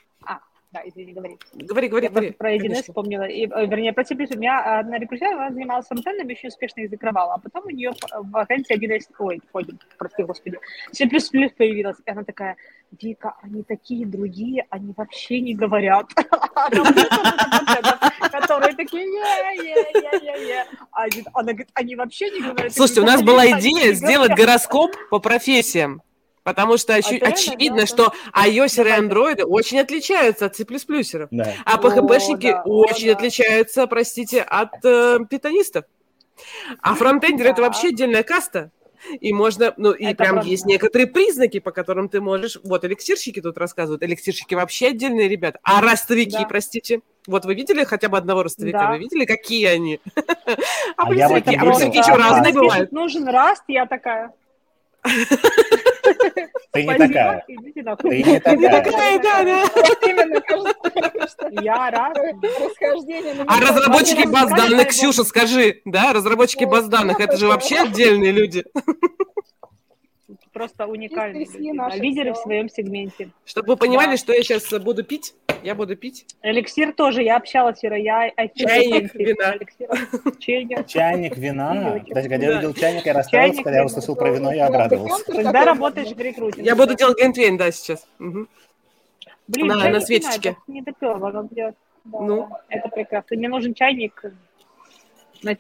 да, 0.70 0.82
извини, 0.84 1.12
говори. 1.14 1.38
Говори, 1.54 1.88
говори, 1.88 2.04
Я 2.06 2.10
говори. 2.10 2.30
про 2.32 2.52
1С 2.54 2.58
конечно. 2.60 2.82
вспомнила. 2.82 3.22
И, 3.22 3.46
э, 3.46 3.66
вернее, 3.66 3.92
про 3.94 4.04
C++. 4.04 4.14
У 4.14 4.38
меня 4.38 4.80
одна 4.80 4.98
рекрутер, 4.98 5.28
она 5.32 5.50
занималась 5.50 5.86
фронтендом, 5.86 6.28
еще 6.28 6.48
успешно 6.48 6.80
их 6.82 6.90
закрывала. 6.90 7.34
А 7.34 7.38
потом 7.38 7.64
у 7.66 7.70
нее 7.70 7.90
вакансия 8.12 8.76
1С... 8.76 9.06
Ой, 9.18 9.40
ой, 9.54 9.66
прости, 9.98 10.22
господи. 10.24 10.58
C++ 10.92 11.06
появилась. 11.06 11.96
И 12.04 12.10
она 12.10 12.22
такая, 12.22 12.56
Вика, 13.00 13.34
они 13.42 13.62
такие 13.62 14.04
другие, 14.06 14.66
они 14.68 14.92
вообще 14.94 15.40
не 15.40 15.54
говорят. 15.54 16.06
Которые 18.30 18.74
такие, 18.74 19.04
е-е-е-е-е. 19.04 20.64
Один- 20.92 21.26
Она 21.32 21.52
говорит, 21.52 21.68
они 21.74 21.96
вообще 21.96 22.30
не 22.30 22.40
говорят. 22.42 22.72
Слушайте, 22.72 23.00
у 23.00 23.04
нас 23.04 23.22
была 23.22 23.44
«Да, 23.44 23.56
они 23.56 23.70
идея 23.70 23.92
сделать 23.94 24.30
говорят». 24.30 24.38
гороскоп 24.46 24.94
по 25.10 25.18
профессиям. 25.18 26.02
Потому 26.48 26.78
что 26.78 26.94
это 26.94 27.10
реально, 27.10 27.28
очевидно, 27.28 27.80
да, 27.80 27.86
что 27.86 28.12
iOS 28.34 28.82
и 28.86 29.00
Android 29.00 29.42
очень 29.42 29.78
отличаются 29.80 30.46
от 30.46 30.56
C++. 30.56 30.64
Да. 31.30 31.52
А 31.66 31.76
О, 31.76 31.82
PHP-шники 31.82 32.50
да, 32.52 32.62
о, 32.64 32.86
очень 32.86 33.08
да. 33.08 33.12
отличаются, 33.12 33.86
простите, 33.86 34.40
от 34.40 34.82
э, 34.82 35.18
питонистов. 35.28 35.84
А 36.80 36.94
фронтендер 36.94 37.48
это 37.48 37.56
Да. 37.56 37.62
вообще 37.64 37.88
отдельная 37.88 38.22
каста. 38.22 38.70
И 39.20 39.32
можно, 39.34 39.74
ну, 39.76 39.92
и 39.92 40.06
Это 40.06 40.16
прям 40.16 40.32
правда. 40.36 40.50
есть 40.50 40.64
некоторые 40.64 41.06
признаки, 41.06 41.60
по 41.60 41.70
которым 41.70 42.08
ты 42.08 42.20
можешь... 42.22 42.58
Вот 42.64 42.82
эликсирщики 42.84 43.40
тут 43.42 43.58
рассказывают. 43.58 44.02
Эликсирщики 44.02 44.54
вообще 44.54 44.88
отдельные 44.88 45.28
ребята. 45.28 45.58
А 45.62 45.82
ростовики, 45.82 46.38
Да. 46.38 46.46
простите. 46.46 47.00
Вот 47.26 47.44
вы 47.44 47.54
видели 47.54 47.84
хотя 47.84 48.08
бы 48.08 48.16
одного 48.16 48.42
ростовика? 48.42 48.78
Да. 48.86 48.90
Вы 48.92 48.98
видели, 49.00 49.26
какие 49.26 49.66
они? 49.66 50.00
А 50.96 51.02
А 51.02 51.06
плюсовики? 51.06 51.54
А 51.56 51.64
Да, 51.64 51.70
еще 51.84 52.02
да. 52.10 52.16
разные 52.16 52.52
бывают. 52.54 52.90
нужен 52.90 53.28
раст, 53.28 53.64
я 53.68 53.84
такая. 53.84 54.32
Ты 56.72 56.82
не 56.82 56.88
«Спасибо, 56.94 57.08
такая. 57.08 57.44
идите 57.48 57.82
нахуй». 57.82 58.10
Ты 58.10 58.30
не 58.30 58.40
такая. 58.68 59.18
Да, 59.22 59.44
да. 59.44 59.64
Вот 59.74 59.98
именно, 60.06 60.40
кажется, 60.40 61.48
Я 61.62 61.90
раз. 61.90 62.16
расхождение. 62.60 63.34
на 63.34 63.44
А 63.46 63.60
разработчики 63.60 64.26
баз 64.26 64.50
данных, 64.50 64.88
Ксюша, 64.88 65.24
скажи, 65.24 65.80
да, 65.86 66.12
разработчики 66.12 66.64
Ой, 66.64 66.70
баз 66.70 66.88
данных, 66.88 67.20
это 67.20 67.36
же 67.38 67.46
вообще 67.48 67.78
отдельные 67.80 68.32
люди. 68.32 68.64
Просто 70.58 70.86
уникальные 70.88 71.46
лидеры 72.00 72.32
в 72.32 72.36
своем 72.36 72.68
сегменте. 72.68 73.30
Чтобы 73.44 73.68
вы 73.68 73.76
понимали, 73.76 74.10
Да. 74.10 74.16
что 74.16 74.32
я 74.32 74.42
сейчас 74.42 74.68
буду 74.82 75.04
пить, 75.04 75.34
я 75.62 75.76
буду 75.76 75.94
пить. 75.94 76.26
Эликсир 76.42 76.92
тоже, 76.92 77.22
я 77.22 77.36
общалась 77.36 77.78
вчера, 77.78 77.94
я 77.96 78.28
Чайник, 78.56 79.14
вина. 79.14 79.54
Чайник. 80.40 80.86
Чайник 80.88 81.36
вина. 81.36 82.00
Кстати, 82.04 82.28
когда 82.28 82.46
я 82.46 82.52
увидел 82.54 82.74
чайник, 82.74 83.06
я 83.06 83.12
расстроился, 83.12 83.62
когда 83.62 83.78
я 83.78 83.84
услышал 83.84 84.16
про 84.16 84.30
вино, 84.32 84.52
я 84.52 84.66
обрадовался. 84.66 85.24
Когда 85.32 85.64
работаешь 85.64 86.08
в 86.10 86.18
рекрутинге. 86.18 86.64
Я 86.66 86.74
буду 86.74 86.96
делать 86.96 87.16
глинтвейн, 87.18 87.56
да, 87.56 87.70
сейчас. 87.70 88.04
Блин, 88.18 89.66
на- 89.68 89.88
на 89.90 90.00
светочке. 90.00 90.56
Не 90.66 90.82
допёрло, 90.82 91.30
как 91.30 91.54
делать. 91.54 91.76
Да, 92.04 92.18
Ну. 92.20 92.48
это 92.68 92.88
прекрасно. 92.88 93.36
Мне 93.36 93.48
нужен 93.48 93.74
чайник 93.74 94.22
на. 95.42 95.56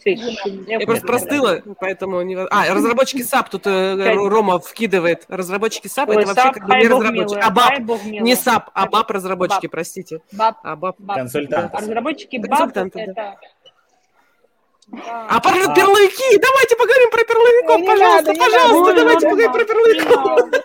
Я 0.66 0.80
просто 0.80 1.06
простыла, 1.06 1.62
поэтому... 1.80 2.22
Не... 2.22 2.36
А, 2.36 2.74
разработчики 2.74 3.22
SAP 3.22 3.46
тут 3.50 3.66
э. 3.66 4.14
Рома 4.14 4.58
вкидывает. 4.58 5.24
Разработчики 5.28 5.86
SAP 5.86 6.12
это 6.12 6.26
вообще 6.26 6.52
как 6.52 6.66
бы 6.66 6.76
не 6.76 6.88
разработчики. 6.88 7.38
милый, 8.00 8.18
А. 8.18 8.22
Не 8.22 8.32
SAP, 8.34 8.62
а 8.74 8.86
баб 8.86 9.10
разработчики, 9.10 9.66
простите. 9.66 10.20
А 10.38 10.76
баб. 10.76 10.96
Консультанты. 11.06 11.76
Разработчики 11.76 12.36
баб 12.38 12.58
Консультанты, 12.58 13.00
это... 13.00 13.36
А 14.90 15.40
про 15.40 15.50
А. 15.50 15.74
перловики! 15.74 16.38
Давайте 16.38 16.76
поговорим 16.76 17.10
про 17.10 17.24
перловиков, 17.24 17.86
пожалуйста, 17.86 18.34
пожалуйста, 18.34 18.94
давайте 18.94 19.28
поговорим 19.28 19.52
про 19.52 19.64
перловиков. 19.64 20.62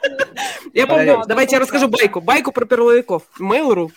Я 0.73 0.88
помню, 0.88 1.23
давайте 1.27 1.56
я 1.56 1.60
расскажу 1.60 1.88
байку. 1.88 2.22
Байку 2.22 2.52
про 2.52 2.65
перловиков. 2.65 3.23
Mail.ru. 3.40 3.91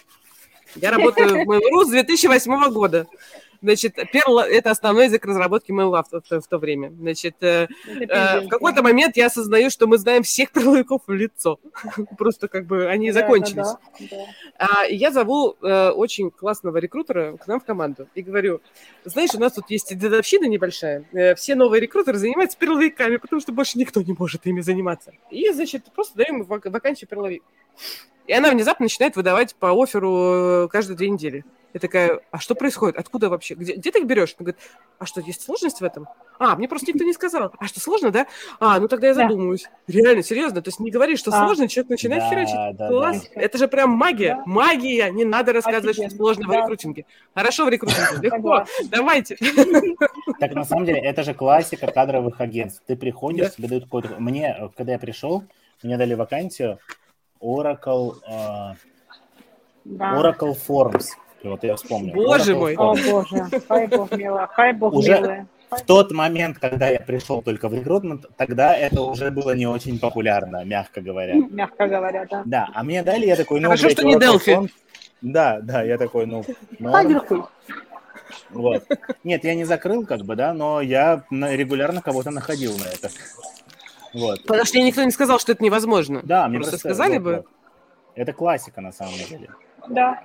Я 0.74 0.90
работаю 0.90 1.44
в 1.44 1.50
Mail.ru 1.50 1.84
с 1.84 1.88
2008 1.88 2.70
года. 2.70 3.06
Значит, 3.62 3.98
Perl– 3.98 4.40
это 4.42 4.70
основной 4.70 5.06
язык 5.06 5.24
разработки 5.24 5.72
Mail.ru 5.72 6.22
в, 6.22 6.40
в 6.40 6.48
то 6.48 6.58
время. 6.58 6.90
Значит, 6.90 7.36
э, 7.40 7.68
э, 7.86 8.40
в 8.40 8.48
какой-то 8.48 8.82
момент 8.82 9.16
я 9.16 9.26
осознаю, 9.26 9.70
что 9.70 9.86
мы 9.86 9.98
знаем 9.98 10.22
всех 10.22 10.52
перловиков 10.52 11.02
в 11.06 11.12
лицо. 11.12 11.58
Просто 12.18 12.48
как 12.48 12.66
бы 12.66 12.86
они 12.86 13.10
закончились. 13.12 13.68
А, 14.58 14.86
и 14.86 14.96
я 14.96 15.10
зову 15.10 15.56
э, 15.62 15.90
очень 15.90 16.30
классного 16.30 16.78
рекрутера 16.78 17.36
к 17.36 17.46
нам 17.46 17.60
в 17.60 17.64
команду 17.64 18.08
и 18.14 18.22
говорю, 18.22 18.60
знаешь, 19.04 19.30
у 19.34 19.38
нас 19.38 19.52
тут 19.52 19.70
есть 19.70 19.96
дедовщина 19.96 20.46
небольшая, 20.46 21.04
э, 21.12 21.34
все 21.34 21.54
новые 21.54 21.80
рекрутеры 21.80 22.18
занимаются 22.18 22.58
перловиками, 22.58 23.16
потому 23.16 23.40
что 23.40 23.52
больше 23.52 23.78
никто 23.78 24.02
не 24.02 24.14
может 24.18 24.46
ими 24.46 24.60
заниматься. 24.60 25.12
И, 25.30 25.50
значит, 25.52 25.84
просто 25.94 26.16
даем 26.16 26.42
вак- 26.44 26.66
вакансию 26.66 27.08
перловик. 27.08 27.42
И 28.26 28.32
она 28.32 28.50
внезапно 28.50 28.84
начинает 28.84 29.16
выдавать 29.16 29.54
по 29.54 29.70
оферу 29.70 30.64
э, 30.64 30.68
каждые 30.68 30.96
две 30.96 31.10
недели. 31.10 31.44
Я 31.76 31.80
такая, 31.80 32.20
а 32.30 32.38
что 32.38 32.54
происходит? 32.54 32.96
Откуда 32.96 33.28
вообще? 33.28 33.54
Где, 33.54 33.74
где 33.74 33.90
ты 33.92 33.98
их 33.98 34.06
берешь? 34.06 34.34
Он 34.38 34.46
говорит, 34.46 34.58
а 34.98 35.04
что, 35.04 35.20
есть 35.20 35.42
сложность 35.42 35.82
в 35.82 35.84
этом? 35.84 36.08
А, 36.38 36.56
мне 36.56 36.68
просто 36.68 36.90
никто 36.90 37.04
не 37.04 37.12
сказал. 37.12 37.52
А 37.58 37.66
что, 37.66 37.80
сложно, 37.80 38.10
да? 38.10 38.26
А, 38.60 38.80
ну 38.80 38.88
тогда 38.88 39.08
я 39.08 39.14
задумаюсь. 39.14 39.64
Да. 39.86 39.92
Реально, 39.92 40.22
серьезно. 40.22 40.62
То 40.62 40.68
есть 40.68 40.80
не 40.80 40.90
говори, 40.90 41.16
что 41.16 41.32
а. 41.32 41.44
сложно, 41.44 41.68
человек 41.68 41.90
начинает 41.90 42.22
да, 42.22 42.30
херачить. 42.30 42.78
Да, 42.78 42.88
Класс. 42.88 43.28
Да. 43.34 43.42
Это 43.42 43.58
же 43.58 43.68
прям 43.68 43.90
магия. 43.90 44.36
Да. 44.36 44.42
Магия. 44.46 45.10
Не 45.10 45.26
надо 45.26 45.52
рассказывать, 45.52 45.98
Офигенно. 45.98 46.08
что 46.08 46.16
сложно 46.16 46.44
да. 46.44 46.48
в 46.48 46.62
рекрутинге. 46.62 47.04
Хорошо 47.34 47.66
в 47.66 47.68
рекрутинге. 47.68 48.20
Легко. 48.22 48.64
Давайте. 48.86 49.36
Так 50.40 50.54
на 50.54 50.64
самом 50.64 50.86
деле, 50.86 51.00
это 51.00 51.22
же 51.22 51.34
классика 51.34 51.86
кадровых 51.90 52.40
агентств. 52.40 52.82
Ты 52.86 52.96
приходишь, 52.96 53.54
тебе 53.54 53.68
дают 53.68 53.84
какой-то... 53.84 54.16
Мне, 54.18 54.70
когда 54.76 54.92
я 54.92 54.98
пришел, 54.98 55.44
мне 55.82 55.98
дали 55.98 56.14
вакансию 56.14 56.78
Oracle... 57.40 58.14
Да. 59.84 60.20
Oracle 60.20 60.56
Forms. 60.68 61.04
Вот 61.50 61.64
я 61.64 61.76
вспомнил. 61.76 62.14
Боже 62.14 62.54
мой. 62.54 62.74
О, 62.76 62.94
боже. 62.94 63.46
Хай 63.68 63.86
бог 63.86 64.10
милая. 64.12 64.46
Хай 64.48 64.72
бог 64.72 64.94
Уже 64.94 65.20
милая. 65.20 65.46
В 65.70 65.80
тот 65.82 66.12
момент, 66.12 66.58
когда 66.58 66.88
я 66.88 67.00
пришел 67.00 67.42
только 67.42 67.68
в 67.68 67.74
рекрутмент, 67.74 68.26
тогда 68.36 68.74
это 68.74 69.02
уже 69.02 69.30
было 69.30 69.54
не 69.54 69.66
очень 69.66 69.98
популярно, 69.98 70.64
мягко 70.64 71.00
говоря. 71.00 71.34
Мягко 71.34 71.88
говоря, 71.88 72.26
да. 72.30 72.42
Да, 72.44 72.68
а 72.72 72.84
мне 72.84 73.02
дали, 73.02 73.26
я 73.26 73.34
такой, 73.34 73.60
ну, 73.60 73.66
Хорошо, 73.66 73.86
блядь, 73.86 73.98
что 73.98 74.06
не 74.06 74.14
Delphi. 74.14 74.70
Да, 75.22 75.60
да, 75.60 75.82
я 75.82 75.98
такой, 75.98 76.26
ну... 76.26 76.44
ну 76.78 77.48
вот. 78.50 78.84
Нет, 79.24 79.42
я 79.42 79.54
не 79.54 79.64
закрыл, 79.64 80.06
как 80.06 80.20
бы, 80.20 80.36
да, 80.36 80.54
но 80.54 80.80
я 80.80 81.24
регулярно 81.30 82.00
кого-то 82.00 82.30
находил 82.30 82.72
на 82.78 82.84
это. 82.84 83.10
Вот. 84.14 84.42
Потому 84.42 84.64
что 84.64 84.78
мне 84.78 84.86
никто 84.86 85.02
не 85.02 85.10
сказал, 85.10 85.40
что 85.40 85.52
это 85.52 85.64
невозможно. 85.64 86.20
Да, 86.22 86.46
мне 86.48 86.58
просто 86.58 86.78
сказали 86.78 87.18
вот, 87.18 87.22
бы. 87.24 87.36
Вот. 87.36 87.46
Это 88.14 88.32
классика 88.32 88.80
на 88.80 88.92
самом 88.92 89.14
деле. 89.28 89.50
Да. 89.88 90.20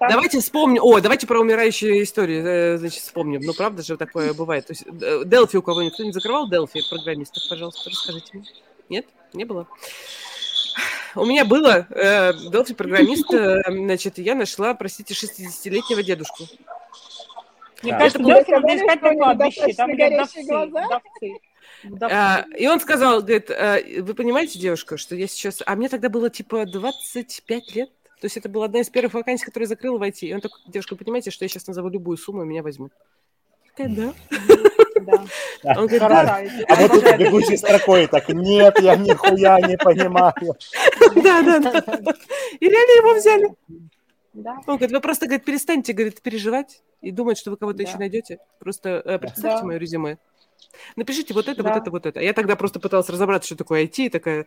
Давайте 0.00 0.40
вспомним. 0.40 0.82
О, 0.82 1.00
давайте 1.00 1.26
про 1.26 1.40
умирающие 1.40 2.02
истории, 2.02 2.42
э, 2.44 2.78
значит, 2.78 3.02
вспомним. 3.02 3.40
Ну, 3.42 3.52
правда 3.54 3.82
же 3.82 3.96
такое 3.96 4.32
бывает. 4.34 4.66
То 4.66 4.72
есть, 4.72 4.84
Делфи 5.28 5.56
у 5.56 5.62
кого-нибудь 5.62 5.94
кто-нибудь 5.94 6.14
закрывал 6.14 6.48
Делфи 6.48 6.82
программистов, 6.88 7.42
пожалуйста, 7.48 7.90
расскажите 7.90 8.30
мне. 8.34 8.46
Нет? 8.88 9.06
Не 9.32 9.44
было? 9.44 9.66
У 11.14 11.24
меня 11.24 11.44
было 11.44 11.86
э, 11.90 12.32
Delphi 12.32 12.74
программист, 12.74 13.32
э, 13.34 13.62
значит, 13.68 14.18
я 14.18 14.34
нашла, 14.34 14.74
простите, 14.74 15.14
60-летнего 15.14 16.02
дедушку. 16.02 16.44
Мне 17.82 17.92
кажется, 17.92 18.18
Delphi 18.18 18.50
надо 18.50 18.76
искать 18.76 19.02
на 19.02 19.14
кладбище, 19.14 19.74
там 19.74 19.90
вдовцы. 19.90 21.38
А, 22.00 22.44
и 22.56 22.68
он 22.68 22.78
сказал, 22.78 23.22
говорит, 23.22 23.48
вы 23.48 24.14
понимаете, 24.14 24.58
девушка, 24.58 24.96
что 24.96 25.16
я 25.16 25.26
сейчас... 25.26 25.62
А 25.66 25.74
мне 25.74 25.88
тогда 25.88 26.08
было 26.08 26.30
типа 26.30 26.64
25 26.64 27.74
лет. 27.74 27.90
То 28.22 28.26
есть 28.26 28.36
это 28.36 28.48
была 28.48 28.66
одна 28.66 28.78
из 28.78 28.88
первых 28.88 29.14
вакансий, 29.14 29.44
которую 29.44 29.64
я 29.64 29.70
закрыла 29.70 29.98
в 29.98 30.02
IT. 30.04 30.18
И 30.20 30.32
он 30.32 30.40
такой, 30.40 30.60
девушка, 30.68 30.94
понимаете, 30.94 31.32
что 31.32 31.44
я 31.44 31.48
сейчас 31.48 31.66
назову 31.66 31.88
любую 31.88 32.16
сумму, 32.16 32.44
и 32.44 32.46
меня 32.46 32.62
возьмут. 32.62 32.92
Такая, 33.74 33.88
да. 33.88 34.14
Он 35.64 35.88
говорит, 35.88 35.98
да. 35.98 36.40
А 36.68 36.74
вот 36.76 36.92
тут 36.92 37.16
бегущей 37.18 37.58
строкой 37.58 38.06
так, 38.06 38.28
нет, 38.28 38.78
я 38.78 38.94
нихуя 38.94 39.58
не 39.66 39.76
понимаю. 39.76 40.56
Да, 41.16 41.42
да, 41.42 41.58
да. 41.58 42.14
И 42.60 42.68
реально 42.68 43.08
его 43.08 43.14
взяли. 43.14 43.56
Да. 44.34 44.52
Он 44.68 44.76
говорит, 44.76 44.92
вы 44.92 45.00
просто, 45.00 45.26
говорит, 45.26 45.44
перестаньте, 45.44 45.92
говорит, 45.92 46.22
переживать 46.22 46.80
и 47.00 47.10
думать, 47.10 47.38
что 47.38 47.50
вы 47.50 47.56
кого-то 47.56 47.78
да. 47.78 47.82
еще 47.82 47.98
найдете. 47.98 48.38
Просто 48.60 49.02
э, 49.04 49.18
представьте 49.18 49.62
да. 49.62 49.66
мое 49.66 49.78
резюме. 49.78 50.18
Напишите 50.96 51.34
вот 51.34 51.48
это, 51.48 51.62
да. 51.62 51.70
вот 51.70 51.82
это, 51.82 51.90
вот 51.90 52.06
это. 52.06 52.20
Я 52.20 52.32
тогда 52.32 52.56
просто 52.56 52.80
пыталась 52.80 53.08
разобраться, 53.08 53.46
что 53.46 53.56
такое 53.56 53.84
IT, 53.84 54.10
такая, 54.10 54.46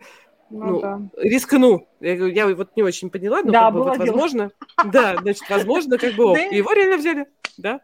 ну, 0.50 0.66
ну 0.66 0.80
да. 0.80 1.00
рискну. 1.16 1.88
Я, 2.00 2.14
я 2.26 2.54
вот 2.54 2.76
не 2.76 2.82
очень 2.82 3.10
поняла, 3.10 3.42
но 3.42 3.52
да, 3.52 3.64
как 3.64 3.74
бы, 3.74 3.82
вот, 3.84 3.98
возможно, 3.98 4.50
да, 4.84 5.16
значит, 5.16 5.48
возможно, 5.48 5.98
как 5.98 6.14
бы, 6.14 6.38
его 6.38 6.72
реально 6.72 6.96
взяли, 6.98 7.26
да. 7.56 7.80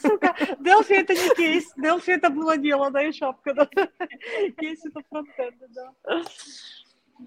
Сука, 0.00 0.34
Delphi 0.60 0.94
это 0.94 1.14
не 1.14 1.34
кейс, 1.34 1.72
Delphi 1.76 2.12
это 2.12 2.30
было 2.30 2.56
дело, 2.56 2.90
да, 2.90 3.02
и 3.02 3.12
шапка, 3.12 3.54
да. 3.54 3.68
Кейс 4.58 4.84
это 4.84 5.00
фронтенд, 5.08 5.56
да. 5.68 5.92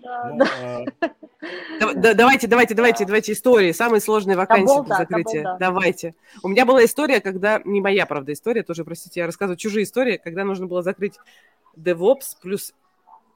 Ну, 0.01 0.45
а, 0.45 1.93
давайте, 2.13 2.47
давайте, 2.47 2.73
давайте, 2.73 3.05
давайте 3.05 3.31
истории. 3.33 3.71
Самые 3.71 4.01
сложные 4.01 4.37
вакансии 4.37 4.85
для 4.85 4.97
закрытия. 4.97 5.57
Давайте. 5.59 6.15
У 6.41 6.47
меня 6.47 6.65
была 6.65 6.83
история, 6.85 7.21
когда, 7.21 7.61
не 7.63 7.81
моя, 7.81 8.05
правда, 8.05 8.33
история, 8.33 8.63
тоже, 8.63 8.83
простите, 8.83 9.21
я 9.21 9.25
рассказываю 9.25 9.57
чужие 9.57 9.83
истории, 9.83 10.17
когда 10.17 10.43
нужно 10.43 10.67
было 10.67 10.81
закрыть 10.81 11.17
DevOps 11.77 12.37
плюс 12.41 12.73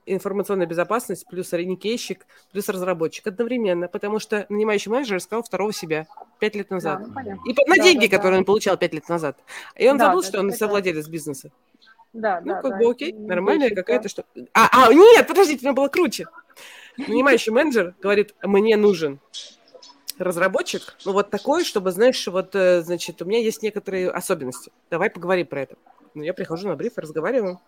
информационная 0.07 0.65
безопасность, 0.65 1.27
плюс 1.27 1.51
реникейщик, 1.53 2.25
плюс 2.51 2.69
разработчик 2.69 3.27
одновременно, 3.27 3.87
потому 3.87 4.19
что 4.19 4.45
нанимающий 4.49 4.89
менеджер 4.89 5.17
искал 5.17 5.43
второго 5.43 5.73
себя 5.73 6.07
пять 6.39 6.55
лет 6.55 6.71
назад. 6.71 7.03
Да, 7.13 7.21
ну, 7.23 7.43
и 7.45 7.53
на 7.53 7.75
да, 7.75 7.83
деньги, 7.83 8.07
да, 8.07 8.15
которые 8.15 8.37
да. 8.37 8.39
он 8.39 8.45
получал 8.45 8.77
пять 8.77 8.93
лет 8.93 9.07
назад. 9.09 9.37
И 9.75 9.87
он 9.87 9.97
да, 9.97 10.05
забыл, 10.05 10.23
что 10.23 10.39
он 10.39 10.51
совладелец 10.53 11.07
бизнеса. 11.07 11.51
Да, 12.13 12.41
ну, 12.43 12.53
да, 12.53 12.61
как 12.61 12.71
да. 12.71 12.77
бы 12.77 12.89
окей, 12.89 13.13
нормальная 13.13 13.69
какая-то 13.69 14.09
что. 14.09 14.23
А, 14.53 14.69
а, 14.71 14.93
нет, 14.93 15.27
подождите, 15.27 15.59
у 15.61 15.69
меня 15.69 15.73
было 15.73 15.87
круче. 15.87 16.25
Нанимающий 16.97 17.51
менеджер 17.51 17.95
говорит, 18.01 18.35
мне 18.41 18.75
нужен 18.75 19.19
разработчик, 20.17 20.95
ну 21.05 21.13
вот 21.13 21.29
такой, 21.29 21.63
чтобы, 21.63 21.91
знаешь, 21.91 22.25
вот, 22.27 22.55
э, 22.55 22.81
значит, 22.81 23.21
у 23.21 23.25
меня 23.25 23.39
есть 23.39 23.61
некоторые 23.61 24.09
особенности. 24.09 24.71
Давай 24.89 25.09
поговорим 25.09 25.45
про 25.45 25.61
это. 25.61 25.75
Ну, 26.15 26.23
я 26.23 26.33
прихожу 26.33 26.67
на 26.67 26.75
бриф 26.75 26.97
и 26.97 27.01
разговариваю. 27.01 27.61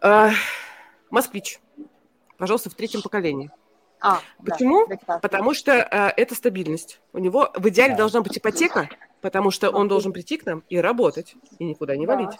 А, 0.00 0.30
москвич. 1.10 1.60
Пожалуйста, 2.38 2.70
в 2.70 2.74
третьем 2.74 3.02
поколении. 3.02 3.50
А, 4.00 4.20
Почему? 4.44 4.86
Да, 4.86 5.18
Потому 5.18 5.54
что 5.54 5.82
а, 5.82 6.12
это 6.16 6.34
стабильность. 6.34 7.00
У 7.12 7.18
него 7.18 7.52
в 7.54 7.68
идеале 7.68 7.92
да. 7.92 7.98
должна 7.98 8.20
быть 8.20 8.36
ипотека, 8.38 8.88
потому 9.20 9.50
что 9.50 9.70
он 9.70 9.86
должен 9.88 10.12
прийти 10.12 10.36
к 10.38 10.46
нам 10.46 10.64
и 10.68 10.78
работать, 10.78 11.34
и 11.58 11.64
никуда 11.64 11.96
не 11.96 12.06
валить. 12.06 12.36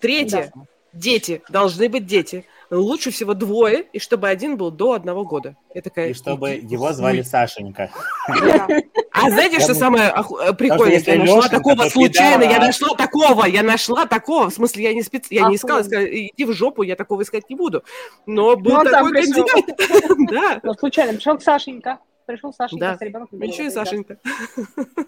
Третье. 0.00 0.50
Да. 0.54 0.62
Дети. 0.92 1.42
Должны 1.48 1.88
быть 1.88 2.06
дети 2.06 2.44
лучше 2.70 3.10
всего 3.10 3.34
двое, 3.34 3.86
и 3.92 3.98
чтобы 3.98 4.28
один 4.28 4.56
был 4.56 4.70
до 4.70 4.92
одного 4.92 5.24
года. 5.24 5.56
Я 5.74 5.82
такая, 5.82 6.10
и 6.10 6.14
чтобы 6.14 6.50
его 6.50 6.92
звали 6.92 7.22
Сашенька. 7.22 7.90
А 8.26 9.30
знаете, 9.30 9.60
что 9.60 9.74
самое 9.74 10.12
э, 10.12 10.52
прикольное? 10.52 11.02
Я 11.04 11.18
нашла 11.18 11.48
такого 11.48 11.88
случайно, 11.88 12.42
я 12.44 12.58
нашла 12.58 12.94
такого, 12.94 13.46
я 13.46 13.62
нашла 13.62 14.06
такого. 14.06 14.50
В 14.50 14.54
смысле, 14.54 14.84
я 14.84 14.94
не 14.94 15.02
спец... 15.02 15.26
я 15.30 15.48
не 15.48 15.56
искала, 15.56 15.82
иди 15.82 16.44
в 16.44 16.52
жопу, 16.52 16.82
я 16.82 16.94
такого 16.94 17.22
искать 17.22 17.48
не 17.50 17.56
буду. 17.56 17.82
Но 18.26 18.56
был 18.56 18.76
ну, 18.76 18.84
такой 18.84 19.12
кандидат. 19.12 19.80
Да. 20.30 20.60
Ну, 20.62 20.74
случайно, 20.74 21.14
пришел 21.14 21.40
Сашенька. 21.40 21.98
Пришел 22.26 22.52
Сашенька 22.52 22.96
с 22.96 23.00
ребенком. 23.00 23.40
Еще 23.40 23.66
и 23.66 23.70
Сашенька. 23.70 24.18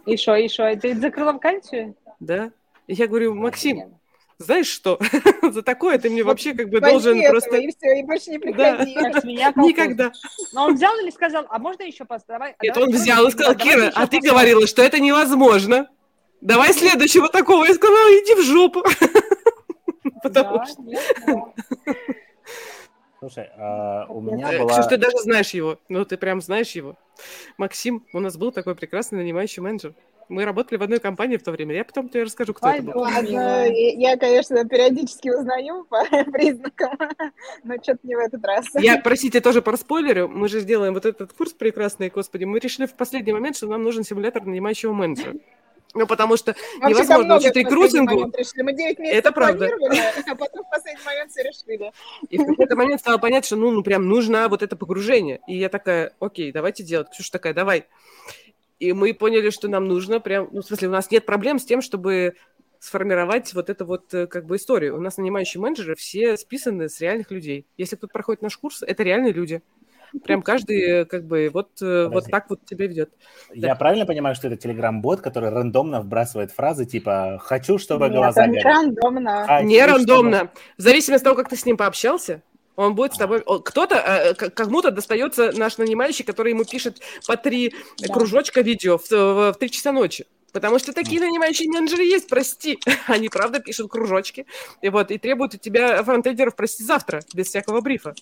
И 0.07 0.17
что, 0.17 0.35
и 0.37 0.49
что? 0.49 0.75
Ты 0.77 0.99
закрыла 0.99 1.33
вакансию? 1.33 1.95
Да. 2.19 2.51
Я 2.89 3.07
говорю, 3.07 3.35
Максим, 3.35 4.00
знаешь 4.41 4.69
что, 4.69 4.99
за 5.43 5.63
такое 5.63 5.99
ты 5.99 6.09
мне 6.09 6.25
вообще 6.25 6.55
как 6.55 6.71
бы 6.71 6.81
должен 6.81 7.21
просто... 7.29 7.57
И 7.57 7.69
все, 7.69 8.01
и 8.01 8.03
больше 8.03 8.31
не 8.31 8.39
приходи. 8.39 8.95
Никогда. 8.95 10.13
Но 10.53 10.65
он 10.65 10.75
взял 10.75 10.99
или 11.01 11.11
сказал, 11.11 11.47
а 11.49 11.59
можно 11.59 11.83
еще 11.83 12.07
поставить? 12.07 12.55
Нет, 12.63 12.77
он 12.77 12.91
взял 12.91 13.27
и 13.27 13.31
сказал, 13.31 13.55
Кира, 13.55 13.93
а 13.95 14.07
ты 14.07 14.19
говорила, 14.19 14.67
что 14.67 14.83
это 14.83 14.99
невозможно. 14.99 15.89
Давай 16.41 16.73
следующего 16.73 17.29
такого. 17.29 17.67
Я 17.67 17.75
сказала, 17.75 18.09
иди 18.09 18.35
в 18.35 18.45
жопу. 18.45 18.83
Потому 20.23 20.65
что... 20.67 21.53
Слушай, 23.19 23.51
а 23.59 24.07
у 24.09 24.23
меня 24.23 24.59
была... 24.59 24.73
Ксюш, 24.73 24.87
ты 24.87 24.97
даже 24.97 25.19
знаешь 25.19 25.51
его. 25.51 25.79
Ну, 25.91 26.07
ты 26.07 26.17
прям 26.17 26.41
знаешь 26.41 26.71
его. 26.71 26.97
Максим, 27.59 28.07
у 28.15 28.21
нас 28.21 28.39
был 28.39 28.53
такой 28.53 28.75
прекрасный 28.75 29.19
нанимающий 29.19 29.63
менеджер. 29.63 29.93
Мы 30.31 30.45
работали 30.45 30.79
в 30.79 30.83
одной 30.83 31.01
компании 31.01 31.37
в 31.37 31.43
то 31.43 31.51
время. 31.51 31.75
Я 31.75 31.85
потом 31.85 32.09
тебе 32.09 32.23
расскажу, 32.23 32.55
кто 32.55 32.69
Ой, 32.69 32.75
это 32.75 32.83
был. 32.85 33.01
Ладно, 33.01 33.67
я, 33.67 34.17
конечно, 34.17 34.65
периодически 34.65 35.29
узнаю 35.29 35.85
по 35.85 36.05
признакам, 36.33 36.97
но 37.65 37.75
что-то 37.83 37.99
не 38.05 38.15
в 38.15 38.19
этот 38.21 38.45
раз. 38.45 38.67
Я, 38.75 38.99
простите, 38.99 39.41
тоже 39.41 39.61
по 39.61 39.77
спойлеру. 39.77 40.29
Мы 40.29 40.49
же 40.49 40.61
сделаем 40.61 40.95
вот 40.95 41.05
этот 41.05 41.33
курс 41.33 41.53
прекрасный, 41.53 42.11
господи. 42.11 42.45
Мы 42.45 42.61
решили 42.61 42.87
в 42.87 42.95
последний 42.95 43.33
момент, 43.33 43.57
что 43.57 43.67
нам 43.67 43.83
нужен 43.83 44.05
симулятор 44.05 44.45
нанимающего 44.45 44.93
менеджера. 44.93 45.35
Ну, 45.95 46.07
потому 46.07 46.37
что 46.37 46.55
Вообще 46.79 46.95
невозможно 46.95 47.37
учить 47.37 47.57
рекрутингу. 47.57 48.33
Мы 48.57 48.73
9 48.73 48.99
месяцев 49.01 49.19
это 49.19 49.33
правда. 49.33 49.69
а 50.31 50.35
потом 50.37 50.65
в 50.65 50.71
последний 50.71 51.05
момент 51.05 51.33
все 51.33 51.43
решили. 51.43 51.93
И 52.29 52.39
в 52.39 52.47
какой-то 52.47 52.77
момент 52.77 53.01
стало 53.01 53.19
понятно, 53.19 53.47
что 53.47 53.57
ну, 53.57 53.73
ну 53.73 53.83
прям 53.83 54.09
нужно 54.09 54.49
вот 54.49 54.63
это 54.63 54.77
погружение. 54.77 55.41
И 55.49 55.59
я 55.59 55.69
такая, 55.69 56.13
окей, 56.21 56.53
давайте 56.53 56.85
делать. 56.85 57.11
Ксюша 57.11 57.33
такая, 57.33 57.55
давай. 57.55 57.87
И 58.81 58.95
мы 58.95 59.15
поняли, 59.15 59.51
что 59.51 59.69
нам 59.69 59.87
нужно 59.87 60.21
прям, 60.21 60.49
ну, 60.51 60.63
в 60.63 60.65
смысле, 60.65 60.89
у 60.89 60.93
нас 60.93 61.11
нет 61.11 61.27
проблем 61.27 61.59
с 61.59 61.65
тем, 61.65 61.83
чтобы 61.83 62.35
сформировать 62.81 63.53
вот 63.53 63.69
эту 63.69 63.85
вот 63.85 64.13
э, 64.15 64.27
как 64.27 64.47
бы 64.47 64.57
историю. 64.57 64.97
У 64.97 65.01
нас 65.01 65.19
нанимающие 65.19 65.61
менеджеры 65.61 65.95
все 65.95 66.39
списаны 66.39 66.89
с 66.89 66.99
реальных 67.01 67.31
людей. 67.31 67.67
Если 67.77 67.97
кто-то 67.97 68.13
проходит 68.13 68.41
наш 68.41 68.57
курс, 68.57 68.83
это 68.83 69.03
реальные 69.03 69.35
люди. 69.35 69.63
Прям 70.25 70.41
каждый 70.41 70.81
э, 70.81 71.05
как 71.05 71.27
бы 71.27 71.51
вот, 71.53 71.71
э, 71.83 72.09
вот 72.09 72.25
так 72.25 72.49
вот 72.49 72.65
тебя 72.65 72.87
ведет. 72.87 73.11
Я 73.53 73.69
да. 73.69 73.75
правильно 73.75 74.07
понимаю, 74.07 74.35
что 74.35 74.49
это 74.49 74.57
телеграм-бот, 74.57 75.21
который 75.21 75.51
рандомно 75.51 76.01
вбрасывает 76.01 76.51
фразы 76.51 76.87
типа 76.87 77.39
«хочу, 77.43 77.77
чтобы 77.77 78.07
Нет, 78.07 78.17
глаза 78.17 78.47
не 78.47 78.61
рандомно. 78.61 79.45
Хочу, 79.47 79.67
не 79.67 79.85
рандомно. 79.85 80.37
Чтобы... 80.37 80.51
В 80.79 80.83
зависимости 80.83 81.23
от 81.23 81.25
того, 81.25 81.37
как 81.37 81.51
ты 81.51 81.57
с 81.57 81.67
ним 81.67 81.77
пообщался, 81.77 82.43
Он 82.77 82.95
будет 82.95 83.15
с 83.15 83.19
тобой... 83.19 83.43
Кто-то, 83.65 83.95
э, 83.97 84.35
к- 84.35 84.51
кому-то 84.51 84.91
достается 84.91 85.53
наш 85.53 85.77
нанимающий, 85.79 86.25
который 86.25 86.53
ему 86.53 86.65
пишет 86.65 87.01
по 87.27 87.37
три 87.37 87.75
Да. 87.99 88.13
кружочка 88.15 88.61
видео 88.63 88.97
в, 88.99 89.11
в, 89.11 89.53
в 89.53 89.55
3 89.59 89.71
часа 89.71 89.93
ночи. 89.93 90.27
Потому 90.53 90.79
что 90.81 90.93
такие 90.93 91.21
нанимающие 91.21 91.69
менеджеры 91.69 92.03
есть, 92.05 92.29
прости. 92.29 92.79
Они, 93.07 93.29
правда, 93.29 93.61
пишут 93.61 93.91
кружочки. 93.91 94.47
И 94.83 94.89
вот, 94.89 95.11
и 95.11 95.19
требуют 95.19 95.55
у 95.55 95.59
тебя 95.59 96.03
фронтендеров, 96.03 96.57
прости, 96.57 96.83
завтра, 96.83 97.21
без 97.35 97.49
всякого 97.49 97.81
брифа. 97.83 98.15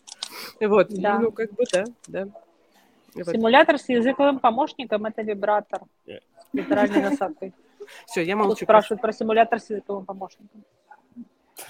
И 0.61 0.66
вот, 0.66 0.91
и, 0.91 1.01
Да. 1.01 1.19
ну, 1.20 1.31
как 1.33 1.53
бы, 1.53 1.65
да, 1.73 1.85
да. 2.07 2.29
И 3.15 3.23
вот. 3.23 3.35
Симулятор 3.35 3.79
с 3.79 3.89
языковым 3.89 4.39
помощником– 4.41 5.05
это 5.07 5.23
вибратор 5.23 5.81
Э. 6.07 6.19
с 6.19 6.55
литеральной 6.55 7.01
насадкой. 7.03 7.53
Все, 8.07 8.23
я 8.23 8.35
Тут 8.37 8.45
молчу. 8.45 8.65
спрашивают 8.66 9.01
про 9.01 9.12
симулятор 9.12 9.61
с 9.61 9.70
языковым 9.70 10.05
помощником. 10.05 10.62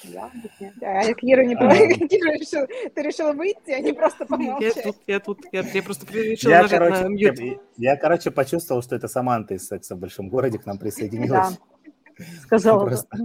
Я 0.05 0.27
объясняю. 0.27 1.11
А 1.11 1.15
Кира 1.15 1.45
не. 1.45 1.55
Кира 2.09 2.33
решил, 2.33 2.67
ты 2.95 3.03
решила 3.03 3.33
выйти, 3.33 3.71
а 3.71 3.81
не 3.81 3.93
просто 3.93 4.25
Я 4.25 4.27
помолчать. 4.27 4.83
тут, 4.85 4.97
я 5.07 5.21
тут, 5.21 5.41
я, 5.53 5.61
я 5.63 5.83
просто 5.83 6.13
решила 6.13 6.51
Я, 6.51 6.63
нажать 6.63 6.81
на 6.81 6.87
короче, 6.91 7.09
мьют. 7.09 7.39
я, 7.39 7.57
я, 7.93 7.97
короче, 7.97 8.31
почувствовал, 8.31 8.83
что 8.83 8.97
это 8.97 9.09
Саманта 9.09 9.55
из 9.55 9.67
«Секса 9.67 9.95
в 9.97 9.99
большом 9.99 10.29
городе» 10.29 10.59
к 10.59 10.67
нам 10.67 10.79
присоединилась. 10.79 11.59
Сказала. 12.43 12.85
Просто. 12.85 13.17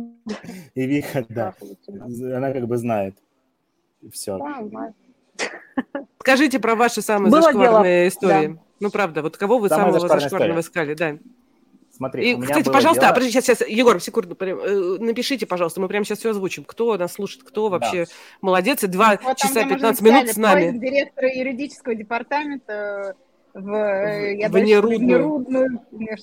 И 0.75 0.85
Вика, 0.85 1.25
да, 1.29 1.53
Да, 1.87 2.37
она 2.37 2.51
как 2.51 2.67
бы 2.67 2.77
знает. 2.77 3.15
Все. 4.11 4.39
Скажите 6.19 6.59
про 6.59 6.75
ваши 6.75 7.01
самые 7.01 7.31
Было 7.31 7.41
зашкварные 7.41 8.09
дело, 8.09 8.09
истории. 8.09 8.59
Ну, 8.79 8.89
правда, 8.91 9.21
вот 9.21 9.37
кого 9.37 9.59
вы 9.59 9.69
Самая 9.69 9.91
самого 9.93 10.07
зашкварного 10.07 10.59
история. 10.59 10.59
искали, 10.59 10.93
да. 10.93 11.17
Смотри, 11.95 12.31
И, 12.31 12.33
у 12.33 12.37
меня 12.37 12.47
кстати, 12.47 12.65
было 12.65 12.73
пожалуйста, 12.73 13.01
дело- 13.01 13.11
а, 13.11 13.13
подожди, 13.13 13.31
сейчас, 13.33 13.45
сейчас, 13.59 13.67
Егор, 13.69 14.01
секунду, 14.01 14.35
прям, 14.35 14.57
э, 14.59 14.97
напишите, 14.99 15.45
пожалуйста, 15.45 15.79
мы 15.79 15.87
прямо 15.87 16.03
сейчас 16.05 16.19
все 16.19 16.31
озвучим. 16.31 16.63
Кто 16.63 16.97
нас 16.97 17.13
слушает, 17.13 17.43
кто 17.43 17.69
вообще 17.69 18.05
молодец, 18.41 18.83
и 18.83 18.87
два 18.87 19.11
Вот 19.11 19.21
там, 19.21 19.35
часа 19.35 19.59
где 19.61 19.65
мы 19.65 19.75
15 19.75 20.01
уже 20.01 20.11
минут 20.11 20.29
с 20.29 20.37
нами. 20.37 20.77
директора 20.77 21.29
юридического 21.31 21.93
департамента 21.93 23.15
в, 23.53 23.71
э, 23.71 24.37
я 24.37 24.49
в 24.49 24.51
дальше 24.53 24.81
говорю, 24.81 24.99
нерудную. 24.99 25.69
нерудную, 25.69 25.81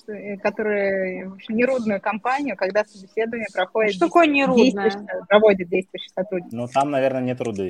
э, 0.09 0.11
э, 0.33 0.37
которая, 0.39 1.29
в 1.29 1.33
общем, 1.35 1.55
нерудную 1.55 2.01
компанию, 2.01 2.57
когда 2.57 2.83
собеседование 2.83 3.47
проходит 3.53 3.93
Что 3.95 4.07
такое 4.07 4.27
нерудное? 4.27 4.91
проводит 5.29 5.69
действующий 5.69 6.09
сотрудник. 6.13 6.51
Ну, 6.51 6.67
там, 6.67 6.91
наверное, 6.91 7.21
нет 7.21 7.39
руды. 7.39 7.69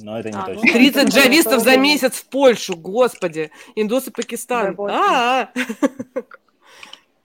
Но 0.00 0.18
это 0.18 0.30
не 0.30 0.36
А, 0.36 0.40
ну 0.40 0.54
точно. 0.54 0.62
да. 0.66 0.72
30 0.72 0.96
это 0.96 1.10
джавистов 1.12 1.62
за 1.62 1.76
месяц 1.76 2.14
в 2.14 2.28
Польшу, 2.28 2.76
господи. 2.76 3.50
Индус 3.76 4.08
и 4.08 4.10
Пакистан. 4.10 4.66
Работа. 4.66 4.94
А, 4.94 5.48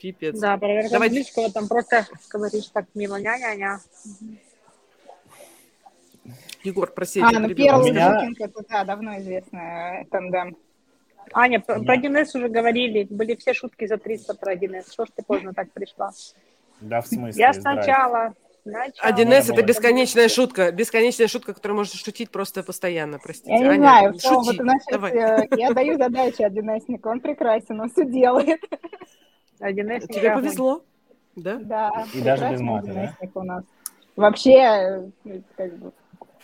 Пипец. 0.04 0.38
Да, 0.38 0.58
проверка 0.58 0.90
Давайте. 0.92 1.14
английского, 1.16 1.50
там 1.50 1.70
просто 1.70 2.06
говоришь 2.30 2.68
так 2.74 2.86
мимо 2.94 3.18
ня-ня-ня. 3.22 3.80
Егор, 6.66 6.92
прости, 6.92 7.22
А, 7.22 7.32
я 7.32 7.40
ну 7.40 7.48
первый 7.56 7.90
меня- 7.92 8.14
Букинг, 8.16 8.42
это, 8.42 8.64
да, 8.70 8.84
давно 8.84 9.18
известная 9.20 10.06
тандем. 10.12 10.58
Аня, 11.32 11.62
про, 11.62 11.82
про 11.82 11.96
1С 11.96 12.36
уже 12.38 12.50
говорили, 12.50 13.08
были 13.10 13.36
все 13.36 13.54
шутки 13.54 13.88
за 13.88 13.98
300 13.98 14.34
про 14.36 14.54
1С. 14.54 14.92
Что 14.92 15.06
ж 15.06 15.10
ты 15.16 15.24
поздно 15.24 15.54
так 15.54 15.72
пришла? 15.72 16.12
Да, 16.82 17.00
в 17.00 17.08
смысле? 17.08 17.40
Я 17.42 17.54
сначала... 17.54 18.34
сначала- 18.64 19.10
1С 19.14 19.26
Ну, 19.48 19.54
это 19.54 19.62
я 19.62 19.68
бесконечная 19.68 20.28
шутка. 20.28 20.72
Бесконечная 20.74 21.28
шутка, 21.30 21.54
которую 21.54 21.78
можно 21.78 21.98
шутить 21.98 22.30
просто 22.30 22.62
постоянно, 22.64 23.20
простите. 23.20 23.54
Я 23.54 23.60
не 23.60 23.66
Аня, 23.68 23.78
знаю, 23.78 24.20
что 24.20 24.30
шути. 24.44 24.48
вот, 24.48 24.56
значит, 24.58 24.88
Давай. 24.92 25.12
э, 25.14 25.48
я 25.58 25.72
даю 25.72 25.98
задачи 25.98 26.42
1С, 26.42 27.00
он 27.04 27.22
прекрасен, 27.22 27.80
он 27.80 27.90
все 27.90 28.04
делает. 28.06 28.60
1С 29.72 30.08
Тебе 30.08 30.32
огонь. 30.32 30.44
повезло. 30.44 30.84
Да? 31.36 31.58
Да, 31.58 32.06
И 32.14 32.22
даже 32.22 32.50
без 32.52 32.62
мата, 32.62 32.94
да? 32.94 33.16
1С 33.20 33.32
у 33.36 33.44
нас. 33.44 33.64
Вообще, 34.16 35.12
э, 35.26 35.42
как 35.58 35.78
бы... 35.78 35.92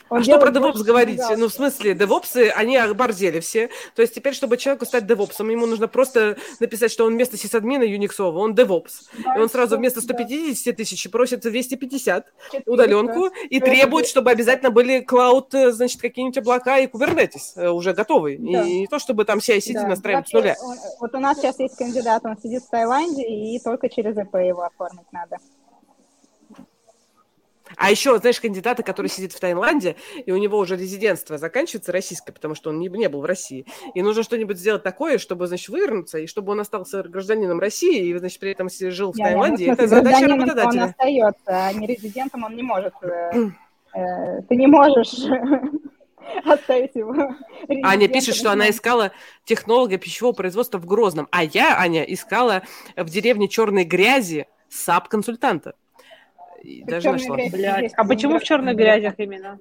он 0.09 0.19
а 0.19 0.23
что 0.23 0.39
про 0.39 0.49
DevOps 0.51 0.83
говорить? 0.83 1.21
Ну, 1.37 1.47
в 1.47 1.53
смысле, 1.53 1.93
девопсы, 1.93 2.49
они 2.55 2.77
оборзели 2.77 3.39
все. 3.39 3.69
То 3.95 4.01
есть 4.01 4.13
теперь, 4.15 4.33
чтобы 4.33 4.57
человеку 4.57 4.85
стать 4.85 5.05
девопсом, 5.07 5.49
ему 5.49 5.65
нужно 5.65 5.87
просто 5.87 6.37
написать, 6.59 6.91
что 6.91 7.05
он 7.05 7.13
вместо 7.13 7.37
сисадмина 7.37 7.83
юниксового, 7.83 8.39
он 8.39 8.55
девопс. 8.55 9.09
Да, 9.23 9.35
И 9.35 9.39
он 9.39 9.49
сразу 9.49 9.77
вместо 9.77 9.99
да, 10.01 10.05
150 10.13 10.75
тысяч 10.75 11.09
просит 11.11 11.41
250 11.41 12.25
400. 12.51 12.71
удаленку 12.71 13.27
и 13.49 13.59
требует, 13.59 14.07
чтобы 14.07 14.31
обязательно 14.31 14.71
были 14.71 14.99
клауд, 15.01 15.53
э, 15.53 15.71
значит, 15.71 16.01
какие-нибудь 16.01 16.37
облака 16.37 16.77
и 16.79 16.87
Kubernetes 16.87 17.53
э, 17.55 17.69
уже 17.69 17.93
готовые. 17.93 18.37
Да. 18.39 18.63
И 18.63 18.79
не 18.81 18.87
то, 18.87 18.99
чтобы 18.99 19.25
там 19.25 19.39
CI-CD 19.39 19.73
Да. 19.73 19.87
настраивать 19.87 20.27
с 20.29 20.33
нуля. 20.33 20.55
он- 20.61 20.77
Вот 20.99 21.13
у 21.15 21.19
нас 21.19 21.37
сейчас 21.37 21.59
есть 21.59 21.75
кандидат, 21.77 22.25
он 22.25 22.37
сидит 22.41 22.63
в 22.63 22.69
Таиланде, 22.69 23.23
и 23.23 23.59
только 23.59 23.89
через 23.89 24.17
ЭП 24.17 24.35
его 24.35 24.63
оформить 24.63 25.11
надо. 25.11 25.37
А 27.79 27.89
еще, 27.89 28.17
знаешь, 28.19 28.41
кандидата, 28.41 28.83
который 28.83 29.07
сидит 29.07 29.31
в 29.31 29.39
Таиланде, 29.39 29.95
и 30.25 30.33
у 30.33 30.37
него 30.37 30.57
уже 30.57 30.75
резидентство 30.75 31.37
заканчивается 31.37 31.93
российское, 31.93 32.33
потому 32.33 32.53
что 32.53 32.71
он 32.71 32.79
не, 32.79 32.89
не 32.89 33.07
был 33.07 33.21
в 33.21 33.25
России. 33.25 33.65
И 33.95 34.01
нужно 34.01 34.23
что-нибудь 34.23 34.57
сделать 34.57 34.83
такое, 34.83 35.17
чтобы, 35.17 35.47
значит, 35.47 35.69
вывернуться, 35.69 36.19
и 36.19 36.27
чтобы 36.27 36.51
он 36.51 36.59
остался 36.59 37.03
гражданином 37.03 37.57
России, 37.57 38.07
и, 38.07 38.17
значит, 38.17 38.37
при 38.41 38.51
этом 38.51 38.67
жил 38.69 39.13
в 39.13 39.15
ну, 39.17 39.23
Таиланде. 39.23 39.65
смысле, 39.65 39.73
Это 39.73 39.87
задача 39.87 40.09
гражданином 40.09 40.39
Он 40.41 40.49
работодателя. 40.49 40.83
остается, 40.83 41.37
а 41.47 41.73
не 41.73 41.87
резидентом 41.87 42.43
он 42.43 42.55
не 42.57 42.63
может. 42.63 42.93
э, 43.01 43.49
э, 43.95 44.41
Ты 44.49 44.55
не 44.57 44.67
можешь 44.67 45.13
оставить 46.43 46.95
его. 46.95 47.15
Аня 47.81 48.09
пишет, 48.09 48.35
что 48.35 48.51
она 48.51 48.69
искала 48.69 49.13
технолога 49.45 49.97
пищевого 49.97 50.33
производства 50.33 50.79
в 50.79 50.85
Грозном. 50.85 51.29
А 51.31 51.45
я, 51.45 51.79
Аня, 51.79 52.03
искала 52.03 52.63
в 52.97 53.09
деревне 53.09 53.47
Черной 53.47 53.85
Грязи 53.85 54.47
САП-консультанта. 54.67 55.75
И 56.63 56.83
даже 56.83 57.03
«Чёрная 57.03 57.19
нашла. 57.19 57.35
грязь» 57.37 57.51
Блядь, 57.51 57.81
есть 57.83 57.95
а 57.97 58.03
почему 58.05 58.39
в 58.39 58.43
черных 58.43 58.75
грязях 58.75 59.15
именно? 59.17 59.59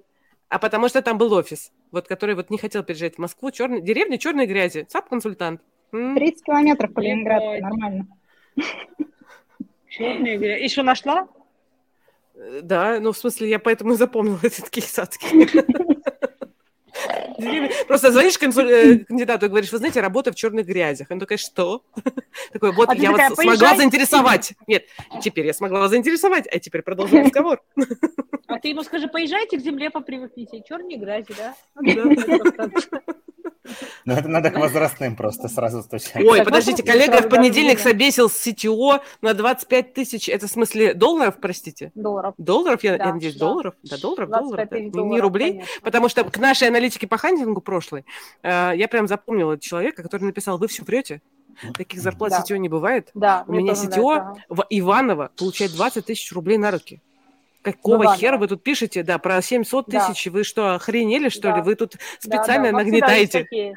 А 0.48 0.58
потому 0.58 0.88
что 0.88 1.02
там 1.02 1.18
был 1.18 1.32
офис, 1.34 1.72
вот 1.90 2.08
который 2.08 2.34
вот 2.34 2.48
не 2.50 2.58
хотел 2.58 2.82
переезжать 2.82 3.16
в 3.16 3.18
Москву. 3.18 3.50
Черный, 3.50 3.82
деревня 3.82 4.16
Черной 4.18 4.46
Грязи. 4.46 4.86
САП-консультант. 4.88 5.60
М. 5.92 6.14
30 6.14 6.44
километров 6.44 6.92
по 6.94 7.00
Ленинграду, 7.00 7.60
нормально. 7.60 8.06
Черные 9.88 10.38
грязь. 10.38 10.62
Еще 10.62 10.82
нашла? 10.82 11.28
Э, 12.34 12.60
Да, 12.62 12.98
ну, 13.00 13.12
в 13.12 13.18
смысле, 13.18 13.48
я 13.50 13.58
поэтому 13.58 13.92
и 13.92 13.96
запомнила 13.96 14.38
этот 14.42 14.70
кейс 14.70 14.98
адский. 14.98 15.28
Просто 17.86 18.12
звонишь 18.12 18.36
э, 18.36 18.98
кандидату 19.04 19.46
и 19.46 19.48
говоришь, 19.48 19.70
вы 19.72 19.78
знаете, 19.78 20.00
работаю 20.00 20.34
в 20.34 20.36
черных 20.36 20.66
грязях. 20.66 21.08
Он 21.10 21.18
такой, 21.20 21.36
что? 21.36 21.82
Такой, 22.52 22.72
вот 22.72 22.88
А 22.88 22.94
я 22.94 23.10
вас 23.12 23.34
смогла 23.34 23.76
заинтересовать. 23.76 24.54
Нет, 24.66 24.84
теперь 25.22 25.46
я 25.46 25.54
смогла 25.54 25.80
вас 25.80 25.90
заинтересовать, 25.90 26.46
а 26.52 26.58
теперь 26.58 26.82
продолжим 26.82 27.24
разговор. 27.24 27.62
А 28.50 28.58
ты 28.58 28.68
ему 28.68 28.82
скажи, 28.82 29.08
поезжайте 29.08 29.58
к 29.58 29.60
земле, 29.60 29.90
попривыкните. 29.90 30.62
Черные 30.66 30.96
грязи, 30.96 31.34
да? 31.36 31.54
Ну, 34.04 34.14
это 34.14 34.28
надо 34.28 34.50
к 34.50 34.56
возрастным 34.58 35.14
просто 35.16 35.48
сразу 35.48 35.82
стучать. 35.82 36.24
Ой, 36.24 36.42
подождите, 36.42 36.82
коллега 36.82 37.20
в 37.20 37.28
понедельник 37.28 37.78
собесил 37.78 38.30
с 38.30 38.46
CTO 38.46 39.00
на 39.20 39.34
25 39.34 39.92
тысяч, 39.92 40.28
это 40.28 40.46
в 40.46 40.50
смысле 40.50 40.94
долларов, 40.94 41.36
простите? 41.40 41.92
Долларов. 41.94 42.34
Долларов, 42.38 42.82
я, 42.82 42.96
Да, 42.96 43.04
я 43.04 43.12
надеюсь, 43.12 43.34
да. 43.34 43.40
долларов? 43.46 43.74
Да, 43.82 43.98
долларов, 43.98 44.30
долларов, 44.30 44.68
25 44.68 44.70
да. 44.70 44.76
тысяч 45.02 45.12
Не- 45.12 45.20
рублей. 45.20 45.50
конечно. 45.52 45.72
Потому 45.82 46.08
что 46.08 46.24
к 46.24 46.38
нашей 46.38 46.68
аналитике 46.68 47.06
по 47.06 47.18
хантингу 47.28 47.60
прошлой 47.60 48.04
э, 48.42 48.72
я 48.74 48.88
прям 48.88 49.06
запомнила 49.06 49.58
человека, 49.58 50.02
который 50.02 50.24
написал, 50.24 50.58
вы 50.58 50.68
все 50.68 50.82
врете, 50.82 51.20
таких 51.74 52.00
зарплат 52.00 52.30
Да. 52.30 52.42
CTO 52.42 52.58
не 52.58 52.68
бывает. 52.68 53.10
Да, 53.14 53.44
У 53.46 53.52
меня 53.52 53.72
нравится. 53.74 54.34
в 54.48 54.64
Иваново 54.70 55.30
получает 55.36 55.72
20 55.72 56.06
тысяч 56.06 56.32
рублей 56.32 56.56
на 56.58 56.70
руки. 56.70 57.00
Какого 57.62 57.96
Иваново. 58.04 58.16
хера 58.16 58.38
вы 58.38 58.46
тут 58.46 58.62
пишете? 58.62 59.02
Да, 59.02 59.18
про 59.18 59.42
700 59.42 59.88
Да. 59.88 60.06
тысяч. 60.08 60.26
Вы 60.28 60.44
что, 60.44 60.74
охренели, 60.76 61.28
что 61.28 61.42
Да. 61.50 61.56
ли? 61.56 61.62
Вы 61.62 61.74
тут 61.74 61.92
Да, 61.92 61.98
специально 62.38 62.70
да, 62.72 62.80
есть 62.80 62.90
нагнетаете. 62.90 63.74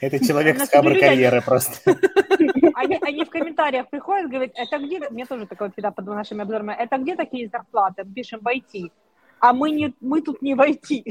Это 0.00 0.24
человек 0.24 0.60
с 0.62 0.68
кабр 0.68 0.90
люди- 0.90 1.00
карьеры 1.00 1.42
просто. 1.42 1.74
Они, 2.74 2.96
они 3.02 3.24
в 3.24 3.30
комментариях 3.30 3.90
приходят, 3.90 4.30
говорят, 4.30 4.52
это 4.54 4.78
где, 4.78 5.00
мне 5.10 5.26
тоже 5.26 5.46
такое 5.46 5.68
всегда 5.72 5.90
под 5.90 6.06
нашими 6.06 6.42
обзорами, 6.42 6.72
это 6.78 6.96
где 6.98 7.16
такие 7.16 7.48
зарплаты? 7.48 8.04
Пишем 8.14 8.38
в 8.40 8.46
IT. 8.46 8.92
А 9.40 9.52
мы, 9.52 9.70
не, 9.70 9.94
мы 10.00 10.22
тут 10.22 10.42
не 10.42 10.54
в 10.54 10.60
IT. 10.60 11.04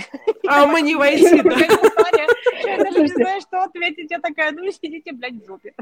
А 0.48 0.66
мы 0.66 0.82
не 0.82 0.96
войти, 0.96 1.42
да. 1.44 1.56
Я 2.66 2.78
даже 2.84 3.00
не 3.00 3.08
знаю, 3.08 3.42
что 3.42 3.64
ответить. 3.64 4.12
Я 4.12 4.20
такая, 4.20 4.52
ну 4.52 4.70
сидите, 4.72 5.12
блядь, 5.14 5.36
в 5.36 5.46
жопе. 5.46 5.74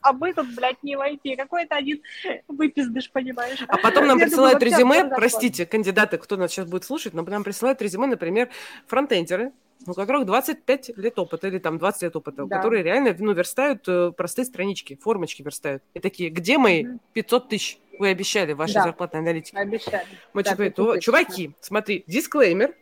А 0.00 0.12
мы 0.12 0.32
тут, 0.32 0.54
блядь, 0.54 0.82
не 0.82 0.96
в 0.96 1.00
IT. 1.00 1.36
Какой-то 1.36 1.76
один 1.76 2.02
выпиздыш, 2.48 3.10
понимаешь? 3.10 3.58
А 3.68 3.78
потом 3.78 4.06
нам 4.06 4.18
присылают 4.18 4.62
резюме, 4.62 5.04
простите, 5.04 5.66
кандидаты, 5.66 6.18
кто 6.18 6.36
нас 6.36 6.50
сейчас 6.50 6.66
будет 6.66 6.84
слушать, 6.84 7.14
но 7.14 7.22
нам 7.22 7.44
присылают 7.44 7.80
резюме, 7.82 8.06
например, 8.06 8.48
фронтендеры, 8.86 9.52
у 9.86 9.92
которых 9.92 10.24
25 10.26 10.96
лет 10.96 11.18
опыта 11.18 11.48
или 11.48 11.58
там 11.58 11.78
20 11.78 12.02
лет 12.02 12.16
опыта, 12.16 12.46
Да. 12.46 12.56
которые 12.56 12.82
реально 12.82 13.14
ну, 13.18 13.32
верстают 13.32 13.86
э, 13.88 14.12
простые 14.16 14.46
странички, 14.46 14.98
формочки 15.02 15.42
верстают. 15.42 15.82
И 15.94 16.00
такие, 16.00 16.30
где 16.30 16.58
мои 16.58 16.84
Мгм. 16.84 17.00
500 17.12 17.48
тысяч? 17.48 17.78
Вы 17.98 18.08
обещали 18.08 18.52
в 18.52 18.56
вашей 18.58 18.74
Да. 18.74 18.82
зарплатной 18.84 19.20
аналитике. 19.20 19.56
Обещали. 19.58 20.06
Мы 20.32 20.42
Да, 20.42 20.50
что 20.50 20.56
говорим, 20.56 20.72
500 20.72 20.86
«О, 20.88 20.92
тысяч, 20.94 21.04
чуваки, 21.04 21.50
смотри, 21.60 22.04
дисклеймер, 22.06 22.74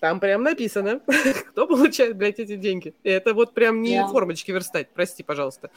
там 0.00 0.20
прям 0.20 0.42
написано, 0.42 1.00
кто 1.50 1.66
получает, 1.66 2.16
блядь, 2.16 2.38
эти 2.38 2.56
деньги. 2.56 2.94
И 3.02 3.08
это 3.10 3.34
вот 3.34 3.54
прям 3.54 3.80
не 3.82 3.98
Да. 4.00 4.08
формочки 4.08 4.50
верстать, 4.50 4.88
прости, 4.90 5.22
пожалуйста. 5.22 5.70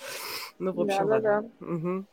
Ну, 0.60 0.74
в 0.74 0.82
общем, 0.82 1.08
Да, 1.08 1.20
да, 1.20 1.34
ладно. 1.36 1.52
Мгм. 1.60 2.06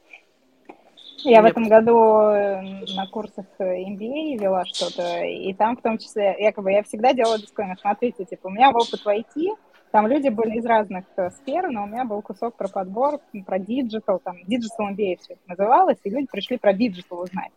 Я 1.25 1.41
в 1.41 1.43
Мне 1.43 1.51
этом 1.51 1.69
году 1.69 1.97
э, 2.31 2.61
на 2.95 3.07
курсах 3.11 3.47
э, 3.59 3.83
MBA 3.85 4.39
вела 4.39 4.65
что-то, 4.67 5.25
и 5.25 5.53
там 5.55 5.77
в 5.77 5.83
том 5.83 5.99
числе, 5.99 6.37
якобы, 6.39 6.71
я 6.73 6.83
всегда 6.85 7.13
делала 7.15 7.39
дисклеймер. 7.39 7.79
Смотрите, 7.81 8.25
типа, 8.27 8.47
у 8.47 8.51
меня 8.51 8.71
опыт 8.71 9.01
в 9.05 9.07
IT, 9.09 9.57
там 9.97 10.09
люди 10.09 10.29
были 10.29 10.59
из 10.59 10.67
разных 10.67 11.07
э, 11.17 11.31
сфер, 11.31 11.71
но 11.71 11.85
у 11.85 11.87
меня 11.87 12.05
был 12.05 12.21
кусок 12.21 12.55
про 12.55 12.69
подбор, 12.69 13.19
про 13.47 13.59
digital, 13.59 14.19
там, 14.19 14.37
digital 14.47 14.91
MBA 14.91 15.17
все 15.23 15.33
это 15.33 15.43
называлось, 15.47 15.97
и 16.05 16.11
люди 16.11 16.27
пришли 16.31 16.59
про 16.59 16.75
digital 16.75 17.21
узнать. 17.21 17.51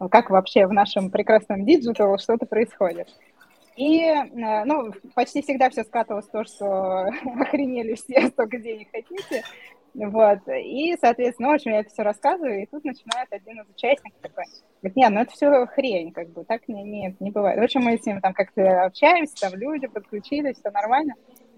Ну, 0.00 0.08
Как 0.08 0.30
вообще 0.30 0.66
в 0.66 0.72
нашем 0.72 1.10
прекрасном 1.10 1.66
digital 1.66 2.16
что-то 2.16 2.46
происходит. 2.46 3.08
И, 3.76 4.00
э, 4.00 4.64
ну, 4.64 4.94
почти 5.14 5.42
всегда 5.42 5.68
все 5.68 5.84
скатывалось 5.84 6.26
в 6.26 6.30
то, 6.30 6.44
что 6.44 7.02
охренели 7.38 7.96
все, 7.96 8.28
столько 8.28 8.56
денег 8.56 8.88
хотите. 8.90 9.42
Вот, 9.92 10.38
и, 10.48 10.96
соответственно, 10.98 11.48
ну, 11.48 11.52
в 11.52 11.56
общем, 11.56 11.72
я 11.72 11.80
это 11.80 11.90
все 11.90 12.02
рассказываю, 12.02 12.62
и 12.62 12.66
тут 12.66 12.82
начинает 12.82 13.30
один 13.30 13.60
из 13.60 13.68
участников 13.68 14.18
такой, 14.22 14.44
говорит, 14.80 14.96
нет, 14.96 15.10
ну 15.12 15.20
это 15.20 15.32
все 15.32 15.66
хрень, 15.66 16.12
как 16.12 16.30
бы, 16.30 16.44
так 16.44 16.66
не, 16.66 16.82
нет, 16.82 17.20
не 17.20 17.30
бывает. 17.30 17.60
В 17.60 17.62
общем, 17.62 17.82
мы 17.82 17.98
с 17.98 18.06
ним 18.06 18.22
там 18.22 18.32
как-то 18.32 18.84
общаемся, 18.84 19.34
там 19.38 19.54
люди 19.54 19.86
подключились, 19.86 20.56
все 20.56 20.70
нормально. 20.70 21.14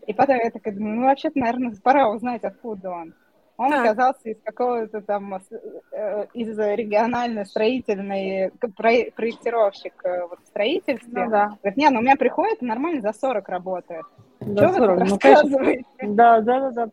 И 0.07 0.13
потом 0.13 0.37
я 0.37 0.51
такая 0.51 0.75
думаю, 0.75 0.97
ну, 0.97 1.03
вообще-то, 1.07 1.39
наверное, 1.39 1.75
пора 1.83 2.09
узнать, 2.11 2.45
откуда 2.45 2.91
он. 2.91 3.15
Он 3.59 3.71
Так. 3.71 3.87
оказался 3.87 4.29
из 4.29 4.37
какого-то 4.43 5.01
там, 5.01 5.35
э, 5.35 6.27
из 6.35 6.59
региональной 6.59 7.47
строительной, 7.47 8.53
проектировщик 8.77 9.95
э, 10.05 10.27
вот, 10.29 10.41
в 10.41 10.47
строительстве. 10.47 11.25
Ну 11.25 11.31
да. 11.31 11.57
Говорит, 11.63 11.79
не, 11.79 11.89
ну 11.89 12.01
у 12.01 12.03
меня 12.03 12.17
приходит 12.17 12.61
нормально 12.61 13.01
за 13.01 13.15
40 13.15 13.49
работает. 13.49 14.05
Да, 14.41 14.69
Что 14.69 14.69
вы 14.69 14.87
40, 14.87 14.99
тут 14.99 15.09
ну, 15.09 15.19
конечно. 15.19 15.43
рассказываете? 15.43 15.85
Да, 16.03 16.41
да, 16.43 16.71
да, 16.71 16.71
да, 16.71 16.87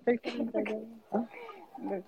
да, 0.54 0.62
да. 1.78 2.02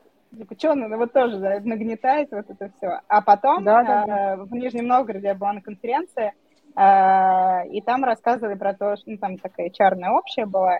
Что, 0.57 0.73
надо 0.73 0.97
вот 0.97 1.11
тоже 1.11 1.37
да, 1.37 1.59
нагнетать 1.61 2.29
вот 2.31 2.49
это 2.49 2.71
все. 2.77 3.01
А 3.09 3.21
потом 3.21 3.63
Да, 3.63 3.83
да, 3.83 4.35
э, 4.35 4.37
в 4.37 4.53
Нижнем 4.53 4.87
Новгороде 4.87 5.27
я 5.27 5.35
была 5.35 5.51
на 5.51 5.61
конференции, 5.61 6.33
и 6.77 7.81
там 7.85 8.03
рассказывали 8.03 8.55
про 8.55 8.73
то, 8.73 8.97
что 8.97 9.11
ну, 9.11 9.17
там 9.17 9.37
такая 9.37 9.69
чарная 9.69 10.11
общая 10.11 10.45
была, 10.45 10.79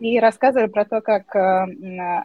и 0.00 0.18
рассказывали 0.18 0.68
про 0.68 0.84
то, 0.84 1.00
как 1.00 1.34
э, 1.36 1.40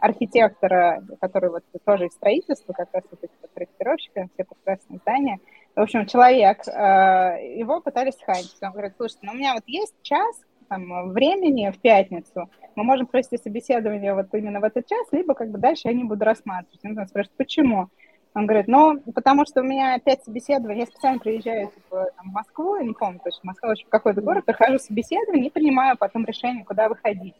архитектора, 0.00 1.04
который 1.20 1.50
вот 1.50 1.64
тоже 1.84 2.06
из 2.06 2.12
строительства, 2.12 2.72
как 2.72 2.88
раз 2.92 3.04
вот 3.10 3.20
эти 3.22 3.32
проектировщики, 3.54 4.28
все 4.34 4.44
прекрасные 4.44 4.98
здания, 5.00 5.38
в 5.74 5.80
общем, 5.80 6.06
человек, 6.06 6.66
э, 6.66 7.58
его 7.58 7.80
пытались 7.80 8.16
хантить. 8.24 8.56
Он 8.62 8.72
говорит, 8.72 8.94
слушайте, 8.96 9.26
ну 9.26 9.32
у 9.32 9.36
меня 9.36 9.54
вот 9.54 9.64
есть 9.66 9.94
час 10.02 10.40
там, 10.68 11.10
времени 11.10 11.70
в 11.70 11.78
пятницу, 11.78 12.48
мы 12.74 12.84
можем 12.84 13.06
провести 13.06 13.36
собеседование 13.36 14.14
вот 14.14 14.28
именно 14.32 14.60
в 14.60 14.64
этот 14.64 14.86
час, 14.86 15.06
либо 15.12 15.34
как 15.34 15.50
бы 15.50 15.58
дальше 15.58 15.88
я 15.88 15.92
не 15.92 16.04
буду 16.04 16.24
рассматривать. 16.24 16.80
Он 16.84 17.06
спрашивает, 17.06 17.36
почему? 17.36 17.88
Он 18.34 18.46
говорит, 18.46 18.66
ну, 18.66 18.98
потому 19.14 19.44
что 19.44 19.60
у 19.60 19.64
меня 19.64 19.98
пять 19.98 20.24
собеседований, 20.24 20.80
я 20.80 20.86
специально 20.86 21.18
приезжаю 21.18 21.68
типа, 21.68 22.08
там, 22.16 22.30
в 22.30 22.32
Москву, 22.32 22.76
я 22.76 22.84
не 22.84 22.94
помню 22.94 23.20
точно, 23.22 23.40
Москва, 23.42 23.68
в 23.68 23.72
общем, 23.72 23.86
какой-то 23.90 24.22
город, 24.22 24.46
прохожу 24.46 24.78
собеседование 24.78 25.48
и 25.48 25.50
принимаю 25.50 25.98
потом 25.98 26.24
решение, 26.24 26.64
куда 26.64 26.88
выходить. 26.88 27.34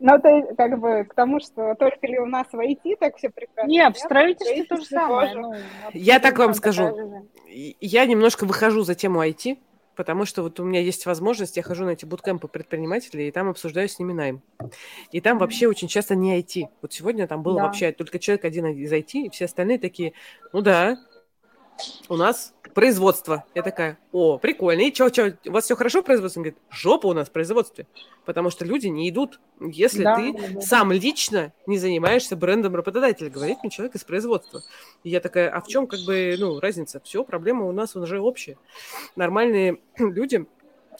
Но 0.00 0.14
это 0.14 0.54
как 0.56 0.78
бы 0.78 1.04
к 1.04 1.14
тому, 1.14 1.40
что 1.40 1.74
только 1.74 2.06
ли 2.06 2.18
у 2.18 2.26
нас 2.26 2.46
в 2.52 2.56
IT 2.56 2.96
так 3.00 3.16
все 3.16 3.30
прекрасно? 3.30 3.68
Не, 3.68 3.90
в 3.90 3.98
строительстве 3.98 4.64
то 4.64 4.76
же 4.76 4.84
самое. 4.84 5.34
ну, 5.34 5.54
Я 5.92 6.20
так 6.20 6.38
вам 6.38 6.54
скажу. 6.54 7.26
Я 7.48 8.06
немножко 8.06 8.46
выхожу 8.46 8.82
за 8.82 8.94
тему 8.94 9.24
IT, 9.24 9.58
потому 9.98 10.26
что 10.26 10.44
вот 10.44 10.60
у 10.60 10.64
меня 10.64 10.80
есть 10.80 11.06
возможность, 11.06 11.56
я 11.56 11.62
хожу 11.64 11.84
на 11.84 11.90
эти 11.90 12.04
буткемпы 12.04 12.46
предпринимателей, 12.46 13.26
и 13.26 13.30
там 13.32 13.48
обсуждаю 13.48 13.88
с 13.88 13.98
ними 13.98 14.12
найм. 14.12 14.42
И 15.10 15.20
там 15.20 15.38
вообще 15.38 15.66
очень 15.66 15.88
часто 15.88 16.14
не 16.14 16.38
IT. 16.40 16.66
Вот 16.80 16.92
сегодня 16.92 17.26
там 17.26 17.42
был 17.42 17.56
Да. 17.56 17.64
вообще 17.64 17.90
только 17.90 18.20
человек 18.20 18.44
один 18.44 18.66
из 18.66 18.92
IT, 18.92 19.26
и 19.26 19.30
все 19.30 19.46
остальные 19.46 19.80
такие, 19.80 20.12
ну 20.52 20.60
да, 20.62 20.98
у 22.08 22.16
нас 22.16 22.54
производство. 22.78 23.44
Я 23.56 23.62
такая, 23.62 23.98
о, 24.12 24.38
прикольно. 24.38 24.82
И 24.82 24.94
что, 24.94 25.08
что, 25.08 25.36
у 25.46 25.50
вас 25.50 25.64
все 25.64 25.74
хорошо 25.74 26.02
в 26.02 26.04
производстве? 26.04 26.38
Он 26.38 26.42
говорит, 26.44 26.58
жопа 26.70 27.08
у 27.08 27.12
нас 27.12 27.28
в 27.28 27.32
производстве. 27.32 27.88
Потому 28.24 28.50
что 28.50 28.64
люди 28.64 28.86
не 28.86 29.08
идут, 29.08 29.40
если 29.60 30.04
Да, 30.04 30.16
ты 30.16 30.32
да, 30.32 30.38
да. 30.54 30.60
сам 30.60 30.92
лично 30.92 31.52
не 31.66 31.78
занимаешься 31.78 32.36
брендом 32.36 32.76
работодателя, 32.76 33.30
говорит 33.30 33.58
мне 33.62 33.70
человек 33.70 33.96
из 33.96 34.04
производства. 34.04 34.62
И 35.02 35.10
я 35.10 35.18
такая, 35.18 35.50
а 35.50 35.60
в 35.60 35.66
чем 35.66 35.88
как 35.88 35.98
бы, 36.00 36.36
ну, 36.38 36.60
разница? 36.60 37.00
Все, 37.00 37.24
проблема 37.24 37.64
у 37.64 37.72
нас 37.72 37.96
уже 37.96 38.20
общая. 38.20 38.56
Нормальные 39.16 39.78
люди, 39.98 40.46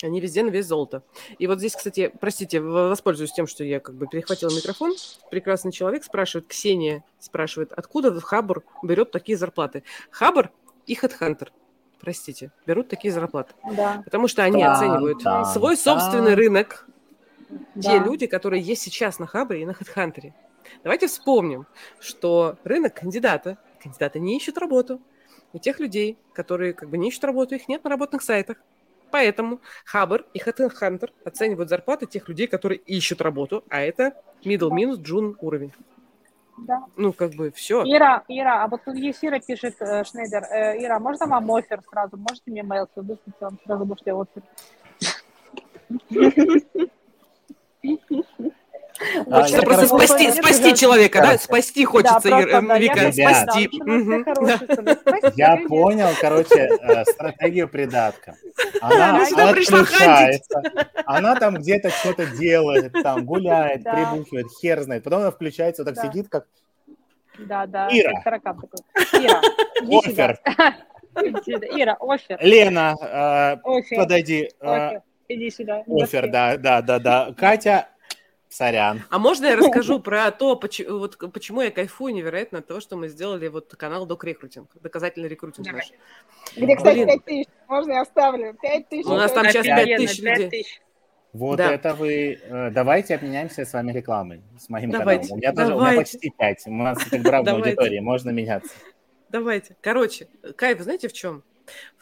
они 0.02 0.20
везде 0.20 0.42
на 0.42 0.48
вес 0.48 0.66
золота. 0.66 1.04
И 1.38 1.46
вот 1.46 1.58
здесь, 1.58 1.76
кстати, 1.76 2.12
простите, 2.20 2.60
воспользуюсь 2.60 3.30
тем, 3.30 3.46
что 3.46 3.62
я 3.62 3.78
как 3.78 3.94
бы 3.94 4.08
перехватила 4.08 4.50
микрофон. 4.50 4.94
Прекрасный 5.30 5.70
человек 5.70 6.02
спрашивает, 6.02 6.48
Ксения 6.48 7.04
спрашивает, 7.20 7.72
откуда 7.72 8.18
Хабр 8.20 8.64
берет 8.82 9.12
такие 9.12 9.38
зарплаты? 9.38 9.84
Хабр 10.10 10.50
и 10.88 10.94
Хедхантер, 10.94 11.52
простите, 12.00 12.50
берут 12.66 12.88
такие 12.88 13.12
зарплаты. 13.12 13.54
Да, 13.76 14.02
Потому 14.04 14.26
что 14.26 14.42
они 14.42 14.62
Тан, 14.62 14.72
оценивают 14.72 15.22
тан, 15.22 15.44
свой 15.44 15.76
собственный 15.76 16.30
тан. 16.30 16.38
рынок, 16.38 16.86
те 17.74 17.98
да. 17.98 18.04
люди, 18.04 18.26
которые 18.26 18.62
есть 18.62 18.82
сейчас 18.82 19.18
на 19.18 19.26
Хабре 19.26 19.62
и 19.62 19.66
на 19.66 19.74
Хедхантере. 19.74 20.34
Давайте 20.82 21.06
вспомним, 21.06 21.66
что 22.00 22.56
рынок 22.64 22.94
кандидата, 22.94 23.58
кандидаты 23.82 24.18
не 24.18 24.36
ищут 24.36 24.58
работу. 24.58 25.00
У 25.52 25.58
тех 25.58 25.78
людей, 25.80 26.18
которые 26.32 26.72
как 26.72 26.88
бы 26.88 26.98
не 26.98 27.08
ищут 27.08 27.24
работу, 27.24 27.54
их 27.54 27.68
нет 27.68 27.84
на 27.84 27.90
работных 27.90 28.22
сайтах. 28.22 28.56
Поэтому 29.10 29.60
Хабр 29.84 30.26
и 30.34 30.38
Хедхантер 30.38 31.12
оценивают 31.24 31.70
зарплаты 31.70 32.06
тех 32.06 32.28
людей, 32.28 32.46
которые 32.46 32.78
ищут 32.78 33.22
работу, 33.22 33.64
а 33.70 33.80
это 33.80 34.12
middle 34.44 34.70
минус 34.70 34.98
джун 34.98 35.36
уровень. 35.40 35.72
Да. 36.66 36.84
Ну, 36.96 37.12
как 37.12 37.34
бы 37.34 37.50
все. 37.50 37.82
Ира, 37.82 38.24
Ира, 38.28 38.64
а 38.64 38.68
вот 38.68 38.84
тут 38.84 38.96
есть 38.96 39.24
Ира 39.24 39.40
пишет, 39.40 39.76
э, 39.80 40.04
Шнейдер, 40.04 40.44
э, 40.44 40.84
Ира, 40.84 40.98
можно 40.98 41.26
вам 41.26 41.50
офер 41.52 41.82
сразу? 41.88 42.16
Можете 42.16 42.50
мне 42.50 42.62
mail 42.62 42.88
выслать, 42.96 43.40
вам 43.40 43.58
сразу 43.64 43.84
можете 43.84 44.12
офер. 44.12 44.42
Хочется 49.30 49.62
просто 49.62 49.86
спасти, 49.86 50.30
спасти 50.32 50.74
человека, 50.74 51.20
да? 51.20 51.38
Спасти 51.38 51.84
хочется, 51.84 52.20
да, 52.30 52.40
Ир- 52.40 52.48
просто, 52.50 52.68
да, 52.68 52.78
Вика, 52.78 53.00
я 53.08 53.34
спасти. 53.44 53.70
Я 55.36 55.56
понял, 55.68 56.08
короче, 56.20 56.68
э, 56.80 57.04
стратегию 57.04 57.68
придатка. 57.68 58.34
Она 58.80 59.20
пришла 59.52 59.80
отключается, 59.80 60.62
она 61.06 61.34
там 61.36 61.54
где-то 61.56 61.90
что-то 61.90 62.26
делает, 62.26 62.92
там 63.02 63.24
гуляет, 63.24 63.84
прибухивает, 63.84 64.46
хер 64.60 64.80
знает. 64.82 65.04
Потом 65.04 65.20
она 65.20 65.30
включается, 65.30 65.84
вот 65.84 65.94
так 65.94 66.04
сидит, 66.04 66.28
как 66.28 66.46
Да, 67.38 67.66
да, 67.66 67.88
Ира. 67.90 68.20
таракан 68.24 68.60
такой. 68.60 68.80
Офер. 69.96 70.38
Ира, 71.16 71.96
офер. 72.00 72.38
Лена, 72.40 72.94
э, 73.00 73.96
подойди. 73.96 74.50
э, 74.60 74.66
Офер. 74.66 75.02
Иди 75.28 75.50
сюда. 75.50 75.82
Офер, 75.86 76.30
да, 76.30 76.56
да, 76.56 76.80
да, 76.80 76.98
да. 76.98 77.34
Катя, 77.36 77.88
сорян. 78.48 79.02
А 79.10 79.18
можно 79.18 79.46
я 79.46 79.56
расскажу 79.56 80.00
про 80.00 80.30
то, 80.30 80.56
почему, 80.56 80.98
вот, 80.98 81.16
почему 81.32 81.62
я 81.62 81.70
кайфую 81.70 82.14
невероятно 82.14 82.58
от 82.58 82.66
того, 82.66 82.80
что 82.80 82.96
мы 82.96 83.08
сделали 83.08 83.48
вот 83.48 83.74
канал 83.76 84.06
Док 84.06 84.24
Рекрутинг, 84.24 84.70
доказательный 84.80 85.28
рекрутинг 85.28 85.66
Давай. 85.66 85.82
наш. 85.82 85.92
Где, 86.56 86.76
кстати, 86.76 86.96
Блин. 86.96 87.06
5 87.08 87.24
тысяч? 87.24 87.48
Можно 87.68 87.92
я 87.92 88.04
вставлю? 88.04 88.54
5 88.60 88.88
тысяч. 88.88 89.06
У 89.06 89.14
нас 89.14 89.32
там 89.32 89.44
сейчас 89.46 89.66
Офигенно, 89.66 89.84
5 89.84 89.96
тысяч 89.98 90.22
пять 90.22 90.38
людей. 90.38 90.62
тысяч. 90.62 90.80
Вот 91.34 91.56
Да. 91.58 91.72
это 91.72 91.94
вы... 91.94 92.38
э, 92.42 92.70
давайте 92.70 93.14
обменяемся 93.14 93.64
с 93.66 93.72
вами 93.74 93.92
рекламой, 93.92 94.42
с 94.58 94.68
моим 94.70 94.90
Давайте, 94.90 95.28
каналом. 95.28 95.32
У 95.32 95.36
меня 95.36 95.52
тоже, 95.52 95.74
у 95.76 95.80
меня 95.80 95.96
почти 95.96 96.30
5. 96.30 96.66
У 96.66 96.72
нас 96.72 97.04
как 97.04 97.20
бы 97.20 97.30
равная 97.30 97.54
аудитория, 97.54 98.00
можно 98.00 98.30
меняться. 98.30 98.70
Давайте. 99.28 99.76
Короче, 99.82 100.26
кайф, 100.56 100.80
знаете, 100.80 101.08
в 101.08 101.12
чем? 101.12 101.44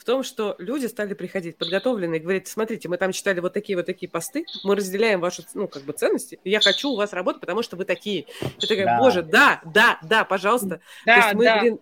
В 0.06 0.08
том, 0.08 0.22
что 0.22 0.54
люди 0.58 0.86
стали 0.86 1.14
приходить 1.14 1.56
подготовленные 1.58 2.20
и 2.20 2.22
говорить, 2.22 2.46
смотрите, 2.46 2.88
мы 2.88 2.96
там 2.96 3.10
читали 3.10 3.40
вот 3.40 3.52
такие 3.52 3.76
вот 3.76 3.86
такие 3.86 4.08
посты, 4.08 4.44
мы 4.62 4.76
разделяем 4.76 5.18
ваши, 5.18 5.42
ну, 5.54 5.66
как 5.66 5.82
бы 5.82 5.92
ценности, 5.94 6.38
я 6.44 6.60
хочу 6.60 6.90
у 6.90 6.96
вас 6.96 7.12
работать, 7.12 7.40
потому 7.40 7.60
что 7.62 7.74
вы 7.74 7.84
такие. 7.84 8.26
Я 8.60 8.68
такая, 8.68 8.84
Да. 8.84 8.98
боже, 9.00 9.24
да, 9.24 9.60
да, 9.64 9.98
да, 10.08 10.22
пожалуйста. 10.24 10.80
То 11.04 11.10
есть 11.10 11.28
Да, 11.32 11.34
мы, 11.34 11.44
да. 11.44 11.60
блин, 11.60 11.80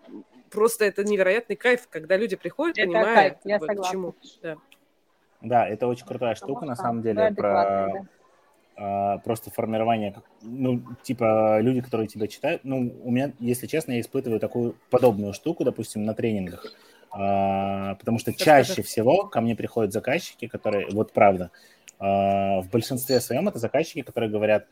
просто 0.51 0.87
это 0.87 1.05
невероятный 1.05 1.55
кайф, 1.55 1.87
когда 1.91 2.17
люди 2.17 2.35
приходят, 2.37 2.79
Это 2.79 2.87
понимая, 2.87 3.15
кайф, 3.15 3.35
как 3.35 3.45
я 3.45 3.59
бы, 3.59 3.67
согласна. 3.67 3.93
чему. 3.93 4.15
Да. 4.43 4.57
Да, 5.43 5.69
это 5.69 5.87
очень 5.87 6.07
крутая 6.07 6.35
Потому 6.35 6.55
штука, 6.55 6.65
на 6.65 6.75
что 6.77 6.83
самом 6.83 7.03
деле, 7.03 7.31
про 7.37 7.53
да. 7.93 8.07
а, 8.77 9.19
просто 9.19 9.51
формирование, 9.51 10.15
ну, 10.41 10.81
типа, 11.03 11.61
люди, 11.61 11.83
которые 11.83 12.09
тебя 12.09 12.27
читают, 12.27 12.63
ну, 12.65 12.91
у 13.05 13.11
меня, 13.11 13.33
если 13.39 13.67
честно, 13.67 13.93
я 13.93 14.01
испытываю 14.01 14.41
такую 14.41 14.77
подобную 14.89 15.35
штуку, 15.35 15.63
допустим, 15.65 16.05
на 16.07 16.15
тренингах, 16.15 16.73
А, 17.17 17.95
потому 17.95 18.19
что 18.19 18.33
Расскажи. 18.33 18.67
чаще 18.67 18.83
всего 18.83 19.27
ко 19.29 19.41
мне 19.41 19.55
приходят 19.55 19.93
заказчики, 19.93 20.49
которые, 20.49 20.89
вот 20.91 21.13
правда, 21.13 21.53
а, 22.01 22.61
в 22.61 22.71
большинстве 22.71 23.21
своем 23.21 23.49
это 23.49 23.59
заказчики, 23.61 24.03
которые 24.03 24.31
говорят, 24.31 24.67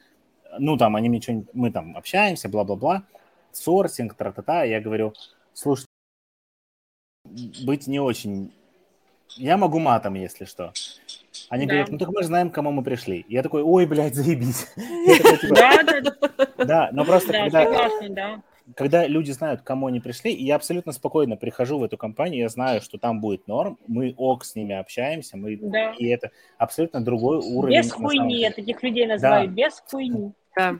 ну, 0.58 0.76
там, 0.76 0.96
они 0.96 1.08
мне 1.08 1.20
что-нибудь, 1.20 1.48
мы 1.54 1.70
там 1.70 1.96
общаемся, 1.96 2.48
бла-бла-бла, 2.48 3.04
сорсинг, 3.52 4.14
тра-та-та, 4.14 4.64
я 4.64 4.80
говорю, 4.80 5.14
слушай, 5.52 5.86
быть 7.64 7.86
не 7.86 8.00
очень... 8.00 8.52
Я 9.36 9.56
могу 9.56 9.78
матом, 9.78 10.14
если 10.14 10.44
что. 10.44 10.72
Они 11.48 11.64
Да. 11.64 11.72
говорят, 11.72 11.90
ну 11.90 11.98
так 11.98 12.08
мы 12.08 12.22
же 12.22 12.26
знаем, 12.26 12.50
к 12.50 12.54
кому 12.54 12.72
мы 12.72 12.82
пришли. 12.82 13.24
Я 13.28 13.42
такой, 13.42 13.62
ой, 13.62 13.86
блядь, 13.86 14.14
заебись. 14.14 14.66
Типа, 14.74 15.54
Да, 15.54 15.82
да, 15.84 16.00
да, 16.00 16.64
да, 16.64 16.90
но 16.92 17.04
просто 17.04 17.32
да, 17.32 17.50
когда... 17.50 18.42
да. 18.72 18.78
когда 18.78 19.06
люди 19.06 19.30
знают, 19.30 19.62
к 19.62 19.64
кому 19.64 19.86
они 19.86 20.00
пришли, 20.00 20.32
и 20.32 20.44
я 20.44 20.56
абсолютно 20.56 20.92
спокойно 20.92 21.36
прихожу 21.36 21.78
в 21.78 21.84
эту 21.84 21.96
компанию, 21.96 22.40
я 22.40 22.48
знаю, 22.48 22.80
что 22.80 22.98
там 22.98 23.20
будет 23.20 23.46
норм, 23.46 23.78
мы 23.86 24.14
ок 24.16 24.44
с 24.44 24.54
ними 24.54 24.74
общаемся, 24.74 25.36
мы 25.36 25.56
Да. 25.56 25.92
и 25.98 26.06
это 26.06 26.30
абсолютно 26.58 27.02
другой 27.04 27.38
уровень. 27.38 27.76
Без 27.78 27.92
хуйни, 27.92 28.40
я 28.40 28.50
таких 28.50 28.82
людей 28.82 29.06
называю, 29.06 29.48
без 29.48 29.80
хуйни. 29.88 30.32
Да. 30.56 30.78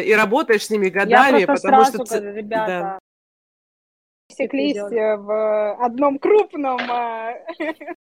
И 0.00 0.12
работаешь 0.14 0.66
с 0.66 0.70
ними 0.70 0.86
Я 0.86 0.90
годами, 0.90 1.44
просто 1.44 1.68
потому 1.68 1.84
сразу 1.84 1.96
что... 1.98 2.04
ц- 2.06 2.20
говорю, 2.20 2.36
ребята, 2.36 2.98
Секлись 4.32 4.74
делать? 4.74 4.92
э, 4.92 5.16
в 5.16 5.74
одном 5.84 6.18
крупном, 6.18 6.78
а, 6.90 7.34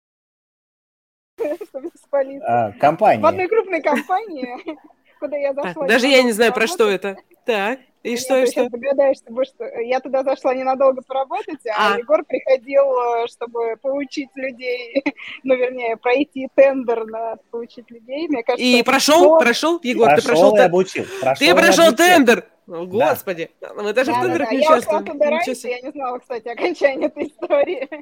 чтобы 1.68 1.90
спалиться. 1.96 2.46
А, 2.46 2.72
В 2.72 3.26
одной 3.26 3.48
крупной 3.48 3.82
компании, 3.82 4.48
куда 5.20 5.36
я 5.36 5.52
зашла. 5.52 5.86
даже 5.88 6.06
я 6.06 6.22
не 6.22 6.30
знаю, 6.32 6.52
про 6.54 6.66
что 6.68 6.88
это. 6.88 7.16
Так, 7.44 7.80
и 8.02 8.10
Нет, 8.10 8.20
что, 8.20 8.34
ты 8.34 8.42
и 8.44 8.50
что? 8.50 8.68
догадаешься, 8.68 9.24
потому 9.24 9.44
что 9.44 9.64
я 9.80 10.00
туда 10.00 10.22
зашла 10.24 10.54
ненадолго 10.54 11.02
поработать, 11.02 11.64
а, 11.68 11.94
А. 11.94 11.98
Егор 11.98 12.24
приходил, 12.24 12.82
э, 12.84 13.26
чтобы 13.28 13.76
поучить 13.80 14.30
людей, 14.34 15.02
ну, 15.44 15.54
вернее, 15.54 15.96
пройти 15.96 16.48
тендер 16.54 17.04
на 17.06 17.36
поучить 17.50 17.90
людей. 17.90 18.28
Мне 18.28 18.42
кажется, 18.42 18.64
И 18.64 18.82
прошел, 18.82 19.28
вот. 19.28 19.40
прошел, 19.40 19.78
Егор, 19.82 20.08
ты 20.08 20.22
Прошел 20.22 20.26
прошел 20.26 20.54
и 20.54 20.58
тен- 20.58 20.64
обучил. 20.66 21.04
Ты 21.38 21.46
и 21.50 21.52
прошел 21.54 21.84
обучил. 21.88 21.96
тендер! 21.96 22.48
О, 22.68 22.86
Господи, 22.86 23.50
мы 23.76 23.92
даже 23.92 24.12
в 24.12 24.14
Да-да-да, 24.14 24.22
тендерах 24.22 24.52
не 24.52 24.58
Я 24.58 24.62
ушла 24.62 24.76
участвуем. 24.78 25.04
туда 25.04 25.24
Ничего 25.26 25.36
раньше, 25.46 25.68
я 25.68 25.80
не 25.80 25.90
знала, 25.90 26.18
кстати, 26.18 26.48
окончания 26.48 27.06
этой 27.06 27.26
истории. 27.28 27.88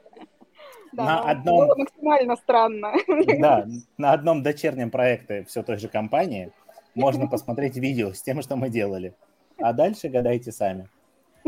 Да, 0.92 1.04
На 1.04 1.22
но 1.22 1.28
одном- 1.30 1.56
Было 1.58 1.76
максимально 1.76 2.36
странно. 2.36 2.92
Да, 3.38 3.64
на 3.96 4.12
одном 4.12 4.42
дочернем 4.42 4.90
проекте 4.90 5.44
все 5.48 5.62
той 5.62 5.78
же 5.78 5.86
компании 5.88 6.50
можно 6.96 7.28
посмотреть 7.28 7.76
видео 7.76 8.12
с 8.12 8.20
тем, 8.22 8.42
что 8.42 8.56
мы 8.56 8.70
делали. 8.70 9.14
А 9.62 9.72
дальше 9.72 10.08
гадайте 10.08 10.52
сами, 10.52 10.88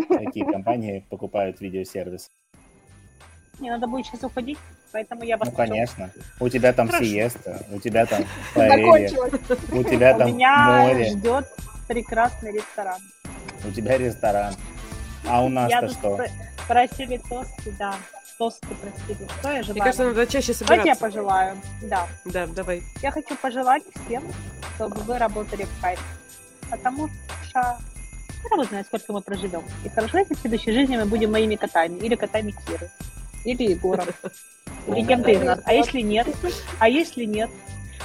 какие 0.09 0.45
компании 0.45 1.05
покупают 1.09 1.61
видеосервис. 1.61 2.31
мне 3.59 3.71
надо 3.71 3.87
будет 3.87 4.07
сейчас 4.07 4.25
уходить, 4.25 4.59
поэтому 4.93 5.23
я 5.25 5.37
вас 5.37 5.49
Ну, 5.49 5.55
хочу. 5.55 5.71
конечно. 5.73 6.11
У 6.41 6.49
тебя 6.49 6.73
там 6.73 6.89
Хорошо. 6.89 7.05
сиеста, 7.05 7.65
у 7.73 7.79
тебя 7.81 8.07
там 8.07 8.25
паэлья, 8.55 9.11
у 9.73 9.83
тебя 9.85 10.15
У 10.15 10.19
там 10.19 10.29
меня 10.29 10.83
море, 10.83 11.05
ждет 11.11 11.47
прекрасный 11.89 12.53
ресторан. 12.53 13.01
у 13.67 13.71
тебя 13.71 13.97
ресторан. 13.99 14.55
А 15.29 15.45
у 15.45 15.49
нас-то 15.49 15.89
что? 15.89 16.17
про- 16.17 16.29
просили 16.67 17.19
тосты, 17.29 17.73
да. 17.79 17.95
Тосты 18.39 18.67
просили. 18.75 19.29
Что 19.39 19.49
я 19.51 19.55
Мне 19.55 19.63
желаю? 19.63 19.79
кажется, 19.85 20.05
надо 20.05 20.27
чаще 20.27 20.53
Давайте 20.59 20.89
я 20.89 20.95
собираться. 20.97 21.01
пожелаю. 21.05 21.57
Да. 21.83 22.09
Да, 22.25 22.47
давай. 22.49 22.83
Я 23.01 23.11
хочу 23.13 23.37
пожелать 23.37 23.85
всем, 24.05 24.25
чтобы 24.75 25.01
вы 25.03 25.19
работали 25.19 25.63
в 25.65 25.81
кайф. 25.81 26.03
Потому 26.69 27.09
что 27.49 27.79
я 28.51 28.57
не 28.57 28.65
знаю, 28.65 28.85
сколько 28.85 29.13
мы 29.13 29.21
проживем. 29.21 29.63
И 29.85 29.89
хорошо, 29.89 30.19
если 30.19 30.35
в 30.35 30.39
следующей 30.39 30.73
жизни 30.73 30.97
мы 30.97 31.05
будем 31.07 31.33
моими 31.33 31.57
котами. 31.57 31.99
Или 31.99 32.15
котами 32.15 32.55
Киры. 32.67 32.91
Или 33.45 33.71
Егором. 33.71 34.07
Или 34.87 35.07
кем-то 35.07 35.31
из 35.31 35.41
нас. 35.43 35.61
А 35.65 35.73
если 35.73 36.01
нет? 36.01 36.27
А 36.79 36.89
если 36.89 37.25
нет? 37.25 37.51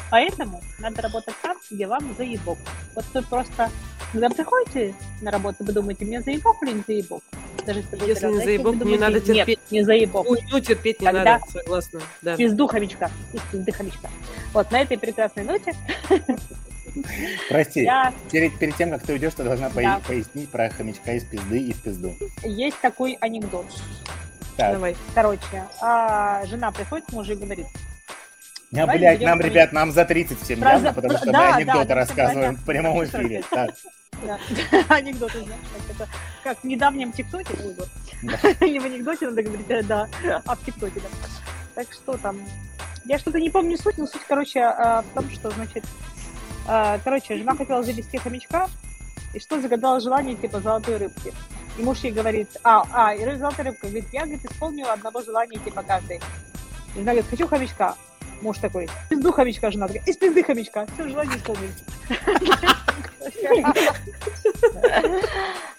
Поэтому 0.10 0.62
надо 0.80 1.02
работать 1.02 1.36
там, 1.42 1.58
где 1.70 1.88
вам 1.88 2.16
заебок. 2.18 2.58
Вот 2.96 3.06
вы 3.14 3.22
просто, 3.24 3.70
когда 4.12 4.30
приходите 4.30 4.94
на 5.22 5.32
работу, 5.32 5.64
вы 5.64 5.74
думаете, 5.74 6.06
мне 6.06 6.22
заебок 6.22 6.56
или 6.64 6.72
не 6.74 6.84
заебок? 6.88 7.24
Даже 7.66 7.80
если, 7.80 8.08
Если 8.08 8.28
не 8.28 8.38
заебок, 8.38 8.76
вы 8.76 8.92
не 8.92 8.98
надо 8.98 9.20
думаете, 9.20 9.34
терпеть. 9.34 9.60
Нет, 9.60 9.72
не 9.72 9.84
заебок. 9.84 10.26
Хуйню 10.26 10.60
терпеть 10.62 11.02
не 11.02 11.06
Тогда- 11.06 11.24
надо, 11.24 11.44
согласна. 11.52 12.02
Да. 12.22 12.38
Пизду 12.38 12.68
хомячка. 12.68 13.12
И 13.34 13.40
пизды 13.52 13.72
хомячка. 13.74 14.10
Вот 14.54 14.72
на 14.72 14.82
этой 14.82 14.98
прекрасной 14.98 15.44
ноте 15.44 15.74
Прости, 17.50 17.84
я 17.84 18.14
перед, 18.32 18.58
перед 18.58 18.76
тем, 18.76 18.92
как 18.92 19.04
ты 19.04 19.14
уйдешь, 19.14 19.34
ты 19.34 19.44
должна 19.44 19.70
Да. 19.70 20.02
пояснить 20.08 20.50
про 20.50 20.70
хомячка 20.70 21.14
из 21.14 21.24
пизды 21.24 21.60
и 21.60 21.74
в 21.74 21.82
пизду. 21.82 22.16
есть 22.44 22.80
такой 22.82 23.18
анекдот. 23.22 23.66
Так, 24.56 24.74
Давай. 24.74 24.96
Короче, 25.14 25.64
а, 25.82 26.44
жена 26.46 26.72
приходит 26.72 27.06
к 27.06 27.12
мужу 27.14 27.34
и 27.34 27.36
говорит, 27.36 27.68
не, 28.72 28.80
давай 28.80 28.98
блядь, 28.98 29.22
нам, 29.22 29.40
ребят, 29.40 29.72
нам 29.72 29.92
за 29.92 30.04
30 30.04 30.42
всем 30.42 30.60
Про- 30.60 30.72
явно, 30.72 30.94
потому 30.94 31.18
что 31.18 31.32
да, 31.32 31.32
мы 31.32 31.48
да, 31.48 31.56
анекдоты 31.56 31.88
да, 31.88 31.96
рассказываем 31.96 32.54
всем 32.56 32.64
в 32.64 32.66
прямом 32.66 33.06
эфире. 33.06 33.44
Так, 33.52 33.76
да, 34.26 34.40
анекдоты, 34.96 35.44
знаешь, 35.44 35.62
как 35.74 35.96
это, 35.96 36.10
как 36.44 36.60
в 36.60 36.64
недавнем 36.64 37.12
ТикТоке. 37.12 37.54
Да. 38.24 38.66
не 38.66 38.80
в 38.80 38.86
анекдоте 38.86 39.28
надо 39.30 39.44
говорить, 39.44 39.70
а, 39.70 39.84
да, 39.84 40.10
а 40.46 40.56
в 40.56 40.66
ТикТоке, 40.66 41.00
да. 41.00 41.08
Так 41.76 41.94
что 41.94 42.18
там, 42.18 42.40
я 43.06 43.20
что-то 43.20 43.40
не 43.40 43.52
помню 43.52 43.78
суть, 43.78 43.98
но 44.00 44.08
суть, 44.08 44.24
короче, 44.28 44.62
а, 44.62 45.04
в 45.04 45.14
том, 45.14 45.30
что, 45.30 45.52
значит, 45.52 45.84
а, 45.86 46.17
короче, 47.04 47.38
жена 47.38 47.56
хотела 47.56 47.84
завести 47.84 48.18
хомячка, 48.18 48.68
и 49.34 49.40
что 49.40 49.62
загадала 49.62 50.00
желание, 50.00 50.36
типа, 50.36 50.60
золотой 50.60 50.98
рыбки. 50.98 51.34
И 51.78 51.84
муж 51.84 52.00
ей 52.00 52.12
говорит, 52.12 52.50
а, 52.64 52.84
а, 52.92 53.14
и 53.14 53.38
золотая 53.38 53.68
рыбка, 53.68 53.88
говорит, 53.88 54.08
я, 54.12 54.22
говорит, 54.22 54.46
исполнила 54.46 54.94
одного 54.94 55.22
желания, 55.22 55.60
типа, 55.60 55.84
каждый. 55.84 56.18
И 56.96 57.00
жена 57.00 57.12
говорит, 57.12 57.30
хочу 57.30 57.48
хомячка. 57.48 57.96
Муж 58.42 58.58
такой, 58.58 58.90
пизду 59.10 59.32
хомячка, 59.32 59.72
жена 59.72 59.88
такая, 59.88 60.04
из 60.04 60.18
пизды 60.18 60.44
хомячка, 60.44 60.88
все, 60.94 61.08
желание 61.08 61.38
исполнили. 61.38 61.72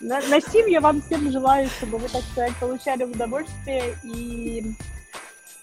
На, 0.01 0.21
на 0.21 0.41
сим 0.41 0.67
я 0.67 0.81
вам 0.81 1.03
всем 1.03 1.31
желаю, 1.31 1.69
чтобы 1.69 1.99
вы, 1.99 2.09
так 2.09 2.23
сказать, 2.23 2.55
получали 2.57 3.05
удовольствие 3.05 3.97
и 4.05 4.75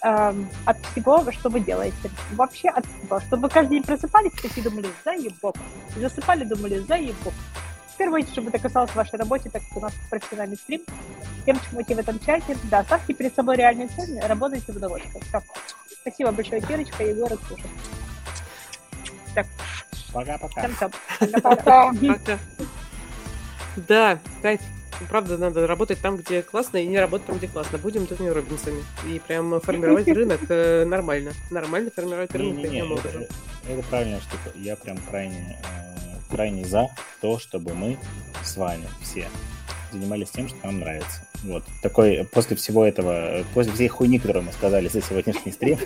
эм, 0.06 0.48
от 0.66 0.78
всего, 0.86 1.32
что 1.32 1.50
вы 1.50 1.60
делаете. 1.60 2.10
Вообще 2.34 2.70
от 2.70 2.86
всего. 2.86 3.20
Чтобы 3.22 3.44
вы 3.44 3.50
каждый 3.50 3.72
день 3.72 3.84
просыпались 3.84 4.32
и 4.34 4.48
такие 4.48 4.64
думали, 4.64 4.88
заебок. 5.04 5.56
И 5.96 6.00
засыпали, 6.00 6.44
думали, 6.44 6.80
заебок. 6.80 7.34
В 7.94 7.98
первую 7.98 8.20
очередь, 8.20 8.34
чтобы 8.34 8.50
это 8.50 8.60
касалось 8.60 8.94
вашей 8.94 9.18
работы, 9.18 9.50
так 9.50 9.64
как 9.68 9.78
у 9.78 9.80
нас 9.82 9.94
профессиональный 10.10 10.58
стрим. 10.58 10.82
Тем, 11.46 11.60
чему 11.70 11.82
идти 11.82 11.96
в 11.96 12.00
этом 12.00 12.20
чате, 12.20 12.58
да, 12.66 12.84
ставьте 12.84 13.14
перед 13.14 13.34
собой 13.36 13.56
реальные 13.56 13.88
цели, 13.88 14.20
работайте 14.20 14.72
в 14.72 14.76
удовольствие. 14.76 15.22
Все. 15.28 15.42
Спасибо 16.02 16.32
большое, 16.32 16.62
Кирочка, 16.62 17.04
Егор 17.04 17.32
и 17.32 17.38
Ксюша. 17.38 17.68
Так, 19.34 19.48
пока-пока. 20.14 20.62
всем-всем. 20.62 20.92
Пока. 21.42 21.92
Пока. 21.94 22.40
Да, 23.76 24.20
кайф. 24.42 24.62
Правда, 25.10 25.38
надо 25.38 25.68
работать 25.68 26.00
там, 26.00 26.18
где 26.18 26.42
классно, 26.42 26.78
и 26.78 26.88
не 26.88 27.00
работать 27.00 27.28
там, 27.28 27.38
где 27.38 27.48
классно. 27.48 27.78
Будем 27.78 28.08
Тони 28.08 28.30
Робинсами. 28.30 28.84
И 29.08 29.20
прям 29.20 29.60
формировать 29.62 30.08
рынок 30.10 30.42
э, 30.50 30.86
нормально. 30.86 31.34
Нормально 31.52 31.92
формировать 31.96 32.34
рынок 32.34 32.62
таким 32.62 32.94
это, 32.94 33.28
это 33.68 33.84
правильная 33.90 34.20
штука. 34.20 34.52
Я 34.56 34.76
прям 34.76 34.98
крайне, 35.10 35.58
э, 35.64 36.32
крайне 36.32 36.66
за 36.66 36.90
то, 37.22 37.40
чтобы 37.40 37.74
мы 37.74 37.98
с 38.44 38.58
вами 38.58 38.88
все 39.02 39.28
занимались 39.92 40.30
тем, 40.30 40.48
что 40.48 40.58
нам 40.64 40.80
нравится. 40.80 41.22
Вот. 41.46 41.64
Такой, 41.82 42.28
после 42.32 42.56
всего 42.56 42.84
этого, 42.86 43.40
э, 43.40 43.44
после 43.54 43.72
всей 43.74 43.88
хуйни, 43.88 44.18
которую 44.18 44.46
мы 44.46 44.52
сказали 44.52 44.88
за 44.88 45.02
сегодняшний 45.02 45.52
стрим, 45.52 45.78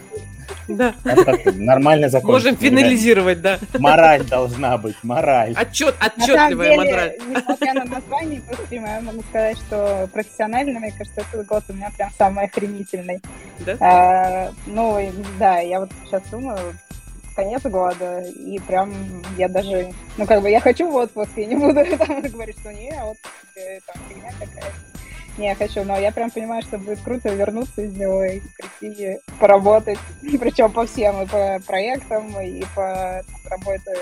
Да. 0.70 0.94
как-то 1.04 1.52
нормально 1.52 2.08
закончить. 2.10 2.46
Можем 2.46 2.58
финализировать, 2.58 3.42
да. 3.42 3.60
Мораль 3.78 4.24
должна 4.26 4.78
быть, 4.78 4.96
мораль. 5.04 5.54
Отчет, 5.56 5.96
На 6.00 6.08
отчетливая 6.08 6.70
деле, 6.78 6.92
мораль. 6.92 7.18
несмотря 7.28 7.74
на 7.74 7.86
название 7.86 8.40
этого 8.40 8.66
стрима, 8.66 8.88
я 8.88 9.02
могу 9.02 9.22
сказать, 9.24 9.58
что 9.58 10.10
профессионально, 10.14 10.80
мне 10.80 10.92
кажется, 10.98 11.22
этот 11.22 11.46
год 11.46 11.64
у 11.70 11.74
меня 11.74 11.92
прям 11.98 12.10
самый 12.18 12.46
охренительный. 12.46 13.22
Да? 13.60 13.78
А, 13.82 14.52
ну, 14.66 15.12
да, 15.40 15.60
я 15.60 15.82
вот 15.82 15.90
сейчас 16.06 16.24
думаю, 16.32 16.58
конец 17.36 17.62
года, 17.64 18.22
и 18.22 18.60
прям 18.60 18.94
я 19.38 19.50
даже, 19.50 19.92
ну, 20.18 20.26
как 20.26 20.42
бы 20.42 20.50
я 20.50 20.62
хочу 20.62 20.90
в 20.90 20.96
отпуск, 20.96 21.32
я 21.36 21.46
не 21.46 21.56
буду 21.56 21.86
там 21.98 22.22
говорить, 22.22 22.58
что 22.60 22.72
не, 22.74 22.92
отпуск, 22.92 23.34
э, 23.58 23.80
там, 23.86 23.96
фигня 24.08 24.32
какая 24.40 24.72
Не, 25.40 25.56
хочу, 25.56 25.86
но 25.86 25.98
я 25.98 26.12
прям 26.12 26.30
понимаю, 26.32 26.62
что 26.64 26.78
будет 26.78 27.00
круто 27.00 27.30
вернуться 27.30 27.82
из 27.82 27.96
него 27.96 28.26
и 28.26 28.42
прийти 28.80 29.20
поработать, 29.40 29.98
причем 30.22 30.70
по 30.70 30.86
всем, 30.86 31.22
и 31.22 31.26
по 31.26 31.62
проектам, 31.66 32.38
и 32.42 32.62
по 32.76 33.24
работе 33.50 33.94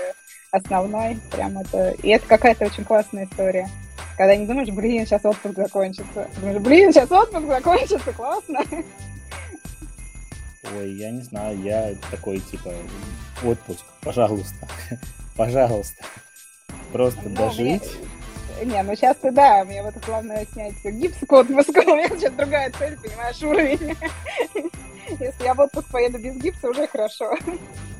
основной, 0.50 1.16
прям 1.30 1.56
это, 1.58 1.90
и 2.02 2.08
это 2.08 2.26
какая-то 2.26 2.64
очень 2.64 2.84
классная 2.84 3.26
история. 3.26 3.68
Когда 4.16 4.34
не 4.34 4.46
думаешь, 4.46 4.70
блин, 4.70 5.06
сейчас 5.06 5.24
отпуск 5.24 5.54
закончится. 5.54 6.28
Думаешь, 6.40 6.60
блин, 6.60 6.92
сейчас 6.92 7.12
отпуск 7.12 7.46
закончится, 7.46 8.12
классно. 8.12 8.60
Ой, 10.76 10.90
я 10.94 11.12
не 11.12 11.22
знаю, 11.22 11.56
я 11.62 11.94
такой, 12.10 12.40
типа, 12.40 12.72
отпуск, 13.44 13.84
пожалуйста, 14.00 14.66
пожалуйста. 15.36 16.04
Просто 16.92 17.28
Ну, 17.28 17.36
дожить. 17.36 17.96
Не, 18.64 18.82
ну 18.82 18.94
сейчас 18.96 19.16
ты 19.18 19.30
да, 19.30 19.64
мне 19.64 19.82
вот 19.82 19.94
главное 20.04 20.46
снять 20.52 20.74
гипс 20.84 21.18
к 21.26 21.32
отпуску, 21.32 21.80
у 21.86 21.96
меня 21.96 22.08
сейчас 22.08 22.32
другая 22.32 22.70
цель, 22.78 22.96
понимаешь, 22.96 23.42
уровень. 23.42 23.96
Если 25.08 25.44
я 25.44 25.54
в 25.54 25.60
отпуск 25.60 25.88
поеду 25.90 26.18
без 26.18 26.34
гипса, 26.36 26.68
уже 26.68 26.86
хорошо. 26.86 27.34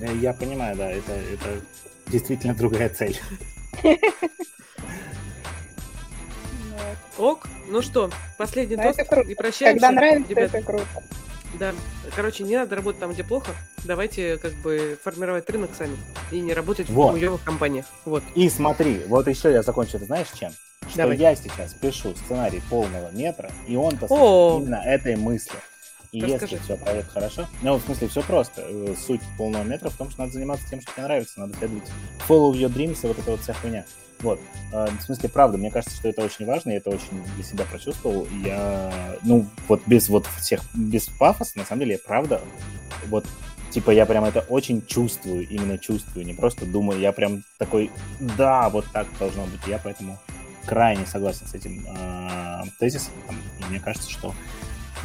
Э, 0.01 0.15
Я 0.21 0.35
понимаю, 0.35 0.77
да, 0.77 0.91
это, 0.91 1.13
это 1.13 1.61
действительно 2.07 2.55
другая 2.55 2.91
цель. 2.91 3.19
Ок. 7.19 7.49
Ну 7.69 7.83
что, 7.83 8.11
последний 8.37 8.77
тост 8.77 9.01
и 9.01 9.35
прощаемся. 9.35 9.81
Когда 9.81 9.91
нравится, 9.91 10.33
это 10.35 10.63
круто. 10.63 10.87
Да. 11.59 11.75
Короче, 12.15 12.45
не 12.45 12.57
надо 12.57 12.77
работать 12.77 13.01
там, 13.01 13.13
где 13.13 13.25
плохо. 13.25 13.53
Давайте 13.85 14.37
как 14.39 14.53
бы 14.55 14.99
формировать 15.03 15.49
рынок 15.51 15.71
сами. 15.77 15.97
И 16.31 16.41
не 16.41 16.53
работать 16.53 16.89
Вот. 16.91 17.09
в 17.09 17.19
хуёвых 17.19 17.43
компаниях. 17.43 17.87
Вот. 18.05 18.23
И 18.35 18.49
смотри, 18.51 19.01
вот 19.07 19.27
еще 19.29 19.51
я 19.53 19.63
закончу, 19.63 19.99
ты 19.99 20.05
знаешь 20.07 20.29
чем? 20.39 20.53
что 20.89 20.99
Давай. 20.99 21.17
я 21.19 21.35
сейчас 21.35 21.75
пишу 21.75 22.15
сценарий 22.15 22.63
полного 22.71 23.11
метра, 23.11 23.51
и 23.67 23.77
он 23.77 23.99
посвящен 23.99 24.63
именно 24.63 24.77
этой 24.83 25.17
мысли. 25.17 25.53
И 26.13 26.23
Расскажи. 26.23 26.55
если 26.55 26.65
все 26.65 26.77
пройдет 26.79 27.07
хорошо, 27.13 27.47
ну, 27.61 27.77
в 27.77 27.83
смысле, 27.83 28.09
все 28.09 28.23
просто. 28.23 28.63
Э, 28.67 28.95
Суть 29.07 29.21
полного 29.37 29.65
метра 29.65 29.91
в 29.91 29.97
том, 29.97 30.09
что 30.11 30.21
надо 30.21 30.33
заниматься 30.33 30.67
тем, 30.71 30.81
что 30.81 30.91
тебе 30.93 31.03
нравится, 31.03 31.41
надо 31.41 31.55
следовать 31.59 31.85
follow 32.27 32.53
your 32.53 32.73
dreams 32.73 32.99
и 33.03 33.07
вот 33.07 33.19
эта 33.19 33.31
вот 33.31 33.41
вся 33.41 33.53
хуйня. 33.53 33.85
Вот. 34.21 34.41
Э, 34.73 34.89
В 34.99 35.03
смысле, 35.03 35.29
правда, 35.29 35.59
мне 35.59 35.71
кажется, 35.71 35.97
что 35.97 36.09
это 36.09 36.23
очень 36.23 36.47
важно, 36.47 36.71
я 36.71 36.79
это 36.79 36.91
очень 36.91 37.23
для 37.35 37.45
себя 37.45 37.65
прочувствовал. 37.65 38.27
И 38.33 38.47
Я, 38.47 39.17
ну, 39.23 39.47
вот 39.69 39.83
без 39.87 40.09
вот 40.09 40.27
всех, 40.39 40.63
без 40.75 41.07
пафоса, 41.07 41.59
на 41.59 41.65
самом 41.65 41.81
деле, 41.81 41.93
я 41.93 41.99
правда, 41.99 42.41
вот, 43.07 43.27
типа, 43.71 43.91
я 43.91 44.07
прям 44.07 44.25
это 44.25 44.41
очень 44.49 44.85
чувствую, 44.87 45.47
именно 45.49 45.79
чувствую, 45.79 46.27
не 46.27 46.35
просто 46.35 46.67
думаю, 46.67 47.01
я 47.01 47.13
прям 47.13 47.45
такой, 47.59 47.91
да, 48.21 48.69
вот 48.69 48.87
так 48.93 49.07
должно 49.19 49.45
быть. 49.45 49.61
Я 49.67 49.79
поэтому 49.79 50.19
крайне 50.67 51.07
согласен 51.07 51.47
с 51.47 51.55
этим 51.55 51.87
э, 51.89 52.63
тезисом. 52.79 53.13
И 53.61 53.65
мне 53.71 53.81
кажется, 53.81 54.11
что 54.11 54.35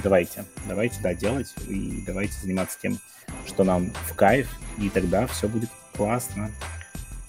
давайте, 0.04 0.44
давайте, 0.68 1.00
да, 1.02 1.14
делать, 1.14 1.54
и 1.70 2.04
давайте 2.06 2.34
заниматься 2.42 2.78
тем, 2.82 3.00
что 3.46 3.64
нам 3.64 3.92
в 4.08 4.16
кайф, 4.16 4.50
и 4.80 4.90
тогда 4.90 5.28
все 5.28 5.48
будет 5.48 5.70
классно. 5.96 6.52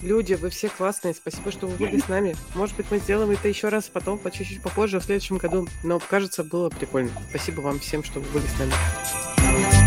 Люди, 0.01 0.33
вы 0.33 0.49
все 0.49 0.69
классные. 0.69 1.13
Спасибо, 1.13 1.51
что 1.51 1.67
вы 1.67 1.75
были 1.77 1.99
с 1.99 2.07
нами. 2.07 2.35
Может 2.53 2.75
быть, 2.75 2.87
мы 2.91 2.99
сделаем 2.99 3.31
это 3.31 3.47
еще 3.47 3.69
раз 3.69 3.85
потом, 3.85 4.17
по 4.17 4.31
чуть-чуть 4.31 4.61
попозже, 4.61 4.99
в 4.99 5.03
следующем 5.03 5.37
году. 5.37 5.67
Но, 5.83 5.99
кажется, 5.99 6.43
было 6.43 6.69
прикольно. 6.69 7.11
Спасибо 7.29 7.61
вам 7.61 7.79
всем, 7.79 8.03
что 8.03 8.19
вы 8.19 8.39
были 8.39 8.45
с 8.47 8.59
нами. 8.59 9.84